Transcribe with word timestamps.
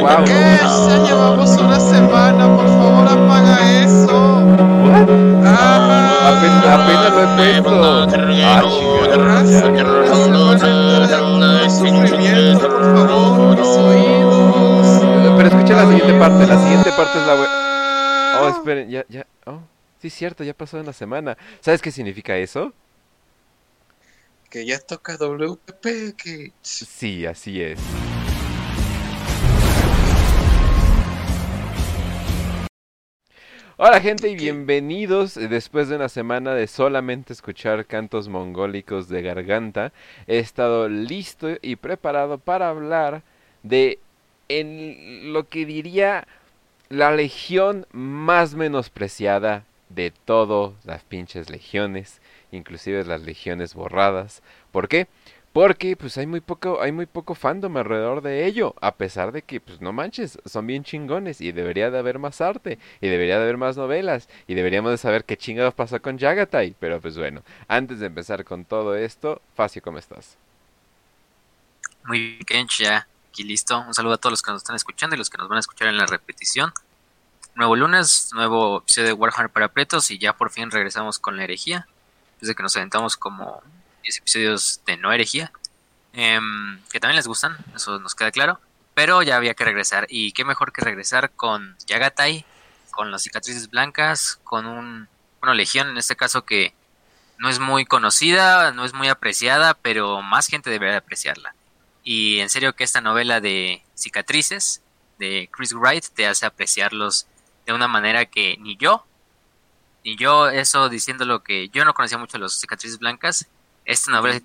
Wow. 0.00 0.24
¿Qué? 0.24 0.32
Ya 0.32 0.96
llevamos 1.06 1.50
una 1.56 1.78
semana, 1.80 2.56
por 2.56 2.66
favor 2.66 3.06
apaga 3.08 3.82
eso. 3.82 4.42
Ah, 5.44 6.36
apenas, 6.36 6.66
apenas 6.66 7.10
lo 7.12 7.20
he 7.22 7.26
puesto. 7.62 7.74
Ah, 8.44 8.62
Sufrimiento, 11.68 12.68
por 12.68 12.96
favor, 12.96 13.58
mis 13.58 13.68
oídos. 13.68 14.86
Pero 15.36 15.48
escucha 15.48 15.74
la 15.74 15.86
siguiente 15.86 16.14
parte, 16.18 16.46
la 16.46 16.58
siguiente 16.58 16.90
parte 16.96 17.18
es 17.18 17.26
la 17.26 17.34
Oh, 18.42 18.48
esperen, 18.48 18.90
ya, 18.90 19.04
ya. 19.08 19.26
Oh, 19.46 19.60
sí, 20.00 20.08
es 20.08 20.14
cierto, 20.14 20.42
ya 20.44 20.54
pasó 20.54 20.78
una 20.78 20.92
semana. 20.92 21.36
¿Sabes 21.60 21.80
qué 21.80 21.90
significa 21.90 22.36
eso? 22.36 22.72
Que 24.54 24.64
ya 24.64 24.78
toca 24.78 25.16
WP, 25.16 26.14
que. 26.16 26.52
Sí, 26.62 27.26
así 27.26 27.60
es. 27.60 27.80
Hola 33.76 34.00
gente 34.00 34.28
y 34.28 34.36
bienvenidos 34.36 35.34
después 35.34 35.88
de 35.88 35.96
una 35.96 36.08
semana 36.08 36.54
de 36.54 36.68
solamente 36.68 37.32
escuchar 37.32 37.86
cantos 37.86 38.28
mongólicos 38.28 39.08
de 39.08 39.22
garganta. 39.22 39.92
He 40.28 40.38
estado 40.38 40.88
listo 40.88 41.48
y 41.60 41.74
preparado 41.74 42.38
para 42.38 42.68
hablar 42.68 43.24
de 43.64 43.98
en 44.48 45.32
lo 45.32 45.48
que 45.48 45.66
diría 45.66 46.28
la 46.90 47.10
legión 47.10 47.88
más 47.90 48.54
menospreciada 48.54 49.64
de 49.88 50.12
todas 50.12 50.74
las 50.84 51.02
pinches 51.02 51.50
legiones, 51.50 52.20
inclusive 52.56 53.04
las 53.04 53.22
legiones 53.22 53.74
borradas. 53.74 54.42
¿Por 54.72 54.88
qué? 54.88 55.08
Porque 55.52 55.96
pues 55.96 56.18
hay 56.18 56.26
muy 56.26 56.40
poco, 56.40 56.82
hay 56.82 56.90
muy 56.90 57.06
poco 57.06 57.36
fandom 57.36 57.76
alrededor 57.76 58.22
de 58.22 58.44
ello, 58.44 58.74
a 58.80 58.96
pesar 58.96 59.30
de 59.30 59.42
que 59.42 59.60
pues 59.60 59.80
no 59.80 59.92
manches, 59.92 60.38
son 60.44 60.66
bien 60.66 60.82
chingones 60.82 61.40
y 61.40 61.52
debería 61.52 61.92
de 61.92 61.98
haber 61.98 62.18
más 62.18 62.40
arte 62.40 62.78
y 63.00 63.08
debería 63.08 63.36
de 63.36 63.44
haber 63.44 63.56
más 63.56 63.76
novelas 63.76 64.28
y 64.48 64.54
deberíamos 64.54 64.90
de 64.90 64.98
saber 64.98 65.24
qué 65.24 65.36
chingados 65.36 65.74
pasó 65.74 66.02
con 66.02 66.18
Jagatai, 66.18 66.74
pero 66.80 67.00
pues 67.00 67.16
bueno, 67.16 67.42
antes 67.68 68.00
de 68.00 68.06
empezar 68.06 68.44
con 68.44 68.64
todo 68.64 68.96
esto, 68.96 69.40
Facio, 69.54 69.80
¿cómo 69.80 69.98
estás? 69.98 70.36
Muy 72.04 72.38
bien, 72.48 72.66
ya 72.76 73.06
aquí 73.30 73.44
listo. 73.44 73.80
Un 73.80 73.94
saludo 73.94 74.14
a 74.14 74.18
todos 74.18 74.32
los 74.32 74.42
que 74.42 74.52
nos 74.52 74.62
están 74.62 74.76
escuchando 74.76 75.16
y 75.16 75.18
los 75.18 75.30
que 75.30 75.38
nos 75.38 75.48
van 75.48 75.56
a 75.56 75.60
escuchar 75.60 75.88
en 75.88 75.96
la 75.96 76.06
repetición. 76.06 76.72
Nuevo 77.54 77.76
lunes, 77.76 78.30
nuevo 78.32 78.78
episodio 78.78 79.08
de 79.08 79.12
Warhammer 79.12 79.50
para 79.50 79.68
Pretos 79.68 80.10
y 80.10 80.18
ya 80.18 80.32
por 80.32 80.50
fin 80.50 80.70
regresamos 80.70 81.18
con 81.18 81.36
la 81.36 81.44
herejía. 81.44 81.86
Desde 82.44 82.54
que 82.54 82.62
nos 82.62 82.76
aventamos 82.76 83.16
como 83.16 83.62
10 84.02 84.18
episodios 84.18 84.82
de 84.84 84.98
no 84.98 85.10
herejía, 85.10 85.50
em, 86.12 86.78
que 86.92 87.00
también 87.00 87.16
les 87.16 87.26
gustan, 87.26 87.56
eso 87.74 87.98
nos 88.00 88.14
queda 88.14 88.30
claro, 88.30 88.60
pero 88.92 89.22
ya 89.22 89.36
había 89.36 89.54
que 89.54 89.64
regresar, 89.64 90.06
y 90.10 90.32
qué 90.32 90.44
mejor 90.44 90.70
que 90.70 90.82
regresar 90.82 91.30
con 91.30 91.74
Yagatai, 91.86 92.44
con 92.90 93.10
las 93.10 93.22
cicatrices 93.22 93.70
blancas, 93.70 94.38
con 94.44 94.66
un, 94.66 95.08
legión 95.54 95.88
en 95.88 95.96
este 95.96 96.16
caso 96.16 96.44
que 96.44 96.74
no 97.38 97.48
es 97.48 97.60
muy 97.60 97.86
conocida, 97.86 98.72
no 98.72 98.84
es 98.84 98.92
muy 98.92 99.08
apreciada, 99.08 99.72
pero 99.72 100.20
más 100.20 100.48
gente 100.48 100.68
debería 100.68 100.98
apreciarla. 100.98 101.54
Y 102.02 102.40
en 102.40 102.50
serio 102.50 102.74
que 102.74 102.84
esta 102.84 103.00
novela 103.00 103.40
de 103.40 103.82
cicatrices 103.94 104.82
de 105.18 105.48
Chris 105.50 105.72
Wright 105.72 106.04
te 106.14 106.26
hace 106.26 106.44
apreciarlos 106.44 107.26
de 107.64 107.72
una 107.72 107.88
manera 107.88 108.26
que 108.26 108.58
ni 108.60 108.76
yo, 108.76 109.06
ni 110.04 110.16
yo, 110.16 110.48
eso 110.48 110.88
diciendo 110.88 111.24
lo 111.24 111.42
que 111.42 111.68
yo 111.70 111.84
no 111.84 111.94
conocía 111.94 112.18
mucho 112.18 112.38
los 112.38 112.60
cicatrices 112.60 112.98
blancas, 112.98 113.48
esta 113.84 114.10
novela 114.12 114.34
sí 114.34 114.44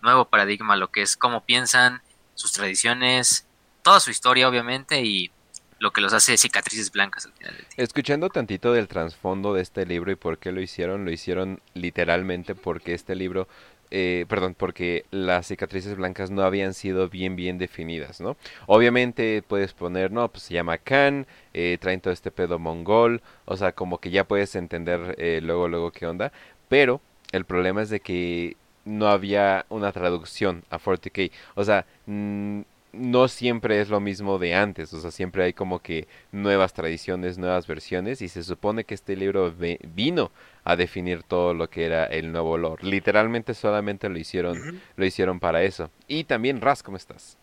un 0.00 0.02
nuevo 0.02 0.24
paradigma, 0.26 0.76
lo 0.76 0.90
que 0.90 1.02
es 1.02 1.16
cómo 1.16 1.44
piensan, 1.44 2.02
sus 2.34 2.52
tradiciones, 2.52 3.46
toda 3.82 4.00
su 4.00 4.10
historia 4.10 4.48
obviamente 4.48 5.00
y 5.00 5.30
lo 5.80 5.92
que 5.92 6.00
los 6.00 6.12
hace 6.12 6.36
cicatrices 6.36 6.90
blancas 6.90 7.26
al 7.26 7.32
final 7.32 7.54
del 7.54 7.62
día. 7.62 7.84
Escuchando 7.84 8.28
tantito 8.28 8.72
del 8.72 8.88
trasfondo 8.88 9.54
de 9.54 9.62
este 9.62 9.86
libro 9.86 10.10
y 10.10 10.16
por 10.16 10.38
qué 10.38 10.52
lo 10.52 10.60
hicieron, 10.60 11.04
lo 11.04 11.10
hicieron 11.10 11.60
literalmente 11.74 12.54
porque 12.54 12.94
este 12.94 13.14
libro 13.14 13.48
eh, 13.90 14.26
perdón, 14.28 14.54
porque 14.54 15.04
las 15.10 15.46
cicatrices 15.46 15.96
blancas 15.96 16.30
no 16.30 16.42
habían 16.42 16.74
sido 16.74 17.08
bien 17.08 17.36
bien 17.36 17.58
definidas, 17.58 18.20
¿no? 18.20 18.36
Obviamente 18.66 19.42
puedes 19.46 19.72
poner, 19.72 20.10
no, 20.12 20.28
pues 20.28 20.44
se 20.44 20.54
llama 20.54 20.78
Khan, 20.78 21.26
eh, 21.54 21.78
traen 21.80 22.00
todo 22.00 22.12
este 22.12 22.30
pedo 22.30 22.58
mongol, 22.58 23.22
o 23.44 23.56
sea, 23.56 23.72
como 23.72 23.98
que 23.98 24.10
ya 24.10 24.24
puedes 24.24 24.54
entender 24.54 25.14
eh, 25.18 25.40
luego, 25.42 25.68
luego 25.68 25.90
qué 25.90 26.06
onda, 26.06 26.32
pero 26.68 27.00
el 27.32 27.44
problema 27.44 27.82
es 27.82 27.90
de 27.90 28.00
que 28.00 28.56
no 28.84 29.08
había 29.08 29.66
una 29.68 29.92
traducción 29.92 30.64
a 30.70 30.78
40k. 30.78 31.30
O 31.54 31.64
sea, 31.64 31.84
no 32.92 33.28
siempre 33.28 33.80
es 33.80 33.88
lo 33.88 34.00
mismo 34.00 34.38
de 34.38 34.54
antes. 34.54 34.92
O 34.92 35.00
sea, 35.00 35.10
siempre 35.10 35.44
hay 35.44 35.52
como 35.52 35.80
que 35.80 36.08
nuevas 36.32 36.72
tradiciones, 36.72 37.38
nuevas 37.38 37.66
versiones. 37.66 38.22
Y 38.22 38.28
se 38.28 38.42
supone 38.42 38.84
que 38.84 38.94
este 38.94 39.16
libro 39.16 39.52
vino 39.94 40.30
a 40.64 40.76
definir 40.76 41.22
todo 41.22 41.54
lo 41.54 41.68
que 41.68 41.84
era 41.84 42.04
el 42.06 42.32
nuevo 42.32 42.50
olor. 42.50 42.82
Literalmente 42.84 43.54
solamente 43.54 44.08
lo 44.08 44.18
hicieron, 44.18 44.80
lo 44.96 45.04
hicieron 45.04 45.40
para 45.40 45.62
eso. 45.62 45.90
Y 46.06 46.24
también 46.24 46.60
Raz, 46.60 46.82
¿cómo 46.82 46.96
estás? 46.96 47.36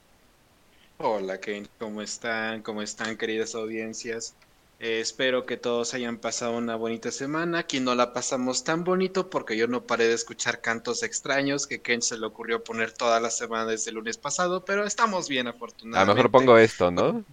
Hola, 0.97 1.39
Kane, 1.39 1.67
¿cómo 1.77 2.01
están? 2.01 2.61
¿Cómo 2.61 2.81
están, 2.81 3.17
queridas 3.17 3.53
audiencias? 3.53 4.33
Eh, 4.77 4.99
espero 4.99 5.45
que 5.45 5.55
todos 5.55 5.93
hayan 5.93 6.17
pasado 6.17 6.57
una 6.57 6.75
bonita 6.75 7.09
semana. 7.11 7.59
Aquí 7.59 7.79
no 7.79 7.95
la 7.95 8.11
pasamos 8.11 8.65
tan 8.65 8.83
bonito 8.83 9.29
porque 9.29 9.55
yo 9.55 9.67
no 9.67 9.83
paré 9.83 10.07
de 10.07 10.13
escuchar 10.13 10.59
cantos 10.59 11.01
extraños 11.01 11.65
que 11.65 11.81
Ken 11.81 12.01
se 12.01 12.17
le 12.17 12.25
ocurrió 12.25 12.63
poner 12.63 12.91
toda 12.91 13.21
la 13.21 13.29
semana 13.29 13.65
desde 13.65 13.91
el 13.91 13.95
lunes 13.95 14.17
pasado, 14.17 14.65
pero 14.65 14.85
estamos 14.85 15.29
bien 15.29 15.47
afortunadamente. 15.47 15.99
A 15.99 16.05
lo 16.05 16.15
mejor 16.15 16.31
pongo 16.31 16.57
esto, 16.57 16.91
¿no? 16.91 17.23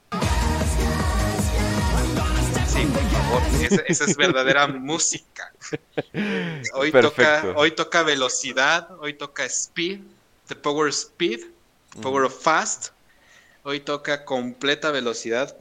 Sí, 2.68 2.86
por 2.86 3.02
favor, 3.10 3.42
esa, 3.88 4.04
es 4.04 4.16
verdadera 4.16 4.68
música. 4.68 5.52
Hoy 6.74 6.92
toca, 6.92 7.54
hoy 7.56 7.72
toca 7.72 8.02
velocidad, 8.02 8.90
hoy 9.00 9.14
toca 9.14 9.44
speed, 9.46 10.00
the 10.48 10.54
power 10.54 10.88
speed, 10.90 11.40
power 12.00 12.24
of 12.24 12.40
fast. 12.40 12.92
Hoy 13.64 13.80
toca 13.80 14.24
completa 14.24 14.90
velocidad. 14.90 15.56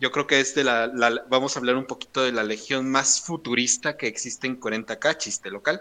yo 0.00 0.10
creo 0.10 0.26
que 0.26 0.40
es 0.40 0.54
de 0.54 0.64
la, 0.64 1.24
Vamos 1.28 1.56
a 1.56 1.60
hablar 1.60 1.76
un 1.76 1.86
poquito 1.86 2.22
de 2.22 2.32
la 2.32 2.44
legión 2.44 2.90
más 2.90 3.22
futurista 3.22 3.96
que 3.96 4.06
existe 4.06 4.46
en 4.46 4.60
40K, 4.60 5.16
chiste 5.16 5.50
local. 5.50 5.80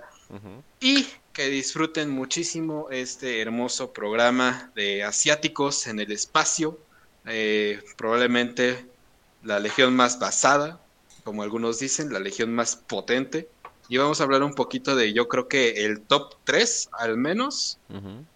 Y 0.79 1.07
que 1.33 1.47
disfruten 1.47 2.09
muchísimo 2.09 2.87
este 2.89 3.41
hermoso 3.41 3.91
programa 3.91 4.71
de 4.75 5.03
asiáticos 5.03 5.87
en 5.87 5.99
el 5.99 6.11
espacio. 6.11 6.79
Eh, 7.25 7.81
probablemente 7.97 8.85
la 9.43 9.59
legión 9.59 9.95
más 9.95 10.19
basada, 10.19 10.79
como 11.23 11.43
algunos 11.43 11.79
dicen, 11.79 12.13
la 12.13 12.19
legión 12.19 12.53
más 12.53 12.75
potente 12.75 13.49
y 13.91 13.97
vamos 13.97 14.21
a 14.21 14.23
hablar 14.23 14.41
un 14.41 14.53
poquito 14.53 14.95
de, 14.95 15.11
yo 15.11 15.27
creo 15.27 15.49
que 15.49 15.83
el 15.83 15.99
top 15.99 16.35
3, 16.45 16.91
al 16.97 17.17
menos, 17.17 17.77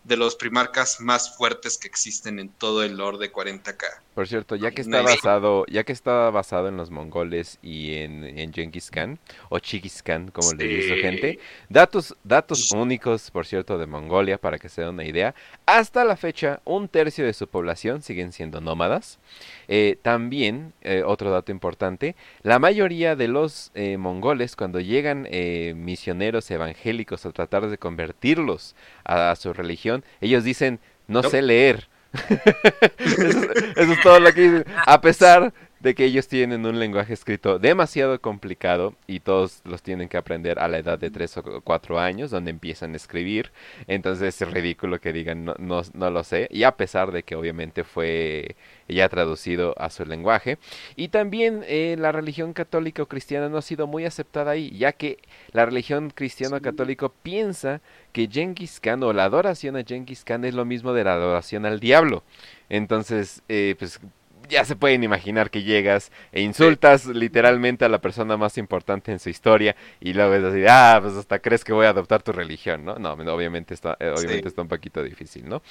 de 0.03 0.17
los 0.17 0.35
primarcas 0.35 0.99
más 0.99 1.37
fuertes 1.37 1.77
que 1.77 1.87
existen 1.87 2.39
en 2.39 2.49
todo 2.49 2.83
el 2.83 2.97
lore 2.97 3.19
de 3.19 3.31
40k. 3.31 3.85
Por 4.13 4.27
cierto, 4.27 4.57
ya 4.57 4.71
que 4.71 4.81
está 4.81 5.01
basado, 5.01 5.65
ya 5.67 5.85
que 5.85 5.93
está 5.93 6.29
basado 6.29 6.67
en 6.67 6.75
los 6.75 6.91
mongoles 6.91 7.57
y 7.61 7.93
en, 7.95 8.25
en 8.25 8.51
Genghis 8.51 8.91
Khan, 8.91 9.17
o 9.47 9.59
Chighis 9.59 10.03
Khan, 10.03 10.29
como 10.29 10.51
le 10.51 10.67
dice 10.67 10.97
gente, 10.97 11.39
datos, 11.69 12.17
datos 12.25 12.73
únicos, 12.73 13.31
por 13.31 13.45
cierto, 13.45 13.77
de 13.77 13.87
Mongolia, 13.87 14.37
para 14.37 14.59
que 14.59 14.67
se 14.67 14.81
den 14.81 14.89
una 14.89 15.05
idea. 15.05 15.35
Hasta 15.65 16.03
la 16.03 16.17
fecha, 16.17 16.59
un 16.65 16.89
tercio 16.89 17.25
de 17.25 17.33
su 17.33 17.47
población 17.47 18.01
siguen 18.01 18.33
siendo 18.33 18.59
nómadas. 18.59 19.19
Eh, 19.67 19.97
también, 20.01 20.73
eh, 20.81 21.03
otro 21.05 21.31
dato 21.31 21.51
importante, 21.51 22.15
la 22.43 22.59
mayoría 22.59 23.15
de 23.15 23.27
los 23.27 23.71
eh, 23.75 23.97
mongoles, 23.97 24.55
cuando 24.55 24.79
llegan 24.79 25.27
misioneros 25.75 26.49
evangélicos 26.51 27.25
a 27.25 27.31
tratar 27.31 27.67
de 27.67 27.77
convertirlos 27.77 28.75
a, 29.03 29.35
su 29.35 29.53
religión, 29.53 30.03
ellos 30.21 30.43
dicen, 30.43 30.79
no. 31.07 31.23
sé 31.23 31.41
leer 31.41 31.87
eso, 32.99 33.91
es 33.93 34.01
todo 34.01 34.19
lo 34.19 34.33
que 34.33 34.41
dicen. 34.41 34.65
A 34.85 35.01
pesar 35.01 35.53
de 35.85 35.93
que 35.93 36.05
ellos 36.05 36.27
tienen 36.27 36.65
un 36.65 36.79
lenguaje 36.79 37.13
escrito 37.13 37.59
demasiado 37.59 38.19
complicado 38.19 38.95
y 39.05 39.19
todos 39.19 39.61
los 39.65 39.83
tienen 39.83 40.09
que 40.09 40.17
aprender 40.17 40.57
a 40.57 40.67
la 40.67 40.79
edad 40.79 40.97
de 40.97 41.11
3 41.11 41.37
o 41.37 41.61
4 41.61 41.99
años, 41.99 42.31
donde 42.31 42.49
empiezan 42.49 42.93
a 42.93 42.95
escribir. 42.95 43.51
Entonces 43.85 44.41
es 44.41 44.51
ridículo 44.51 44.99
que 44.99 45.13
digan 45.13 45.45
no, 45.45 45.53
no, 45.59 45.83
no 45.93 46.09
lo 46.09 46.23
sé. 46.23 46.47
Y 46.49 46.63
a 46.63 46.71
pesar 46.71 47.11
de 47.11 47.21
que 47.21 47.35
obviamente 47.35 47.83
fue 47.83 48.55
ya 48.87 49.07
traducido 49.09 49.75
a 49.77 49.91
su 49.91 50.05
lenguaje. 50.05 50.57
Y 50.95 51.09
también 51.09 51.63
eh, 51.67 51.95
la 51.99 52.11
religión 52.11 52.53
católica 52.53 53.03
o 53.03 53.05
cristiana 53.07 53.47
no 53.47 53.57
ha 53.59 53.61
sido 53.61 53.85
muy 53.85 54.05
aceptada 54.05 54.51
ahí, 54.51 54.75
ya 54.75 54.91
que 54.91 55.19
la 55.51 55.67
religión 55.67 56.09
cristiana 56.09 56.61
católica 56.61 57.09
piensa 57.09 57.79
que 58.11 58.27
Genghis 58.27 58.79
Khan 58.79 59.03
o 59.03 59.13
la 59.13 59.25
adoración 59.25 59.75
a 59.75 59.83
Genghis 59.83 60.23
Khan 60.23 60.45
es 60.45 60.55
lo 60.55 60.65
mismo 60.65 60.93
de 60.93 61.03
la 61.03 61.13
adoración 61.13 61.63
al 61.67 61.79
diablo. 61.79 62.23
Entonces, 62.69 63.43
eh, 63.49 63.75
pues 63.77 63.99
ya 64.47 64.65
se 64.65 64.75
pueden 64.75 65.03
imaginar 65.03 65.49
que 65.49 65.63
llegas 65.63 66.11
e 66.31 66.41
insultas 66.41 67.05
literalmente 67.05 67.85
a 67.85 67.89
la 67.89 67.99
persona 67.99 68.37
más 68.37 68.57
importante 68.57 69.11
en 69.11 69.19
su 69.19 69.29
historia 69.29 69.75
y 69.99 70.13
luego 70.13 70.33
es 70.33 70.43
así, 70.43 70.65
ah, 70.67 70.99
pues 71.01 71.15
hasta 71.15 71.39
crees 71.39 71.63
que 71.63 71.73
voy 71.73 71.85
a 71.85 71.89
adoptar 71.89 72.23
tu 72.23 72.31
religión, 72.31 72.85
¿no? 72.85 72.95
No, 72.99 73.13
obviamente 73.13 73.73
está, 73.73 73.97
eh, 73.99 74.13
obviamente 74.15 74.47
está 74.47 74.61
un 74.61 74.67
poquito 74.67 75.03
difícil, 75.03 75.47
¿no? 75.47 75.61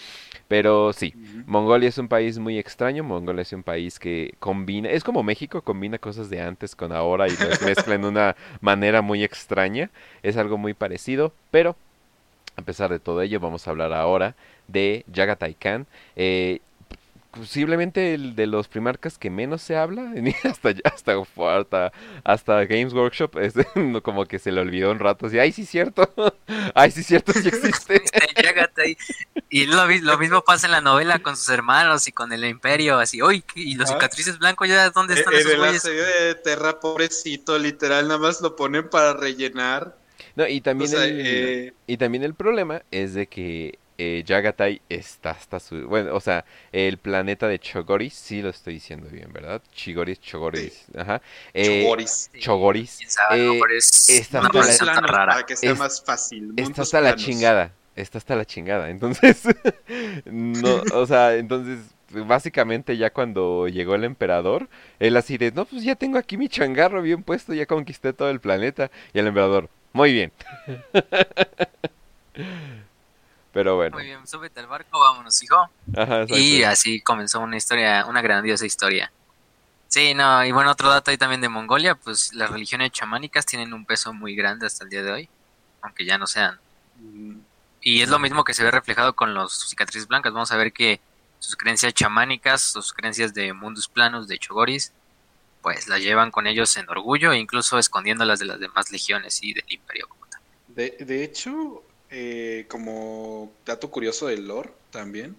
Pero 0.48 0.92
sí, 0.92 1.14
Mongolia 1.46 1.88
es 1.88 1.98
un 1.98 2.08
país 2.08 2.38
muy 2.38 2.58
extraño, 2.58 3.04
Mongolia 3.04 3.42
es 3.42 3.52
un 3.52 3.62
país 3.62 3.98
que 3.98 4.34
combina, 4.38 4.90
es 4.90 5.04
como 5.04 5.22
México, 5.22 5.62
combina 5.62 5.98
cosas 5.98 6.30
de 6.30 6.40
antes 6.40 6.76
con 6.76 6.92
ahora 6.92 7.28
y 7.28 7.36
las 7.36 7.62
mezcla 7.62 7.94
en 7.94 8.04
una 8.04 8.36
manera 8.60 9.02
muy 9.02 9.24
extraña, 9.24 9.90
es 10.22 10.36
algo 10.36 10.58
muy 10.58 10.74
parecido, 10.74 11.32
pero 11.50 11.76
a 12.56 12.62
pesar 12.62 12.90
de 12.90 13.00
todo 13.00 13.20
ello, 13.22 13.40
vamos 13.40 13.66
a 13.66 13.70
hablar 13.70 13.92
ahora 13.92 14.36
de 14.68 15.04
Jagatai 15.12 15.54
Khan. 15.54 15.86
Eh, 16.16 16.60
posiblemente 17.34 18.14
el 18.14 18.36
de 18.36 18.46
los 18.46 18.68
primarcas 18.68 19.18
que 19.18 19.30
menos 19.30 19.62
se 19.62 19.76
habla, 19.76 20.12
hasta 20.44 20.74
hasta, 20.84 21.22
hasta, 21.36 21.92
hasta 22.24 22.64
Games 22.64 22.92
Workshop, 22.92 23.38
es 23.40 23.54
como 24.02 24.26
que 24.26 24.38
se 24.38 24.52
le 24.52 24.60
olvidó 24.60 24.90
un 24.90 24.98
rato, 24.98 25.26
así, 25.26 25.38
ay 25.38 25.52
sí 25.52 25.66
cierto, 25.66 26.12
ay 26.74 26.90
sí 26.90 27.02
cierto, 27.02 27.32
sí 27.32 27.48
existe. 27.48 28.02
y 29.48 29.66
lo, 29.66 29.86
lo, 29.86 30.18
mismo 30.18 30.42
pasa 30.42 30.66
en 30.66 30.72
la 30.72 30.80
novela 30.80 31.18
con 31.18 31.36
sus 31.36 31.48
hermanos 31.48 32.06
y 32.08 32.12
con 32.12 32.32
el 32.32 32.44
imperio, 32.44 32.98
así, 32.98 33.22
uy, 33.22 33.44
y 33.54 33.74
los 33.74 33.88
cicatrices 33.88 34.38
blancos 34.38 34.68
ya, 34.68 34.90
¿dónde 34.90 35.14
están 35.14 35.34
esos 35.34 35.56
güeyes? 35.56 35.84
En 35.84 35.92
el 35.92 35.98
de 35.98 36.34
Terra, 36.36 36.80
pobrecito, 36.80 37.58
literal, 37.58 38.08
nada 38.08 38.20
más 38.20 38.40
lo 38.40 38.56
ponen 38.56 38.88
para 38.88 39.14
rellenar. 39.14 39.96
No, 40.36 40.48
y 40.48 40.60
también, 40.60 40.90
eh, 40.96 41.72
y 41.86 41.96
también 41.96 42.24
el 42.24 42.34
problema 42.34 42.82
es 42.90 43.14
de 43.14 43.28
que 43.28 43.78
eh, 43.98 44.22
Yagatai 44.26 44.80
está 44.88 45.30
hasta 45.30 45.60
su... 45.60 45.86
Bueno, 45.86 46.14
o 46.14 46.20
sea, 46.20 46.44
el 46.72 46.98
planeta 46.98 47.48
de 47.48 47.58
Chogoris, 47.58 48.14
sí 48.14 48.42
lo 48.42 48.50
estoy 48.50 48.74
diciendo 48.74 49.08
bien, 49.08 49.32
¿verdad? 49.32 49.62
Chigoris, 49.72 50.20
Chogoris, 50.20 50.86
ajá. 50.96 51.22
Eh, 51.52 51.82
Chogoris. 51.82 52.30
Chogoris. 52.38 53.00
Eh, 53.00 53.06
está 54.08 54.40
hasta 54.40 54.84
la... 54.84 55.00
Para 55.00 55.46
que 55.46 55.56
sea 55.56 55.74
más 55.74 56.02
fácil. 56.02 56.52
Está 56.56 56.82
hasta 56.82 57.00
la 57.00 57.16
chingada. 57.16 57.72
Está 57.96 58.18
hasta 58.18 58.34
la 58.34 58.44
chingada. 58.44 58.90
Entonces, 58.90 59.42
no, 60.24 60.82
o 60.94 61.06
sea, 61.06 61.36
entonces 61.36 61.78
básicamente 62.10 62.96
ya 62.96 63.10
cuando 63.10 63.68
llegó 63.68 63.94
el 63.94 64.04
emperador, 64.04 64.68
él 64.98 65.16
así 65.16 65.38
de, 65.38 65.52
no, 65.52 65.64
pues 65.64 65.82
ya 65.82 65.96
tengo 65.96 66.18
aquí 66.18 66.36
mi 66.36 66.48
changarro 66.48 67.02
bien 67.02 67.22
puesto, 67.22 67.54
ya 67.54 67.66
conquisté 67.66 68.12
todo 68.12 68.30
el 68.30 68.40
planeta. 68.40 68.90
Y 69.12 69.18
el 69.18 69.28
emperador, 69.28 69.68
muy 69.92 70.12
bien. 70.12 70.32
Pero 73.54 73.76
bueno. 73.76 73.96
Muy 73.96 74.06
bien, 74.06 74.26
súbete 74.26 74.58
al 74.58 74.66
barco, 74.66 74.98
vámonos, 74.98 75.40
hijo. 75.42 75.70
y 76.28 76.64
así 76.64 77.00
comenzó 77.00 77.38
una 77.38 77.56
historia, 77.56 78.04
una 78.04 78.20
grandiosa 78.20 78.66
historia. 78.66 79.12
Sí, 79.86 80.12
no, 80.12 80.44
y 80.44 80.50
bueno, 80.50 80.72
otro 80.72 80.90
dato 80.90 81.12
ahí 81.12 81.16
también 81.16 81.40
de 81.40 81.48
Mongolia, 81.48 81.94
pues 81.94 82.34
las 82.34 82.50
religiones 82.50 82.90
chamánicas 82.90 83.46
tienen 83.46 83.72
un 83.72 83.86
peso 83.86 84.12
muy 84.12 84.34
grande 84.34 84.66
hasta 84.66 84.82
el 84.82 84.90
día 84.90 85.04
de 85.04 85.12
hoy, 85.12 85.28
aunque 85.82 86.04
ya 86.04 86.18
no 86.18 86.26
sean. 86.26 86.58
Y 87.80 88.02
es 88.02 88.08
lo 88.08 88.18
mismo 88.18 88.42
que 88.42 88.54
se 88.54 88.64
ve 88.64 88.72
reflejado 88.72 89.14
con 89.14 89.34
los 89.34 89.68
cicatrices 89.68 90.08
blancas. 90.08 90.32
Vamos 90.32 90.50
a 90.50 90.56
ver 90.56 90.72
que 90.72 91.00
sus 91.38 91.54
creencias 91.54 91.94
chamánicas, 91.94 92.60
sus 92.60 92.92
creencias 92.92 93.34
de 93.34 93.52
mundos 93.52 93.86
planos, 93.86 94.26
de 94.26 94.36
chogoris, 94.36 94.92
pues 95.62 95.86
las 95.86 96.00
llevan 96.00 96.32
con 96.32 96.48
ellos 96.48 96.76
en 96.76 96.88
orgullo 96.90 97.30
e 97.30 97.38
incluso 97.38 97.78
escondiéndolas 97.78 98.40
de 98.40 98.46
las 98.46 98.58
demás 98.58 98.90
legiones 98.90 99.40
y 99.44 99.54
del 99.54 99.64
imperio 99.68 100.08
como 100.08 100.26
tal. 100.26 100.40
De, 100.66 100.96
de 100.98 101.22
hecho, 101.22 101.84
eh, 102.16 102.66
como 102.68 103.52
dato 103.66 103.90
curioso 103.90 104.28
del 104.28 104.46
lore 104.46 104.70
también, 104.92 105.34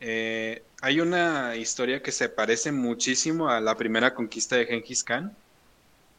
eh, 0.00 0.62
hay 0.82 1.00
una 1.00 1.56
historia 1.56 2.02
que 2.02 2.12
se 2.12 2.28
parece 2.28 2.72
muchísimo 2.72 3.48
a 3.48 3.58
la 3.62 3.74
primera 3.76 4.14
conquista 4.14 4.56
de 4.56 4.66
Genghis 4.66 5.02
Khan, 5.02 5.34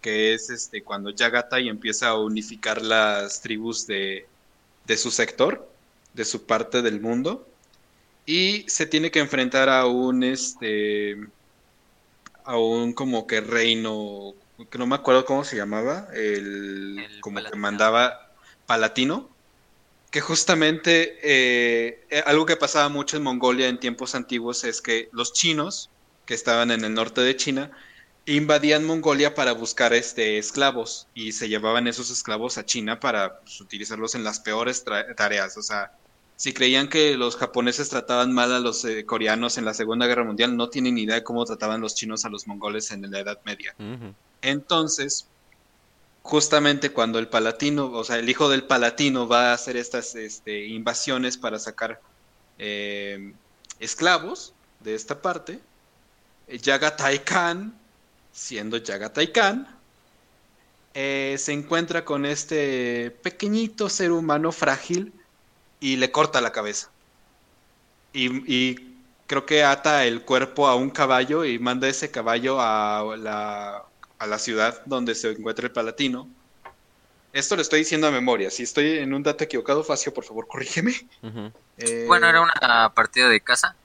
que 0.01 0.33
es 0.33 0.49
este 0.49 0.81
cuando 0.81 1.11
Yagatai 1.11 1.69
empieza 1.69 2.07
a 2.07 2.19
unificar 2.19 2.81
las 2.81 3.41
tribus 3.41 3.85
de, 3.85 4.25
de 4.87 4.97
su 4.97 5.11
sector, 5.11 5.69
de 6.15 6.25
su 6.25 6.47
parte 6.47 6.81
del 6.81 6.99
mundo, 6.99 7.47
y 8.25 8.65
se 8.67 8.87
tiene 8.87 9.11
que 9.11 9.19
enfrentar 9.19 9.69
a 9.69 9.85
un 9.85 10.23
este 10.23 11.17
a 12.43 12.57
un 12.57 12.93
como 12.93 13.27
que 13.27 13.39
reino 13.41 14.33
que 14.71 14.79
no 14.79 14.87
me 14.87 14.95
acuerdo 14.95 15.25
cómo 15.25 15.43
se 15.43 15.57
llamaba 15.57 16.07
el, 16.13 17.07
como 17.21 17.43
que 17.43 17.55
mandaba 17.55 18.31
palatino 18.65 19.34
que 20.15 20.21
justamente 20.21 21.19
eh, 21.23 22.23
algo 22.25 22.45
que 22.45 22.55
pasaba 22.55 22.87
mucho 22.87 23.17
en 23.17 23.23
Mongolia 23.23 23.67
en 23.67 23.81
tiempos 23.81 24.15
antiguos 24.15 24.63
es 24.63 24.81
que 24.81 25.09
los 25.11 25.33
chinos, 25.33 25.89
que 26.25 26.33
estaban 26.33 26.71
en 26.71 26.85
el 26.85 26.93
norte 26.93 27.19
de 27.19 27.35
China, 27.35 27.71
invadían 28.25 28.85
Mongolia 28.85 29.35
para 29.35 29.51
buscar 29.51 29.93
este, 29.93 30.37
esclavos 30.37 31.09
y 31.15 31.33
se 31.33 31.49
llevaban 31.49 31.85
esos 31.87 32.11
esclavos 32.11 32.57
a 32.57 32.65
China 32.65 32.97
para 32.97 33.41
pues, 33.41 33.59
utilizarlos 33.59 34.15
en 34.15 34.23
las 34.23 34.39
peores 34.39 34.85
tareas. 35.17 35.57
O 35.57 35.61
sea, 35.61 35.91
si 36.37 36.53
creían 36.53 36.87
que 36.87 37.17
los 37.17 37.35
japoneses 37.35 37.89
trataban 37.89 38.31
mal 38.31 38.53
a 38.53 38.61
los 38.61 38.85
eh, 38.85 39.05
coreanos 39.05 39.57
en 39.57 39.65
la 39.65 39.73
Segunda 39.73 40.07
Guerra 40.07 40.23
Mundial, 40.23 40.55
no 40.55 40.69
tienen 40.69 40.95
ni 40.95 41.01
idea 41.01 41.15
de 41.15 41.23
cómo 41.23 41.43
trataban 41.43 41.81
los 41.81 41.93
chinos 41.93 42.23
a 42.23 42.29
los 42.29 42.47
mongoles 42.47 42.89
en 42.91 43.11
la 43.11 43.19
Edad 43.19 43.41
Media. 43.43 43.75
Entonces, 44.41 45.27
justamente 46.25 46.91
cuando 46.91 47.19
el 47.19 47.27
palatino, 47.27 47.85
o 47.91 48.03
sea, 48.03 48.17
el 48.17 48.27
hijo 48.27 48.49
del 48.49 48.63
palatino 48.63 49.27
va 49.27 49.51
a 49.51 49.53
hacer 49.53 49.77
estas 49.77 50.15
este, 50.15 50.65
invasiones 50.65 51.37
para 51.37 51.59
sacar 51.59 52.01
eh, 52.57 53.31
esclavos 53.79 54.51
de 54.79 54.95
esta 54.95 55.21
parte, 55.21 55.59
Yagatai 56.47 57.23
Khan, 57.23 57.77
siendo 58.31 58.77
Yagatai 58.77 59.31
Khan, 59.31 59.67
eh, 60.95 61.35
se 61.37 61.53
encuentra 61.53 62.03
con 62.03 62.25
este 62.25 63.11
pequeñito 63.21 63.87
ser 63.87 64.11
humano 64.11 64.51
frágil 64.51 65.13
y 65.79 65.97
le 65.97 66.11
corta 66.11 66.41
la 66.41 66.51
cabeza. 66.51 66.89
y 68.13 68.95
creo 69.27 69.45
que 69.45 69.63
ata 69.63 70.05
el 70.05 70.23
cuerpo 70.23 70.67
a 70.67 70.75
un 70.75 70.89
caballo 70.89 71.45
y 71.45 71.59
manda 71.59 71.87
ese 71.87 72.09
caballo 72.09 72.59
a 72.59 73.15
la 73.15 73.84
a 74.25 74.27
la 74.27 74.39
ciudad 74.39 74.81
donde 74.85 75.15
se 75.15 75.31
encuentra 75.31 75.65
el 75.65 75.71
Palatino. 75.71 76.27
Esto 77.31 77.55
lo 77.55 77.61
estoy 77.61 77.79
diciendo 77.79 78.07
a 78.07 78.11
memoria. 78.11 78.49
Si 78.49 78.63
estoy 78.63 78.99
en 78.99 79.13
un 79.13 79.23
dato 79.23 79.43
equivocado, 79.43 79.83
Facio, 79.83 80.13
por 80.13 80.23
favor, 80.23 80.47
corrígeme. 80.47 80.93
Eh, 81.77 82.05
bueno, 82.07 82.27
era 82.27 82.41
una 82.41 82.91
partida 82.93 83.29
de 83.29 83.41
casa. 83.41 83.75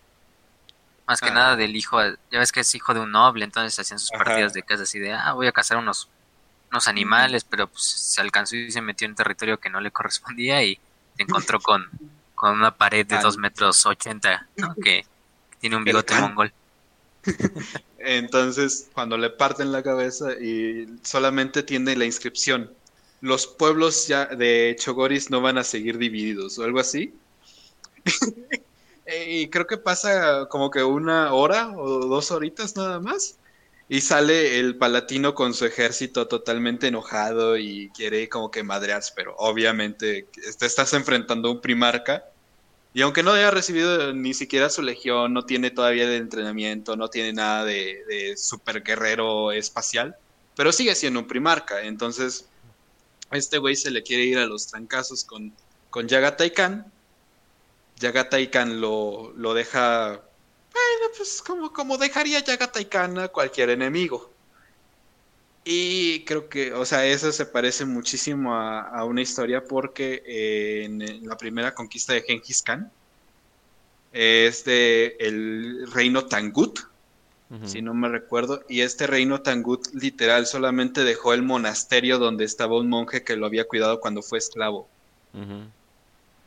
Más 1.06 1.20
que 1.20 1.28
ah. 1.28 1.34
nada 1.34 1.56
del 1.56 1.74
hijo. 1.74 2.00
Ya 2.30 2.38
ves 2.38 2.52
que 2.52 2.60
es 2.60 2.74
hijo 2.74 2.94
de 2.94 3.00
un 3.00 3.10
noble, 3.10 3.44
entonces 3.44 3.78
hacían 3.78 3.98
sus 3.98 4.10
partidas 4.10 4.52
de 4.52 4.62
casa 4.62 4.84
así 4.84 4.98
de, 4.98 5.12
ah, 5.12 5.32
voy 5.32 5.46
a 5.48 5.52
cazar 5.52 5.78
unos, 5.78 6.08
unos 6.70 6.86
animales, 6.86 7.44
pero 7.44 7.66
pues 7.66 7.82
se 7.82 8.20
alcanzó 8.20 8.56
y 8.56 8.70
se 8.70 8.80
metió 8.80 9.06
en 9.06 9.16
territorio 9.16 9.58
que 9.58 9.70
no 9.70 9.80
le 9.80 9.90
correspondía 9.90 10.62
y 10.62 10.76
se 11.16 11.24
encontró 11.24 11.60
con, 11.60 11.90
con 12.36 12.52
una 12.52 12.70
pared 12.70 13.04
de 13.04 13.18
2 13.22 13.36
metros 13.38 13.84
80, 13.84 14.46
que 14.82 15.04
tiene 15.58 15.76
un 15.76 15.84
bigote 15.84 16.14
mongol. 16.14 16.52
Entonces, 18.00 18.88
cuando 18.94 19.18
le 19.18 19.28
parten 19.28 19.72
la 19.72 19.82
cabeza 19.82 20.32
y 20.32 20.86
solamente 21.02 21.62
tiene 21.62 21.94
la 21.96 22.06
inscripción, 22.06 22.72
los 23.20 23.46
pueblos 23.46 24.08
ya 24.08 24.24
de 24.26 24.74
Chogoris 24.78 25.30
no 25.30 25.42
van 25.42 25.58
a 25.58 25.64
seguir 25.64 25.98
divididos 25.98 26.58
o 26.58 26.64
algo 26.64 26.80
así. 26.80 27.14
y 29.28 29.48
creo 29.48 29.66
que 29.66 29.76
pasa 29.76 30.46
como 30.48 30.70
que 30.70 30.82
una 30.82 31.34
hora 31.34 31.76
o 31.76 32.06
dos 32.06 32.30
horitas 32.30 32.74
nada 32.74 33.00
más. 33.00 33.36
Y 33.88 34.00
sale 34.00 34.60
el 34.60 34.78
palatino 34.78 35.34
con 35.34 35.52
su 35.52 35.66
ejército 35.66 36.26
totalmente 36.28 36.86
enojado 36.86 37.58
y 37.58 37.90
quiere 37.90 38.28
como 38.28 38.50
que 38.50 38.62
madrearse, 38.62 39.12
pero 39.16 39.34
obviamente 39.36 40.28
te 40.58 40.66
estás 40.66 40.94
enfrentando 40.94 41.48
a 41.48 41.52
un 41.52 41.60
primarca 41.60 42.24
y 42.92 43.02
aunque 43.02 43.22
no 43.22 43.32
haya 43.32 43.50
recibido 43.50 44.12
ni 44.12 44.34
siquiera 44.34 44.68
su 44.68 44.82
legión, 44.82 45.32
no 45.32 45.44
tiene 45.44 45.70
todavía 45.70 46.08
de 46.08 46.16
entrenamiento, 46.16 46.96
no 46.96 47.08
tiene 47.08 47.32
nada 47.32 47.64
de, 47.64 48.34
super 48.36 48.82
guerrero 48.82 49.52
espacial, 49.52 50.16
pero 50.56 50.72
sigue 50.72 50.94
siendo 50.96 51.20
un 51.20 51.28
primarca. 51.28 51.82
Entonces, 51.82 52.46
este 53.30 53.58
güey 53.58 53.76
se 53.76 53.92
le 53.92 54.02
quiere 54.02 54.24
ir 54.24 54.38
a 54.38 54.46
los 54.46 54.66
trancazos 54.66 55.24
con, 55.24 55.52
con 55.88 56.08
Yagatai 56.08 56.52
Khan. 56.52 56.92
Yagatai 58.00 58.50
Khan 58.50 58.80
lo, 58.80 59.32
lo 59.36 59.54
deja, 59.54 60.08
bueno, 60.72 61.14
pues 61.16 61.42
como, 61.42 61.72
como 61.72 61.96
dejaría 61.96 62.40
Yagatai 62.40 62.86
Khan 62.86 63.18
a 63.20 63.28
cualquier 63.28 63.70
enemigo. 63.70 64.29
Y 65.72 66.24
creo 66.24 66.48
que, 66.48 66.72
o 66.72 66.84
sea, 66.84 67.06
eso 67.06 67.30
se 67.30 67.46
parece 67.46 67.84
muchísimo 67.84 68.56
a, 68.56 69.04
una 69.04 69.22
historia 69.22 69.62
porque 69.62 70.20
eh, 70.26 70.82
en, 70.84 71.28
la 71.28 71.36
primera 71.36 71.76
conquista 71.76 72.12
de 72.12 72.22
Genghis 72.22 72.60
Khan 72.60 72.90
es 74.12 74.64
de 74.64 75.16
el 75.20 75.88
reino 75.92 76.26
Tangut, 76.26 76.80
si 77.66 77.82
no 77.82 77.94
me 77.94 78.08
recuerdo, 78.08 78.64
y 78.68 78.80
este 78.80 79.06
reino 79.06 79.42
Tangut 79.42 79.86
literal 79.94 80.46
solamente 80.46 81.04
dejó 81.04 81.34
el 81.34 81.42
monasterio 81.42 82.18
donde 82.18 82.44
estaba 82.46 82.76
un 82.76 82.88
monje 82.88 83.22
que 83.22 83.36
lo 83.36 83.46
había 83.46 83.68
cuidado 83.68 84.00
cuando 84.00 84.22
fue 84.22 84.38
esclavo. 84.38 84.88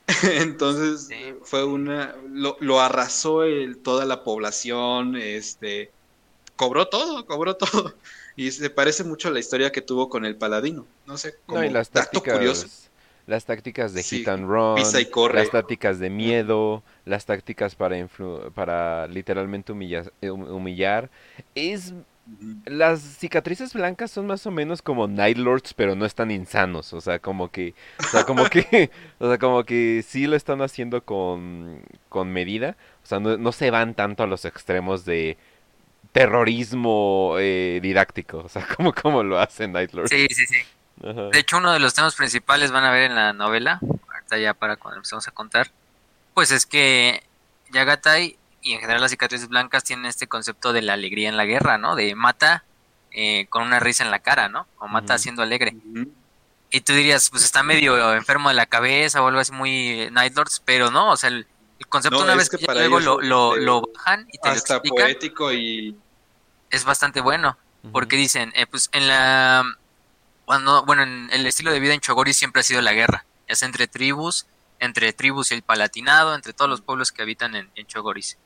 Entonces 0.23 1.07
fue 1.43 1.63
una, 1.63 2.13
lo, 2.29 2.57
lo 2.59 2.81
arrasó 2.81 3.43
el, 3.45 3.77
toda 3.77 4.03
la 4.03 4.25
población, 4.25 5.15
este, 5.15 5.91
cobró 6.57 6.89
todo, 6.89 7.25
cobró 7.25 7.55
todo. 7.55 7.93
Y 8.35 8.51
se 8.51 8.69
parece 8.69 9.03
mucho 9.03 9.27
a 9.27 9.31
la 9.31 9.39
historia 9.39 9.71
que 9.71 9.81
tuvo 9.81 10.09
con 10.09 10.25
el 10.25 10.35
paladino. 10.35 10.85
No 11.05 11.17
sé, 11.17 11.35
como 11.45 11.59
no, 11.59 11.65
y 11.65 11.69
las 11.69 11.89
tácticas, 11.89 12.33
curioso. 12.33 12.67
Las 13.25 13.45
tácticas 13.45 13.93
de 13.93 14.03
hit 14.03 14.27
and 14.27 14.45
run, 14.47 14.75
las 14.75 15.49
tácticas 15.49 15.99
de 15.99 16.09
miedo, 16.09 16.83
las 17.05 17.25
tácticas 17.25 17.75
para, 17.75 18.07
para 18.53 19.07
literalmente 19.07 19.71
humillar, 19.71 20.11
humillar. 20.21 21.09
Es 21.55 21.93
las 22.65 23.01
cicatrices 23.01 23.73
blancas 23.73 24.09
son 24.11 24.27
más 24.27 24.45
o 24.45 24.51
menos 24.51 24.81
como 24.81 25.07
Night 25.07 25.37
Lords, 25.37 25.73
pero 25.73 25.95
no 25.95 26.05
están 26.05 26.31
insanos. 26.31 26.93
O 26.93 27.01
sea, 27.01 27.19
como 27.19 27.51
que. 27.51 27.73
O 27.99 28.03
sea, 28.03 28.23
como 28.23 28.45
que. 28.45 28.89
o 29.19 29.27
sea, 29.27 29.37
como 29.37 29.63
que 29.63 30.03
sí 30.07 30.27
lo 30.27 30.35
están 30.35 30.61
haciendo 30.61 31.03
con, 31.03 31.81
con 32.09 32.31
medida. 32.31 32.77
O 33.03 33.05
sea, 33.05 33.19
no, 33.19 33.51
se 33.51 33.71
van 33.71 33.93
tanto 33.93 34.23
a 34.23 34.27
los 34.27 34.45
extremos 34.45 35.03
de 35.03 35.37
terrorismo 36.13 37.35
eh, 37.39 37.79
didáctico. 37.81 38.37
O 38.37 38.49
sea, 38.49 38.65
como, 38.77 38.93
como 38.93 39.23
lo 39.23 39.37
hace 39.39 39.67
Night 39.67 39.91
Lords. 39.91 40.09
Sí, 40.09 40.27
sí, 40.29 40.45
sí. 40.45 40.59
De 41.01 41.39
hecho, 41.39 41.57
uno 41.57 41.73
de 41.73 41.79
los 41.79 41.93
temas 41.93 42.15
principales 42.15 42.71
van 42.71 42.85
a 42.85 42.91
ver 42.91 43.03
en 43.03 43.15
la 43.15 43.33
novela. 43.33 43.79
Ahorita 43.81 44.37
ya 44.37 44.53
para 44.53 44.77
cuando 44.77 44.97
empezamos 44.97 45.27
a 45.27 45.31
contar. 45.31 45.71
Pues 46.33 46.51
es 46.51 46.65
que 46.65 47.21
Yagatai 47.71 48.37
y 48.61 48.73
en 48.73 48.79
general 48.79 49.01
las 49.01 49.11
cicatrices 49.11 49.49
blancas 49.49 49.83
tienen 49.83 50.05
este 50.05 50.27
concepto 50.27 50.71
de 50.71 50.81
la 50.81 50.93
alegría 50.93 51.27
en 51.27 51.35
la 51.35 51.45
guerra, 51.45 51.77
¿no? 51.77 51.95
De 51.95 52.15
mata 52.15 52.63
eh, 53.11 53.47
con 53.49 53.63
una 53.63 53.79
risa 53.79 54.05
en 54.05 54.11
la 54.11 54.19
cara, 54.19 54.47
¿no? 54.47 54.67
O 54.79 54.87
mata 54.87 55.17
siendo 55.17 55.41
alegre. 55.41 55.75
Y 56.71 56.81
tú 56.81 56.93
dirías, 56.93 57.29
pues 57.29 57.43
está 57.43 57.61
medio 57.61 58.13
enfermo 58.13 58.49
de 58.49 58.55
la 58.55 58.65
cabeza 58.65 59.21
o 59.21 59.27
algo 59.27 59.39
así 59.39 59.51
muy 59.51 60.09
Night 60.11 60.35
Lords, 60.35 60.61
pero 60.63 60.89
no, 60.89 61.11
o 61.11 61.17
sea, 61.17 61.29
el, 61.29 61.45
concepto 61.89 62.23
una 62.23 62.33
vez 62.33 62.49
que, 62.49 62.57
luego 62.65 62.99
lo, 62.99 63.21
lo, 63.21 63.55
lo, 63.57 63.83
bajan 63.93 64.25
y 64.31 64.39
te 64.39 64.49
lo 64.49 64.55
explican, 64.55 64.89
poético 64.89 65.51
y... 65.51 65.95
Es 66.73 66.85
bastante 66.85 67.21
bueno, 67.21 67.55
porque 67.91 68.15
dicen, 68.15 68.51
eh, 68.55 68.65
pues 68.65 68.89
en 68.93 69.07
la... 69.07 69.63
Cuando, 70.45 70.83
bueno, 70.85 71.03
en 71.03 71.29
el 71.31 71.45
estilo 71.45 71.71
de 71.71 71.79
vida 71.79 71.93
en 71.93 71.99
Chogoris 71.99 72.35
siempre 72.35 72.61
ha 72.61 72.63
sido 72.63 72.81
la 72.81 72.93
guerra, 72.93 73.25
es 73.45 73.61
entre 73.61 73.85
tribus, 73.87 74.47
entre 74.79 75.13
tribus 75.13 75.51
y 75.51 75.53
el 75.53 75.61
Palatinado, 75.61 76.33
entre 76.33 76.51
todos 76.51 76.71
los 76.71 76.81
pueblos 76.81 77.11
que 77.11 77.21
habitan 77.21 77.55
en, 77.55 77.69
en 77.75 77.85
Chogoris. 77.85 78.39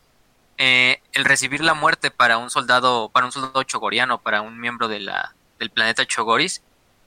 Eh, 0.57 1.01
el 1.13 1.23
recibir 1.23 1.61
la 1.61 1.73
muerte 1.73 2.11
para 2.11 2.37
un 2.37 2.49
soldado, 2.49 3.07
para 3.07 3.25
un 3.25 3.31
soldado 3.31 3.63
chogoriano, 3.63 4.19
para 4.19 4.41
un 4.41 4.59
miembro 4.59 4.89
de 4.89 4.99
la, 4.99 5.33
del 5.57 5.69
planeta 5.69 6.05
Chogoris, 6.05 6.61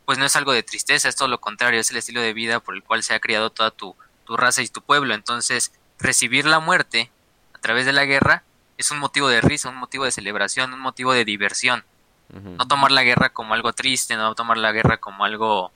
pues 0.06 0.16
no 0.16 0.24
es 0.24 0.36
algo 0.36 0.52
de 0.52 0.62
tristeza, 0.62 1.10
es 1.10 1.16
todo 1.16 1.28
lo 1.28 1.38
contrario, 1.38 1.80
es 1.80 1.90
el 1.90 1.98
estilo 1.98 2.22
de 2.22 2.32
vida 2.32 2.60
por 2.60 2.74
el 2.74 2.82
cual 2.82 3.02
se 3.02 3.12
ha 3.12 3.20
criado 3.20 3.50
toda 3.50 3.70
tu, 3.72 3.94
tu 4.24 4.38
raza 4.38 4.62
y 4.62 4.68
tu 4.68 4.80
pueblo. 4.80 5.12
Entonces, 5.12 5.70
recibir 5.98 6.46
la 6.46 6.60
muerte 6.60 7.10
a 7.52 7.58
través 7.58 7.84
de 7.84 7.92
la 7.92 8.06
guerra 8.06 8.42
es 8.80 8.90
un 8.90 8.99
motivo 8.99 9.28
de 9.28 9.40
risa, 9.40 9.68
un 9.68 9.76
motivo 9.76 10.04
de 10.04 10.10
celebración, 10.10 10.72
un 10.72 10.80
motivo 10.80 11.12
de 11.12 11.25
diversión. 11.25 11.84
No 12.32 12.68
tomar 12.68 12.92
la 12.92 13.02
guerra 13.02 13.30
como 13.30 13.54
algo 13.54 13.72
triste, 13.72 14.14
no 14.14 14.37
tomar 14.37 14.56
la 14.56 14.70
guerra 14.70 14.99
como 14.99 15.25
algo 15.25 15.72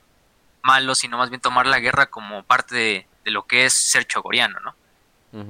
malo, 0.61 0.95
sino 0.95 1.17
más 1.17 1.29
bien 1.29 1.41
tomar 1.41 1.67
la 1.67 1.79
guerra 1.79 2.05
como 2.05 2.43
parte 2.43 2.75
de, 2.75 3.07
de 3.25 3.31
lo 3.31 3.45
que 3.45 3.65
es 3.65 3.73
ser 3.73 4.07
chogoriano, 4.07 4.59
¿no? 4.61 4.73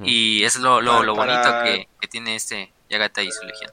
Y 0.02 0.42
es 0.42 0.56
lo, 0.56 0.80
lo, 0.80 1.14
bonito 1.14 1.62
que, 1.62 1.86
tiene 2.08 2.34
este 2.34 2.72
Yagata 2.90 3.22
y 3.22 3.30
su 3.30 3.44
legión. 3.44 3.70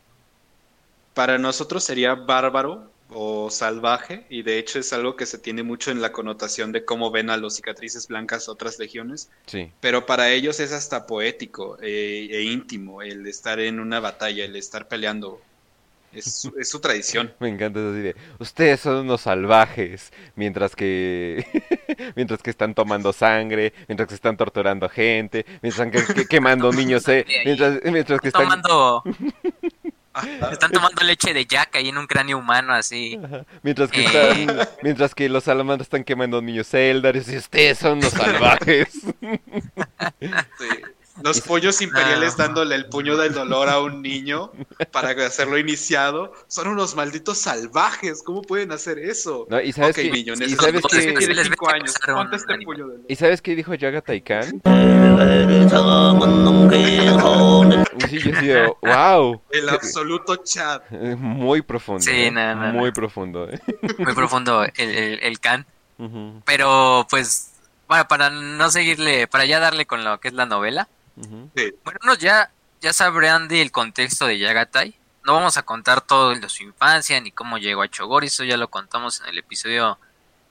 Para 1.16 1.40
nosotros 1.40 1.84
sería 1.84 2.13
bárbaro 2.13 2.92
o 3.13 3.50
salvaje, 3.50 4.25
y 4.29 4.43
de 4.43 4.60
hecho 4.60 4.79
es 4.79 4.93
algo 4.93 5.15
que 5.15 5.25
se 5.25 5.38
tiene 5.38 5.63
mucho 5.63 5.91
en 5.91 6.01
la 6.01 6.12
connotación 6.12 6.72
de 6.72 6.86
cómo 6.86 7.12
ven 7.12 7.29
a 7.29 7.38
los 7.38 7.55
cicatrices 7.55 8.08
blancas 8.08 8.50
otras 8.50 8.79
legiones. 8.79 9.29
Sí. 9.46 9.72
Pero 9.79 10.05
para 10.05 10.32
ellos 10.32 10.60
es 10.60 10.72
hasta 10.72 11.05
poético 11.05 11.77
eh, 11.82 12.27
e 12.32 12.43
íntimo 12.43 13.01
el 13.01 13.25
estar 13.27 13.60
en 13.60 13.79
una 13.79 14.00
batalla, 14.00 14.46
el 14.46 14.55
estar 14.55 14.88
peleando 14.88 15.41
es, 16.15 16.50
su 16.63 16.79
tradición. 16.79 17.34
Me 17.39 17.50
encanta 17.50 17.79
eso 17.79 17.89
así 17.89 18.01
de, 18.01 18.15
ustedes 18.39 18.79
son 18.79 18.98
unos 18.98 19.22
salvajes, 19.22 20.12
mientras 20.36 20.75
que 20.75 21.46
mientras 22.15 22.41
que 22.41 22.50
están 22.50 22.74
tomando 22.74 23.13
sangre, 23.13 23.74
mientras 23.88 24.10
que 24.10 24.15
están 24.15 24.38
torturando 24.38 24.89
gente, 24.89 25.46
mientras 25.62 26.13
que, 26.13 26.25
quemando 26.25 26.72
niños, 26.72 27.08
eh, 27.08 27.25
mientras, 27.46 27.79
mientras 27.84 28.22
que 28.22 28.27
están 28.27 28.43
tomando 28.43 29.03
están 30.51 30.72
tomando 30.72 31.03
leche 31.03 31.34
de 31.34 31.46
yaca 31.46 31.79
ahí 31.79 31.89
en 31.89 31.98
un 31.98 32.08
cráneo 32.08 32.38
humano 32.38 32.74
así. 32.74 33.20
Mientras 33.62 33.89
que 33.89 34.01
eh. 34.01 34.05
están, 34.05 34.70
mientras 34.82 35.15
que 35.15 35.29
los 35.29 35.43
salamandras 35.43 35.86
están 35.88 36.03
quemando 36.03 36.41
niños 36.41 36.74
Eldar 36.74 37.15
y 37.15 37.20
ustedes 37.20 37.77
son 37.79 38.00
los 38.01 38.12
salvajes. 38.13 38.89
Sí. 38.91 40.70
Los 41.22 41.41
pollos 41.41 41.79
imperiales 41.82 42.38
dándole 42.38 42.75
el 42.75 42.88
puño 42.88 43.17
del 43.17 43.34
dolor 43.34 43.70
a 43.70 43.79
un 43.79 44.01
niño 44.01 44.51
para 44.91 45.12
hacerlo 45.25 45.60
iniciado 45.60 46.34
son 46.48 46.70
unos 46.70 46.96
malditos 46.96 47.38
salvajes. 47.38 48.24
¿Cómo 48.24 48.41
pueden 48.41 48.72
hacer 48.72 48.98
eso? 48.98 49.46
y 49.63 49.72
sabes 49.74 49.96
que, 49.96 50.05
y 50.05 50.55
sabes 50.55 50.82
que, 50.89 50.98
este 50.98 51.13
¿Y 53.08 53.15
sabes 53.15 53.41
qué 53.41 53.55
dijo 53.55 53.75
Yaga 53.75 54.01
Taikan? 54.01 54.43
sí, 58.10 58.20
yo 58.43 58.77
wow. 58.82 59.41
El 59.51 59.70
absoluto 59.70 60.38
chat. 60.38 60.89
Muy 60.91 61.62
profundo. 61.62 62.01
Sí, 62.01 62.12
¿eh? 62.12 62.32
Muy 62.74 62.91
profundo. 62.91 63.50
¿eh? 63.50 63.60
Muy 64.00 64.13
profundo 64.13 64.63
el, 64.63 64.72
el, 64.77 65.20
el 65.22 65.39
Khan. 65.39 65.65
Pero 66.46 67.05
pues, 67.10 67.51
bueno, 67.88 68.08
para 68.08 68.29
no 68.29 68.70
seguirle, 68.72 69.27
para 69.27 69.46
ya 69.46 69.60
darle 69.60 69.86
con 69.86 70.03
lo 70.03 70.20
que 70.20 70.29
es 70.29 70.34
la 70.34 70.46
novela. 70.46 70.88
Bueno, 71.15 72.15
ya, 72.20 72.51
ya 72.82 72.93
sabrán 72.93 73.48
del 73.48 73.72
contexto 73.72 74.25
de 74.25 74.39
Yagatai. 74.39 74.96
No 75.25 75.34
vamos 75.34 75.58
a 75.58 75.63
contar 75.63 76.01
todo 76.01 76.36
de 76.36 76.50
su 76.50 76.63
infancia 76.63 77.20
ni 77.22 77.32
cómo 77.32 77.58
llegó 77.58 77.82
a 77.82 77.88
Chogori, 77.88 78.27
eso 78.27 78.43
ya 78.43 78.58
lo 78.58 78.70
contamos 78.70 79.22
en 79.22 79.27
el 79.27 79.38
episodio. 79.38 79.98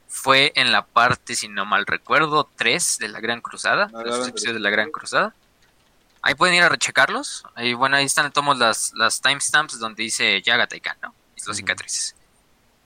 Fue 0.08 0.52
en 0.56 0.72
la 0.72 0.84
parte, 0.84 1.34
si 1.34 1.48
no 1.48 1.64
mal 1.64 1.86
recuerdo, 1.86 2.48
3 2.56 2.98
de 2.98 3.08
la 3.08 3.20
Gran 3.20 3.40
Cruzada, 3.40 3.90
los 3.92 4.28
episodios 4.28 4.54
de 4.54 4.60
la 4.60 4.70
Gran 4.70 4.90
Cruzada. 4.90 5.34
Ahí 6.20 6.34
pueden 6.34 6.54
ir 6.54 6.62
a 6.62 6.68
rechecarlos. 6.68 7.44
Ahí, 7.54 7.74
bueno, 7.74 7.96
ahí 7.96 8.04
están 8.04 8.30
todos 8.30 8.56
las, 8.58 8.92
las 8.94 9.20
timestamps 9.20 9.78
donde 9.78 10.02
dice 10.02 10.40
Yagatai 10.42 10.80
Kan, 10.80 10.96
¿no? 11.02 11.14
Y 11.36 11.42
los 11.46 11.56
cicatrices. 11.56 12.14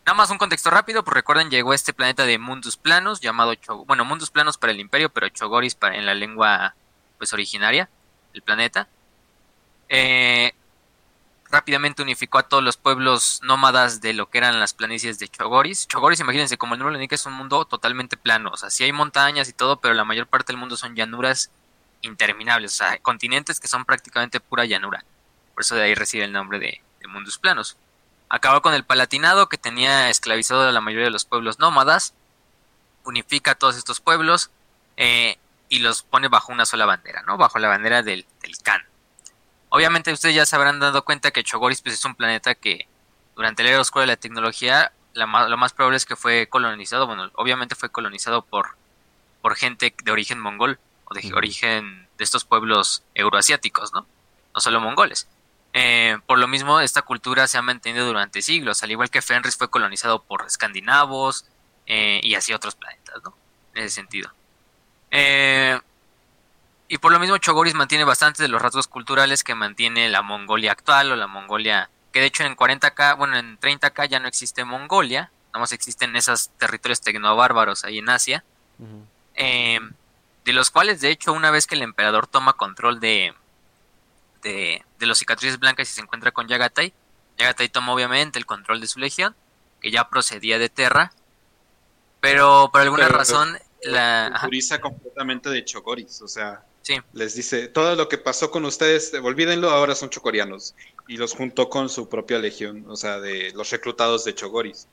Nada 0.06 0.16
más 0.16 0.30
un 0.30 0.38
contexto 0.38 0.70
rápido, 0.70 1.02
pues 1.02 1.14
recuerden, 1.14 1.50
llegó 1.50 1.74
este 1.74 1.92
planeta 1.92 2.24
de 2.24 2.38
Mundus 2.38 2.76
Planos, 2.76 3.20
llamado 3.20 3.54
bueno, 3.86 4.04
Mundus 4.04 4.30
Planos 4.30 4.56
para 4.56 4.72
el 4.72 4.78
Imperio, 4.78 5.10
pero 5.10 5.28
Chogoris 5.28 5.74
para, 5.74 5.96
en 5.96 6.06
la 6.06 6.14
lengua 6.14 6.76
pues 7.18 7.32
originaria 7.32 7.88
del 8.32 8.42
planeta. 8.42 8.88
Eh, 9.88 10.52
rápidamente 11.50 12.02
unificó 12.02 12.38
a 12.38 12.42
todos 12.48 12.62
los 12.62 12.76
pueblos 12.76 13.40
nómadas 13.42 14.00
de 14.00 14.12
lo 14.12 14.28
que 14.28 14.38
eran 14.38 14.58
las 14.60 14.74
planicies 14.74 15.18
de 15.18 15.28
Chogoris. 15.28 15.86
Chogoris, 15.88 16.20
imagínense, 16.20 16.58
como 16.58 16.74
el 16.74 16.80
nombre 16.80 16.92
lo 16.92 16.98
indica, 16.98 17.14
es 17.14 17.26
un 17.26 17.32
mundo 17.34 17.64
totalmente 17.64 18.16
plano. 18.16 18.50
O 18.52 18.56
sea, 18.56 18.70
sí 18.70 18.84
hay 18.84 18.92
montañas 18.92 19.48
y 19.48 19.52
todo, 19.52 19.80
pero 19.80 19.94
la 19.94 20.04
mayor 20.04 20.26
parte 20.26 20.52
del 20.52 20.60
mundo 20.60 20.76
son 20.76 20.94
llanuras 20.94 21.50
interminables. 22.02 22.74
O 22.74 22.76
sea, 22.76 22.98
continentes 22.98 23.60
que 23.60 23.68
son 23.68 23.84
prácticamente 23.84 24.40
pura 24.40 24.64
llanura. 24.64 25.04
Por 25.54 25.62
eso 25.62 25.74
de 25.74 25.84
ahí 25.84 25.94
recibe 25.94 26.24
el 26.24 26.32
nombre 26.32 26.58
de, 26.58 26.82
mundos 27.08 27.38
planos. 27.38 27.76
Acabó 28.28 28.60
con 28.62 28.74
el 28.74 28.84
Palatinado, 28.84 29.48
que 29.48 29.58
tenía 29.58 30.10
esclavizado 30.10 30.68
a 30.68 30.72
la 30.72 30.80
mayoría 30.80 31.06
de 31.06 31.12
los 31.12 31.24
pueblos 31.24 31.60
nómadas. 31.60 32.14
Unifica 33.04 33.52
a 33.52 33.54
todos 33.54 33.76
estos 33.76 34.00
pueblos. 34.00 34.50
Eh, 34.96 35.38
y 35.68 35.80
los 35.80 36.02
pone 36.02 36.28
bajo 36.28 36.52
una 36.52 36.66
sola 36.66 36.86
bandera, 36.86 37.22
¿no? 37.22 37.36
Bajo 37.36 37.58
la 37.58 37.68
bandera 37.68 38.02
del, 38.02 38.26
del 38.42 38.58
Khan. 38.62 38.82
Obviamente 39.68 40.12
ustedes 40.12 40.34
ya 40.34 40.46
se 40.46 40.56
habrán 40.56 40.78
dado 40.78 41.04
cuenta 41.04 41.30
que 41.30 41.42
Chogoris 41.42 41.82
pues, 41.82 41.94
es 41.94 42.04
un 42.04 42.14
planeta 42.14 42.54
que 42.54 42.86
durante 43.34 43.62
la 43.62 43.70
era 43.70 43.80
oscura 43.80 44.02
de 44.02 44.08
la 44.08 44.16
tecnología 44.16 44.92
lo 45.16 45.56
más 45.56 45.72
probable 45.72 45.96
es 45.96 46.04
que 46.04 46.16
fue 46.16 46.46
colonizado, 46.48 47.06
bueno, 47.06 47.30
obviamente 47.34 47.74
fue 47.74 47.88
colonizado 47.88 48.42
por, 48.42 48.76
por 49.40 49.56
gente 49.56 49.94
de 50.04 50.12
origen 50.12 50.38
mongol 50.38 50.78
o 51.06 51.14
de 51.14 51.32
origen 51.34 52.06
de 52.18 52.24
estos 52.24 52.44
pueblos 52.44 53.02
euroasiáticos, 53.14 53.92
¿no? 53.92 54.06
No 54.54 54.60
solo 54.60 54.80
mongoles. 54.80 55.26
Eh, 55.72 56.18
por 56.26 56.38
lo 56.38 56.48
mismo, 56.48 56.80
esta 56.80 57.02
cultura 57.02 57.46
se 57.46 57.58
ha 57.58 57.62
mantenido 57.62 58.06
durante 58.06 58.42
siglos, 58.42 58.82
al 58.82 58.90
igual 58.90 59.10
que 59.10 59.22
Fenris 59.22 59.56
fue 59.56 59.70
colonizado 59.70 60.22
por 60.22 60.44
escandinavos 60.46 61.46
eh, 61.86 62.20
y 62.22 62.34
así 62.34 62.52
otros 62.52 62.74
planetas, 62.74 63.22
¿no? 63.24 63.34
En 63.74 63.84
ese 63.84 63.94
sentido. 63.94 64.30
Eh, 65.10 65.78
y 66.88 66.98
por 66.98 67.12
lo 67.12 67.18
mismo 67.18 67.38
Chogoris 67.38 67.74
mantiene 67.74 68.04
bastante 68.04 68.42
de 68.42 68.48
los 68.48 68.62
rasgos 68.62 68.86
culturales 68.86 69.42
que 69.42 69.54
mantiene 69.54 70.08
la 70.08 70.22
Mongolia 70.22 70.72
actual 70.72 71.10
o 71.12 71.16
la 71.16 71.26
Mongolia, 71.26 71.90
que 72.12 72.20
de 72.20 72.26
hecho 72.26 72.44
en 72.44 72.56
40k, 72.56 73.16
bueno, 73.16 73.36
en 73.36 73.58
30k 73.58 74.08
ya 74.08 74.20
no 74.20 74.28
existe 74.28 74.64
Mongolia, 74.64 75.30
nada 75.48 75.60
más 75.60 75.72
existen 75.72 76.14
esos 76.14 76.50
territorios 76.58 77.00
tecnobárbaros 77.00 77.84
ahí 77.84 77.98
en 77.98 78.08
Asia, 78.08 78.44
eh, 79.34 79.80
de 80.44 80.52
los 80.52 80.70
cuales 80.70 81.00
de 81.00 81.10
hecho 81.10 81.32
una 81.32 81.50
vez 81.50 81.66
que 81.66 81.74
el 81.74 81.82
emperador 81.82 82.28
toma 82.28 82.52
control 82.52 83.00
de, 83.00 83.34
de, 84.42 84.82
los 85.00 85.18
cicatrices 85.18 85.58
blancas 85.58 85.90
y 85.90 85.92
se 85.92 86.00
encuentra 86.00 86.30
con 86.30 86.46
Yagatai, 86.46 86.92
Yagatai 87.38 87.68
toma 87.68 87.92
obviamente 87.92 88.38
el 88.38 88.46
control 88.46 88.80
de 88.80 88.86
su 88.86 89.00
legión, 89.00 89.34
que 89.80 89.90
ya 89.90 90.08
procedía 90.08 90.58
de 90.60 90.68
Terra, 90.68 91.12
pero 92.20 92.70
por 92.72 92.80
alguna 92.80 93.08
razón 93.08 93.58
la 93.86 94.30
culturiza 94.32 94.80
completamente 94.80 95.50
de 95.50 95.64
Chogoris, 95.64 96.22
o 96.22 96.28
sea, 96.28 96.62
Les 97.12 97.34
dice, 97.34 97.68
todo 97.68 97.96
lo 97.96 98.08
que 98.08 98.18
pasó 98.18 98.50
con 98.50 98.64
ustedes, 98.64 99.12
olvídenlo, 99.14 99.70
ahora 99.70 99.94
son 99.94 100.08
chocorianos. 100.08 100.74
Y 101.08 101.16
los 101.16 101.34
juntó 101.34 101.68
con 101.68 101.88
su 101.88 102.08
propia 102.08 102.38
legión, 102.38 102.84
o 102.88 102.96
sea, 102.96 103.18
de 103.18 103.52
los 103.54 103.70
reclutados 103.70 104.24
de 104.24 104.34
Chogoris. 104.34 104.86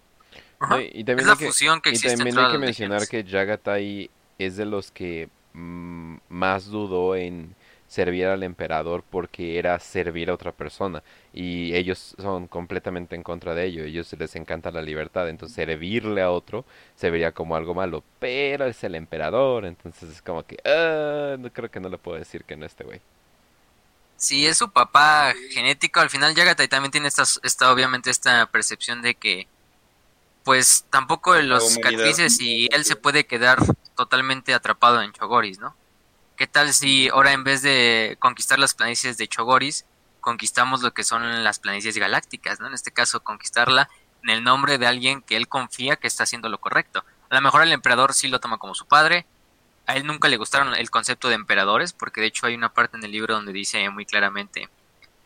y 0.91 1.03
también 1.03 1.29
hay 1.29 1.37
que, 1.37 1.47
fusión 1.47 1.81
que 1.81 1.91
también 1.91 2.37
hay 2.37 2.51
que 2.51 2.57
mencionar 2.57 3.07
que 3.07 3.23
Jagatai 3.23 4.09
es 4.39 4.57
de 4.57 4.65
los 4.65 4.91
que 4.91 5.29
mm, 5.53 6.17
más 6.29 6.65
dudó 6.65 7.15
en 7.15 7.55
servir 7.93 8.25
al 8.25 8.41
emperador 8.41 9.03
porque 9.07 9.59
era 9.59 9.79
servir 9.79 10.31
a 10.31 10.33
otra 10.33 10.51
persona 10.51 11.03
y 11.31 11.75
ellos 11.75 12.15
son 12.19 12.47
completamente 12.47 13.15
en 13.15 13.21
contra 13.21 13.53
de 13.53 13.65
ello, 13.65 13.83
ellos 13.83 14.11
les 14.17 14.35
encanta 14.35 14.71
la 14.71 14.81
libertad, 14.81 15.29
entonces 15.29 15.55
servirle 15.55 16.23
a 16.23 16.31
otro 16.31 16.65
se 16.95 17.11
vería 17.11 17.31
como 17.33 17.55
algo 17.55 17.75
malo, 17.75 18.03
pero 18.17 18.65
es 18.65 18.83
el 18.83 18.95
emperador, 18.95 19.65
entonces 19.65 20.09
es 20.09 20.21
como 20.23 20.43
que, 20.43 20.57
ah, 20.65 21.35
no 21.37 21.53
creo 21.53 21.69
que 21.69 21.79
no 21.79 21.87
le 21.87 21.99
puedo 21.99 22.17
decir 22.17 22.43
que 22.45 22.55
no 22.55 22.65
este 22.65 22.83
güey. 22.83 22.99
Si 24.17 24.47
es 24.47 24.57
su 24.57 24.71
papá 24.71 25.33
genético, 25.51 25.99
al 25.99 26.09
final 26.09 26.33
Yagatai 26.33 26.67
también 26.67 26.91
tiene 26.91 27.09
esta, 27.09 27.23
esta 27.43 27.71
obviamente 27.71 28.09
esta 28.09 28.47
percepción 28.47 29.03
de 29.03 29.13
que 29.13 29.47
pues 30.43 30.85
tampoco 30.89 31.35
los 31.35 31.73
cicatrices 31.73 32.41
y 32.41 32.67
él 32.71 32.85
se 32.85 32.95
puede 32.95 33.25
quedar 33.25 33.59
totalmente 33.95 34.53
atrapado 34.55 35.01
en 35.01 35.11
Chogoris, 35.11 35.59
¿no? 35.59 35.75
¿Qué 36.35 36.47
tal 36.47 36.73
si 36.73 37.09
ahora 37.09 37.31
en 37.31 37.43
vez 37.43 37.61
de 37.61 38.17
conquistar 38.19 38.57
las 38.57 38.73
planicies 38.73 39.17
de 39.17 39.27
Chogoris, 39.27 39.85
conquistamos 40.19 40.81
lo 40.81 40.93
que 40.93 41.03
son 41.03 41.43
las 41.43 41.59
planicies 41.59 41.97
galácticas, 41.97 42.59
¿no? 42.59 42.67
En 42.67 42.73
este 42.73 42.91
caso, 42.91 43.23
conquistarla 43.23 43.89
en 44.23 44.29
el 44.31 44.43
nombre 44.43 44.77
de 44.77 44.87
alguien 44.87 45.21
que 45.21 45.35
él 45.35 45.47
confía 45.47 45.97
que 45.97 46.07
está 46.07 46.23
haciendo 46.23 46.49
lo 46.49 46.59
correcto. 46.59 47.05
A 47.29 47.35
lo 47.35 47.41
mejor 47.41 47.61
el 47.61 47.71
emperador 47.71 48.13
sí 48.13 48.29
lo 48.29 48.39
toma 48.39 48.57
como 48.57 48.73
su 48.73 48.87
padre. 48.87 49.27
A 49.85 49.95
él 49.95 50.07
nunca 50.07 50.27
le 50.27 50.37
gustaron 50.37 50.73
el 50.75 50.89
concepto 50.89 51.27
de 51.29 51.35
emperadores, 51.35 51.93
porque 51.93 52.21
de 52.21 52.27
hecho 52.27 52.47
hay 52.47 52.55
una 52.55 52.73
parte 52.73 52.97
en 52.97 53.03
el 53.03 53.11
libro 53.11 53.35
donde 53.35 53.53
dice 53.53 53.87
muy 53.89 54.05
claramente, 54.05 54.69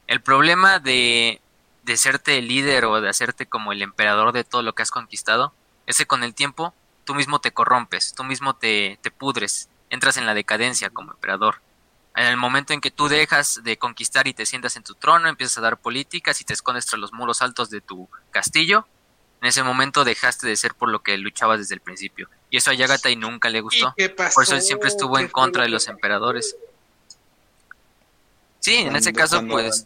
el 0.07 0.21
problema 0.21 0.79
de, 0.79 1.41
de 1.83 1.97
serte 1.97 2.39
el 2.39 2.47
líder 2.47 2.85
o 2.85 2.99
de 2.99 3.09
hacerte 3.09 3.45
como 3.45 3.71
el 3.71 3.81
emperador 3.81 4.33
de 4.33 4.43
todo 4.43 4.63
lo 4.63 4.73
que 4.73 4.81
has 4.81 4.91
conquistado, 4.91 5.53
es 5.85 5.97
que 5.97 6.05
con 6.05 6.23
el 6.23 6.33
tiempo 6.33 6.73
tú 7.05 7.13
mismo 7.13 7.39
te 7.39 7.51
corrompes, 7.51 8.13
tú 8.13 8.23
mismo 8.23 8.55
te, 8.55 8.99
te 9.01 9.11
pudres, 9.11 9.69
entras 9.89 10.17
en 10.17 10.25
la 10.25 10.33
decadencia 10.33 10.89
como 10.89 11.11
emperador. 11.11 11.61
En 12.15 12.25
el 12.25 12.37
momento 12.37 12.73
en 12.73 12.81
que 12.81 12.89
tú 12.89 13.09
dejas 13.09 13.61
de 13.63 13.77
conquistar 13.77 14.27
y 14.27 14.33
te 14.33 14.45
sientas 14.45 14.75
en 14.75 14.83
tu 14.83 14.95
trono, 14.95 15.29
empiezas 15.29 15.59
a 15.59 15.61
dar 15.61 15.77
políticas 15.77 16.41
y 16.41 16.45
te 16.45 16.53
escondes 16.53 16.85
tras 16.87 16.99
los 16.99 17.13
muros 17.13 17.41
altos 17.41 17.69
de 17.69 17.79
tu 17.79 18.09
castillo, 18.31 18.87
en 19.41 19.47
ese 19.49 19.61
momento 19.61 20.03
dejaste 20.03 20.47
de 20.47 20.55
ser 20.55 20.73
por 20.73 20.89
lo 20.89 21.03
que 21.03 21.17
luchabas 21.17 21.59
desde 21.59 21.75
el 21.75 21.81
principio. 21.81 22.27
Y 22.49 22.57
eso 22.57 22.71
a 22.71 22.73
Yagatai 22.73 23.15
nunca 23.15 23.49
le 23.49 23.61
gustó. 23.61 23.93
Por 24.33 24.43
eso 24.43 24.55
él 24.55 24.61
siempre 24.61 24.89
estuvo 24.89 25.19
en 25.19 25.27
contra 25.27 25.63
de 25.63 25.69
los 25.69 25.87
emperadores. 25.87 26.55
Sí, 28.59 28.75
en 28.75 28.95
ese 28.95 29.13
caso, 29.13 29.45
pues. 29.45 29.85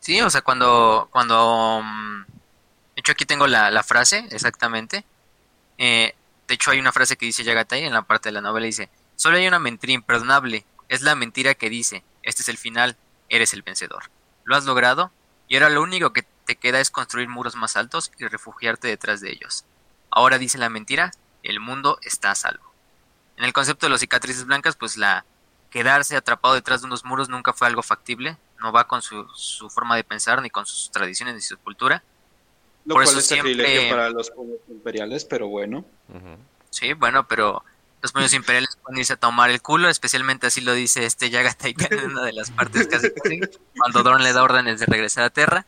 Sí, 0.00 0.20
o 0.20 0.30
sea, 0.30 0.42
cuando. 0.42 1.08
cuando 1.12 1.80
mm, 1.84 2.24
De 2.24 3.00
hecho, 3.00 3.12
aquí 3.12 3.24
tengo 3.24 3.46
la, 3.46 3.70
la 3.70 3.82
frase, 3.84 4.26
exactamente. 4.30 5.04
Eh, 5.78 6.14
de 6.50 6.54
hecho, 6.54 6.72
hay 6.72 6.80
una 6.80 6.90
frase 6.90 7.16
que 7.16 7.26
dice 7.26 7.44
Yagatai 7.44 7.84
en 7.84 7.92
la 7.92 8.02
parte 8.02 8.28
de 8.28 8.32
la 8.32 8.40
novela, 8.40 8.66
dice, 8.66 8.90
solo 9.14 9.36
hay 9.36 9.46
una 9.46 9.60
mentira 9.60 9.92
imperdonable, 9.92 10.64
es 10.88 11.00
la 11.00 11.14
mentira 11.14 11.54
que 11.54 11.70
dice, 11.70 12.02
este 12.24 12.42
es 12.42 12.48
el 12.48 12.58
final, 12.58 12.96
eres 13.28 13.52
el 13.54 13.62
vencedor. 13.62 14.10
Lo 14.42 14.56
has 14.56 14.64
logrado 14.64 15.12
y 15.46 15.54
ahora 15.54 15.70
lo 15.70 15.80
único 15.80 16.12
que 16.12 16.26
te 16.46 16.56
queda 16.56 16.80
es 16.80 16.90
construir 16.90 17.28
muros 17.28 17.54
más 17.54 17.76
altos 17.76 18.10
y 18.18 18.26
refugiarte 18.26 18.88
detrás 18.88 19.20
de 19.20 19.30
ellos. 19.30 19.64
Ahora 20.10 20.38
dice 20.38 20.58
la 20.58 20.70
mentira, 20.70 21.12
el 21.44 21.60
mundo 21.60 22.00
está 22.02 22.32
a 22.32 22.34
salvo. 22.34 22.74
En 23.36 23.44
el 23.44 23.52
concepto 23.52 23.86
de 23.86 23.90
los 23.90 24.00
cicatrices 24.00 24.44
blancas, 24.44 24.74
pues 24.74 24.96
la 24.96 25.24
quedarse 25.70 26.16
atrapado 26.16 26.54
detrás 26.54 26.80
de 26.80 26.88
unos 26.88 27.04
muros 27.04 27.28
nunca 27.28 27.52
fue 27.52 27.68
algo 27.68 27.84
factible, 27.84 28.36
no 28.58 28.72
va 28.72 28.88
con 28.88 29.02
su, 29.02 29.24
su 29.36 29.70
forma 29.70 29.94
de 29.94 30.02
pensar, 30.02 30.42
ni 30.42 30.50
con 30.50 30.66
sus 30.66 30.90
tradiciones, 30.90 31.36
ni 31.36 31.42
su 31.42 31.56
cultura. 31.58 32.02
Lo 32.84 32.94
Por 32.94 33.04
cual 33.04 33.08
eso 33.08 33.18
es 33.18 33.26
siempre... 33.26 33.90
para 33.90 34.10
los 34.10 34.30
pueblos 34.30 34.58
imperiales, 34.68 35.24
pero 35.24 35.48
bueno. 35.48 35.84
Sí, 36.70 36.92
bueno, 36.94 37.26
pero 37.26 37.62
los 38.02 38.12
pueblos 38.12 38.32
imperiales 38.32 38.76
pueden 38.82 39.00
irse 39.00 39.12
a 39.12 39.16
tomar 39.16 39.50
el 39.50 39.60
culo, 39.60 39.88
especialmente 39.88 40.46
así 40.46 40.60
lo 40.60 40.72
dice 40.72 41.04
este 41.04 41.28
Yagatai 41.28 41.74
en 41.90 42.10
una 42.12 42.22
de 42.22 42.32
las 42.32 42.50
partes 42.50 42.86
casi, 42.86 43.12
cuando 43.76 44.02
Dorn 44.02 44.22
le 44.22 44.32
da 44.32 44.42
órdenes 44.42 44.80
de 44.80 44.86
regresar 44.86 45.24
a 45.24 45.30
Terra. 45.30 45.66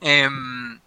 Em, 0.00 0.80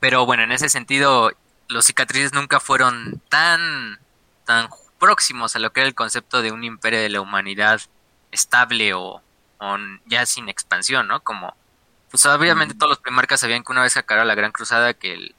pero 0.00 0.24
bueno, 0.24 0.44
en 0.44 0.52
ese 0.52 0.68
sentido, 0.68 1.32
los 1.68 1.84
cicatrices 1.84 2.32
nunca 2.32 2.60
fueron 2.60 3.20
tan, 3.28 3.98
tan 4.44 4.68
próximos 4.98 5.54
a 5.56 5.58
lo 5.58 5.72
que 5.72 5.80
era 5.80 5.88
el 5.88 5.94
concepto 5.94 6.40
de 6.40 6.52
un 6.52 6.64
imperio 6.64 7.00
de 7.00 7.10
la 7.10 7.20
humanidad 7.20 7.80
estable 8.32 8.94
o, 8.94 9.20
o 9.58 9.76
ya 10.06 10.24
sin 10.24 10.48
expansión, 10.48 11.08
¿no? 11.08 11.20
Como 11.20 11.54
pues 12.16 12.24
obviamente 12.24 12.74
todos 12.74 12.88
los 12.88 12.98
primarcas 12.98 13.40
sabían 13.40 13.62
que 13.62 13.72
una 13.72 13.82
vez 13.82 13.94
acabara 13.98 14.24
la 14.24 14.34
Gran 14.34 14.50
Cruzada, 14.50 14.94
que 14.94 15.34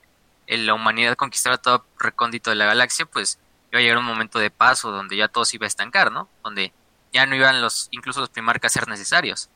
el, 0.45 0.65
la 0.67 0.75
humanidad 0.75 1.15
conquistara 1.15 1.57
todo 1.57 1.83
recóndito 1.97 2.51
de 2.51 2.55
la 2.55 2.67
galaxia, 2.67 3.07
pues 3.07 3.39
iba 3.71 3.79
a 3.79 3.81
llegar 3.81 3.97
un 3.97 4.05
momento 4.05 4.37
de 4.37 4.51
paso 4.51 4.91
donde 4.91 5.17
ya 5.17 5.27
todo 5.27 5.43
se 5.43 5.55
iba 5.55 5.65
a 5.65 5.67
estancar, 5.67 6.11
¿no? 6.11 6.29
Donde 6.43 6.71
ya 7.11 7.25
no 7.25 7.35
iban 7.35 7.63
los, 7.63 7.87
incluso 7.89 8.19
los 8.19 8.29
primarcas 8.29 8.71
a 8.71 8.79
ser 8.79 8.87
necesarios. 8.87 9.49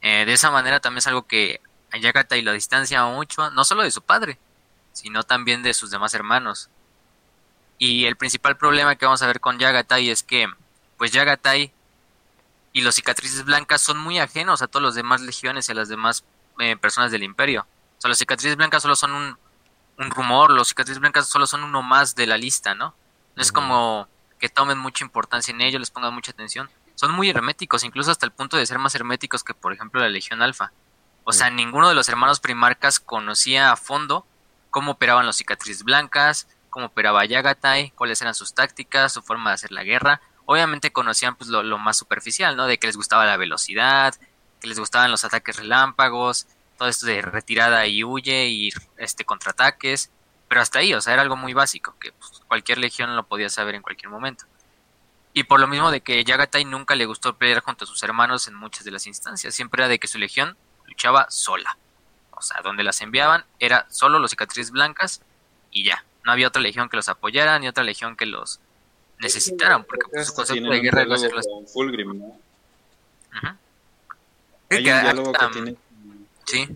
Eh, 0.00 0.24
de 0.24 0.32
esa 0.32 0.50
manera 0.50 0.80
también 0.80 1.00
es 1.00 1.06
algo 1.06 1.26
que 1.26 1.60
a 1.92 1.98
Yagatai 1.98 2.40
lo 2.40 2.52
distancia 2.52 3.04
mucho, 3.04 3.50
no 3.50 3.64
solo 3.64 3.82
de 3.82 3.90
su 3.90 4.00
padre, 4.00 4.38
sino 4.94 5.22
también 5.22 5.62
de 5.62 5.74
sus 5.74 5.90
demás 5.90 6.14
hermanos. 6.14 6.70
Y 7.76 8.06
el 8.06 8.16
principal 8.16 8.56
problema 8.56 8.96
que 8.96 9.04
vamos 9.04 9.20
a 9.20 9.26
ver 9.26 9.40
con 9.40 9.58
Yagatai 9.58 10.08
es 10.08 10.22
que, 10.22 10.46
pues 10.96 11.12
Yagatai 11.12 11.74
y 12.72 12.80
los 12.80 12.94
cicatrices 12.94 13.44
blancas 13.44 13.82
son 13.82 13.98
muy 13.98 14.18
ajenos 14.18 14.62
a 14.62 14.66
todos 14.66 14.82
los 14.82 14.94
demás 14.94 15.20
legiones 15.20 15.68
y 15.68 15.72
a 15.72 15.74
las 15.74 15.90
demás 15.90 16.24
eh, 16.58 16.76
personas 16.76 17.10
del 17.10 17.22
imperio. 17.22 17.66
O 17.98 18.00
sea, 18.00 18.08
las 18.08 18.18
cicatrices 18.18 18.56
blancas 18.56 18.82
solo 18.82 18.96
son 18.96 19.12
un, 19.12 19.38
un 19.98 20.10
rumor, 20.10 20.50
los 20.50 20.68
cicatrices 20.68 21.00
blancas 21.00 21.28
solo 21.28 21.46
son 21.46 21.64
uno 21.64 21.82
más 21.82 22.14
de 22.14 22.26
la 22.26 22.36
lista, 22.36 22.74
¿no? 22.74 22.94
No 23.36 23.42
es 23.42 23.52
como 23.52 24.08
que 24.38 24.48
tomen 24.48 24.78
mucha 24.78 25.04
importancia 25.04 25.52
en 25.52 25.60
ello, 25.60 25.78
les 25.78 25.90
pongan 25.90 26.14
mucha 26.14 26.32
atención. 26.32 26.70
Son 26.94 27.12
muy 27.12 27.28
herméticos, 27.30 27.82
incluso 27.82 28.10
hasta 28.10 28.26
el 28.26 28.32
punto 28.32 28.56
de 28.56 28.66
ser 28.66 28.78
más 28.78 28.94
herméticos 28.94 29.42
que, 29.42 29.54
por 29.54 29.72
ejemplo, 29.72 30.00
la 30.00 30.08
Legión 30.08 30.42
Alfa. 30.42 30.72
O 31.24 31.32
sea, 31.32 31.50
ninguno 31.50 31.88
de 31.88 31.94
los 31.94 32.08
hermanos 32.08 32.40
primarcas 32.40 33.00
conocía 33.00 33.72
a 33.72 33.76
fondo 33.76 34.26
cómo 34.70 34.92
operaban 34.92 35.26
los 35.26 35.36
cicatrices 35.36 35.82
blancas, 35.82 36.48
cómo 36.70 36.86
operaba 36.86 37.24
Yagatai, 37.24 37.92
cuáles 37.92 38.20
eran 38.20 38.34
sus 38.34 38.54
tácticas, 38.54 39.12
su 39.12 39.22
forma 39.22 39.50
de 39.50 39.54
hacer 39.54 39.72
la 39.72 39.84
guerra. 39.84 40.20
Obviamente 40.46 40.92
conocían 40.92 41.36
pues 41.36 41.48
lo, 41.48 41.62
lo 41.62 41.78
más 41.78 41.96
superficial, 41.96 42.56
¿no? 42.56 42.66
De 42.66 42.78
que 42.78 42.88
les 42.88 42.96
gustaba 42.96 43.24
la 43.24 43.36
velocidad, 43.36 44.14
que 44.60 44.68
les 44.68 44.78
gustaban 44.78 45.10
los 45.10 45.24
ataques 45.24 45.56
relámpagos, 45.56 46.46
todo 46.78 46.88
esto 46.88 47.06
de 47.06 47.22
retirada 47.22 47.86
y 47.86 48.04
huye 48.04 48.46
y 48.48 48.70
este 48.96 49.24
contraataques, 49.24 50.10
pero 50.48 50.60
hasta 50.60 50.80
ahí, 50.80 50.94
o 50.94 51.00
sea, 51.00 51.14
era 51.14 51.22
algo 51.22 51.36
muy 51.36 51.52
básico, 51.52 51.96
que 51.98 52.12
pues, 52.12 52.42
cualquier 52.46 52.78
legión 52.78 53.16
lo 53.16 53.26
podía 53.26 53.48
saber 53.48 53.74
en 53.74 53.82
cualquier 53.82 54.10
momento. 54.10 54.44
Y 55.32 55.44
por 55.44 55.58
lo 55.58 55.66
mismo 55.66 55.90
de 55.90 56.00
que 56.00 56.22
Yagatai 56.22 56.64
nunca 56.64 56.94
le 56.94 57.06
gustó 57.06 57.36
pelear 57.36 57.60
junto 57.60 57.84
a 57.84 57.88
sus 57.88 58.02
hermanos 58.02 58.46
en 58.46 58.54
muchas 58.54 58.84
de 58.84 58.92
las 58.92 59.06
instancias, 59.06 59.54
siempre 59.54 59.82
era 59.82 59.88
de 59.88 59.98
que 59.98 60.06
su 60.06 60.18
legión 60.18 60.56
luchaba 60.86 61.26
sola. 61.30 61.76
O 62.30 62.42
sea, 62.42 62.60
donde 62.62 62.84
las 62.84 63.00
enviaban 63.00 63.44
era 63.58 63.86
solo 63.90 64.18
los 64.18 64.30
cicatrices 64.30 64.70
blancas 64.70 65.22
y 65.70 65.84
ya. 65.84 66.04
No 66.24 66.32
había 66.32 66.48
otra 66.48 66.62
legión 66.62 66.88
que 66.88 66.96
los 66.96 67.08
apoyara 67.08 67.58
ni 67.58 67.68
otra 67.68 67.84
legión 67.84 68.16
que 68.16 68.26
los 68.26 68.60
necesitaran, 69.18 69.84
porque 69.84 70.06
pues, 70.10 70.28
su 70.28 70.34
concepto 70.34 70.70
de 70.70 70.80
guerra 70.80 71.02
iba 71.02 71.16
a 71.16 71.18
ser 71.18 71.32
Fulgrim, 71.72 72.18
¿no? 72.18 72.38
Sí. 76.44 76.68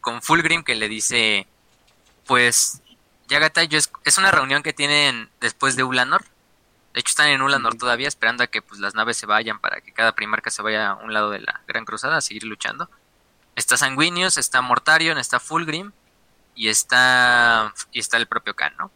Con 0.00 0.22
Fulgrim 0.22 0.62
que 0.62 0.74
le 0.74 0.88
dice, 0.88 1.46
pues, 2.26 2.82
Yagatai 3.28 3.68
es, 3.72 3.90
es 4.04 4.18
una 4.18 4.30
reunión 4.30 4.62
que 4.62 4.72
tienen 4.72 5.28
después 5.40 5.76
de 5.76 5.84
Ulanor. 5.84 6.24
De 6.94 7.00
hecho, 7.00 7.10
están 7.10 7.28
en 7.28 7.42
Ulanor 7.42 7.76
todavía 7.76 8.08
esperando 8.08 8.42
a 8.42 8.46
que 8.46 8.62
pues, 8.62 8.80
las 8.80 8.94
naves 8.94 9.16
se 9.16 9.26
vayan 9.26 9.58
para 9.58 9.80
que 9.80 9.92
cada 9.92 10.12
primarca 10.12 10.50
se 10.50 10.62
vaya 10.62 10.90
a 10.90 10.94
un 10.94 11.12
lado 11.12 11.30
de 11.30 11.40
la 11.40 11.60
Gran 11.66 11.84
Cruzada 11.84 12.16
a 12.16 12.20
seguir 12.20 12.44
luchando. 12.44 12.88
Está 13.56 13.76
Sanguinius, 13.76 14.38
está 14.38 14.60
Mortarion, 14.62 15.18
está 15.18 15.40
Fulgrim 15.40 15.92
y 16.54 16.68
está, 16.68 17.74
y 17.92 18.00
está 18.00 18.16
el 18.16 18.26
propio 18.26 18.54
Khan, 18.54 18.74
¿no? 18.78 18.90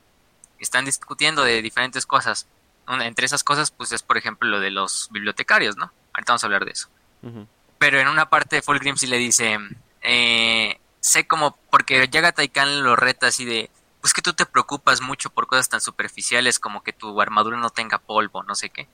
Están 0.59 0.85
discutiendo 0.85 1.43
de 1.43 1.61
diferentes 1.61 2.07
cosas. 2.07 2.47
entre 2.89 3.27
esas 3.27 3.45
cosas, 3.45 3.71
pues 3.71 3.93
es 3.93 4.03
por 4.03 4.17
ejemplo 4.17 4.49
lo 4.49 4.61
de 4.61 4.71
los 4.71 5.09
bibliotecarios, 5.11 5.77
¿no? 5.77 5.93
Ahorita 6.13 6.33
vamos 6.33 6.45
a 6.45 6.47
hablar 6.47 6.65
de 6.65 6.73
eso 6.73 6.89
pero 7.83 7.99
en 7.99 8.07
una 8.07 8.31
parte 8.31 8.55
de 8.55 8.63
Fulgrim 8.63 8.95
sí 8.95 9.09
le 9.09 9.19
dice, 9.19 9.59
eh, 10.03 10.79
sé 11.01 11.27
como, 11.27 11.57
porque 11.69 12.07
llega 12.07 12.31
Taikan 12.31 12.85
lo 12.85 12.95
reta 12.95 13.27
así 13.27 13.45
de, 13.45 13.71
pues 14.01 14.15
que 14.15 14.23
tú 14.23 14.35
te 14.35 14.47
preocupas 14.47 15.01
mucho 15.01 15.31
por 15.31 15.49
cosas 15.49 15.69
tan 15.69 15.81
superficiales 15.81 16.61
como 16.61 16.85
que 16.85 16.93
tu 16.93 17.21
armadura 17.21 17.57
no 17.57 17.71
tenga 17.71 17.99
polvo, 17.99 18.45
no 18.45 18.55
sé 18.55 18.71
qué. 18.71 18.87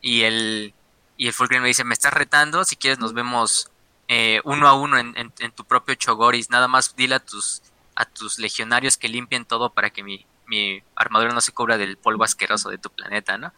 Y 0.00 0.22
el, 0.22 0.74
y 1.16 1.26
el 1.26 1.32
Fulgrim 1.32 1.62
le 1.62 1.66
dice, 1.66 1.82
me 1.82 1.92
estás 1.92 2.14
retando, 2.14 2.62
si 2.62 2.76
quieres 2.76 3.00
nos 3.00 3.14
vemos 3.14 3.68
eh, 4.06 4.40
uno 4.44 4.68
a 4.68 4.74
uno 4.74 4.96
en, 4.96 5.16
en, 5.16 5.50
tu 5.50 5.64
propio 5.64 5.96
Chogoris, 5.96 6.48
nada 6.48 6.68
más 6.68 6.94
dile 6.94 7.16
a 7.16 7.18
tus, 7.18 7.62
a 7.96 8.04
tus 8.04 8.38
legionarios 8.38 8.96
que 8.96 9.08
limpien 9.08 9.44
todo 9.44 9.70
para 9.70 9.90
que 9.90 10.04
mi, 10.04 10.24
mi 10.46 10.84
armadura 10.94 11.34
no 11.34 11.40
se 11.40 11.50
cubra 11.50 11.78
del 11.78 11.96
polvo 11.96 12.22
asqueroso 12.22 12.70
de 12.70 12.78
tu 12.78 12.90
planeta, 12.90 13.38
¿no? 13.38 13.52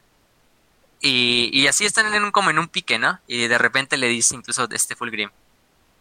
Y, 1.01 1.51
y 1.53 1.67
así 1.69 1.85
están 1.85 2.13
en 2.13 2.25
un, 2.25 2.31
como 2.31 2.51
en 2.51 2.59
un 2.59 2.69
pique, 2.69 2.99
¿no? 2.99 3.21
Y 3.27 3.47
de 3.47 3.59
repente 3.59 3.97
le 3.97 4.09
dice 4.09 4.35
incluso 4.35 4.67
de 4.67 4.77
este 4.77 4.97
Fulgrim. 4.97 5.31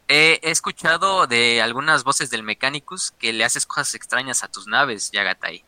He, 0.07 0.39
he 0.41 0.51
escuchado 0.51 1.27
de 1.27 1.61
algunas 1.61 2.03
voces 2.03 2.29
del 2.29 2.43
Mechanicus 2.43 3.11
que 3.19 3.33
le 3.33 3.43
haces 3.43 3.65
cosas 3.65 3.93
extrañas 3.95 4.43
a 4.43 4.47
tus 4.47 4.67
naves, 4.67 5.11
Yagatai. 5.11 5.63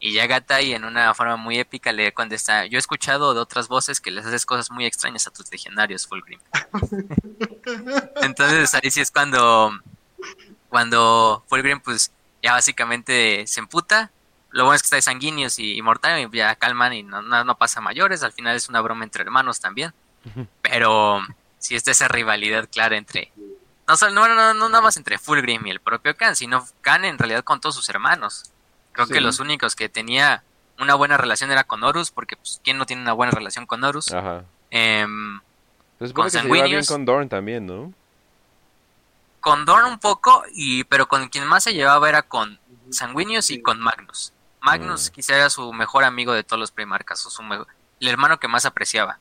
Y 0.00 0.12
Yagatai 0.12 0.72
en 0.72 0.84
una 0.84 1.12
forma 1.14 1.36
muy 1.36 1.58
épica 1.58 1.92
le 1.92 2.12
contesta, 2.12 2.66
yo 2.66 2.78
he 2.78 2.78
escuchado 2.78 3.34
de 3.34 3.40
otras 3.40 3.68
voces 3.68 4.00
que 4.00 4.10
les 4.10 4.24
haces 4.24 4.46
cosas 4.46 4.70
muy 4.70 4.86
extrañas 4.86 5.26
a 5.26 5.32
tus 5.32 5.50
legionarios, 5.50 6.06
Fulgrim. 6.06 6.40
Entonces 8.22 8.74
ahí 8.74 8.90
sí 8.90 9.00
es 9.00 9.10
cuando, 9.10 9.72
cuando 10.68 11.44
Fulgrim 11.48 11.80
pues 11.80 12.12
ya 12.42 12.52
básicamente 12.52 13.46
se 13.46 13.60
emputa. 13.60 14.12
Lo 14.50 14.64
bueno 14.64 14.76
es 14.76 14.82
que 14.82 14.86
está 14.86 14.96
de 14.96 15.02
sanguíneos 15.02 15.58
y, 15.58 15.80
mortal 15.82 16.18
y 16.20 16.36
ya 16.36 16.54
calman 16.54 16.92
y 16.92 17.02
no, 17.02 17.22
no, 17.22 17.58
pasa 17.58 17.80
mayores. 17.80 18.22
Al 18.22 18.32
final 18.32 18.56
es 18.56 18.68
una 18.68 18.80
broma 18.80 19.04
entre 19.04 19.22
hermanos 19.22 19.60
también. 19.60 19.92
Pero 20.62 21.20
si 21.58 21.74
está 21.74 21.90
esa 21.90 22.08
rivalidad 22.08 22.68
clara 22.70 22.96
entre... 22.96 23.32
No, 23.86 23.94
no, 24.10 24.28
no, 24.28 24.54
no 24.54 24.68
nada 24.68 24.82
más 24.82 24.96
entre 24.96 25.18
Fulgrim 25.18 25.66
y 25.66 25.70
el 25.70 25.80
propio 25.80 26.14
Khan, 26.16 26.36
sino 26.36 26.66
Khan 26.82 27.04
en 27.04 27.18
realidad 27.18 27.44
con 27.44 27.60
todos 27.60 27.74
sus 27.74 27.88
hermanos. 27.88 28.50
Creo 28.92 29.06
que 29.06 29.20
los 29.20 29.40
únicos 29.40 29.76
que 29.76 29.88
tenía 29.88 30.42
una 30.78 30.94
buena 30.94 31.16
relación 31.16 31.50
era 31.50 31.64
con 31.64 31.82
Horus, 31.82 32.10
porque 32.10 32.36
pues, 32.36 32.60
¿quién 32.62 32.78
no 32.78 32.86
tiene 32.86 33.02
una 33.02 33.12
buena 33.12 33.32
relación 33.32 33.66
con 33.66 33.82
Horus? 33.82 34.12
Ajá. 34.12 34.44
Eh, 34.70 35.06
con 36.14 36.30
que 36.30 36.62
bien 36.62 36.84
con 36.84 37.04
Dorn 37.04 37.28
también, 37.28 37.66
¿no? 37.66 37.92
Con 39.40 39.64
Dorn 39.64 39.86
un 39.86 39.98
poco, 39.98 40.44
y 40.52 40.84
pero 40.84 41.08
con 41.08 41.28
quien 41.28 41.46
más 41.46 41.64
se 41.64 41.74
llevaba 41.74 42.08
era 42.08 42.22
con 42.22 42.58
Sanguinius 42.90 43.50
y 43.50 43.62
con 43.62 43.80
Magnus. 43.80 44.32
Magnus 44.60 45.10
mm. 45.10 45.12
quizá 45.12 45.36
era 45.36 45.50
su 45.50 45.72
mejor 45.72 46.04
amigo 46.04 46.32
de 46.32 46.44
todos 46.44 46.60
los 46.60 46.70
primarcas, 46.70 47.24
o 47.26 47.30
su 47.30 47.42
el 47.42 48.08
hermano 48.08 48.38
que 48.38 48.48
más 48.48 48.64
apreciaba. 48.64 49.18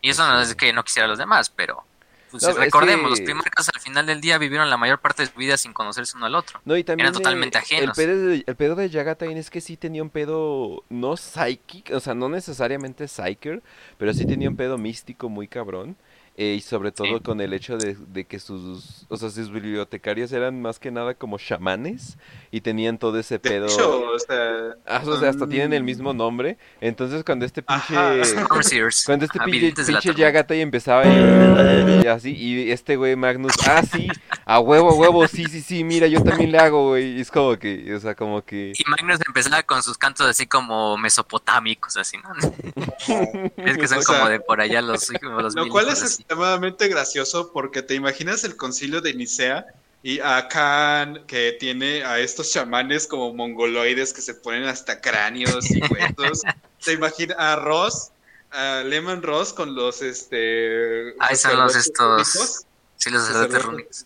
Y 0.00 0.10
eso 0.10 0.26
no 0.26 0.40
es 0.40 0.54
que 0.54 0.72
no 0.72 0.84
quisiera 0.84 1.06
a 1.06 1.08
los 1.08 1.18
demás, 1.18 1.50
pero 1.50 1.84
pues, 2.30 2.56
recordemos, 2.56 3.10
los 3.10 3.20
primarcas 3.20 3.68
al 3.72 3.80
final 3.80 4.06
del 4.06 4.20
día 4.20 4.38
vivieron 4.38 4.68
la 4.68 4.76
mayor 4.76 4.98
parte 4.98 5.22
de 5.22 5.30
su 5.30 5.38
vida 5.38 5.56
sin 5.56 5.72
conocerse 5.72 6.16
uno 6.16 6.26
al 6.26 6.34
otro. 6.34 6.60
No, 6.64 6.76
y 6.76 6.84
también 6.84 7.06
Eran 7.06 7.14
totalmente 7.14 7.58
ajenos. 7.58 7.96
El 7.96 8.06
pedo, 8.06 8.26
de, 8.26 8.44
el 8.46 8.56
pedo 8.56 8.74
de 8.74 9.38
es 9.38 9.50
que 9.50 9.60
sí 9.60 9.76
tenía 9.76 10.02
un 10.02 10.10
pedo, 10.10 10.82
no 10.88 11.16
psychic, 11.16 11.90
o 11.92 12.00
sea, 12.00 12.14
no 12.14 12.28
necesariamente 12.28 13.08
psyker, 13.08 13.62
pero 13.98 14.12
sí 14.12 14.26
tenía 14.26 14.48
un 14.48 14.56
pedo 14.56 14.76
místico 14.78 15.28
muy 15.28 15.48
cabrón. 15.48 15.96
Eh, 16.38 16.56
y 16.58 16.60
sobre 16.60 16.92
todo 16.92 17.22
con 17.22 17.40
el 17.40 17.54
hecho 17.54 17.78
de, 17.78 18.26
que 18.26 18.38
sus, 18.38 19.06
o 19.08 19.16
sea, 19.16 19.30
sus 19.30 19.50
bibliotecarios 19.50 20.30
eran 20.32 20.60
más 20.60 20.78
que 20.78 20.90
nada 20.90 21.14
como 21.14 21.38
chamanes 21.38 22.18
y 22.50 22.60
tenían 22.60 22.98
todo 22.98 23.18
ese 23.18 23.38
pedo. 23.38 23.66
o 23.66 24.18
sea, 24.18 24.76
ah, 24.86 25.02
hasta 25.26 25.48
tienen 25.48 25.72
el 25.72 25.82
mismo 25.82 26.12
nombre. 26.12 26.58
Entonces 26.82 27.24
cuando 27.24 27.46
este 27.46 27.62
pinche, 27.62 27.94
cuando 29.06 29.24
este 29.24 29.40
pinche, 29.40 29.82
pinche 29.82 30.14
Yagatai 30.14 30.60
empezaba 30.60 31.06
y, 31.06 32.06
así 32.06 32.34
y 32.36 32.70
este 32.70 32.96
güey 32.96 33.16
Magnus, 33.16 33.54
ah 33.66 33.82
sí, 33.82 34.06
a 34.44 34.60
huevo, 34.60 34.90
a 34.90 34.94
huevo, 34.94 35.26
sí, 35.28 35.46
sí, 35.46 35.62
sí, 35.62 35.84
mira, 35.84 36.06
yo 36.06 36.22
también 36.22 36.52
le 36.52 36.58
hago, 36.58 36.90
güey. 36.90 37.16
Y 37.16 37.20
es 37.22 37.30
como 37.30 37.58
que, 37.58 37.94
o 37.94 37.98
sea, 37.98 38.14
como 38.14 38.44
que. 38.44 38.74
Y 38.76 38.84
Magnus 38.90 39.20
empezaba 39.26 39.62
con 39.62 39.82
sus 39.82 39.96
cantos 39.96 40.26
así 40.26 40.46
como 40.46 40.98
mesopotámicos, 40.98 41.96
así, 41.96 42.18
¿no? 42.18 42.34
es 43.56 43.78
que 43.78 43.88
son 43.88 44.02
como 44.04 44.28
de 44.28 44.38
por 44.38 44.60
allá 44.60 44.82
los, 44.82 45.10
los 45.22 45.54
Lo 45.54 45.68
cual 45.68 45.88
es 45.88 46.25
extremadamente 46.26 46.88
gracioso 46.88 47.52
porque 47.52 47.82
te 47.82 47.94
imaginas 47.94 48.42
el 48.42 48.56
concilio 48.56 49.00
de 49.00 49.14
Nicea 49.14 49.64
y 50.02 50.18
a 50.18 50.48
Khan 50.48 51.24
que 51.28 51.56
tiene 51.60 52.02
a 52.02 52.18
estos 52.18 52.52
chamanes 52.52 53.06
como 53.06 53.32
mongoloides 53.32 54.12
que 54.12 54.20
se 54.20 54.34
ponen 54.34 54.64
hasta 54.64 55.00
cráneos 55.00 55.70
y 55.70 55.80
huesos. 55.80 56.42
te 56.84 56.94
imaginas 56.94 57.36
a 57.38 57.54
Ross, 57.56 58.10
a 58.50 58.82
Lehman 58.84 59.22
Ross 59.22 59.52
con 59.52 59.76
los 59.76 60.02
este. 60.02 61.14
Ahí 61.20 61.36
son 61.36 61.58
los 61.58 61.76
estos. 61.76 62.64
Sí, 62.96 63.10
los 63.10 63.24
sacerdotes. 63.24 64.04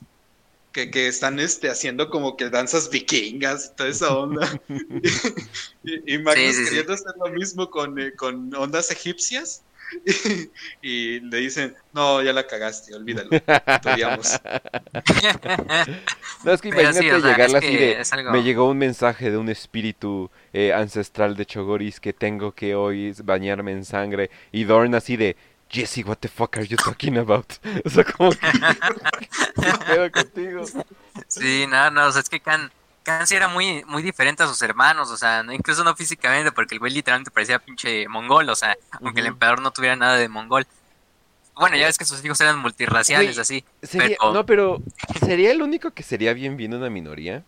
Que, 0.73 0.91
que, 0.91 1.09
están 1.09 1.41
este, 1.41 1.69
haciendo 1.69 2.11
como 2.11 2.37
que 2.37 2.49
danzas 2.49 2.91
vikingas 2.91 3.73
y 3.73 3.77
toda 3.77 3.89
esa 3.89 4.15
onda. 4.15 4.61
y, 5.85 6.19
Magnus 6.19 6.57
queriendo 6.69 6.93
hacer 6.93 7.13
lo 7.19 7.31
mismo 7.31 7.71
con, 7.71 7.99
eh, 7.99 8.13
con 8.15 8.55
ondas 8.55 8.91
egipcias. 8.91 9.63
y 10.83 11.21
le 11.21 11.39
dicen, 11.39 11.75
no, 11.93 12.23
ya 12.23 12.33
la 12.33 12.47
cagaste, 12.47 12.95
olvídalo. 12.95 13.31
no, 16.45 16.53
es 16.53 16.61
que 16.61 16.69
imagínate 16.69 17.03
llegarla 17.03 17.59
así 17.59 17.77
de, 17.77 18.03
me 18.31 18.43
llegó 18.43 18.69
un 18.69 18.79
mensaje 18.79 19.31
de 19.31 19.37
un 19.37 19.49
espíritu 19.49 20.31
eh, 20.53 20.73
ancestral 20.73 21.37
de 21.37 21.47
Chogoris 21.47 22.01
que 22.01 22.13
tengo 22.13 22.53
que 22.53 22.75
hoy 22.75 23.15
bañarme 23.25 23.73
en 23.73 23.85
sangre 23.85 24.31
y 24.53 24.65
Dorn 24.65 24.95
así 24.95 25.17
de, 25.17 25.37
Jesse, 25.69 26.05
what 26.05 26.17
the 26.17 26.29
fuck 26.29 26.57
are 26.57 26.67
you 26.67 26.77
talking 26.77 27.17
about? 27.19 27.47
O 27.85 27.91
sea, 27.91 28.05
como 28.05 28.31
que... 28.31 28.39
¿Qué 29.87 30.11
contigo? 30.11 30.65
Sí, 31.29 31.67
no, 31.69 31.91
no, 31.91 32.07
o 32.07 32.13
sea, 32.13 32.23
es 32.23 32.29
que 32.29 32.41
Can 32.41 32.73
Casi 33.03 33.35
era 33.35 33.49
muy, 33.49 33.83
muy 33.87 34.03
diferente 34.03 34.43
a 34.43 34.47
sus 34.47 34.61
hermanos, 34.63 35.11
o 35.11 35.17
sea, 35.17 35.45
incluso 35.53 35.83
no 35.85 35.97
físicamente, 35.97 36.53
porque 36.53 36.75
el 36.75 36.81
güey 36.81 36.93
literalmente 36.93 37.31
parecía 37.31 37.59
pinche 37.59 38.07
mongol, 38.09 38.49
o 38.51 38.55
sea, 38.55 38.77
aunque 39.03 39.21
el 39.21 39.27
emperador 39.27 39.63
no 39.63 39.71
tuviera 39.71 39.97
nada 39.97 40.17
de 40.17 40.29
mongol. 40.29 40.67
Bueno, 41.55 41.77
ya 41.77 41.87
ves 41.87 41.99
que 41.99 42.05
sus 42.05 42.25
hijos 42.25 42.41
eran 42.41 42.59
multirraciales, 42.59 43.39
así. 43.39 43.65
No, 44.33 44.47
pero 44.47 44.83
¿sería 45.21 45.51
el 45.51 45.63
único 45.63 45.91
que 45.91 46.03
sería 46.03 46.33
bien 46.33 46.57
bien 46.57 46.75
una 46.75 46.91
minoría? 46.91 47.43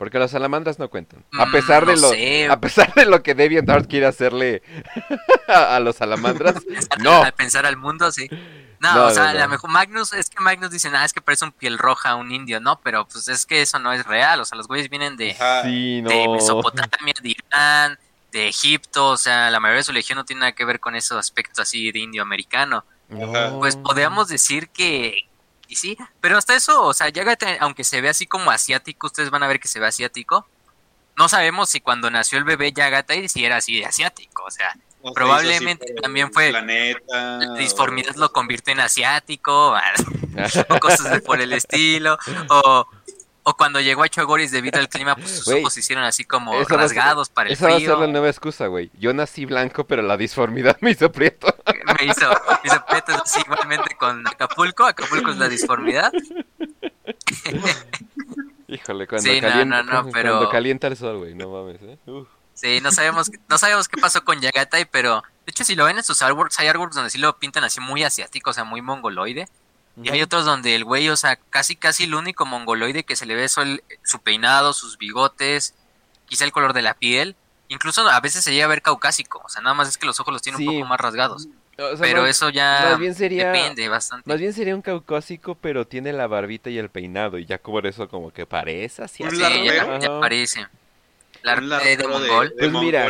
Porque 0.00 0.18
las 0.18 0.30
salamandras 0.30 0.78
no 0.78 0.88
cuentan. 0.88 1.22
A 1.38 1.44
mm, 1.44 1.52
pesar 1.52 1.84
de 1.84 1.94
lo, 1.94 2.10
a 2.50 2.58
pesar 2.58 2.94
de 2.94 3.04
lo 3.04 3.22
que 3.22 3.34
DeviantArt 3.34 3.86
quiere 3.86 4.06
hacerle 4.06 4.62
a, 5.46 5.78
los 5.78 5.96
salamandras, 5.96 6.54
no. 7.02 7.22
Al 7.22 7.34
pensar 7.34 7.66
al 7.66 7.76
mundo, 7.76 8.10
sí. 8.10 8.26
No, 8.80 9.04
o 9.04 9.10
sea, 9.10 9.28
a 9.30 9.34
lo 9.34 9.48
mejor 9.48 9.68
Magnus, 9.68 10.14
es 10.14 10.30
que 10.30 10.40
Magnus 10.40 10.70
dice, 10.70 10.90
ah, 10.94 11.04
es 11.04 11.12
que 11.12 11.20
parece 11.20 11.44
un 11.44 11.52
piel 11.52 11.76
roja, 11.76 12.14
un 12.14 12.32
indio, 12.32 12.60
no, 12.60 12.80
pero 12.80 13.06
pues 13.06 13.28
es 13.28 13.44
que 13.44 13.60
eso 13.60 13.78
no 13.78 13.92
es 13.92 14.06
real, 14.06 14.40
o 14.40 14.44
sea, 14.46 14.56
los 14.56 14.68
güeyes 14.68 14.88
vienen 14.88 15.18
de, 15.18 15.34
de 15.34 16.28
Mesopotamia, 16.28 17.12
de 17.22 17.28
Irán, 17.28 17.98
de 18.32 18.48
Egipto, 18.48 19.08
o 19.08 19.16
sea, 19.18 19.50
la 19.50 19.60
mayoría 19.60 19.80
de 19.80 19.84
su 19.84 19.92
legión 19.92 20.16
no 20.16 20.24
tiene 20.24 20.40
nada 20.40 20.52
que 20.52 20.64
ver 20.64 20.80
con 20.80 20.96
esos 20.96 21.18
aspectos 21.18 21.58
así 21.58 21.92
de 21.92 21.98
indio 21.98 22.22
americano. 22.22 22.84
Pues 23.58 23.76
podríamos 23.76 24.28
decir 24.28 24.70
que, 24.70 25.28
y 25.68 25.76
sí, 25.76 25.98
pero 26.22 26.38
hasta 26.38 26.54
eso, 26.54 26.82
o 26.82 26.94
sea, 26.94 27.10
ya 27.10 27.22
aunque 27.60 27.84
se 27.84 28.00
ve 28.00 28.08
así 28.08 28.26
como 28.26 28.50
asiático, 28.50 29.08
ustedes 29.08 29.28
van 29.28 29.42
a 29.42 29.46
ver 29.46 29.60
que 29.60 29.68
se 29.68 29.78
ve 29.78 29.88
asiático, 29.88 30.48
no 31.16 31.28
sabemos 31.28 31.68
si 31.68 31.80
cuando 31.80 32.10
nació 32.10 32.38
el 32.38 32.44
bebé 32.44 32.72
Yagatai 32.72 33.28
si 33.28 33.44
era 33.44 33.56
así 33.56 33.78
de 33.78 33.84
asiático, 33.84 34.44
o 34.44 34.50
sea, 34.50 34.74
Probablemente 35.14 35.94
también 36.00 36.32
fue 36.32 36.52
la 36.52 37.54
disformidad 37.56 38.14
lo 38.16 38.32
convierte 38.32 38.72
en 38.72 38.80
asiático 38.80 39.74
o 40.68 40.78
cosas 40.80 41.20
por 41.22 41.40
el 41.40 41.52
estilo 41.52 42.18
o, 42.48 42.86
o 43.42 43.54
cuando 43.56 43.80
llegó 43.80 44.02
a 44.02 44.08
Chogoris 44.08 44.50
debido 44.50 44.78
al 44.78 44.88
clima 44.88 45.16
pues 45.16 45.30
sus 45.30 45.48
ojos 45.48 45.72
se 45.72 45.80
hicieron 45.80 46.04
así 46.04 46.24
como 46.24 46.52
rasgados 46.64 47.30
para 47.30 47.48
el 47.48 47.54
esa 47.54 47.64
frío. 47.66 47.78
Esa 47.78 47.88
va 47.88 47.94
a 47.94 47.98
ser 47.98 48.06
la 48.06 48.12
nueva 48.12 48.28
excusa, 48.28 48.66
güey. 48.66 48.90
Yo 48.98 49.14
nací 49.14 49.46
blanco 49.46 49.84
pero 49.84 50.02
la 50.02 50.16
disformidad 50.16 50.76
me 50.80 50.90
hizo 50.90 51.10
prieto. 51.10 51.54
me 52.00 52.06
hizo, 52.06 52.28
me 52.28 52.58
hizo 52.64 52.84
prieto 52.86 53.12
igualmente 53.44 53.96
con 53.96 54.26
Acapulco. 54.26 54.84
Acapulco 54.84 55.30
es 55.30 55.38
la 55.38 55.48
disformidad. 55.48 56.12
Híjole, 58.68 59.06
cuando, 59.08 59.28
calienta, 59.40 60.04
cuando 60.12 60.48
calienta 60.48 60.86
el 60.86 60.96
sol, 60.96 61.18
güey, 61.18 61.34
no 61.34 61.48
mames, 61.48 61.82
¿eh? 61.82 61.98
Uf. 62.06 62.28
Sí, 62.60 62.78
no 62.82 62.92
sabemos, 62.92 63.30
no 63.48 63.56
sabemos 63.56 63.88
qué 63.88 63.96
pasó 63.96 64.22
con 64.22 64.38
Yagatai, 64.38 64.84
pero 64.84 65.22
de 65.46 65.50
hecho 65.50 65.64
si 65.64 65.74
lo 65.74 65.86
ven 65.86 65.96
en 65.96 66.04
sus 66.04 66.20
artworks, 66.20 66.60
hay 66.60 66.68
artworks 66.68 66.94
donde 66.94 67.08
sí 67.08 67.16
lo 67.16 67.38
pintan 67.38 67.64
así 67.64 67.80
muy 67.80 68.02
asiático, 68.02 68.50
o 68.50 68.52
sea, 68.52 68.64
muy 68.64 68.82
mongoloide. 68.82 69.48
Y 70.02 70.10
hay 70.10 70.20
otros 70.20 70.44
donde 70.44 70.74
el 70.74 70.84
güey, 70.84 71.08
o 71.08 71.16
sea, 71.16 71.36
casi 71.36 71.74
casi 71.74 72.04
el 72.04 72.14
único 72.14 72.44
mongoloide 72.44 73.04
que 73.04 73.16
se 73.16 73.24
le 73.24 73.34
ve 73.34 73.44
es 73.44 73.56
su 74.02 74.18
peinado, 74.20 74.74
sus 74.74 74.98
bigotes, 74.98 75.74
quizá 76.26 76.44
el 76.44 76.52
color 76.52 76.74
de 76.74 76.82
la 76.82 76.92
piel. 76.92 77.34
Incluso 77.68 78.06
a 78.06 78.20
veces 78.20 78.44
se 78.44 78.52
llega 78.52 78.66
a 78.66 78.68
ver 78.68 78.82
caucásico, 78.82 79.40
o 79.42 79.48
sea, 79.48 79.62
nada 79.62 79.72
más 79.72 79.88
es 79.88 79.96
que 79.96 80.04
los 80.04 80.20
ojos 80.20 80.34
los 80.34 80.42
tiene 80.42 80.58
un 80.58 80.66
poco 80.66 80.86
más 80.86 81.00
rasgados. 81.00 81.48
pero 81.98 82.26
eso 82.26 82.50
ya 82.50 82.98
depende 82.98 83.88
bastante. 83.88 84.28
Más 84.28 84.38
bien 84.38 84.52
sería 84.52 84.74
un 84.74 84.82
caucásico, 84.82 85.54
pero 85.54 85.86
tiene 85.86 86.12
la 86.12 86.26
barbita 86.26 86.68
y 86.68 86.76
el 86.76 86.90
peinado, 86.90 87.38
y 87.38 87.46
ya 87.46 87.56
como 87.56 87.80
eso 87.80 88.06
como 88.10 88.32
que 88.32 88.44
parece 88.44 89.02
así. 89.02 89.24
Sí, 89.30 89.38
ya 89.38 90.20
parece. 90.20 90.66
La 91.42 91.80
de, 91.80 91.96
de, 91.96 92.06
Mongol. 92.06 92.54
Pues 92.58 92.72
mira, 92.72 93.08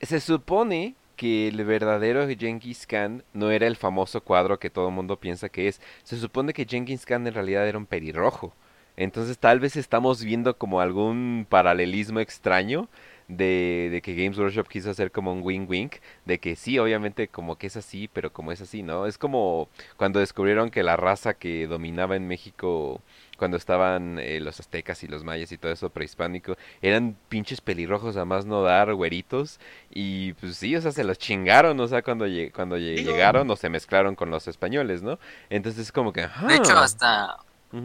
se 0.00 0.20
supone 0.20 0.94
que 1.16 1.48
el 1.48 1.64
verdadero 1.64 2.26
Genghis 2.28 2.86
Khan 2.86 3.24
no 3.32 3.50
era 3.50 3.66
el 3.66 3.76
famoso 3.76 4.20
cuadro 4.20 4.58
que 4.58 4.70
todo 4.70 4.88
el 4.88 4.94
mundo 4.94 5.18
piensa 5.18 5.48
que 5.48 5.68
es. 5.68 5.80
Se 6.04 6.18
supone 6.18 6.52
que 6.52 6.66
Genghis 6.66 7.04
Khan 7.06 7.26
en 7.26 7.34
realidad 7.34 7.66
era 7.66 7.78
un 7.78 7.86
pelirrojo. 7.86 8.54
Entonces 8.96 9.38
tal 9.38 9.60
vez 9.60 9.76
estamos 9.76 10.22
viendo 10.22 10.56
como 10.56 10.80
algún 10.80 11.46
paralelismo 11.48 12.20
extraño 12.20 12.88
de, 13.28 13.88
de, 13.90 14.00
que 14.02 14.14
Games 14.14 14.38
Workshop 14.38 14.68
quiso 14.68 14.90
hacer 14.90 15.10
como 15.10 15.32
un 15.32 15.42
wing-wing, 15.42 15.90
de 16.24 16.38
que 16.38 16.56
sí, 16.56 16.78
obviamente 16.78 17.28
como 17.28 17.56
que 17.56 17.66
es 17.66 17.76
así, 17.76 18.08
pero 18.12 18.32
como 18.32 18.52
es 18.52 18.60
así, 18.60 18.82
¿no? 18.82 19.06
Es 19.06 19.18
como 19.18 19.68
cuando 19.96 20.20
descubrieron 20.20 20.70
que 20.70 20.82
la 20.82 20.96
raza 20.96 21.34
que 21.34 21.66
dominaba 21.66 22.16
en 22.16 22.28
México 22.28 23.00
cuando 23.36 23.56
estaban 23.56 24.18
eh, 24.18 24.40
los 24.40 24.60
aztecas 24.60 25.02
y 25.02 25.08
los 25.08 25.24
mayas 25.24 25.52
y 25.52 25.58
todo 25.58 25.72
eso 25.72 25.90
prehispánico, 25.90 26.56
eran 26.82 27.16
pinches 27.28 27.60
pelirrojos 27.60 28.16
a 28.16 28.24
más 28.24 28.46
no 28.46 28.62
dar, 28.62 28.92
güeritos, 28.94 29.60
y 29.90 30.32
pues 30.34 30.56
sí, 30.56 30.74
o 30.76 30.82
sea, 30.82 30.92
se 30.92 31.04
los 31.04 31.18
chingaron, 31.18 31.78
o 31.80 31.88
sea, 31.88 32.02
cuando, 32.02 32.26
cuando 32.54 32.78
llegaron 32.78 33.50
o 33.50 33.56
se 33.56 33.68
mezclaron 33.68 34.14
con 34.14 34.30
los 34.30 34.48
españoles, 34.48 35.02
¿no? 35.02 35.18
Entonces 35.50 35.82
es 35.82 35.92
como 35.92 36.12
que... 36.12 36.22
De 36.48 36.56
hecho, 36.56 36.76
hasta, 36.76 37.36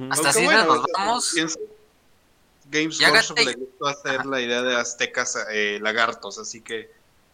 hasta 0.10 0.30
así 0.30 0.46
nos 0.46 0.86
vamos... 0.94 1.36
Games 2.72 3.02
Workshop 3.02 3.38
le 3.40 3.54
gustó 3.54 3.88
hacer 3.88 4.26
la 4.26 4.40
idea 4.40 4.62
de 4.62 4.76
aztecas 4.78 5.38
eh, 5.52 5.78
lagartos, 5.82 6.38
así 6.38 6.62
que 6.62 6.90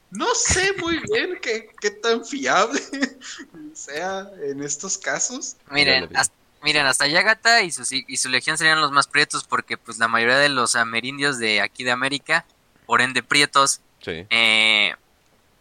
no 0.10 0.34
sé 0.34 0.74
muy 0.80 1.00
bien 1.00 1.38
qué, 1.42 1.70
qué 1.80 1.92
tan 1.92 2.26
fiable 2.26 2.82
sea 3.74 4.32
en 4.42 4.64
estos 4.64 4.98
casos. 4.98 5.58
Miren, 5.70 6.10
hasta 6.16 6.34
Miren, 6.68 6.86
hasta 6.86 7.08
Yagata 7.08 7.62
y 7.62 7.72
su, 7.72 7.84
y 7.90 8.18
su 8.18 8.28
legión 8.28 8.58
serían 8.58 8.82
los 8.82 8.92
más 8.92 9.08
prietos 9.08 9.46
porque 9.46 9.78
pues 9.78 10.00
la 10.00 10.10
mayoría 10.10 10.36
de 10.36 10.50
los 10.50 10.76
amerindios 10.76 11.40
de 11.40 11.62
aquí 11.62 11.86
de 11.86 11.92
América, 11.92 12.44
por 12.86 13.00
ende 13.00 13.24
prietos, 13.24 13.80
eh, 14.06 14.94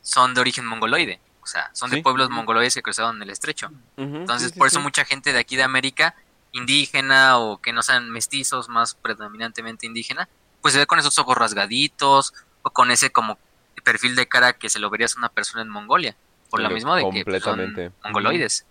son 0.02 0.34
de 0.34 0.40
origen 0.40 0.66
mongoloide. 0.66 1.20
O 1.44 1.46
sea, 1.46 1.70
son 1.74 1.90
de 1.90 2.02
pueblos 2.02 2.28
mongoloides 2.28 2.74
que 2.74 2.82
cruzaron 2.82 3.22
el 3.22 3.30
estrecho. 3.30 3.70
Entonces, 3.96 4.50
por 4.50 4.66
eso 4.66 4.80
mucha 4.80 5.04
gente 5.04 5.32
de 5.32 5.38
aquí 5.38 5.54
de 5.54 5.62
América, 5.62 6.16
indígena 6.50 7.38
o 7.38 7.58
que 7.58 7.72
no 7.72 7.84
sean 7.84 8.10
mestizos, 8.10 8.68
más 8.68 8.96
predominantemente 8.96 9.86
indígena, 9.86 10.28
pues 10.60 10.74
se 10.74 10.80
ve 10.80 10.86
con 10.88 10.98
esos 10.98 11.16
ojos 11.20 11.38
rasgaditos 11.38 12.34
o 12.62 12.70
con 12.70 12.90
ese 12.90 13.10
como 13.10 13.38
perfil 13.84 14.16
de 14.16 14.26
cara 14.26 14.54
que 14.54 14.68
se 14.68 14.80
lo 14.80 14.90
verías 14.90 15.14
a 15.14 15.18
una 15.18 15.28
persona 15.28 15.62
en 15.62 15.68
Mongolia. 15.68 16.16
Por 16.50 16.62
lo 16.62 16.70
mismo 16.70 16.96
de 16.96 17.08
que 17.12 17.24
pues, 17.24 17.44
son 17.44 17.92
mongoloides. 18.02 18.66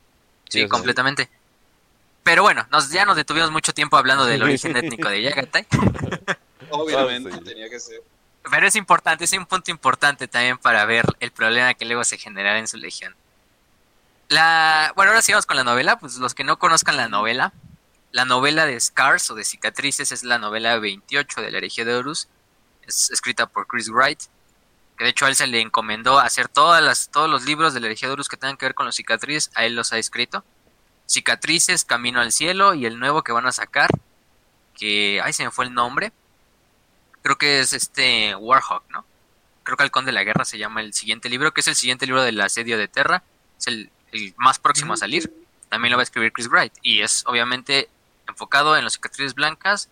Sí, 0.50 0.68
completamente. 0.68 1.30
Pero 2.26 2.42
bueno, 2.42 2.66
nos, 2.72 2.90
ya 2.90 3.06
nos 3.06 3.16
detuvimos 3.16 3.52
mucho 3.52 3.72
tiempo 3.72 3.98
hablando 3.98 4.26
del 4.26 4.42
origen 4.42 4.76
étnico 4.76 5.10
de 5.10 5.22
Yagatai. 5.22 5.68
Obviamente, 6.72 7.30
tenía 7.42 7.70
que 7.70 7.80
ser. 7.80 8.02
Pero 8.50 8.66
es 8.66 8.76
importante, 8.76 9.26
es 9.26 9.34
un 9.34 9.46
punto 9.46 9.70
importante 9.70 10.28
también 10.28 10.58
para 10.58 10.84
ver 10.86 11.06
el 11.20 11.30
problema 11.30 11.76
que 11.76 11.86
luego 11.86 12.04
se 12.04 12.18
generará 12.18 12.58
en 12.58 12.68
su 12.68 12.78
legión. 12.78 13.16
La, 14.30 14.92
bueno, 14.96 15.12
ahora 15.12 15.22
sigamos 15.22 15.46
con 15.46 15.56
la 15.56 15.64
novela. 15.64 16.00
Pues 16.00 16.16
los 16.16 16.34
que 16.34 16.44
no 16.44 16.58
conozcan 16.58 16.98
la 16.98 17.08
novela, 17.10 17.54
la 18.12 18.26
novela 18.26 18.66
de 18.66 18.80
Scars 18.80 19.30
o 19.30 19.36
de 19.36 19.44
Cicatrices 19.44 20.12
es 20.12 20.24
la 20.24 20.40
novela 20.40 20.80
28 20.80 21.42
de 21.42 21.52
la 21.52 21.60
herejía 21.60 21.86
de 21.86 21.94
Horus. 21.94 22.28
Es 22.88 23.12
escrita 23.12 23.46
por 23.46 23.68
Chris 23.68 23.88
Wright. 23.90 24.24
Que 24.98 25.04
de 25.04 25.12
hecho 25.12 25.28
a 25.28 25.30
él 25.30 25.36
se 25.36 25.46
le 25.46 25.62
encomendó 25.62 26.18
hacer 26.18 26.48
todas 26.48 26.82
las, 26.82 27.10
todos 27.10 27.30
los 27.30 27.46
libros 27.46 27.76
de 27.76 27.82
la 27.82 27.86
herejía 27.86 28.10
de 28.10 28.14
Horus 28.14 28.30
que 28.30 28.38
tengan 28.38 28.58
que 28.58 28.66
ver 28.66 28.74
con 28.74 28.88
los 28.88 28.96
cicatrices. 28.96 29.52
A 29.54 29.64
él 29.66 29.76
los 29.76 29.94
ha 29.94 30.00
escrito. 30.00 30.44
Cicatrices, 31.08 31.86
Camino 31.86 32.20
al 32.20 32.32
Cielo 32.32 32.74
y 32.74 32.86
el 32.86 33.00
nuevo 33.00 33.24
que 33.24 33.32
van 33.32 33.46
a 33.46 33.52
sacar, 33.52 33.90
que, 34.76 35.22
ay, 35.24 35.34
se 35.34 35.44
me 35.44 35.52
fue 35.52 35.66
el 35.66 35.74
nombre, 35.74 36.12
creo 37.22 37.38
que 37.38 37.60
es 37.60 37.74
este 37.74 38.36
Warhawk, 38.36 38.84
¿no? 38.90 39.06
Creo 39.64 39.78
que 39.78 39.84
Halcón 39.84 40.06
de 40.06 40.12
la 40.12 40.24
Guerra 40.24 40.46
se 40.46 40.58
llama 40.58 40.82
el 40.82 40.94
siguiente 40.94 41.30
libro, 41.30 41.54
que 41.54 41.62
es 41.62 41.68
el 41.68 41.76
siguiente 41.76 42.06
libro 42.06 42.22
del 42.22 42.40
asedio 42.40 42.78
de 42.78 42.88
Terra, 42.88 43.24
es 43.58 43.68
el, 43.68 43.92
más 44.38 44.60
próximo 44.60 44.94
a 44.94 44.98
salir, 44.98 45.34
también 45.70 45.92
lo 45.92 45.98
va 45.98 46.02
a 46.02 46.04
escribir 46.04 46.32
Chris 46.32 46.48
Wright, 46.50 46.74
y 46.82 47.02
es 47.02 47.24
obviamente 47.26 47.90
enfocado 48.28 48.78
en 48.78 48.84
los 48.84 48.94
cicatrices 48.94 49.34
blancas 49.34 49.90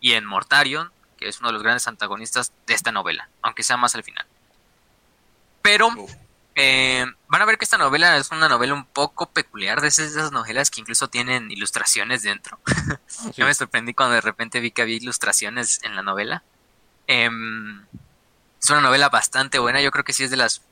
y 0.00 0.12
en 0.12 0.24
Mortarion, 0.24 0.92
que 1.18 1.28
es 1.28 1.40
uno 1.40 1.48
de 1.48 1.54
los 1.54 1.62
grandes 1.62 1.88
antagonistas 1.88 2.52
de 2.66 2.74
esta 2.74 2.92
novela, 2.92 3.28
aunque 3.42 3.62
sea 3.62 3.76
más 3.76 3.94
al 3.94 4.04
final. 4.04 4.26
Pero 5.62 5.88
eh, 6.58 7.04
van 7.28 7.42
a 7.42 7.44
ver 7.44 7.58
que 7.58 7.66
esta 7.66 7.76
novela 7.76 8.16
es 8.16 8.30
una 8.30 8.48
novela 8.48 8.72
un 8.72 8.86
poco 8.86 9.26
peculiar, 9.26 9.82
de 9.82 9.88
esas 9.88 10.32
novelas 10.32 10.70
que 10.70 10.80
incluso 10.80 11.08
tienen 11.08 11.50
ilustraciones 11.50 12.22
dentro. 12.22 12.58
Yo 13.36 13.44
me 13.44 13.52
sorprendí 13.52 13.92
cuando 13.92 14.14
de 14.14 14.22
repente 14.22 14.60
vi 14.60 14.70
que 14.70 14.80
había 14.80 14.96
ilustraciones 14.96 15.80
en 15.82 15.94
la 15.94 16.02
novela. 16.02 16.42
Em, 17.08 17.84
es 18.60 18.70
una 18.70 18.80
novela 18.80 19.10
bastante 19.10 19.58
buena, 19.58 19.80
yo 19.80 19.92
creo 19.92 20.02
que 20.02 20.12
sí 20.12 20.24
es 20.24 20.30
de 20.30 20.38
las, 20.38 20.62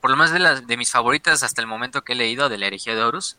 por 0.00 0.10
lo 0.10 0.16
menos 0.16 0.30
de 0.30 0.38
las 0.38 0.66
de 0.68 0.76
mis 0.76 0.92
favoritas 0.92 1.42
hasta 1.42 1.60
el 1.60 1.66
momento 1.66 2.04
que 2.04 2.12
he 2.12 2.16
leído 2.16 2.48
de 2.48 2.58
la 2.58 2.66
herejía 2.66 2.94
de 2.94 3.02
Horus. 3.02 3.38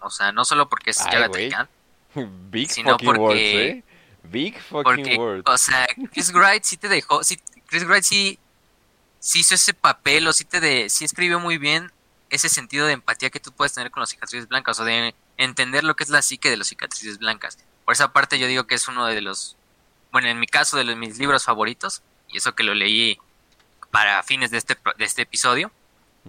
O 0.00 0.10
sea, 0.10 0.32
no 0.32 0.44
solo 0.44 0.68
porque 0.68 0.90
es 0.90 0.98
Big 2.50 2.70
sino 2.70 2.90
fucking 2.90 3.06
porque, 3.06 3.20
words, 3.20 3.40
¿eh? 3.40 3.84
Big 4.24 4.60
fucking 4.60 5.18
words. 5.18 5.42
O 5.46 5.56
sea, 5.56 5.86
Chris 6.12 6.32
Wright 6.32 6.64
sí 6.64 6.76
te 6.76 6.88
dejó, 6.88 7.22
sí, 7.22 7.40
Chris 7.66 7.86
Wright 7.86 8.02
sí 8.02 8.38
sí 9.20 9.40
hizo 9.40 9.54
ese 9.54 9.74
papel 9.74 10.26
o 10.26 10.32
sí 10.32 10.44
te 10.44 10.60
de, 10.60 10.90
sí 10.90 11.04
escribió 11.04 11.38
muy 11.38 11.58
bien 11.58 11.92
ese 12.30 12.48
sentido 12.48 12.86
de 12.86 12.94
empatía 12.94 13.30
que 13.30 13.40
tú 13.40 13.52
puedes 13.52 13.72
tener 13.72 13.90
con 13.90 14.00
las 14.00 14.10
cicatrices 14.10 14.48
blancas 14.48 14.80
o 14.80 14.84
de 14.84 15.14
entender 15.36 15.84
lo 15.84 15.94
que 15.94 16.04
es 16.04 16.10
la 16.10 16.22
psique 16.22 16.50
de 16.50 16.56
las 16.56 16.68
cicatrices 16.68 17.18
blancas. 17.18 17.58
Por 17.84 17.92
esa 17.92 18.12
parte 18.12 18.38
yo 18.38 18.46
digo 18.46 18.66
que 18.66 18.74
es 18.74 18.88
uno 18.88 19.06
de 19.06 19.20
los, 19.20 19.56
bueno, 20.10 20.28
en 20.28 20.38
mi 20.40 20.46
caso 20.46 20.76
de 20.76 20.84
los, 20.84 20.96
mis 20.96 21.18
libros 21.18 21.44
favoritos, 21.44 22.02
y 22.28 22.38
eso 22.38 22.54
que 22.54 22.62
lo 22.62 22.74
leí 22.74 23.18
para 23.90 24.22
fines 24.22 24.50
de 24.50 24.58
este, 24.58 24.76
de 24.96 25.04
este 25.04 25.22
episodio, 25.22 25.70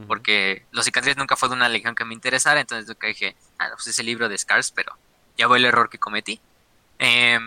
porque 0.07 0.65
los 0.71 0.85
cicatrices 0.85 1.17
nunca 1.17 1.35
fue 1.35 1.49
de 1.49 1.55
una 1.55 1.69
legión 1.69 1.95
que 1.95 2.05
me 2.05 2.13
interesara, 2.13 2.59
entonces 2.59 2.87
yo 2.87 3.07
dije, 3.07 3.35
ah, 3.59 3.69
pues 3.73 3.87
ese 3.87 4.03
libro 4.03 4.29
de 4.29 4.37
Scars, 4.37 4.71
pero 4.71 4.97
ya 5.37 5.47
fue 5.47 5.57
el 5.57 5.65
error 5.65 5.89
que 5.89 5.99
cometí. 5.99 6.41
Eh, 6.97 7.39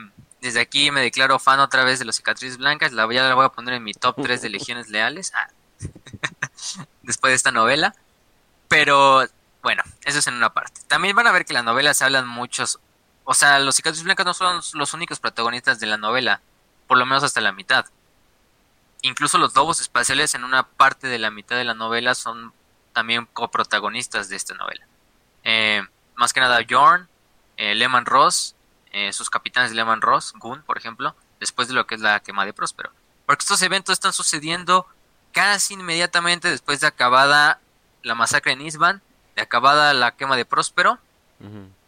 desde 0.45 0.61
aquí 0.61 0.91
me 0.91 1.01
declaro 1.01 1.39
fan 1.39 1.59
otra 1.59 1.85
vez 1.85 1.99
de 1.99 2.05
los 2.05 2.17
cicatrices 2.17 2.59
blancas. 2.59 2.93
La, 2.93 3.11
ya 3.11 3.23
la 3.23 3.35
voy 3.35 3.47
a 3.47 3.49
poner 3.49 3.73
en 3.73 3.83
mi 3.83 3.95
top 3.95 4.17
3 4.23 4.43
de 4.43 4.51
legiones 4.51 4.91
leales. 4.91 5.33
Ah. 5.35 5.49
Después 7.03 7.31
de 7.31 7.37
esta 7.37 7.51
novela. 7.51 7.95
Pero 8.69 9.25
bueno, 9.63 9.83
eso 10.05 10.19
es 10.19 10.27
en 10.27 10.35
una 10.35 10.53
parte. 10.53 10.83
También 10.87 11.17
van 11.17 11.27
a 11.27 11.33
ver 11.33 11.47
que 11.47 11.55
la 11.55 11.63
novela 11.63 11.95
se 11.95 12.05
hablan 12.05 12.29
muchos. 12.29 12.79
O 13.25 13.33
sea, 13.33 13.59
los 13.59 13.75
cicatrices 13.75 14.05
blancas 14.05 14.27
no 14.27 14.35
son 14.35 14.61
los 14.75 14.93
únicos 14.93 15.19
protagonistas 15.19 15.81
de 15.81 15.87
la 15.87 15.97
novela. 15.97 16.43
Por 16.89 16.99
lo 16.99 17.07
menos 17.07 17.23
hasta 17.23 17.41
la 17.41 17.53
mitad. 17.53 17.87
Incluso 19.01 19.39
los 19.39 19.55
lobos 19.55 19.81
espaciales 19.81 20.35
en 20.35 20.45
una 20.45 20.65
parte 20.65 21.07
de 21.07 21.19
la 21.19 21.31
mitad 21.31 21.57
de 21.57 21.65
la 21.65 21.73
novela 21.73 22.15
son 22.15 22.53
también 22.93 23.25
coprotagonistas 23.33 24.29
de 24.29 24.37
esta 24.37 24.53
novela. 24.53 24.87
Eh, 25.43 25.83
más 26.17 26.35
que 26.35 26.41
nada 26.41 26.61
Jorn, 26.69 27.09
eh, 27.57 27.75
Lehman 27.75 28.05
Ross 28.05 28.54
eh, 28.95 29.13
sus 29.13 29.29
capitanes 29.29 29.73
Lehman 29.73 30.01
Ross, 30.01 30.33
Gun, 30.37 30.63
por 30.63 30.79
ejemplo, 30.79 31.17
después 31.41 31.67
de 31.67 31.75
lo 31.75 31.85
que 31.85 31.97
es 31.97 32.01
la 32.01 32.21
quema 32.21 32.47
de 32.47 32.53
Próspero. 32.53 32.93
Porque 33.27 33.43
estos 33.43 33.61
eventos 33.63 33.93
están 33.93 34.13
sucediendo 34.13 34.87
casi 35.33 35.75
inmediatamente 35.75 36.49
después 36.49 36.81
de 36.81 36.87
acabada 36.87 37.59
la 38.05 38.15
masacre 38.15 38.53
en 38.53 38.61
Isban, 38.61 39.03
de 39.35 39.43
acabada 39.43 39.93
la 39.95 40.15
quema 40.15 40.37
de 40.37 40.45
Próspero, 40.45 41.01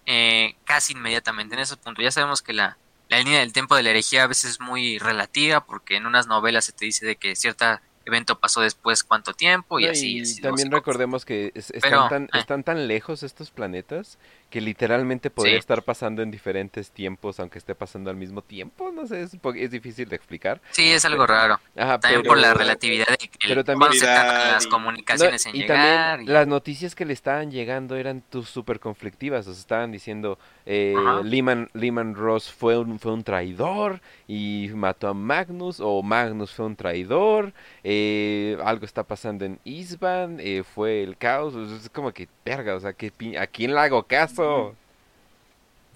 eh, 0.05 0.57
casi 0.65 0.95
inmediatamente 0.95 1.55
en 1.55 1.61
ese 1.61 1.77
punto. 1.77 2.03
Ya 2.03 2.11
sabemos 2.11 2.43
que 2.43 2.53
la, 2.53 2.77
la 3.09 3.19
línea 3.19 3.39
del 3.39 3.53
tiempo 3.53 3.77
de 3.77 3.85
la 3.85 3.91
herejía 3.91 4.25
a 4.25 4.27
veces 4.27 4.51
es 4.51 4.61
muy 4.61 4.99
relativa, 4.99 5.65
porque 5.65 5.95
en 5.95 6.07
unas 6.07 6.27
novelas 6.27 6.65
se 6.65 6.73
te 6.73 6.87
dice 6.87 7.07
de 7.07 7.15
que 7.15 7.37
cierta 7.37 7.83
evento 8.07 8.39
pasó 8.39 8.61
después 8.61 9.03
cuánto 9.03 9.35
tiempo 9.35 9.79
y 9.81 9.87
así. 9.87 10.23
Y 10.23 10.41
también 10.41 10.71
recordemos 10.71 11.25
que 11.25 11.53
están, 11.55 12.09
tan, 12.09 12.23
eh. 12.25 12.29
están 12.35 12.63
tan 12.63 12.89
lejos 12.89 13.23
estos 13.23 13.51
planetas 13.51 14.19
que 14.51 14.61
literalmente 14.61 15.29
podría 15.29 15.59
estar 15.59 15.83
pasando 15.83 16.23
en 16.23 16.31
diferentes 16.31 16.91
tiempos, 16.91 17.41
aunque 17.41 17.59
esté 17.59 17.75
pasando 17.75 18.11
al 18.11 18.17
mismo 18.17 18.43
tiempo, 18.43 18.93
no 18.93 19.07
sé, 19.07 19.23
es, 19.23 19.37
es 19.57 19.71
difícil 19.71 20.09
de 20.09 20.17
explicar. 20.17 20.61
Sí, 20.71 20.93
es 20.93 21.05
algo 21.05 21.27
raro. 21.27 21.61
también 21.75 22.23
por 22.23 22.39
la 22.39 22.55
relatividad 22.55 23.07
de 23.09 23.17
que 23.17 23.31
pero 23.47 23.65
también, 23.65 23.91
las 24.01 24.67
comunicaciones 24.67 25.47
en 25.47 25.57
y 25.57 25.67
También 25.67 26.33
Las 26.33 26.47
noticias 26.47 26.95
que 26.95 27.05
le 27.05 27.13
estaban 27.13 27.51
llegando 27.51 27.97
eran 27.97 28.23
súper 28.45 28.79
conflictivas, 28.79 29.47
o 29.49 29.53
sea, 29.53 29.61
estaban 29.61 29.91
diciendo, 29.91 30.39
eh, 30.65 30.95
Lehman, 31.25 31.69
Lehman 31.73 32.15
Ross 32.15 32.51
fue 32.51 32.79
un, 32.79 32.99
fue 33.01 33.13
un 33.13 33.25
traidor 33.25 34.01
y 34.29 34.71
mató 34.75 35.09
a 35.09 35.15
Magnus, 35.15 35.81
o 35.81 36.03
Magnus 36.03 36.53
fue 36.53 36.67
un 36.67 36.77
traidor, 36.77 37.53
eh, 37.83 38.57
algo 38.65 38.85
está 38.85 39.03
pasando 39.03 39.45
en 39.45 39.59
Isban, 39.65 40.39
eh, 40.41 40.63
fue 40.63 41.03
el 41.03 41.17
caos, 41.17 41.55
es 41.57 41.89
como 41.91 42.13
que, 42.13 42.29
verga, 42.45 42.77
o 42.77 42.81
sea, 42.81 42.93
que, 42.93 43.13
¿a 43.39 43.47
quién 43.47 43.75
le 43.75 43.81
hago 43.81 44.05
caso? 44.05 44.36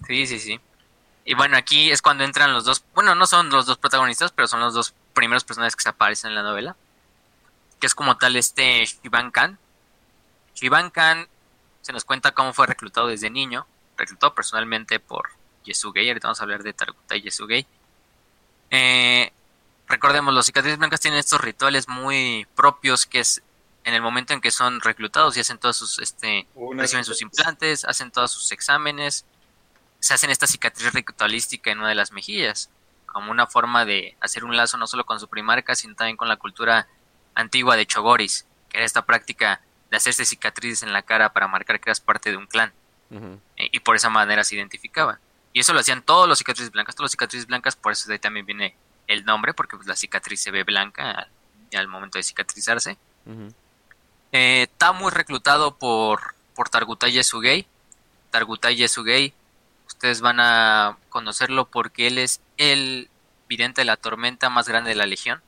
Sí, 0.07 0.25
sí, 0.27 0.39
sí. 0.39 0.59
Y 1.25 1.35
bueno, 1.35 1.57
aquí 1.57 1.91
es 1.91 2.01
cuando 2.01 2.23
entran 2.23 2.53
los 2.53 2.65
dos, 2.65 2.83
bueno, 2.95 3.15
no 3.15 3.27
son 3.27 3.49
los 3.49 3.65
dos 3.65 3.77
protagonistas, 3.77 4.31
pero 4.31 4.47
son 4.47 4.59
los 4.59 4.73
dos 4.73 4.93
primeros 5.13 5.43
personajes 5.43 5.75
que 5.75 5.83
se 5.83 5.89
aparecen 5.89 6.29
en 6.29 6.35
la 6.35 6.43
novela. 6.43 6.75
Que 7.79 7.87
es 7.87 7.95
como 7.95 8.17
tal 8.17 8.35
este 8.35 8.83
Shivan 8.85 9.31
Khan. 9.31 9.59
Shivan 10.55 10.89
Khan 10.89 11.27
se 11.81 11.93
nos 11.93 12.05
cuenta 12.05 12.31
cómo 12.31 12.53
fue 12.53 12.67
reclutado 12.67 13.07
desde 13.07 13.29
niño, 13.29 13.65
reclutado 13.97 14.33
personalmente 14.33 14.99
por 14.99 15.29
Yesugei, 15.63 16.07
ahorita 16.07 16.27
vamos 16.27 16.39
a 16.39 16.43
hablar 16.43 16.63
de 16.63 16.73
Targuta 16.73 17.15
y 17.15 17.21
Yesugei. 17.21 17.65
Eh, 18.69 19.31
recordemos, 19.87 20.33
los 20.33 20.45
cicatrices 20.45 20.79
blancas 20.79 21.01
tienen 21.01 21.19
estos 21.19 21.41
rituales 21.41 21.87
muy 21.87 22.47
propios 22.55 23.05
que 23.05 23.19
es 23.19 23.41
en 23.83 23.93
el 23.93 24.01
momento 24.01 24.33
en 24.33 24.41
que 24.41 24.51
son 24.51 24.79
reclutados 24.81 25.35
y 25.37 25.39
hacen 25.39 25.57
todos 25.57 25.77
sus, 25.77 25.99
este, 25.99 26.47
reciben 26.75 27.03
sus 27.03 27.21
implantes, 27.21 27.85
hacen 27.85 28.11
todos 28.11 28.31
sus 28.31 28.51
exámenes, 28.51 29.25
se 29.99 30.13
hacen 30.13 30.29
esta 30.29 30.47
cicatriz 30.47 30.93
ritualística 30.93 31.71
en 31.71 31.79
una 31.79 31.89
de 31.89 31.95
las 31.95 32.11
mejillas, 32.11 32.69
como 33.05 33.31
una 33.31 33.47
forma 33.47 33.85
de 33.85 34.15
hacer 34.21 34.43
un 34.43 34.55
lazo 34.55 34.77
no 34.77 34.87
solo 34.87 35.05
con 35.05 35.19
su 35.19 35.27
primarca, 35.27 35.75
sino 35.75 35.95
también 35.95 36.17
con 36.17 36.27
la 36.27 36.37
cultura 36.37 36.87
antigua 37.35 37.75
de 37.75 37.85
Chogoris, 37.85 38.45
que 38.69 38.77
era 38.77 38.85
esta 38.85 39.05
práctica 39.05 39.61
de 39.89 39.97
hacerse 39.97 40.25
cicatrices 40.25 40.83
en 40.83 40.93
la 40.93 41.01
cara 41.01 41.33
para 41.33 41.47
marcar 41.47 41.79
que 41.79 41.89
eras 41.89 41.99
parte 41.99 42.31
de 42.31 42.37
un 42.37 42.47
clan. 42.47 42.71
Eh, 43.57 43.69
y 43.73 43.79
por 43.81 43.97
esa 43.97 44.09
manera 44.09 44.45
se 44.45 44.55
identificaba. 44.55 45.19
Y 45.51 45.59
eso 45.59 45.73
lo 45.73 45.81
hacían 45.81 46.01
todos 46.01 46.29
los 46.29 46.37
cicatrices 46.37 46.71
blancas, 46.71 46.95
todos 46.95 47.05
los 47.05 47.11
cicatrices 47.11 47.45
blancas, 47.45 47.75
por 47.75 47.91
eso 47.91 48.07
de 48.07 48.13
ahí 48.13 48.19
también 48.19 48.45
viene 48.45 48.75
el 49.07 49.25
nombre, 49.25 49.53
porque 49.53 49.75
pues, 49.75 49.87
la 49.87 49.97
cicatriz 49.97 50.39
se 50.39 50.51
ve 50.51 50.63
blanca 50.63 51.27
al, 51.73 51.87
momento 51.89 52.17
de 52.17 52.23
cicatrizarse. 52.23 52.97
Eh, 54.31 54.67
Tamu 54.77 55.09
es 55.09 55.13
reclutado 55.13 55.75
por, 55.75 56.35
por 56.55 56.69
Targutai 56.69 57.11
Yesugei. 57.11 57.67
Targutai 58.29 58.75
Yesugei, 58.75 59.33
ustedes 59.87 60.21
van 60.21 60.39
a 60.39 60.97
conocerlo 61.09 61.65
porque 61.65 62.07
él 62.07 62.17
es 62.17 62.39
el 62.57 63.09
vidente 63.47 63.81
de 63.81 63.85
la 63.85 63.97
tormenta 63.97 64.49
más 64.49 64.67
grande 64.67 64.91
de 64.91 64.95
la 64.95 65.05
legión. 65.05 65.41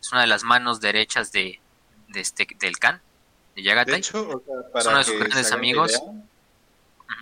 Es 0.00 0.12
una 0.12 0.20
de 0.22 0.26
las 0.26 0.44
manos 0.44 0.80
derechas 0.80 1.32
de, 1.32 1.60
este, 2.14 2.46
del 2.58 2.78
Khan, 2.78 3.00
de 3.56 3.62
Yagatai. 3.62 3.92
De 3.92 3.98
hecho, 3.98 4.42
para 4.72 4.80
es 4.80 4.86
uno 4.86 4.98
de 4.98 5.04
sus 5.04 5.18
grandes 5.18 5.52
amigos. 5.52 6.02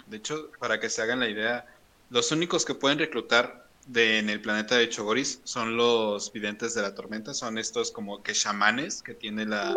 de 0.06 0.16
hecho, 0.16 0.50
para 0.58 0.80
que 0.80 0.90
se 0.90 1.02
hagan 1.02 1.20
la 1.20 1.28
idea, 1.28 1.66
los 2.10 2.32
únicos 2.32 2.64
que 2.64 2.74
pueden 2.74 2.98
reclutar 2.98 3.68
de, 3.86 4.18
en 4.18 4.28
el 4.30 4.40
planeta 4.40 4.76
de 4.76 4.88
Chogoris 4.88 5.40
son 5.44 5.76
los 5.76 6.32
videntes 6.32 6.74
de 6.74 6.82
la 6.82 6.94
tormenta, 6.94 7.34
son 7.34 7.56
estos 7.56 7.90
como 7.92 8.22
que 8.22 8.32
chamanes 8.32 9.02
que 9.02 9.14
tiene 9.14 9.46
la, 9.46 9.74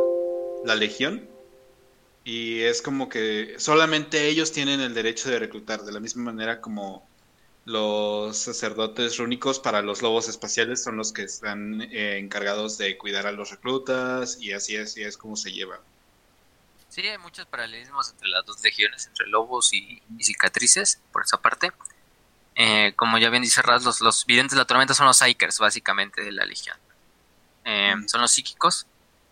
la 0.65 0.75
legión. 0.75 1.27
Y 2.23 2.61
es 2.61 2.81
como 2.81 3.09
que 3.09 3.55
solamente 3.57 4.27
ellos 4.27 4.51
tienen 4.51 4.79
el 4.79 4.93
derecho 4.93 5.29
de 5.29 5.39
reclutar, 5.39 5.81
de 5.81 5.91
la 5.91 5.99
misma 5.99 6.23
manera 6.23 6.61
como 6.61 7.07
los 7.65 8.37
sacerdotes 8.37 9.17
rúnicos 9.17 9.59
para 9.59 9.81
los 9.81 10.01
lobos 10.01 10.27
espaciales 10.27 10.83
son 10.83 10.97
los 10.97 11.13
que 11.13 11.23
están 11.23 11.81
eh, 11.81 12.17
encargados 12.17 12.77
de 12.77 12.97
cuidar 12.97 13.27
a 13.27 13.31
los 13.31 13.51
reclutas 13.51 14.37
y 14.41 14.51
así 14.51 14.75
es, 14.75 14.91
así 14.91 15.03
es 15.03 15.17
como 15.17 15.35
se 15.35 15.51
lleva. 15.51 15.79
Sí, 16.89 17.07
hay 17.07 17.17
muchos 17.19 17.45
paralelismos 17.45 18.09
entre 18.11 18.27
las 18.27 18.45
dos 18.45 18.61
legiones, 18.63 19.07
entre 19.07 19.27
lobos 19.27 19.73
y, 19.73 20.01
cicatrices, 20.19 20.99
por 21.13 21.23
esa 21.23 21.37
parte. 21.37 21.71
Eh, 22.55 22.93
como 22.97 23.17
ya 23.17 23.29
bien 23.29 23.43
dice 23.43 23.61
Raz, 23.61 23.85
los, 23.85 24.01
los, 24.01 24.25
videntes 24.25 24.55
de 24.55 24.57
la 24.57 24.65
tormenta 24.65 24.93
son 24.93 25.05
los 25.05 25.17
Psykers, 25.17 25.59
básicamente, 25.59 26.21
de 26.21 26.33
la 26.33 26.43
legión. 26.43 26.75
Eh, 27.63 27.93
son 28.07 28.19
los 28.19 28.31
psíquicos. 28.31 28.87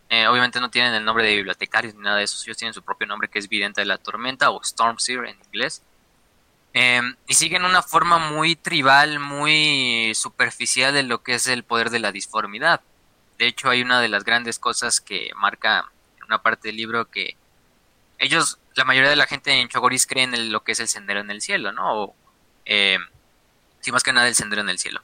Obviamente 0.09 0.59
no 0.59 0.69
tienen 0.69 0.93
el 0.93 1.05
nombre 1.05 1.25
de 1.25 1.35
bibliotecarios 1.35 1.93
ni 1.93 2.01
nada 2.01 2.17
de 2.17 2.23
eso, 2.23 2.41
ellos 2.43 2.57
tienen 2.57 2.73
su 2.73 2.81
propio 2.81 3.07
nombre 3.07 3.29
que 3.29 3.39
es 3.39 3.47
vidente 3.47 3.81
de 3.81 3.85
la 3.85 3.97
tormenta 3.97 4.49
o 4.49 4.63
Stormseer 4.63 5.25
en 5.25 5.37
inglés. 5.45 5.83
Em, 6.73 7.15
y 7.27 7.33
siguen 7.33 7.65
una 7.65 7.81
forma 7.81 8.17
muy 8.19 8.55
tribal, 8.55 9.19
muy 9.19 10.13
superficial 10.15 10.93
de 10.93 11.03
lo 11.03 11.23
que 11.23 11.33
es 11.35 11.47
el 11.47 11.63
poder 11.63 11.89
de 11.89 11.99
la 11.99 12.11
disformidad. 12.11 12.81
De 13.37 13.47
hecho, 13.47 13.69
hay 13.69 13.81
una 13.81 14.01
de 14.01 14.09
las 14.09 14.23
grandes 14.23 14.59
cosas 14.59 15.01
que 15.01 15.31
marca 15.35 15.89
una 16.25 16.41
parte 16.41 16.67
del 16.67 16.77
libro 16.77 17.09
que 17.09 17.35
ellos, 18.19 18.59
la 18.75 18.85
mayoría 18.85 19.09
de 19.09 19.15
la 19.15 19.25
gente 19.25 19.51
en 19.51 19.67
Chogoris 19.67 20.05
creen 20.05 20.35
en 20.35 20.51
lo 20.51 20.63
que 20.63 20.73
es 20.73 20.79
el 20.79 20.87
sendero 20.87 21.21
en 21.21 21.31
el 21.31 21.41
cielo, 21.41 21.71
¿no? 21.71 22.03
O, 22.03 22.15
eh, 22.65 22.99
sí, 23.79 23.91
más 23.91 24.03
que 24.03 24.13
nada 24.13 24.27
el 24.27 24.35
sendero 24.35 24.61
en 24.61 24.69
el 24.69 24.77
cielo. 24.77 25.01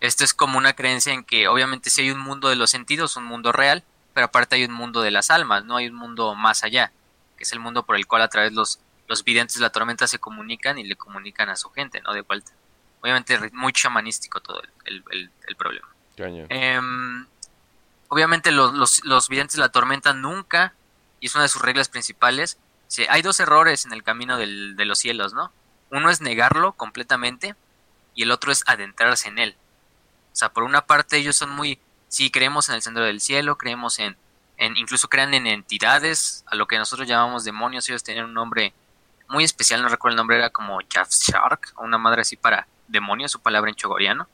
Esto 0.00 0.22
es 0.22 0.34
como 0.34 0.58
una 0.58 0.74
creencia 0.74 1.12
en 1.12 1.24
que 1.24 1.48
obviamente 1.48 1.90
si 1.90 2.02
hay 2.02 2.10
un 2.10 2.20
mundo 2.20 2.48
de 2.48 2.56
los 2.56 2.70
sentidos, 2.70 3.16
un 3.16 3.24
mundo 3.24 3.50
real, 3.52 3.82
pero 4.18 4.26
aparte 4.26 4.56
hay 4.56 4.64
un 4.64 4.72
mundo 4.72 5.00
de 5.00 5.12
las 5.12 5.30
almas, 5.30 5.64
no 5.64 5.76
hay 5.76 5.86
un 5.86 5.94
mundo 5.94 6.34
más 6.34 6.64
allá, 6.64 6.90
que 7.36 7.44
es 7.44 7.52
el 7.52 7.60
mundo 7.60 7.84
por 7.84 7.94
el 7.94 8.04
cual 8.08 8.22
a 8.22 8.26
través 8.26 8.52
los 8.52 8.80
los 9.06 9.22
videntes 9.22 9.54
de 9.54 9.60
la 9.60 9.70
tormenta 9.70 10.08
se 10.08 10.18
comunican 10.18 10.76
y 10.76 10.82
le 10.82 10.96
comunican 10.96 11.48
a 11.50 11.54
su 11.54 11.70
gente, 11.70 12.00
¿no? 12.00 12.12
De 12.12 12.22
vuelta. 12.22 12.50
Obviamente 13.00 13.38
muy 13.52 13.72
chamanístico 13.72 14.40
todo 14.40 14.60
el, 14.86 15.30
problema. 15.56 15.86
Em, 16.16 17.26
obviamente 18.08 18.50
los, 18.50 19.04
los, 19.04 19.28
videntes 19.28 19.54
de 19.54 19.60
la 19.60 19.68
tormenta 19.68 20.12
nunca, 20.12 20.74
y 21.20 21.26
es 21.26 21.34
una 21.36 21.44
de 21.44 21.48
sus 21.48 21.62
reglas 21.62 21.88
principales, 21.88 22.58
hay 23.08 23.22
dos 23.22 23.38
errores 23.38 23.86
en 23.86 23.92
el 23.92 24.02
camino 24.02 24.36
del, 24.36 24.74
de 24.74 24.84
los 24.84 24.98
cielos, 24.98 25.32
¿no? 25.32 25.52
Uno 25.90 26.10
es 26.10 26.20
negarlo 26.20 26.72
completamente 26.72 27.54
y 28.16 28.24
el 28.24 28.32
otro 28.32 28.50
es 28.50 28.64
adentrarse 28.66 29.28
en 29.28 29.38
él. 29.38 29.56
O 30.32 30.36
sea, 30.36 30.48
por 30.52 30.64
una 30.64 30.86
parte 30.86 31.18
ellos 31.18 31.36
son 31.36 31.50
muy, 31.50 31.78
sí, 32.08 32.30
creemos 32.30 32.68
en 32.68 32.76
el 32.76 32.82
centro 32.82 33.04
del 33.04 33.20
cielo, 33.20 33.56
creemos 33.56 33.98
en, 33.98 34.16
en 34.56 34.76
incluso 34.76 35.08
crean 35.08 35.34
en 35.34 35.46
entidades, 35.46 36.44
a 36.46 36.56
lo 36.56 36.66
que 36.66 36.78
nosotros 36.78 37.06
llamamos 37.08 37.44
demonios, 37.44 37.88
ellos 37.88 38.02
tienen 38.02 38.24
un 38.24 38.34
nombre 38.34 38.72
muy 39.28 39.44
especial, 39.44 39.82
no 39.82 39.88
recuerdo 39.88 40.14
el 40.14 40.16
nombre, 40.16 40.36
era 40.38 40.50
como 40.50 40.80
Shark, 40.80 41.74
una 41.78 41.98
madre 41.98 42.22
así 42.22 42.36
para 42.36 42.66
demonio, 42.88 43.28
su 43.28 43.40
palabra 43.40 43.70
en 43.70 43.76
chogoriano. 43.76 44.26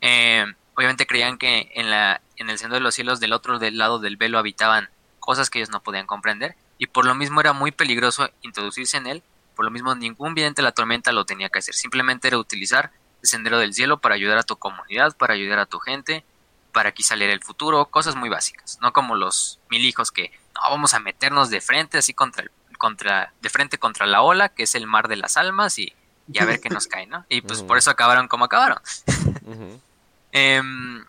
Eh, 0.00 0.44
obviamente 0.74 1.06
creían 1.06 1.36
que 1.36 1.70
en, 1.74 1.90
la, 1.90 2.20
en 2.36 2.48
el 2.48 2.58
centro 2.58 2.76
de 2.76 2.80
los 2.80 2.94
cielos 2.94 3.20
del 3.20 3.32
otro 3.32 3.58
del 3.58 3.76
lado 3.76 3.98
del 3.98 4.16
velo 4.16 4.38
habitaban 4.38 4.88
cosas 5.18 5.50
que 5.50 5.58
ellos 5.58 5.70
no 5.70 5.82
podían 5.82 6.06
comprender, 6.06 6.56
y 6.78 6.86
por 6.86 7.04
lo 7.04 7.14
mismo 7.14 7.40
era 7.40 7.52
muy 7.52 7.72
peligroso 7.72 8.30
introducirse 8.42 8.96
en 8.96 9.06
él, 9.06 9.22
por 9.54 9.64
lo 9.64 9.70
mismo 9.70 9.94
ningún 9.94 10.34
vidente 10.34 10.62
de 10.62 10.64
la 10.64 10.72
tormenta 10.72 11.12
lo 11.12 11.26
tenía 11.26 11.50
que 11.50 11.58
hacer, 11.58 11.74
simplemente 11.74 12.28
era 12.28 12.38
utilizar 12.38 12.90
el 13.22 13.28
sendero 13.28 13.58
del 13.58 13.74
cielo 13.74 13.98
para 13.98 14.14
ayudar 14.14 14.38
a 14.38 14.42
tu 14.42 14.56
comunidad, 14.56 15.14
para 15.16 15.34
ayudar 15.34 15.58
a 15.58 15.66
tu 15.66 15.78
gente, 15.78 16.24
para 16.72 16.92
quizá 16.92 17.16
leer 17.16 17.30
el 17.30 17.42
futuro, 17.42 17.86
cosas 17.86 18.16
muy 18.16 18.28
básicas, 18.28 18.78
no 18.80 18.92
como 18.92 19.14
los 19.14 19.58
mil 19.70 19.84
hijos 19.84 20.10
que 20.10 20.32
no 20.54 20.60
vamos 20.62 20.94
a 20.94 21.00
meternos 21.00 21.50
de 21.50 21.60
frente 21.60 21.98
así 21.98 22.14
contra 22.14 22.42
el 22.42 22.50
contra, 22.80 23.32
de 23.42 23.50
frente 23.50 23.78
contra 23.78 24.06
la 24.06 24.22
ola, 24.22 24.48
que 24.48 24.64
es 24.64 24.74
el 24.74 24.86
mar 24.86 25.06
de 25.06 25.16
las 25.16 25.36
almas, 25.36 25.78
y, 25.78 25.92
a 26.40 26.44
ver 26.46 26.60
qué 26.60 26.70
nos 26.70 26.86
cae, 26.88 27.06
¿no? 27.06 27.26
Y 27.28 27.42
pues 27.42 27.62
por 27.62 27.78
eso 27.78 27.90
acabaron 27.90 28.26
como 28.26 28.46
acabaron. 28.46 28.80
Em, 30.32 31.04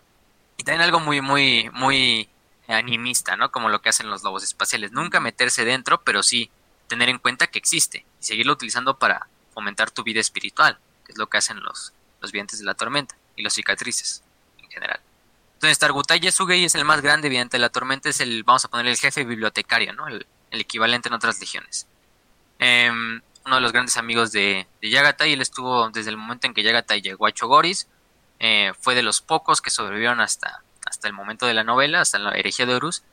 y 0.56 0.64
también 0.64 0.80
algo 0.80 0.98
muy, 0.98 1.20
muy, 1.20 1.70
muy 1.72 2.28
animista, 2.66 3.36
¿no? 3.36 3.52
Como 3.52 3.68
lo 3.68 3.80
que 3.80 3.88
hacen 3.88 4.10
los 4.10 4.24
lobos 4.24 4.42
espaciales. 4.42 4.90
Nunca 4.90 5.20
meterse 5.20 5.64
dentro, 5.64 6.02
pero 6.02 6.24
sí 6.24 6.50
tener 6.88 7.08
en 7.08 7.18
cuenta 7.18 7.46
que 7.46 7.60
existe 7.60 8.04
y 8.20 8.24
seguirlo 8.24 8.54
utilizando 8.54 8.98
para 8.98 9.28
fomentar 9.54 9.92
tu 9.92 10.02
vida 10.02 10.18
espiritual, 10.18 10.76
que 11.06 11.12
es 11.12 11.18
lo 11.18 11.28
que 11.28 11.38
hacen 11.38 11.60
los, 11.60 11.92
los 12.20 12.32
vientes 12.32 12.58
de 12.58 12.64
la 12.64 12.74
tormenta 12.74 13.14
y 13.36 13.42
los 13.42 13.54
cicatrices 13.54 14.24
en 14.58 14.68
general. 14.68 15.00
Entonces, 15.62 15.78
Targutai 15.78 16.18
Yesugei 16.18 16.64
es 16.64 16.74
el 16.74 16.84
más 16.84 17.02
grande 17.02 17.28
vidente 17.28 17.56
de 17.56 17.60
la 17.60 17.68
tormenta, 17.68 18.08
es 18.08 18.18
el, 18.18 18.42
vamos 18.42 18.64
a 18.64 18.68
ponerle 18.68 18.90
el 18.90 18.96
jefe 18.96 19.22
bibliotecario, 19.22 19.92
¿no? 19.92 20.08
El, 20.08 20.26
el 20.50 20.60
equivalente 20.60 21.06
en 21.06 21.14
otras 21.14 21.38
legiones. 21.38 21.86
Em, 22.58 23.22
uno 23.46 23.54
de 23.54 23.60
los 23.60 23.70
grandes 23.70 23.96
amigos 23.96 24.32
de, 24.32 24.66
de, 24.80 24.90
Yagatai, 24.90 25.32
él 25.32 25.40
estuvo 25.40 25.88
desde 25.90 26.10
el 26.10 26.16
momento 26.16 26.48
en 26.48 26.54
que 26.54 26.64
Yagatai 26.64 27.00
llegó 27.00 27.28
a 27.28 27.32
Chogoris, 27.32 27.86
eh, 28.40 28.72
fue 28.80 28.96
de 28.96 29.04
los 29.04 29.20
pocos 29.20 29.62
que 29.62 29.70
sobrevivieron 29.70 30.20
hasta, 30.20 30.64
hasta 30.84 31.06
el 31.06 31.14
momento 31.14 31.46
de 31.46 31.54
la 31.54 31.62
novela, 31.62 32.00
hasta 32.00 32.18
la 32.18 32.32
herejía 32.32 32.66
de 32.66 32.74
Horus, 32.74 33.04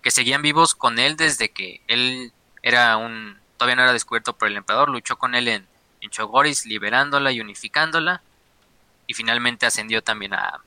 que 0.00 0.10
seguían 0.10 0.40
vivos 0.40 0.74
con 0.74 0.98
él 0.98 1.14
desde 1.14 1.50
que 1.50 1.82
él 1.88 2.32
era 2.62 2.96
un, 2.96 3.38
todavía 3.58 3.76
no 3.76 3.82
era 3.82 3.92
descubierto 3.92 4.32
por 4.32 4.48
el 4.48 4.56
emperador, 4.56 4.88
luchó 4.88 5.18
con 5.18 5.34
él 5.34 5.46
en, 5.46 5.66
en 6.00 6.08
Chogoris, 6.08 6.64
liberándola 6.64 7.32
y 7.32 7.42
unificándola, 7.42 8.22
y 9.06 9.12
finalmente 9.12 9.66
ascendió 9.66 10.02
también 10.02 10.32
a, 10.32 10.62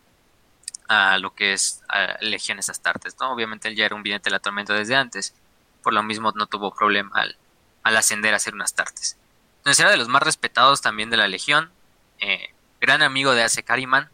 a 0.92 1.18
lo 1.20 1.34
que 1.34 1.54
es 1.54 1.82
a 1.88 2.18
Legiones 2.20 2.68
Astartes, 2.68 3.16
¿no? 3.18 3.32
Obviamente 3.32 3.70
él 3.70 3.78
ya 3.78 3.86
era 3.86 3.96
un 3.96 4.04
vidente 4.04 4.30
de 4.30 4.32
la 4.32 4.40
tormenta 4.40 4.74
desde 4.74 4.98
antes, 4.98 5.34
por 5.82 5.94
lo 5.94 6.04
mismo 6.04 6.34
no 6.36 6.48
tuvo 6.48 6.76
problema 6.76 7.12
al, 7.14 7.96
ascender 7.96 8.34
a 8.34 8.40
ser 8.40 8.54
unas 8.54 8.74
tartes. 8.74 9.18
Entonces 9.60 9.80
era 9.80 9.90
de 9.90 9.96
los 9.96 10.10
más 10.10 10.22
respetados 10.22 10.82
también 10.82 11.10
de 11.10 11.16
la 11.16 11.30
Legión, 11.30 11.72
eh, 12.20 12.54
gran 12.82 13.02
amigo 13.04 13.34
de 13.34 13.42
Ace 13.42 13.64
Kariman. 13.64 14.10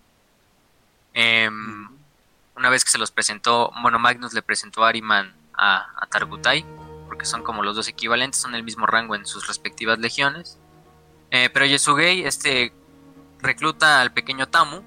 Em, 1.15 1.89
una 2.55 2.69
vez 2.69 2.85
que 2.85 2.91
se 2.91 2.99
los 2.99 3.09
presentó, 3.09 3.73
bueno, 3.81 3.97
Magnus 3.97 4.33
le 4.33 4.43
presentó 4.43 4.85
a 4.85 4.89
Ariman 4.89 5.33
a, 5.55 5.87
a, 5.99 6.05
Targutai, 6.05 6.63
porque 7.07 7.25
son 7.25 7.41
como 7.41 7.63
los 7.63 7.75
dos 7.75 7.87
equivalentes, 7.87 8.39
son 8.39 8.53
el 8.53 8.61
mismo 8.61 8.85
rango 8.85 9.15
en 9.15 9.25
sus 9.25 9.47
respectivas 9.47 9.97
legiones. 9.97 10.59
Eh, 11.31 11.49
pero 11.51 11.65
Yesugei, 11.65 12.23
este, 12.23 12.71
recluta 13.39 13.99
al 13.99 14.13
pequeño 14.13 14.47
Tamu. 14.47 14.83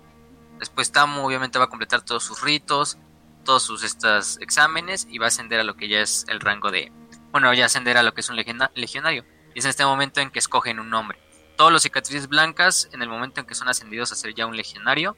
Después 0.61 0.93
Tamu 0.93 1.27
obviamente 1.27 1.59
va 1.59 1.65
a 1.65 1.69
completar 1.69 2.03
todos 2.03 2.23
sus 2.23 2.43
ritos, 2.43 2.99
todos 3.45 3.63
sus 3.63 3.83
exámenes 3.83 5.09
y 5.11 5.17
va 5.17 5.25
a 5.25 5.29
ascender 5.29 5.59
a 5.59 5.65
lo 5.65 5.75
que 5.75 5.89
ya 5.89 6.01
es 6.01 6.27
el 6.29 6.39
rango 6.39 6.71
de, 6.71 6.93
bueno, 7.33 7.53
ya 7.55 7.65
ascender 7.65 7.97
a 7.97 8.03
lo 8.03 8.13
que 8.13 8.21
es 8.21 8.29
un 8.29 8.37
legionario. 8.37 9.25
Y 9.55 9.59
es 9.59 9.65
en 9.65 9.71
este 9.71 9.87
momento 9.87 10.21
en 10.21 10.31
que 10.31 10.39
escogen 10.39 10.79
un 10.79 10.91
nombre. 10.91 11.19
Todos 11.57 11.73
los 11.73 11.83
cicatrices 11.83 12.29
blancas, 12.29 12.91
en 12.93 13.01
el 13.01 13.09
momento 13.09 13.41
en 13.41 13.47
que 13.47 13.55
son 13.55 13.69
ascendidos 13.69 14.13
a 14.13 14.17
ser 14.17 14.35
ya 14.35 14.47
un 14.47 14.55
legionario, 14.55 15.17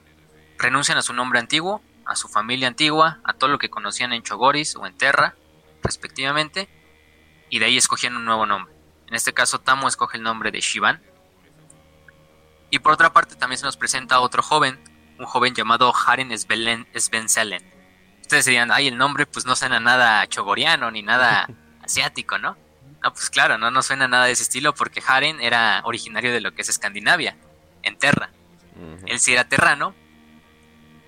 renuncian 0.59 0.97
a 0.97 1.03
su 1.03 1.13
nombre 1.13 1.41
antiguo, 1.41 1.83
a 2.07 2.15
su 2.15 2.29
familia 2.29 2.69
antigua, 2.69 3.19
a 3.25 3.33
todo 3.33 3.51
lo 3.51 3.59
que 3.59 3.69
conocían 3.69 4.13
en 4.13 4.23
Chogoris 4.23 4.77
o 4.77 4.87
en 4.87 4.97
Terra, 4.97 5.35
respectivamente, 5.83 6.69
y 7.51 7.59
de 7.59 7.67
ahí 7.67 7.77
escogían 7.77 8.17
un 8.17 8.25
nuevo 8.25 8.47
nombre. 8.47 8.73
En 9.09 9.15
este 9.15 9.35
caso, 9.35 9.61
Tamo 9.61 9.89
escoge 9.89 10.19
el 10.19 10.23
nombre 10.23 10.53
de 10.53 10.61
Shivan. 10.61 11.03
Y 12.71 12.79
por 12.79 12.93
otra 12.93 13.13
parte, 13.13 13.35
también 13.35 13.59
se 13.59 13.67
nos 13.67 13.77
presenta 13.77 14.21
otro 14.21 14.43
joven, 14.43 14.81
un 15.23 15.29
joven 15.29 15.55
llamado 15.55 15.93
Haren 15.95 16.37
Svenselen, 16.37 17.65
ustedes 18.21 18.45
dirían, 18.45 18.71
ay, 18.73 18.89
el 18.89 18.97
nombre 18.97 19.27
pues 19.27 19.47
no 19.47 19.55
suena 19.57 19.81
nada 19.81 20.27
chogoriano 20.27 20.91
ni 20.91 21.03
nada 21.03 21.49
asiático, 21.83 22.39
¿no? 22.39 22.57
No, 23.03 23.13
pues 23.13 23.31
claro, 23.31 23.59
no, 23.59 23.71
no 23.71 23.83
suena 23.83 24.07
nada 24.07 24.27
de 24.27 24.33
ese 24.33 24.43
estilo 24.45 24.75
porque 24.75 25.03
Haren 25.07 25.41
era 25.41 25.81
originario 25.85 26.33
de 26.33 26.41
lo 26.41 26.53
que 26.55 26.63
es 26.63 26.69
Escandinavia, 26.69 27.37
en 27.83 27.99
Terra. 27.99 28.31
Él 29.07 29.21
sí 29.21 29.33
era 29.33 29.49
terrano, 29.49 29.95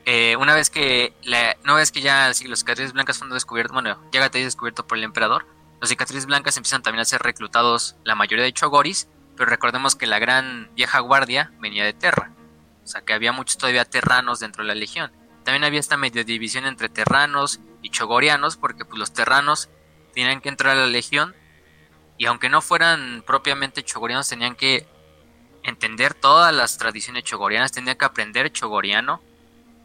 eh, 0.05 0.37
una 0.37 0.55
vez 0.55 0.69
que 0.69 1.15
la, 1.23 1.57
una 1.65 1.75
vez 1.75 1.91
que 1.91 2.03
ya 2.03 2.29
los 2.29 2.59
cicatrices 2.59 2.93
blancas 2.93 3.19
fueron 3.19 3.35
descubiertos, 3.35 3.73
bueno, 3.73 3.99
llega 4.13 4.27
a 4.27 4.29
descubierto 4.29 4.87
por 4.87 4.99
el 4.99 5.05
emperador, 5.05 5.47
los 5.81 5.89
cicatrices 5.89 6.27
blancas 6.27 6.57
empiezan 6.57 6.83
también 6.83 7.01
a 7.01 7.05
ser 7.07 7.23
reclutados 7.23 7.97
la 8.05 8.15
mayoría 8.15 8.45
de 8.45 8.53
chogoris, 8.53 9.09
pero 9.37 9.49
recordemos 9.49 9.97
que 9.97 10.07
la 10.07 10.19
gran 10.19 10.71
vieja 10.75 10.99
guardia 11.01 11.53
venía 11.59 11.85
de 11.85 11.95
Terra, 11.95 12.33
o 12.85 12.87
sea 12.87 13.01
que 13.01 13.13
había 13.15 13.33
muchos 13.33 13.57
todavía 13.59 13.85
terranos 13.85 14.41
dentro 14.41 14.63
de 14.63 14.69
la 14.69 14.75
legión. 14.75 15.11
También 15.45 15.65
había 15.65 15.81
esta 15.81 15.97
medio 15.97 16.25
división 16.25 16.67
entre 16.67 16.89
terranos 16.89 17.61
y 17.83 17.91
chogorianos, 17.91 18.57
porque 18.57 18.85
pues, 18.85 18.99
los 18.99 19.13
terranos 19.13 19.69
tenían 20.15 20.41
que 20.41 20.49
entrar 20.49 20.77
a 20.77 20.81
la 20.81 20.87
legión 20.87 21.35
y 22.17 22.27
aunque 22.27 22.49
no 22.49 22.63
fueran 22.63 23.23
propiamente 23.27 23.83
chogorianos, 23.83 24.29
tenían 24.29 24.55
que 24.55 24.87
entender 25.63 26.15
todas 26.15 26.55
las 26.55 26.79
tradiciones 26.79 27.25
chogorianas, 27.25 27.73
tenían 27.73 27.97
que 27.97 28.05
aprender 28.05 28.51
chogoriano, 28.53 29.21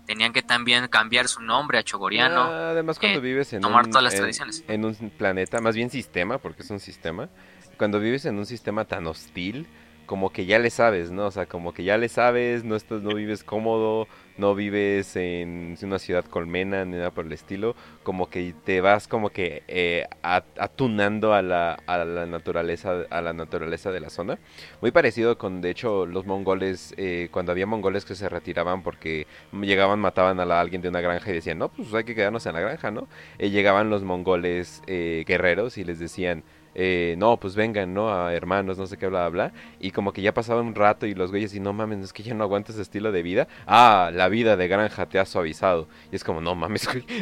tenían 0.06 0.34
que 0.34 0.42
también 0.42 0.88
cambiar 0.88 1.28
su 1.28 1.42
nombre 1.42 1.78
a 1.80 1.84
chogoriano. 1.84 2.42
Ah, 2.42 2.70
además, 2.72 3.00
cuando 3.00 3.20
eh, 3.20 3.22
vives 3.22 3.54
en 3.54 3.62
tomar 3.62 3.86
un, 3.86 3.92
todas 3.92 4.04
las 4.04 4.14
en- 4.14 4.20
tradiciones. 4.20 4.64
en 4.68 4.86
un 4.86 4.96
planeta, 5.18 5.62
más 5.62 5.76
bien 5.76 5.90
sistema, 5.90 6.38
porque 6.38 6.64
es 6.64 6.70
un 6.70 6.80
sistema, 6.80 7.30
cuando 7.78 8.00
vives 8.00 8.26
en 8.26 8.38
un 8.38 8.46
sistema 8.46 8.86
tan 8.86 9.08
hostil, 9.08 9.68
como 10.10 10.32
que 10.32 10.48
ya 10.48 10.58
le 10.58 10.72
sabes, 10.72 11.12
¿no? 11.12 11.28
O 11.28 11.32
sea, 11.32 11.46
como 11.46 11.72
que 11.72 11.84
ya 11.84 11.96
le 12.00 12.10
sabes, 12.10 12.64
no 12.64 12.76
estás, 12.76 13.04
no 13.04 13.14
vives 13.14 13.44
cómodo, 13.44 14.08
no 14.38 14.56
vives 14.56 15.16
en 15.16 15.78
una 15.84 16.00
ciudad 16.00 16.26
colmena 16.26 16.84
ni 16.84 16.98
nada 16.98 17.12
por 17.12 17.28
el 17.28 17.32
estilo, 17.32 17.76
como 18.02 18.28
que 18.28 18.56
te 18.66 18.82
vas 18.82 19.08
como 19.08 19.30
que 19.30 19.62
eh, 19.68 20.08
a- 20.24 20.44
atunando 20.58 21.34
a 21.36 21.44
la, 21.44 21.74
a 21.86 22.04
la 22.06 22.26
naturaleza, 22.26 23.06
a 23.12 23.22
la 23.22 23.34
naturaleza 23.34 23.92
de 23.92 24.00
la 24.00 24.10
zona. 24.10 24.40
Muy 24.82 24.90
parecido 24.92 25.38
con, 25.38 25.62
de 25.62 25.70
hecho, 25.70 26.08
los 26.08 26.26
mongoles, 26.26 26.94
eh, 26.98 27.30
cuando 27.32 27.52
había 27.52 27.68
mongoles 27.68 28.04
que 28.06 28.16
se 28.16 28.30
retiraban 28.30 28.82
porque 28.82 29.28
llegaban, 29.52 30.00
mataban 30.00 30.40
a 30.40 30.46
la- 30.46 30.60
alguien 30.60 30.82
de 30.82 30.90
una 30.90 31.02
granja 31.02 31.30
y 31.30 31.34
decían, 31.36 31.60
no, 31.60 31.70
pues 31.70 31.94
hay 31.94 32.04
que 32.04 32.16
quedarnos 32.16 32.46
en 32.48 32.54
la 32.54 32.62
granja, 32.62 32.90
¿no? 32.92 33.08
Eh, 33.38 33.52
llegaban 33.52 33.90
los 33.92 34.04
mongoles 34.04 34.82
eh, 34.88 35.24
guerreros 35.28 35.78
y 35.78 35.84
les 35.84 36.00
decían, 36.00 36.44
eh, 36.76 37.16
no, 37.18 37.38
pues 37.38 37.56
vengan, 37.56 37.94
¿no? 37.94 38.14
A 38.14 38.34
hermanos, 38.34 38.78
no 38.78 38.86
sé 38.88 38.98
qué, 38.98 39.08
bla, 39.08 39.28
bla, 39.30 39.50
bla. 39.50 39.54
Y 39.80 39.92
como 39.92 40.14
que 40.14 40.22
ya 40.22 40.34
pasaba 40.34 40.62
un 40.62 40.76
rato 40.76 41.06
y 41.06 41.14
los 41.16 41.32
güeyes, 41.32 41.54
y 41.56 41.60
no 41.60 41.74
mames, 41.74 42.00
es 42.00 42.14
que 42.14 42.24
ya 42.24 42.34
no 42.34 42.44
aguanto 42.44 42.72
ese 42.72 42.82
estilo 42.82 43.12
de 43.12 43.22
vida. 43.24 43.48
Ah, 43.68 44.12
la 44.14 44.30
vida 44.30 44.56
de 44.58 44.68
granja 44.68 45.08
te 45.08 45.20
ha 45.20 45.26
suavizado. 45.26 45.88
Y 46.12 46.16
es 46.16 46.24
como, 46.24 46.42
no 46.42 46.56
mames, 46.56 46.88
güey. 46.88 47.06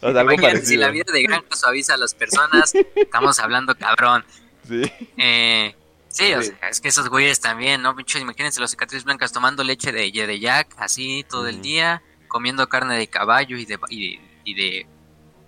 o 0.00 0.12
sea, 0.12 0.20
algo 0.20 0.36
si 0.62 0.76
la 0.76 0.90
vida 0.90 1.12
de 1.12 1.22
granja 1.22 1.46
suaviza 1.54 1.94
a 1.94 1.96
las 1.96 2.14
personas, 2.14 2.72
estamos 2.94 3.38
hablando 3.40 3.74
cabrón. 3.76 4.24
Sí. 4.66 4.82
Eh, 5.16 5.74
sí, 6.08 6.32
o 6.34 6.42
Sí. 6.42 6.52
sea, 6.58 6.68
es 6.68 6.80
que 6.80 6.88
esos 6.88 7.08
güeyes 7.08 7.40
también, 7.40 7.82
¿no? 7.82 7.94
Imagínense 8.20 8.60
los 8.60 8.70
cicatrices 8.70 9.04
blancas 9.04 9.32
tomando 9.32 9.64
leche 9.64 9.92
de, 9.92 10.10
de 10.10 10.40
yak 10.40 10.68
así 10.76 11.24
todo 11.28 11.48
el 11.48 11.62
día, 11.62 12.02
comiendo 12.28 12.68
carne 12.68 12.96
de 12.98 13.06
caballo 13.06 13.56
y 13.56 13.64
de, 13.64 13.78
y, 13.88 14.20
y 14.44 14.54
de, 14.54 14.86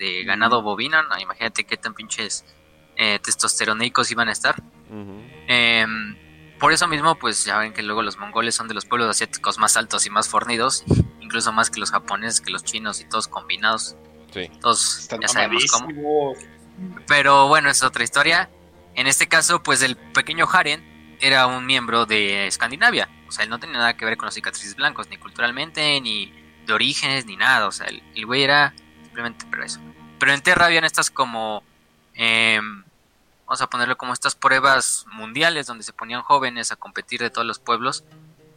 de 0.00 0.24
ganado 0.24 0.62
bovino, 0.62 1.02
¿no? 1.02 1.18
Imagínate 1.18 1.64
qué 1.64 1.76
tan 1.76 1.94
pinches 1.94 2.44
eh, 2.96 3.18
testosteroneicos 3.22 4.10
iban 4.10 4.28
a 4.28 4.32
estar. 4.32 4.60
Em, 5.46 6.16
por 6.58 6.72
eso 6.72 6.88
mismo, 6.88 7.14
pues 7.16 7.44
ya 7.44 7.58
ven 7.58 7.72
que 7.72 7.82
luego 7.82 8.02
los 8.02 8.16
mongoles 8.18 8.54
son 8.54 8.66
de 8.66 8.74
los 8.74 8.86
pueblos 8.86 9.08
asiáticos 9.08 9.58
más 9.58 9.76
altos 9.76 10.06
y 10.06 10.10
más 10.10 10.28
fornidos, 10.28 10.84
incluso 11.20 11.52
más 11.52 11.70
que 11.70 11.78
los 11.78 11.90
japoneses, 11.90 12.40
que 12.40 12.50
los 12.50 12.64
chinos 12.64 13.00
y 13.00 13.04
todos 13.08 13.28
combinados. 13.28 13.96
Sí. 14.32 14.50
Todos 14.60 15.00
Están 15.00 15.20
ya 15.20 15.28
sabemos 15.28 15.66
cómo. 15.70 16.34
Pero 17.06 17.46
bueno, 17.48 17.68
es 17.68 17.82
otra 17.82 18.02
historia. 18.02 18.50
En 18.94 19.06
este 19.06 19.28
caso, 19.28 19.62
pues 19.62 19.82
el 19.82 19.96
pequeño 19.96 20.48
Haren 20.50 21.16
era 21.20 21.46
un 21.46 21.66
miembro 21.66 22.06
de 22.06 22.46
Escandinavia. 22.46 23.10
O 23.28 23.32
sea, 23.32 23.44
él 23.44 23.50
no 23.50 23.60
tenía 23.60 23.76
nada 23.76 23.96
que 23.96 24.04
ver 24.06 24.16
con 24.16 24.26
los 24.26 24.34
cicatrices 24.34 24.74
blancos, 24.76 25.08
ni 25.10 25.18
culturalmente, 25.18 26.00
ni 26.00 26.32
de 26.66 26.72
orígenes, 26.72 27.26
ni 27.26 27.36
nada. 27.36 27.66
O 27.66 27.72
sea, 27.72 27.86
el, 27.86 28.02
el 28.14 28.24
güey 28.24 28.42
era 28.42 28.74
simplemente 29.02 29.44
pero 29.50 29.64
eso. 29.64 29.80
Pero 30.20 30.32
en 30.32 30.42
Terra 30.42 30.66
habían 30.66 30.84
estas 30.84 31.10
como... 31.10 31.64
em, 32.14 32.84
vamos 33.46 33.60
a 33.60 33.66
ponerlo 33.66 33.96
como 33.96 34.12
estas 34.12 34.36
pruebas 34.36 35.04
mundiales 35.10 35.66
donde 35.66 35.82
se 35.82 35.92
ponían 35.92 36.22
jóvenes 36.22 36.70
a 36.70 36.76
competir 36.76 37.18
de 37.18 37.30
todos 37.30 37.46
los 37.46 37.58
pueblos 37.58 38.04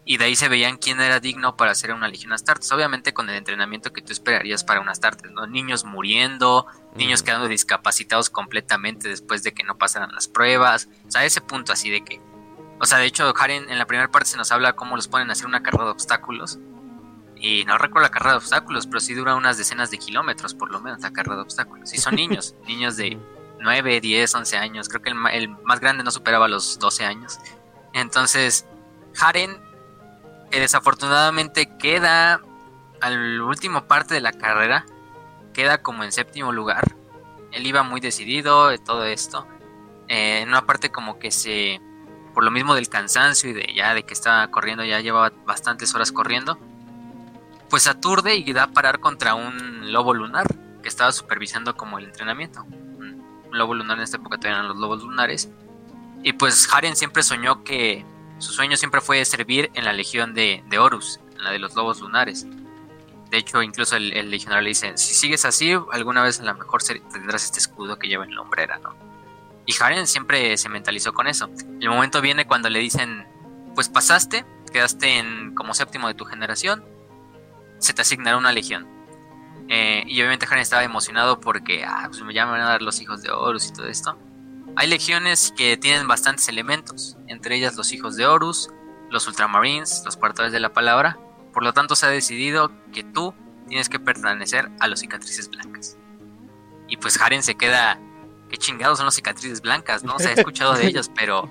y 0.05 0.17
de 0.17 0.25
ahí 0.25 0.35
se 0.35 0.49
veían 0.49 0.77
quién 0.77 0.99
era 0.99 1.19
digno 1.19 1.55
para 1.55 1.71
hacer 1.71 1.93
una 1.93 2.09
legión 2.09 2.33
Astartes. 2.33 2.71
Obviamente 2.71 3.13
con 3.13 3.29
el 3.29 3.37
entrenamiento 3.37 3.93
que 3.93 4.01
tú 4.01 4.11
esperarías 4.11 4.63
para 4.63 4.81
un 4.81 4.89
Astartes, 4.89 5.31
¿no? 5.31 5.47
Niños 5.47 5.85
muriendo, 5.85 6.67
niños 6.95 7.23
quedando 7.23 7.47
discapacitados 7.47 8.29
completamente 8.29 9.07
después 9.07 9.43
de 9.43 9.53
que 9.53 9.63
no 9.63 9.77
pasaran 9.77 10.13
las 10.13 10.27
pruebas. 10.27 10.89
O 11.07 11.11
sea, 11.11 11.23
ese 11.23 11.41
punto 11.41 11.71
así 11.71 11.89
de 11.89 12.03
que... 12.03 12.21
O 12.79 12.85
sea, 12.85 12.97
de 12.97 13.05
hecho, 13.05 13.33
Karen 13.33 13.69
en 13.69 13.79
la 13.79 13.85
primera 13.85 14.11
parte 14.11 14.29
se 14.29 14.37
nos 14.37 14.51
habla 14.51 14.73
cómo 14.73 14.97
los 14.97 15.07
ponen 15.07 15.29
a 15.29 15.33
hacer 15.33 15.45
una 15.45 15.63
carrera 15.63 15.85
de 15.85 15.91
obstáculos. 15.91 16.59
Y 17.43 17.65
no 17.65 17.77
recuerdo 17.77 18.07
la 18.07 18.09
carrera 18.09 18.31
de 18.31 18.37
obstáculos, 18.37 18.87
pero 18.87 19.01
sí 19.01 19.13
dura 19.13 19.35
unas 19.35 19.57
decenas 19.57 19.91
de 19.91 19.97
kilómetros, 19.97 20.53
por 20.53 20.71
lo 20.71 20.79
menos, 20.79 21.01
la 21.01 21.11
carrera 21.11 21.35
de 21.35 21.41
obstáculos. 21.41 21.93
Y 21.93 21.97
son 21.97 22.15
niños, 22.15 22.55
niños 22.67 22.95
de 22.95 23.19
9, 23.59 23.99
10, 23.99 24.33
11 24.33 24.57
años. 24.57 24.87
Creo 24.87 25.01
que 25.01 25.09
el, 25.09 25.17
el 25.33 25.49
más 25.49 25.81
grande 25.81 26.05
no 26.05 26.11
superaba 26.11 26.47
los 26.47 26.79
12 26.79 27.03
años. 27.03 27.39
Entonces, 27.91 28.65
Haren 29.19 29.61
eh, 30.51 30.59
desafortunadamente 30.61 31.77
queda 31.77 32.39
al 33.01 33.41
último 33.41 33.87
parte 33.87 34.13
de 34.13 34.21
la 34.21 34.31
carrera, 34.31 34.85
queda 35.53 35.81
como 35.81 36.05
en 36.05 36.13
séptimo 36.13 36.53
lugar. 36.53 36.95
Él 37.51 37.67
iba 37.67 37.83
muy 37.83 37.99
decidido 37.99 38.69
de 38.69 38.77
todo 38.77 39.03
esto. 39.03 39.45
Eh, 40.07 40.39
en 40.43 40.47
una 40.47 40.65
parte 40.65 40.91
como 40.93 41.19
que 41.19 41.29
se, 41.29 41.81
por 42.33 42.45
lo 42.45 42.51
mismo 42.51 42.73
del 42.73 42.87
cansancio 42.87 43.49
y 43.49 43.53
de 43.53 43.73
ya 43.75 43.93
de 43.93 44.03
que 44.03 44.13
estaba 44.13 44.49
corriendo, 44.49 44.85
ya 44.85 45.01
llevaba 45.01 45.33
bastantes 45.45 45.93
horas 45.93 46.13
corriendo, 46.13 46.57
pues 47.73 47.87
aturde 47.87 48.35
y 48.35 48.53
da 48.53 48.65
a 48.65 48.67
parar 48.67 48.99
contra 48.99 49.33
un 49.33 49.91
lobo 49.91 50.13
lunar 50.13 50.45
que 50.83 50.87
estaba 50.87 51.11
supervisando 51.11 51.75
como 51.75 51.97
el 51.97 52.05
entrenamiento. 52.05 52.61
Un 52.61 53.47
lobo 53.49 53.73
lunar 53.73 53.97
en 53.97 54.03
esta 54.03 54.17
época 54.17 54.37
todavía 54.37 54.59
eran 54.59 54.67
los 54.67 54.77
lobos 54.77 55.01
lunares. 55.01 55.49
Y 56.21 56.33
pues 56.33 56.71
Haren 56.71 56.95
siempre 56.95 57.23
soñó 57.23 57.63
que 57.63 58.05
su 58.37 58.53
sueño 58.53 58.77
siempre 58.77 59.01
fue 59.01 59.25
servir 59.25 59.71
en 59.73 59.85
la 59.85 59.93
legión 59.93 60.35
de, 60.35 60.63
de 60.69 60.77
Horus, 60.77 61.19
en 61.35 61.45
la 61.45 61.49
de 61.49 61.57
los 61.57 61.73
lobos 61.73 61.99
lunares. 61.99 62.45
De 63.31 63.37
hecho, 63.37 63.63
incluso 63.63 63.95
el, 63.95 64.13
el 64.13 64.29
legionario 64.29 64.61
le 64.61 64.69
dice, 64.69 64.95
si 64.95 65.15
sigues 65.15 65.43
así, 65.43 65.75
alguna 65.91 66.21
vez 66.21 66.41
a 66.41 66.43
lo 66.43 66.53
mejor 66.53 66.83
tendrás 66.83 67.43
este 67.43 67.57
escudo 67.57 67.97
que 67.97 68.07
lleva 68.07 68.23
en 68.23 68.35
la 68.35 68.41
hombrera, 68.41 68.77
¿no? 68.77 68.95
Y 69.65 69.73
Haren 69.81 70.05
siempre 70.05 70.57
se 70.57 70.69
mentalizó 70.69 71.11
con 71.11 71.25
eso. 71.25 71.49
El 71.81 71.89
momento 71.89 72.21
viene 72.21 72.45
cuando 72.45 72.69
le 72.69 72.77
dicen, 72.77 73.25
pues 73.73 73.89
pasaste, 73.89 74.45
quedaste 74.71 75.17
en 75.17 75.55
como 75.55 75.73
séptimo 75.73 76.07
de 76.07 76.13
tu 76.13 76.25
generación, 76.25 76.92
se 77.83 77.93
te 77.93 78.01
asignará 78.01 78.37
una 78.37 78.51
legión. 78.51 78.87
Eh, 79.67 80.03
y 80.07 80.19
obviamente 80.19 80.45
Haren 80.45 80.59
estaba 80.59 80.83
emocionado 80.83 81.39
porque, 81.39 81.83
ah, 81.85 82.07
pues 82.07 82.21
ya 82.33 82.45
me 82.45 82.53
van 82.53 82.61
a 82.61 82.69
dar 82.69 82.81
los 82.81 83.01
hijos 83.01 83.21
de 83.21 83.31
Horus 83.31 83.67
y 83.67 83.73
todo 83.73 83.87
esto. 83.87 84.17
Hay 84.75 84.87
legiones 84.87 85.53
que 85.55 85.77
tienen 85.77 86.07
bastantes 86.07 86.47
elementos, 86.47 87.17
entre 87.27 87.57
ellas 87.57 87.75
los 87.75 87.91
hijos 87.91 88.15
de 88.15 88.25
Horus, 88.25 88.69
los 89.09 89.27
ultramarines, 89.27 90.01
los 90.05 90.17
portadores 90.17 90.53
de 90.53 90.59
la 90.59 90.73
palabra. 90.73 91.17
Por 91.53 91.63
lo 91.63 91.73
tanto, 91.73 91.95
se 91.95 92.05
ha 92.05 92.09
decidido 92.09 92.71
que 92.91 93.03
tú 93.03 93.33
tienes 93.67 93.89
que 93.89 93.99
pertenecer 93.99 94.71
a 94.79 94.87
los 94.87 95.01
cicatrices 95.01 95.49
blancas. 95.49 95.97
Y 96.87 96.97
pues 96.97 97.19
Haren 97.19 97.43
se 97.43 97.55
queda, 97.55 97.99
qué 98.49 98.57
chingados 98.57 98.97
son 98.97 99.05
los 99.05 99.15
cicatrices 99.15 99.61
blancas, 99.61 100.03
¿no? 100.03 100.17
Se 100.19 100.29
ha 100.29 100.33
escuchado 100.33 100.73
de 100.73 100.87
ellos, 100.87 101.11
pero 101.13 101.49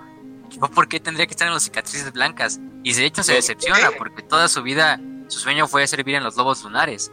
yo 0.50 0.60
por 0.60 0.88
qué 0.88 1.00
tendría 1.00 1.26
que 1.26 1.32
estar 1.32 1.46
en 1.46 1.54
los 1.54 1.62
cicatrices 1.62 2.12
blancas? 2.12 2.60
Y 2.82 2.94
de 2.94 3.04
hecho 3.04 3.22
se 3.22 3.34
decepciona 3.34 3.90
porque 3.96 4.22
toda 4.22 4.48
su 4.48 4.62
vida 4.62 5.00
su 5.32 5.38
sueño 5.38 5.66
fue 5.66 5.86
servir 5.86 6.14
en 6.14 6.24
los 6.24 6.36
lobos 6.36 6.62
lunares. 6.62 7.10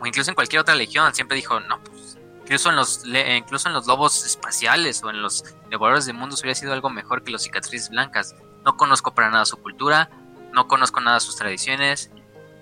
O 0.00 0.06
incluso 0.06 0.30
en 0.30 0.34
cualquier 0.36 0.60
otra 0.60 0.76
legión, 0.76 1.12
siempre 1.14 1.36
dijo, 1.36 1.58
no, 1.60 1.82
pues 1.82 2.16
incluso 2.42 2.70
en 2.70 2.76
los, 2.76 3.04
incluso 3.04 3.68
en 3.68 3.74
los 3.74 3.86
lobos 3.86 4.24
espaciales 4.24 5.02
o 5.02 5.10
en 5.10 5.20
los 5.20 5.44
devoradores 5.68 6.06
de 6.06 6.12
mundos 6.12 6.40
hubiera 6.40 6.54
sido 6.54 6.72
algo 6.72 6.90
mejor 6.90 7.24
que 7.24 7.32
los 7.32 7.42
cicatrices 7.42 7.90
blancas. 7.90 8.36
No 8.64 8.76
conozco 8.76 9.12
para 9.14 9.30
nada 9.30 9.44
su 9.44 9.56
cultura, 9.56 10.10
no 10.52 10.68
conozco 10.68 11.00
nada 11.00 11.18
sus 11.18 11.36
tradiciones, 11.36 12.10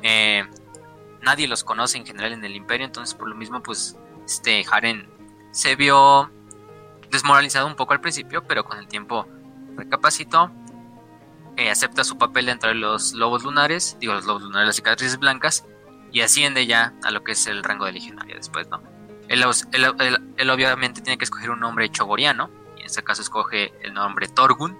eh, 0.03 0.47
nadie 1.21 1.49
los 1.49 1.65
conoce 1.65 1.99
en 1.99 2.07
general 2.07 2.33
en 2.33 2.45
el 2.45 2.57
imperio, 2.57 2.87
entonces 2.87 3.15
por 3.15 3.29
lo 3.29 3.35
mismo 3.35 3.63
pues 3.63 3.97
este 4.25 4.65
Haren 4.71 5.09
se 5.53 5.77
vio 5.77 6.31
desmoralizado 7.11 7.67
un 7.67 7.77
poco 7.77 7.93
al 7.93 8.01
principio, 8.01 8.45
pero 8.45 8.65
con 8.65 8.79
el 8.79 8.89
tiempo 8.89 9.27
recapacitó, 9.77 10.51
eh, 11.59 11.71
acepta 11.71 12.05
su 12.05 12.17
papel 12.17 12.47
dentro 12.47 12.69
de 12.69 12.77
los 12.77 13.15
lobos 13.15 13.43
lunares, 13.43 13.97
digo 13.99 14.15
los 14.15 14.25
lobos 14.25 14.43
lunares, 14.43 14.69
las 14.69 14.77
cicatrices 14.77 15.19
blancas, 15.19 15.67
y 16.13 16.21
asciende 16.21 16.67
ya 16.67 16.95
a 17.03 17.11
lo 17.11 17.25
que 17.25 17.33
es 17.33 17.47
el 17.49 17.65
rango 17.65 17.85
de 17.85 17.93
legionario 17.93 18.37
después, 18.37 18.69
¿no? 18.69 18.81
Él 19.29 19.43
obviamente 20.51 21.03
tiene 21.03 21.19
que 21.19 21.25
escoger 21.25 21.51
un 21.51 21.61
nombre 21.61 21.91
chogoriano, 21.91 22.49
y 22.77 22.81
en 22.81 22.87
este 22.87 23.03
caso 23.03 23.23
escoge 23.23 23.75
el 23.83 23.93
nombre 23.93 24.29
Torgun, 24.29 24.79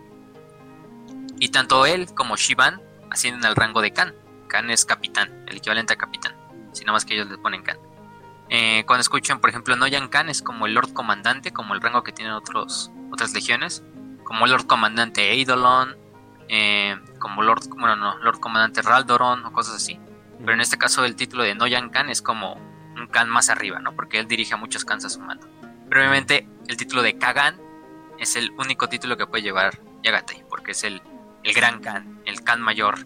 y 1.41 1.49
tanto 1.49 1.85
él 1.85 2.07
como 2.15 2.37
Shivan 2.37 2.81
ascienden 3.11 3.45
al 3.45 3.57
rango 3.57 3.81
de 3.81 3.93
Khan. 3.93 4.15
Khan 4.47 4.71
es 4.71 4.85
capitán, 4.85 5.45
el 5.49 5.57
equivalente 5.57 5.95
a 5.95 5.97
capitán, 5.97 6.37
si 6.73 6.85
no 6.85 6.93
más 6.93 7.05
que 7.05 7.15
ellos 7.15 7.29
le 7.29 7.39
ponen 7.39 7.63
Khan. 7.65 7.79
Eh, 8.51 8.85
cuando 8.87 9.01
escuchan, 9.03 9.41
por 9.41 9.51
ejemplo, 9.51 9.75
Noyan 9.75 10.09
Khan 10.09 10.29
es 10.29 10.43
como 10.43 10.67
el 10.67 10.75
Lord 10.75 10.93
Comandante, 10.93 11.53
como 11.53 11.75
el 11.75 11.81
rango 11.81 12.05
que 12.05 12.13
tienen 12.13 12.35
otros, 12.35 12.93
otras 13.13 13.35
legiones, 13.35 13.83
como 14.23 14.45
el 14.45 14.53
Lord 14.53 14.67
Comandante 14.67 15.33
Eidolon, 15.33 15.97
eh, 16.49 16.97
como 17.19 17.43
Lord, 17.43 17.69
bueno, 17.69 17.97
no, 17.97 18.19
Lord 18.19 18.41
Comandante 18.41 18.83
Raldoron 18.83 19.45
o 19.45 19.53
cosas 19.53 19.77
así. 19.77 19.99
Pero 20.41 20.53
en 20.53 20.61
este 20.61 20.79
caso 20.79 21.05
el 21.05 21.17
título 21.17 21.43
de 21.43 21.55
Noyan 21.55 21.91
Khan 21.91 22.11
es 22.11 22.23
como 22.23 22.55
un 22.55 23.09
Khan 23.09 23.29
más 23.29 23.51
arriba, 23.51 23.81
¿no? 23.81 23.95
Porque 23.95 24.19
él 24.19 24.29
dirige 24.29 24.55
a 24.55 24.57
muchos 24.57 24.85
Khans 24.85 25.05
a 25.05 25.11
su 25.11 25.21
mando. 25.21 25.47
Pero 25.89 26.01
obviamente 26.01 26.49
el 26.69 26.77
título 26.77 27.03
de 27.03 27.19
Kagan 27.19 27.57
es 28.19 28.37
el 28.37 28.51
único 28.53 28.89
título 28.89 29.17
que 29.17 29.27
puede 29.27 29.43
llevar 29.43 29.79
Yagatai, 30.03 30.45
porque 30.49 30.73
es 30.73 30.85
el, 30.85 31.03
el 31.45 31.55
gran 31.55 31.81
Khan, 31.81 32.21
el 32.25 32.43
Khan 32.43 32.61
mayor, 32.61 32.99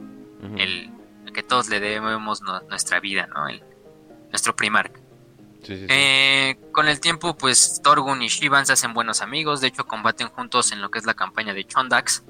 el, 0.57 0.90
que 1.32 1.43
todos 1.43 1.68
le 1.68 1.80
debemos 1.80 2.43
nuestra 2.68 3.01
vida, 3.01 3.26
¿no? 3.26 3.49
El, 3.49 3.62
nuestro 4.30 4.55
primarca. 4.57 5.01
Eh, 5.68 6.59
con 6.72 6.88
el 6.88 7.01
tiempo, 7.01 7.36
pues 7.36 7.80
Torgun 7.82 8.20
y 8.22 8.28
Shivan 8.28 8.66
se 8.66 8.72
hacen 8.72 8.95
buenos 8.95 9.22
amigos. 9.22 9.61
De 9.61 9.68
hecho, 9.68 9.86
combaten 9.86 10.28
juntos 10.28 10.72
en 10.72 10.82
lo 10.82 10.90
que 10.90 10.99
es 10.99 11.07
la 11.07 11.14
campaña 11.14 11.55
de 11.55 11.64
Chondax. 11.64 12.24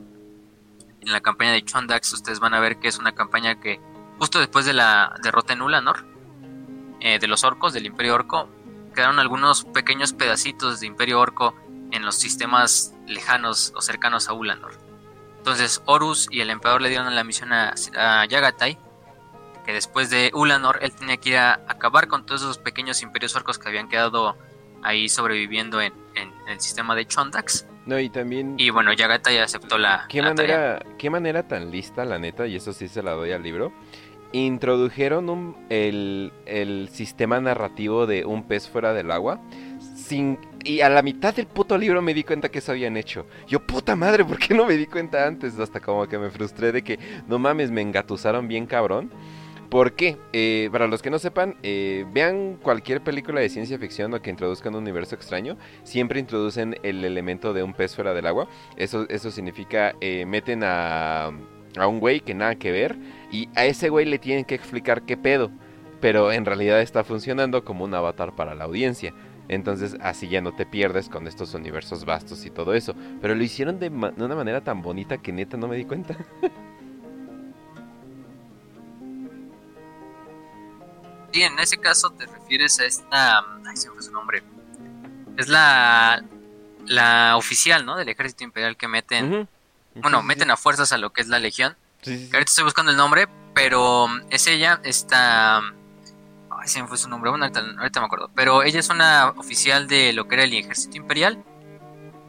En 1.03 1.13
la 1.13 1.21
campaña 1.21 1.53
de 1.53 1.65
Chondax, 1.65 2.13
ustedes 2.13 2.41
van 2.41 2.55
a 2.55 2.61
ver 2.61 2.79
que 2.79 2.89
es 2.89 2.99
una 2.99 3.13
campaña 3.13 3.61
que, 3.61 3.81
justo 4.19 4.39
después 4.39 4.65
de 4.65 4.73
la 4.73 5.15
derrota 5.23 5.53
en 5.53 5.63
Ulanor, 5.63 6.07
eh, 7.01 7.19
de 7.19 7.27
los 7.27 7.43
orcos, 7.43 7.73
del 7.73 7.87
Imperio 7.87 8.15
Orco, 8.15 8.49
quedaron 8.95 9.19
algunos 9.19 9.65
pequeños 9.65 10.13
pedacitos 10.13 10.81
de 10.81 10.87
Imperio 10.87 11.21
Orco 11.21 11.55
en 11.91 12.05
los 12.05 12.15
sistemas 12.15 12.95
lejanos 13.07 13.73
o 13.75 13.83
cercanos 13.83 14.29
a 14.29 14.33
Ulanor. 14.33 14.79
Entonces, 15.39 15.83
Horus 15.87 16.29
y 16.31 16.41
el 16.41 16.51
emperador 16.51 16.83
le 16.83 16.89
dieron 16.89 17.13
la 17.15 17.25
misión 17.25 17.53
a, 17.53 17.75
a 17.97 18.25
Yagatai 18.27 18.79
que 19.65 19.73
después 19.73 20.11
de 20.11 20.31
Ulanor 20.35 20.79
él 20.83 20.93
tenía 20.93 21.17
que 21.17 21.31
ir 21.31 21.37
a 21.37 21.55
acabar 21.69 22.09
con 22.09 22.27
todos 22.27 22.43
esos 22.43 22.59
pequeños 22.59 23.03
imperios 23.03 23.35
orcos 23.37 23.59
que 23.59 23.69
habían 23.69 23.89
quedado 23.89 24.37
ahí 24.83 25.09
sobreviviendo 25.09 25.81
en, 25.81 25.93
el 26.49 26.61
sistema 26.61 26.95
de 26.95 27.07
Chondax. 27.07 27.67
No, 27.87 27.99
y 27.99 28.11
también... 28.11 28.55
Y 28.59 28.71
bueno, 28.71 28.93
Yagata 28.93 29.33
ya 29.33 29.45
aceptó 29.45 29.79
la... 29.79 30.07
¿Qué, 30.09 30.23
manera, 30.23 30.85
¿Qué 30.99 31.09
manera 31.09 31.49
tan 31.49 31.71
lista, 31.71 32.05
la 32.05 32.19
neta? 32.19 32.47
Y 32.47 32.57
eso 32.57 32.73
sí 32.73 32.89
se 32.89 33.03
la 33.03 33.13
doy 33.13 33.33
al 33.33 33.43
libro. 33.43 33.73
Introdujeron 34.33 35.57
el, 35.71 36.33
el 36.47 36.89
sistema 36.91 37.41
narrativo 37.41 38.07
de 38.07 38.25
un 38.25 38.47
pez 38.47 38.69
fuera 38.69 38.93
del 38.93 39.11
agua 39.11 39.41
sin 39.81 40.39
y 40.65 40.81
a 40.81 40.89
la 40.89 41.03
mitad 41.03 41.35
del 41.35 41.47
puto 41.47 41.77
libro 41.77 42.03
me 42.03 42.15
di 42.15 42.23
cuenta 42.23 42.49
que 42.49 42.59
eso 42.59 42.73
habían 42.73 42.97
hecho. 42.97 43.27
Yo, 43.49 43.61
puta 43.61 43.97
madre, 43.97 44.25
¿por 44.25 44.39
qué 44.39 44.55
no 44.55 44.65
me 44.67 44.77
di 44.77 44.87
cuenta 44.87 45.27
antes? 45.27 45.59
Hasta 45.59 45.81
como 45.81 46.07
que 46.07 46.19
me 46.19 46.31
frustré 46.31 46.71
de 46.71 46.83
que, 46.83 46.99
no 47.27 47.39
mames, 47.39 47.71
me 47.71 47.81
engatusaron 47.81 48.47
bien 48.47 48.67
cabrón. 48.67 49.11
¿Por 49.73 49.95
qué? 49.95 50.19
Eh, 50.35 50.69
para 50.71 50.87
los 50.87 51.01
que 51.01 51.09
no 51.09 51.19
sepan, 51.19 51.57
eh, 51.63 52.05
vean 52.13 52.59
cualquier 52.63 53.01
película 53.01 53.41
de 53.41 53.49
ciencia 53.49 53.79
ficción 53.79 54.13
o 54.13 54.21
que 54.21 54.29
introduzcan 54.29 54.75
un 54.75 54.83
universo 54.83 55.15
extraño, 55.15 55.57
siempre 55.83 56.21
introducen 56.21 56.77
el 56.83 57.03
elemento 57.07 57.55
de 57.55 57.63
un 57.63 57.73
pez 57.73 57.95
fuera 57.95 58.13
del 58.13 58.27
agua. 58.27 58.49
Eso, 58.77 59.07
eso 59.09 59.31
significa, 59.31 59.95
eh, 60.03 60.27
meten 60.27 60.63
a, 60.63 61.29
a 61.79 61.87
un 61.87 62.01
güey 62.01 62.21
que 62.21 62.35
nada 62.35 62.55
que 62.57 62.71
ver 62.71 62.99
y 63.31 63.49
a 63.55 63.65
ese 63.65 63.89
güey 63.89 64.05
le 64.05 64.19
tienen 64.19 64.45
que 64.45 64.55
explicar 64.55 65.07
qué 65.07 65.17
pedo. 65.17 65.51
Pero 66.03 66.33
en 66.33 66.45
realidad 66.45 66.83
está 66.83 67.03
funcionando 67.03 67.65
como 67.65 67.85
un 67.85 67.95
avatar 67.95 68.37
para 68.37 68.55
la 68.55 68.65
audiencia. 68.65 69.15
Entonces 69.49 69.97
así 70.03 70.29
ya 70.29 70.43
no 70.43 70.55
te 70.55 70.67
pierdes 70.67 71.09
con 71.09 71.27
estos 71.27 71.55
universos 71.55 72.05
vastos 72.05 72.45
y 72.45 72.51
todo 72.51 72.75
eso. 72.75 72.95
Pero 73.23 73.35
lo 73.35 73.43
hicieron 73.43 73.79
de, 73.79 73.89
de 73.89 74.23
una 74.23 74.37
manera 74.37 74.61
tan 74.61 74.83
bonita 74.83 75.17
que 75.17 75.33
neta 75.33 75.57
no 75.57 75.67
me 75.67 75.79
di 75.79 75.87
cuenta. 75.87 76.15
Sí, 81.33 81.43
en 81.43 81.59
ese 81.59 81.79
caso 81.79 82.11
te 82.11 82.27
refieres 82.27 82.79
a 82.81 82.85
esta. 82.85 83.39
Ay, 83.67 83.77
se 83.77 83.89
me 83.89 83.95
fue 83.95 84.03
su 84.03 84.13
nombre. 84.13 84.43
Es 85.37 85.49
la. 85.49 86.23
La 86.87 87.37
oficial, 87.37 87.87
¿no? 87.87 87.97
Del 87.97 88.09
ejército 88.09 88.45
imperial 88.45 88.77
que 88.77 88.89
meten. 88.89 89.49
Bueno, 89.95 90.23
meten 90.23 90.51
a 90.51 90.57
fuerzas 90.57 90.93
a 90.93 90.99
lo 90.99 91.13
que 91.13 91.21
es 91.23 91.29
la 91.29 91.39
legión. 91.39 91.77
Sí, 92.03 92.29
ahorita 92.33 92.51
estoy 92.51 92.65
buscando 92.65 92.91
el 92.91 92.97
nombre, 92.97 93.29
pero 93.55 94.09
es 94.31 94.47
ella, 94.47 94.81
esta. 94.83 95.59
Ay, 95.59 96.67
se 96.67 96.83
me 96.83 96.89
fue 96.89 96.99
su 96.99 97.09
nombre. 97.09 97.31
Bueno, 97.31 97.47
ahorita, 97.47 98.01
me 98.01 98.07
acuerdo. 98.07 98.31
Pero 98.35 98.63
ella 98.63 98.81
es 98.81 98.89
una 98.89 99.31
oficial 99.37 99.87
de 99.87 100.13
lo 100.13 100.27
que 100.27 100.35
era 100.35 100.45
el 100.45 100.53
ejército 100.53 100.97
imperial. 100.97 101.43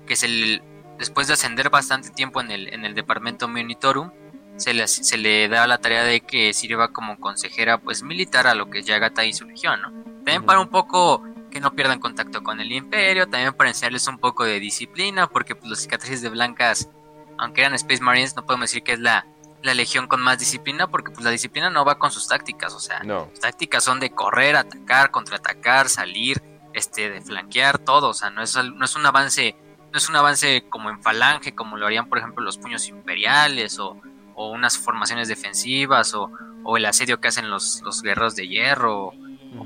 Que 0.07 0.13
es 0.13 0.23
el. 0.23 0.61
Después 0.99 1.27
de 1.27 1.33
ascender 1.33 1.69
bastante 1.69 2.11
tiempo 2.11 2.39
en 2.39 2.51
el, 2.51 2.71
en 2.71 2.85
el 2.85 2.93
departamento 2.93 3.47
Monitorum 3.47 4.11
se 4.57 4.73
le, 4.73 4.87
se 4.87 5.17
le 5.17 5.47
da 5.49 5.67
la 5.67 5.79
tarea 5.79 6.03
de 6.03 6.21
que 6.21 6.53
sirva 6.53 6.93
como 6.93 7.19
consejera 7.19 7.79
pues 7.79 8.03
militar 8.03 8.47
a 8.47 8.55
lo 8.55 8.69
que 8.69 8.79
es 8.79 8.85
Yagata 8.85 9.25
y 9.25 9.33
su 9.33 9.45
legión, 9.45 9.81
¿no? 9.81 9.91
También 10.17 10.45
para 10.45 10.59
un 10.59 10.69
poco 10.69 11.23
que 11.51 11.59
no 11.59 11.75
pierdan 11.75 11.99
contacto 11.99 12.43
con 12.43 12.59
el 12.59 12.71
imperio, 12.71 13.27
también 13.27 13.53
para 13.53 13.69
enseñarles 13.69 14.07
un 14.07 14.17
poco 14.17 14.43
de 14.43 14.59
disciplina, 14.59 15.27
porque 15.27 15.55
pues, 15.55 15.69
los 15.69 15.79
cicatrices 15.79 16.21
de 16.21 16.29
blancas, 16.29 16.89
aunque 17.37 17.61
eran 17.61 17.73
Space 17.75 18.01
Marines, 18.01 18.35
no 18.35 18.45
podemos 18.45 18.69
decir 18.69 18.83
que 18.83 18.93
es 18.93 18.99
la, 18.99 19.27
la 19.61 19.73
legión 19.73 20.07
con 20.07 20.21
más 20.21 20.39
disciplina, 20.39 20.87
porque 20.87 21.11
pues 21.11 21.23
la 21.23 21.29
disciplina 21.29 21.69
no 21.69 21.85
va 21.85 21.99
con 21.99 22.11
sus 22.11 22.27
tácticas, 22.27 22.73
o 22.73 22.79
sea, 22.79 23.01
no. 23.03 23.29
sus 23.29 23.39
tácticas 23.39 23.83
son 23.83 23.99
de 23.99 24.09
correr, 24.09 24.55
atacar, 24.55 25.11
contraatacar, 25.11 25.89
salir, 25.89 26.41
este, 26.73 27.09
de 27.09 27.21
flanquear, 27.21 27.77
todo, 27.77 28.09
o 28.09 28.13
sea, 28.13 28.31
no 28.31 28.41
es, 28.41 28.55
no 28.55 28.83
es 28.83 28.95
un 28.95 29.05
avance, 29.05 29.55
no 29.91 29.97
es 29.97 30.09
un 30.09 30.15
avance 30.15 30.65
como 30.69 30.89
en 30.89 31.03
falange, 31.03 31.53
como 31.53 31.77
lo 31.77 31.85
harían 31.85 32.09
por 32.09 32.17
ejemplo 32.17 32.43
los 32.43 32.57
puños 32.57 32.87
imperiales 32.87 33.77
o 33.77 34.01
o 34.35 34.51
unas 34.51 34.77
formaciones 34.77 35.27
defensivas 35.27 36.13
o, 36.13 36.31
el 36.77 36.85
asedio 36.85 37.19
que 37.19 37.27
hacen 37.27 37.49
los, 37.49 37.81
los 37.81 38.01
guerreros 38.01 38.35
de 38.35 38.47
hierro 38.47 39.07
o, 39.07 39.13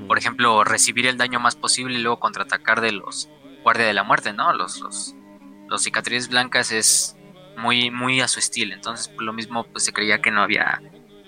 por 0.06 0.18
ejemplo 0.18 0.64
recibir 0.64 1.06
el 1.06 1.16
daño 1.16 1.40
más 1.40 1.54
posible 1.54 1.94
y 1.94 2.02
luego 2.02 2.18
contraatacar 2.18 2.80
de 2.80 2.92
los 2.92 3.30
guardia 3.62 3.86
de 3.86 3.94
la 3.94 4.02
muerte 4.02 4.32
no 4.32 4.52
los, 4.52 4.80
los, 4.80 5.14
los 5.68 5.82
cicatrices 5.82 6.28
blancas 6.28 6.72
es 6.72 7.16
muy 7.56 7.90
muy 7.90 8.20
a 8.20 8.28
su 8.28 8.38
estilo. 8.38 8.74
Entonces 8.74 9.08
por 9.08 9.22
lo 9.22 9.32
mismo 9.32 9.64
pues 9.64 9.84
se 9.84 9.92
creía 9.92 10.20
que 10.20 10.30
no 10.30 10.42
había 10.42 10.82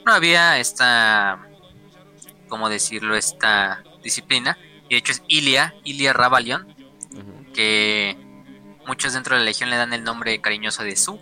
no 0.04 0.12
había 0.12 0.58
esta 0.58 1.40
cómo 2.48 2.68
decirlo 2.68 3.14
esta 3.14 3.82
disciplina. 4.02 4.58
Y 4.88 4.94
de 4.94 4.98
hecho 4.98 5.12
es 5.12 5.22
Ilia 5.28 5.74
Ilia 5.84 6.12
Rabalion 6.12 6.74
que 7.54 8.16
muchos 8.86 9.12
dentro 9.12 9.34
de 9.34 9.40
la 9.40 9.44
legión 9.44 9.70
le 9.70 9.76
dan 9.76 9.92
el 9.92 10.04
nombre 10.04 10.40
cariñoso 10.40 10.82
de 10.82 10.96
Su. 10.96 11.20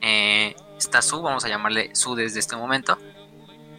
Eh, 0.00 0.56
esta 0.82 1.02
Su, 1.02 1.22
vamos 1.22 1.44
a 1.44 1.48
llamarle 1.48 1.94
Su 1.94 2.14
desde 2.14 2.40
este 2.40 2.56
momento, 2.56 2.98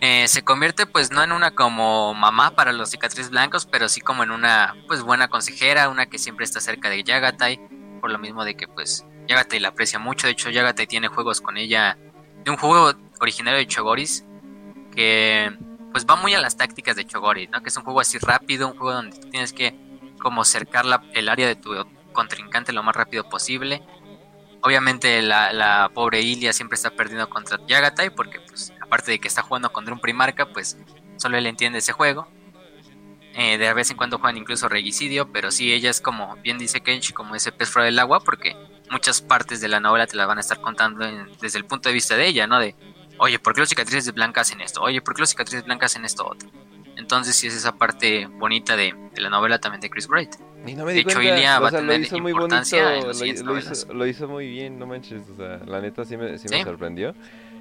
eh, 0.02 0.28
se 0.28 0.44
convierte 0.44 0.86
pues 0.86 1.12
no 1.12 1.24
en 1.24 1.32
una 1.32 1.52
como 1.52 2.14
mamá 2.14 2.52
para 2.52 2.74
los 2.74 2.90
cicatrices 2.90 3.30
blancos, 3.30 3.66
pero 3.66 3.88
sí 3.88 4.02
como 4.02 4.24
en 4.24 4.32
una 4.32 4.76
pues 4.88 5.02
buena 5.02 5.28
consejera, 5.28 5.90
una 5.90 6.08
que 6.08 6.18
siempre 6.18 6.44
está 6.44 6.60
cerca 6.60 6.90
de 6.90 7.04
Yagatai, 7.04 7.60
por 8.02 8.12
lo 8.12 8.20
mismo 8.20 8.44
de 8.44 8.56
que 8.56 8.68
pues 8.68 9.06
Yagatai 9.28 9.60
la 9.60 9.70
aprecia 9.70 10.00
mucho, 10.00 10.28
de 10.28 10.34
hecho 10.34 10.50
Yagatai 10.50 10.88
tiene 10.88 11.08
juegos 11.08 11.40
con 11.40 11.58
ella 11.58 11.98
de 12.44 12.52
un 12.52 12.58
juego 12.58 12.94
originario 13.22 13.60
de 13.60 13.68
Chogoris 13.68 14.26
que 14.94 15.58
pues 15.92 16.06
va 16.06 16.16
muy 16.16 16.34
a 16.34 16.42
las 16.42 16.58
tácticas 16.58 16.96
de 16.96 17.06
Chogoris. 17.06 17.50
Que 17.50 17.70
es 17.70 17.78
un 17.78 17.84
juego 17.84 18.02
así 18.02 18.18
rápido, 18.18 18.68
un 18.68 18.78
juego 18.78 18.94
donde 18.94 19.18
tienes 19.30 19.54
que 19.54 19.74
como 20.20 20.44
cercar 20.44 20.86
el 21.14 21.30
área 21.30 21.48
de 21.48 21.56
tu 21.56 21.72
contrincante 22.12 22.74
lo 22.74 22.84
más 22.84 22.96
rápido 22.96 23.30
posible 23.30 23.82
Obviamente 24.64 25.22
la, 25.22 25.92
pobre 25.94 26.22
Ilia 26.22 26.54
siempre 26.54 26.76
está 26.76 26.90
perdiendo 26.90 27.30
contra 27.30 27.60
Yagatai 27.68 28.10
porque 28.12 28.40
pues 28.40 28.72
aparte 28.82 29.12
de 29.12 29.20
que 29.20 29.28
está 29.28 29.42
jugando 29.42 29.72
contra 29.74 29.94
un 29.94 30.00
primarca, 30.00 30.46
pues 30.46 30.78
solo 31.18 31.38
él 31.38 31.46
entiende 31.48 31.80
ese 31.80 31.92
juego. 31.92 32.28
Eh, 33.36 33.58
de 33.58 33.74
vez 33.74 33.90
en 33.92 33.98
cuando 33.98 34.20
juegan 34.20 34.38
incluso 34.38 34.70
regicidio, 34.70 35.32
pero 35.32 35.52
sí 35.52 35.74
ella 35.74 35.90
es 35.90 36.00
como, 36.00 36.36
bien 36.38 36.60
dice 36.60 36.82
Kenshi, 36.82 37.14
como 37.14 37.36
ese 37.36 37.52
pez 37.52 37.70
fuera 37.70 37.88
del 37.88 38.00
agua, 38.00 38.22
porque 38.22 38.56
muchas 38.90 39.22
partes 39.22 39.60
de 39.60 39.68
la 39.68 39.80
novela 39.80 40.08
te 40.08 40.16
la 40.16 40.28
van 40.28 40.38
a 40.38 40.42
estar 40.42 40.62
contando 40.62 41.06
desde 41.42 41.58
el 41.58 41.66
punto 41.66 41.90
de 41.90 41.94
vista 41.94 42.16
de 42.16 42.28
ella, 42.28 42.48
¿no? 42.48 42.60
De, 42.60 42.76
oye, 43.18 43.40
¿por 43.40 43.54
qué 43.54 43.62
los 43.62 43.70
cicatrices 43.70 44.14
blancas 44.14 44.48
hacen 44.48 44.62
esto? 44.62 44.82
Oye, 44.82 45.02
¿por 45.02 45.16
qué 45.16 45.22
los 45.22 45.30
cicatrices 45.30 45.66
blancas 45.66 45.92
hacen 45.92 46.06
esto 46.06 46.28
otro? 46.28 46.48
Entonces 46.96 47.36
sí 47.36 47.48
es 47.48 47.56
esa 47.56 47.76
parte 47.76 48.28
bonita 48.28 48.78
de, 48.78 48.94
de 49.14 49.22
la 49.22 49.30
novela 49.30 49.60
también 49.60 49.82
de 49.82 49.90
Chris 49.90 50.08
Wright. 50.08 50.36
Y 50.66 50.76
no 50.76 50.86
me 50.86 50.94
di 50.94 51.04
de 51.04 51.12
hecho, 51.12 51.22
Ilia 51.22 51.60
va 51.60 51.68
a 51.68 51.72
tener 51.72 51.86
lo 51.86 52.06
hizo 52.06 52.20
muy 52.20 52.32
bonito, 52.32 52.56
lo, 52.56 53.26
hizo, 53.58 53.94
lo, 53.94 54.08
hizo, 54.08 54.28
muy 54.28 54.48
bien, 54.48 54.80
no 54.80 54.88
manches, 54.88 55.24
o 55.30 55.36
sea, 55.36 55.60
la 55.66 55.82
neta 55.82 56.06
sí 56.06 56.16
me, 56.16 56.38
sí 56.38 56.48
me 56.50 56.64
sorprendió. 56.64 57.14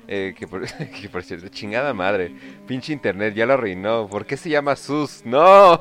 Eh, 0.09 0.35
que, 0.37 0.49
por, 0.49 0.67
que 1.01 1.09
por 1.09 1.23
cierto, 1.23 1.49
chingada 1.49 1.95
madre, 1.95 2.35
pinche 2.67 2.93
internet 2.93 3.35
ya 3.35 3.47
lo 3.47 3.55
arruinó. 3.55 4.09
¿Por 4.09 4.27
qué 4.27 4.37
se 4.37 4.51
llama 4.51 4.77
Sus? 4.77 5.23
¡No! 5.25 5.81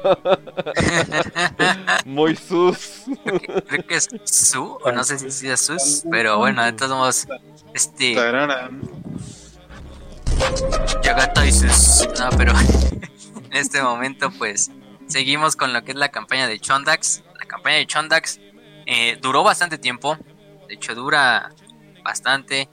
muy 2.05 2.35
Sus. 2.35 3.03
Creo 3.67 3.87
que, 3.87 3.95
es 3.95 4.09
Su, 4.25 4.77
o 4.83 4.91
no 4.91 5.03
sé 5.03 5.17
si 5.17 5.31
sea 5.31 5.57
Sus, 5.57 6.03
pero 6.09 6.37
bueno, 6.37 6.63
de 6.63 6.73
todos 6.73 6.91
modos, 6.91 7.27
este. 7.73 8.13
Yagata 11.03 11.41
dices, 11.41 12.07
no, 12.19 12.29
pero 12.37 12.53
en 12.53 13.53
este 13.53 13.81
momento, 13.81 14.31
pues 14.37 14.71
seguimos 15.11 15.55
con 15.55 15.73
lo 15.73 15.83
que 15.83 15.91
es 15.91 15.97
la 15.97 16.09
campaña 16.09 16.47
de 16.47 16.59
Chondax. 16.59 17.23
La 17.39 17.45
campaña 17.45 17.77
de 17.77 17.85
Chondax 17.85 18.39
eh, 18.85 19.17
duró 19.21 19.43
bastante 19.43 19.77
tiempo, 19.77 20.17
de 20.67 20.75
hecho 20.75 20.95
dura 20.95 21.51
bastante. 22.03 22.69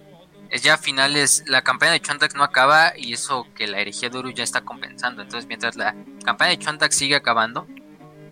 Es 0.51 0.63
ya 0.63 0.79
finales, 0.79 1.45
la 1.47 1.63
campaña 1.63 1.93
de 1.93 2.01
Chondax 2.01 2.35
no 2.35 2.43
acaba 2.43 2.97
y 2.97 3.13
eso 3.13 3.47
que 3.55 3.67
la 3.67 3.81
herejía 3.81 4.09
de 4.09 4.19
Uru 4.19 4.31
ya 4.31 4.45
está 4.45 4.63
compensando. 4.63 5.21
Entonces 5.21 5.47
mientras 5.47 5.77
la 5.77 5.95
campaña 6.25 6.51
de 6.51 6.59
Chondax 6.59 6.95
sigue 6.95 7.17
acabando, 7.17 7.67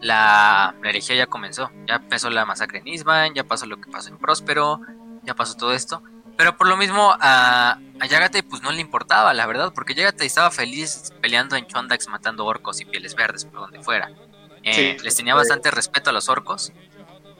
la, 0.00 0.74
herejía 0.84 1.16
ya 1.16 1.26
comenzó. 1.26 1.70
Ya 1.86 1.96
empezó 1.96 2.30
la 2.30 2.46
masacre 2.46 2.78
en 2.78 2.88
Isban, 2.88 3.34
ya 3.34 3.44
pasó 3.44 3.66
lo 3.66 3.80
que 3.80 3.90
pasó 3.90 4.08
en 4.08 4.18
Próspero, 4.18 4.80
ya 5.24 5.34
pasó 5.34 5.56
todo 5.56 5.74
esto. 5.74 6.02
Pero 6.36 6.56
por 6.56 6.68
lo 6.68 6.76
mismo 6.76 7.14
a, 7.18 7.78
a 7.98 8.06
Yagatai 8.06 8.42
pues 8.42 8.62
no 8.62 8.70
le 8.70 8.80
importaba, 8.80 9.32
la 9.32 9.46
verdad, 9.46 9.72
porque 9.74 9.94
Yagatai 9.94 10.26
estaba 10.26 10.50
feliz 10.50 11.12
peleando 11.20 11.56
en 11.56 11.66
Chondax 11.66 12.08
matando 12.08 12.44
orcos 12.44 12.80
y 12.80 12.84
pieles 12.84 13.14
verdes 13.14 13.44
por 13.44 13.60
donde 13.60 13.82
fuera. 13.82 14.10
Eh, 14.62 14.96
les 15.02 15.14
tenía 15.14 15.34
bastante 15.34 15.70
respeto 15.70 16.10
a 16.10 16.12
los 16.12 16.28
orcos. 16.28 16.72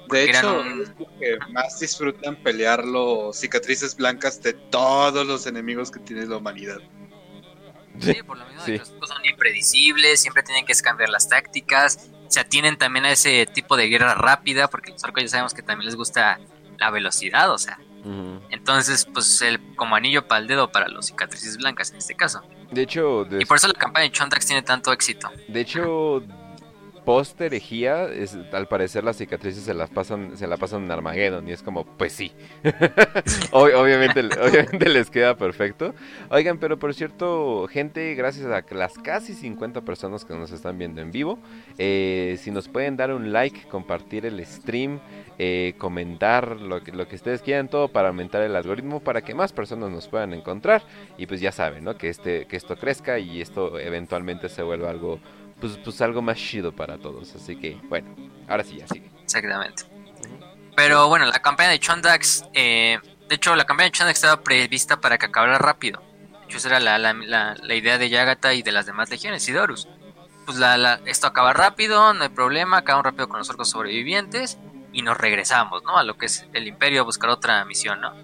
De 0.09 0.25
hecho, 0.25 0.65
es 0.65 0.91
que 1.19 1.39
más 1.51 1.81
disfrutan 1.81 2.37
pelear 2.37 2.85
los 2.85 3.37
cicatrices 3.37 3.97
blancas 3.97 4.41
de 4.41 4.53
todos 4.53 5.27
los 5.27 5.47
enemigos 5.47 5.91
que 5.91 5.99
tiene 5.99 6.25
la 6.27 6.37
humanidad. 6.37 6.79
Sí, 7.99 8.23
por 8.23 8.39
lo 8.39 8.47
mismo 8.47 8.63
los 8.67 8.91
orcos 8.91 9.09
son 9.09 9.25
impredecibles, 9.25 10.21
siempre 10.21 10.43
tienen 10.45 10.65
que 10.65 10.75
cambiar 10.75 11.09
las 11.09 11.29
tácticas, 11.29 12.11
se 12.29 12.41
atienen 12.41 12.77
también 12.77 13.05
a 13.07 13.11
ese 13.11 13.47
tipo 13.47 13.77
de 13.77 13.89
guerra 13.89 14.15
rápida, 14.15 14.69
porque 14.69 14.93
los 14.93 15.03
orcos 15.03 15.25
ya 15.25 15.29
sabemos 15.29 15.55
que 15.55 15.63
también 15.63 15.87
les 15.87 15.97
gusta 15.97 16.39
la 16.79 16.91
velocidad, 16.91 17.51
o 17.51 17.59
sea, 17.59 17.81
entonces, 18.51 19.07
pues 19.13 19.43
el, 19.43 19.61
como 19.75 19.97
anillo 19.97 20.27
para 20.27 20.41
el 20.41 20.47
dedo 20.47 20.71
para 20.71 20.89
los 20.89 21.07
cicatrices 21.07 21.57
blancas 21.57 21.91
en 21.91 21.99
este 21.99 22.15
caso. 22.15 22.43
De 22.71 22.83
hecho, 22.83 23.27
y 23.39 23.45
por 23.45 23.57
eso 23.57 23.69
la 23.69 23.75
campaña 23.75 24.05
de 24.05 24.13
Chondax 24.13 24.47
tiene 24.47 24.63
tanto 24.63 24.93
éxito. 24.93 25.31
De 25.49 25.61
hecho, 25.61 26.23
post 27.07 27.41
herejía, 27.41 28.09
al 28.53 28.67
parecer 28.67 29.05
las 29.05 29.17
cicatrices 29.17 29.63
se 29.63 29.73
las 29.73 29.89
pasan, 29.89 30.37
se 30.37 30.49
la 30.49 30.57
pasan 30.57 30.85
en 30.85 30.91
Armageddon 30.91 31.49
y 31.49 31.53
es 31.53 31.63
como, 31.63 31.85
pues 31.85 32.13
sí. 32.13 32.33
obviamente, 33.53 34.21
obviamente 34.21 34.89
les 34.89 35.09
queda 35.09 35.37
perfecto. 35.37 35.95
Oigan, 36.31 36.59
pero 36.59 36.79
por 36.79 36.93
cierto, 36.93 37.69
gente, 37.69 38.15
gracias 38.17 38.47
a 38.47 38.63
las 38.75 38.99
casi 38.99 39.35
50 39.35 39.83
personas 39.83 40.25
que 40.25 40.35
nos 40.35 40.51
están 40.51 40.79
viendo 40.79 41.01
en 41.01 41.13
vivo, 41.13 41.39
eh, 41.79 42.37
si 42.41 42.51
nos 42.51 42.69
pueden 42.69 42.97
dar 42.97 43.13
un 43.13 43.33
like, 43.33 43.69
compartir 43.69 44.27
el 44.27 44.45
stream, 44.45 44.99
eh, 45.39 45.75
comentar 45.79 46.61
lo 46.61 46.83
que, 46.83 46.91
lo 46.91 47.07
que 47.07 47.15
ustedes 47.15 47.41
quieran, 47.41 47.69
todo 47.69 47.87
para 47.87 48.09
aumentar 48.09 48.43
el 48.43 48.57
algoritmo, 48.57 48.99
para 48.99 49.23
que 49.23 49.33
más 49.33 49.53
personas 49.53 49.91
nos 49.91 50.09
puedan 50.09 50.35
encontrar 50.35 50.83
y 51.17 51.27
pues 51.27 51.41
ya 51.41 51.53
saben, 51.53 51.85
¿no? 51.85 51.97
Que, 51.97 52.09
este, 52.09 52.47
que 52.47 52.57
esto 52.57 52.77
crezca 52.77 53.21
y 53.21 53.41
esto 53.41 53.79
eventualmente 53.79 54.49
se 54.49 54.63
vuelva 54.63 54.91
algo 54.91 55.21
pues, 55.61 55.79
pues 55.79 56.01
algo 56.01 56.23
más 56.23 56.37
chido 56.37 56.73
para 56.73 56.99
todos. 56.99 57.35
Así 57.35 57.57
que, 57.57 57.81
bueno, 57.89 58.15
ahora 58.49 58.65
sí, 58.65 58.77
ya 58.79 58.87
sigue. 58.89 59.11
Exactamente. 59.23 59.85
Pero 60.75 61.09
bueno, 61.09 61.25
la 61.25 61.41
campaña 61.41 61.71
de 61.71 61.79
Chondax, 61.79 62.45
eh, 62.53 62.99
de 63.29 63.35
hecho, 63.35 63.57
la 63.57 63.65
campaña 63.65 63.87
de 63.87 63.93
Chondax 63.93 64.19
estaba 64.19 64.43
prevista 64.43 65.01
para 65.01 65.19
que 65.19 65.27
acabara 65.27 65.59
rápido. 65.59 66.03
De 66.41 66.45
hecho, 66.45 66.59
esa 66.59 66.69
era 66.69 66.81
la, 66.81 66.99
la, 66.99 67.57
la, 67.61 67.75
idea 67.75 67.99
de 67.99 68.09
Yagata 68.09 68.53
y 68.55 68.63
de 68.63 68.73
las 68.73 68.87
demás 68.87 69.11
legiones, 69.11 69.49
y 69.49 69.53
Dorus. 69.53 69.89
Pues 70.45 70.59
la, 70.59 71.01
esto 71.07 71.27
acaba 71.27 71.53
rápido, 71.53 72.13
no 72.13 72.23
hay 72.23 72.29
problema, 72.29 72.79
acaban 72.79 73.03
rápido 73.03 73.29
con 73.29 73.39
los 73.39 73.51
orcos 73.51 73.71
sobrevivientes 73.71 74.59
y 74.93 75.03
nos 75.03 75.17
regresamos, 75.17 75.83
¿no? 75.83 75.97
A 75.97 76.05
lo 76.05 76.17
que 76.17 76.27
es 76.27 76.47
el 76.53 76.69
imperio 76.69 77.01
a 77.01 77.05
buscar 77.05 77.31
otra 77.31 77.65
misión, 77.65 78.01
¿no? 78.01 78.15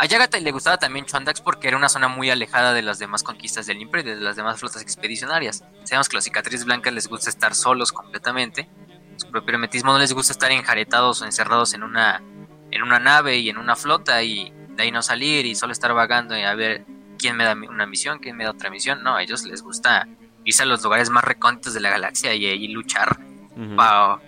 A 0.00 0.06
Yagatai 0.06 0.40
le 0.42 0.52
gustaba 0.52 0.78
también 0.78 1.06
Chondax 1.06 1.40
porque 1.40 1.66
era 1.66 1.76
una 1.76 1.88
zona 1.88 2.06
muy 2.06 2.30
alejada 2.30 2.72
de 2.72 2.82
las 2.82 3.00
demás 3.00 3.24
conquistas 3.24 3.66
del 3.66 3.82
Imperio 3.82 4.12
y 4.12 4.14
de 4.14 4.20
las 4.20 4.36
demás 4.36 4.60
flotas 4.60 4.80
expedicionarias. 4.80 5.64
Sabemos 5.82 6.08
que 6.08 6.14
los 6.14 6.22
cicatrices 6.22 6.64
blancas 6.64 6.92
les 6.92 7.08
gusta 7.08 7.28
estar 7.28 7.52
solos 7.52 7.90
completamente. 7.90 8.68
Su 9.16 9.28
propio 9.28 9.54
hermetismo 9.54 9.90
no 9.90 9.98
les 9.98 10.12
gusta 10.12 10.32
estar 10.32 10.52
enjaretados 10.52 11.20
o 11.20 11.24
encerrados 11.24 11.74
en 11.74 11.82
una, 11.82 12.22
en 12.70 12.82
una 12.82 13.00
nave 13.00 13.38
y 13.38 13.50
en 13.50 13.58
una 13.58 13.74
flota 13.74 14.22
y 14.22 14.52
de 14.76 14.84
ahí 14.84 14.92
no 14.92 15.02
salir 15.02 15.46
y 15.46 15.56
solo 15.56 15.72
estar 15.72 15.92
vagando 15.92 16.38
y 16.38 16.42
a 16.42 16.54
ver 16.54 16.84
quién 17.18 17.36
me 17.36 17.42
da 17.42 17.54
una 17.54 17.84
misión, 17.84 18.20
quién 18.20 18.36
me 18.36 18.44
da 18.44 18.52
otra 18.52 18.70
misión. 18.70 19.02
No, 19.02 19.16
a 19.16 19.22
ellos 19.24 19.42
les 19.46 19.62
gusta 19.62 20.06
irse 20.44 20.62
a 20.62 20.66
los 20.66 20.80
lugares 20.84 21.10
más 21.10 21.24
recónditos 21.24 21.74
de 21.74 21.80
la 21.80 21.90
galaxia 21.90 22.34
y, 22.34 22.46
y 22.46 22.68
luchar 22.68 23.18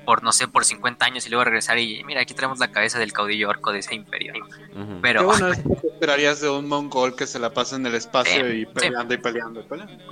por, 0.05 0.23
no 0.23 0.33
sé, 0.33 0.49
por 0.49 0.65
50 0.65 1.05
años 1.05 1.27
y 1.27 1.31
luego 1.31 1.45
regresar 1.45 1.79
y 1.79 2.03
mira, 2.05 2.21
aquí 2.21 2.35
tenemos 2.35 2.59
la 2.59 2.71
cabeza 2.73 2.99
del 2.99 3.13
caudillo 3.13 3.49
orco 3.49 3.73
de 3.73 3.79
ese 3.79 3.95
imperio. 3.95 4.35
Pero... 5.01 5.25
bueno, 5.25 5.53
esperarías 5.93 6.41
de 6.41 6.49
un 6.51 6.69
mongol 6.69 7.15
que 7.15 7.27
se 7.27 7.39
la 7.39 7.53
pasa 7.53 7.77
en 7.77 7.87
el 7.87 7.95
espacio 7.95 8.53
y 8.53 8.67
peleando 8.67 9.15
y 9.15 9.19
peleando 9.19 9.61
y 9.61 9.63
peleando. 9.65 10.05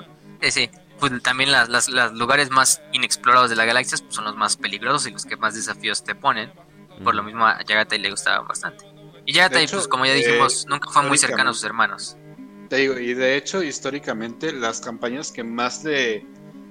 Sí, 0.43 0.51
sí. 0.51 0.71
Pues 1.01 1.13
también 1.23 1.53
las, 1.53 1.69
las, 1.69 1.89
los 1.89 2.13
lugares 2.13 2.51
más 2.51 2.83
inexplorados 2.93 3.51
de 3.51 3.57
la 3.57 3.65
galaxia 3.65 3.99
pues, 4.01 4.15
son 4.15 4.25
los 4.25 4.37
más 4.37 4.57
peligrosos 4.57 5.07
y 5.07 5.13
los 5.13 5.25
que 5.25 5.37
más 5.37 5.55
desafíos 5.55 6.05
te 6.05 6.15
ponen. 6.15 6.53
Por 7.03 7.15
lo 7.15 7.23
mismo 7.23 7.47
a 7.47 7.63
Yagatai 7.65 7.99
le 7.99 8.11
gustaba 8.11 8.47
bastante. 8.47 8.85
Y 9.25 9.33
Yagatai, 9.33 9.69
pues 9.69 9.87
como 9.87 10.07
ya 10.07 10.15
dijimos, 10.15 10.65
eh, 10.65 10.67
nunca 10.69 10.91
fue 10.91 11.03
muy 11.03 11.19
cercano 11.19 11.51
a 11.51 11.55
sus 11.55 11.65
hermanos. 11.65 12.17
Te 12.69 12.77
digo, 12.77 12.99
y 12.99 13.15
de 13.15 13.37
hecho, 13.37 13.63
históricamente, 13.63 14.53
las 14.53 14.81
campañas 14.81 15.33
que 15.33 15.43
más 15.43 15.83
de 15.83 16.27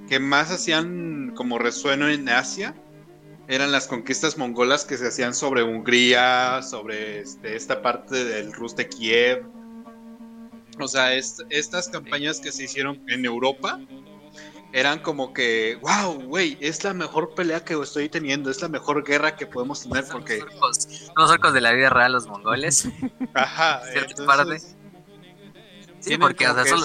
que 0.07 0.19
más 0.19 0.51
hacían 0.51 1.33
como 1.35 1.57
resueno 1.57 2.07
en 2.07 2.29
Asia 2.29 2.75
eran 3.47 3.71
las 3.71 3.87
conquistas 3.87 4.37
mongolas 4.37 4.83
que 4.83 4.97
se 4.97 5.07
hacían 5.07 5.33
sobre 5.33 5.63
Hungría, 5.63 6.61
sobre 6.61 7.21
este, 7.21 7.55
esta 7.55 7.81
parte 7.81 8.25
del 8.25 8.51
Rus 8.51 8.75
de 8.75 8.89
Kiev. 8.89 9.45
O 10.79 10.87
sea, 10.87 11.13
estas 11.13 11.89
campañas 11.89 12.39
que 12.39 12.51
se 12.51 12.65
hicieron 12.65 13.01
en 13.07 13.25
Europa 13.25 13.79
eran 14.73 14.99
como 14.99 15.33
que, 15.33 15.79
wow, 15.81 16.21
güey, 16.23 16.57
es 16.59 16.83
la 16.83 16.93
mejor 16.93 17.33
pelea 17.35 17.63
que 17.63 17.73
estoy 17.81 18.09
teniendo, 18.09 18.51
es 18.51 18.61
la 18.61 18.67
mejor 18.67 19.03
guerra 19.03 19.35
que 19.35 19.47
podemos 19.47 19.81
tener 19.81 20.05
porque... 20.11 20.43
Los 21.15 21.31
orcos, 21.31 21.53
de 21.53 21.61
la 21.61 21.71
vida 21.71 21.89
real, 21.89 22.11
los 22.11 22.27
mongoles. 22.27 22.87
Ajá. 23.33 23.81
Entonces, 23.93 24.75
Sí, 25.99 26.17
porque 26.17 26.47
o 26.47 26.53
sea, 26.53 26.75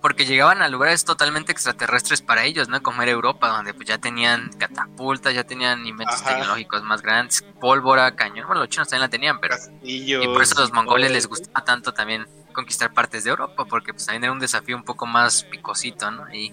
porque 0.00 0.26
llegaban 0.26 0.62
a 0.62 0.68
lugares 0.68 1.04
totalmente 1.04 1.52
extraterrestres 1.52 2.22
para 2.22 2.44
ellos, 2.44 2.68
¿no? 2.68 2.82
Como 2.82 3.02
era 3.02 3.10
Europa, 3.10 3.48
donde 3.48 3.74
pues 3.74 3.88
ya 3.88 3.98
tenían 3.98 4.50
catapultas, 4.58 5.34
ya 5.34 5.44
tenían 5.44 5.86
inventos 5.86 6.22
tecnológicos 6.22 6.82
más 6.82 7.02
grandes, 7.02 7.44
pólvora, 7.60 8.14
cañón, 8.14 8.46
bueno, 8.46 8.62
los 8.62 8.68
chinos 8.68 8.88
también 8.88 9.02
la 9.02 9.08
tenían, 9.08 9.40
pero... 9.40 9.56
y 9.82 10.26
por 10.26 10.42
eso 10.42 10.58
a 10.58 10.62
los 10.62 10.72
mongoles 10.72 11.10
les 11.10 11.26
gustaba 11.26 11.64
tanto 11.64 11.92
también 11.92 12.26
conquistar 12.52 12.92
partes 12.92 13.24
de 13.24 13.30
Europa, 13.30 13.64
porque 13.64 13.92
pues 13.92 14.06
también 14.06 14.24
era 14.24 14.32
un 14.32 14.40
desafío 14.40 14.76
un 14.76 14.84
poco 14.84 15.06
más 15.06 15.44
picosito, 15.44 16.10
¿no? 16.10 16.32
Y 16.32 16.52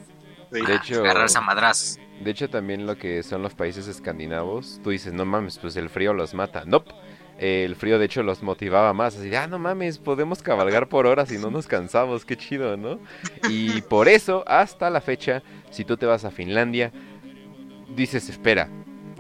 de 0.52 0.76
hecho, 0.76 1.02
agarrarse 1.02 1.38
a 1.38 1.42
madrazos. 1.42 2.00
De 2.22 2.32
hecho, 2.32 2.50
también 2.50 2.86
lo 2.86 2.98
que 2.98 3.24
son 3.24 3.42
los 3.42 3.54
países 3.56 3.88
escandinavos, 3.88 4.80
tú 4.84 4.92
dices, 4.92 5.12
no 5.14 5.26
mames, 5.26 5.58
pues 5.58 5.76
el 5.76 5.90
frío 5.90 6.14
los 6.14 6.34
mata. 6.34 6.64
No, 6.66 6.84
el 7.38 7.76
frío 7.76 8.00
de 8.00 8.06
hecho 8.06 8.24
los 8.24 8.42
motivaba 8.44 8.94
más, 8.94 9.16
así 9.16 9.30
de, 9.30 9.38
ah, 9.38 9.48
no 9.48 9.60
mames, 9.60 9.98
podemos 9.98 10.42
cabalgar 10.42 10.88
por 10.88 11.06
horas 11.06 11.32
y 11.32 11.38
no 11.38 11.52
nos 11.52 11.68
cansamos, 11.68 12.24
qué 12.24 12.38
chido, 12.38 12.78
¿no? 12.78 13.00
Y 13.50 13.82
por 13.82 14.08
eso, 14.08 14.44
hasta 14.48 14.90
la 14.90 15.02
fecha, 15.02 15.44
si 15.70 15.84
tú 15.84 15.98
te 15.98 16.06
vas 16.06 16.24
a 16.24 16.32
Finlandia, 16.32 16.94
dices, 17.90 18.30
espera, 18.30 18.70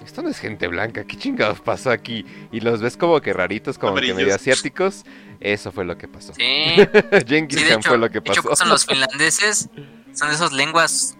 esto 0.03 0.22
no 0.22 0.30
es 0.30 0.39
gente 0.39 0.68
blanca, 0.68 1.03
¿qué 1.03 1.18
chingados 1.18 1.59
pasó 1.59 1.91
aquí? 1.91 2.26
Y 2.51 2.61
los 2.61 2.82
ves 2.82 2.95
como 2.95 3.20
que 3.20 3.34
raritos, 3.34 3.78
como 3.78 3.95
que 3.95 4.13
medio 4.13 4.34
asiáticos, 4.34 5.03
eso 5.41 5.72
fue 5.72 5.84
lo 5.84 5.97
que 5.97 6.07
pasó. 6.07 6.34
Sí, 6.34 6.43
Genghis 7.28 7.63
Khan 7.66 7.84
fue 7.84 7.97
lo 7.97 8.09
que 8.09 8.22
pasó. 8.22 8.41
De 8.41 8.47
hecho, 8.47 8.55
son 8.55 8.70
los 8.70 8.86
finlandeses, 8.86 9.70
son 10.13 10.30
de 10.30 10.36
esas 10.36 10.53
lenguas 10.53 11.18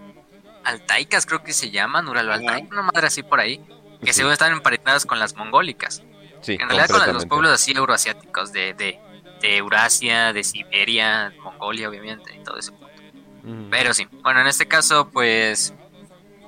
altaicas, 0.64 1.26
creo 1.26 1.44
que 1.44 1.52
se 1.52 1.72
llaman, 1.72 2.08
uralo 2.08 2.32
altaicas, 2.32 2.72
una 2.72 2.84
madre 2.84 3.08
así 3.08 3.22
por 3.22 3.42
ahí, 3.42 3.60
que 4.02 4.14
según 4.14 4.32
están 4.32 4.54
emparentadas 4.54 5.06
con 5.06 5.20
las 5.20 5.36
mongólicas 5.36 6.02
en 6.48 6.70
realidad 6.70 6.88
con 6.88 7.14
los 7.14 7.26
pueblos 7.26 7.52
así 7.52 7.72
euroasiáticos 7.72 8.52
de, 8.52 8.74
de, 8.74 9.00
Eurasia, 9.42 10.34
de 10.34 10.44
Siberia, 10.44 11.32
Mongolia 11.44 11.88
obviamente 11.88 12.36
y 12.36 12.44
todo 12.44 12.58
eso. 12.58 12.74
Pero 13.70 13.94
sí, 13.94 14.08
bueno, 14.24 14.42
en 14.42 14.48
este 14.48 14.68
caso 14.68 15.10
pues 15.12 15.74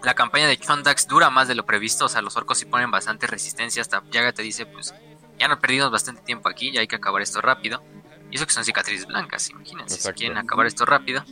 la 0.03 0.15
campaña 0.15 0.47
de 0.47 0.57
Chondax 0.57 1.07
dura 1.07 1.29
más 1.29 1.47
de 1.47 1.53
lo 1.53 1.65
previsto, 1.65 2.05
o 2.05 2.09
sea, 2.09 2.21
los 2.21 2.35
orcos 2.37 2.57
sí 2.57 2.65
ponen 2.65 2.89
bastante 2.89 3.27
resistencia, 3.27 3.81
hasta 3.81 4.03
Yaga 4.09 4.31
te 4.31 4.41
dice 4.41 4.65
pues 4.65 4.95
ya 5.37 5.47
no 5.47 5.59
perdimos 5.59 5.91
bastante 5.91 6.21
tiempo 6.21 6.49
aquí, 6.49 6.71
ya 6.71 6.81
hay 6.81 6.87
que 6.87 6.95
acabar 6.95 7.21
esto 7.21 7.41
rápido. 7.41 7.83
Y 8.29 8.35
eso 8.35 8.45
que 8.45 8.53
son 8.53 8.65
cicatrices 8.65 9.05
blancas, 9.05 9.49
imagínense, 9.49 9.99
si 9.99 10.13
quieren 10.13 10.37
acabar 10.37 10.65
esto 10.65 10.85
rápido. 10.85 11.23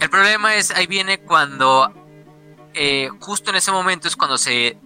El 0.00 0.10
problema 0.10 0.56
es, 0.56 0.70
ahí 0.72 0.86
viene 0.86 1.20
cuando, 1.20 1.92
eh, 2.74 3.08
justo 3.20 3.50
en 3.50 3.56
ese 3.56 3.70
momento 3.70 4.08
es 4.08 4.16
cuando 4.16 4.38
se 4.38 4.78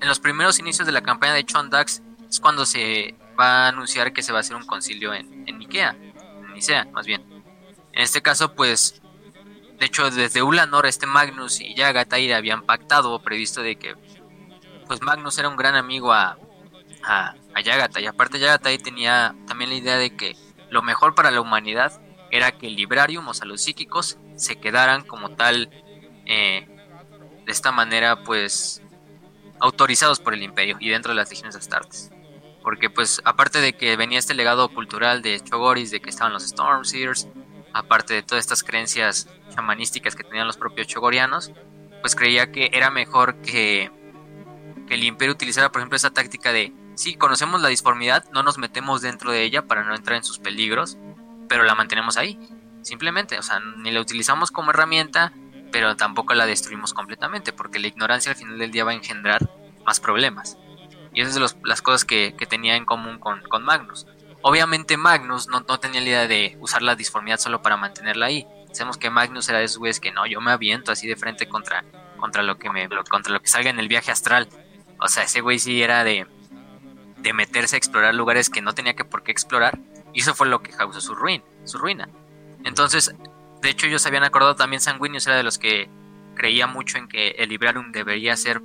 en 0.00 0.08
los 0.08 0.20
primeros 0.20 0.58
inicios 0.58 0.86
de 0.86 0.92
la 0.92 1.02
campaña 1.02 1.34
de 1.34 1.44
Chondax 1.44 2.02
es 2.28 2.40
cuando 2.40 2.66
se 2.66 3.14
va 3.38 3.66
a 3.66 3.68
anunciar 3.68 4.12
que 4.12 4.22
se 4.22 4.32
va 4.32 4.38
a 4.38 4.40
hacer 4.40 4.56
un 4.56 4.66
concilio 4.66 5.12
en, 5.14 5.44
en 5.48 5.60
Ikea, 5.60 5.96
en 5.98 6.54
Nicea, 6.54 6.86
más 6.92 7.06
bien. 7.06 7.22
En 7.92 8.02
este 8.02 8.22
caso, 8.22 8.54
pues, 8.54 9.00
de 9.78 9.86
hecho, 9.86 10.10
desde 10.10 10.42
Ulanor, 10.42 10.86
este 10.86 11.06
Magnus 11.06 11.60
y 11.60 11.74
ya 11.74 11.88
habían 12.36 12.62
pactado 12.62 13.12
o 13.12 13.22
previsto 13.22 13.62
de 13.62 13.76
que, 13.76 13.94
pues, 14.86 15.00
Magnus 15.02 15.38
era 15.38 15.48
un 15.48 15.56
gran 15.56 15.76
amigo 15.76 16.12
a, 16.12 16.38
a, 17.04 17.34
a. 17.54 18.00
Y 18.00 18.06
aparte, 18.06 18.38
Yagatai 18.38 18.78
tenía 18.78 19.34
también 19.46 19.70
la 19.70 19.76
idea 19.76 19.96
de 19.96 20.16
que 20.16 20.36
lo 20.70 20.82
mejor 20.82 21.14
para 21.14 21.30
la 21.30 21.40
humanidad 21.40 22.00
era 22.30 22.52
que 22.52 22.66
el 22.66 22.74
Librarium, 22.74 23.28
o 23.28 23.34
sea, 23.34 23.46
los 23.46 23.62
psíquicos, 23.62 24.18
se 24.36 24.56
quedaran 24.56 25.04
como 25.04 25.30
tal, 25.30 25.70
eh, 26.26 26.66
de 27.46 27.52
esta 27.52 27.70
manera, 27.70 28.24
pues, 28.24 28.82
autorizados 29.60 30.20
por 30.20 30.34
el 30.34 30.42
imperio 30.42 30.76
y 30.80 30.88
dentro 30.88 31.12
de 31.12 31.16
las 31.16 31.30
legiones 31.30 31.56
astartes. 31.56 32.10
Porque 32.62 32.90
pues 32.90 33.20
aparte 33.24 33.60
de 33.60 33.74
que 33.74 33.96
venía 33.96 34.18
este 34.18 34.34
legado 34.34 34.68
cultural 34.68 35.22
de 35.22 35.40
Chogoris, 35.40 35.90
de 35.90 36.00
que 36.00 36.10
estaban 36.10 36.32
los 36.32 36.46
Stormseers, 36.46 37.28
aparte 37.74 38.14
de 38.14 38.22
todas 38.22 38.44
estas 38.44 38.62
creencias 38.62 39.28
chamanísticas 39.54 40.14
que 40.14 40.24
tenían 40.24 40.46
los 40.46 40.56
propios 40.56 40.86
chogorianos, 40.86 41.52
pues 42.00 42.14
creía 42.14 42.52
que 42.52 42.70
era 42.72 42.90
mejor 42.90 43.36
que, 43.42 43.90
el 44.88 45.02
imperio 45.02 45.32
utilizara 45.32 45.72
por 45.72 45.80
ejemplo 45.80 45.96
esa 45.96 46.10
táctica 46.10 46.52
de 46.52 46.72
sí, 46.94 47.14
conocemos 47.14 47.60
la 47.62 47.68
disformidad, 47.68 48.24
no 48.32 48.42
nos 48.42 48.58
metemos 48.58 49.00
dentro 49.00 49.32
de 49.32 49.42
ella 49.42 49.66
para 49.66 49.82
no 49.82 49.94
entrar 49.94 50.16
en 50.18 50.24
sus 50.24 50.38
peligros, 50.38 50.98
pero 51.48 51.64
la 51.64 51.74
mantenemos 51.74 52.16
ahí, 52.16 52.38
simplemente, 52.82 53.38
o 53.38 53.42
sea, 53.42 53.60
ni 53.78 53.90
la 53.90 54.00
utilizamos 54.00 54.50
como 54.50 54.70
herramienta, 54.70 55.32
pero 55.74 55.96
tampoco 55.96 56.34
la 56.34 56.46
destruimos 56.46 56.94
completamente, 56.94 57.52
porque 57.52 57.80
la 57.80 57.88
ignorancia 57.88 58.30
al 58.30 58.38
final 58.38 58.58
del 58.58 58.70
día 58.70 58.84
va 58.84 58.92
a 58.92 58.94
engendrar 58.94 59.50
más 59.84 59.98
problemas. 59.98 60.56
Y 61.12 61.20
esas 61.20 61.34
son 61.34 61.60
las 61.64 61.82
cosas 61.82 62.04
que, 62.04 62.32
tenía 62.48 62.76
en 62.76 62.84
común 62.84 63.18
con, 63.18 63.64
Magnus. 63.64 64.06
Obviamente 64.40 64.96
Magnus 64.96 65.48
no, 65.48 65.64
tenía 65.80 66.00
la 66.00 66.06
idea 66.06 66.28
de 66.28 66.56
usar 66.60 66.82
la 66.82 66.94
disformidad 66.94 67.40
solo 67.40 67.60
para 67.60 67.76
mantenerla 67.76 68.26
ahí. 68.26 68.46
Sabemos 68.70 68.98
que 68.98 69.10
Magnus 69.10 69.48
era 69.48 69.58
de 69.58 69.64
esos 69.64 69.78
güeyes 69.78 69.98
que 69.98 70.12
no, 70.12 70.26
yo 70.26 70.40
me 70.40 70.52
aviento 70.52 70.92
así 70.92 71.08
de 71.08 71.16
frente 71.16 71.48
contra, 71.48 71.84
contra, 72.18 72.44
lo 72.44 72.56
que 72.56 72.70
me, 72.70 72.88
contra 73.10 73.32
lo 73.32 73.42
que 73.42 73.48
salga 73.48 73.70
en 73.70 73.80
el 73.80 73.88
viaje 73.88 74.12
astral. 74.12 74.48
O 75.00 75.08
sea, 75.08 75.24
ese 75.24 75.40
güey 75.40 75.58
sí 75.58 75.82
era 75.82 76.04
de, 76.04 76.24
de 77.18 77.32
meterse 77.32 77.74
a 77.74 77.78
explorar 77.78 78.14
lugares 78.14 78.48
que 78.48 78.62
no 78.62 78.76
tenía 78.76 78.94
que 78.94 79.04
por 79.04 79.24
qué 79.24 79.32
explorar. 79.32 79.76
Y 80.12 80.20
eso 80.20 80.36
fue 80.36 80.46
lo 80.46 80.62
que 80.62 80.70
causó 80.70 81.00
su, 81.00 81.16
ruin, 81.16 81.42
su 81.64 81.78
ruina. 81.78 82.08
Entonces, 82.62 83.12
de 83.64 83.70
hecho, 83.70 83.86
ellos 83.86 84.04
habían 84.04 84.24
acordado 84.24 84.54
también, 84.54 84.82
Sanguinius 84.82 85.26
era 85.26 85.36
de 85.36 85.42
los 85.42 85.58
que 85.58 85.88
creía 86.34 86.66
mucho 86.66 86.98
en 86.98 87.08
que 87.08 87.30
el 87.30 87.48
Librarium 87.48 87.92
debería 87.92 88.36
ser 88.36 88.60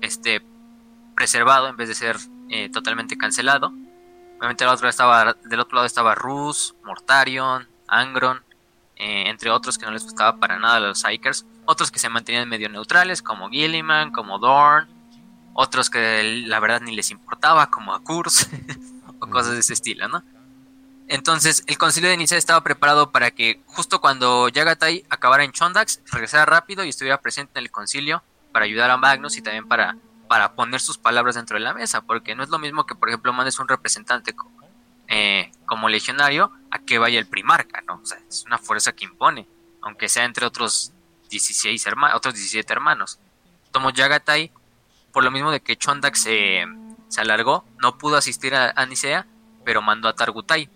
este, 0.00 0.42
preservado 1.14 1.68
en 1.68 1.76
vez 1.76 1.88
de 1.88 1.94
ser 1.94 2.16
eh, 2.48 2.68
totalmente 2.68 3.16
cancelado. 3.16 3.68
Obviamente 4.38 4.64
del 4.64 5.60
otro, 5.60 5.76
lado 5.76 5.86
estaba 5.86 6.14
Rus, 6.16 6.74
Mortarion, 6.82 7.68
Angron, 7.86 8.42
eh, 8.96 9.28
entre 9.28 9.50
otros 9.50 9.78
que 9.78 9.86
no 9.86 9.92
les 9.92 10.02
gustaba 10.02 10.38
para 10.38 10.58
nada 10.58 10.76
a 10.76 10.80
los 10.80 10.98
Psykers. 10.98 11.46
Otros 11.66 11.92
que 11.92 12.00
se 12.00 12.08
mantenían 12.08 12.48
medio 12.48 12.68
neutrales, 12.68 13.22
como 13.22 13.50
Gilliman, 13.50 14.10
como 14.10 14.40
Dorn. 14.40 14.88
Otros 15.54 15.90
que 15.90 16.42
la 16.44 16.58
verdad 16.58 16.80
ni 16.80 16.96
les 16.96 17.12
importaba, 17.12 17.70
como 17.70 17.94
a 17.94 18.02
Kurz, 18.02 18.48
o 19.20 19.26
cosas 19.28 19.52
de 19.52 19.60
ese 19.60 19.74
estilo, 19.74 20.08
¿no? 20.08 20.24
Entonces, 21.10 21.64
el 21.66 21.76
concilio 21.76 22.08
de 22.08 22.16
Nicea 22.16 22.38
estaba 22.38 22.62
preparado 22.62 23.10
para 23.10 23.32
que 23.32 23.60
justo 23.66 24.00
cuando 24.00 24.48
Yagatai 24.48 25.04
acabara 25.10 25.42
en 25.42 25.50
Chondax, 25.50 26.02
regresara 26.12 26.46
rápido 26.46 26.84
y 26.84 26.88
estuviera 26.88 27.20
presente 27.20 27.58
en 27.58 27.64
el 27.64 27.70
concilio 27.72 28.22
para 28.52 28.66
ayudar 28.66 28.92
a 28.92 28.96
Magnus 28.96 29.36
y 29.36 29.42
también 29.42 29.66
para, 29.66 29.96
para 30.28 30.52
poner 30.52 30.80
sus 30.80 30.98
palabras 30.98 31.34
dentro 31.34 31.56
de 31.58 31.64
la 31.64 31.74
mesa, 31.74 32.02
porque 32.02 32.36
no 32.36 32.44
es 32.44 32.48
lo 32.48 32.60
mismo 32.60 32.86
que, 32.86 32.94
por 32.94 33.08
ejemplo, 33.08 33.32
mandes 33.32 33.58
un 33.58 33.66
representante 33.66 34.36
eh, 35.08 35.50
como 35.66 35.88
legionario 35.88 36.52
a 36.70 36.78
que 36.78 36.98
vaya 37.00 37.18
el 37.18 37.26
primarca, 37.26 37.82
¿no? 37.88 38.00
O 38.00 38.06
sea, 38.06 38.18
es 38.28 38.44
una 38.46 38.58
fuerza 38.58 38.92
que 38.92 39.04
impone, 39.04 39.48
aunque 39.82 40.08
sea 40.08 40.24
entre 40.24 40.46
otros 40.46 40.92
16 41.28 41.84
hermanos, 41.88 42.16
otros 42.16 42.34
17 42.34 42.72
hermanos. 42.72 43.18
Tomo 43.72 43.90
Yagatai, 43.90 44.52
por 45.10 45.24
lo 45.24 45.32
mismo 45.32 45.50
de 45.50 45.58
que 45.58 45.76
Chondax 45.76 46.20
se, 46.20 46.64
se 47.08 47.20
alargó, 47.20 47.64
no 47.82 47.98
pudo 47.98 48.16
asistir 48.16 48.54
a, 48.54 48.72
a 48.76 48.86
Nicea, 48.86 49.26
pero 49.64 49.82
mandó 49.82 50.06
a 50.06 50.14
Targutai 50.14 50.70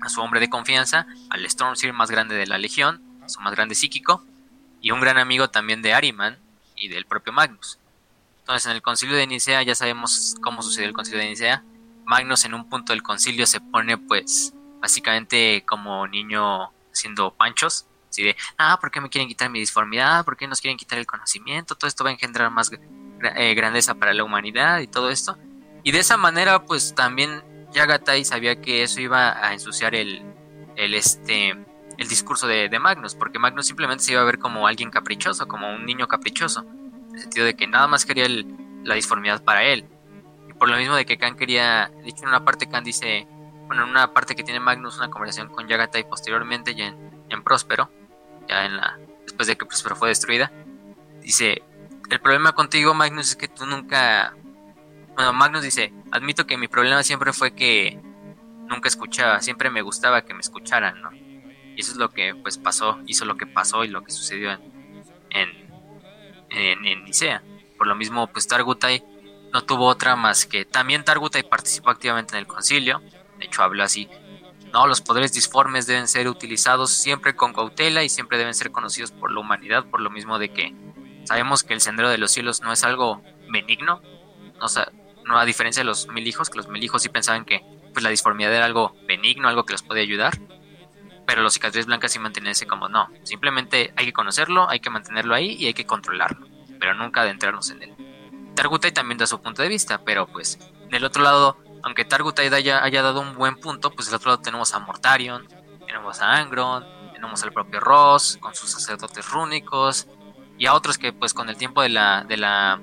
a 0.00 0.08
su 0.08 0.20
hombre 0.20 0.40
de 0.40 0.50
confianza, 0.50 1.06
al 1.28 1.48
Stormseer 1.48 1.92
más 1.92 2.10
grande 2.10 2.34
de 2.34 2.46
la 2.46 2.58
Legión, 2.58 3.02
su 3.26 3.40
más 3.40 3.52
grande 3.52 3.74
psíquico, 3.74 4.24
y 4.80 4.90
un 4.90 5.00
gran 5.00 5.18
amigo 5.18 5.50
también 5.50 5.82
de 5.82 5.94
Ariman 5.94 6.38
y 6.76 6.88
del 6.88 7.04
propio 7.04 7.32
Magnus. 7.32 7.78
Entonces 8.40 8.66
en 8.66 8.72
el 8.72 8.82
concilio 8.82 9.16
de 9.16 9.26
Nicea 9.26 9.62
ya 9.62 9.74
sabemos 9.74 10.36
cómo 10.42 10.62
sucedió 10.62 10.88
el 10.88 10.94
concilio 10.94 11.20
de 11.20 11.28
Nicea. 11.28 11.62
Magnus 12.04 12.44
en 12.44 12.54
un 12.54 12.68
punto 12.68 12.92
del 12.92 13.02
concilio 13.02 13.46
se 13.46 13.60
pone 13.60 13.96
pues 13.96 14.52
básicamente 14.80 15.62
como 15.66 16.06
niño 16.08 16.72
haciendo 16.92 17.32
panchos, 17.32 17.86
así 18.08 18.24
de, 18.24 18.36
ah, 18.58 18.78
¿por 18.80 18.90
qué 18.90 19.00
me 19.00 19.08
quieren 19.08 19.28
quitar 19.28 19.50
mi 19.50 19.60
disformidad? 19.60 20.24
¿Por 20.24 20.36
qué 20.36 20.48
nos 20.48 20.60
quieren 20.60 20.76
quitar 20.76 20.98
el 20.98 21.06
conocimiento? 21.06 21.76
Todo 21.76 21.86
esto 21.86 22.02
va 22.02 22.10
a 22.10 22.14
engendrar 22.14 22.50
más 22.50 22.72
eh, 23.36 23.54
grandeza 23.54 23.94
para 23.94 24.14
la 24.14 24.24
humanidad 24.24 24.80
y 24.80 24.86
todo 24.86 25.10
esto. 25.10 25.36
Y 25.84 25.92
de 25.92 26.00
esa 26.00 26.16
manera 26.16 26.64
pues 26.64 26.94
también 26.94 27.42
Yagatai 27.72 28.24
sabía 28.24 28.60
que 28.60 28.82
eso 28.82 29.00
iba 29.00 29.46
a 29.46 29.52
ensuciar 29.52 29.94
el, 29.94 30.22
el, 30.76 30.94
este, 30.94 31.50
el 31.98 32.08
discurso 32.08 32.46
de, 32.46 32.70
Magnus, 32.78 33.14
porque 33.14 33.38
Magnus 33.38 33.66
simplemente 33.66 34.04
se 34.04 34.12
iba 34.12 34.22
a 34.22 34.24
ver 34.24 34.38
como 34.38 34.66
alguien 34.66 34.90
caprichoso, 34.90 35.46
como 35.46 35.72
un 35.72 35.84
niño 35.84 36.08
caprichoso, 36.08 36.62
en 36.62 37.14
el 37.14 37.20
sentido 37.20 37.46
de 37.46 37.54
que 37.54 37.66
nada 37.66 37.86
más 37.86 38.04
quería 38.04 38.26
la 38.82 38.94
disformidad 38.94 39.44
para 39.44 39.64
él. 39.64 39.86
Y 40.48 40.52
por 40.54 40.68
lo 40.68 40.76
mismo 40.76 40.96
de 40.96 41.04
que 41.04 41.18
Khan 41.18 41.36
quería, 41.36 41.90
de 42.02 42.08
hecho 42.08 42.22
en 42.22 42.28
una 42.28 42.44
parte 42.44 42.68
Khan 42.68 42.84
dice, 42.84 43.26
bueno, 43.66 43.84
en 43.84 43.90
una 43.90 44.12
parte 44.12 44.34
que 44.34 44.42
tiene 44.42 44.60
Magnus 44.60 44.96
una 44.96 45.10
conversación 45.10 45.48
con 45.48 45.68
Yagatai 45.68 46.08
posteriormente, 46.08 46.74
ya 46.74 46.86
en, 46.86 47.24
en 47.28 47.42
Próspero, 47.42 47.90
ya 48.48 48.64
en 48.64 48.76
la, 48.76 48.98
después 49.24 49.46
de 49.46 49.56
que 49.56 49.66
Próspero 49.66 49.94
fue 49.94 50.08
destruida, 50.08 50.50
dice, 51.20 51.62
el 52.10 52.20
problema 52.20 52.52
contigo 52.52 52.94
Magnus 52.94 53.28
es 53.28 53.36
que 53.36 53.46
tú 53.46 53.66
nunca 53.66 54.34
bueno, 55.14 55.32
Magnus 55.32 55.62
dice, 55.62 55.92
admito 56.12 56.46
que 56.46 56.56
mi 56.56 56.68
problema 56.68 57.02
siempre 57.02 57.32
fue 57.32 57.54
que 57.54 58.00
nunca 58.68 58.88
escuchaba, 58.88 59.40
siempre 59.40 59.70
me 59.70 59.82
gustaba 59.82 60.22
que 60.22 60.34
me 60.34 60.40
escucharan, 60.40 61.02
¿no? 61.02 61.12
Y 61.12 61.80
eso 61.80 61.92
es 61.92 61.98
lo 61.98 62.10
que 62.10 62.34
pues 62.34 62.58
pasó, 62.58 62.98
hizo 63.06 63.24
lo 63.24 63.36
que 63.36 63.46
pasó 63.46 63.84
y 63.84 63.88
lo 63.88 64.02
que 64.02 64.12
sucedió 64.12 64.52
en, 64.52 64.60
en, 66.50 66.86
en, 66.86 67.04
Nicea. 67.04 67.42
Por 67.76 67.86
lo 67.86 67.94
mismo, 67.94 68.26
pues 68.28 68.46
Targutai 68.46 69.02
no 69.52 69.62
tuvo 69.62 69.86
otra 69.86 70.16
más 70.16 70.46
que 70.46 70.64
también 70.64 71.04
Targutai 71.04 71.48
participó 71.48 71.90
activamente 71.90 72.34
en 72.34 72.40
el 72.40 72.46
concilio, 72.46 73.02
de 73.38 73.46
hecho 73.46 73.62
habla 73.62 73.84
así, 73.84 74.08
no, 74.72 74.86
los 74.86 75.00
poderes 75.00 75.32
disformes 75.32 75.86
deben 75.86 76.06
ser 76.06 76.28
utilizados 76.28 76.90
siempre 76.92 77.34
con 77.34 77.52
cautela 77.52 78.04
y 78.04 78.08
siempre 78.08 78.38
deben 78.38 78.54
ser 78.54 78.70
conocidos 78.70 79.10
por 79.10 79.32
la 79.32 79.40
humanidad, 79.40 79.86
por 79.86 80.00
lo 80.00 80.10
mismo 80.10 80.38
de 80.38 80.52
que 80.52 80.74
sabemos 81.24 81.64
que 81.64 81.74
el 81.74 81.80
sendero 81.80 82.08
de 82.08 82.18
los 82.18 82.30
cielos 82.30 82.60
no 82.60 82.72
es 82.72 82.84
algo 82.84 83.20
benigno, 83.48 84.00
o 84.60 84.68
a 85.38 85.44
diferencia 85.44 85.80
de 85.80 85.86
los 85.86 86.08
mil 86.08 86.26
hijos, 86.26 86.50
que 86.50 86.56
los 86.56 86.68
mil 86.68 86.82
hijos 86.82 87.02
sí 87.02 87.08
pensaban 87.08 87.44
que 87.44 87.62
pues 87.92 88.02
la 88.02 88.10
disformidad 88.10 88.52
era 88.52 88.64
algo 88.64 88.94
benigno, 89.06 89.48
algo 89.48 89.64
que 89.64 89.72
los 89.72 89.82
podía 89.82 90.02
ayudar, 90.02 90.38
pero 91.26 91.42
los 91.42 91.54
cicatrices 91.54 91.86
blancas 91.86 92.12
sí 92.12 92.18
mantenerse 92.18 92.66
como 92.66 92.88
no, 92.88 93.08
simplemente 93.22 93.92
hay 93.96 94.06
que 94.06 94.12
conocerlo, 94.12 94.68
hay 94.68 94.80
que 94.80 94.90
mantenerlo 94.90 95.34
ahí 95.34 95.56
y 95.58 95.66
hay 95.66 95.74
que 95.74 95.86
controlarlo, 95.86 96.46
pero 96.78 96.94
nunca 96.94 97.22
adentrarnos 97.22 97.70
en 97.70 97.82
él. 97.82 97.94
Targutai 98.54 98.92
también 98.92 99.18
da 99.18 99.26
su 99.26 99.40
punto 99.40 99.62
de 99.62 99.68
vista, 99.68 100.02
pero 100.04 100.26
pues 100.26 100.58
del 100.90 101.04
otro 101.04 101.22
lado, 101.22 101.56
aunque 101.82 102.04
Targutai 102.04 102.48
haya, 102.48 102.82
haya 102.82 103.02
dado 103.02 103.20
un 103.20 103.34
buen 103.34 103.56
punto, 103.56 103.90
pues 103.90 104.06
del 104.06 104.16
otro 104.16 104.30
lado 104.30 104.42
tenemos 104.42 104.74
a 104.74 104.80
Mortarion, 104.80 105.46
tenemos 105.86 106.20
a 106.20 106.36
Angron, 106.36 106.84
tenemos 107.12 107.42
al 107.42 107.52
propio 107.52 107.80
Ross 107.80 108.38
con 108.40 108.54
sus 108.54 108.70
sacerdotes 108.70 109.28
rúnicos 109.30 110.08
y 110.58 110.66
a 110.66 110.74
otros 110.74 110.98
que 110.98 111.12
pues 111.12 111.32
con 111.32 111.48
el 111.48 111.56
tiempo 111.56 111.82
de 111.82 111.90
la, 111.90 112.24
de 112.24 112.36
la 112.36 112.80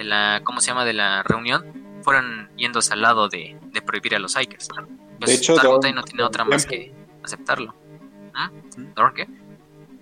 de 0.00 0.04
la, 0.04 0.40
¿cómo 0.44 0.62
se 0.62 0.68
llama? 0.68 0.86
De 0.86 0.94
la 0.94 1.22
reunión, 1.22 2.00
fueron 2.02 2.48
yéndose 2.56 2.94
al 2.94 3.02
lado 3.02 3.28
de, 3.28 3.58
prohibir 3.84 4.14
a 4.14 4.18
los 4.18 4.34
Hikers. 4.34 4.68
Pues 5.18 5.30
de 5.30 5.34
hecho, 5.34 5.56
no 5.56 5.78
tiene 5.78 6.22
otra 6.22 6.44
más 6.44 6.64
que 6.64 6.94
aceptarlo. 7.22 7.74
¿Ah? 8.32 8.50
qué? 9.14 9.28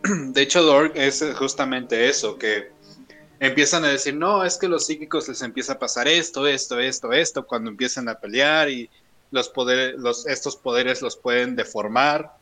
De 0.32 0.42
hecho, 0.42 0.62
Dork 0.62 0.92
es 0.94 1.24
justamente 1.36 2.08
eso, 2.08 2.38
que 2.38 2.70
empiezan 3.40 3.84
a 3.84 3.88
decir, 3.88 4.14
no, 4.14 4.44
es 4.44 4.56
que 4.56 4.68
los 4.68 4.86
psíquicos 4.86 5.26
les 5.26 5.42
empieza 5.42 5.72
a 5.72 5.78
pasar 5.80 6.06
esto, 6.06 6.46
esto, 6.46 6.78
esto, 6.78 7.12
esto, 7.12 7.44
cuando 7.44 7.68
empiezan 7.68 8.08
a 8.08 8.14
pelear 8.14 8.70
y 8.70 8.88
los 9.32 9.48
poderes, 9.48 9.96
los, 9.98 10.28
estos 10.28 10.54
poderes 10.54 11.02
los 11.02 11.16
pueden 11.16 11.56
deformar. 11.56 12.36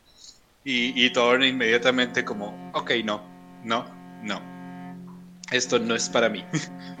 Y, 0.63 0.93
y 1.03 1.09
Thor 1.11 1.43
inmediatamente 1.43 2.23
como, 2.23 2.71
ok, 2.75 2.91
no, 3.03 3.23
no, 3.63 3.83
no. 4.21 4.39
Esto 5.51 5.79
no 5.79 5.95
es 5.95 6.07
para 6.07 6.29
mí. 6.29 6.45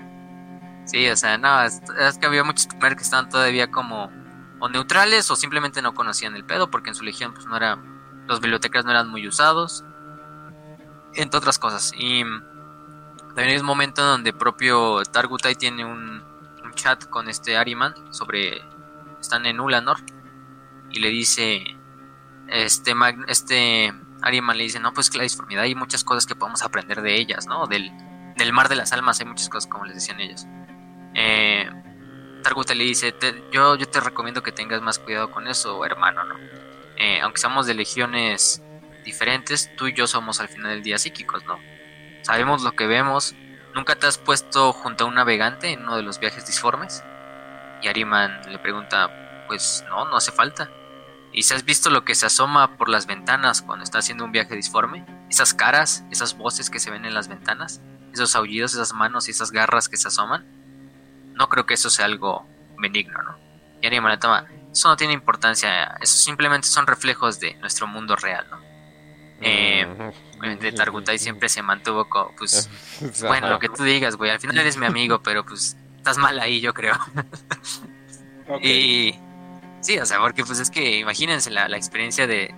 Sí, 0.87 1.09
o 1.09 1.17
sea, 1.17 1.37
no, 1.37 1.63
es, 1.63 1.81
que 2.17 2.25
había 2.25 2.45
muchos 2.45 2.67
que 2.67 2.87
estaban 3.03 3.27
todavía 3.27 3.69
como 3.69 4.09
o 4.59 4.69
neutrales 4.69 5.29
o 5.29 5.35
simplemente 5.35 5.81
no 5.81 5.93
conocían 5.93 6.35
el 6.35 6.45
pedo 6.45 6.71
porque 6.71 6.89
en 6.89 6.95
su 6.95 7.03
legión 7.03 7.33
pues 7.33 7.45
no 7.45 7.57
era, 7.57 7.77
los 8.25 8.39
bibliotecas 8.39 8.85
no 8.85 8.91
eran 8.91 9.09
muy 9.09 9.27
usados, 9.27 9.83
entre 11.13 11.37
otras 11.37 11.59
cosas. 11.59 11.91
Y 11.97 12.23
también 12.23 13.49
hay 13.49 13.57
un 13.57 13.65
momento 13.65 14.01
donde 14.01 14.31
propio 14.31 15.03
Targutai 15.03 15.55
tiene 15.55 15.85
un, 15.85 16.25
chat 16.73 17.05
con 17.05 17.27
este 17.27 17.57
Ariman 17.57 17.95
sobre, 18.13 18.61
están 19.19 19.47
en 19.47 19.59
Ulanor 19.59 19.97
y 20.91 20.99
le 20.99 21.09
dice, 21.09 21.75
este, 22.49 22.93
este 23.27 23.91
Ariman 24.21 24.55
le 24.55 24.63
dice, 24.63 24.79
no, 24.79 24.93
pues 24.93 25.09
que 25.09 25.17
la 25.17 25.23
disformidad 25.23 25.63
hay 25.63 25.73
muchas 25.73 26.03
cosas 26.03 26.27
que 26.27 26.35
podemos 26.35 26.61
aprender 26.61 27.01
de 27.01 27.15
ellas, 27.15 27.47
¿no? 27.47 27.65
Del, 27.65 27.91
del 28.37 28.53
mar 28.53 28.69
de 28.69 28.75
las 28.75 28.93
almas 28.93 29.19
hay 29.19 29.25
muchas 29.25 29.49
cosas 29.49 29.67
como 29.67 29.85
les 29.85 29.95
decían 29.95 30.19
ellos 30.19 30.45
eh, 31.17 31.67
le 32.75 32.83
dice, 32.83 33.13
yo, 33.51 33.77
te 33.77 33.99
recomiendo 33.99 34.43
que 34.43 34.51
tengas 34.51 34.81
más 34.81 34.99
cuidado 34.99 35.31
con 35.31 35.47
eso, 35.47 35.83
hermano, 35.83 36.23
¿no? 36.23 36.35
Eh, 36.95 37.19
aunque 37.21 37.41
somos 37.41 37.65
de 37.65 37.73
legiones 37.73 38.61
diferentes, 39.03 39.75
tú 39.75 39.87
y 39.87 39.93
yo 39.93 40.05
somos 40.07 40.39
al 40.39 40.47
final 40.47 40.69
del 40.69 40.83
día 40.83 40.97
psíquicos, 40.97 41.43
¿no? 41.45 41.59
Sabemos 42.21 42.61
lo 42.61 42.73
que 42.73 42.87
vemos. 42.87 43.35
¿Nunca 43.73 43.95
te 43.95 44.05
has 44.07 44.17
puesto 44.17 44.73
junto 44.73 45.03
a 45.03 45.07
un 45.07 45.15
navegante 45.15 45.71
en 45.71 45.81
uno 45.83 45.97
de 45.97 46.03
los 46.03 46.19
viajes 46.19 46.45
disformes? 46.45 47.03
Y 47.81 47.87
Ariman 47.87 48.41
le 48.49 48.59
pregunta, 48.59 49.45
pues 49.47 49.83
no, 49.89 50.05
no 50.05 50.17
hace 50.17 50.31
falta. 50.31 50.69
¿Y 51.33 51.43
si 51.43 51.53
has 51.53 51.65
visto 51.65 51.89
lo 51.89 52.05
que 52.05 52.15
se 52.15 52.25
asoma 52.25 52.77
por 52.77 52.89
las 52.89 53.05
ventanas 53.05 53.61
cuando 53.61 53.83
está 53.83 53.99
haciendo 53.99 54.23
un 54.23 54.31
viaje 54.31 54.55
disforme? 54.55 55.05
Esas 55.29 55.53
caras, 55.53 56.03
esas 56.11 56.37
voces 56.37 56.69
que 56.69 56.79
se 56.79 56.91
ven 56.91 57.05
en 57.05 57.13
las 57.13 57.27
ventanas, 57.27 57.81
esos 58.13 58.35
aullidos, 58.35 58.73
esas 58.73 58.93
manos 58.93 59.27
y 59.27 59.31
esas 59.31 59.51
garras 59.51 59.89
que 59.89 59.97
se 59.97 60.07
asoman 60.07 60.56
no 61.37 61.49
creo 61.49 61.65
que 61.65 61.75
eso 61.75 61.89
sea 61.89 62.05
algo 62.05 62.47
benigno, 62.77 63.21
¿no? 63.21 63.37
Y 63.81 63.87
Anima 63.87 64.09
la 64.09 64.19
toma, 64.19 64.45
eso 64.71 64.89
no 64.89 64.97
tiene 64.97 65.13
importancia, 65.13 65.97
eso 66.01 66.17
simplemente 66.17 66.67
son 66.67 66.87
reflejos 66.87 67.39
de 67.39 67.55
nuestro 67.55 67.87
mundo 67.87 68.15
real, 68.15 68.45
¿no? 68.49 68.59
Eh, 69.39 69.87
de 70.59 70.71
Targutai 70.71 71.19
siempre 71.19 71.47
se 71.47 71.61
mantuvo 71.61 72.09
como, 72.09 72.35
pues, 72.35 72.69
bueno, 73.21 73.49
lo 73.49 73.59
que 73.59 73.69
tú 73.69 73.83
digas, 73.83 74.15
güey, 74.15 74.31
al 74.31 74.39
final 74.39 74.57
eres 74.57 74.77
mi 74.77 74.85
amigo, 74.85 75.21
pero 75.23 75.45
pues 75.45 75.77
estás 75.95 76.17
mal 76.17 76.39
ahí, 76.39 76.59
yo 76.61 76.73
creo. 76.73 76.97
Y 78.61 79.13
sí, 79.81 79.99
o 79.99 80.05
sea, 80.05 80.19
porque 80.19 80.45
pues 80.45 80.61
es 80.61 80.69
que 80.69 80.99
imagínense 80.99 81.49
la, 81.49 81.67
la 81.67 81.75
experiencia 81.75 82.27
de, 82.27 82.55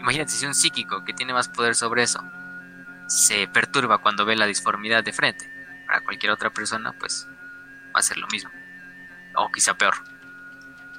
imagínate 0.00 0.30
si 0.30 0.46
un 0.46 0.54
psíquico 0.54 1.04
que 1.04 1.12
tiene 1.12 1.34
más 1.34 1.48
poder 1.48 1.74
sobre 1.74 2.04
eso 2.04 2.18
se 3.06 3.46
perturba 3.48 3.98
cuando 3.98 4.24
ve 4.24 4.36
la 4.36 4.46
disformidad 4.46 5.04
de 5.04 5.12
frente. 5.12 5.50
Para 5.86 6.00
cualquier 6.00 6.32
otra 6.32 6.48
persona, 6.48 6.94
pues 6.98 7.28
va 7.96 8.00
a 8.00 8.02
ser 8.02 8.18
lo 8.18 8.26
mismo. 8.28 8.50
O 9.34 9.50
quizá 9.50 9.74
peor. 9.74 9.94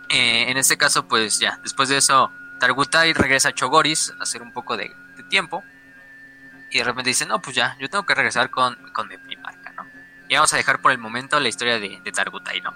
Eh, 0.09 0.49
en 0.49 0.57
este 0.57 0.77
caso, 0.77 1.07
pues 1.07 1.39
ya, 1.39 1.59
después 1.61 1.89
de 1.89 1.97
eso, 1.97 2.31
Targutai 2.59 3.13
regresa 3.13 3.49
a 3.49 3.53
Chogoris 3.53 4.13
a 4.19 4.23
hacer 4.23 4.41
un 4.41 4.51
poco 4.51 4.75
de, 4.75 4.95
tiempo. 5.29 5.63
Y 6.71 6.79
de 6.79 6.83
repente 6.83 7.09
dice, 7.09 7.25
no, 7.25 7.41
pues 7.41 7.55
ya, 7.55 7.77
yo 7.79 7.89
tengo 7.89 8.05
que 8.05 8.15
regresar 8.15 8.49
con, 8.49 8.75
con 8.93 9.07
mi 9.07 9.17
primarca, 9.17 9.71
¿no? 9.71 9.85
Y 10.27 10.35
vamos 10.35 10.53
a 10.53 10.57
dejar 10.57 10.81
por 10.81 10.91
el 10.91 10.97
momento 10.97 11.39
la 11.39 11.47
historia 11.47 11.79
de, 11.79 12.01
de 12.03 12.11
Targutai, 12.11 12.61
¿no? 12.61 12.73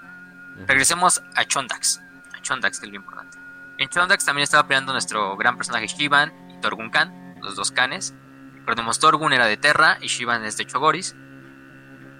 Regresemos 0.66 1.22
a 1.34 1.44
Chondax. 1.44 2.00
A 2.34 2.40
Chondax, 2.40 2.78
que 2.78 2.86
es 2.86 2.92
lo 2.92 2.96
importante. 2.96 3.38
En 3.78 3.88
Chondax 3.88 4.24
también 4.24 4.44
estaba 4.44 4.66
peleando 4.66 4.92
nuestro 4.92 5.36
gran 5.36 5.56
personaje 5.56 5.86
Shivan 5.86 6.32
y 6.50 6.60
Torgun 6.60 6.90
Khan, 6.90 7.36
los 7.40 7.56
dos 7.56 7.70
canes. 7.72 8.14
Recordemos, 8.54 8.98
Torgun 8.98 9.32
era 9.32 9.46
de 9.46 9.56
Terra 9.56 9.98
y 10.00 10.06
Shivan 10.06 10.44
es 10.44 10.56
de 10.56 10.66
Chogoris. 10.66 11.16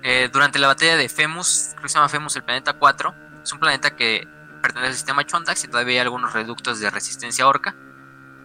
Eh, 0.02 0.28
durante 0.32 0.58
la 0.58 0.66
batalla 0.66 0.96
de 0.96 1.08
Femus, 1.08 1.70
creo 1.72 1.82
que 1.82 1.88
se 1.88 1.94
llama 1.94 2.08
Femus 2.08 2.34
el 2.36 2.42
planeta 2.42 2.72
4, 2.72 3.14
es 3.42 3.52
un 3.52 3.60
planeta 3.60 3.94
que 3.94 4.26
pertenece 4.60 4.88
al 4.88 4.94
sistema 4.94 5.24
Chondax 5.24 5.64
y 5.64 5.68
todavía 5.68 5.94
hay 5.94 5.98
algunos 6.00 6.32
reductos 6.32 6.80
de 6.80 6.90
resistencia 6.90 7.46
orca. 7.46 7.74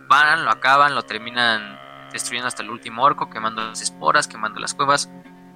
Van, 0.08 0.46
lo 0.46 0.52
acaban, 0.52 0.96
lo 0.96 1.04
terminan 1.04 1.80
destruyendo 2.12 2.48
hasta 2.48 2.64
el 2.64 2.70
último 2.70 3.04
orco, 3.04 3.30
quemando 3.30 3.64
las 3.64 3.82
esporas, 3.82 4.28
quemando 4.28 4.60
las 4.60 4.74
cuevas. 4.74 5.10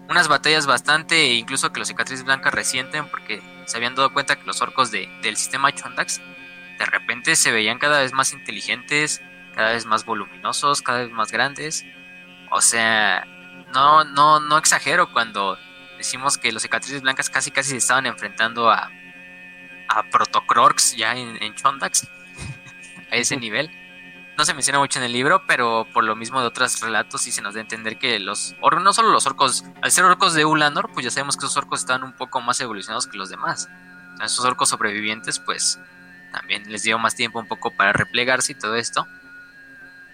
Unas 0.10 0.28
batallas 0.28 0.66
bastante, 0.68 1.16
e 1.16 1.34
incluso 1.36 1.72
que 1.72 1.80
los 1.80 1.88
cicatrices 1.88 2.26
blancas 2.26 2.54
resienten, 2.54 3.08
porque 3.10 3.41
se 3.66 3.78
habían 3.78 3.95
dado 3.95 4.12
cuenta 4.12 4.36
que 4.36 4.45
los 4.45 4.62
orcos 4.62 4.91
de, 4.91 5.08
del 5.22 5.38
sistema 5.38 5.72
Chondax 5.72 6.20
de 6.78 6.86
repente 6.86 7.36
se 7.36 7.52
veían 7.52 7.80
cada 7.80 8.02
vez 8.02 8.12
más 8.12 8.34
inteligentes, 8.34 9.22
cada 9.56 9.72
vez 9.72 9.86
más 9.86 10.04
voluminosos, 10.04 10.82
cada 10.82 10.99
vez 10.99 11.12
más 11.12 11.32
grandes. 11.32 11.86
O 12.49 12.60
sea, 12.60 13.26
no, 13.74 14.04
no, 14.04 14.39
no 14.39 14.58
exagero 14.58 15.12
cuando 15.14 15.58
decimos 16.02 16.38
que 16.38 16.52
los 16.52 16.64
cicatrices 16.64 17.02
blancas 17.02 17.30
casi 17.30 17.52
casi 17.52 17.70
se 17.70 17.78
estaban 17.78 18.06
enfrentando 18.06 18.70
a, 18.70 18.91
a 19.88 20.04
Protocrocs 20.10 20.95
ya 20.95 21.16
en, 21.16 21.41
en 21.41 21.56
Chondax, 21.56 22.08
a 23.12 23.16
ese 23.16 23.38
nivel. 23.38 23.70
No 24.38 24.45
se 24.45 24.54
menciona 24.54 24.80
mucho 24.80 24.97
en 24.97 25.06
el 25.06 25.14
libro, 25.14 25.45
pero 25.45 25.86
por 25.93 26.04
lo 26.04 26.16
mismo 26.16 26.41
de 26.41 26.47
otros 26.47 26.80
relatos 26.82 27.22
sí 27.22 27.32
se 27.32 27.41
nos 27.41 27.54
da 27.54 27.60
a 27.60 27.62
entender 27.62 27.99
que 27.99 28.20
los 28.20 28.56
orcos, 28.62 28.84
no 28.84 28.93
solo 28.93 29.10
los 29.10 29.28
orcos, 29.28 29.64
al 29.82 29.91
ser 29.91 30.06
orcos 30.06 30.34
de 30.34 30.45
Ulanor, 30.45 30.89
pues 30.93 31.04
ya 31.04 31.12
sabemos 31.12 31.38
que 31.38 31.45
esos 31.45 31.58
orcos 31.58 31.82
estaban 31.82 32.04
un 32.04 32.14
poco 32.14 32.41
más 32.41 32.60
evolucionados 32.62 33.08
que 33.08 33.18
los 33.18 33.30
demás. 33.30 33.70
esos 34.24 34.43
orcos 34.45 34.70
sobrevivientes, 34.70 35.39
pues 35.39 35.80
también 36.32 36.72
les 36.72 36.84
dio 36.84 36.97
más 36.97 37.16
tiempo 37.16 37.39
un 37.39 37.47
poco 37.47 37.72
para 37.72 37.93
replegarse 37.93 38.54
y 38.54 38.56
todo 38.56 38.76
esto. 38.76 39.06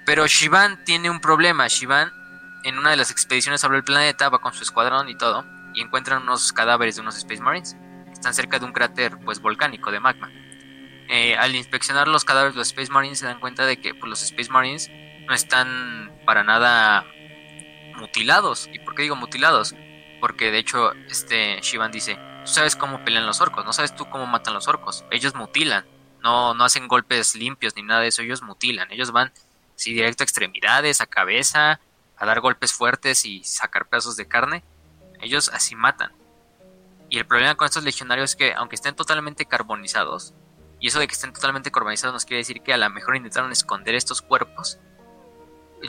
Pero 0.05 0.25
Shivan 0.25 0.83
tiene 0.83 1.09
un 1.09 1.21
problema. 1.21 1.67
Shivan, 1.67 2.11
en 2.63 2.77
una 2.79 2.89
de 2.89 2.97
las 2.97 3.11
expediciones 3.11 3.61
sobre 3.61 3.77
el 3.77 3.83
planeta, 3.83 4.29
va 4.29 4.39
con 4.39 4.53
su 4.53 4.63
escuadrón 4.63 5.09
y 5.09 5.15
todo, 5.15 5.45
y 5.78 5.82
encuentran 5.82 6.23
unos 6.23 6.51
cadáveres 6.53 6.95
de 6.95 7.01
unos 7.01 7.17
Space 7.17 7.41
Marines. 7.41 7.78
están 8.11 8.34
cerca 8.34 8.57
de 8.57 8.65
un 8.65 8.71
cráter 8.71 9.19
pues 9.23 9.39
volcánico 9.39 9.91
de 9.91 9.99
magma. 9.99 10.32
Eh, 11.07 11.38
al 11.38 11.55
inspeccionar 11.55 12.07
los 12.07 12.25
cadáveres 12.25 12.55
de 12.55 12.59
los 12.59 12.69
Space 12.69 12.91
Marines 12.91 13.19
se 13.19 13.28
dan 13.28 13.39
cuenta 13.39 13.65
de 13.67 13.80
que 13.80 13.93
pues, 13.93 14.09
los 14.09 14.23
Space 14.23 14.49
Marines 14.49 14.89
no 15.28 15.36
están 15.36 16.11
para 16.25 16.43
nada 16.43 17.05
mutilados. 17.95 18.67
¿Y 18.73 18.80
por 18.80 18.95
qué 18.95 19.03
digo 19.03 19.15
mutilados? 19.15 19.75
Porque 20.19 20.49
de 20.51 20.57
hecho 20.57 20.93
este 21.09 21.61
Shivan 21.61 21.91
dice, 21.91 22.17
tú 22.43 22.51
sabes 22.51 22.75
cómo 22.75 23.05
pelean 23.05 23.28
los 23.28 23.39
orcos, 23.39 23.63
no 23.63 23.71
sabes 23.71 23.95
tú 23.95 24.09
cómo 24.09 24.25
matan 24.25 24.55
los 24.55 24.67
orcos, 24.67 25.05
ellos 25.11 25.36
mutilan, 25.36 25.86
no, 26.23 26.55
no 26.55 26.63
hacen 26.63 26.88
golpes 26.88 27.36
limpios 27.36 27.75
ni 27.75 27.84
nada 27.84 28.01
de 28.01 28.07
eso, 28.07 28.23
ellos 28.23 28.41
mutilan, 28.41 28.91
ellos 28.91 29.11
van 29.11 29.32
sí, 29.75 29.93
directo 29.93 30.23
a 30.23 30.25
extremidades, 30.25 31.01
a 31.01 31.05
cabeza, 31.05 31.80
a 32.17 32.25
dar 32.25 32.39
golpes 32.39 32.73
fuertes 32.73 33.25
y 33.25 33.43
sacar 33.43 33.88
pedazos 33.88 34.17
de 34.17 34.28
carne, 34.28 34.63
ellos 35.22 35.49
así 35.53 35.76
matan. 35.76 36.11
Y 37.09 37.18
el 37.18 37.26
problema 37.26 37.55
con 37.55 37.65
estos 37.65 37.84
legionarios 37.84 38.32
es 38.32 38.36
que 38.36 38.53
aunque 38.53 38.76
estén 38.76 38.95
totalmente 38.95 39.45
carbonizados, 39.45 40.34
y 40.80 40.88
eso 40.88 40.99
de 40.99 41.07
que 41.07 41.13
estén 41.13 41.34
totalmente 41.34 41.72
carbonizados 41.72 42.13
nos 42.13 42.26
quiere 42.26 42.39
decir 42.39 42.61
que 42.61 42.74
a 42.74 42.78
lo 42.78 42.89
mejor 42.89 43.15
intentaron 43.15 43.51
esconder 43.51 43.95
estos 43.95 44.22
cuerpos, 44.22 44.80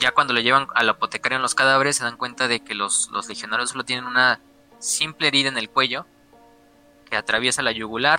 ya 0.00 0.12
cuando 0.12 0.32
lo 0.32 0.40
llevan 0.40 0.68
al 0.74 0.88
apotecario 0.88 1.36
en 1.36 1.42
los 1.42 1.54
cadáveres 1.54 1.96
se 1.96 2.04
dan 2.04 2.16
cuenta 2.16 2.46
de 2.46 2.60
que 2.60 2.74
los, 2.74 3.10
los 3.10 3.28
legionarios 3.28 3.70
solo 3.70 3.84
tienen 3.84 4.04
una 4.04 4.40
simple 4.78 5.28
herida 5.28 5.48
en 5.48 5.58
el 5.58 5.70
cuello 5.70 6.06
que 7.08 7.16
atraviesa 7.16 7.62
la 7.62 7.72
yugular, 7.72 8.18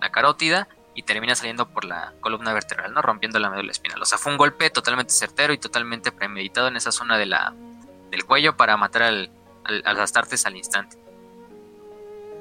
la 0.00 0.10
carótida 0.10 0.68
y 0.94 1.02
termina 1.02 1.34
saliendo 1.34 1.68
por 1.68 1.84
la 1.84 2.12
columna 2.20 2.52
vertebral, 2.52 2.92
¿no? 2.92 3.02
Rompiendo 3.02 3.38
la 3.38 3.50
médula 3.50 3.72
espinal. 3.72 4.00
O 4.00 4.04
sea, 4.04 4.18
fue 4.18 4.32
un 4.32 4.38
golpe 4.38 4.70
totalmente 4.70 5.12
certero 5.12 5.52
y 5.52 5.58
totalmente 5.58 6.12
premeditado 6.12 6.68
en 6.68 6.76
esa 6.76 6.92
zona 6.92 7.18
de 7.18 7.26
la, 7.26 7.54
del 8.10 8.24
cuello 8.24 8.56
para 8.56 8.76
matar 8.76 9.02
al, 9.02 9.30
al, 9.66 9.82
a 9.84 10.02
astartes 10.02 10.46
al 10.46 10.56
instante. 10.56 10.98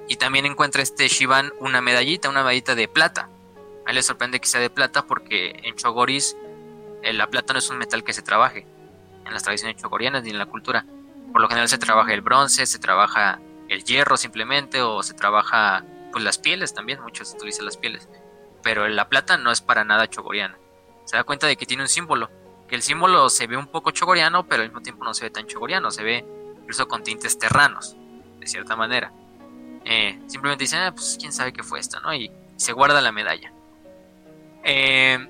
Y 0.07 0.17
también 0.17 0.45
encuentra 0.45 0.81
este 0.81 1.07
Shivan 1.07 1.51
una 1.59 1.81
medallita, 1.81 2.29
una 2.29 2.41
medallita 2.41 2.75
de 2.75 2.87
plata. 2.87 3.29
A 3.85 3.89
él 3.89 3.95
le 3.95 4.03
sorprende 4.03 4.39
que 4.39 4.47
sea 4.47 4.61
de 4.61 4.69
plata 4.69 5.05
porque 5.05 5.59
en 5.63 5.75
Chogoris 5.75 6.37
eh, 7.01 7.13
la 7.13 7.27
plata 7.27 7.53
no 7.53 7.59
es 7.59 7.69
un 7.69 7.77
metal 7.77 8.03
que 8.03 8.13
se 8.13 8.21
trabaje 8.21 8.67
en 9.25 9.33
las 9.33 9.43
tradiciones 9.43 9.77
chogorianas 9.77 10.23
ni 10.23 10.29
en 10.29 10.37
la 10.37 10.45
cultura. 10.45 10.85
Por 11.31 11.41
lo 11.41 11.47
general 11.47 11.67
se 11.69 11.77
trabaja 11.77 12.13
el 12.13 12.21
bronce, 12.21 12.65
se 12.65 12.79
trabaja 12.79 13.39
el 13.67 13.83
hierro 13.83 14.15
simplemente 14.15 14.81
o 14.81 15.01
se 15.03 15.13
trabaja 15.13 15.83
pues 16.11 16.23
las 16.23 16.37
pieles 16.37 16.73
también, 16.73 17.01
muchos 17.01 17.33
utilizan 17.33 17.65
las 17.65 17.77
pieles 17.77 18.07
pero 18.65 18.87
la 18.87 19.07
plata 19.09 19.37
no 19.37 19.51
es 19.51 19.61
para 19.61 19.83
nada 19.83 20.09
chogoriana. 20.09 20.57
Se 21.03 21.15
da 21.15 21.23
cuenta 21.23 21.45
de 21.45 21.55
que 21.55 21.67
tiene 21.67 21.83
un 21.83 21.87
símbolo, 21.87 22.31
que 22.67 22.73
el 22.73 22.81
símbolo 22.81 23.29
se 23.29 23.45
ve 23.45 23.57
un 23.57 23.67
poco 23.67 23.91
chogoriano, 23.91 24.47
pero 24.47 24.63
al 24.63 24.69
mismo 24.69 24.81
tiempo 24.81 25.05
no 25.05 25.13
se 25.13 25.25
ve 25.25 25.29
tan 25.29 25.45
chogoriano, 25.45 25.91
se 25.91 26.03
ve 26.03 26.25
incluso 26.65 26.87
con 26.87 27.03
tintes 27.03 27.37
terranos, 27.37 27.95
de 28.39 28.47
cierta 28.47 28.75
manera. 28.75 29.11
Eh, 29.85 30.19
simplemente 30.25 30.63
dice, 30.63 30.77
ah, 30.77 30.91
pues 30.91 31.15
quién 31.19 31.31
sabe 31.31 31.53
qué 31.53 31.61
fue 31.61 31.79
esto, 31.79 31.99
¿no? 31.99 32.11
Y 32.11 32.31
se 32.55 32.73
guarda 32.73 33.01
la 33.01 33.11
medalla. 33.11 33.53
Eh, 34.63 35.27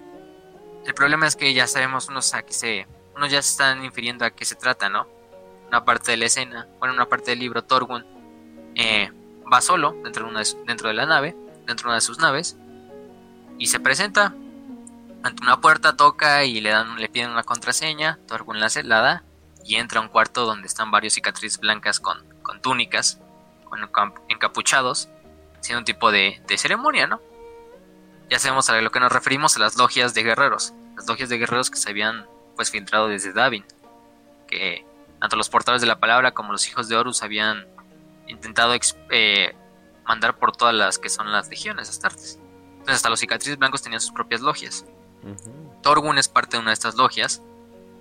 el 0.86 0.94
problema 0.94 1.28
es 1.28 1.36
que 1.36 1.54
ya 1.54 1.68
sabemos 1.68 2.08
unos 2.08 2.34
a 2.34 2.44
se, 2.48 2.88
unos 3.18 3.30
ya 3.30 3.42
se 3.42 3.52
están 3.52 3.84
infiriendo 3.84 4.24
a 4.24 4.30
qué 4.30 4.46
se 4.46 4.56
trata, 4.56 4.88
¿no? 4.88 5.08
Una 5.68 5.84
parte 5.84 6.12
de 6.12 6.18
la 6.18 6.28
escena, 6.28 6.70
bueno, 6.80 6.94
una 6.94 7.08
parte 7.08 7.32
del 7.32 7.40
libro 7.40 7.66
Torgun 7.66 8.06
eh, 8.76 9.12
va 9.52 9.60
solo 9.60 9.92
dentro 10.06 10.24
de, 10.24 10.32
una 10.32 10.42
dentro 10.66 10.88
de 10.88 10.94
la 10.94 11.06
nave, 11.06 11.36
dentro 11.68 11.88
de 11.88 11.90
una 11.90 11.96
de 11.96 12.02
sus 12.02 12.20
naves, 12.20 12.56
y 13.58 13.68
se 13.68 13.82
presenta 13.82 14.34
ante 15.22 15.44
una 15.44 15.60
puerta, 15.60 15.98
toca 15.98 16.46
y 16.46 16.62
le 16.62 16.70
dan, 16.70 16.96
le 16.98 17.10
piden 17.10 17.32
una 17.32 17.44
contraseña, 17.44 18.20
Torgun 18.26 18.62
la, 18.62 18.70
la 18.84 19.02
da 19.02 19.24
y 19.66 19.76
entra 19.76 20.00
a 20.00 20.04
un 20.04 20.10
cuarto 20.10 20.46
donde 20.46 20.68
están 20.68 20.92
varios 20.92 21.14
cicatrices 21.14 21.60
blancas 21.60 22.00
con, 22.00 22.24
con 22.44 22.62
túnicas, 22.62 23.20
con 23.68 23.80
encapuchados, 24.30 25.10
haciendo 25.60 25.80
un 25.80 25.86
tipo 25.86 26.12
de, 26.12 26.42
de 26.48 26.58
ceremonia, 26.58 27.08
¿no? 27.08 27.20
Ya 28.30 28.40
sabemos 28.40 28.70
a 28.70 28.80
lo 28.80 28.92
que 28.92 29.00
nos 29.00 29.12
referimos 29.12 29.56
a 29.56 29.60
las 29.60 29.76
logias 29.76 30.14
de 30.14 30.24
guerreros, 30.24 30.74
las 30.96 31.08
logias 31.08 31.30
de 31.30 31.38
guerreros 31.38 31.70
que 31.70 31.78
se 31.78 31.90
habían 31.90 32.28
pues 32.56 32.72
filtrado 32.72 33.08
desde 33.08 33.34
Davin, 33.34 33.66
que 34.48 34.86
tanto 35.20 35.36
los 35.36 35.50
portadores 35.50 35.82
de 35.82 35.88
la 35.88 36.00
palabra 36.00 36.32
como 36.32 36.52
los 36.52 36.68
hijos 36.68 36.88
de 36.88 36.96
Horus 36.96 37.24
habían 37.24 37.68
intentado 38.28 38.74
eh, 39.10 39.56
mandar 40.06 40.38
por 40.38 40.56
todas 40.56 40.74
las 40.74 41.00
que 41.00 41.10
son 41.10 41.32
las 41.32 41.50
legiones 41.50 41.90
astartes. 41.90 42.40
Entonces 42.72 42.96
hasta 42.98 43.10
los 43.10 43.20
cicatrices 43.20 43.58
blancos 43.58 43.82
tenían 43.82 44.02
sus 44.02 44.12
propias 44.12 44.42
logias. 44.42 44.86
Torgun 45.82 46.20
es 46.20 46.28
parte 46.28 46.58
de 46.58 46.62
una 46.62 46.70
de 46.70 46.76
estas 46.76 46.96
logias. 46.96 47.42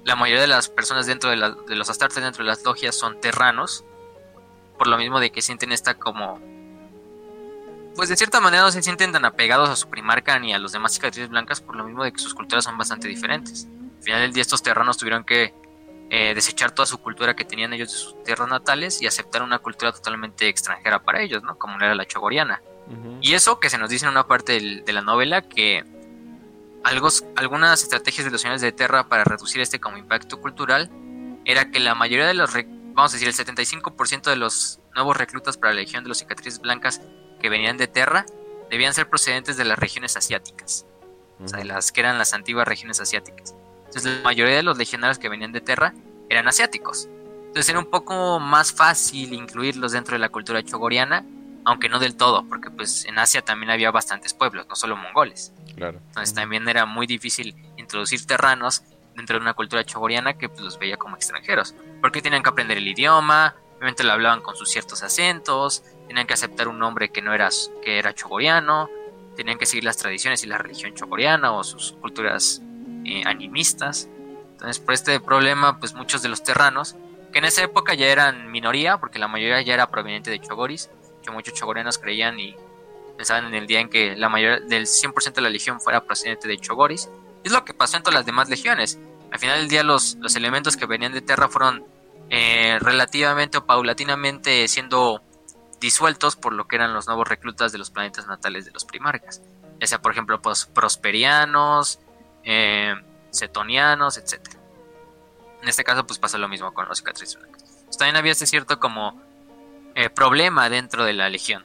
La 0.05 0.17
mayoría 0.17 0.43
de 0.43 0.49
las 0.49 0.69
personas 0.69 1.07
dentro 1.07 1.31
de, 1.31 1.37
los 1.37 1.91
astartes 1.91 2.23
dentro 2.23 2.45
de 2.45 2.51
las 2.51 2.63
logias 2.65 2.95
son 2.95 3.21
terranos. 3.21 3.85
Por 4.79 4.87
lo 4.87 4.99
mismo 4.99 5.21
de 5.21 5.31
que 5.31 5.43
sienten 5.43 5.73
esta 5.73 5.95
como... 5.95 6.41
Pues 7.97 8.09
de 8.09 8.17
cierta 8.17 8.41
manera 8.41 8.65
no 8.65 8.73
se 8.73 8.83
sienten 8.83 9.13
tan 9.13 9.25
apegados 9.25 9.71
a 9.71 9.77
su 9.77 9.89
primarca 9.89 10.39
ni 10.41 10.53
a 10.53 10.59
los 10.59 10.73
demás 10.73 10.95
cicatrices 10.95 11.31
blancas 11.31 11.61
por 11.61 11.77
lo 11.77 11.85
mismo 11.85 12.03
de 12.03 12.13
que 12.13 12.19
sus 12.19 12.35
culturas 12.35 12.65
son 12.65 12.77
bastante 12.77 13.07
diferentes. 13.07 13.69
Al 13.99 14.03
final 14.03 14.21
del 14.23 14.33
día 14.33 14.43
estos 14.43 14.63
terranos 14.63 14.99
tuvieron 14.99 15.25
que 15.25 15.55
eh, 16.11 16.35
desechar 16.35 16.73
toda 16.73 16.87
su 16.87 16.99
cultura 16.99 17.35
que 17.35 17.45
tenían 17.45 17.73
ellos 17.73 17.93
de 17.93 17.97
sus 17.97 18.23
tierras 18.25 18.49
natales 18.49 19.01
y 19.01 19.07
aceptar 19.07 19.43
una 19.43 19.61
cultura 19.61 19.93
totalmente 19.93 20.49
extranjera 20.49 21.03
para 21.03 21.23
ellos, 21.23 21.43
¿no? 21.45 21.57
Como 21.57 21.77
era 21.77 21.95
la 21.95 22.05
chogoriana. 22.05 22.61
Y 23.23 23.33
eso 23.33 23.61
que 23.61 23.71
se 23.71 23.79
nos 23.79 23.89
dice 23.89 24.05
en 24.05 24.11
una 24.11 24.27
parte 24.27 24.83
de 24.85 24.93
la 24.93 25.01
novela 25.01 25.43
que 25.43 25.85
algunas 26.85 27.83
estrategias 27.83 28.25
de 28.25 28.31
los 28.31 28.41
señores 28.41 28.61
de 28.61 28.73
Terra 28.73 29.09
para 29.09 29.25
reducir 29.25 29.61
este 29.61 29.81
como 29.81 29.97
impacto 29.97 30.41
cultural 30.41 30.91
era 31.45 31.71
que 31.71 31.81
la 31.81 31.95
mayoría 31.95 32.27
de 32.27 32.35
los, 32.35 32.53
vamos 32.53 33.13
a 33.13 33.17
decir, 33.17 33.29
el 33.29 33.35
75% 33.35 34.31
de 34.31 34.37
los 34.37 34.81
nuevos 34.95 35.17
reclutas 35.17 35.57
para 35.57 35.73
la 35.73 35.81
Legión 35.81 36.05
de 36.05 36.09
los 36.09 36.19
Cicatrices 36.19 36.61
Blancas 36.61 37.01
que 37.41 37.49
venían 37.49 37.77
de 37.77 37.87
Terra 37.87 38.27
debían 38.71 38.95
ser 38.95 39.09
procedentes 39.09 39.57
de 39.57 39.65
las 39.65 39.79
regiones 39.79 40.17
asiáticas, 40.17 40.87
o 41.43 41.49
sea, 41.49 41.59
de 41.59 41.65
las 41.65 41.93
que 41.93 42.01
eran 42.01 42.19
las 42.19 42.33
antiguas 42.33 42.67
regiones 42.67 43.01
asiáticas. 43.01 43.55
Entonces 43.87 44.17
la 44.17 44.23
mayoría 44.23 44.57
de 44.57 44.63
los 44.63 44.79
legionarios 44.79 45.19
que 45.19 45.29
venían 45.29 45.53
de 45.53 45.61
Terra 45.61 45.95
eran 46.29 46.49
asiáticos. 46.49 47.09
Entonces 47.47 47.69
era 47.69 47.79
un 47.79 47.91
poco 47.91 48.41
más 48.41 48.73
fácil 48.73 49.33
incluirlos 49.33 49.93
dentro 49.93 50.15
de 50.15 50.19
la 50.19 50.29
cultura 50.29 50.63
chogoriana, 50.63 51.25
aunque 51.65 51.89
no 51.89 51.99
del 51.99 52.17
todo, 52.17 52.45
porque 52.49 52.71
pues 52.71 53.05
en 53.05 53.19
Asia 53.19 53.43
también 53.43 53.71
había 53.71 53.91
bastantes 53.91 54.35
pueblos, 54.35 54.67
no 54.69 54.75
solo 54.77 54.97
mongoles. 54.97 55.53
Claro. 55.77 56.01
Entonces 56.09 56.35
también 56.35 56.69
era 56.69 56.87
muy 56.87 57.07
difícil 57.07 57.55
introducir 57.77 58.25
terranos 58.27 58.83
dentro 59.15 59.39
de 59.39 59.43
una 59.43 59.55
cultura 59.55 59.85
chogoriana 59.85 60.35
que 60.35 60.49
pues, 60.49 60.61
los 60.61 60.79
veía 60.79 60.97
como 60.97 61.17
extranjeros, 61.17 61.75
porque 62.01 62.23
tenían 62.23 62.43
que 62.43 62.51
aprender 62.51 62.79
el 62.79 62.89
idioma, 62.89 63.55
obviamente 63.77 64.05
lo 64.05 64.13
hablaban 64.13 64.41
con 64.41 64.57
sus 64.57 64.71
ciertos 64.71 65.03
acentos, 65.03 65.85
tenían 66.09 66.27
que 66.27 66.35
aceptar 66.35 66.69
un 66.69 66.79
nombre 66.79 67.11
que 67.11 67.23
no 67.23 67.33
era 67.33 67.49
que 67.83 67.99
era 67.99 68.15
chogoriano, 68.15 68.89
tenían 69.37 69.59
que 69.59 69.67
seguir 69.67 69.85
las 69.85 69.97
tradiciones 69.97 70.43
y 70.45 70.47
la 70.47 70.59
religión 70.59 70.95
chogoriana 70.95 71.53
o 71.53 71.65
sus 71.65 71.93
culturas 71.93 72.63
eh, 73.05 73.23
animistas. 73.27 74.09
Entonces 74.53 74.79
por 74.79 74.95
este 74.95 75.21
problema 75.21 75.79
pues 75.79 75.95
muchos 75.95 76.23
de 76.23 76.29
los 76.29 76.43
terranos 76.43 76.97
que 77.35 77.41
en 77.41 77.47
esa 77.47 77.65
época 77.65 77.95
ya 77.95 78.07
eran 78.07 78.53
minoría, 78.53 78.99
porque 78.99 79.19
la 79.19 79.27
mayoría 79.27 79.61
ya 79.61 79.75
era 79.75 79.91
proveniente 79.91 80.31
de 80.31 80.39
Chogoris, 80.39 80.89
que 81.21 81.33
muchos 81.33 81.53
chogorianos 81.55 81.99
creían 81.99 82.39
y 82.39 82.55
pensaban 83.17 83.47
en 83.47 83.55
el 83.55 83.67
día 83.67 83.81
en 83.81 83.89
que 83.89 84.17
la 84.17 84.29
mayoría 84.29 84.61
del 84.61 84.87
100% 84.87 85.35
de 85.35 85.43
la 85.43 85.51
legión 85.51 85.81
fuera 85.81 86.05
procedente 86.05 86.49
de 86.49 86.59
Chogoris. 86.59 87.09
Es 87.43 87.53
lo 87.53 87.65
que 87.65 87.75
pasó 87.75 87.97
en 87.97 88.03
todas 88.03 88.15
las 88.15 88.27
demás 88.27 88.49
legiones. 88.49 88.99
Al 89.31 89.39
final 89.39 89.59
del 89.59 89.69
día 89.69 89.83
los, 89.83 90.17
los 90.21 90.37
elementos 90.37 90.77
que 90.77 90.87
venían 90.87 91.13
de 91.13 91.21
Terra 91.21 91.49
fueron 91.49 91.85
eh, 92.31 92.79
relativamente 92.81 93.59
o 93.59 93.67
paulatinamente 93.67 94.67
siendo 94.69 95.23
disueltos 95.81 96.37
por 96.37 96.53
lo 96.53 96.67
que 96.67 96.77
eran 96.77 96.95
los 96.95 97.07
nuevos 97.07 97.29
reclutas 97.29 97.73
de 97.73 97.79
los 97.79 97.91
planetas 97.91 98.27
natales 98.27 98.65
de 98.65 98.71
los 98.71 98.85
primarcas. 98.85 99.43
Ya 99.81 99.87
sea, 99.87 100.01
por 100.01 100.13
ejemplo, 100.13 100.41
pues, 100.41 100.67
prosperianos, 100.67 101.99
eh, 102.45 102.95
cetonianos, 103.33 104.17
etcétera. 104.17 104.59
En 105.63 105.69
este 105.69 105.85
caso, 105.85 106.07
pues 106.07 106.19
pasa 106.19 106.39
lo 106.39 106.49
mismo 106.49 106.73
con 106.73 106.89
los 106.89 106.99
cicatrices 106.99 107.39
también 107.97 108.17
había 108.17 108.33
ese 108.33 108.47
cierto 108.47 108.79
como 108.79 109.21
eh, 109.95 110.11
problema 110.11 110.69
dentro 110.69 111.05
de 111.05 111.13
la 111.13 111.29
legión. 111.29 111.65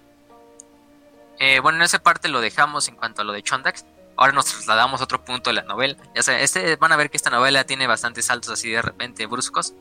Eh, 1.40 1.60
bueno, 1.62 1.78
en 1.78 1.84
esa 1.84 2.00
parte 2.00 2.28
lo 2.28 2.42
dejamos 2.42 2.88
en 2.88 2.96
cuanto 2.96 3.22
a 3.22 3.26
lo 3.26 3.34
de 3.34 3.42
Chondax. 3.42 3.86
Ahora 4.18 4.34
nos 4.34 4.46
trasladamos 4.46 5.00
a 5.00 5.06
otro 5.06 5.24
punto 5.24 5.50
de 5.50 5.56
la 5.56 5.64
novela. 5.64 5.96
Ya 6.14 6.22
sea, 6.22 6.40
este, 6.42 6.76
van 6.76 6.92
a 6.92 6.98
ver 6.98 7.10
que 7.10 7.16
esta 7.16 7.30
novela 7.30 7.64
tiene 7.64 7.88
bastantes 7.88 8.26
saltos 8.26 8.52
así 8.52 8.70
de 8.70 8.82
repente 8.82 9.26
bruscos, 9.26 9.74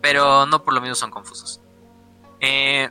pero 0.00 0.46
no 0.46 0.64
por 0.64 0.72
lo 0.72 0.80
mismo 0.80 0.94
son 0.94 1.10
confusos. 1.10 1.60
Eh, 2.40 2.88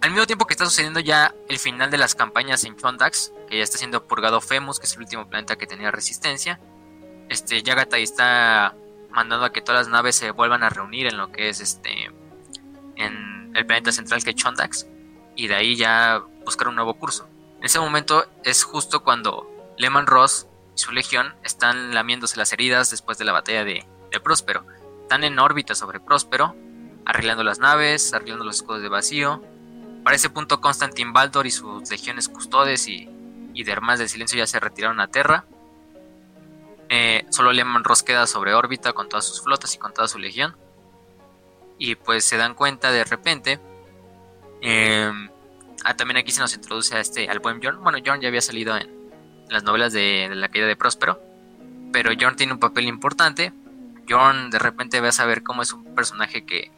al 0.00 0.10
mismo 0.12 0.26
tiempo 0.26 0.46
que 0.46 0.54
está 0.54 0.64
sucediendo 0.64 1.00
ya 1.00 1.34
el 1.48 1.58
final 1.58 1.90
de 1.90 1.98
las 1.98 2.14
campañas 2.14 2.62
en 2.62 2.76
Chondax, 2.76 3.32
que 3.48 3.58
ya 3.58 3.64
está 3.64 3.76
siendo 3.76 4.06
purgado 4.06 4.40
Femus, 4.40 4.78
que 4.78 4.86
es 4.86 4.94
el 4.94 5.00
último 5.00 5.28
planeta 5.28 5.56
que 5.56 5.66
tenía 5.66 5.90
resistencia, 5.90 6.60
este 7.28 7.62
Yagatai 7.64 8.04
está 8.04 8.76
mandando 9.10 9.46
a 9.46 9.52
que 9.52 9.62
todas 9.62 9.86
las 9.86 9.88
naves 9.88 10.14
se 10.14 10.30
vuelvan 10.30 10.62
a 10.62 10.70
reunir 10.70 11.08
en 11.08 11.16
lo 11.16 11.32
que 11.32 11.48
es 11.48 11.60
este 11.60 12.12
en 12.94 13.52
el 13.56 13.66
planeta 13.66 13.90
central 13.90 14.22
que 14.22 14.30
es 14.30 14.36
Chondax 14.36 14.86
y 15.34 15.48
de 15.48 15.56
ahí 15.56 15.74
ya 15.74 16.22
buscar 16.44 16.68
un 16.68 16.76
nuevo 16.76 16.94
curso. 16.94 17.28
Ese 17.66 17.80
momento 17.80 18.24
es 18.44 18.62
justo 18.62 19.02
cuando 19.02 19.50
Lehman 19.76 20.06
Ross 20.06 20.46
y 20.76 20.78
su 20.78 20.92
legión 20.92 21.34
están 21.42 21.92
lamiéndose 21.94 22.36
las 22.36 22.52
heridas 22.52 22.92
después 22.92 23.18
de 23.18 23.24
la 23.24 23.32
batalla 23.32 23.64
de, 23.64 23.84
de 24.12 24.20
Próspero. 24.20 24.64
Están 25.02 25.24
en 25.24 25.36
órbita 25.40 25.74
sobre 25.74 25.98
Próspero, 25.98 26.54
arreglando 27.04 27.42
las 27.42 27.58
naves, 27.58 28.14
arreglando 28.14 28.44
los 28.44 28.54
escudos 28.54 28.82
de 28.82 28.88
vacío. 28.88 29.42
Para 30.04 30.14
ese 30.14 30.30
punto 30.30 30.60
Constantin 30.60 31.12
Baldor 31.12 31.44
y 31.48 31.50
sus 31.50 31.90
legiones 31.90 32.28
custodes 32.28 32.86
y, 32.86 33.08
y 33.52 33.64
Dermas 33.64 33.98
del 33.98 34.08
Silencio 34.08 34.38
ya 34.38 34.46
se 34.46 34.60
retiraron 34.60 35.00
a 35.00 35.08
Terra 35.08 35.44
eh, 36.88 37.26
solo 37.30 37.52
Lehman 37.52 37.82
Ross 37.82 38.04
queda 38.04 38.28
sobre 38.28 38.54
órbita 38.54 38.92
con 38.92 39.08
todas 39.08 39.24
sus 39.24 39.42
flotas 39.42 39.74
y 39.74 39.78
con 39.78 39.92
toda 39.92 40.06
su 40.06 40.20
legión. 40.20 40.56
Y 41.78 41.96
pues 41.96 42.24
se 42.24 42.36
dan 42.36 42.54
cuenta 42.54 42.92
de 42.92 43.02
repente. 43.02 43.58
Eh, 44.62 45.12
ah, 45.90 45.96
también 45.96 46.16
aquí 46.16 46.32
se 46.32 46.40
nos 46.40 46.54
introduce 46.54 46.96
a 46.96 47.00
este, 47.00 47.28
al 47.28 47.38
buen 47.38 47.60
John. 47.62 47.82
Bueno, 47.82 47.98
John 48.04 48.20
ya 48.20 48.28
había 48.28 48.40
salido 48.40 48.76
en, 48.76 48.90
las 49.48 49.62
novelas 49.62 49.92
de, 49.92 50.28
la 50.32 50.48
caída 50.48 50.66
de 50.66 50.76
Próspero. 50.76 51.20
Pero 51.92 52.10
John 52.18 52.36
tiene 52.36 52.52
un 52.52 52.58
papel 52.58 52.86
importante. 52.86 53.52
John 54.08 54.50
de 54.50 54.58
repente 54.58 55.00
ve 55.00 55.08
a 55.08 55.12
saber 55.12 55.42
cómo 55.42 55.62
es 55.62 55.72
un 55.72 55.94
personaje 55.94 56.44
que 56.44 56.70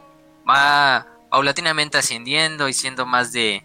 va 0.48 1.06
paulatinamente 1.30 1.98
ascendiendo 1.98 2.68
y 2.68 2.72
siendo 2.72 3.06
más 3.06 3.32
de, 3.32 3.64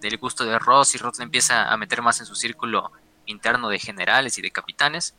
del 0.00 0.16
gusto 0.18 0.44
de 0.44 0.58
Ross. 0.58 0.94
Y 0.94 0.98
Ross 0.98 1.18
le 1.18 1.24
empieza 1.24 1.72
a 1.72 1.76
meter 1.76 2.00
más 2.00 2.20
en 2.20 2.26
su 2.26 2.36
círculo 2.36 2.92
interno 3.26 3.68
de 3.68 3.78
generales 3.78 4.38
y 4.38 4.42
de 4.42 4.50
capitanes. 4.50 5.14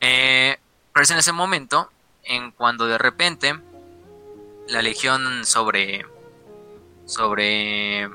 Eh, 0.00 0.58
pero 0.92 1.04
es 1.04 1.10
en 1.10 1.18
ese 1.18 1.32
momento 1.32 1.90
en 2.24 2.50
cuando 2.50 2.86
de 2.86 2.98
repente 2.98 3.58
la 4.68 4.82
legión 4.82 5.44
sobre 5.44 6.06
sobre 7.06 8.08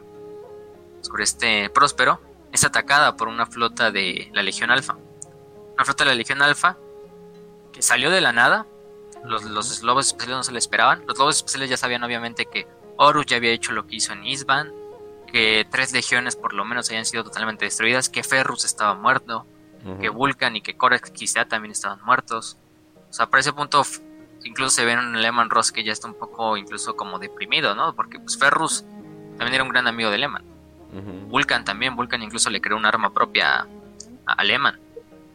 sobre 1.05 1.23
este 1.23 1.69
próspero 1.69 2.21
es 2.51 2.63
atacada 2.63 3.15
por 3.15 3.27
una 3.27 3.45
flota 3.45 3.91
de 3.91 4.29
la 4.33 4.43
legión 4.43 4.71
alfa 4.71 4.97
una 5.73 5.85
flota 5.85 6.03
de 6.03 6.09
la 6.09 6.15
legión 6.15 6.41
alfa 6.41 6.77
que 7.71 7.81
salió 7.81 8.09
de 8.09 8.21
la 8.21 8.31
nada 8.31 8.65
los, 9.23 9.43
los 9.43 9.83
lobos 9.83 10.07
especiales 10.07 10.37
no 10.37 10.43
se 10.43 10.51
le 10.51 10.59
esperaban 10.59 11.03
los 11.07 11.17
lobos 11.17 11.37
especiales 11.37 11.69
ya 11.69 11.77
sabían 11.77 12.03
obviamente 12.03 12.45
que 12.45 12.67
Horus 12.97 13.25
ya 13.25 13.37
había 13.37 13.51
hecho 13.51 13.71
lo 13.71 13.85
que 13.87 13.95
hizo 13.97 14.13
en 14.13 14.25
Isban 14.25 14.73
que 15.31 15.67
tres 15.69 15.91
legiones 15.91 16.35
por 16.35 16.53
lo 16.53 16.65
menos 16.65 16.89
habían 16.89 17.05
sido 17.05 17.23
totalmente 17.23 17.65
destruidas 17.65 18.09
que 18.09 18.23
Ferrus 18.23 18.65
estaba 18.65 18.93
muerto 18.93 19.45
que 19.99 20.09
Vulcan 20.09 20.55
y 20.55 20.61
que 20.61 20.75
Corex 20.75 21.11
quizá 21.11 21.45
también 21.45 21.71
estaban 21.71 22.03
muertos. 22.03 22.57
O 23.09 23.13
sea, 23.13 23.27
para 23.27 23.41
ese 23.41 23.53
punto 23.53 23.83
incluso 24.43 24.71
se 24.71 24.85
ve 24.85 24.93
en 24.93 25.21
Lehman 25.21 25.49
Ross 25.49 25.71
que 25.71 25.83
ya 25.83 25.91
está 25.91 26.07
un 26.07 26.15
poco 26.15 26.57
incluso 26.57 26.95
como 26.95 27.19
deprimido, 27.19 27.75
¿no? 27.75 27.95
Porque 27.95 28.19
pues 28.19 28.37
Ferrus 28.37 28.83
también 29.37 29.53
era 29.53 29.63
un 29.63 29.69
gran 29.69 29.87
amigo 29.87 30.09
de 30.09 30.17
Lehman. 30.17 30.43
Vulcan 31.27 31.65
también, 31.65 31.95
Vulcan 31.95 32.21
incluso 32.23 32.49
le 32.49 32.61
creó 32.61 32.77
un 32.77 32.85
arma 32.85 33.13
propia 33.13 33.67
a, 34.25 34.43
Lehman. 34.43 34.79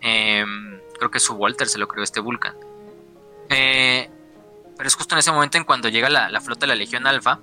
Em, 0.01 0.81
creo 0.99 1.11
que 1.11 1.21
su 1.21 1.35
Walter 1.35 1.69
se 1.69 1.79
lo 1.79 1.87
creó 1.87 2.03
este 2.03 2.21
Vulcan. 2.21 2.55
Eh, 3.49 4.09
pero 4.77 4.89
es 4.89 4.95
justo 4.95 5.15
en 5.15 5.19
ese 5.19 5.33
momento 5.33 5.59
en 5.59 5.65
cuando 5.65 5.89
llega 5.89 6.09
la, 6.09 6.41
flota 6.41 6.61
de 6.61 6.69
la 6.69 6.75
Legión 6.75 7.07
Alfa, 7.07 7.41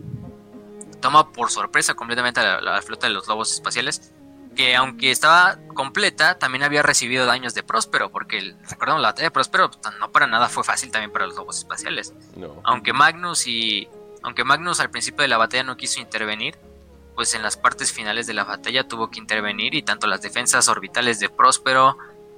toma 1.01 1.31
por 1.31 1.51
sorpresa 1.51 1.93
completamente 1.93 2.39
a 2.39 2.61
la 2.61 2.81
flota 2.81 3.07
de 3.07 3.13
los 3.13 3.27
lobos 3.27 3.53
espaciales 3.53 4.11
que 4.57 4.75
aunque 4.75 5.11
estaba 5.11 5.59
completa, 5.73 6.39
también 6.39 6.63
había 6.63 6.81
recibido 6.81 7.25
daños 7.27 7.53
de 7.53 7.61
Próspero, 7.61 8.09
porque 8.09 8.55
recordemos 8.67 9.01
la 9.01 9.09
batalla 9.09 9.27
de 9.27 9.31
Próspero 9.31 9.69
pues, 9.69 9.95
no 9.99 10.11
para 10.11 10.25
nada 10.25 10.49
fue 10.49 10.63
fácil 10.63 10.91
también 10.91 11.11
para 11.11 11.27
los 11.27 11.35
lobos 11.35 11.59
espaciales. 11.59 12.13
Aunque 12.63 12.91
Magnus 12.91 13.45
y 13.47 13.87
aunque 14.23 14.43
Magnus 14.43 14.79
al 14.79 14.89
principio 14.89 15.21
de 15.21 15.27
la 15.27 15.37
batalla 15.37 15.63
no 15.63 15.77
quiso 15.77 16.01
intervenir, 16.01 16.57
pues 17.17 17.33
en 17.33 17.41
las 17.41 17.57
partes 17.57 17.91
finales 17.91 18.27
de 18.27 18.35
la 18.35 18.43
batalla 18.43 18.87
tuvo 18.87 19.09
que 19.09 19.19
intervenir 19.19 19.73
y 19.73 19.81
tanto 19.81 20.05
las 20.05 20.21
defensas 20.21 20.69
orbitales 20.69 21.19
de 21.19 21.29
Próspero 21.29 21.97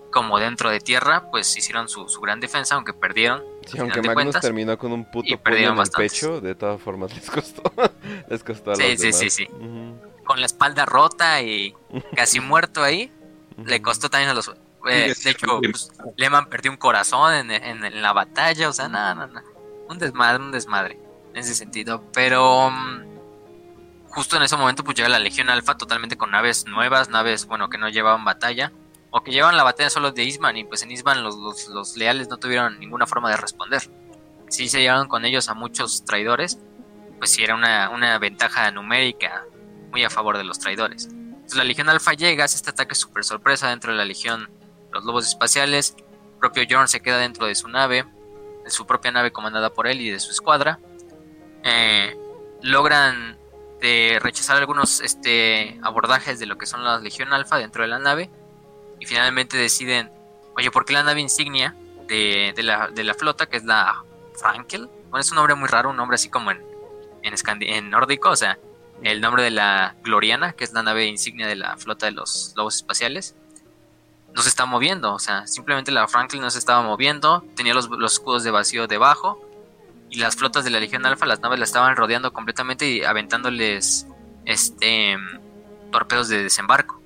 como 0.09 0.39
dentro 0.39 0.69
de 0.69 0.79
tierra, 0.79 1.29
pues 1.29 1.55
hicieron 1.57 1.89
su, 1.89 2.05
gran 2.21 2.39
defensa, 2.39 2.75
aunque 2.75 2.93
perdieron. 2.93 3.43
Sí, 3.67 3.77
aunque 3.77 4.01
Magnus 4.01 4.39
terminó 4.39 4.77
con 4.77 4.93
un 4.93 5.03
puto 5.03 5.37
puño 5.37 5.73
en 5.73 5.77
el 5.77 5.89
pecho, 5.89 6.39
de 6.39 6.55
todas 6.55 6.81
formas 6.81 7.13
les 7.15 7.29
costó, 7.29 7.61
les 8.29 8.41
costó 8.41 8.71
a 8.71 8.75
sí, 8.77 8.95
sí, 8.97 9.11
sí, 9.11 9.29
sí, 9.29 9.47
con 10.25 10.39
la 10.39 10.45
espalda 10.45 10.85
rota 10.85 11.41
y 11.41 11.75
casi 12.15 12.39
muerto 12.39 12.81
ahí. 12.81 13.11
Le 13.65 13.81
costó 13.81 14.09
también 14.09 14.29
a 14.29 14.33
los... 14.33 14.47
Eh, 14.89 15.13
de 15.25 15.29
hecho, 15.29 15.59
pues, 15.59 15.91
Lehman 16.15 16.47
perdió 16.47 16.71
un 16.71 16.77
corazón 16.77 17.51
en, 17.51 18.01
la 18.01 18.13
batalla, 18.13 18.69
o 18.69 18.73
sea, 18.73 18.87
nada, 18.87 19.13
nada, 19.13 19.43
un 19.89 19.99
desmadre, 19.99 20.41
un 20.41 20.53
desmadre 20.53 20.97
en 21.33 21.41
ese 21.41 21.53
sentido. 21.53 22.01
Pero 22.13 22.71
mm, 22.71 23.18
justo 24.09 24.37
en 24.37 24.43
ese 24.43 24.57
momento 24.57 24.83
pues 24.83 24.97
llega 24.97 25.09
la 25.09 25.19
Legión 25.19 25.49
Alfa 25.49 25.77
totalmente 25.77 26.17
con 26.17 26.31
naves 26.31 26.65
nuevas, 26.65 27.09
naves, 27.09 27.45
bueno, 27.45 27.69
que 27.69 27.77
no 27.77 27.89
llevaban 27.89 28.25
batalla, 28.25 28.71
o 29.11 29.21
que 29.21 29.31
llevaban 29.31 29.57
la 29.57 29.63
batalla 29.63 29.89
solo 29.89 30.11
de 30.11 30.23
Isman, 30.23 30.57
y 30.57 30.63
pues 30.63 30.83
en 30.83 30.91
Isman 30.91 31.23
los, 31.23 31.67
los, 31.69 31.97
leales 31.97 32.29
no 32.29 32.37
tuvieron 32.37 32.79
ninguna 32.79 33.07
forma 33.07 33.29
de 33.29 33.37
responder. 33.37 33.89
Si 34.49 34.67
se 34.69 34.81
llevaron 34.81 35.07
con 35.07 35.25
ellos 35.25 35.49
a 35.49 35.53
muchos 35.53 36.05
traidores, 36.05 36.59
pues 37.17 37.31
sí 37.31 37.43
era 37.43 37.55
una, 37.55 37.89
una 37.89 38.17
ventaja 38.19 38.71
numérica 38.71 39.45
muy 39.91 40.03
a 40.03 40.09
favor 40.09 40.37
de 40.37 40.43
los 40.43 40.59
traidores. 40.59 41.05
Entonces 41.05 41.57
la 41.57 41.63
Legión 41.63 41.89
Alfa 41.89 42.13
llega, 42.13 42.45
hace 42.45 42.57
este 42.57 42.69
ataque 42.69 42.95
super 42.95 43.23
sorpresa 43.23 43.69
dentro 43.69 43.91
de 43.91 43.97
la 43.97 44.05
Legión 44.05 44.49
Los 44.91 45.03
Lobos 45.05 45.27
Espaciales. 45.27 45.95
El 45.97 46.39
propio 46.39 46.63
Jorn 46.69 46.87
se 46.87 47.01
queda 47.01 47.17
dentro 47.17 47.47
de 47.47 47.55
su 47.55 47.67
nave, 47.67 48.05
de 48.63 48.69
su 48.69 48.85
propia 48.85 49.11
nave 49.11 49.31
comandada 49.31 49.71
por 49.71 49.87
él 49.87 50.01
y 50.01 50.09
de 50.11 50.19
su 50.19 50.31
escuadra. 50.31 50.79
Eh, 51.63 52.15
logran 52.61 53.38
de 53.81 54.19
rechazar 54.21 54.57
algunos 54.57 55.01
este, 55.01 55.79
abordajes 55.83 56.39
de 56.39 56.45
lo 56.45 56.57
que 56.57 56.65
son 56.65 56.83
la 56.83 56.99
Legión 56.99 57.33
Alfa 57.33 57.57
dentro 57.57 57.83
de 57.83 57.87
la 57.87 57.99
nave. 57.99 58.29
Y 58.99 59.05
finalmente 59.05 59.57
deciden, 59.57 60.11
oye, 60.57 60.71
¿por 60.71 60.85
qué 60.85 60.93
la 60.93 61.03
nave 61.03 61.21
insignia 61.21 61.75
de, 62.07 62.53
la, 62.57 62.89
de 62.89 63.03
la, 63.03 63.13
flota, 63.13 63.47
que 63.47 63.57
es 63.57 63.63
la 63.63 64.03
Frankel? 64.35 64.89
Bueno, 65.09 65.19
es 65.19 65.31
un 65.31 65.35
nombre 65.37 65.55
muy 65.55 65.69
raro, 65.69 65.89
un 65.89 65.97
nombre 65.97 66.15
así 66.15 66.29
como 66.29 66.51
en, 66.51 66.61
en, 67.23 67.35
en 67.61 67.89
nórdico, 67.89 68.29
o 68.29 68.35
sea, 68.35 68.59
el 69.03 69.21
nombre 69.21 69.43
de 69.43 69.51
la 69.51 69.95
Gloriana, 70.03 70.53
que 70.53 70.63
es 70.63 70.73
la 70.73 70.83
nave 70.83 71.05
insignia 71.05 71.47
de 71.47 71.55
la 71.55 71.77
flota 71.77 72.05
de 72.05 72.11
los 72.11 72.53
lobos 72.55 72.75
espaciales, 72.77 73.35
no 74.33 74.41
se 74.41 74.49
está 74.49 74.65
moviendo. 74.65 75.13
O 75.13 75.19
sea, 75.19 75.47
simplemente 75.47 75.91
la 75.91 76.07
Franklin 76.07 76.41
no 76.41 76.49
se 76.49 76.59
estaba 76.59 76.81
moviendo, 76.81 77.43
tenía 77.55 77.73
los, 77.73 77.89
escudos 78.05 78.43
de 78.43 78.51
vacío 78.51 78.87
debajo, 78.87 79.41
y 80.09 80.17
las 80.17 80.35
flotas 80.35 80.63
de 80.63 80.69
la 80.69 80.79
Legión 80.79 81.05
Alfa, 81.05 81.25
las 81.25 81.39
naves 81.39 81.59
la 81.59 81.65
estaban 81.65 81.95
rodeando 81.95 82.33
completamente 82.33 82.89
y 82.89 83.03
aventándoles 83.03 84.07
este 84.45 85.17
torpedos 85.91 86.29
de 86.29 86.43
desembarco. 86.43 87.01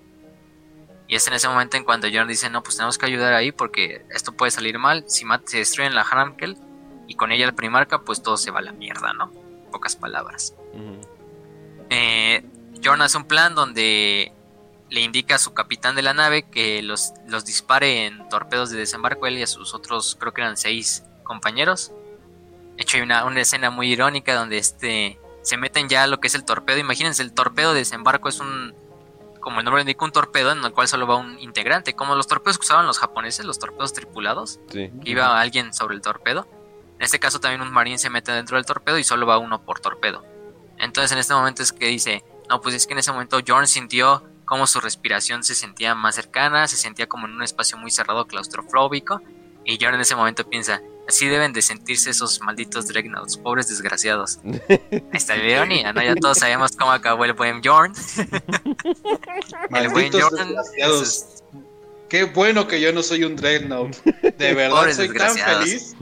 Y 1.08 1.16
es 1.16 1.28
en 1.28 1.34
ese 1.34 1.48
momento 1.48 1.78
en 1.78 1.84
cuando 1.84 2.08
John 2.12 2.28
dice, 2.28 2.50
no, 2.50 2.64
pues 2.64 2.78
tenemos 2.78 2.98
que 2.98 3.06
ayudar 3.06 3.34
ahí 3.34 3.52
porque 3.52 4.06
esto 4.10 4.32
puede 4.32 4.52
salir 4.52 4.80
mal. 4.80 5.04
Si 5.08 5.26
se 5.46 5.58
destruyen 5.58 5.96
la 5.96 6.04
Hankel 6.04 6.58
y 7.08 7.16
con 7.16 7.32
ella 7.32 7.46
la 7.46 7.52
primarca, 7.52 8.02
pues 8.02 8.24
todo 8.24 8.38
se 8.38 8.52
va 8.52 8.60
a 8.60 8.64
la 8.64 8.72
mierda, 8.72 9.14
¿no? 9.14 9.44
pocas 9.74 9.98
palabras. 9.98 10.56
Eh, 11.90 12.46
Jordan 12.82 13.02
hace 13.02 13.18
un 13.18 13.26
plan 13.26 13.56
donde 13.56 14.32
le 14.90 15.02
indica 15.02 15.36
a 15.36 15.40
su 15.40 15.54
capitán 15.54 15.96
de 15.96 16.04
la 16.04 16.14
nave 16.14 16.44
que 16.44 16.82
los, 16.82 17.12
los 17.28 17.44
dispare 17.44 18.06
en 18.06 18.30
torpedos 18.30 18.70
de 18.70 18.78
desembarco 18.78 19.28
él 19.28 19.40
y 19.40 19.44
a 19.44 19.48
sus 19.48 19.74
otros, 19.74 20.16
creo 20.18 20.34
que 20.34 20.42
eran 20.42 20.56
seis 20.56 21.04
compañeros. 21.24 21.92
De 22.76 22.84
hecho, 22.84 22.98
hay 22.98 23.04
una, 23.04 23.26
una 23.26 23.42
escena 23.42 23.70
muy 23.70 23.92
irónica 23.92 24.36
donde 24.36 24.58
este 24.58 25.20
se 25.42 25.58
meten 25.58 25.90
ya 25.90 26.04
a 26.04 26.08
lo 26.08 26.20
que 26.20 26.28
es 26.28 26.36
el 26.36 26.46
torpedo. 26.46 26.78
Imagínense, 26.78 27.22
el 27.22 27.34
torpedo 27.34 27.74
de 27.74 27.80
desembarco 27.80 28.30
es 28.30 28.40
un, 28.40 28.74
como 29.42 29.60
el 29.60 29.66
nombre 29.66 29.82
indica, 29.82 30.06
un 30.06 30.12
torpedo 30.12 30.52
en 30.52 30.64
el 30.64 30.72
cual 30.72 30.88
solo 30.88 31.06
va 31.06 31.18
un 31.18 31.38
integrante, 31.40 31.94
como 31.94 32.16
los 32.16 32.28
torpedos 32.28 32.58
que 32.58 32.64
usaban 32.64 32.88
los 32.88 32.98
japoneses, 32.98 33.46
los 33.46 33.60
torpedos 33.60 33.94
tripulados, 33.94 34.60
que 34.72 34.92
iba 35.04 35.40
alguien 35.40 35.74
sobre 35.74 35.96
el 35.96 36.02
torpedo. 36.02 36.48
En 36.98 37.04
este 37.04 37.20
caso 37.20 37.40
también 37.40 37.62
un 37.62 37.72
marín 37.72 38.00
se 38.00 38.10
mete 38.10 38.32
dentro 38.32 38.56
del 38.56 38.66
torpedo 38.66 38.98
y 38.98 39.04
solo 39.04 39.28
va 39.28 39.38
uno 39.38 39.62
por 39.64 39.82
torpedo. 39.82 40.24
Entonces 40.78 41.12
en 41.12 41.18
este 41.18 41.34
momento 41.34 41.62
es 41.62 41.74
que 41.74 41.88
dice, 41.88 42.24
no, 42.50 42.62
pues 42.62 42.74
es 42.74 42.88
que 42.88 42.94
en 42.94 43.00
ese 43.00 43.12
momento 43.12 43.40
Jorn 43.46 43.68
sintió 43.68 44.24
como 44.46 44.68
su 44.68 44.80
respiración 44.80 45.44
se 45.44 45.56
sentía 45.56 45.96
más 45.96 46.16
cercana, 46.16 46.68
se 46.68 46.78
sentía 46.78 47.08
como 47.08 47.28
en 47.28 47.34
un 47.34 47.44
espacio 47.44 47.78
muy 47.78 47.92
cerrado, 47.92 48.28
claustrofóbico, 48.28 49.22
y 49.66 49.78
Jorn 49.82 49.96
en 49.96 50.02
ese 50.02 50.16
momento 50.16 50.48
piensa, 50.48 50.82
así 51.08 51.28
deben 51.28 51.54
de 51.54 51.62
sentirse 51.62 52.10
esos 52.10 52.42
malditos 52.42 52.88
Dreadnoughts, 52.88 53.38
pobres 53.38 53.70
desgraciados. 53.70 54.40
Ahí 54.70 55.02
está 55.14 55.36
la 55.36 55.46
ironía, 55.46 55.94
¿no? 55.94 56.02
Ya 56.02 56.16
todos 56.16 56.40
sabemos 56.40 56.72
cómo 56.78 56.92
acabó 56.92 57.26
el 57.26 57.34
buen 57.34 57.62
Jorn. 57.64 57.94
el 59.76 59.90
buen 59.90 60.12
Jorn. 60.12 60.56
Qué 62.14 62.24
bueno 62.26 62.68
que 62.68 62.80
yo 62.80 62.94
no 62.94 63.02
soy 63.02 63.24
un 63.24 63.36
Dreadnought. 63.36 63.96
De 64.04 64.54
verdad 64.58 64.92
soy 64.92 65.12
tan 65.12 65.36
feliz. 65.36 65.96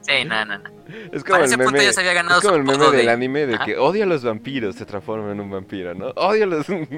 Sí, 0.00 0.24
no, 0.24 0.46
no, 0.46 0.58
no. 0.58 0.70
Es 1.12 1.22
como 1.24 1.44
el 1.44 1.58
meme, 1.58 1.86
es 1.86 1.94
como 2.42 2.56
el 2.56 2.64
meme 2.64 2.90
del 2.90 3.10
anime 3.10 3.46
de 3.46 3.58
que 3.58 3.76
odia 3.76 4.04
a 4.04 4.06
los 4.06 4.24
vampiros, 4.24 4.76
se 4.76 4.86
transforma 4.86 5.32
en 5.32 5.40
un 5.40 5.50
vampiro, 5.50 5.94
¿no? 5.94 6.06
Odia 6.16 6.44
a 6.44 6.46
los... 6.46 6.64
sí, 6.66 6.88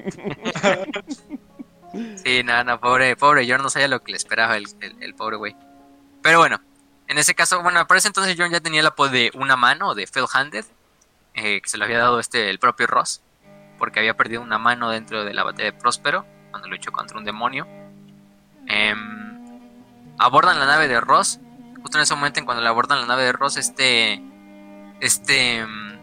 no, 2.44 2.62
no, 2.62 2.80
pobre, 2.80 3.16
pobre 3.16 3.44
John 3.49 3.62
no 3.62 3.70
sabía 3.70 3.88
lo 3.88 4.05
que 4.05 4.12
le 4.12 4.18
esperaba 4.18 4.57
el, 4.57 4.66
el, 5.01 5.14
pobre 5.14 5.36
güey. 5.36 5.57
Pero 6.22 6.38
bueno, 6.38 6.61
en 7.09 7.18
ese 7.18 7.34
caso, 7.34 7.62
bueno, 7.62 7.86
por 7.86 7.96
ese 7.96 8.09
entonces 8.09 8.36
John 8.38 8.50
ya 8.50 8.61
tenía 8.61 8.80
el 8.80 8.86
apodo 8.86 9.11
de 9.11 9.30
una 9.34 9.57
mano, 9.57 9.94
de 9.94 10.07
Phil 10.07 10.24
Handed, 10.32 10.64
eh, 11.34 11.61
que 11.61 11.68
se 11.68 11.78
lo 11.78 11.84
había 11.84 11.98
dado 11.98 12.20
este 12.20 12.50
el 12.50 12.59
propio 12.59 12.86
Ross, 12.86 13.22
porque 13.78 13.98
había 13.98 14.16
perdido 14.16 14.42
una 14.42 14.59
mano 14.59 14.90
dentro 14.90 15.24
de 15.24 15.34
la 15.34 15.44
batalla 15.44 15.70
de 15.70 15.72
Próspero, 15.72 16.26
cuando 16.50 16.68
luchó 16.68 16.92
contra 16.92 17.18
un 17.18 17.24
demonio. 17.24 17.66
Eh, 18.68 18.94
abordan 20.18 20.59
la 20.59 20.66
nave 20.66 20.88
de 20.88 21.00
Ross 21.00 21.40
justo 21.86 21.98
en 21.98 22.02
ese 22.02 22.16
momento 22.16 22.40
en 22.40 22.46
cuando 22.46 22.64
le 22.64 22.68
abordan 22.68 23.00
la 23.00 23.07
nave 23.07 23.22
de 23.22 23.32
Ross, 23.32 23.57
este, 23.57 24.20
este, 24.98 25.64
mm, 25.64 25.98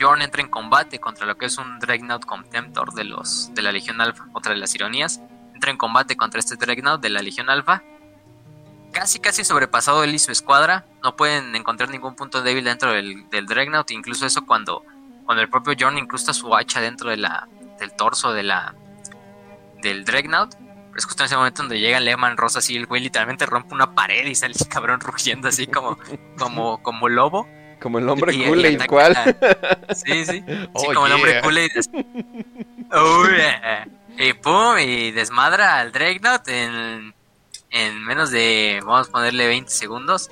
Jorn 0.00 0.22
entra 0.22 0.40
en 0.40 0.48
combate 0.48 1.00
contra 1.00 1.26
lo 1.26 1.36
que 1.36 1.46
es 1.46 1.58
un 1.58 1.80
Dreadnought 1.80 2.24
Contemptor 2.24 2.94
de 2.94 3.02
los, 3.02 3.52
de 3.54 3.62
la 3.62 3.72
Legión 3.72 4.00
Alpha, 4.00 4.28
otra 4.32 4.52
de 4.52 4.60
las 4.60 4.72
ironías, 4.72 5.20
entra 5.52 5.72
en 5.72 5.76
combate 5.76 6.16
contra 6.16 6.38
este 6.38 6.54
Dreadnought 6.54 7.00
de 7.00 7.10
la 7.10 7.22
Legión 7.22 7.50
Alpha, 7.50 7.82
casi 8.92 9.20
casi 9.20 9.44
sobrepasado 9.44 10.04
él 10.04 10.14
y 10.14 10.18
su 10.18 10.32
escuadra, 10.32 10.84
no 11.02 11.16
pueden 11.16 11.54
encontrar 11.54 11.90
ningún 11.90 12.14
punto 12.14 12.42
débil 12.42 12.64
dentro 12.64 12.92
del, 12.92 13.28
del 13.30 13.46
Dreadnought, 13.46 13.90
incluso 13.90 14.26
eso 14.26 14.44
cuando, 14.46 14.84
cuando 15.24 15.42
el 15.42 15.48
propio 15.48 15.74
Jorn 15.78 15.98
incrusta 15.98 16.32
su 16.34 16.54
hacha 16.54 16.80
dentro 16.80 17.10
de 17.10 17.16
la, 17.16 17.48
del 17.78 17.92
torso 17.92 18.32
de 18.32 18.42
la, 18.42 18.74
del 19.82 20.04
Dreadnought, 20.04 20.54
es 20.96 21.04
justo 21.04 21.22
en 21.22 21.26
ese 21.26 21.36
momento 21.36 21.62
donde 21.62 21.78
llega 21.78 22.00
Lehman 22.00 22.36
Rosa 22.36 22.58
así, 22.58 22.76
el 22.76 22.86
güey 22.86 23.02
literalmente 23.02 23.46
rompe 23.46 23.74
una 23.74 23.94
pared 23.94 24.26
y 24.26 24.34
sale 24.34 24.54
ese 24.54 24.68
cabrón 24.68 25.00
rugiendo 25.04 25.48
así 25.48 25.66
como, 25.66 25.98
como, 26.38 26.82
como 26.82 27.08
lobo. 27.08 27.48
Como 27.80 27.98
el 27.98 28.08
hombre 28.10 28.34
y, 28.34 28.76
¿cuál? 28.86 29.16
Sí, 29.94 30.26
sí. 30.26 30.44
sí 30.46 30.86
como 30.94 31.06
el 31.06 31.12
hombre 31.12 31.40
kool 31.40 31.58
Y 34.18 34.32
pum, 34.34 34.78
y 34.78 35.12
desmadra 35.12 35.78
al 35.78 35.90
Dreadnought 35.90 36.46
en, 36.48 37.14
en 37.70 38.02
menos 38.04 38.30
de, 38.30 38.80
vamos 38.84 39.08
a 39.08 39.12
ponerle 39.12 39.46
20 39.46 39.70
segundos. 39.70 40.30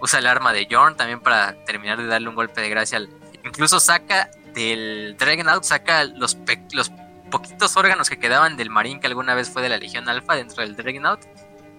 Usa 0.00 0.18
el 0.18 0.26
arma 0.26 0.52
de 0.52 0.68
Jorn 0.70 0.96
también 0.96 1.20
para 1.20 1.64
terminar 1.64 1.98
de 1.98 2.06
darle 2.06 2.28
un 2.28 2.34
golpe 2.34 2.60
de 2.60 2.68
gracia. 2.68 2.98
Al, 2.98 3.08
incluso 3.44 3.80
saca 3.80 4.30
del 4.52 5.16
Dreadnought, 5.18 5.64
saca 5.64 6.04
los, 6.04 6.36
los 6.72 6.92
poquitos 7.30 7.76
órganos 7.76 8.10
que 8.10 8.18
quedaban 8.18 8.56
del 8.56 8.70
marín 8.70 9.00
que 9.00 9.06
alguna 9.06 9.34
vez 9.34 9.50
fue 9.50 9.62
de 9.62 9.68
la 9.68 9.78
Legión 9.78 10.08
Alfa 10.08 10.36
dentro 10.36 10.62
del 10.62 10.76
Dreadnought. 10.76 11.20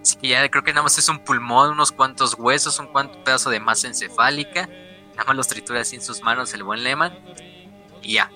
Así 0.01 0.18
que 0.18 0.28
ya 0.28 0.47
creo 0.49 0.64
que 0.64 0.72
nada 0.72 0.84
más 0.84 0.97
es 0.97 1.10
un 1.10 1.20
pulmón, 1.20 1.72
unos 1.72 1.91
cuantos 1.91 2.36
huesos, 2.38 2.80
un 2.80 2.88
cuanto 2.88 3.24
pedazo 3.24 3.49
de 3.49 3.60
masa 3.60 3.88
encefálica. 3.88 4.68
Nada 5.12 5.24
más 5.28 5.36
los 5.36 5.47
tritura 5.47 5.82
así 5.82 5.95
en 5.95 6.01
sus 6.01 6.22
manos 6.22 6.53
el 6.53 6.64
buen 6.64 6.84
Lehman. 6.84 7.18
Y 8.01 8.14
ya. 8.14 8.30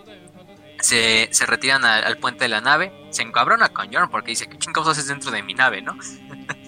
Se, 0.81 1.27
se 1.31 1.45
retiran 1.45 1.83
al 1.83 2.17
puente 2.17 2.45
de 2.45 2.49
la 2.49 2.61
nave. 2.61 3.07
Se 3.11 3.21
encabrona 3.21 3.69
con 3.69 3.93
Jorn 3.93 4.09
porque 4.09 4.31
dice: 4.31 4.47
¿Qué 4.47 4.57
chingados 4.57 4.89
haces 4.89 5.07
dentro 5.07 5.29
de 5.29 5.43
mi 5.43 5.53
nave, 5.53 5.81
no? 5.81 5.97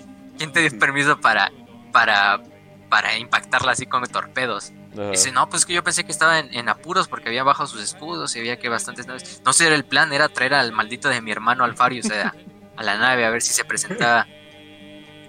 ¿Quién 0.41 0.53
te 0.53 0.67
dio 0.67 0.79
permiso 0.79 1.21
para, 1.21 1.51
para, 1.91 2.41
para 2.89 3.15
impactarla 3.15 3.73
así 3.73 3.85
con 3.85 4.03
torpedos? 4.07 4.73
Dice, 5.11 5.31
no, 5.31 5.47
pues 5.47 5.67
que 5.67 5.73
yo 5.73 5.83
pensé 5.83 6.03
que 6.03 6.11
estaba 6.11 6.39
en, 6.39 6.67
apuros 6.67 7.07
porque 7.07 7.29
había 7.29 7.43
bajado 7.43 7.67
sus 7.67 7.79
escudos 7.79 8.35
y 8.35 8.39
había 8.39 8.57
que 8.57 8.67
bastantes 8.67 9.05
naves. 9.05 9.39
No 9.45 9.53
sé, 9.53 9.67
era 9.67 9.75
el 9.75 9.85
plan, 9.85 10.11
era 10.11 10.29
traer 10.29 10.55
al 10.55 10.71
maldito 10.71 11.09
de 11.09 11.21
mi 11.21 11.31
hermano 11.31 11.63
Alfarius 11.63 12.09
a, 12.11 12.33
a 12.75 12.83
la 12.83 12.97
nave 12.97 13.23
a 13.23 13.29
ver 13.29 13.43
si 13.43 13.53
se 13.53 13.63
presentaba. 13.65 14.25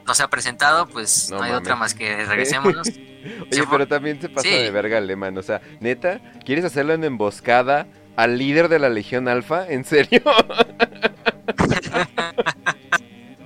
No 0.07 0.15
se 0.15 0.23
ha 0.23 0.29
presentado, 0.29 0.87
pues 0.87 1.31
no, 1.31 1.43
hay 1.43 1.53
otra 1.53 1.77
más 1.77 1.93
que 1.93 2.25
regresémonos. 2.25 2.89
Oye, 3.53 3.65
pero 3.71 3.87
también 3.87 4.19
se 4.19 4.31
pasa 4.31 4.49
de 4.49 4.71
verga 4.71 4.97
alemán. 4.97 5.37
O 5.37 5.43
sea, 5.43 5.61
neta, 5.81 6.23
¿quieres 6.43 6.65
hacerlo 6.65 6.95
en 6.95 7.05
emboscada 7.05 7.87
al 8.17 8.39
líder 8.39 8.71
de 8.71 8.79
la 8.79 8.89
Legión 8.89 9.29
Alfa? 9.29 9.67
¿En 9.69 9.85
serio? 9.85 10.23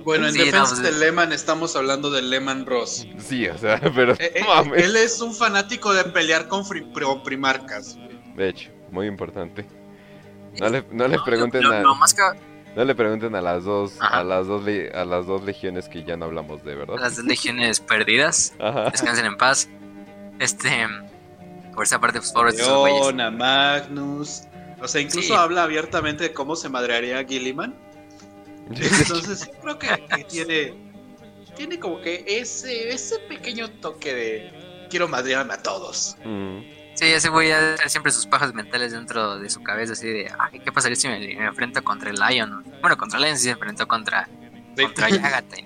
Bueno, 0.07 0.29
en 0.29 0.35
defensa 0.35 0.81
de 0.81 0.93
Lehman 0.93 1.33
estamos 1.33 1.75
hablando 1.75 2.09
de 2.09 2.21
Lehman 2.21 2.65
Ross. 2.65 3.05
Sí, 3.17 3.45
o 3.45 3.57
sea, 3.57 3.77
pero 3.93 4.13
eh, 4.13 4.31
eh, 4.35 4.43
Él 4.77 4.95
es 4.95 5.19
un 5.19 5.35
fanático 5.35 5.93
de 5.93 6.05
pelear 6.05 6.47
con, 6.47 6.63
primarcas. 7.25 7.97
De 8.33 8.47
hecho, 8.47 8.71
muy 8.89 9.05
importante. 9.05 9.67
No 10.61 10.69
le, 10.69 10.85
no 10.93 11.09
le 11.09 11.19
pregunten 11.19 11.65
a... 11.65 11.83
No 11.83 12.85
le 12.85 12.95
pregunten 12.95 13.35
a 13.35 13.41
las 13.41 13.65
dos, 13.65 13.97
a 13.99 14.23
las 14.23 14.47
dos, 14.47 14.63
a 14.93 15.03
las 15.03 15.25
dos 15.25 15.43
legiones 15.43 15.89
que 15.89 16.05
ya 16.05 16.15
no 16.15 16.23
hablamos 16.23 16.63
de, 16.63 16.75
¿verdad? 16.75 16.95
Las 17.01 17.17
dos 17.17 17.25
legiones 17.25 17.81
perdidas. 17.81 18.53
Descansen 18.89 19.25
en 19.25 19.35
paz. 19.35 19.67
Este, 20.39 20.87
por 21.75 21.83
esa 21.83 21.99
parte, 21.99 22.19
pues 22.19 22.31
pobres 22.31 22.55
Leona, 22.55 23.29
Magnus. 23.29 24.43
O 24.79 24.87
sea, 24.87 25.01
incluso 25.01 25.35
habla 25.35 25.63
abiertamente 25.63 26.23
de 26.23 26.33
cómo 26.33 26.55
se 26.55 26.69
madrearía 26.69 27.25
Gilliman. 27.25 27.86
Entonces 28.69 29.49
creo 29.61 29.79
que, 29.79 30.25
tiene, 30.29 30.73
tiene 31.55 31.79
como 31.79 32.01
que 32.01 32.23
ese, 32.27 32.89
ese 32.89 33.19
pequeño 33.19 33.69
toque 33.79 34.13
de 34.13 34.87
quiero 34.89 35.07
madrearme 35.07 35.53
a 35.53 35.61
todos. 35.61 36.15
Mm. 36.23 36.77
Sí, 36.95 37.05
ese 37.05 37.29
güey 37.29 37.51
a 37.51 37.75
tener 37.75 37.89
siempre 37.91 38.11
sus 38.11 38.25
pajas 38.25 38.55
mentales 38.55 38.91
dentro 38.91 39.37
de 39.37 39.51
su 39.51 39.61
cabeza, 39.61 39.93
así 39.93 40.07
de, 40.07 40.31
¿qué 40.63 40.71
pasaría 40.71 40.95
si 40.95 41.07
me, 41.07 41.31
enfrento 41.45 41.83
contra 41.83 42.09
el 42.09 42.15
Lion? 42.15 42.63
Bueno, 42.81 42.97
contra 42.97 43.19
el 43.19 43.25
Lion 43.25 43.37
sí 43.37 43.43
se 43.43 43.51
enfrentó 43.51 43.87
contra, 43.87 44.27
contra 44.75 45.07
Yagata. 45.07 45.57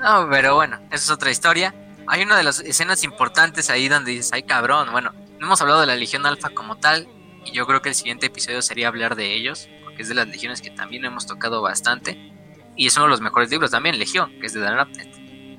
No, 0.00 0.28
pero 0.28 0.56
bueno, 0.56 0.80
esa 0.90 0.96
es 0.96 1.10
otra 1.10 1.30
historia. 1.30 1.72
Hay 2.08 2.22
una 2.22 2.36
de 2.36 2.42
las 2.42 2.58
escenas 2.58 3.04
importantes 3.04 3.70
ahí 3.70 3.88
donde 3.88 4.10
dices, 4.10 4.32
ay 4.32 4.42
cabrón, 4.42 4.90
bueno, 4.90 5.12
no 5.38 5.46
hemos 5.46 5.60
hablado 5.62 5.80
de 5.80 5.86
la 5.86 5.94
Legión 5.94 6.26
Alfa 6.26 6.50
como 6.50 6.76
tal, 6.76 7.06
y 7.44 7.52
yo 7.52 7.64
creo 7.64 7.80
que 7.80 7.90
el 7.90 7.94
siguiente 7.94 8.26
episodio 8.26 8.62
sería 8.62 8.88
hablar 8.88 9.14
de 9.14 9.34
ellos, 9.34 9.68
que 9.96 10.02
es 10.02 10.08
de 10.08 10.14
las 10.14 10.28
legiones 10.28 10.62
que 10.62 10.70
también 10.70 11.04
hemos 11.04 11.26
tocado 11.26 11.62
bastante. 11.62 12.32
Y 12.76 12.86
es 12.86 12.96
uno 12.96 13.06
de 13.06 13.10
los 13.10 13.20
mejores 13.20 13.50
libros 13.50 13.70
también, 13.70 13.98
Legión, 13.98 14.32
que 14.40 14.46
es 14.46 14.54
de 14.54 14.60
Dan 14.60 14.78
Abnett, 14.78 15.14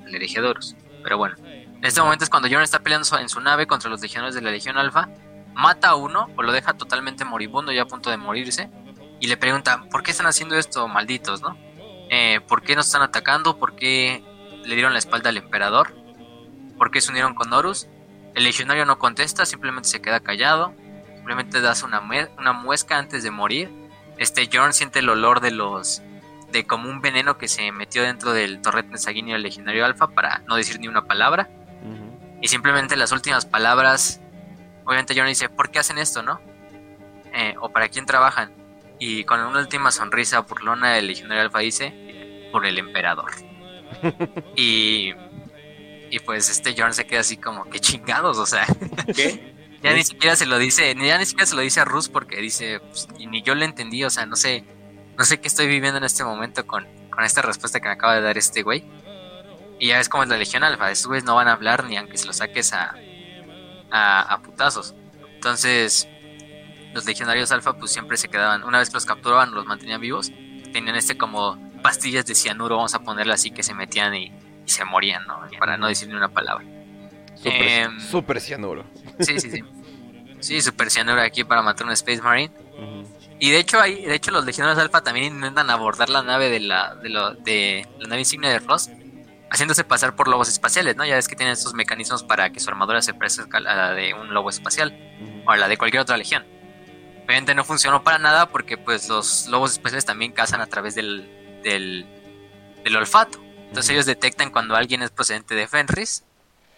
el 0.06 0.14
Herejedoros. 0.14 0.76
Pero 1.02 1.18
bueno, 1.18 1.36
en 1.38 1.84
este 1.84 2.00
momento 2.00 2.24
es 2.24 2.30
cuando 2.30 2.48
John 2.50 2.62
está 2.62 2.80
peleando 2.80 3.06
en 3.18 3.28
su 3.28 3.40
nave 3.40 3.66
contra 3.66 3.90
los 3.90 4.00
legionarios 4.00 4.34
de 4.34 4.40
la 4.40 4.50
Legión 4.50 4.78
Alfa, 4.78 5.08
mata 5.54 5.90
a 5.90 5.94
uno 5.96 6.28
o 6.36 6.42
lo 6.42 6.50
deja 6.52 6.74
totalmente 6.74 7.24
moribundo, 7.24 7.72
ya 7.72 7.82
a 7.82 7.86
punto 7.86 8.10
de 8.10 8.16
morirse, 8.16 8.70
y 9.20 9.26
le 9.26 9.36
pregunta, 9.36 9.84
¿por 9.90 10.02
qué 10.02 10.10
están 10.10 10.26
haciendo 10.26 10.56
esto, 10.56 10.88
malditos, 10.88 11.42
no? 11.42 11.56
Eh, 12.10 12.40
¿Por 12.48 12.62
qué 12.62 12.74
nos 12.74 12.86
están 12.86 13.02
atacando? 13.02 13.58
¿Por 13.58 13.76
qué 13.76 14.24
le 14.64 14.74
dieron 14.74 14.92
la 14.92 14.98
espalda 14.98 15.30
al 15.30 15.36
emperador? 15.36 15.94
¿Por 16.76 16.90
qué 16.90 17.00
se 17.00 17.10
unieron 17.10 17.34
con 17.34 17.52
Horus? 17.52 17.86
El 18.34 18.44
legionario 18.44 18.84
no 18.84 18.98
contesta, 18.98 19.46
simplemente 19.46 19.88
se 19.88 20.02
queda 20.02 20.20
callado. 20.20 20.74
simplemente 21.14 21.60
das 21.60 21.82
una 21.82 22.52
muesca 22.52 22.98
antes 22.98 23.22
de 23.22 23.30
morir. 23.30 23.83
Este 24.18 24.48
Jorn 24.52 24.72
siente 24.72 25.00
el 25.00 25.08
olor 25.08 25.40
de 25.40 25.50
los 25.50 26.02
de 26.54 26.64
como 26.64 26.88
un 26.88 27.00
veneno 27.00 27.36
que 27.36 27.48
se 27.48 27.72
metió 27.72 28.04
dentro 28.04 28.32
del 28.32 28.62
torrente 28.62 28.96
sanguíneo 28.96 29.34
del 29.34 29.42
legionario 29.42 29.84
alfa 29.84 30.06
para 30.06 30.38
no 30.46 30.54
decir 30.54 30.78
ni 30.78 30.86
una 30.86 31.04
palabra. 31.04 31.50
Y 32.40 32.48
simplemente 32.48 32.96
las 32.96 33.10
últimas 33.10 33.46
palabras, 33.46 34.20
obviamente 34.84 35.14
Jorn 35.14 35.28
dice, 35.28 35.48
¿por 35.48 35.70
qué 35.70 35.78
hacen 35.78 35.98
esto, 35.98 36.22
no? 36.22 36.40
Eh, 37.32 37.54
o 37.60 37.70
para 37.70 37.88
quién 37.88 38.06
trabajan. 38.06 38.52
Y 38.98 39.24
con 39.24 39.40
una 39.40 39.58
última 39.58 39.90
sonrisa 39.90 40.40
burlona 40.40 40.92
del 40.92 41.06
legionario 41.06 41.42
alfa 41.42 41.60
dice, 41.60 42.48
por 42.52 42.66
el 42.66 42.78
emperador. 42.78 43.32
y, 44.56 45.12
y 46.10 46.18
pues 46.20 46.50
este 46.50 46.74
Jorn 46.76 46.94
se 46.94 47.06
queda 47.06 47.20
así 47.20 47.36
como, 47.36 47.68
qué 47.68 47.80
chingados, 47.80 48.38
o 48.38 48.46
sea. 48.46 48.66
¿Qué? 49.14 49.53
Ya 49.84 49.94
ni 49.94 50.02
siquiera 50.02 50.34
se 50.34 50.46
lo 50.46 50.58
dice, 50.58 50.94
ya 50.94 51.18
ni 51.18 51.26
siquiera 51.26 51.46
se 51.46 51.54
lo 51.54 51.60
dice 51.60 51.80
a 51.80 51.84
Rus 51.84 52.08
porque 52.08 52.40
dice, 52.40 52.80
pues, 52.80 53.06
y 53.18 53.26
ni 53.26 53.42
yo 53.42 53.54
le 53.54 53.64
entendí, 53.64 54.02
o 54.02 54.10
sea, 54.10 54.26
no 54.26 54.34
sé, 54.34 54.64
no 55.16 55.24
sé 55.24 55.40
qué 55.40 55.48
estoy 55.48 55.66
viviendo 55.66 55.98
en 55.98 56.04
este 56.04 56.24
momento 56.24 56.66
con, 56.66 56.86
con 57.10 57.22
esta 57.22 57.42
respuesta 57.42 57.80
que 57.80 57.88
me 57.88 57.92
acaba 57.92 58.14
de 58.14 58.22
dar 58.22 58.38
este 58.38 58.62
güey. 58.62 58.84
Y 59.78 59.88
ya 59.88 60.00
es 60.00 60.08
como 60.08 60.22
es 60.22 60.28
la 60.28 60.38
Legión 60.38 60.64
Alfa, 60.64 60.90
estos 60.90 61.08
güeyes 61.08 61.24
no 61.24 61.34
van 61.34 61.48
a 61.48 61.52
hablar 61.52 61.84
ni 61.84 61.96
aunque 61.96 62.16
se 62.16 62.26
los 62.26 62.36
saques 62.36 62.72
a, 62.72 62.94
a, 63.90 64.22
a 64.22 64.42
putazos. 64.42 64.94
Entonces, 65.34 66.08
los 66.94 67.04
legionarios 67.04 67.52
alfa 67.52 67.76
pues 67.76 67.92
siempre 67.92 68.16
se 68.16 68.28
quedaban, 68.28 68.64
una 68.64 68.78
vez 68.78 68.88
que 68.88 68.94
los 68.94 69.04
capturaban, 69.04 69.52
los 69.52 69.66
mantenían 69.66 70.00
vivos, 70.00 70.32
tenían 70.72 70.96
este 70.96 71.18
como 71.18 71.58
pastillas 71.82 72.24
de 72.24 72.34
cianuro, 72.34 72.76
vamos 72.76 72.94
a 72.94 73.00
ponerle 73.00 73.34
así, 73.34 73.50
que 73.50 73.62
se 73.62 73.74
metían 73.74 74.14
y, 74.14 74.32
se 74.64 74.82
morían, 74.86 75.26
¿no? 75.26 75.42
Para 75.58 75.76
no 75.76 75.88
decir 75.88 76.08
ni 76.08 76.14
una 76.14 76.30
palabra. 76.30 76.64
Super, 77.34 78.36
em, 78.38 78.40
cianuro. 78.40 78.86
Sí, 79.20 79.38
sí, 79.38 79.50
sí. 79.50 79.64
Sí, 80.40 80.60
super 80.60 80.90
cianuro 80.90 81.22
aquí 81.22 81.42
para 81.42 81.62
matar 81.62 81.86
un 81.86 81.92
Space 81.92 82.20
Marine. 82.20 82.52
Y 83.40 83.50
de 83.50 83.58
hecho, 83.58 83.80
hay, 83.80 84.04
de 84.04 84.14
hecho 84.14 84.30
los 84.30 84.44
legionarios 84.44 84.78
alfa 84.78 85.02
también 85.02 85.34
intentan 85.34 85.70
abordar 85.70 86.10
la 86.10 86.22
nave 86.22 86.50
de 86.50 86.60
la, 86.60 86.94
de, 86.96 87.08
lo, 87.08 87.34
de 87.34 87.88
la 87.98 88.08
nave 88.08 88.20
insignia 88.20 88.50
de 88.50 88.58
Ross, 88.58 88.90
haciéndose 89.50 89.84
pasar 89.84 90.14
por 90.14 90.28
lobos 90.28 90.48
espaciales, 90.48 90.96
¿no? 90.96 91.04
Ya 91.04 91.14
ves 91.14 91.28
que 91.28 91.36
tienen 91.36 91.54
estos 91.54 91.74
mecanismos 91.74 92.22
para 92.22 92.50
que 92.50 92.60
su 92.60 92.68
armadura 92.68 93.00
se 93.02 93.14
parezca 93.14 93.58
a 93.58 93.60
la 93.60 93.92
de 93.92 94.12
un 94.14 94.34
lobo 94.34 94.50
espacial 94.50 94.94
o 95.46 95.50
a 95.50 95.56
la 95.56 95.68
de 95.68 95.78
cualquier 95.78 96.02
otra 96.02 96.16
legión. 96.16 96.44
Obviamente 97.24 97.54
no 97.54 97.64
funcionó 97.64 98.04
para 98.04 98.18
nada 98.18 98.50
porque 98.50 98.76
pues 98.76 99.08
los 99.08 99.46
lobos 99.48 99.72
espaciales 99.72 100.04
también 100.04 100.32
cazan 100.32 100.60
a 100.60 100.66
través 100.66 100.94
del, 100.94 101.26
del, 101.62 102.96
olfato. 102.96 103.42
Entonces 103.68 103.90
ellos 103.90 104.06
detectan 104.06 104.50
cuando 104.50 104.76
alguien 104.76 105.02
es 105.02 105.10
procedente 105.10 105.54
de 105.54 105.66
Fenris 105.66 106.24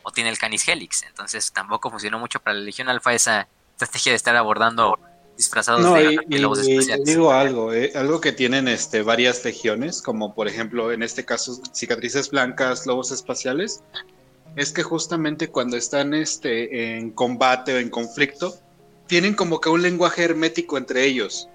o 0.07 0.13
tiene 0.13 0.31
el 0.31 0.39
Canis 0.39 0.67
Helix. 0.69 1.03
Entonces 1.03 1.53
tampoco 1.53 1.91
funcionó 1.91 2.21
mucho 2.21 2.39
para 2.39 2.55
la 2.55 2.63
Legión 2.63 2.89
Alfa 2.89 3.13
esa 3.13 3.49
estrategia 3.73 4.13
de 4.13 4.17
estar 4.17 4.37
abordando 4.37 4.97
disfrazados 5.37 5.83
de, 5.83 6.39
lobos 6.39 6.61
espaciales. 6.61 7.05
digo 7.05 7.33
algo, 7.33 7.73
eh, 7.73 7.91
algo 7.97 8.21
que 8.21 8.31
tienen 8.31 8.69
este, 8.69 9.03
varias 9.03 9.45
legiones, 9.45 10.01
como 10.01 10.33
por 10.33 10.47
ejemplo 10.47 10.93
en 10.93 11.03
este 11.03 11.25
caso 11.25 11.61
cicatrices 11.73 12.31
blancas, 12.31 12.87
lobos 12.87 13.11
espaciales, 13.11 13.83
es 14.55 14.73
que 14.73 14.85
justamente 14.85 15.49
cuando 15.49 15.77
están 15.77 16.15
este, 16.15 16.97
en 16.97 17.11
combate 17.11 17.75
o 17.75 17.79
en 17.79 17.91
conflicto, 17.91 18.57
tienen 19.09 19.35
como 19.35 19.61
que 19.61 19.69
un 19.69 19.83
lenguaje 19.83 20.23
hermético 20.23 20.79
entre 20.79 21.05
ellos. 21.05 21.49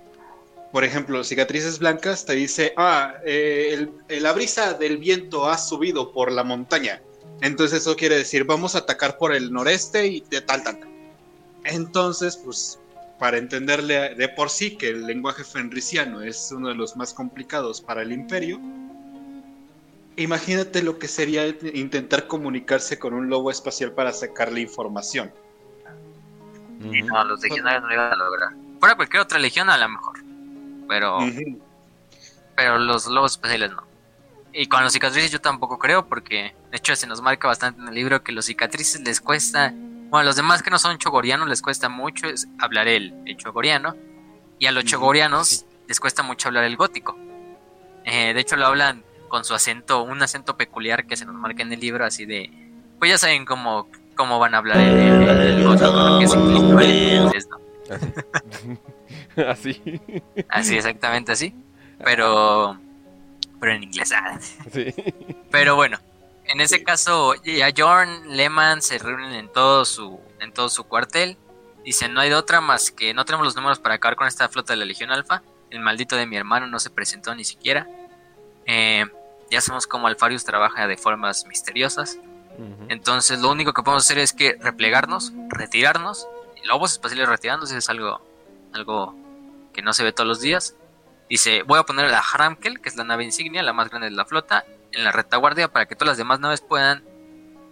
Por 0.73 0.83
ejemplo, 0.83 1.23
cicatrices 1.23 1.79
blancas 1.79 2.25
te 2.25 2.33
dice, 2.33 2.73
ah, 2.75 3.15
eh, 3.25 3.87
la 4.09 4.33
brisa 4.33 4.73
del 4.73 4.97
viento 4.97 5.49
ha 5.49 5.57
subido 5.57 6.11
por 6.11 6.31
la 6.31 6.43
montaña. 6.43 7.01
Entonces 7.41 7.81
eso 7.81 7.95
quiere 7.95 8.17
decir, 8.17 8.43
vamos 8.43 8.75
a 8.75 8.79
atacar 8.79 9.17
por 9.17 9.33
el 9.33 9.51
noreste 9.51 10.07
y 10.07 10.21
de 10.21 10.41
tal, 10.41 10.63
tal, 10.63 10.79
tal. 10.79 10.89
Entonces, 11.63 12.37
pues, 12.37 12.79
para 13.19 13.37
entenderle 13.37 14.15
de 14.15 14.29
por 14.29 14.49
sí 14.49 14.77
que 14.77 14.89
el 14.89 15.05
lenguaje 15.05 15.43
fenriciano 15.43 16.21
es 16.21 16.51
uno 16.51 16.69
de 16.69 16.75
los 16.75 16.95
más 16.95 17.13
complicados 17.13 17.81
para 17.81 18.03
el 18.03 18.11
imperio, 18.11 18.59
imagínate 20.17 20.83
lo 20.83 20.99
que 20.99 21.07
sería 21.07 21.47
intentar 21.47 22.27
comunicarse 22.27 22.99
con 22.99 23.13
un 23.13 23.29
lobo 23.29 23.51
espacial 23.51 23.91
para 23.93 24.13
sacarle 24.13 24.61
información. 24.61 25.31
No, 26.79 27.23
los 27.25 27.41
legionarios 27.41 27.83
no 27.83 27.87
lo 27.89 27.93
iban 27.93 28.13
a 28.13 28.15
lograr. 28.15 28.49
Fuera 28.79 28.95
cualquier 28.95 29.21
otra 29.21 29.39
legión 29.39 29.69
a 29.69 29.77
lo 29.77 29.89
mejor. 29.89 30.19
Pero. 30.87 31.19
Pero 32.55 32.79
los 32.79 33.07
lobos 33.07 33.33
especiales 33.33 33.71
no. 33.71 33.90
Y 34.53 34.67
con 34.67 34.83
los 34.83 34.93
cicatrices 34.93 35.31
yo 35.31 35.39
tampoco 35.39 35.79
creo, 35.79 36.07
porque 36.07 36.55
de 36.71 36.77
hecho 36.77 36.95
se 36.95 37.07
nos 37.07 37.21
marca 37.21 37.47
bastante 37.47 37.81
en 37.81 37.87
el 37.87 37.95
libro 37.95 38.23
que 38.23 38.31
los 38.31 38.45
cicatrices 38.45 39.01
les 39.01 39.21
cuesta. 39.21 39.73
Bueno, 39.73 40.17
a 40.19 40.23
los 40.23 40.35
demás 40.35 40.61
que 40.61 40.69
no 40.69 40.77
son 40.77 40.97
chogorianos 40.97 41.47
les 41.47 41.61
cuesta 41.61 41.87
mucho 41.87 42.27
hablar 42.59 42.87
el, 42.87 43.13
chogoriano. 43.37 43.95
Y 44.59 44.65
a 44.67 44.71
los 44.71 44.85
chogorianos 44.85 45.65
les 45.87 45.99
cuesta 45.99 46.21
mucho 46.21 46.49
hablar 46.49 46.65
el 46.65 46.75
gótico. 46.75 47.17
Eh, 48.03 48.33
de 48.33 48.39
hecho 48.39 48.55
lo 48.57 48.65
hablan 48.65 49.03
con 49.29 49.45
su 49.45 49.53
acento, 49.53 50.03
un 50.03 50.21
acento 50.21 50.57
peculiar 50.57 51.05
que 51.05 51.15
se 51.15 51.25
nos 51.25 51.35
marca 51.35 51.63
en 51.63 51.71
el 51.71 51.79
libro, 51.79 52.05
así 52.05 52.25
de. 52.25 52.51
Pues 52.99 53.09
ya 53.09 53.17
saben 53.17 53.45
cómo 53.45 53.87
cómo 54.15 54.37
van 54.37 54.53
a 54.53 54.59
hablar 54.59 54.77
el, 54.77 55.27
el, 55.27 55.67
Así. 59.47 59.81
Así, 60.49 60.75
exactamente 60.77 61.31
así. 61.31 61.55
Pero. 62.03 62.77
Pero 63.61 63.73
en 63.73 63.83
inglés. 63.83 64.11
Ah. 64.11 64.37
Pero 65.51 65.75
bueno. 65.75 65.99
En 66.45 66.59
ese 66.59 66.83
caso, 66.83 67.33
ya 67.45 67.69
Jorn, 67.75 68.35
Lehman 68.35 68.81
se 68.81 68.97
reúnen 68.97 69.31
en 69.31 69.47
todo 69.47 69.85
su, 69.85 70.19
en 70.41 70.51
todo 70.51 70.67
su 70.67 70.83
cuartel. 70.83 71.37
Dicen, 71.85 72.13
no 72.13 72.19
hay 72.19 72.29
de 72.29 72.35
otra 72.35 72.59
más 72.59 72.91
que 72.91 73.13
no 73.13 73.23
tenemos 73.23 73.45
los 73.45 73.55
números 73.55 73.79
para 73.79 73.95
acabar 73.95 74.17
con 74.17 74.27
esta 74.27 74.49
flota 74.49 74.73
de 74.73 74.77
la 74.77 74.85
Legión 74.85 75.11
Alfa. 75.11 75.43
El 75.69 75.79
maldito 75.79 76.17
de 76.17 76.25
mi 76.25 76.35
hermano 76.35 76.67
no 76.67 76.79
se 76.79 76.89
presentó 76.89 77.33
ni 77.35 77.45
siquiera. 77.45 77.87
Eh, 78.65 79.05
ya 79.49 79.61
sabemos 79.61 79.87
cómo 79.87 80.07
Alfarius 80.07 80.43
trabaja 80.43 80.87
de 80.87 80.97
formas 80.97 81.45
misteriosas. 81.45 82.17
Entonces 82.89 83.39
lo 83.39 83.49
único 83.49 83.73
que 83.73 83.81
podemos 83.81 84.03
hacer 84.03 84.19
es 84.19 84.33
que 84.33 84.57
replegarnos, 84.59 85.31
retirarnos. 85.49 86.27
Lobos 86.65 86.91
espaciales 86.91 87.27
retirándose 87.27 87.77
es 87.77 87.89
algo, 87.89 88.21
algo 88.73 89.15
que 89.73 89.81
no 89.81 89.93
se 89.93 90.03
ve 90.03 90.11
todos 90.11 90.27
los 90.27 90.41
días. 90.41 90.75
Dice, 91.31 91.63
voy 91.63 91.79
a 91.79 91.83
poner 91.83 92.11
la 92.11 92.21
Hramkel, 92.21 92.81
que 92.81 92.89
es 92.89 92.97
la 92.97 93.05
nave 93.05 93.23
insignia, 93.23 93.63
la 93.63 93.71
más 93.71 93.89
grande 93.89 94.09
de 94.09 94.15
la 94.17 94.25
flota, 94.25 94.65
en 94.91 95.05
la 95.05 95.13
retaguardia 95.13 95.71
para 95.71 95.85
que 95.85 95.95
todas 95.95 96.09
las 96.09 96.17
demás 96.17 96.41
naves 96.41 96.59
puedan 96.59 97.05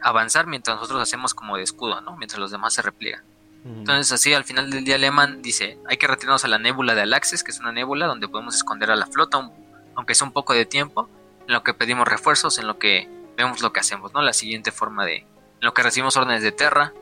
avanzar 0.02 0.48
mientras 0.48 0.78
nosotros 0.78 1.02
hacemos 1.02 1.34
como 1.34 1.58
de 1.58 1.64
escudo, 1.64 2.00
¿no? 2.00 2.16
Mientras 2.16 2.40
los 2.40 2.52
demás 2.52 2.74
se 2.74 2.82
repliegan. 2.82 3.22
Entonces 3.66 4.14
así 4.14 4.34
al 4.34 4.46
final 4.46 4.72
del 4.72 4.86
día 4.86 4.98
Lehman 4.98 5.42
dice, 5.42 5.78
hay 5.90 5.98
que 5.98 6.08
retirarnos 6.08 6.46
a 6.46 6.48
la 6.48 6.58
nébula 6.58 6.96
de 6.96 7.02
Alaxes, 7.02 7.44
que 7.44 7.52
es 7.52 7.60
una 7.60 7.74
nébula 7.74 8.08
donde 8.08 8.30
podemos 8.30 8.56
esconder 8.56 8.92
a 8.92 8.96
la 8.96 9.08
flota, 9.08 9.52
aunque 9.96 10.16
sea 10.16 10.26
un 10.26 10.32
poco 10.32 10.54
de 10.54 10.66
tiempo, 10.66 11.10
en 11.46 11.54
lo 11.54 11.62
que 11.62 11.74
pedimos 11.74 12.08
refuerzos, 12.08 12.60
en 12.60 12.66
lo 12.68 12.80
que 12.80 13.10
vemos 13.36 13.62
lo 13.62 13.74
que 13.74 13.82
hacemos, 13.82 14.14
¿no? 14.14 14.22
La 14.22 14.32
siguiente 14.32 14.72
forma 14.72 15.06
de 15.06 15.26
lo 15.60 15.74
que 15.74 15.84
recibimos 15.84 16.16
órdenes 16.16 16.44
de 16.44 16.54
Terra, 16.54 16.94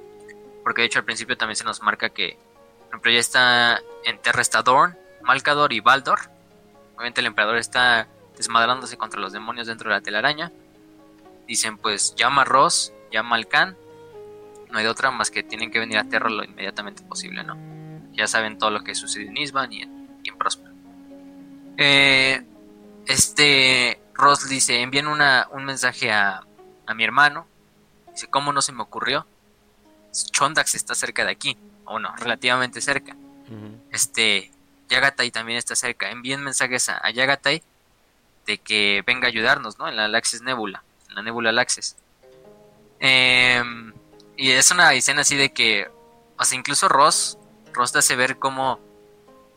porque 0.63 0.81
de 0.81 0.87
hecho 0.87 0.97
al 0.97 1.05
principio 1.05 1.37
también 1.37 1.55
se 1.55 1.65
nos 1.65 1.83
marca 1.83 2.09
que, 2.09 2.39
por 2.79 2.95
ejemplo, 2.95 3.11
ya 3.11 3.19
está 3.19 3.79
en 4.05 4.19
Terra 4.23 4.41
está 4.41 4.63
Dorn, 4.63 4.97
Malcador 5.21 5.71
y 5.71 5.81
Baldor. 5.81 6.35
Obviamente 6.97 7.21
el 7.21 7.27
emperador 7.27 7.57
está 7.57 8.07
desmadrándose 8.35 8.97
contra 8.97 9.19
los 9.19 9.31
demonios 9.31 9.67
dentro 9.67 9.89
de 9.89 9.95
la 9.95 10.01
telaraña. 10.01 10.51
Dicen, 11.47 11.77
pues 11.77 12.15
llama 12.15 12.41
a 12.41 12.45
Ross, 12.45 12.91
llama 13.11 13.35
al 13.35 13.47
Khan. 13.47 13.77
No 14.71 14.79
hay 14.79 14.83
de 14.83 14.89
otra 14.89 15.11
más 15.11 15.31
que 15.31 15.43
tienen 15.43 15.71
que 15.71 15.79
venir 15.79 15.97
a 15.99 16.03
Terra 16.03 16.29
lo 16.29 16.43
inmediatamente 16.43 17.03
posible, 17.03 17.43
¿no? 17.43 17.55
Ya 18.13 18.27
saben 18.27 18.57
todo 18.57 18.71
lo 18.71 18.83
que 18.83 18.95
sucede 18.95 19.27
en 19.27 19.37
Isban 19.37 19.71
y 19.71 19.83
en, 19.83 20.19
y 20.23 20.31
Eh, 21.77 22.43
este 23.05 24.01
Ross 24.15 24.49
dice, 24.49 24.81
envíen 24.81 25.07
una, 25.07 25.47
un 25.51 25.63
mensaje 25.63 26.11
a, 26.11 26.41
a, 26.85 26.93
mi 26.95 27.03
hermano. 27.03 27.45
Dice, 28.11 28.27
¿cómo 28.27 28.51
no 28.51 28.61
se 28.61 28.71
me 28.71 28.81
ocurrió? 28.81 29.27
Chondax 30.31 30.73
está 30.73 30.95
cerca 30.95 31.23
de 31.23 31.31
aquí, 31.31 31.55
o 31.85 31.99
no, 31.99 32.15
relativamente 32.15 32.81
cerca. 32.81 33.15
Este, 33.91 34.51
Yagatai 34.87 35.31
también 35.31 35.57
está 35.57 35.75
cerca. 35.75 36.09
Envíen 36.09 36.43
mensajes 36.43 36.89
a, 36.89 37.09
Yagatai 37.09 37.61
de 38.45 38.57
que 38.57 39.03
venga 39.05 39.27
a 39.27 39.29
ayudarnos, 39.29 39.77
¿no? 39.77 39.87
En 39.87 39.95
la 39.95 40.07
Laxis 40.07 40.41
Nebula, 40.41 40.83
en 41.09 41.15
la 41.15 41.21
Nebula 41.21 41.51
Laxis. 41.51 41.95
Em, 42.99 43.93
y 44.35 44.51
es 44.51 44.71
una 44.71 44.93
escena 44.93 45.21
así 45.21 45.35
de 45.35 45.51
que, 45.51 45.89
o 46.37 46.43
sea, 46.43 46.57
incluso 46.57 46.87
Ross, 46.87 47.37
Ross 47.73 47.91
te 47.91 47.99
hace 47.99 48.15
ver 48.15 48.37
cómo, 48.37 48.79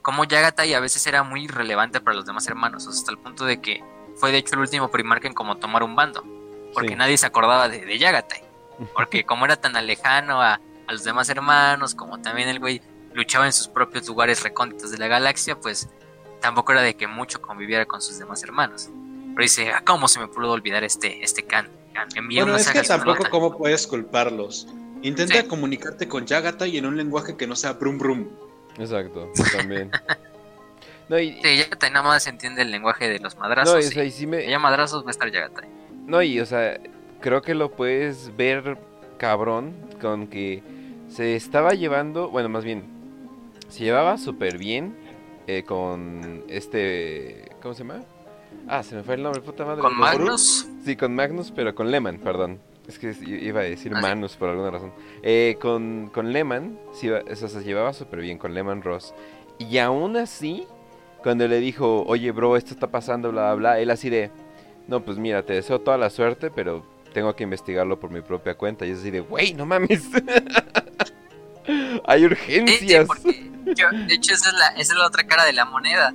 cómo 0.02 0.24
Yagatai 0.24 0.74
a 0.74 0.81
veces 0.81 1.07
era 1.07 1.23
muy 1.23 1.47
relevante 1.47 2.01
para 2.01 2.16
los 2.16 2.27
demás 2.27 2.47
hermanos, 2.48 2.86
hasta 2.86 3.11
el 3.11 3.19
punto 3.19 3.44
de 3.44 3.61
que 3.61 3.82
fue 4.16 4.32
de 4.32 4.39
hecho 4.39 4.55
el 4.55 4.61
último 4.61 4.90
primarca 4.90 5.28
en 5.28 5.35
como 5.35 5.57
tomar 5.57 5.82
un 5.82 5.97
bando, 5.97 6.24
porque 6.74 6.97
nadie 6.97 7.16
se 7.16 7.27
acordaba 7.27 7.69
de, 7.69 7.85
de 7.85 7.98
Yagatai, 7.98 8.43
porque 8.94 9.24
como 9.24 9.44
era 9.44 9.57
tan 9.57 9.77
alejano 9.77 10.43
a, 10.43 10.61
los 10.89 11.05
demás 11.05 11.28
hermanos, 11.28 11.94
como 11.94 12.20
también 12.20 12.48
el 12.48 12.59
güey 12.59 12.82
luchaba 13.15 13.47
en 13.47 13.53
sus 13.53 13.69
propios 13.69 14.07
lugares 14.09 14.43
recónditos 14.43 14.91
de 14.91 14.99
la 14.99 15.09
galaxia, 15.09 15.59
pues 15.59 15.89
tampoco 16.41 16.73
era 16.73 16.82
de 16.82 16.95
que 16.95 17.07
mucho 17.07 17.41
conviviera 17.41 17.87
con 17.87 18.01
sus 18.01 18.19
demás 18.19 18.43
hermanos. 18.43 18.89
Pero 19.35 19.43
dice, 19.43 19.70
ah, 19.73 19.82
¿cómo 19.85 20.09
se 20.09 20.20
me 20.20 20.28
pudo 20.28 20.51
olvidar 20.51 20.85
este, 20.85 21.23
este 21.23 21.45
Khan? 21.45 21.69
bueno, 22.15 22.57
es 22.57 22.69
que 22.69 22.82
tampoco 22.82 23.24
cómo 23.31 23.57
puedes 23.57 23.87
culparlos. 23.87 24.69
Intenta 25.03 25.45
comunicarte 25.45 26.09
con 26.09 26.27
Yagatai 26.27 26.77
en 26.77 26.87
un 26.87 26.97
lenguaje 26.97 27.37
que 27.37 27.47
no 27.47 27.57
sea 27.57 27.73
brum 27.74 27.99
brum. 27.99 28.28
Exacto, 28.78 29.31
también. 29.57 29.91
no, 31.09 31.19
y... 31.19 31.41
Sí, 31.43 31.59
Yagatai 31.59 31.91
nada 31.91 32.07
más 32.07 32.27
entiende 32.27 32.62
el 32.62 32.70
lenguaje 32.70 33.09
de 33.09 33.19
los 33.19 33.37
madrazos. 33.37 33.74
No, 33.97 34.03
y, 34.03 34.11
sí 34.11 34.27
me... 34.27 34.59
madrazos 34.59 35.05
va 35.05 35.09
a 35.09 35.11
estar 35.11 35.31
Yagatai. 35.31 35.69
No, 36.07 36.23
y 36.23 36.41
o 36.41 36.47
sea, 36.47 36.78
creo 37.20 37.43
que 37.43 37.55
lo 37.55 37.70
puedes 37.70 38.37
ver 38.37 38.78
cabrón 39.19 39.74
con 40.01 40.27
que 40.27 40.62
se 41.09 41.35
estaba 41.35 41.73
llevando, 41.73 42.31
bueno, 42.31 42.49
más 42.49 42.65
bien, 42.65 42.99
se 43.71 43.85
llevaba 43.85 44.19
súper 44.19 44.59
bien 44.59 44.95
eh, 45.47 45.65
con 45.65 46.45
este, 46.49 47.51
¿cómo 47.63 47.75
se 47.75 47.85
llama? 47.85 48.03
Ah, 48.69 48.83
se 48.83 48.95
me 48.95 49.03
fue 49.03 49.15
el 49.15 49.23
nombre, 49.23 49.41
puta 49.41 49.65
madre. 49.65 49.81
¿Con 49.81 49.97
Magnus? 49.97 50.69
Sí, 50.85 50.97
con 50.97 51.15
Magnus, 51.15 51.51
pero 51.51 51.75
con 51.75 51.91
Lehman, 51.91 52.19
perdón. 52.19 52.59
Es 52.89 52.99
que 52.99 53.15
iba 53.25 53.61
a 53.61 53.65
decir 53.65 53.93
ah, 53.95 54.01
Manus 54.01 54.37
por 54.37 54.49
alguna 54.49 54.71
razón. 54.71 54.93
Eh, 55.23 55.57
con, 55.61 56.11
con 56.13 56.33
Lehman, 56.33 56.79
sí, 56.93 57.09
eso 57.29 57.49
se 57.49 57.63
llevaba 57.63 57.93
súper 57.93 58.21
bien 58.21 58.39
con 58.39 58.53
Lehman 58.53 58.83
Ross. 58.83 59.15
Y 59.59 59.79
aún 59.79 60.17
así, 60.17 60.67
cuando 61.23 61.47
le 61.47 61.61
dijo, 61.61 62.03
oye, 62.07 62.33
bro, 62.33 62.57
esto 62.57 62.75
está 62.75 62.89
pasando, 62.89 63.31
bla, 63.31 63.55
bla, 63.55 63.55
bla, 63.55 63.81
él 63.81 63.91
así 63.91 64.11
de, 64.11 64.31
no, 64.89 65.05
pues 65.05 65.19
mira, 65.19 65.45
te 65.45 65.53
deseo 65.53 65.81
toda 65.81 65.99
la 65.99 66.11
suerte, 66.11 66.51
pero 66.51 66.85
tengo 67.13 67.35
que 67.37 67.45
investigarlo 67.45 68.01
por 68.01 68.11
mi 68.11 68.23
propia 68.23 68.57
cuenta. 68.57 68.87
Y 68.87 68.91
es 68.91 69.01
así 69.01 69.11
de, 69.11 69.21
güey, 69.21 69.55
no 69.55 69.67
mames. 69.67 70.09
Hay 72.07 72.25
urgencias. 72.25 73.09
De 73.65 74.15
hecho, 74.15 74.35
esa 74.35 74.51
es, 74.51 74.55
la, 74.55 74.69
esa 74.69 74.93
es 74.93 74.99
la 74.99 75.07
otra 75.07 75.27
cara 75.27 75.45
de 75.45 75.53
la 75.53 75.65
moneda. 75.65 76.12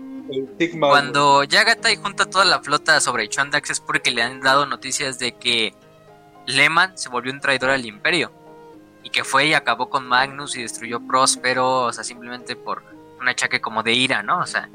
Cuando 0.80 1.43
Yagatai 1.43 1.97
junta 1.97 2.26
toda 2.26 2.45
la 2.45 2.61
flota 2.61 2.99
sobre 2.99 3.30
Chuandax 3.30 3.69
es 3.69 3.80
porque 3.80 4.11
le 4.11 4.23
han 4.23 4.41
dado 4.41 4.65
noticias 4.65 5.19
de 5.19 5.34
que 5.34 5.76
Lehman 6.47 6.97
se 6.97 7.09
volvió 7.09 7.31
un 7.31 7.39
traidor 7.39 7.69
al 7.69 7.85
imperio. 7.85 8.31
Y 9.03 9.11
que 9.11 9.23
fue 9.23 9.47
y 9.47 9.53
acabó 9.53 9.89
con 9.89 10.07
Magnus 10.07 10.57
y 10.57 10.63
destruyó 10.63 10.99
Próspero, 10.99 11.84
o 11.84 11.93
sea, 11.93 12.03
simplemente 12.03 12.55
por 12.55 12.84
un 13.19 13.27
achaque 13.27 13.61
como 13.61 13.84
de 13.84 13.93
ira, 13.93 14.23
¿no? 14.23 14.39
O 14.39 14.47
sea, 14.47 14.69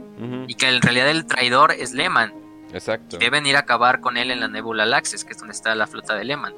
y 0.46 0.54
que 0.54 0.68
en 0.68 0.80
realidad 0.80 1.08
el 1.08 1.26
traidor 1.26 1.72
es 1.72 1.92
Lehman. 1.92 2.34
Exacto. 2.72 3.18
deben 3.18 3.46
ir 3.46 3.56
a 3.56 3.60
acabar 3.60 4.00
con 4.00 4.16
él 4.16 4.30
en 4.30 4.38
la 4.38 4.46
Nebula 4.46 4.86
Laxes, 4.86 5.24
que 5.24 5.32
es 5.32 5.38
donde 5.38 5.52
está 5.52 5.74
la 5.74 5.88
flota 5.88 6.14
de 6.14 6.24
Lehman. 6.24 6.54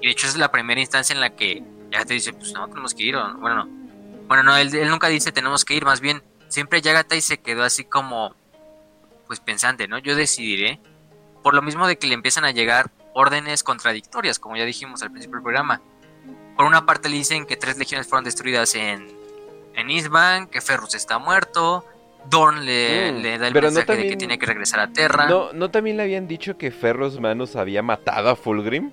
Y 0.00 0.06
de 0.06 0.12
hecho 0.12 0.28
es 0.28 0.36
la 0.36 0.52
primera 0.52 0.80
instancia 0.80 1.12
en 1.12 1.20
la 1.20 1.34
que 1.34 1.64
ya 1.90 2.04
te 2.04 2.14
dice, 2.14 2.32
pues 2.32 2.52
no, 2.52 2.68
tenemos 2.68 2.94
que 2.94 3.02
ir. 3.02 3.16
O, 3.16 3.34
bueno, 3.38 3.64
no. 3.64 3.77
Bueno, 4.28 4.42
no, 4.42 4.56
él, 4.56 4.70
nunca 4.88 5.08
dice 5.08 5.32
tenemos 5.32 5.64
que 5.64 5.74
ir, 5.74 5.84
más 5.84 6.00
bien 6.00 6.22
siempre 6.48 6.80
y 6.80 7.20
se 7.20 7.38
quedó 7.38 7.62
así 7.62 7.84
como, 7.84 8.34
pues 9.26 9.40
pensante, 9.40 9.88
¿no? 9.88 9.98
Yo 9.98 10.16
decidiré. 10.16 10.80
Por 11.42 11.54
lo 11.54 11.62
mismo 11.62 11.86
de 11.86 11.96
que 11.96 12.06
le 12.06 12.14
empiezan 12.14 12.44
a 12.44 12.50
llegar 12.50 12.90
órdenes 13.14 13.62
contradictorias, 13.62 14.38
como 14.38 14.56
ya 14.56 14.64
dijimos 14.64 15.02
al 15.02 15.10
principio 15.10 15.36
del 15.36 15.42
programa. 15.42 15.80
Por 16.56 16.66
una 16.66 16.84
parte 16.84 17.08
le 17.08 17.16
dicen 17.16 17.46
que 17.46 17.56
tres 17.56 17.78
legiones 17.78 18.06
fueron 18.06 18.24
destruidas 18.24 18.74
en, 18.74 19.08
en 19.74 19.90
Eastman, 19.90 20.48
que 20.48 20.60
Ferrus 20.60 20.94
está 20.94 21.18
muerto, 21.18 21.86
Dorn 22.28 22.66
le, 22.66 23.12
mm, 23.12 23.40
da 23.40 23.48
el 23.48 23.54
mensaje 23.54 23.96
de 23.96 24.08
que 24.10 24.16
tiene 24.16 24.38
que 24.38 24.46
regresar 24.46 24.80
a 24.80 24.92
Terra. 24.92 25.28
¿no, 25.28 25.52
¿No 25.52 25.70
también 25.70 25.96
le 25.96 26.02
habían 26.02 26.26
dicho 26.26 26.58
que 26.58 26.70
Ferrus 26.70 27.18
Manus 27.20 27.56
había 27.56 27.82
matado 27.82 28.30
a 28.30 28.36
Fulgrim? 28.36 28.90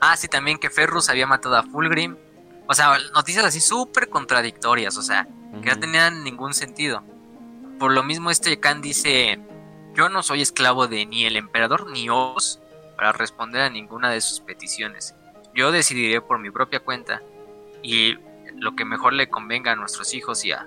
Ah, 0.00 0.16
sí, 0.16 0.28
también 0.28 0.58
que 0.58 0.68
Ferrus 0.68 1.08
había 1.08 1.26
matado 1.26 1.56
a 1.56 1.62
Fulgrim. 1.62 2.16
O 2.66 2.74
sea, 2.74 2.96
noticias 3.14 3.44
así 3.44 3.60
súper 3.60 4.08
contradictorias, 4.08 4.96
o 4.96 5.02
sea, 5.02 5.26
que 5.62 5.70
no 5.70 5.78
tenían 5.78 6.24
ningún 6.24 6.54
sentido. 6.54 7.02
Por 7.78 7.92
lo 7.92 8.02
mismo 8.02 8.30
este 8.30 8.58
Khan 8.60 8.80
dice, 8.80 9.40
yo 9.94 10.08
no 10.08 10.22
soy 10.22 10.42
esclavo 10.42 10.86
de 10.86 11.04
ni 11.06 11.24
el 11.24 11.36
emperador 11.36 11.90
ni 11.90 12.08
Oz 12.08 12.60
para 12.96 13.12
responder 13.12 13.62
a 13.62 13.70
ninguna 13.70 14.10
de 14.10 14.20
sus 14.20 14.40
peticiones. 14.40 15.14
Yo 15.54 15.72
decidiré 15.72 16.20
por 16.20 16.38
mi 16.38 16.50
propia 16.50 16.80
cuenta 16.80 17.22
y 17.82 18.16
lo 18.56 18.74
que 18.76 18.84
mejor 18.84 19.12
le 19.12 19.28
convenga 19.28 19.72
a 19.72 19.76
nuestros 19.76 20.14
hijos 20.14 20.44
y 20.44 20.52
a, 20.52 20.66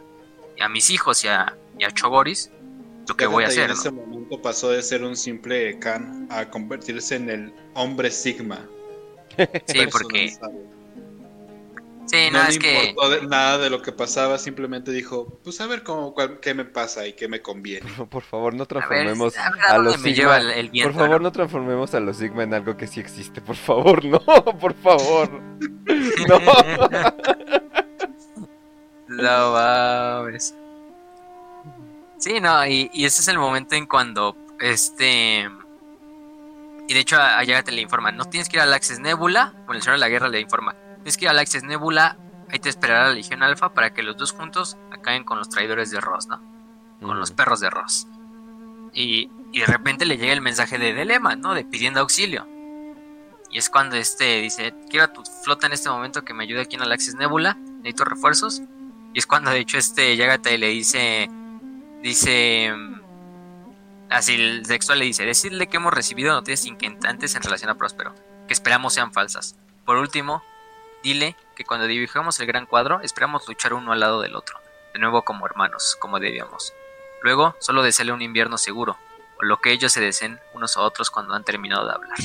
mis 0.69 0.89
hijos 0.89 1.23
y 1.23 1.29
a, 1.29 1.55
y 1.79 1.85
a 1.85 1.91
Chogoris, 1.91 2.51
lo 3.07 3.15
que 3.15 3.25
voy 3.25 3.45
a 3.45 3.47
hacer. 3.47 3.65
En 3.65 3.71
ese 3.71 3.91
momento 3.91 4.41
pasó 4.41 4.69
de 4.69 4.81
ser 4.81 5.03
un 5.03 5.15
simple 5.15 5.79
Khan 5.79 6.27
a 6.29 6.49
convertirse 6.49 7.15
en 7.15 7.29
el 7.29 7.53
hombre 7.73 8.11
Sigma. 8.11 8.67
Sí, 9.67 9.87
porque 9.91 10.33
Sí, 12.07 12.29
no, 12.31 12.41
es 12.43 12.59
que... 12.59 12.95
nada 13.27 13.57
de 13.57 13.69
lo 13.69 13.81
que 13.81 13.91
pasaba, 13.91 14.37
simplemente 14.37 14.91
dijo, 14.91 15.39
pues 15.43 15.59
a 15.61 15.67
ver 15.67 15.83
cómo, 15.83 16.13
qué 16.41 16.53
me 16.53 16.65
pasa 16.65 17.07
y 17.07 17.13
qué 17.13 17.27
me 17.27 17.41
conviene. 17.41 17.89
Por 18.09 18.23
favor, 18.23 18.53
no 18.53 18.65
transformemos 18.65 19.35
a, 19.37 19.77
los 19.77 19.95
Sigma. 20.01 20.39
por 20.83 20.93
favor, 20.93 21.21
¿no? 21.21 21.31
transformemos 21.31 21.93
a 21.95 21.99
los 21.99 22.17
Sigma 22.17 22.43
en 22.43 22.53
algo 22.53 22.77
que 22.77 22.87
sí 22.87 22.99
existe, 22.99 23.41
por 23.41 23.55
favor, 23.55 24.05
no, 24.05 24.19
por 24.19 24.73
favor. 24.75 25.29
no. 26.27 26.39
no 29.07 29.51
mames. 29.53 30.53
Sí, 32.17 32.39
no, 32.39 32.65
y, 32.65 32.89
ese 32.93 33.21
es 33.21 33.27
el 33.27 33.37
momento 33.39 33.75
en 33.75 33.85
cuando 33.87 34.35
este 34.59 35.49
y 36.87 36.93
de 36.93 36.99
hecho 36.99 37.17
a 37.19 37.43
te 37.63 37.71
le 37.71 37.81
informa, 37.81 38.11
no 38.11 38.25
tienes 38.25 38.47
que 38.47 38.57
ir 38.57 38.61
al 38.61 38.73
Access 38.73 38.99
Nebula, 38.99 39.53
con 39.65 39.75
el 39.75 39.81
Señor 39.81 39.95
de 39.95 40.01
la 40.01 40.09
Guerra 40.09 40.27
le 40.27 40.39
informa, 40.39 40.75
es 41.05 41.17
que 41.17 41.29
Alexis 41.29 41.63
Nebula, 41.63 42.17
ahí 42.51 42.59
te 42.59 42.67
esperará 42.69 43.07
la 43.07 43.13
Legión 43.13 43.43
Alfa 43.43 43.73
para 43.73 43.93
que 43.93 44.03
los 44.03 44.17
dos 44.17 44.31
juntos 44.31 44.75
acaben 44.91 45.23
con 45.23 45.37
los 45.37 45.49
traidores 45.49 45.91
de 45.91 46.01
Ross, 46.01 46.27
¿no? 46.27 46.41
Con 46.99 47.19
los 47.19 47.31
perros 47.31 47.59
de 47.59 47.69
Ross. 47.69 48.07
Y, 48.93 49.29
de 49.53 49.65
repente 49.65 50.05
le 50.05 50.17
llega 50.17 50.33
el 50.33 50.41
mensaje 50.41 50.77
de 50.77 50.93
Delema, 50.93 51.35
¿no? 51.35 51.53
De 51.53 51.63
pidiendo 51.63 52.01
auxilio. 52.01 52.45
Y 53.49 53.57
es 53.57 53.69
cuando 53.69 53.95
este 53.95 54.41
dice, 54.41 54.73
quiero 54.89 55.05
a 55.05 55.13
tu 55.13 55.23
flota 55.23 55.67
en 55.67 55.73
este 55.73 55.89
momento 55.89 56.25
que 56.25 56.33
me 56.33 56.43
ayude 56.43 56.61
aquí 56.61 56.75
en 56.75 56.81
Alexis 56.81 57.15
Nebula, 57.15 57.53
necesito 57.53 58.03
refuerzos. 58.03 58.61
Y 59.13 59.19
es 59.19 59.27
cuando 59.27 59.51
de 59.51 59.59
hecho 59.59 59.77
este 59.77 60.17
llega 60.17 60.41
y 60.51 60.57
le 60.57 60.67
dice, 60.67 61.29
dice, 62.01 62.73
así 64.09 64.33
el 64.33 64.65
sexual 64.65 64.99
le 64.99 65.05
dice, 65.05 65.23
decirle 65.23 65.67
que 65.67 65.77
hemos 65.77 65.93
recibido 65.93 66.33
noticias 66.33 66.65
inquietantes 66.65 67.35
en 67.35 67.43
relación 67.43 67.69
a 67.69 67.75
Próspero, 67.75 68.13
que 68.47 68.53
esperamos 68.53 68.93
sean 68.93 69.13
falsas. 69.13 69.55
Por 69.85 69.97
último, 69.97 70.43
Dile 71.05 71.35
que 71.55 71.65
cuando 71.65 71.85
dibujamos 71.85 72.39
el 72.39 72.47
gran 72.47 72.65
cuadro 72.65 72.99
esperamos 73.01 73.47
luchar 73.47 73.75
uno 73.75 73.91
al 73.91 73.99
lado 73.99 74.21
del 74.21 74.35
otro, 74.35 74.59
de 74.91 74.99
nuevo 74.99 75.21
como 75.21 75.45
hermanos, 75.45 75.95
como 75.99 76.19
debíamos. 76.19 76.73
Luego, 77.21 77.55
solo 77.59 77.83
deseale 77.83 78.11
un 78.11 78.23
invierno 78.23 78.57
seguro, 78.57 78.97
o 79.39 79.45
lo 79.45 79.57
que 79.57 79.71
ellos 79.71 79.93
se 79.93 80.01
deseen 80.01 80.39
unos 80.55 80.77
a 80.77 80.81
otros 80.81 81.11
cuando 81.11 81.35
han 81.35 81.43
terminado 81.43 81.85
de 81.85 81.93
hablar. 81.93 82.17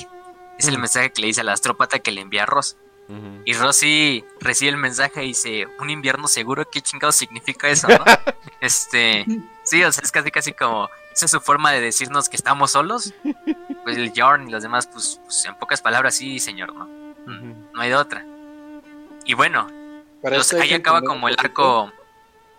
Es 0.56 0.66
el 0.66 0.78
mensaje 0.78 1.12
que 1.12 1.20
le 1.20 1.26
dice 1.26 1.42
a 1.42 1.44
la 1.44 1.52
astrópata 1.52 1.98
que 1.98 2.10
le 2.10 2.22
envía 2.22 2.44
a 2.44 2.46
Ross. 2.46 2.78
Y 3.44 3.52
Rosy 3.52 4.24
recibe 4.40 4.70
el 4.70 4.78
mensaje 4.78 5.24
y 5.24 5.28
dice, 5.28 5.66
un 5.78 5.90
invierno 5.90 6.26
seguro, 6.26 6.66
¿qué 6.70 6.80
chingados 6.80 7.16
significa 7.16 7.68
eso? 7.68 7.86
este, 8.62 9.26
sí, 9.62 9.84
o 9.84 9.92
sea, 9.92 10.02
es 10.02 10.10
casi 10.10 10.30
casi 10.30 10.52
como, 10.54 10.88
esa 11.12 11.26
es 11.26 11.30
su 11.30 11.40
forma 11.40 11.70
de 11.70 11.82
decirnos 11.82 12.30
que 12.30 12.36
estamos 12.36 12.70
solos. 12.70 13.12
Pues 13.82 13.98
el 13.98 14.10
Jorn 14.16 14.48
y 14.48 14.50
los 14.50 14.62
demás, 14.62 14.86
pues, 14.86 15.20
pues 15.22 15.44
en 15.44 15.54
pocas 15.56 15.82
palabras, 15.82 16.14
sí, 16.14 16.38
señor, 16.38 16.72
¿no? 16.74 16.86
No 17.26 17.80
hay 17.80 17.90
de 17.90 17.96
otra. 17.96 18.24
Y 19.30 19.34
bueno, 19.34 19.68
ahí 20.60 20.72
acaba 20.72 21.02
como 21.02 21.28
el 21.28 21.36
arco. 21.38 21.92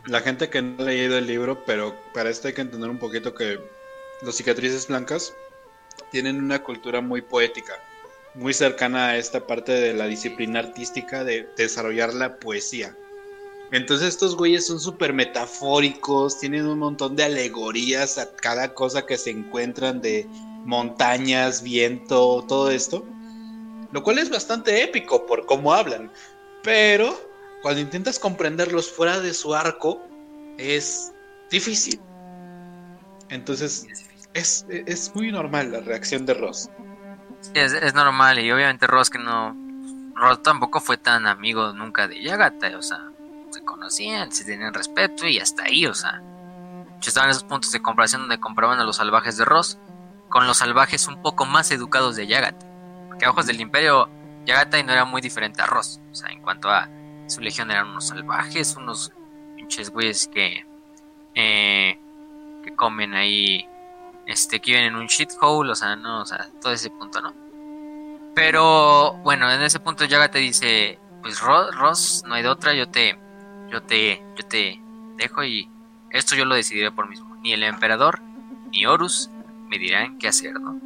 La 0.06 0.22
gente 0.22 0.50
que 0.50 0.62
no 0.62 0.82
ha 0.82 0.86
leído 0.86 1.18
el 1.18 1.28
libro, 1.28 1.66
pero 1.66 1.94
para 2.14 2.30
esto 2.30 2.48
hay 2.48 2.54
que 2.54 2.62
entender 2.62 2.90
un 2.90 2.98
poquito 2.98 3.36
que 3.36 3.60
los 4.22 4.38
cicatrices 4.38 4.88
blancas 4.88 5.34
tienen 6.12 6.42
una 6.42 6.64
cultura 6.64 7.02
muy 7.02 7.22
poética, 7.22 7.74
muy 8.36 8.54
cercana 8.54 9.08
a 9.08 9.18
esta 9.18 9.46
parte 9.46 9.74
de 9.74 9.94
la 9.94 10.06
disciplina 10.06 10.60
artística 10.60 11.26
de 11.26 11.46
desarrollar 11.58 12.14
la 12.14 12.38
poesía. 12.38 12.96
Entonces 13.74 14.08
estos 14.08 14.38
güeyes 14.38 14.66
son 14.66 14.80
súper 14.80 15.12
metafóricos, 15.12 16.40
tienen 16.40 16.66
un 16.68 16.80
montón 16.80 17.18
de 17.18 17.26
alegorías 17.26 18.18
a 18.18 18.34
cada 18.34 18.74
cosa 18.74 19.06
que 19.06 19.18
se 19.18 19.32
encuentran 19.32 20.00
de 20.00 20.26
montañas, 20.64 21.64
viento, 21.64 22.46
todo 22.48 22.72
esto. 22.72 23.06
Lo 23.92 24.04
cual 24.04 24.20
es 24.20 24.30
bastante 24.30 24.82
épico 24.84 25.26
por 25.26 25.46
cómo 25.46 25.74
hablan. 25.74 26.10
Pero 26.64 27.20
cuando 27.62 27.82
intentas 27.82 28.20
comprenderlos 28.20 28.92
fuera 28.92 29.20
de 29.20 29.34
su 29.34 29.54
arco, 29.54 30.02
es 30.58 31.12
difícil. 31.50 32.00
Entonces, 33.30 33.88
es, 34.34 34.66
es 34.70 35.16
muy 35.16 35.32
normal 35.32 35.72
la 35.72 35.82
reacción 35.82 36.26
de 36.26 36.34
Ross. 36.34 36.70
Sí, 37.42 37.52
es, 37.56 37.94
normal, 37.96 38.40
y 38.40 38.52
obviamente 38.52 38.88
Ross 38.88 39.10
que 39.10 39.18
no. 39.18 39.56
Ross 40.16 40.44
tampoco 40.44 40.80
fue 40.80 40.98
tan 40.98 41.26
amigo 41.26 41.74
nunca 41.74 42.08
de 42.08 42.22
Yagata, 42.22 42.78
o 42.78 42.82
sea, 42.82 43.10
se 43.50 43.64
conocían, 43.64 44.32
se 44.32 44.46
tenían 44.46 44.74
respeto 44.74 45.26
y 45.28 45.40
hasta 45.40 45.64
ahí, 45.64 45.86
o 45.88 45.94
sea. 45.94 46.22
Yo 47.02 47.08
estaba 47.08 47.26
en 47.26 47.32
esos 47.32 47.44
puntos 47.44 47.72
de 47.72 47.82
comparación 47.82 48.22
donde 48.22 48.40
compraban 48.40 48.80
a 48.80 48.84
los 48.84 48.98
salvajes 48.98 49.36
de 49.38 49.46
Ross 49.46 49.80
con 50.30 50.46
los 50.46 50.58
salvajes 50.58 51.08
un 51.08 51.20
poco 51.24 51.46
más 51.46 51.72
educados 51.72 52.16
de 52.16 52.28
Yagata. 52.28 52.64
Porque 53.08 53.26
a 53.26 53.32
ojos 53.32 53.48
del 53.48 53.60
Imperio, 53.60 54.08
Yagatai 54.46 54.84
no 54.84 54.92
era 54.92 55.06
muy 55.06 55.22
diferente 55.22 55.62
a 55.62 55.66
Ross. 55.66 56.00
O 56.12 56.16
sea, 56.16 56.30
en 56.30 56.42
cuanto 56.42 56.70
a 56.70 56.90
su 57.28 57.42
legión 57.42 57.72
eran 57.72 57.90
unos 57.90 58.08
salvajes, 58.08 58.76
unos 58.76 59.12
pinches 59.56 59.90
güeyes 59.90 60.28
que, 60.28 60.66
eh, 61.36 62.00
que 62.64 62.76
comen 62.76 63.14
ahí, 63.14 63.68
este, 64.26 64.60
que 64.60 64.72
viven 64.72 64.86
en 64.86 64.96
un 64.96 65.08
shithole, 65.08 65.72
o 65.72 65.76
sea, 65.76 65.96
no, 65.96 66.22
o 66.22 66.26
sea, 66.26 66.50
todo 66.62 66.74
ese 66.74 66.90
punto 66.90 67.22
no. 67.22 67.34
Pero 68.36 69.14
bueno, 69.24 69.52
en 69.52 69.62
ese 69.62 69.80
punto 69.80 70.06
Yagatai 70.06 70.42
dice, 70.42 71.00
pues 71.22 71.40
Ross, 71.40 72.24
no 72.26 72.36
hay 72.36 72.44
de 72.44 72.50
otra, 72.50 72.74
yo 72.74 72.90
te, 72.90 73.18
yo 73.70 73.82
te, 73.84 74.24
yo 74.36 74.46
te, 74.48 74.82
pendejo 75.22 75.44
y 75.44 75.70
esto 76.10 76.36
yo 76.36 76.46
lo 76.46 76.56
decidiré 76.56 76.92
por 76.92 77.08
mismo. 77.08 77.36
Ni 77.38 77.54
el 77.54 77.64
emperador 77.64 78.22
ni 78.72 78.86
Horus 78.86 79.30
me 79.68 79.78
dirán 79.78 80.18
qué 80.18 80.28
hacer, 80.28 80.60
¿no? 80.60 80.80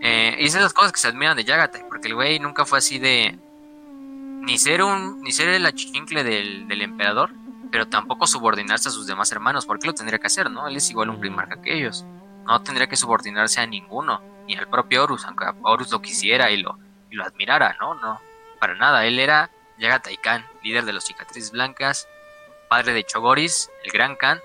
Eh, 0.00 0.36
y 0.40 0.46
esas 0.46 0.72
cosas 0.72 0.92
que 0.92 0.98
se 0.98 1.08
admiran 1.08 1.36
de 1.36 1.44
Yagatai, 1.44 1.88
porque 2.02 2.08
el 2.08 2.14
güey 2.16 2.40
nunca 2.40 2.64
fue 2.64 2.78
así 2.78 2.98
de 2.98 3.38
ni 3.86 4.58
ser 4.58 4.82
un 4.82 5.22
ni 5.22 5.30
ser 5.30 5.50
el 5.50 5.64
achichincle 5.64 6.24
del, 6.24 6.66
del 6.66 6.82
emperador, 6.82 7.30
pero 7.70 7.86
tampoco 7.86 8.26
subordinarse 8.26 8.88
a 8.88 8.90
sus 8.90 9.06
demás 9.06 9.30
hermanos, 9.30 9.66
porque 9.66 9.86
lo 9.86 9.94
tendría 9.94 10.18
que 10.18 10.26
hacer, 10.26 10.50
¿no? 10.50 10.66
Él 10.66 10.74
es 10.74 10.90
igual 10.90 11.10
un 11.10 11.20
primarca 11.20 11.62
que 11.62 11.78
ellos. 11.78 12.04
No 12.44 12.60
tendría 12.64 12.88
que 12.88 12.96
subordinarse 12.96 13.60
a 13.60 13.66
ninguno, 13.68 14.20
ni 14.48 14.56
al 14.56 14.66
propio 14.66 15.04
Horus, 15.04 15.24
aunque 15.26 15.44
Horus 15.62 15.92
lo 15.92 16.02
quisiera 16.02 16.50
y 16.50 16.56
lo, 16.56 16.76
y 17.08 17.14
lo 17.14 17.24
admirara, 17.24 17.76
¿no? 17.78 17.94
No, 17.94 18.20
para 18.58 18.74
nada. 18.74 19.06
Él 19.06 19.20
era 19.20 19.50
Yagatai 19.78 20.16
Khan, 20.16 20.44
líder 20.64 20.84
de 20.84 20.94
los 20.94 21.04
cicatrices 21.04 21.52
blancas, 21.52 22.08
padre 22.68 22.94
de 22.94 23.04
Chogoris, 23.04 23.70
el 23.84 23.92
gran 23.92 24.16
Khan, 24.16 24.40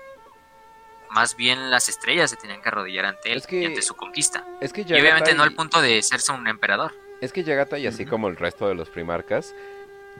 más 1.10 1.34
bien 1.34 1.72
las 1.72 1.88
estrellas 1.88 2.30
se 2.30 2.36
tenían 2.36 2.62
que 2.62 2.68
arrodillar 2.68 3.06
ante 3.06 3.32
él 3.32 3.42
y 3.50 3.64
ante 3.64 3.82
su 3.82 3.96
conquista. 3.96 4.44
Es 4.60 4.72
que 4.72 4.82
y 4.82 4.92
obviamente 4.92 5.34
no 5.34 5.42
al 5.42 5.54
punto 5.54 5.80
de 5.80 6.00
serse 6.04 6.30
un 6.30 6.46
emperador. 6.46 6.94
Es 7.20 7.32
que 7.32 7.42
Yagatai, 7.42 7.86
así 7.86 8.06
como 8.06 8.28
el 8.28 8.36
resto 8.36 8.68
de 8.68 8.74
los 8.74 8.88
primarcas, 8.90 9.54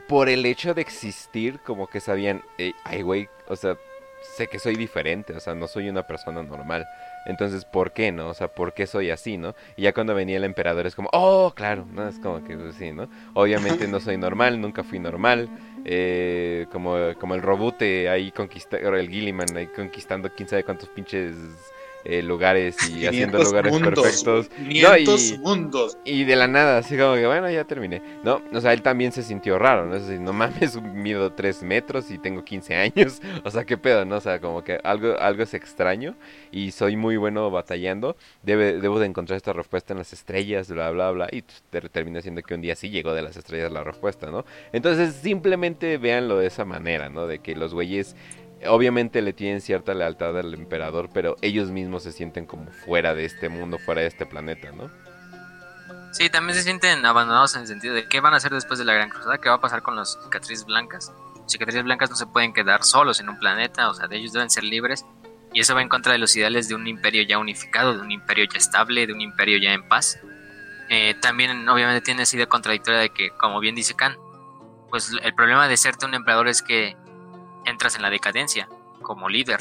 por 0.07 0.29
el 0.29 0.45
hecho 0.45 0.73
de 0.73 0.81
existir, 0.81 1.59
como 1.59 1.87
que 1.87 1.99
sabían, 1.99 2.41
ay, 2.83 3.01
güey, 3.01 3.29
o 3.47 3.55
sea, 3.55 3.77
sé 4.35 4.47
que 4.47 4.59
soy 4.59 4.75
diferente, 4.75 5.33
o 5.33 5.39
sea, 5.39 5.55
no 5.55 5.67
soy 5.67 5.89
una 5.89 6.05
persona 6.07 6.43
normal. 6.43 6.85
Entonces, 7.25 7.65
¿por 7.65 7.91
qué 7.91 8.11
no? 8.11 8.29
O 8.29 8.33
sea, 8.33 8.47
¿por 8.49 8.73
qué 8.73 8.87
soy 8.87 9.11
así, 9.11 9.37
no? 9.37 9.55
Y 9.75 9.83
ya 9.83 9.93
cuando 9.93 10.15
venía 10.15 10.37
el 10.37 10.43
emperador 10.43 10.87
es 10.87 10.95
como, 10.95 11.09
oh, 11.13 11.53
claro, 11.55 11.85
¿no? 11.91 12.07
Es 12.07 12.19
como 12.19 12.43
que 12.43 12.55
pues, 12.57 12.75
sí, 12.75 12.91
¿no? 12.91 13.09
Obviamente 13.33 13.87
no 13.87 13.99
soy 13.99 14.17
normal, 14.17 14.59
nunca 14.59 14.83
fui 14.83 14.99
normal. 14.99 15.49
Eh, 15.85 16.65
como, 16.71 16.97
como 17.19 17.35
el 17.35 17.41
robute 17.41 18.09
ahí 18.09 18.31
conquistando, 18.31 18.95
el 18.95 19.09
Gilliman 19.09 19.55
ahí 19.55 19.67
conquistando 19.67 20.29
quién 20.35 20.49
sabe 20.49 20.63
cuántos 20.63 20.89
pinches 20.89 21.35
eh, 22.09 22.23
lugares 22.23 22.75
y 22.89 23.05
haciendo 23.07 23.43
lugares 23.43 23.77
perfectos. 23.77 24.49
y, 24.57 25.37
mundos. 25.37 25.97
Y 26.03 26.23
de 26.23 26.35
la 26.35 26.47
nada, 26.47 26.79
así 26.79 26.97
como 26.97 27.13
que 27.15 27.27
bueno, 27.27 27.49
ya 27.51 27.65
terminé. 27.65 28.01
No, 28.23 28.41
o 28.51 28.61
sea, 28.61 28.73
él 28.73 28.81
también 28.81 29.11
se 29.11 29.21
sintió 29.21 29.59
raro, 29.59 29.85
¿no? 29.85 29.95
Es 29.95 30.07
decir, 30.07 30.19
no 30.19 30.33
mames, 30.33 30.81
mido 30.81 31.31
3 31.33 31.63
metros 31.63 32.09
y 32.09 32.17
tengo 32.17 32.43
15 32.43 32.75
años. 32.75 33.21
O 33.43 33.51
sea, 33.51 33.63
qué 33.63 33.77
pedo, 33.77 34.05
¿no? 34.05 34.17
O 34.17 34.21
sea, 34.21 34.39
como 34.41 34.63
que 34.63 34.79
algo, 34.83 35.17
algo 35.17 35.43
es 35.43 35.53
extraño 35.53 36.15
y 36.51 36.71
soy 36.71 36.95
muy 36.95 37.15
bueno 37.17 37.49
batallando. 37.49 38.17
Debe, 38.43 38.79
debo 38.79 38.99
de 38.99 39.05
encontrar 39.05 39.37
esta 39.37 39.53
respuesta 39.53 39.93
en 39.93 39.99
las 39.99 40.13
estrellas, 40.13 40.69
bla, 40.69 40.91
bla, 40.91 41.11
bla. 41.11 41.27
Y 41.31 41.43
termina 41.91 42.21
siendo 42.21 42.41
que 42.41 42.53
un 42.53 42.61
día 42.61 42.75
sí 42.75 42.89
llegó 42.89 43.13
de 43.13 43.21
las 43.21 43.37
estrellas 43.37 43.71
la 43.71 43.83
respuesta, 43.83 44.29
¿no? 44.29 44.45
Entonces, 44.73 45.15
simplemente 45.15 45.97
véanlo 45.97 46.37
de 46.37 46.47
esa 46.47 46.65
manera, 46.65 47.09
¿no? 47.09 47.27
De 47.27 47.39
que 47.39 47.55
los 47.55 47.73
güeyes 47.73 48.15
obviamente 48.67 49.21
le 49.21 49.33
tienen 49.33 49.61
cierta 49.61 49.93
lealtad 49.93 50.37
al 50.37 50.53
emperador, 50.53 51.09
pero 51.13 51.35
ellos 51.41 51.71
mismos 51.71 52.03
se 52.03 52.11
sienten 52.11 52.45
como 52.45 52.71
fuera 52.71 53.13
de 53.15 53.25
este 53.25 53.49
mundo, 53.49 53.77
fuera 53.77 54.01
de 54.01 54.07
este 54.07 54.25
planeta, 54.25 54.71
¿no? 54.71 54.89
Sí, 56.11 56.29
también 56.29 56.55
se 56.55 56.63
sienten 56.63 57.05
abandonados 57.05 57.55
en 57.55 57.61
el 57.61 57.67
sentido 57.67 57.93
de 57.93 58.07
qué 58.07 58.19
van 58.19 58.33
a 58.33 58.37
hacer 58.37 58.51
después 58.51 58.79
de 58.79 58.85
la 58.85 58.93
Gran 58.93 59.09
Cruzada, 59.09 59.37
qué 59.37 59.49
va 59.49 59.55
a 59.55 59.61
pasar 59.61 59.83
con 59.83 59.95
las 59.95 60.17
cicatrices 60.23 60.65
blancas. 60.65 61.13
Las 61.41 61.51
cicatrices 61.51 61.83
blancas 61.83 62.09
no 62.09 62.15
se 62.15 62.25
pueden 62.25 62.51
quedar 62.51 62.83
solos 62.83 63.19
en 63.19 63.29
un 63.29 63.37
planeta, 63.37 63.89
o 63.89 63.93
sea, 63.93 64.07
de 64.07 64.17
ellos 64.17 64.33
deben 64.33 64.49
ser 64.49 64.63
libres. 64.63 65.05
Y 65.53 65.61
eso 65.61 65.75
va 65.75 65.81
en 65.81 65.89
contra 65.89 66.11
de 66.11 66.19
los 66.19 66.35
ideales 66.35 66.67
de 66.67 66.75
un 66.75 66.87
imperio 66.87 67.23
ya 67.23 67.37
unificado, 67.37 67.95
de 67.95 68.01
un 68.01 68.11
imperio 68.11 68.45
ya 68.51 68.57
estable, 68.57 69.07
de 69.07 69.13
un 69.13 69.21
imperio 69.21 69.57
ya 69.59 69.73
en 69.73 69.87
paz. 69.87 70.19
Eh, 70.89 71.15
también 71.21 71.67
obviamente 71.69 72.01
tiene 72.01 72.23
esa 72.23 72.35
idea 72.35 72.47
contradictoria 72.47 72.99
de 72.99 73.09
que, 73.09 73.29
como 73.31 73.59
bien 73.59 73.75
dice 73.75 73.95
Khan, 73.95 74.17
pues 74.89 75.11
el 75.21 75.33
problema 75.35 75.67
de 75.67 75.77
serte 75.77 76.05
un 76.05 76.15
emperador 76.15 76.47
es 76.47 76.63
que 76.63 76.95
entras 77.65 77.95
en 77.95 78.01
la 78.01 78.09
decadencia 78.09 78.67
como 79.01 79.29
líder. 79.29 79.59